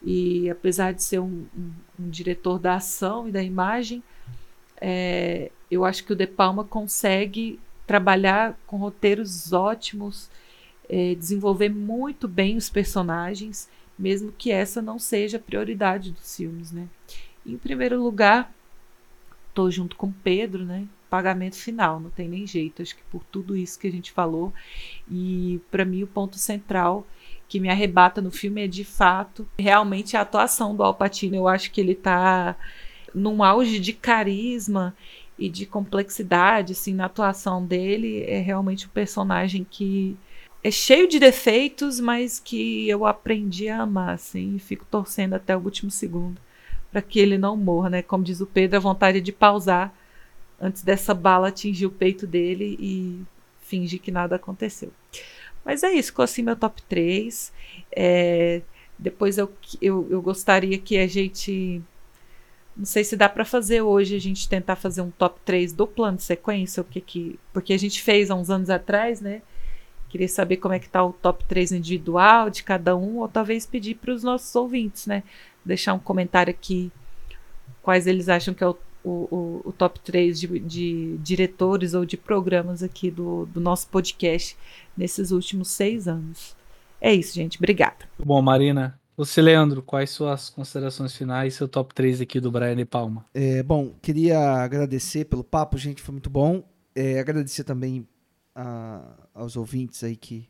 E 0.02 0.50
apesar 0.50 0.96
de 0.96 1.04
ser 1.04 1.20
um, 1.20 1.46
um, 1.56 1.72
um 2.00 2.10
diretor 2.10 2.58
da 2.58 2.78
ação 2.78 3.30
e 3.30 3.32
da 3.32 3.44
imagem, 3.44 4.02
é, 4.82 5.52
eu 5.70 5.86
acho 5.86 6.04
que 6.04 6.12
o 6.12 6.16
De 6.16 6.26
Palma 6.26 6.64
consegue 6.64 7.60
trabalhar 7.86 8.60
com 8.66 8.78
roteiros 8.78 9.54
ótimos, 9.54 10.28
é, 10.90 11.14
desenvolver 11.14 11.70
muito 11.70 12.28
bem 12.28 12.58
os 12.58 12.68
personagens, 12.68 13.70
mesmo 13.98 14.32
que 14.32 14.50
essa 14.50 14.82
não 14.82 14.98
seja 14.98 15.38
a 15.38 15.40
prioridade 15.40 16.10
dos 16.10 16.36
filmes, 16.36 16.72
né? 16.72 16.88
Em 17.46 17.60
primeiro 17.60 18.02
lugar, 18.02 18.52
estou 19.50 19.70
junto 19.70 19.96
com 19.96 20.12
Pedro, 20.12 20.66
né? 20.66 20.88
Pagamento 21.14 21.58
final, 21.58 22.00
não 22.00 22.10
tem 22.10 22.28
nem 22.28 22.48
jeito, 22.48 22.82
acho 22.82 22.96
que 22.96 23.04
por 23.12 23.24
tudo 23.26 23.56
isso 23.56 23.78
que 23.78 23.86
a 23.86 23.92
gente 23.92 24.12
falou. 24.12 24.52
E 25.08 25.62
para 25.70 25.86
mim 25.86 26.02
o 26.02 26.08
ponto 26.08 26.40
central 26.40 27.06
que 27.48 27.60
me 27.60 27.70
arrebata 27.70 28.20
no 28.20 28.32
filme 28.32 28.64
é 28.64 28.68
de 28.68 28.84
fato 28.84 29.48
realmente 29.56 30.18
a 30.18 30.22
atuação 30.22 30.76
do 30.76 30.82
Al 30.82 30.96
Pacino. 30.96 31.36
Eu 31.36 31.48
acho 31.48 31.70
que 31.70 31.80
ele 31.80 31.92
está 31.92 32.56
num 33.14 33.44
auge 33.44 33.80
de 33.80 33.94
carisma 33.94 34.96
e 35.38 35.50
de 35.50 35.68
complexidade 35.68 36.74
assim 36.74 36.96
na 36.96 37.06
atuação 37.06 37.64
dele, 37.64 38.24
é 38.24 38.40
realmente 38.40 38.88
um 38.88 38.90
personagem 38.90 39.64
que 39.70 40.18
é 40.64 40.72
cheio 40.72 41.08
de 41.08 41.20
defeitos, 41.20 42.00
mas 42.00 42.40
que 42.40 42.90
eu 42.90 43.06
aprendi 43.06 43.70
a 43.70 43.84
amar 43.84 44.16
assim, 44.16 44.56
e 44.56 44.60
fico 44.60 44.84
torcendo 44.90 45.36
até 45.36 45.56
o 45.56 45.60
último 45.60 45.92
segundo 45.92 46.42
para 46.92 47.04
que 47.04 47.20
ele 47.20 47.38
não 47.38 47.56
morra, 47.56 47.90
né? 47.92 48.02
Como 48.02 48.24
diz 48.24 48.42
o 48.42 48.48
Pedro, 48.48 48.78
a 48.78 48.80
vontade 48.80 49.22
de 49.22 49.32
pausar 49.32 49.94
antes 50.64 50.82
dessa 50.82 51.14
bala 51.14 51.50
atingir 51.50 51.86
o 51.86 51.92
peito 51.92 52.26
dele 52.26 52.78
e 52.80 53.22
fingir 53.62 54.00
que 54.00 54.12
nada 54.12 54.38
aconteceu. 54.38 54.92
Mas 55.66 55.84
é 55.84 55.92
isso, 55.92 56.10
ficou 56.10 56.24
assim 56.24 56.42
meu 56.42 56.56
top 56.56 56.82
3. 56.84 57.52
É, 57.92 58.62
depois 58.98 59.38
eu, 59.38 59.52
eu, 59.82 60.08
eu 60.10 60.22
gostaria 60.22 60.78
que 60.78 60.98
a 60.98 61.08
gente. 61.08 61.82
Não 62.76 62.86
sei 62.86 63.04
se 63.04 63.16
dá 63.16 63.30
para 63.30 63.46
fazer 63.46 63.82
hoje, 63.82 64.16
a 64.16 64.20
gente 64.20 64.50
tentar 64.50 64.76
fazer 64.76 65.02
um 65.02 65.12
top 65.12 65.40
3 65.46 65.74
do 65.74 65.86
plano 65.86 66.18
de 66.18 66.24
sequência, 66.24 66.82
o 66.82 66.86
que 66.86 67.00
que, 67.00 67.40
porque 67.52 67.72
a 67.72 67.78
gente 67.78 68.02
fez 68.02 68.32
há 68.32 68.36
uns 68.36 68.50
anos 68.50 68.70
atrás, 68.70 69.22
né? 69.22 69.44
Queria 70.10 70.28
saber 70.28 70.58
como 70.58 70.74
é 70.74 70.80
que 70.80 70.90
tá 70.90 71.04
o 71.04 71.14
top 71.14 71.46
3 71.46 71.74
individual 71.74 72.50
de 72.50 72.64
cada 72.64 72.96
um, 72.96 73.18
ou 73.18 73.28
talvez 73.28 73.66
pedir 73.66 73.96
para 73.96 74.12
os 74.12 74.24
nossos 74.24 74.56
ouvintes, 74.56 75.06
né? 75.06 75.22
Deixar 75.64 75.94
um 75.94 76.00
comentário 76.00 76.50
aqui 76.50 76.92
quais 77.84 78.08
eles 78.08 78.30
acham 78.30 78.54
que 78.56 78.64
é 78.64 78.68
o 78.68 78.76
o, 79.04 79.28
o, 79.30 79.62
o 79.66 79.72
top 79.72 80.00
3 80.00 80.40
de, 80.40 80.60
de, 80.60 81.18
diretores 81.18 81.94
ou 81.94 82.06
de 82.06 82.18
programas 82.18 82.82
aqui 82.82 83.12
do, 83.12 83.46
do 83.48 83.60
nosso 83.60 83.88
podcast 83.88 84.58
nesses 84.96 85.32
últimos 85.32 85.70
seis 85.70 86.08
anos. 86.08 86.56
É 87.02 87.14
isso, 87.14 87.36
gente. 87.36 87.58
Obrigada. 87.58 88.08
Bom, 88.18 88.42
Marina, 88.42 89.00
você, 89.16 89.42
Leandro, 89.42 89.84
quais 89.84 90.10
suas 90.10 90.50
considerações 90.50 91.16
finais, 91.16 91.54
seu 91.54 91.68
top 91.68 91.94
3 91.94 92.22
aqui 92.22 92.40
do 92.40 92.52
Brian 92.52 92.76
de 92.76 92.86
Palma? 92.86 93.26
É, 93.34 93.62
bom, 93.62 93.94
queria 94.02 94.40
agradecer 94.40 95.26
pelo 95.26 95.44
papo, 95.44 95.78
gente, 95.78 96.02
foi 96.02 96.14
muito 96.14 96.30
bom. 96.30 96.64
É, 96.96 97.20
agradecer 97.20 97.64
também 97.64 98.08
a, 98.56 99.04
aos 99.34 99.56
ouvintes 99.56 100.04
aí 100.04 100.16
que 100.16 100.48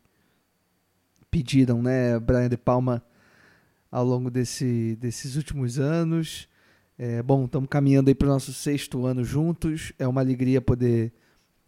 pediram, 1.29 1.81
né, 1.81 2.19
Brian 2.19 2.47
de 2.47 2.57
Palma 2.57 3.03
ao 3.91 4.05
longo 4.05 4.31
desse, 4.31 4.95
desses 4.95 5.35
últimos 5.35 5.79
anos. 5.79 6.47
É, 6.97 7.23
bom, 7.23 7.45
estamos 7.45 7.67
caminhando 7.69 8.09
aí 8.09 8.15
para 8.15 8.27
o 8.27 8.31
nosso 8.31 8.53
sexto 8.53 9.05
ano 9.05 9.23
juntos. 9.23 9.93
É 9.97 10.07
uma 10.07 10.21
alegria 10.21 10.61
poder 10.61 11.11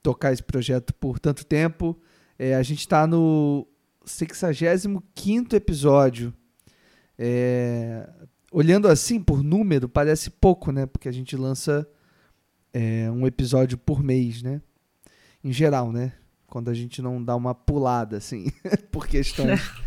tocar 0.02 0.32
esse 0.32 0.44
projeto 0.44 0.94
por 0.94 1.20
tanto 1.20 1.46
tempo. 1.46 2.00
É, 2.38 2.56
a 2.56 2.64
gente 2.64 2.80
está 2.80 3.08
no 3.08 3.68
65 4.06 5.56
episódio. 5.56 6.34
É, 7.18 8.08
olhando 8.52 8.88
assim 8.88 9.22
por 9.22 9.44
número, 9.44 9.90
parece 9.90 10.30
pouco, 10.30 10.72
né? 10.72 10.86
Porque 10.86 11.10
a 11.10 11.12
gente 11.12 11.36
lança 11.36 11.88
é, 12.74 13.10
um 13.10 13.26
episódio 13.26 13.78
por 13.78 14.04
mês, 14.04 14.42
né? 14.42 14.62
Em 15.44 15.52
geral, 15.52 15.92
né? 15.92 16.14
Quando 16.48 16.70
a 16.70 16.74
gente 16.74 17.02
não 17.02 17.24
dá 17.24 17.36
uma 17.36 17.56
pulada, 17.56 18.18
assim, 18.18 18.48
por 18.92 19.08
questões 19.08 19.62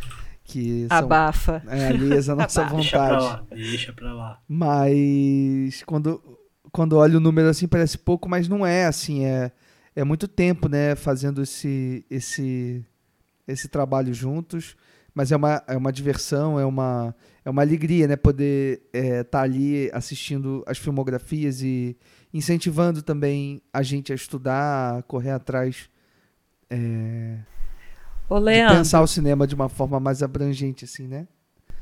que 0.48 0.88
são 0.88 0.96
Abafa. 0.96 1.62
É, 1.68 1.88
alheias 1.88 2.28
à 2.30 2.34
nossa 2.34 2.64
vontade. 2.64 2.82
Deixa 2.82 2.98
pra 2.98 3.20
lá, 3.20 3.44
deixa 3.50 3.92
pra 3.92 4.14
lá. 4.14 4.40
Mas 4.48 5.82
quando, 5.84 6.38
quando 6.72 6.96
olho 6.96 7.18
o 7.18 7.20
número 7.20 7.48
assim 7.48 7.68
parece 7.68 7.98
pouco, 7.98 8.28
mas 8.28 8.48
não 8.48 8.66
é 8.66 8.86
assim, 8.86 9.26
é, 9.26 9.52
é 9.94 10.02
muito 10.02 10.26
tempo, 10.26 10.66
né, 10.66 10.96
fazendo 10.96 11.42
esse, 11.42 12.02
esse, 12.10 12.82
esse 13.46 13.68
trabalho 13.68 14.14
juntos, 14.14 14.74
mas 15.14 15.30
é 15.30 15.36
uma, 15.36 15.62
é 15.66 15.76
uma 15.76 15.92
diversão, 15.92 16.58
é 16.58 16.64
uma, 16.64 17.14
é 17.44 17.50
uma 17.50 17.60
alegria, 17.60 18.08
né, 18.08 18.16
poder 18.16 18.80
estar 18.90 19.06
é, 19.06 19.24
tá 19.24 19.42
ali 19.42 19.90
assistindo 19.92 20.64
as 20.66 20.78
filmografias 20.78 21.60
e 21.60 21.94
incentivando 22.32 23.02
também 23.02 23.60
a 23.70 23.82
gente 23.82 24.12
a 24.12 24.14
estudar, 24.14 24.98
a 24.98 25.02
correr 25.02 25.32
atrás 25.32 25.90
é, 26.70 27.36
Ô, 28.28 28.38
Leandro, 28.38 28.74
de 28.74 28.80
pensar 28.80 29.00
o 29.00 29.06
cinema 29.06 29.46
de 29.46 29.54
uma 29.54 29.68
forma 29.68 29.98
mais 29.98 30.22
abrangente, 30.22 30.84
assim, 30.84 31.06
né? 31.06 31.26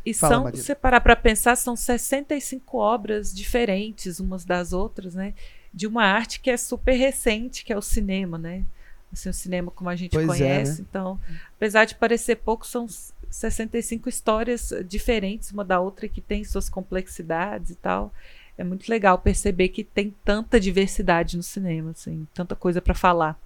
E 0.05 0.15
Fala, 0.15 0.35
são, 0.37 0.55
se 0.55 0.63
você 0.63 0.75
parar 0.75 1.01
para 1.01 1.17
pensar, 1.17 1.57
são 1.57 1.75
65 1.75 2.79
obras 2.79 3.35
diferentes 3.35 4.21
umas 4.21 4.45
das 4.45 4.73
outras, 4.73 5.17
né? 5.17 5.35
De 5.75 5.87
uma 5.87 6.05
arte 6.05 6.39
que 6.39 6.49
é 6.49 6.57
super 6.57 6.95
recente, 6.95 7.65
que 7.65 7.73
é 7.73 7.77
o 7.77 7.83
cinema, 7.83 8.39
né? 8.39 8.65
Assim, 9.13 9.29
o 9.29 9.35
cinema 9.35 9.71
como 9.71 9.91
a 9.91 9.97
gente 9.97 10.13
pois 10.13 10.27
conhece. 10.27 10.73
É, 10.73 10.75
né? 10.83 10.87
Então, 10.89 11.19
apesar 11.57 11.85
de 11.85 11.97
parecer 11.97 12.37
pouco, 12.37 12.65
são 12.65 12.87
65 13.29 14.09
histórias 14.09 14.73
diferentes 14.89 15.51
uma 15.51 15.65
da 15.65 15.81
outra 15.81 16.09
que 16.09 16.21
tem 16.21 16.45
suas 16.45 16.69
complexidades 16.69 17.71
e 17.71 17.75
tal. 17.75 18.13
É 18.57 18.63
muito 18.63 18.89
legal 18.89 19.19
perceber 19.19 19.69
que 19.69 19.83
tem 19.83 20.15
tanta 20.25 20.61
diversidade 20.61 21.37
no 21.37 21.43
cinema, 21.43 21.91
assim, 21.91 22.27
tanta 22.33 22.55
coisa 22.55 22.81
para 22.81 22.95
falar. 22.95 23.39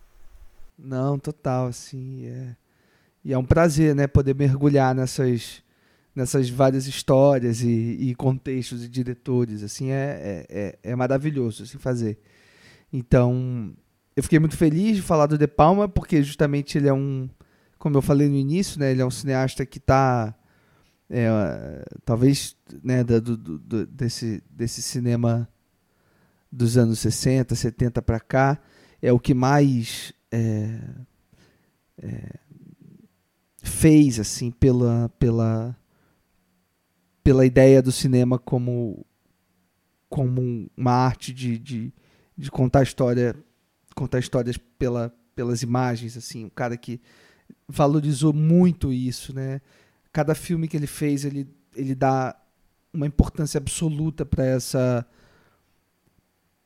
Não, 0.79 1.19
total, 1.19 1.67
assim, 1.67 2.27
é 2.27 2.55
e 3.24 3.32
é 3.32 3.39
um 3.39 3.44
prazer, 3.44 3.94
né, 3.94 4.07
poder 4.07 4.34
mergulhar 4.34 4.94
nessas, 4.94 5.62
nessas 6.15 6.49
várias 6.49 6.86
histórias 6.86 7.62
e, 7.62 7.68
e 7.68 8.15
contextos 8.15 8.84
e 8.84 8.89
diretores. 8.89 9.62
Assim, 9.62 9.90
é, 9.90 10.47
é, 10.50 10.58
é, 10.58 10.78
é 10.92 10.97
maravilhoso 10.97 11.62
assim, 11.62 11.78
fazer. 11.78 12.18
Então, 12.92 13.74
eu 14.16 14.23
fiquei 14.23 14.39
muito 14.39 14.57
feliz 14.57 14.97
de 14.97 15.02
falar 15.02 15.26
do 15.26 15.39
De 15.39 15.47
Palma, 15.47 15.89
porque 15.89 16.23
justamente 16.23 16.78
ele 16.78 16.89
é 16.89 16.92
um, 16.92 17.28
como 17.78 17.97
eu 17.97 18.02
falei 18.02 18.28
no 18.28 18.36
início, 18.36 18.78
né, 18.81 18.90
ele 18.90 19.02
é 19.02 19.07
um 19.07 19.10
cineasta 19.10 19.65
que 19.65 19.78
está 19.78 20.34
é, 21.10 21.28
talvez 22.05 22.57
né, 22.82 23.02
do, 23.02 23.36
do, 23.36 23.86
desse, 23.86 24.42
desse 24.49 24.81
cinema 24.81 25.49
dos 26.50 26.76
anos 26.76 27.00
60, 27.00 27.55
70 27.55 28.00
para 28.02 28.20
cá, 28.20 28.60
é 29.02 29.12
o 29.12 29.18
que 29.18 29.34
mais 29.34 30.12
é, 30.31 30.78
é, 31.99 32.39
fez 33.63 34.19
assim 34.19 34.51
pela 34.51 35.09
pela 35.19 35.77
pela 37.23 37.45
ideia 37.45 37.83
do 37.83 37.93
cinema 37.93 38.39
como 38.39 39.05
como 40.09 40.69
uma 40.77 40.93
arte 40.93 41.33
de, 41.33 41.59
de, 41.59 41.93
de 42.37 42.51
contar 42.51 42.83
história 42.83 43.37
contar 43.95 44.19
histórias 44.19 44.57
pela, 44.57 45.15
pelas 45.35 45.63
imagens 45.63 46.17
assim 46.17 46.47
um 46.47 46.51
cara 46.51 46.77
que 46.77 47.01
valorizou 47.69 48.33
muito 48.33 48.93
isso 48.93 49.35
né? 49.35 49.61
Cada 50.13 50.35
filme 50.35 50.67
que 50.67 50.77
ele 50.77 50.89
fez 50.89 51.25
ele 51.25 51.47
ele 51.77 51.95
dá 51.95 52.35
uma 52.93 53.07
importância 53.07 53.59
absoluta 53.59 54.25
para 54.25 54.45
essa 54.45 55.07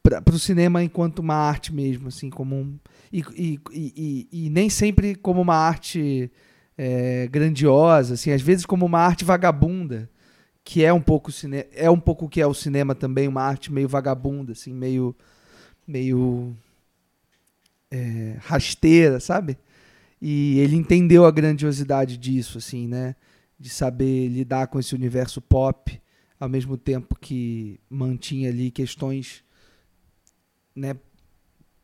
para 0.02 0.34
o 0.34 0.38
cinema 0.38 0.82
enquanto 0.82 1.18
uma 1.18 1.34
arte 1.34 1.74
mesmo 1.74 2.08
assim 2.08 2.30
como 2.30 2.56
um, 2.56 2.78
e, 3.12 3.24
e, 3.34 3.60
e, 3.72 4.28
e, 4.32 4.50
nem 4.50 4.68
sempre 4.68 5.14
como 5.14 5.40
uma 5.40 5.56
arte 5.56 6.30
é, 6.76 7.28
grandiosa, 7.28 8.14
assim, 8.14 8.32
às 8.32 8.42
vezes 8.42 8.66
como 8.66 8.84
uma 8.84 9.00
arte 9.00 9.24
vagabunda, 9.24 10.10
que 10.64 10.82
é 10.84 10.92
um 10.92 11.00
pouco 11.00 11.30
cine 11.30 11.66
é 11.72 11.90
um 11.90 12.00
pouco 12.00 12.28
que 12.28 12.40
é 12.40 12.46
o 12.46 12.54
cinema 12.54 12.94
também, 12.94 13.28
uma 13.28 13.42
arte 13.42 13.72
meio 13.72 13.88
vagabunda, 13.88 14.52
assim, 14.52 14.72
meio 14.72 15.14
meio 15.86 16.56
é, 17.90 18.36
rasteira, 18.40 19.20
sabe? 19.20 19.58
E 20.20 20.58
ele 20.58 20.74
entendeu 20.76 21.26
a 21.26 21.30
grandiosidade 21.30 22.16
disso, 22.16 22.58
assim, 22.58 22.88
né? 22.88 23.14
De 23.58 23.68
saber 23.68 24.28
lidar 24.28 24.68
com 24.68 24.80
esse 24.80 24.94
universo 24.94 25.40
pop, 25.40 26.00
ao 26.40 26.48
mesmo 26.48 26.76
tempo 26.76 27.16
que 27.20 27.78
mantinha 27.88 28.48
ali 28.48 28.70
questões, 28.70 29.44
né? 30.74 30.96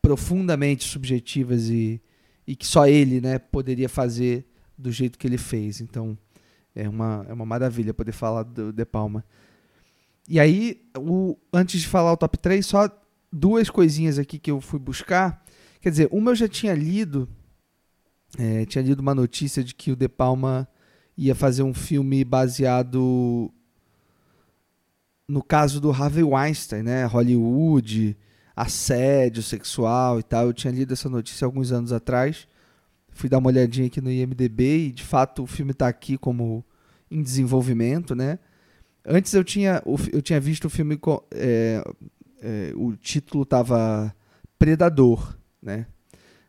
Profundamente 0.00 0.84
subjetivas 0.84 1.68
e, 1.68 2.00
e 2.46 2.56
que 2.56 2.66
só 2.66 2.86
ele, 2.86 3.20
né? 3.20 3.38
Poderia 3.38 3.88
fazer 3.88 4.46
do 4.80 4.90
jeito 4.90 5.18
que 5.18 5.26
ele 5.26 5.38
fez. 5.38 5.80
Então, 5.80 6.16
é 6.74 6.88
uma, 6.88 7.26
é 7.28 7.32
uma 7.32 7.46
maravilha 7.46 7.94
poder 7.94 8.12
falar 8.12 8.42
do 8.44 8.72
De 8.72 8.84
Palma. 8.84 9.24
E 10.28 10.38
aí, 10.38 10.82
o, 10.96 11.36
antes 11.52 11.80
de 11.80 11.88
falar 11.88 12.12
o 12.12 12.16
top 12.16 12.38
3, 12.38 12.64
só 12.64 12.88
duas 13.32 13.68
coisinhas 13.70 14.18
aqui 14.18 14.38
que 14.38 14.50
eu 14.50 14.60
fui 14.60 14.78
buscar. 14.78 15.44
Quer 15.80 15.90
dizer, 15.90 16.08
uma 16.10 16.32
eu 16.32 16.36
já 16.36 16.48
tinha 16.48 16.74
lido, 16.74 17.28
é, 18.38 18.64
tinha 18.66 18.82
lido 18.82 19.00
uma 19.00 19.14
notícia 19.14 19.62
de 19.62 19.74
que 19.74 19.92
o 19.92 19.96
De 19.96 20.08
Palma 20.08 20.68
ia 21.16 21.34
fazer 21.34 21.62
um 21.62 21.74
filme 21.74 22.24
baseado 22.24 23.52
no 25.28 25.42
caso 25.42 25.80
do 25.80 25.90
Harvey 25.90 26.24
Weinstein, 26.24 26.82
né? 26.82 27.04
Hollywood, 27.04 28.16
assédio 28.54 29.42
sexual 29.42 30.18
e 30.18 30.22
tal. 30.22 30.46
Eu 30.46 30.52
tinha 30.52 30.72
lido 30.72 30.92
essa 30.92 31.08
notícia 31.08 31.44
alguns 31.44 31.70
anos 31.70 31.92
atrás. 31.92 32.48
Fui 33.12 33.28
dar 33.28 33.38
uma 33.38 33.48
olhadinha 33.48 33.86
aqui 33.86 34.00
no 34.00 34.10
IMDb 34.10 34.88
e 34.88 34.92
de 34.92 35.02
fato 35.02 35.42
o 35.42 35.46
filme 35.46 35.72
está 35.72 35.88
aqui 35.88 36.16
como 36.16 36.64
em 37.10 37.22
desenvolvimento, 37.22 38.14
né? 38.14 38.38
Antes 39.04 39.32
eu 39.34 39.42
tinha, 39.42 39.82
eu 40.12 40.22
tinha 40.22 40.40
visto 40.40 40.66
o 40.66 40.70
filme 40.70 40.98
é, 41.32 41.82
é, 42.42 42.72
o 42.76 42.94
título 42.96 43.44
tava 43.44 44.14
Predador, 44.58 45.36
né? 45.62 45.86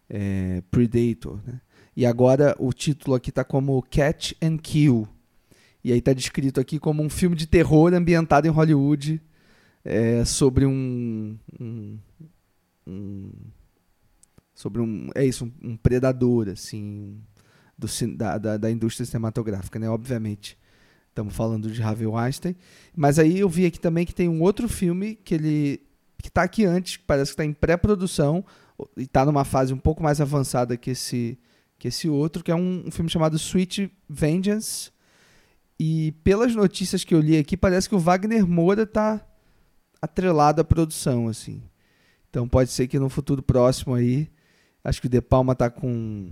É, 0.09 0.61
Predator, 0.69 1.39
né? 1.45 1.61
E 1.95 2.05
agora 2.05 2.55
o 2.59 2.71
título 2.71 3.15
aqui 3.15 3.31
tá 3.31 3.43
como 3.43 3.81
Catch 3.83 4.33
and 4.41 4.57
Kill. 4.57 5.07
E 5.83 5.91
aí 5.91 6.01
tá 6.01 6.13
descrito 6.13 6.59
aqui 6.59 6.79
como 6.79 7.01
um 7.01 7.09
filme 7.09 7.35
de 7.35 7.47
terror 7.47 7.93
ambientado 7.93 8.47
em 8.47 8.51
Hollywood 8.51 9.21
é, 9.83 10.23
sobre 10.23 10.65
um, 10.65 11.37
um, 11.59 11.97
um, 12.87 13.31
sobre 14.61 14.81
um 14.81 15.09
é 15.15 15.25
isso 15.25 15.45
um, 15.45 15.71
um 15.71 15.77
predador 15.77 16.47
assim 16.49 17.19
do, 17.77 17.87
da, 18.15 18.37
da, 18.37 18.57
da, 18.57 18.69
indústria 18.71 19.05
cinematográfica, 19.05 19.79
né? 19.79 19.89
Obviamente. 19.89 20.57
Estamos 21.09 21.35
falando 21.35 21.69
de 21.69 21.83
Harvey 21.83 22.07
Weinstein. 22.07 22.55
Mas 22.95 23.19
aí 23.19 23.39
eu 23.39 23.49
vi 23.49 23.65
aqui 23.65 23.79
também 23.79 24.05
que 24.05 24.15
tem 24.15 24.29
um 24.29 24.41
outro 24.41 24.69
filme 24.69 25.15
que 25.15 25.33
ele 25.33 25.81
que 26.21 26.29
está 26.29 26.43
aqui 26.43 26.63
antes, 26.63 26.97
parece 26.97 27.31
que 27.31 27.33
está 27.33 27.43
em 27.43 27.51
pré-produção 27.51 28.45
e 28.95 29.01
está 29.01 29.25
numa 29.25 29.43
fase 29.43 29.73
um 29.73 29.77
pouco 29.77 30.03
mais 30.03 30.21
avançada 30.21 30.77
que 30.77 30.91
esse 30.91 31.37
que 31.77 31.87
esse 31.87 32.07
outro, 32.07 32.43
que 32.43 32.51
é 32.51 32.55
um, 32.55 32.83
um 32.85 32.91
filme 32.91 33.09
chamado 33.09 33.35
Sweet 33.35 33.91
Vengeance. 34.07 34.91
E 35.79 36.11
pelas 36.23 36.55
notícias 36.55 37.03
que 37.03 37.13
eu 37.13 37.19
li 37.19 37.35
aqui, 37.35 37.57
parece 37.57 37.89
que 37.89 37.95
o 37.95 37.99
Wagner 37.99 38.45
Moura 38.45 38.83
está 38.83 39.19
atrelado 39.99 40.61
à 40.61 40.63
produção, 40.63 41.27
assim. 41.27 41.63
Então 42.29 42.47
pode 42.47 42.69
ser 42.69 42.87
que 42.87 42.99
no 42.99 43.09
futuro 43.09 43.41
próximo 43.41 43.95
aí, 43.95 44.29
acho 44.83 45.01
que 45.01 45.07
o 45.07 45.09
De 45.09 45.21
Palma 45.21 45.53
está 45.53 45.69
com 45.69 46.31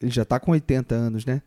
ele 0.00 0.10
já 0.10 0.22
está 0.22 0.38
com 0.38 0.52
80 0.52 0.94
anos, 0.94 1.26
né? 1.26 1.42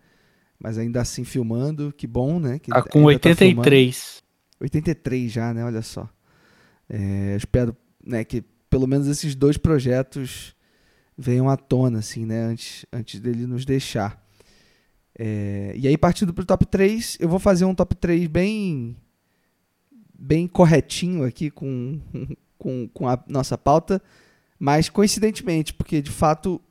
Mas 0.59 0.77
ainda 0.77 1.01
assim 1.01 1.23
filmando, 1.23 1.93
que 1.95 2.05
bom, 2.05 2.39
né? 2.39 2.59
Que 2.59 2.69
tá 2.69 2.83
com 2.83 3.03
83. 3.03 4.21
Tá 4.21 4.57
83 4.61 5.31
já, 5.31 5.53
né? 5.53 5.65
Olha 5.65 5.81
só. 5.81 6.07
É, 6.89 7.35
espero 7.35 7.75
né, 8.05 8.23
que 8.23 8.43
pelo 8.69 8.85
menos 8.85 9.07
esses 9.07 9.33
dois 9.33 9.57
projetos 9.57 10.55
venham 11.17 11.49
à 11.49 11.57
tona, 11.57 11.99
assim, 11.99 12.25
né? 12.25 12.43
Antes, 12.43 12.85
antes 12.91 13.19
dele 13.19 13.47
nos 13.47 13.65
deixar. 13.65 14.21
É, 15.17 15.73
e 15.75 15.87
aí, 15.87 15.97
partindo 15.97 16.33
para 16.33 16.43
o 16.43 16.45
top 16.45 16.65
3, 16.65 17.17
eu 17.19 17.29
vou 17.29 17.39
fazer 17.39 17.65
um 17.65 17.75
top 17.75 17.95
3 17.95 18.27
bem, 18.27 18.95
bem 20.13 20.47
corretinho 20.47 21.23
aqui 21.23 21.49
com, 21.49 21.99
com, 22.57 22.87
com 22.89 23.07
a 23.07 23.21
nossa 23.27 23.57
pauta, 23.57 24.01
mas 24.63 24.89
coincidentemente, 24.89 25.73
porque 25.73 26.03
de 26.03 26.11
fato 26.11 26.61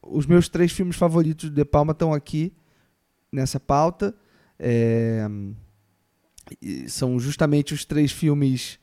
os 0.00 0.24
meus 0.24 0.48
três 0.48 0.72
filmes 0.72 0.96
favoritos 0.96 1.50
de 1.50 1.56
De 1.56 1.62
Palma 1.62 1.92
estão 1.92 2.14
aqui 2.14 2.54
nessa 3.30 3.60
pauta. 3.60 4.14
É, 4.58 5.26
são 6.88 7.20
justamente 7.20 7.74
os 7.74 7.84
três 7.84 8.10
filmes, 8.10 8.78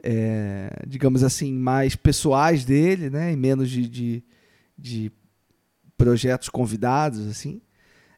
é, 0.00 0.70
digamos 0.86 1.24
assim, 1.24 1.52
mais 1.52 1.96
pessoais 1.96 2.64
dele, 2.64 3.10
né? 3.10 3.32
E 3.32 3.36
menos 3.36 3.68
de, 3.68 3.88
de, 3.88 4.24
de 4.78 5.12
projetos 5.98 6.48
convidados, 6.48 7.26
assim. 7.26 7.60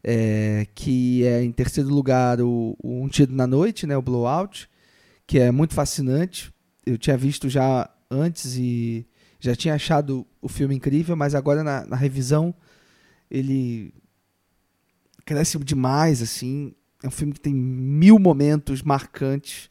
É, 0.05 0.67
que 0.75 1.25
é, 1.25 1.43
em 1.43 1.53
terceiro 1.53 1.89
lugar, 1.89 2.39
o, 2.43 2.77
o 2.83 3.03
Um 3.03 3.09
Tiro 3.09 3.33
na 3.33 3.47
Noite, 3.47 3.87
né? 3.87 3.97
O 3.97 4.03
Blowout, 4.03 4.69
que 5.27 5.39
é 5.39 5.51
muito 5.51 5.73
fascinante. 5.73 6.53
Eu 6.85 6.99
tinha 6.99 7.17
visto 7.17 7.49
já 7.49 7.89
antes 8.11 8.59
e 8.59 9.09
já 9.39 9.55
tinha 9.55 9.75
achado 9.75 10.27
o 10.41 10.49
filme 10.49 10.75
incrível, 10.75 11.17
mas 11.17 11.35
agora 11.35 11.63
na, 11.63 11.85
na 11.87 11.97
revisão 11.97 12.55
ele 13.31 13.93
cresce 15.25 15.59
demais, 15.59 16.23
assim. 16.23 16.73
É 17.03 17.09
um 17.09 17.11
filme 17.11 17.33
que 17.33 17.41
tem 17.41 17.55
mil 17.55 18.19
momentos 18.19 18.83
marcantes. 18.83 19.69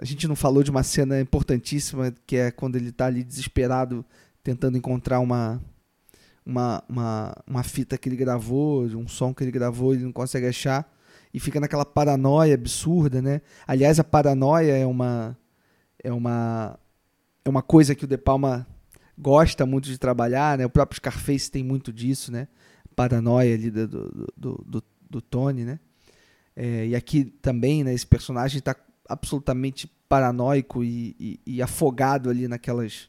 A 0.00 0.04
gente 0.04 0.26
não 0.28 0.36
falou 0.36 0.62
de 0.62 0.70
uma 0.70 0.82
cena 0.82 1.20
importantíssima, 1.20 2.14
que 2.26 2.36
é 2.36 2.50
quando 2.50 2.76
ele 2.76 2.90
está 2.90 3.06
ali 3.06 3.22
desesperado, 3.22 4.04
tentando 4.42 4.78
encontrar 4.78 5.20
uma, 5.20 5.60
uma, 6.44 6.82
uma, 6.88 7.34
uma 7.46 7.62
fita 7.62 7.98
que 7.98 8.08
ele 8.08 8.16
gravou, 8.16 8.84
um 8.84 9.08
som 9.08 9.34
que 9.34 9.42
ele 9.42 9.50
gravou, 9.50 9.92
ele 9.92 10.04
não 10.04 10.12
consegue 10.12 10.46
achar. 10.46 10.90
E 11.34 11.40
fica 11.40 11.60
naquela 11.60 11.84
paranoia 11.84 12.54
absurda, 12.54 13.20
né? 13.20 13.42
Aliás, 13.66 13.98
a 13.98 14.04
paranoia 14.04 14.76
é 14.76 14.86
uma, 14.86 15.36
é 16.02 16.12
uma, 16.12 16.78
é 17.44 17.48
uma 17.48 17.62
coisa 17.62 17.94
que 17.94 18.04
o 18.04 18.08
De 18.08 18.16
Palma 18.16 18.66
gosta 19.18 19.64
muito 19.64 19.88
de 19.88 19.98
trabalhar, 19.98 20.58
né? 20.58 20.66
O 20.66 20.70
próprio 20.70 20.96
Scarface 20.96 21.50
tem 21.50 21.64
muito 21.64 21.92
disso, 21.92 22.30
né? 22.30 22.48
Paranoia 22.94 23.54
ali 23.54 23.70
do, 23.70 23.88
do, 23.88 24.64
do, 24.66 24.84
do, 25.10 25.20
Tony, 25.20 25.64
né? 25.64 25.78
É, 26.54 26.86
e 26.86 26.96
aqui 26.96 27.24
também, 27.24 27.84
né? 27.84 27.94
Esse 27.94 28.06
personagem 28.06 28.58
está 28.58 28.74
absolutamente 29.08 29.90
paranoico 30.08 30.84
e, 30.84 31.16
e, 31.18 31.40
e, 31.46 31.62
afogado 31.62 32.30
ali 32.30 32.48
naquelas 32.48 33.08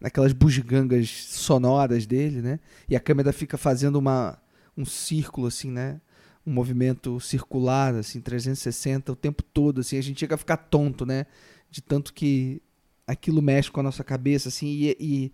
naquelas 0.00 0.32
bugigangas 0.32 1.08
sonoras 1.08 2.04
dele, 2.06 2.42
né? 2.42 2.60
E 2.88 2.96
a 2.96 3.00
câmera 3.00 3.32
fica 3.32 3.56
fazendo 3.56 3.96
uma 3.96 4.38
um 4.76 4.84
círculo 4.84 5.46
assim, 5.46 5.70
né? 5.70 6.00
Um 6.46 6.52
movimento 6.52 7.18
circular 7.20 7.94
assim, 7.94 8.20
360 8.20 9.12
o 9.12 9.16
tempo 9.16 9.42
todo, 9.42 9.80
assim, 9.80 9.96
a 9.96 10.02
gente 10.02 10.20
chega 10.20 10.34
a 10.34 10.38
ficar 10.38 10.56
tonto, 10.56 11.06
né? 11.06 11.26
De 11.70 11.80
tanto 11.80 12.12
que 12.12 12.60
aquilo 13.06 13.42
mexe 13.42 13.70
com 13.70 13.80
a 13.80 13.82
nossa 13.82 14.02
cabeça, 14.02 14.48
assim, 14.48 14.66
e, 14.66 14.96
e, 14.98 15.32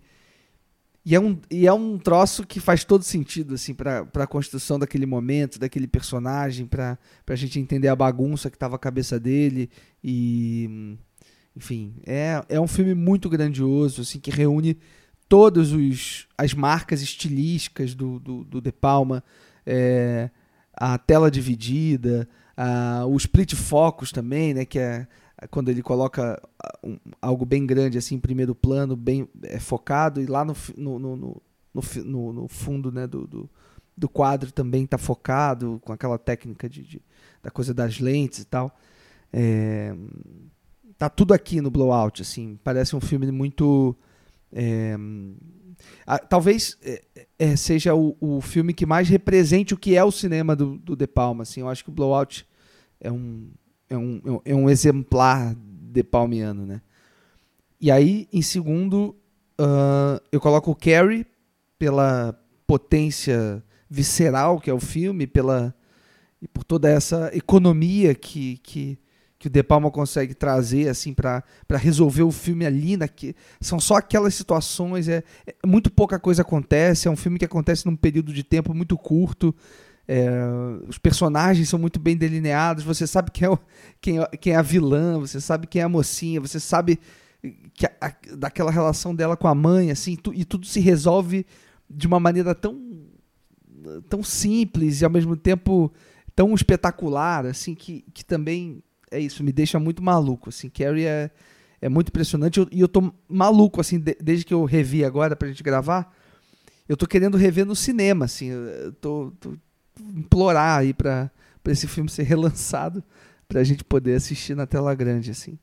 e, 1.05 1.15
é, 1.15 1.19
um, 1.19 1.39
e 1.49 1.67
é 1.67 1.73
um 1.73 1.97
troço 1.97 2.45
que 2.45 2.59
faz 2.59 2.83
todo 2.83 3.03
sentido, 3.03 3.55
assim, 3.55 3.73
para 3.73 4.07
a 4.13 4.27
construção 4.27 4.77
daquele 4.77 5.05
momento, 5.05 5.59
daquele 5.59 5.87
personagem, 5.87 6.65
para 6.65 6.97
a 7.27 7.35
gente 7.35 7.59
entender 7.59 7.87
a 7.87 7.95
bagunça 7.95 8.49
que 8.49 8.55
estava 8.55 8.75
a 8.75 8.79
cabeça 8.79 9.19
dele, 9.19 9.69
e... 10.03 10.97
Enfim, 11.53 11.95
é, 12.05 12.41
é 12.47 12.61
um 12.61 12.67
filme 12.67 12.93
muito 12.93 13.29
grandioso, 13.29 14.03
assim, 14.03 14.21
que 14.21 14.31
reúne 14.31 14.77
todas 15.27 15.71
as 16.37 16.53
marcas 16.53 17.01
estilísticas 17.01 17.93
do, 17.93 18.19
do, 18.19 18.43
do 18.43 18.61
De 18.61 18.71
Palma, 18.71 19.23
é, 19.65 20.29
a 20.73 20.97
tela 20.97 21.31
dividida, 21.31 22.27
a, 22.55 23.05
o 23.05 23.15
split 23.17 23.55
focus 23.55 24.11
também, 24.11 24.53
né, 24.53 24.65
que 24.65 24.79
é 24.79 25.07
quando 25.49 25.69
ele 25.69 25.81
coloca 25.81 26.41
ah, 26.63 26.79
um, 26.83 26.97
algo 27.21 27.45
bem 27.45 27.65
grande 27.65 27.97
assim 27.97 28.15
em 28.15 28.19
primeiro 28.19 28.53
plano, 28.53 28.95
bem 28.95 29.27
é, 29.43 29.59
focado, 29.59 30.21
e 30.21 30.25
lá 30.25 30.45
no, 30.45 30.55
no, 30.77 30.99
no, 30.99 31.41
no, 32.05 32.33
no 32.33 32.47
fundo 32.47 32.91
né, 32.91 33.07
do, 33.07 33.25
do, 33.25 33.49
do, 33.97 34.09
quadro 34.09 34.51
também 34.51 34.83
está 34.83 34.97
focado, 34.97 35.81
com 35.83 35.91
aquela 35.91 36.17
técnica 36.17 36.69
de, 36.69 36.83
de, 36.83 37.01
da 37.41 37.49
coisa 37.49 37.73
das 37.73 37.99
lentes 37.99 38.39
e 38.39 38.45
tal. 38.45 38.75
É, 39.33 39.95
tá 40.97 41.09
tudo 41.09 41.33
aqui 41.33 41.59
no 41.61 41.71
Blowout, 41.71 42.21
assim, 42.21 42.59
parece 42.63 42.95
um 42.95 43.01
filme 43.01 43.31
muito... 43.31 43.95
É, 44.53 44.95
talvez 46.29 46.77
é, 46.83 47.03
é, 47.39 47.55
seja 47.55 47.95
o, 47.95 48.15
o 48.19 48.41
filme 48.41 48.73
que 48.73 48.85
mais 48.85 49.09
represente 49.09 49.73
o 49.73 49.77
que 49.77 49.95
é 49.95 50.03
o 50.03 50.11
cinema 50.11 50.55
do, 50.55 50.77
do 50.77 50.95
De 50.95 51.07
Palma, 51.07 51.43
assim, 51.43 51.61
eu 51.61 51.69
acho 51.69 51.83
que 51.83 51.89
o 51.89 51.93
Blowout 51.93 52.45
é 52.99 53.11
um, 53.11 53.49
é 53.91 53.97
um, 53.97 54.41
é 54.45 54.55
um 54.55 54.69
exemplar 54.69 55.53
de 55.55 56.03
palmiano, 56.03 56.65
né? 56.65 56.81
E 57.79 57.91
aí, 57.91 58.27
em 58.31 58.41
segundo, 58.41 59.15
uh, 59.59 60.21
eu 60.31 60.39
coloco 60.39 60.71
o 60.71 60.75
Carrie 60.75 61.25
pela 61.77 62.39
potência 62.65 63.61
visceral 63.89 64.61
que 64.61 64.69
é 64.69 64.73
o 64.73 64.79
filme, 64.79 65.27
pela 65.27 65.75
e 66.41 66.47
por 66.47 66.63
toda 66.63 66.89
essa 66.89 67.29
economia 67.35 68.15
que, 68.15 68.57
que, 68.63 68.97
que 69.37 69.47
o 69.47 69.49
De 69.49 69.61
Palma 69.61 69.91
consegue 69.91 70.33
trazer 70.33 70.87
assim 70.87 71.13
para 71.13 71.43
resolver 71.71 72.23
o 72.23 72.31
filme 72.31 72.65
ali 72.65 72.97
que 73.09 73.35
são 73.59 73.79
só 73.79 73.97
aquelas 73.97 74.33
situações 74.33 75.07
é, 75.07 75.23
é, 75.45 75.53
muito 75.67 75.91
pouca 75.91 76.17
coisa 76.17 76.41
acontece 76.41 77.07
é 77.07 77.11
um 77.11 77.15
filme 77.15 77.37
que 77.37 77.45
acontece 77.45 77.85
num 77.85 77.95
período 77.95 78.33
de 78.33 78.43
tempo 78.43 78.73
muito 78.73 78.97
curto 78.97 79.53
é, 80.11 80.29
os 80.87 80.97
personagens 80.97 81.69
são 81.69 81.79
muito 81.79 81.99
bem 81.99 82.17
delineados 82.17 82.83
você 82.83 83.05
sabe 83.05 83.31
quem 83.31 83.45
é, 83.45 83.49
o, 83.49 83.59
quem, 83.99 84.19
é, 84.19 84.25
quem 84.37 84.53
é 84.53 84.55
a 84.55 84.61
vilã 84.61 85.19
você 85.19 85.39
sabe 85.39 85.67
quem 85.67 85.81
é 85.81 85.85
a 85.85 85.89
mocinha 85.89 86.41
você 86.41 86.59
sabe 86.59 86.99
que 87.73 87.85
a, 87.85 87.91
a, 88.01 88.13
daquela 88.35 88.71
relação 88.71 89.15
dela 89.15 89.37
com 89.37 89.47
a 89.47 89.55
mãe 89.55 89.91
assim 89.91 90.15
tu, 90.15 90.33
e 90.33 90.43
tudo 90.43 90.65
se 90.65 90.79
resolve 90.79 91.45
de 91.89 92.07
uma 92.07 92.19
maneira 92.19 92.53
tão 92.53 92.79
tão 94.09 94.23
simples 94.23 95.01
e 95.01 95.05
ao 95.05 95.11
mesmo 95.11 95.35
tempo 95.35 95.91
tão 96.35 96.53
espetacular 96.53 97.45
assim 97.45 97.73
que, 97.73 98.03
que 98.13 98.25
também 98.25 98.83
é 99.11 99.19
isso, 99.19 99.43
me 99.43 99.51
deixa 99.51 99.77
muito 99.77 100.01
maluco, 100.01 100.49
assim, 100.49 100.69
Carrie 100.69 101.05
é, 101.05 101.29
é 101.81 101.89
muito 101.89 102.07
impressionante. 102.07 102.57
E 102.57 102.79
eu, 102.79 102.83
eu 102.83 102.87
tô 102.87 103.13
maluco, 103.27 103.81
assim, 103.81 103.99
de, 103.99 104.15
desde 104.21 104.45
que 104.45 104.53
eu 104.53 104.63
revi 104.63 105.03
agora 105.03 105.35
pra 105.35 105.49
gente 105.49 105.61
gravar, 105.61 106.15
eu 106.87 106.95
tô 106.95 107.05
querendo 107.05 107.37
rever 107.37 107.65
no 107.65 107.75
cinema, 107.75 108.25
assim, 108.25 108.47
eu 108.47 108.93
tô, 108.93 109.33
tô 109.37 109.53
implorar 110.15 110.79
aí 110.79 110.93
pra 110.93 111.31
esse 111.67 111.87
filme 111.87 112.09
ser 112.09 112.23
relançado 112.23 113.03
pra 113.47 113.63
gente 113.63 113.83
poder 113.83 114.15
assistir 114.15 114.55
na 114.55 114.65
tela 114.65 114.93
grande, 114.95 115.31
assim. 115.31 115.59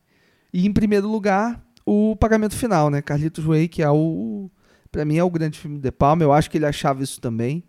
E 0.53 0.67
em 0.67 0.73
primeiro 0.73 1.09
lugar, 1.09 1.65
o 1.85 2.17
Pagamento 2.17 2.55
Final, 2.57 2.91
né, 2.91 3.01
Carlitos 3.03 3.45
Way, 3.45 3.69
que 3.69 3.83
é 3.83 3.91
o, 3.91 4.51
pra 4.91 5.05
mim 5.05 5.17
é 5.17 5.25
o 5.25 5.31
grande 5.31 5.59
filme 5.59 5.79
de 5.79 5.91
Palma, 5.91 6.23
eu 6.23 6.33
acho 6.33 6.51
que 6.51 6.59
ele 6.59 6.67
achava 6.67 7.03
isso 7.03 7.21
também, 7.21 7.65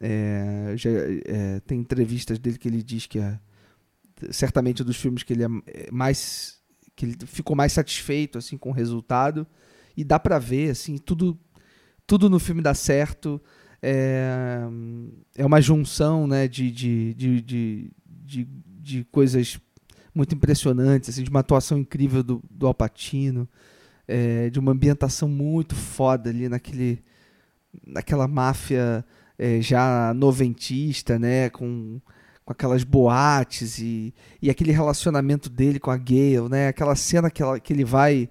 é, 0.00 0.74
já, 0.76 0.90
é, 0.90 1.60
tem 1.60 1.80
entrevistas 1.80 2.38
dele 2.38 2.58
que 2.58 2.68
ele 2.68 2.82
diz 2.82 3.06
que 3.06 3.18
é 3.18 3.38
certamente 4.30 4.84
dos 4.84 4.96
filmes 4.96 5.22
que 5.22 5.32
ele 5.32 5.44
é, 5.44 5.48
é 5.66 5.90
mais 5.90 6.60
que 6.94 7.04
ele 7.04 7.16
ficou 7.26 7.54
mais 7.54 7.72
satisfeito 7.72 8.38
assim 8.38 8.56
com 8.56 8.70
o 8.70 8.72
resultado. 8.72 9.46
E 9.96 10.04
dá 10.04 10.18
para 10.18 10.38
ver 10.38 10.70
assim 10.70 10.98
tudo 10.98 11.38
tudo 12.06 12.30
no 12.30 12.38
filme 12.38 12.62
dá 12.62 12.74
certo 12.74 13.40
é, 13.88 14.62
é 15.36 15.46
uma 15.46 15.60
junção 15.60 16.26
né 16.26 16.48
de, 16.48 16.72
de, 16.72 17.14
de, 17.14 17.40
de, 17.40 18.48
de, 18.80 19.04
coisas 19.12 19.60
muito 20.12 20.34
impressionantes 20.34 21.08
assim 21.08 21.22
de 21.22 21.30
uma 21.30 21.38
atuação 21.38 21.78
incrível 21.78 22.24
do, 22.24 22.42
do 22.50 22.66
Alpatino 22.66 23.48
é, 24.08 24.50
de 24.50 24.58
uma 24.58 24.72
ambientação 24.72 25.28
muito 25.28 25.76
foda 25.76 26.30
ali 26.30 26.48
naquele 26.48 27.00
naquela 27.86 28.26
máfia 28.26 29.04
é, 29.38 29.60
já 29.60 30.12
noventista 30.14 31.16
né 31.16 31.48
com 31.48 32.00
com 32.44 32.52
aquelas 32.52 32.82
boates 32.82 33.78
e, 33.78 34.12
e 34.40 34.50
aquele 34.50 34.70
relacionamento 34.70 35.50
dele 35.50 35.80
com 35.80 35.90
a 35.90 35.96
Gale, 35.96 36.48
né? 36.48 36.68
Aquela 36.68 36.94
cena 36.94 37.28
que, 37.28 37.42
ela, 37.42 37.58
que 37.58 37.72
ele 37.72 37.84
vai 37.84 38.30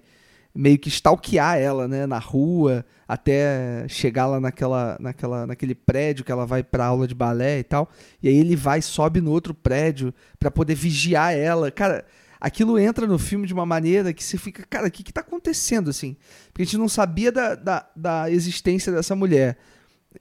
meio 0.56 0.78
que 0.78 0.88
stalkear 0.88 1.58
ela, 1.58 1.86
né, 1.86 2.06
na 2.06 2.18
rua, 2.18 2.84
até 3.06 3.86
chegar 3.88 4.26
lá 4.26 4.40
naquela, 4.40 4.96
naquela, 4.98 5.46
naquele 5.46 5.74
prédio 5.74 6.24
que 6.24 6.32
ela 6.32 6.46
vai 6.46 6.62
para 6.62 6.86
aula 6.86 7.06
de 7.06 7.14
balé 7.14 7.58
e 7.58 7.64
tal. 7.64 7.90
E 8.22 8.28
aí 8.28 8.36
ele 8.36 8.56
vai 8.56 8.80
sobe 8.80 9.20
no 9.20 9.30
outro 9.30 9.52
prédio 9.52 10.14
para 10.38 10.50
poder 10.50 10.74
vigiar 10.74 11.34
ela. 11.34 11.70
Cara, 11.70 12.04
aquilo 12.40 12.78
entra 12.78 13.06
no 13.06 13.18
filme 13.18 13.46
de 13.46 13.52
uma 13.52 13.66
maneira 13.66 14.12
que 14.12 14.24
você 14.24 14.38
fica, 14.38 14.64
cara, 14.68 14.88
o 14.88 14.90
que, 14.90 15.02
que 15.02 15.12
tá 15.12 15.20
acontecendo 15.20 15.90
assim? 15.90 16.16
Porque 16.48 16.62
a 16.62 16.64
gente 16.64 16.78
não 16.78 16.88
sabia 16.88 17.30
da, 17.30 17.54
da, 17.54 17.86
da 17.94 18.30
existência 18.30 18.90
dessa 18.90 19.14
mulher. 19.14 19.58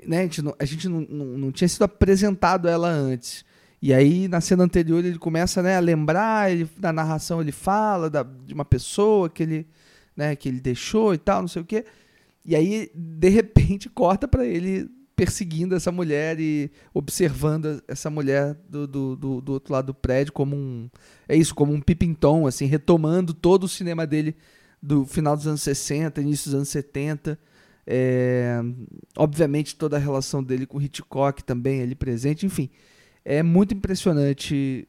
Né? 0.06 0.20
A 0.20 0.24
gente, 0.24 0.42
não, 0.42 0.56
a 0.60 0.66
gente 0.66 0.90
não, 0.90 1.02
não, 1.02 1.26
não 1.26 1.52
tinha 1.52 1.68
sido 1.68 1.84
apresentado 1.84 2.68
ela 2.68 2.90
antes. 2.90 3.46
E 3.82 3.94
aí, 3.94 4.28
na 4.28 4.42
cena 4.42 4.64
anterior, 4.64 5.04
ele 5.04 5.18
começa 5.18 5.62
né, 5.62 5.78
a 5.78 5.80
lembrar, 5.80 6.52
ele, 6.52 6.68
na 6.80 6.92
narração 6.92 7.40
ele 7.40 7.52
fala 7.52 8.10
da, 8.10 8.24
de 8.24 8.54
uma 8.54 8.66
pessoa 8.66 9.30
que 9.30 9.44
ele, 9.44 9.68
né, 10.16 10.36
que 10.36 10.50
ele 10.50 10.60
deixou 10.60 11.14
e 11.14 11.18
tal, 11.18 11.42
não 11.42 11.48
sei 11.48 11.62
o 11.62 11.66
quê. 11.66 11.86
E 12.44 12.56
aí, 12.56 12.92
de 12.94 13.30
repente, 13.30 13.90
corta 13.92 14.28
para 14.28 14.46
ele 14.46 14.90
perseguindo 15.16 15.76
essa 15.76 15.92
mulher 15.92 16.40
e 16.40 16.70
observando 16.94 17.82
essa 17.88 18.10
mulher 18.10 18.54
do, 18.68 18.86
do, 18.86 19.16
do, 19.16 19.42
do, 19.42 19.54
outro 19.54 19.74
lado 19.74 19.88
do 19.88 19.94
prédio 19.94 20.34
como 20.34 20.56
um. 20.56 20.90
É 21.28 21.36
isso, 21.36 21.56
como 21.56 21.74
um 21.74 21.82
pipintom, 21.82 22.46
assim, 22.46 22.66
retomando 22.66 23.34
todo 23.34 23.64
o 23.64 23.70
cinema 23.70 24.06
dele 24.06 24.36
do 24.82 25.06
final 25.06 25.36
dos 25.36 25.48
anos 25.48 25.62
60, 25.62 26.22
início 26.22 26.46
dos 26.46 26.56
anos 26.56 26.70
70. 26.70 27.40
É, 27.88 28.60
obviamente, 29.16 29.76
toda 29.76 29.96
a 29.96 30.00
relação 30.00 30.44
dele 30.44 30.66
com 30.66 30.82
Hitchcock 30.82 31.44
também 31.44 31.82
ali 31.82 31.96
presente, 31.96 32.46
enfim 32.46 32.70
é 33.26 33.42
muito 33.42 33.74
impressionante 33.74 34.88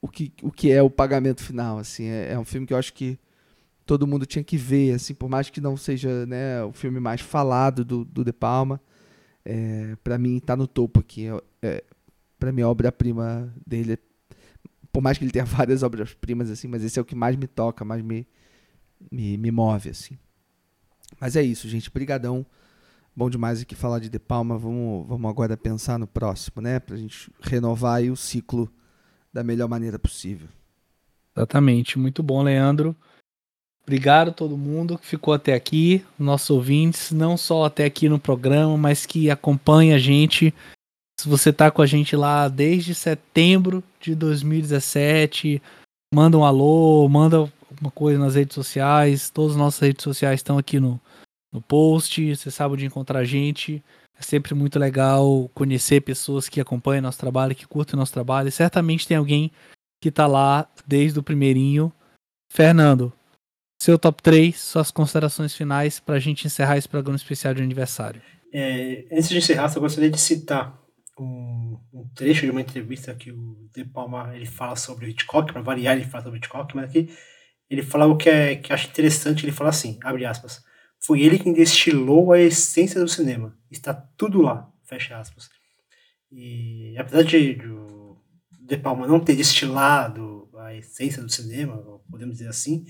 o 0.00 0.08
que, 0.08 0.30
o 0.42 0.52
que 0.52 0.70
é 0.70 0.82
o 0.82 0.90
pagamento 0.90 1.42
final. 1.42 1.78
Assim, 1.78 2.04
é, 2.04 2.34
é, 2.34 2.38
um 2.38 2.44
filme 2.44 2.66
que 2.66 2.74
eu 2.74 2.78
acho 2.78 2.92
que 2.92 3.18
todo 3.88 4.06
mundo 4.06 4.26
tinha 4.26 4.44
que 4.44 4.58
ver, 4.58 4.92
assim, 4.92 5.14
por 5.14 5.30
mais 5.30 5.48
que 5.48 5.62
não 5.62 5.74
seja 5.74 6.26
né, 6.26 6.62
o 6.62 6.72
filme 6.72 7.00
mais 7.00 7.22
falado 7.22 7.86
do, 7.86 8.04
do 8.04 8.22
De 8.22 8.34
Palma. 8.34 8.78
É, 9.42 9.96
para 10.04 10.18
mim 10.18 10.36
está 10.36 10.54
no 10.54 10.66
topo 10.66 11.00
aqui. 11.00 11.26
É, 11.26 11.40
é 11.62 11.84
para 12.38 12.52
mim 12.52 12.60
a 12.60 12.68
obra-prima 12.68 13.50
dele, 13.66 13.98
por 14.92 15.02
mais 15.02 15.16
que 15.16 15.24
ele 15.24 15.32
tenha 15.32 15.46
várias 15.48 15.82
obras-primas 15.82 16.50
assim, 16.50 16.68
mas 16.68 16.84
esse 16.84 16.98
é 16.98 17.02
o 17.02 17.04
que 17.04 17.14
mais 17.14 17.34
me 17.34 17.46
toca, 17.46 17.82
mais 17.82 18.02
me, 18.02 18.28
me, 19.10 19.38
me 19.38 19.50
move 19.50 19.88
assim. 19.88 20.18
Mas 21.18 21.34
é 21.34 21.42
isso, 21.42 21.66
gente. 21.66 21.90
Brigadão. 21.90 22.44
Bom 23.16 23.30
demais 23.30 23.62
aqui 23.62 23.74
falar 23.74 24.00
de 24.00 24.10
De 24.10 24.18
Palma. 24.18 24.58
Vamos, 24.58 25.08
vamos 25.08 25.30
agora 25.30 25.56
pensar 25.56 25.98
no 25.98 26.06
próximo, 26.06 26.60
né? 26.60 26.78
Pra 26.78 26.94
gente 26.94 27.32
renovar 27.40 28.02
o 28.02 28.16
ciclo 28.16 28.70
da 29.32 29.42
melhor 29.42 29.66
maneira 29.66 29.98
possível. 29.98 30.48
Exatamente. 31.34 31.98
Muito 31.98 32.22
bom, 32.22 32.42
Leandro. 32.42 32.94
Obrigado 33.88 34.28
a 34.28 34.34
todo 34.34 34.58
mundo 34.58 34.98
que 34.98 35.06
ficou 35.06 35.32
até 35.32 35.54
aqui, 35.54 36.04
nossos 36.18 36.50
ouvintes, 36.50 37.10
não 37.10 37.38
só 37.38 37.64
até 37.64 37.86
aqui 37.86 38.06
no 38.06 38.18
programa, 38.18 38.76
mas 38.76 39.06
que 39.06 39.30
acompanha 39.30 39.96
a 39.96 39.98
gente. 39.98 40.52
Se 41.18 41.26
você 41.26 41.50
tá 41.50 41.70
com 41.70 41.80
a 41.80 41.86
gente 41.86 42.14
lá 42.14 42.48
desde 42.48 42.94
setembro 42.94 43.82
de 43.98 44.14
2017, 44.14 45.62
manda 46.12 46.36
um 46.36 46.44
alô, 46.44 47.08
manda 47.08 47.50
uma 47.80 47.90
coisa 47.90 48.18
nas 48.18 48.34
redes 48.34 48.54
sociais. 48.54 49.30
Todas 49.30 49.52
as 49.52 49.58
nossas 49.58 49.80
redes 49.80 50.04
sociais 50.04 50.40
estão 50.40 50.58
aqui 50.58 50.78
no, 50.78 51.00
no 51.50 51.62
post, 51.62 52.36
você 52.36 52.50
sabe 52.50 52.74
onde 52.74 52.84
encontrar 52.84 53.20
a 53.20 53.24
gente. 53.24 53.82
É 54.18 54.22
sempre 54.22 54.54
muito 54.54 54.78
legal 54.78 55.50
conhecer 55.54 56.02
pessoas 56.02 56.46
que 56.46 56.60
acompanham 56.60 57.00
nosso 57.00 57.18
trabalho, 57.18 57.56
que 57.56 57.66
curtem 57.66 57.98
nosso 57.98 58.12
trabalho. 58.12 58.50
E 58.50 58.52
certamente 58.52 59.08
tem 59.08 59.16
alguém 59.16 59.50
que 59.98 60.10
está 60.10 60.26
lá 60.26 60.68
desde 60.86 61.18
o 61.18 61.22
primeirinho. 61.22 61.90
Fernando, 62.52 63.12
seu 63.78 63.98
top 63.98 64.22
3, 64.22 64.58
suas 64.58 64.90
considerações 64.90 65.54
finais 65.54 66.00
para 66.00 66.16
a 66.16 66.18
gente 66.18 66.46
encerrar 66.46 66.76
esse 66.76 66.88
programa 66.88 67.16
especial 67.16 67.54
de 67.54 67.62
aniversário. 67.62 68.20
É, 68.52 69.06
antes 69.12 69.28
de 69.28 69.38
encerrar, 69.38 69.72
eu 69.74 69.80
gostaria 69.80 70.10
de 70.10 70.18
citar 70.18 70.76
um, 71.18 71.78
um, 71.92 72.08
trecho 72.14 72.44
de 72.44 72.50
uma 72.50 72.60
entrevista 72.60 73.14
que 73.14 73.30
o 73.30 73.68
De 73.72 73.84
Palma 73.84 74.34
ele 74.34 74.46
fala 74.46 74.74
sobre 74.74 75.06
o 75.06 75.08
Hitchcock, 75.08 75.52
para 75.52 75.62
variar 75.62 75.96
ele 75.96 76.06
fala 76.06 76.24
sobre 76.24 76.38
o 76.38 76.40
Hitchcock, 76.40 76.74
mas 76.74 76.90
aqui 76.90 77.08
ele 77.70 77.82
fala 77.82 78.06
o 78.06 78.16
que, 78.16 78.28
é, 78.28 78.56
que 78.56 78.72
acho 78.72 78.88
interessante, 78.88 79.44
ele 79.44 79.52
fala 79.52 79.70
assim, 79.70 79.98
abre 80.02 80.24
aspas, 80.24 80.62
foi 80.98 81.20
ele 81.20 81.38
quem 81.38 81.52
destilou 81.52 82.32
a 82.32 82.40
essência 82.40 83.00
do 83.00 83.08
cinema. 83.08 83.56
Está 83.70 83.94
tudo 83.94 84.40
lá, 84.40 84.68
fecha 84.84 85.18
aspas. 85.18 85.48
E 86.32 86.96
apesar 86.98 87.22
de, 87.22 87.54
de 87.54 87.78
De 88.60 88.76
Palma 88.76 89.06
não 89.06 89.20
ter 89.20 89.36
destilado 89.36 90.48
a 90.58 90.74
essência 90.74 91.22
do 91.22 91.30
cinema, 91.30 91.76
podemos 92.10 92.38
dizer 92.38 92.48
assim, 92.48 92.84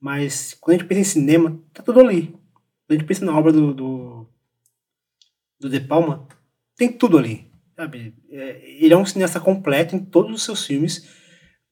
mas 0.00 0.54
quando 0.54 0.76
a 0.76 0.78
gente 0.78 0.88
pensa 0.88 1.00
em 1.00 1.04
cinema, 1.04 1.60
tá 1.72 1.82
tudo 1.82 2.00
ali. 2.00 2.28
Quando 2.28 2.90
a 2.90 2.94
gente 2.94 3.04
pensa 3.04 3.24
na 3.24 3.36
obra 3.36 3.52
do, 3.52 3.74
do, 3.74 4.26
do 5.60 5.68
De 5.68 5.80
Palma, 5.80 6.26
tem 6.76 6.90
tudo 6.90 7.18
ali. 7.18 7.50
Sabe? 7.76 8.14
É, 8.30 8.60
ele 8.82 8.94
é 8.94 8.96
um 8.96 9.04
cineasta 9.04 9.38
completo 9.38 9.94
em 9.94 10.04
todos 10.04 10.32
os 10.32 10.42
seus 10.42 10.66
filmes. 10.66 11.08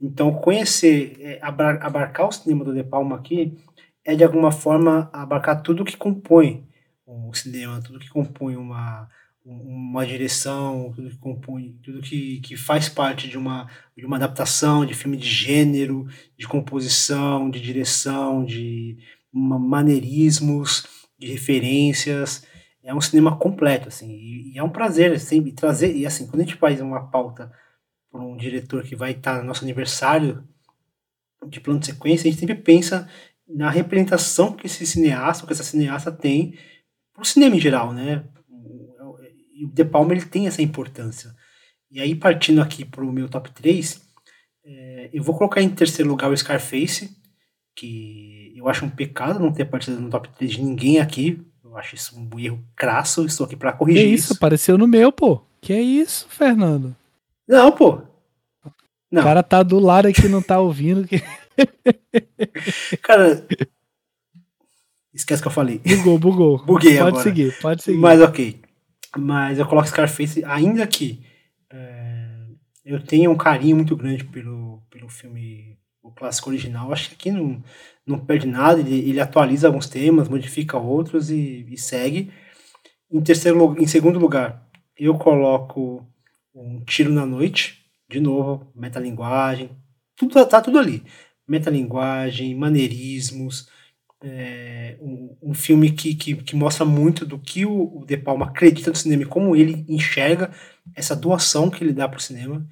Então, 0.00 0.34
conhecer, 0.34 1.16
é, 1.20 1.40
abarcar 1.42 2.28
o 2.28 2.32
cinema 2.32 2.64
do 2.64 2.74
De 2.74 2.84
Palma 2.84 3.16
aqui 3.16 3.56
é 4.04 4.14
de 4.14 4.22
alguma 4.22 4.52
forma 4.52 5.10
abarcar 5.12 5.62
tudo 5.62 5.84
que 5.84 5.96
compõe 5.96 6.68
o 7.06 7.32
cinema, 7.34 7.80
tudo 7.82 7.98
que 7.98 8.10
compõe 8.10 8.56
uma, 8.56 9.08
uma 9.44 10.06
direção, 10.06 10.92
tudo 10.94 11.10
que 11.10 11.16
compõe, 11.16 11.78
tudo 11.82 12.02
que, 12.02 12.40
que 12.40 12.56
faz 12.56 12.88
parte 12.88 13.28
de 13.28 13.38
uma, 13.38 13.68
de 13.96 14.04
uma 14.04 14.16
adaptação 14.16 14.84
de 14.84 14.94
filme 14.94 15.16
de 15.16 15.28
gênero, 15.28 16.06
de 16.36 16.46
composição, 16.46 17.48
de 17.48 17.60
direção, 17.60 18.44
de 18.44 18.98
maneirismos, 19.32 20.86
de 21.18 21.28
referências. 21.28 22.44
É 22.82 22.94
um 22.94 23.00
cinema 23.00 23.36
completo, 23.36 23.88
assim, 23.88 24.10
e, 24.10 24.52
e 24.54 24.58
é 24.58 24.62
um 24.62 24.70
prazer 24.70 25.18
sempre 25.18 25.52
trazer, 25.52 25.94
e 25.94 26.06
assim, 26.06 26.26
quando 26.26 26.40
a 26.40 26.44
gente 26.44 26.56
faz 26.56 26.80
uma 26.80 27.10
pauta 27.10 27.50
para 28.10 28.20
um 28.20 28.36
diretor 28.36 28.82
que 28.82 28.96
vai 28.96 29.12
estar 29.12 29.38
no 29.38 29.44
nosso 29.44 29.64
aniversário 29.64 30.46
de 31.46 31.60
plano 31.60 31.80
de 31.80 31.86
sequência, 31.86 32.28
a 32.28 32.30
gente 32.30 32.40
sempre 32.40 32.54
pensa 32.54 33.08
na 33.46 33.70
representação 33.70 34.52
que 34.52 34.66
esse 34.66 34.86
cineasta, 34.86 35.46
que 35.46 35.52
essa 35.52 35.62
cineasta 35.62 36.12
tem 36.12 36.58
para 37.12 37.22
o 37.22 37.26
cinema 37.26 37.56
em 37.56 37.60
geral, 37.60 37.92
né? 37.92 38.24
E 39.58 39.64
o 39.64 39.68
De 39.68 39.84
Palma 39.84 40.12
ele 40.12 40.24
tem 40.24 40.46
essa 40.46 40.62
importância. 40.62 41.34
E 41.90 42.00
aí, 42.00 42.14
partindo 42.14 42.60
aqui 42.62 42.84
para 42.84 43.02
o 43.04 43.12
meu 43.12 43.28
top 43.28 43.50
3, 43.52 44.00
É, 44.70 45.08
eu 45.14 45.22
vou 45.22 45.34
colocar 45.36 45.62
em 45.62 45.68
terceiro 45.70 46.10
lugar 46.10 46.30
o 46.30 46.36
Scarface, 46.36 47.10
que 47.74 48.52
eu 48.54 48.68
acho 48.68 48.84
um 48.84 48.90
pecado 48.90 49.40
não 49.40 49.50
ter 49.52 49.62
aparecido 49.62 49.98
no 50.00 50.10
top 50.10 50.28
3 50.36 50.52
de 50.52 50.62
ninguém 50.62 51.00
aqui. 51.00 51.40
Eu 51.64 51.76
acho 51.76 51.94
isso 51.94 52.14
um 52.18 52.38
erro 52.38 52.62
crasso, 52.76 53.24
estou 53.24 53.46
aqui 53.46 53.56
para 53.56 53.72
Que 53.72 53.78
corrigir 53.78 54.06
isso, 54.12 54.24
isso. 54.24 54.34
apareceu 54.34 54.76
no 54.76 54.86
meu, 54.86 55.10
pô. 55.10 55.40
Que 55.60 55.74
isso, 55.74 56.26
Fernando? 56.28 56.94
Não, 57.48 57.72
pô. 57.72 58.02
Não. 59.10 59.22
O 59.22 59.24
cara 59.24 59.42
tá 59.42 59.62
do 59.62 59.78
lado 59.78 60.06
aqui 60.06 60.28
não 60.28 60.42
tá 60.42 60.60
ouvindo. 60.60 61.06
Que... 61.08 61.22
Cara, 63.02 63.46
esquece 65.14 65.40
que 65.40 65.48
eu 65.48 65.52
falei. 65.52 65.78
Bugou, 65.78 66.18
bugou. 66.18 66.58
Buguei 66.64 66.98
pode 66.98 67.08
agora. 67.08 67.22
seguir, 67.22 67.58
pode 67.60 67.82
seguir. 67.82 67.98
Mas 67.98 68.20
ok. 68.20 68.60
Mas 69.16 69.58
eu 69.58 69.66
coloco 69.66 69.88
Scarface, 69.88 70.44
ainda 70.44 70.86
que 70.86 71.22
é, 71.70 72.28
eu 72.84 73.02
tenho 73.02 73.30
um 73.30 73.36
carinho 73.36 73.76
muito 73.76 73.96
grande 73.96 74.24
pelo, 74.24 74.82
pelo 74.90 75.08
filme, 75.08 75.78
o 76.02 76.10
clássico 76.12 76.50
original. 76.50 76.92
Acho 76.92 77.08
que 77.10 77.14
aqui 77.14 77.30
não, 77.30 77.62
não 78.06 78.18
perde 78.18 78.46
nada, 78.46 78.80
ele, 78.80 79.08
ele 79.08 79.20
atualiza 79.20 79.66
alguns 79.66 79.88
temas, 79.88 80.28
modifica 80.28 80.76
outros 80.76 81.30
e, 81.30 81.66
e 81.70 81.76
segue. 81.78 82.30
Em, 83.10 83.20
terceiro, 83.22 83.76
em 83.80 83.86
segundo 83.86 84.18
lugar, 84.18 84.68
eu 84.96 85.14
coloco 85.18 86.06
um 86.54 86.80
Tiro 86.84 87.12
na 87.12 87.24
Noite, 87.24 87.84
de 88.08 88.20
novo, 88.20 88.70
metalinguagem, 88.74 89.70
tudo, 90.16 90.34
tá- 90.34 90.44
tá 90.46 90.60
tudo 90.60 90.78
ali. 90.78 91.02
Metalinguagem, 91.46 92.54
maneirismos, 92.54 93.68
é, 94.22 94.96
um, 95.00 95.36
um 95.42 95.54
filme 95.54 95.90
que, 95.92 96.14
que, 96.14 96.34
que 96.36 96.56
mostra 96.56 96.84
muito 96.84 97.24
do 97.24 97.38
que 97.38 97.64
o, 97.64 97.98
o 98.00 98.04
De 98.06 98.16
Palma 98.16 98.46
acredita 98.46 98.90
no 98.90 98.96
cinema 98.96 99.22
e 99.22 99.26
como 99.26 99.54
ele 99.54 99.84
enxerga 99.88 100.50
essa 100.94 101.14
doação 101.14 101.70
que 101.70 101.82
ele 101.84 101.92
dá 101.92 102.08
para 102.08 102.18
o 102.18 102.22
cinema. 102.22 102.66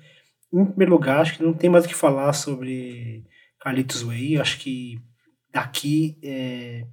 Em 0.52 0.64
primeiro 0.66 0.92
lugar, 0.92 1.20
acho 1.20 1.36
que 1.36 1.42
não 1.42 1.52
tem 1.54 1.70
mais 1.70 1.84
o 1.84 1.88
que 1.88 1.94
falar 1.94 2.32
sobre 2.32 3.24
Carlitos 3.60 4.02
Way. 4.02 4.38
Acho 4.38 4.58
que 4.58 4.98
daqui 5.52 6.18
é, 6.22 6.86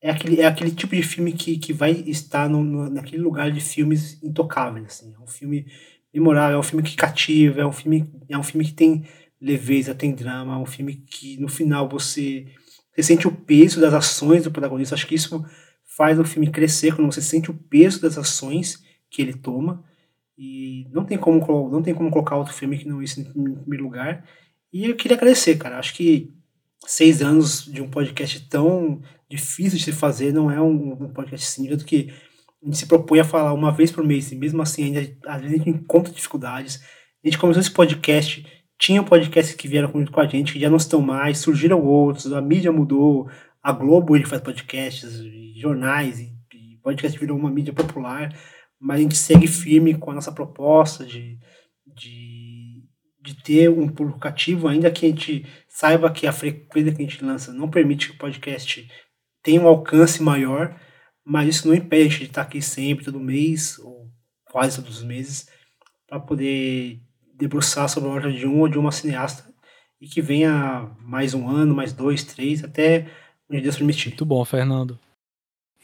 é, 0.00 0.10
aquele, 0.10 0.40
é 0.40 0.46
aquele 0.46 0.70
tipo 0.72 0.94
de 0.96 1.02
filme 1.02 1.32
que, 1.32 1.58
que 1.58 1.72
vai 1.72 1.92
estar 1.92 2.48
no, 2.48 2.62
no- 2.64 2.90
naquele 2.90 3.22
lugar 3.22 3.50
de 3.50 3.60
filmes 3.60 4.22
intocáveis. 4.22 4.86
Assim. 4.86 5.14
É 5.14 5.18
um 5.22 5.26
filme 5.26 5.66
memorável, 6.12 6.56
é 6.56 6.60
um 6.60 6.62
filme 6.62 6.82
que 6.82 6.96
cativa, 6.96 7.60
é 7.62 7.66
um 7.66 7.72
filme, 7.72 8.10
é 8.28 8.36
um 8.36 8.42
filme 8.42 8.64
que 8.66 8.74
tem 8.74 9.04
leveza, 9.40 9.94
tem 9.94 10.14
drama, 10.14 10.54
é 10.54 10.58
um 10.58 10.66
filme 10.66 10.96
que 10.96 11.36
no 11.40 11.48
final 11.48 11.88
você 11.88 12.46
você 12.94 13.02
sente 13.02 13.26
o 13.26 13.32
peso 13.32 13.80
das 13.80 13.94
ações 13.94 14.44
do 14.44 14.50
protagonista. 14.50 14.94
Acho 14.94 15.06
que 15.06 15.14
isso 15.14 15.44
faz 15.96 16.18
o 16.18 16.24
filme 16.24 16.50
crescer 16.50 16.94
quando 16.94 17.12
você 17.12 17.22
sente 17.22 17.50
o 17.50 17.54
peso 17.54 18.00
das 18.00 18.18
ações 18.18 18.82
que 19.10 19.22
ele 19.22 19.34
toma. 19.34 19.84
E 20.36 20.86
não 20.92 21.04
tem 21.04 21.18
como, 21.18 21.68
não 21.70 21.82
tem 21.82 21.94
como 21.94 22.10
colocar 22.10 22.36
outro 22.36 22.52
filme 22.52 22.78
que 22.78 22.88
não 22.88 23.02
esse 23.02 23.20
em 23.20 23.24
primeiro 23.24 23.84
lugar. 23.84 24.26
E 24.72 24.86
eu 24.86 24.96
queria 24.96 25.16
agradecer, 25.16 25.56
cara. 25.56 25.78
Acho 25.78 25.94
que 25.94 26.32
seis 26.86 27.22
anos 27.22 27.64
de 27.64 27.80
um 27.80 27.88
podcast 27.88 28.48
tão 28.48 29.00
difícil 29.28 29.78
de 29.78 29.84
se 29.84 29.92
fazer 29.92 30.32
não 30.32 30.50
é 30.50 30.60
um, 30.60 31.04
um 31.04 31.12
podcast 31.12 31.46
simples 31.46 31.78
do 31.78 31.84
que 31.84 32.12
a 32.62 32.66
gente 32.66 32.78
se 32.78 32.86
propõe 32.86 33.20
a 33.20 33.24
falar 33.24 33.52
uma 33.52 33.72
vez 33.72 33.90
por 33.90 34.04
mês. 34.04 34.30
E 34.32 34.36
mesmo 34.36 34.62
assim, 34.62 34.84
ainda, 34.84 35.16
a 35.26 35.38
gente 35.40 35.68
encontra 35.68 36.12
dificuldades. 36.12 36.82
A 37.22 37.28
gente 37.28 37.38
começou 37.38 37.60
esse 37.60 37.70
podcast 37.70 38.44
tinha 38.82 39.00
podcasts 39.00 39.54
que 39.54 39.68
vieram 39.68 39.92
junto 39.92 40.10
com 40.10 40.20
a 40.20 40.26
gente, 40.26 40.54
que 40.54 40.58
já 40.58 40.68
não 40.68 40.76
estão 40.76 41.00
mais, 41.00 41.38
surgiram 41.38 41.80
outros, 41.80 42.32
a 42.32 42.40
mídia 42.40 42.72
mudou, 42.72 43.30
a 43.62 43.70
Globo 43.70 44.16
ele 44.16 44.26
faz 44.26 44.42
podcasts, 44.42 45.22
jornais, 45.54 46.18
e, 46.18 46.34
e 46.52 46.76
podcast 46.78 47.16
virou 47.16 47.38
uma 47.38 47.48
mídia 47.48 47.72
popular, 47.72 48.36
mas 48.80 48.98
a 48.98 49.02
gente 49.04 49.14
segue 49.14 49.46
firme 49.46 49.94
com 49.94 50.10
a 50.10 50.14
nossa 50.14 50.32
proposta 50.32 51.06
de, 51.06 51.38
de, 51.86 52.82
de 53.20 53.40
ter 53.44 53.70
um 53.70 53.86
público 53.86 54.18
cativo, 54.18 54.66
ainda 54.66 54.90
que 54.90 55.06
a 55.06 55.08
gente 55.10 55.46
saiba 55.68 56.10
que 56.10 56.26
a 56.26 56.32
frequência 56.32 56.92
que 56.92 57.02
a 57.02 57.06
gente 57.06 57.24
lança 57.24 57.52
não 57.52 57.70
permite 57.70 58.08
que 58.08 58.16
o 58.16 58.18
podcast 58.18 58.90
tenha 59.44 59.60
um 59.60 59.68
alcance 59.68 60.20
maior, 60.20 60.76
mas 61.24 61.48
isso 61.48 61.68
não 61.68 61.74
impede 61.76 62.18
de 62.18 62.24
estar 62.24 62.42
aqui 62.42 62.60
sempre, 62.60 63.04
todo 63.04 63.20
mês, 63.20 63.78
ou 63.78 64.10
quase 64.50 64.82
todos 64.82 64.98
os 64.98 65.04
meses, 65.04 65.48
para 66.08 66.18
poder 66.18 67.00
debruçar 67.42 67.88
sobre 67.88 68.08
a 68.08 68.12
obra 68.12 68.32
de 68.32 68.46
um 68.46 68.60
ou 68.60 68.68
de 68.68 68.78
uma 68.78 68.92
cineasta 68.92 69.44
e 70.00 70.06
que 70.06 70.22
venha 70.22 70.88
mais 71.00 71.34
um 71.34 71.48
ano, 71.48 71.74
mais 71.74 71.92
dois, 71.92 72.22
três, 72.22 72.62
até 72.62 73.06
onde 73.50 73.62
Deus 73.62 73.76
permitir. 73.76 74.10
Muito 74.10 74.24
bom, 74.24 74.44
Fernando. 74.44 74.98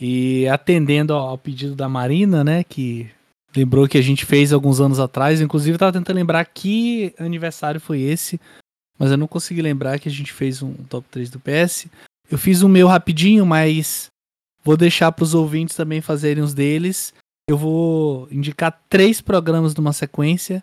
E 0.00 0.46
atendendo 0.48 1.12
ao 1.12 1.36
pedido 1.36 1.74
da 1.74 1.88
Marina, 1.88 2.44
né, 2.44 2.62
que 2.62 3.10
lembrou 3.56 3.88
que 3.88 3.98
a 3.98 4.02
gente 4.02 4.24
fez 4.24 4.52
alguns 4.52 4.80
anos 4.80 5.00
atrás, 5.00 5.40
inclusive 5.40 5.74
eu 5.74 5.78
tava 5.78 5.92
tentando 5.92 6.16
lembrar 6.16 6.44
que 6.44 7.12
aniversário 7.18 7.80
foi 7.80 8.00
esse, 8.00 8.40
mas 8.96 9.10
eu 9.10 9.16
não 9.16 9.26
consegui 9.26 9.60
lembrar 9.60 9.98
que 9.98 10.08
a 10.08 10.12
gente 10.12 10.32
fez 10.32 10.62
um 10.62 10.72
top 10.72 11.06
3 11.10 11.30
do 11.30 11.40
PS. 11.40 11.86
Eu 12.30 12.38
fiz 12.38 12.62
o 12.62 12.68
meu 12.68 12.86
rapidinho, 12.86 13.44
mas 13.44 14.10
vou 14.64 14.76
deixar 14.76 15.10
para 15.10 15.24
os 15.24 15.34
ouvintes 15.34 15.74
também 15.74 16.00
fazerem 16.00 16.42
os 16.42 16.54
deles. 16.54 17.12
Eu 17.48 17.56
vou 17.56 18.28
indicar 18.30 18.80
três 18.88 19.20
programas 19.20 19.74
numa 19.74 19.92
sequência. 19.92 20.62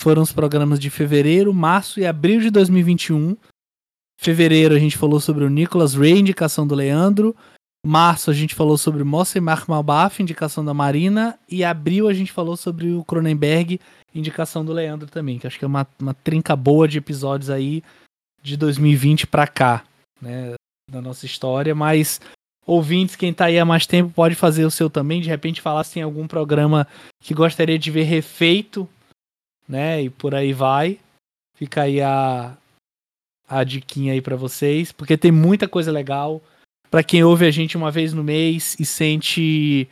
Foram 0.00 0.22
os 0.22 0.32
programas 0.32 0.80
de 0.80 0.88
fevereiro, 0.88 1.52
março 1.52 2.00
e 2.00 2.06
abril 2.06 2.40
de 2.40 2.50
2021. 2.50 3.36
Fevereiro 4.18 4.74
a 4.74 4.78
gente 4.78 4.96
falou 4.96 5.20
sobre 5.20 5.44
o 5.44 5.50
Nicholas 5.50 5.94
Ray, 5.94 6.18
indicação 6.18 6.66
do 6.66 6.74
Leandro. 6.74 7.36
Março 7.86 8.30
a 8.30 8.32
gente 8.32 8.54
falou 8.54 8.78
sobre 8.78 9.04
Mosse 9.04 9.38
Mark 9.40 9.68
Malbaf, 9.68 10.22
indicação 10.22 10.64
da 10.64 10.72
Marina. 10.72 11.38
E 11.46 11.62
abril 11.62 12.08
a 12.08 12.14
gente 12.14 12.32
falou 12.32 12.56
sobre 12.56 12.92
o 12.92 13.04
Cronenberg, 13.04 13.78
indicação 14.14 14.64
do 14.64 14.72
Leandro 14.72 15.06
também, 15.06 15.38
que 15.38 15.46
acho 15.46 15.58
que 15.58 15.66
é 15.66 15.68
uma, 15.68 15.86
uma 16.00 16.14
trinca 16.14 16.56
boa 16.56 16.88
de 16.88 16.96
episódios 16.96 17.50
aí 17.50 17.82
de 18.42 18.56
2020 18.56 19.26
pra 19.26 19.46
cá, 19.46 19.84
né, 20.18 20.54
da 20.90 21.02
nossa 21.02 21.26
história. 21.26 21.74
Mas 21.74 22.22
ouvintes, 22.66 23.16
quem 23.16 23.34
tá 23.34 23.44
aí 23.44 23.58
há 23.58 23.66
mais 23.66 23.86
tempo 23.86 24.10
pode 24.14 24.34
fazer 24.34 24.64
o 24.64 24.70
seu 24.70 24.88
também. 24.88 25.20
De 25.20 25.28
repente 25.28 25.60
falar 25.60 25.84
se 25.84 25.92
tem 25.92 26.02
algum 26.02 26.26
programa 26.26 26.88
que 27.22 27.34
gostaria 27.34 27.78
de 27.78 27.90
ver 27.90 28.04
refeito, 28.04 28.88
né, 29.70 30.02
e 30.02 30.10
por 30.10 30.34
aí 30.34 30.52
vai. 30.52 30.98
Fica 31.54 31.82
aí 31.82 32.00
a, 32.00 32.56
a 33.48 33.62
diquinha 33.62 34.12
aí 34.12 34.20
pra 34.20 34.34
vocês, 34.34 34.90
porque 34.90 35.16
tem 35.16 35.30
muita 35.30 35.68
coisa 35.68 35.92
legal. 35.92 36.42
Pra 36.90 37.04
quem 37.04 37.22
ouve 37.22 37.46
a 37.46 37.50
gente 37.52 37.76
uma 37.76 37.90
vez 37.90 38.12
no 38.12 38.24
mês 38.24 38.76
e 38.80 38.84
sente 38.84 39.88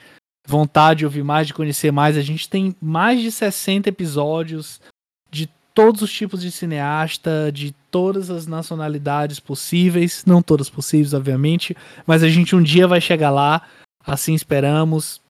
vontade 0.47 0.99
de 0.99 1.05
ouvir 1.05 1.23
mais, 1.23 1.47
de 1.47 1.55
conhecer 1.55 1.93
mais, 1.93 2.17
a 2.17 2.23
gente 2.23 2.49
tem 2.49 2.75
mais 2.81 3.21
de 3.21 3.31
60 3.31 3.89
episódios 3.89 4.81
de 5.31 5.49
todos 5.75 6.03
os 6.03 6.13
tipos 6.13 6.41
de 6.41 6.51
cineasta, 6.51 7.53
de 7.53 7.73
todas 7.91 8.31
as 8.31 8.47
nacionalidades 8.47 9.39
possíveis, 9.39 10.25
não 10.27 10.43
todas 10.43 10.69
possíveis, 10.69 11.15
obviamente, 11.15 11.77
mas 12.05 12.23
a 12.25 12.29
gente 12.29 12.57
um 12.57 12.63
dia 12.63 12.89
vai 12.89 13.01
chegar 13.01 13.31
lá, 13.31 13.69
assim 14.05 14.35
esperamos. 14.35 15.21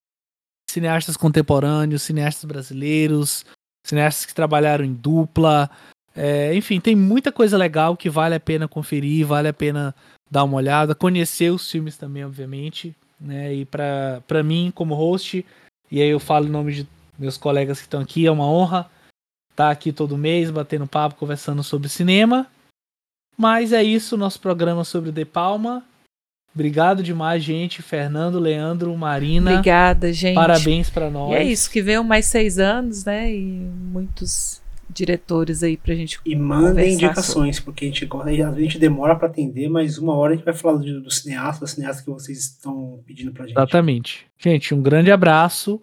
Cineastas 0.71 1.17
contemporâneos, 1.17 2.03
cineastas 2.03 2.45
brasileiros, 2.45 3.45
cineastas 3.85 4.27
que 4.27 4.35
trabalharam 4.35 4.85
em 4.85 4.93
dupla, 4.93 5.71
é, 6.15 6.55
enfim, 6.55 6.81
tem 6.81 6.97
muita 6.97 7.31
coisa 7.31 7.57
legal 7.57 7.97
que 7.97 8.11
vale 8.11 8.35
a 8.35 8.41
pena 8.41 8.67
conferir, 8.67 9.27
vale 9.27 9.49
a 9.49 9.53
pena 9.53 9.95
dar 10.31 10.45
uma 10.45 10.57
olhada, 10.57 10.95
conhecer 10.95 11.51
os 11.51 11.71
filmes 11.71 11.97
também, 11.97 12.25
obviamente, 12.25 12.95
né? 13.21 13.55
E 13.55 13.65
pra 13.65 14.43
mim, 14.45 14.73
como 14.75 14.95
host, 14.95 15.45
e 15.91 16.03
aí 16.03 16.09
eu 16.09 16.21
falo 16.21 16.47
em 16.47 16.51
nome 16.51 16.75
de 16.75 16.89
meus 17.19 17.37
colegas 17.37 17.79
que 17.79 17.87
estão 17.87 18.01
aqui, 18.01 18.27
é 18.27 18.31
uma 18.31 18.47
honra 18.47 18.91
estar 19.51 19.71
aqui 19.71 19.93
todo 19.93 20.17
mês, 20.17 20.51
batendo 20.51 20.87
papo, 20.87 21.17
conversando 21.17 21.65
sobre 21.65 21.89
cinema. 21.89 22.47
Mas 23.37 23.73
é 23.73 23.83
isso, 23.83 24.17
nosso 24.17 24.41
programa 24.41 24.85
sobre 24.85 25.11
De 25.11 25.25
Palma. 25.25 25.85
Obrigado 26.59 27.05
demais, 27.05 27.41
gente. 27.45 27.81
Fernando, 27.83 28.41
Leandro, 28.41 28.93
Marina. 28.97 29.53
Obrigada, 29.53 30.13
gente. 30.13 30.35
Parabéns 30.35 30.91
pra 30.91 31.09
nós. 31.09 31.31
E 31.31 31.35
é 31.37 31.45
isso, 31.45 31.71
que 31.71 31.81
venham 31.81 32.03
mais 32.03 32.27
seis 32.27 32.59
anos, 32.59 33.05
né? 33.05 33.33
E 33.33 33.41
muitos 33.41 34.61
diretores 34.91 35.63
aí 35.63 35.77
pra 35.77 35.95
gente 35.95 36.19
E 36.27 36.35
mandem 36.35 36.95
indicações, 36.95 37.61
porque 37.61 37.85
a 37.85 37.89
gente, 37.89 38.05
gosta- 38.07 38.29
às 38.31 38.37
vezes 38.37 38.57
a 38.57 38.61
gente 38.61 38.79
demora 38.81 39.15
pra 39.15 39.29
atender, 39.29 39.69
mas 39.69 39.99
uma 39.99 40.17
hora 40.17 40.33
a 40.33 40.37
gente 40.37 40.45
vai 40.45 40.53
falar 40.55 40.79
do, 40.79 41.01
do 41.01 41.11
cineasta, 41.13 41.61
da 41.61 41.67
cineasta 41.69 42.03
que 42.03 42.11
vocês 42.11 42.37
estão 42.39 42.99
pedindo 43.07 43.31
pra 43.31 43.47
gente. 43.47 43.57
Exatamente. 43.57 44.27
Gente, 44.37 44.75
um 44.75 44.83
grande 44.83 45.13
abraço. 45.13 45.81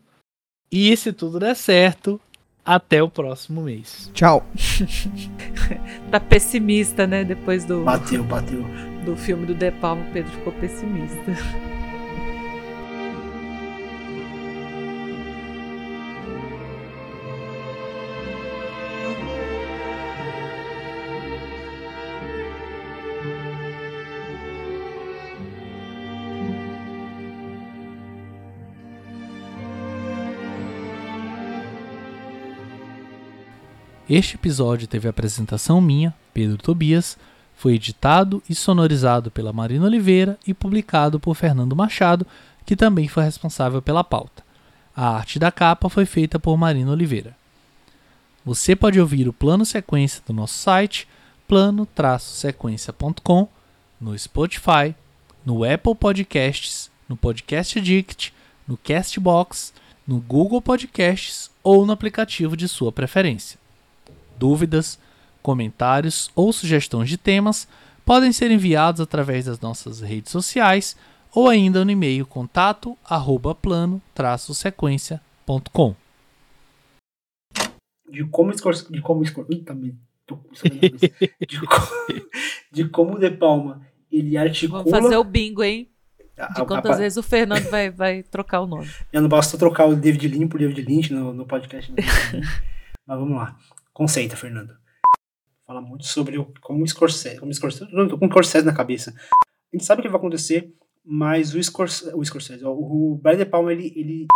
E 0.69 0.97
se 0.97 1.13
tudo 1.13 1.39
der 1.39 1.55
certo, 1.55 2.19
até 2.65 3.01
o 3.01 3.09
próximo 3.09 3.61
mês. 3.61 4.11
Tchau. 4.13 4.45
tá 6.11 6.19
pessimista, 6.19 7.07
né? 7.07 7.23
Depois 7.23 7.63
do, 7.63 7.85
Bateu, 7.85 8.23
bateu 8.25 8.65
do 9.05 9.15
filme 9.15 9.45
do 9.45 9.53
De 9.53 9.71
Palma, 9.71 10.03
o 10.03 10.11
Pedro 10.11 10.31
ficou 10.31 10.51
pessimista. 10.53 11.31
Este 34.07 34.35
episódio 34.35 34.87
teve 34.87 35.07
apresentação 35.07 35.81
minha, 35.81 36.13
Pedro 36.31 36.57
Tobias, 36.57 37.17
foi 37.55 37.75
editado 37.75 38.43
e 38.49 38.55
sonorizado 38.55 39.31
pela 39.31 39.53
Marina 39.53 39.85
Oliveira 39.85 40.37
e 40.45 40.53
publicado 40.53 41.17
por 41.19 41.35
Fernando 41.35 41.75
Machado, 41.75 42.27
que 42.65 42.75
também 42.75 43.07
foi 43.07 43.23
responsável 43.23 43.81
pela 43.81 44.03
pauta. 44.03 44.43
A 44.95 45.09
arte 45.09 45.39
da 45.39 45.51
capa 45.51 45.89
foi 45.89 46.05
feita 46.05 46.39
por 46.39 46.55
Marina 46.57 46.91
Oliveira. 46.91 47.35
Você 48.45 48.75
pode 48.75 48.99
ouvir 48.99 49.27
o 49.27 49.33
plano 49.33 49.65
sequência 49.65 50.21
do 50.27 50.33
nosso 50.33 50.55
site, 50.55 51.07
plano-sequência.com, 51.47 53.47
no 53.99 54.15
Spotify, 54.17 54.95
no 55.45 55.63
Apple 55.63 55.95
Podcasts, 55.95 56.91
no 57.07 57.15
Podcast 57.15 57.79
Addict, 57.79 58.33
no 58.67 58.77
Castbox, 58.77 59.73
no 60.07 60.19
Google 60.19 60.61
Podcasts 60.61 61.49
ou 61.63 61.83
no 61.85 61.93
aplicativo 61.93 62.55
de 62.55 62.67
sua 62.67 62.91
preferência. 62.91 63.57
Dúvidas, 64.37 64.99
comentários 65.45 66.31
ou 66.35 66.51
sugestões 66.51 67.07
de 67.07 67.17
temas 67.19 67.67
podem 68.03 68.31
ser 68.31 68.49
enviados 68.49 68.99
através 68.99 69.45
das 69.45 69.59
nossas 69.59 70.01
redes 70.01 70.31
sociais 70.31 70.97
ou 71.31 71.47
ainda 71.47 71.85
no 71.85 71.91
e-mail 71.91 72.25
contato 72.25 72.97
arroba 73.07 73.53
plano-sequência.com. 73.53 75.95
De 78.09 78.23
como 78.25 78.51
de 78.51 78.61
como 79.01 79.23
tô 79.23 79.23
isso 79.23 79.39
na 79.39 79.45
cabeça. 79.65 79.97
de, 81.47 81.59
como... 81.59 81.87
de 82.71 82.89
como 82.89 83.13
o 83.15 83.19
De 83.19 83.29
Palma 83.29 83.81
ele 84.11 84.35
articula. 84.37 84.83
Vamos 84.83 84.99
fazer 84.99 85.17
o 85.17 85.23
bingo, 85.23 85.61
hein? 85.63 85.87
a- 86.39 86.47
De 86.53 86.61
a- 86.61 86.65
quantas 86.65 86.95
a- 86.95 86.97
vezes 86.97 87.17
o 87.17 87.23
Fernando 87.23 87.69
vai, 87.69 87.91
vai 87.91 88.23
trocar 88.23 88.61
o 88.61 88.65
nome. 88.67 88.89
Eu 89.13 89.21
não 89.21 89.29
basta 89.29 89.57
trocar 89.59 89.85
o 89.85 89.95
David 89.95 90.27
Lean 90.27 90.47
por 90.47 90.59
David 90.59 90.81
Lynch 90.81 91.13
no, 91.13 91.31
no 91.33 91.45
podcast. 91.45 91.91
Lean. 91.91 92.07
Mas 93.05 93.19
vamos 93.19 93.37
lá. 93.37 93.55
Conceita, 93.93 94.35
Fernando. 94.35 94.73
Fala 95.65 95.81
muito 95.81 96.05
sobre 96.05 96.37
o, 96.37 96.53
como 96.61 96.83
o 96.83 96.87
Scorsese. 96.87 97.39
Como 97.39 97.51
o 97.51 97.53
Scorsese. 97.53 97.89
Tô 97.91 98.17
com 98.17 98.25
o 98.25 98.29
Scorsese 98.29 98.65
na 98.65 98.73
cabeça. 98.73 99.15
A 99.41 99.75
gente 99.75 99.85
sabe 99.85 99.99
o 99.99 100.03
que 100.03 100.09
vai 100.09 100.19
acontecer, 100.19 100.71
mas 101.03 101.55
o 101.55 101.63
Scorsese. 101.63 102.13
O 102.13 102.23
Scorsese, 102.23 102.63
o 102.65 103.19
Brian 103.21 103.37
De 103.37 103.45
Palma, 103.45 103.73
ele, 103.73 103.91
ele 103.95 104.27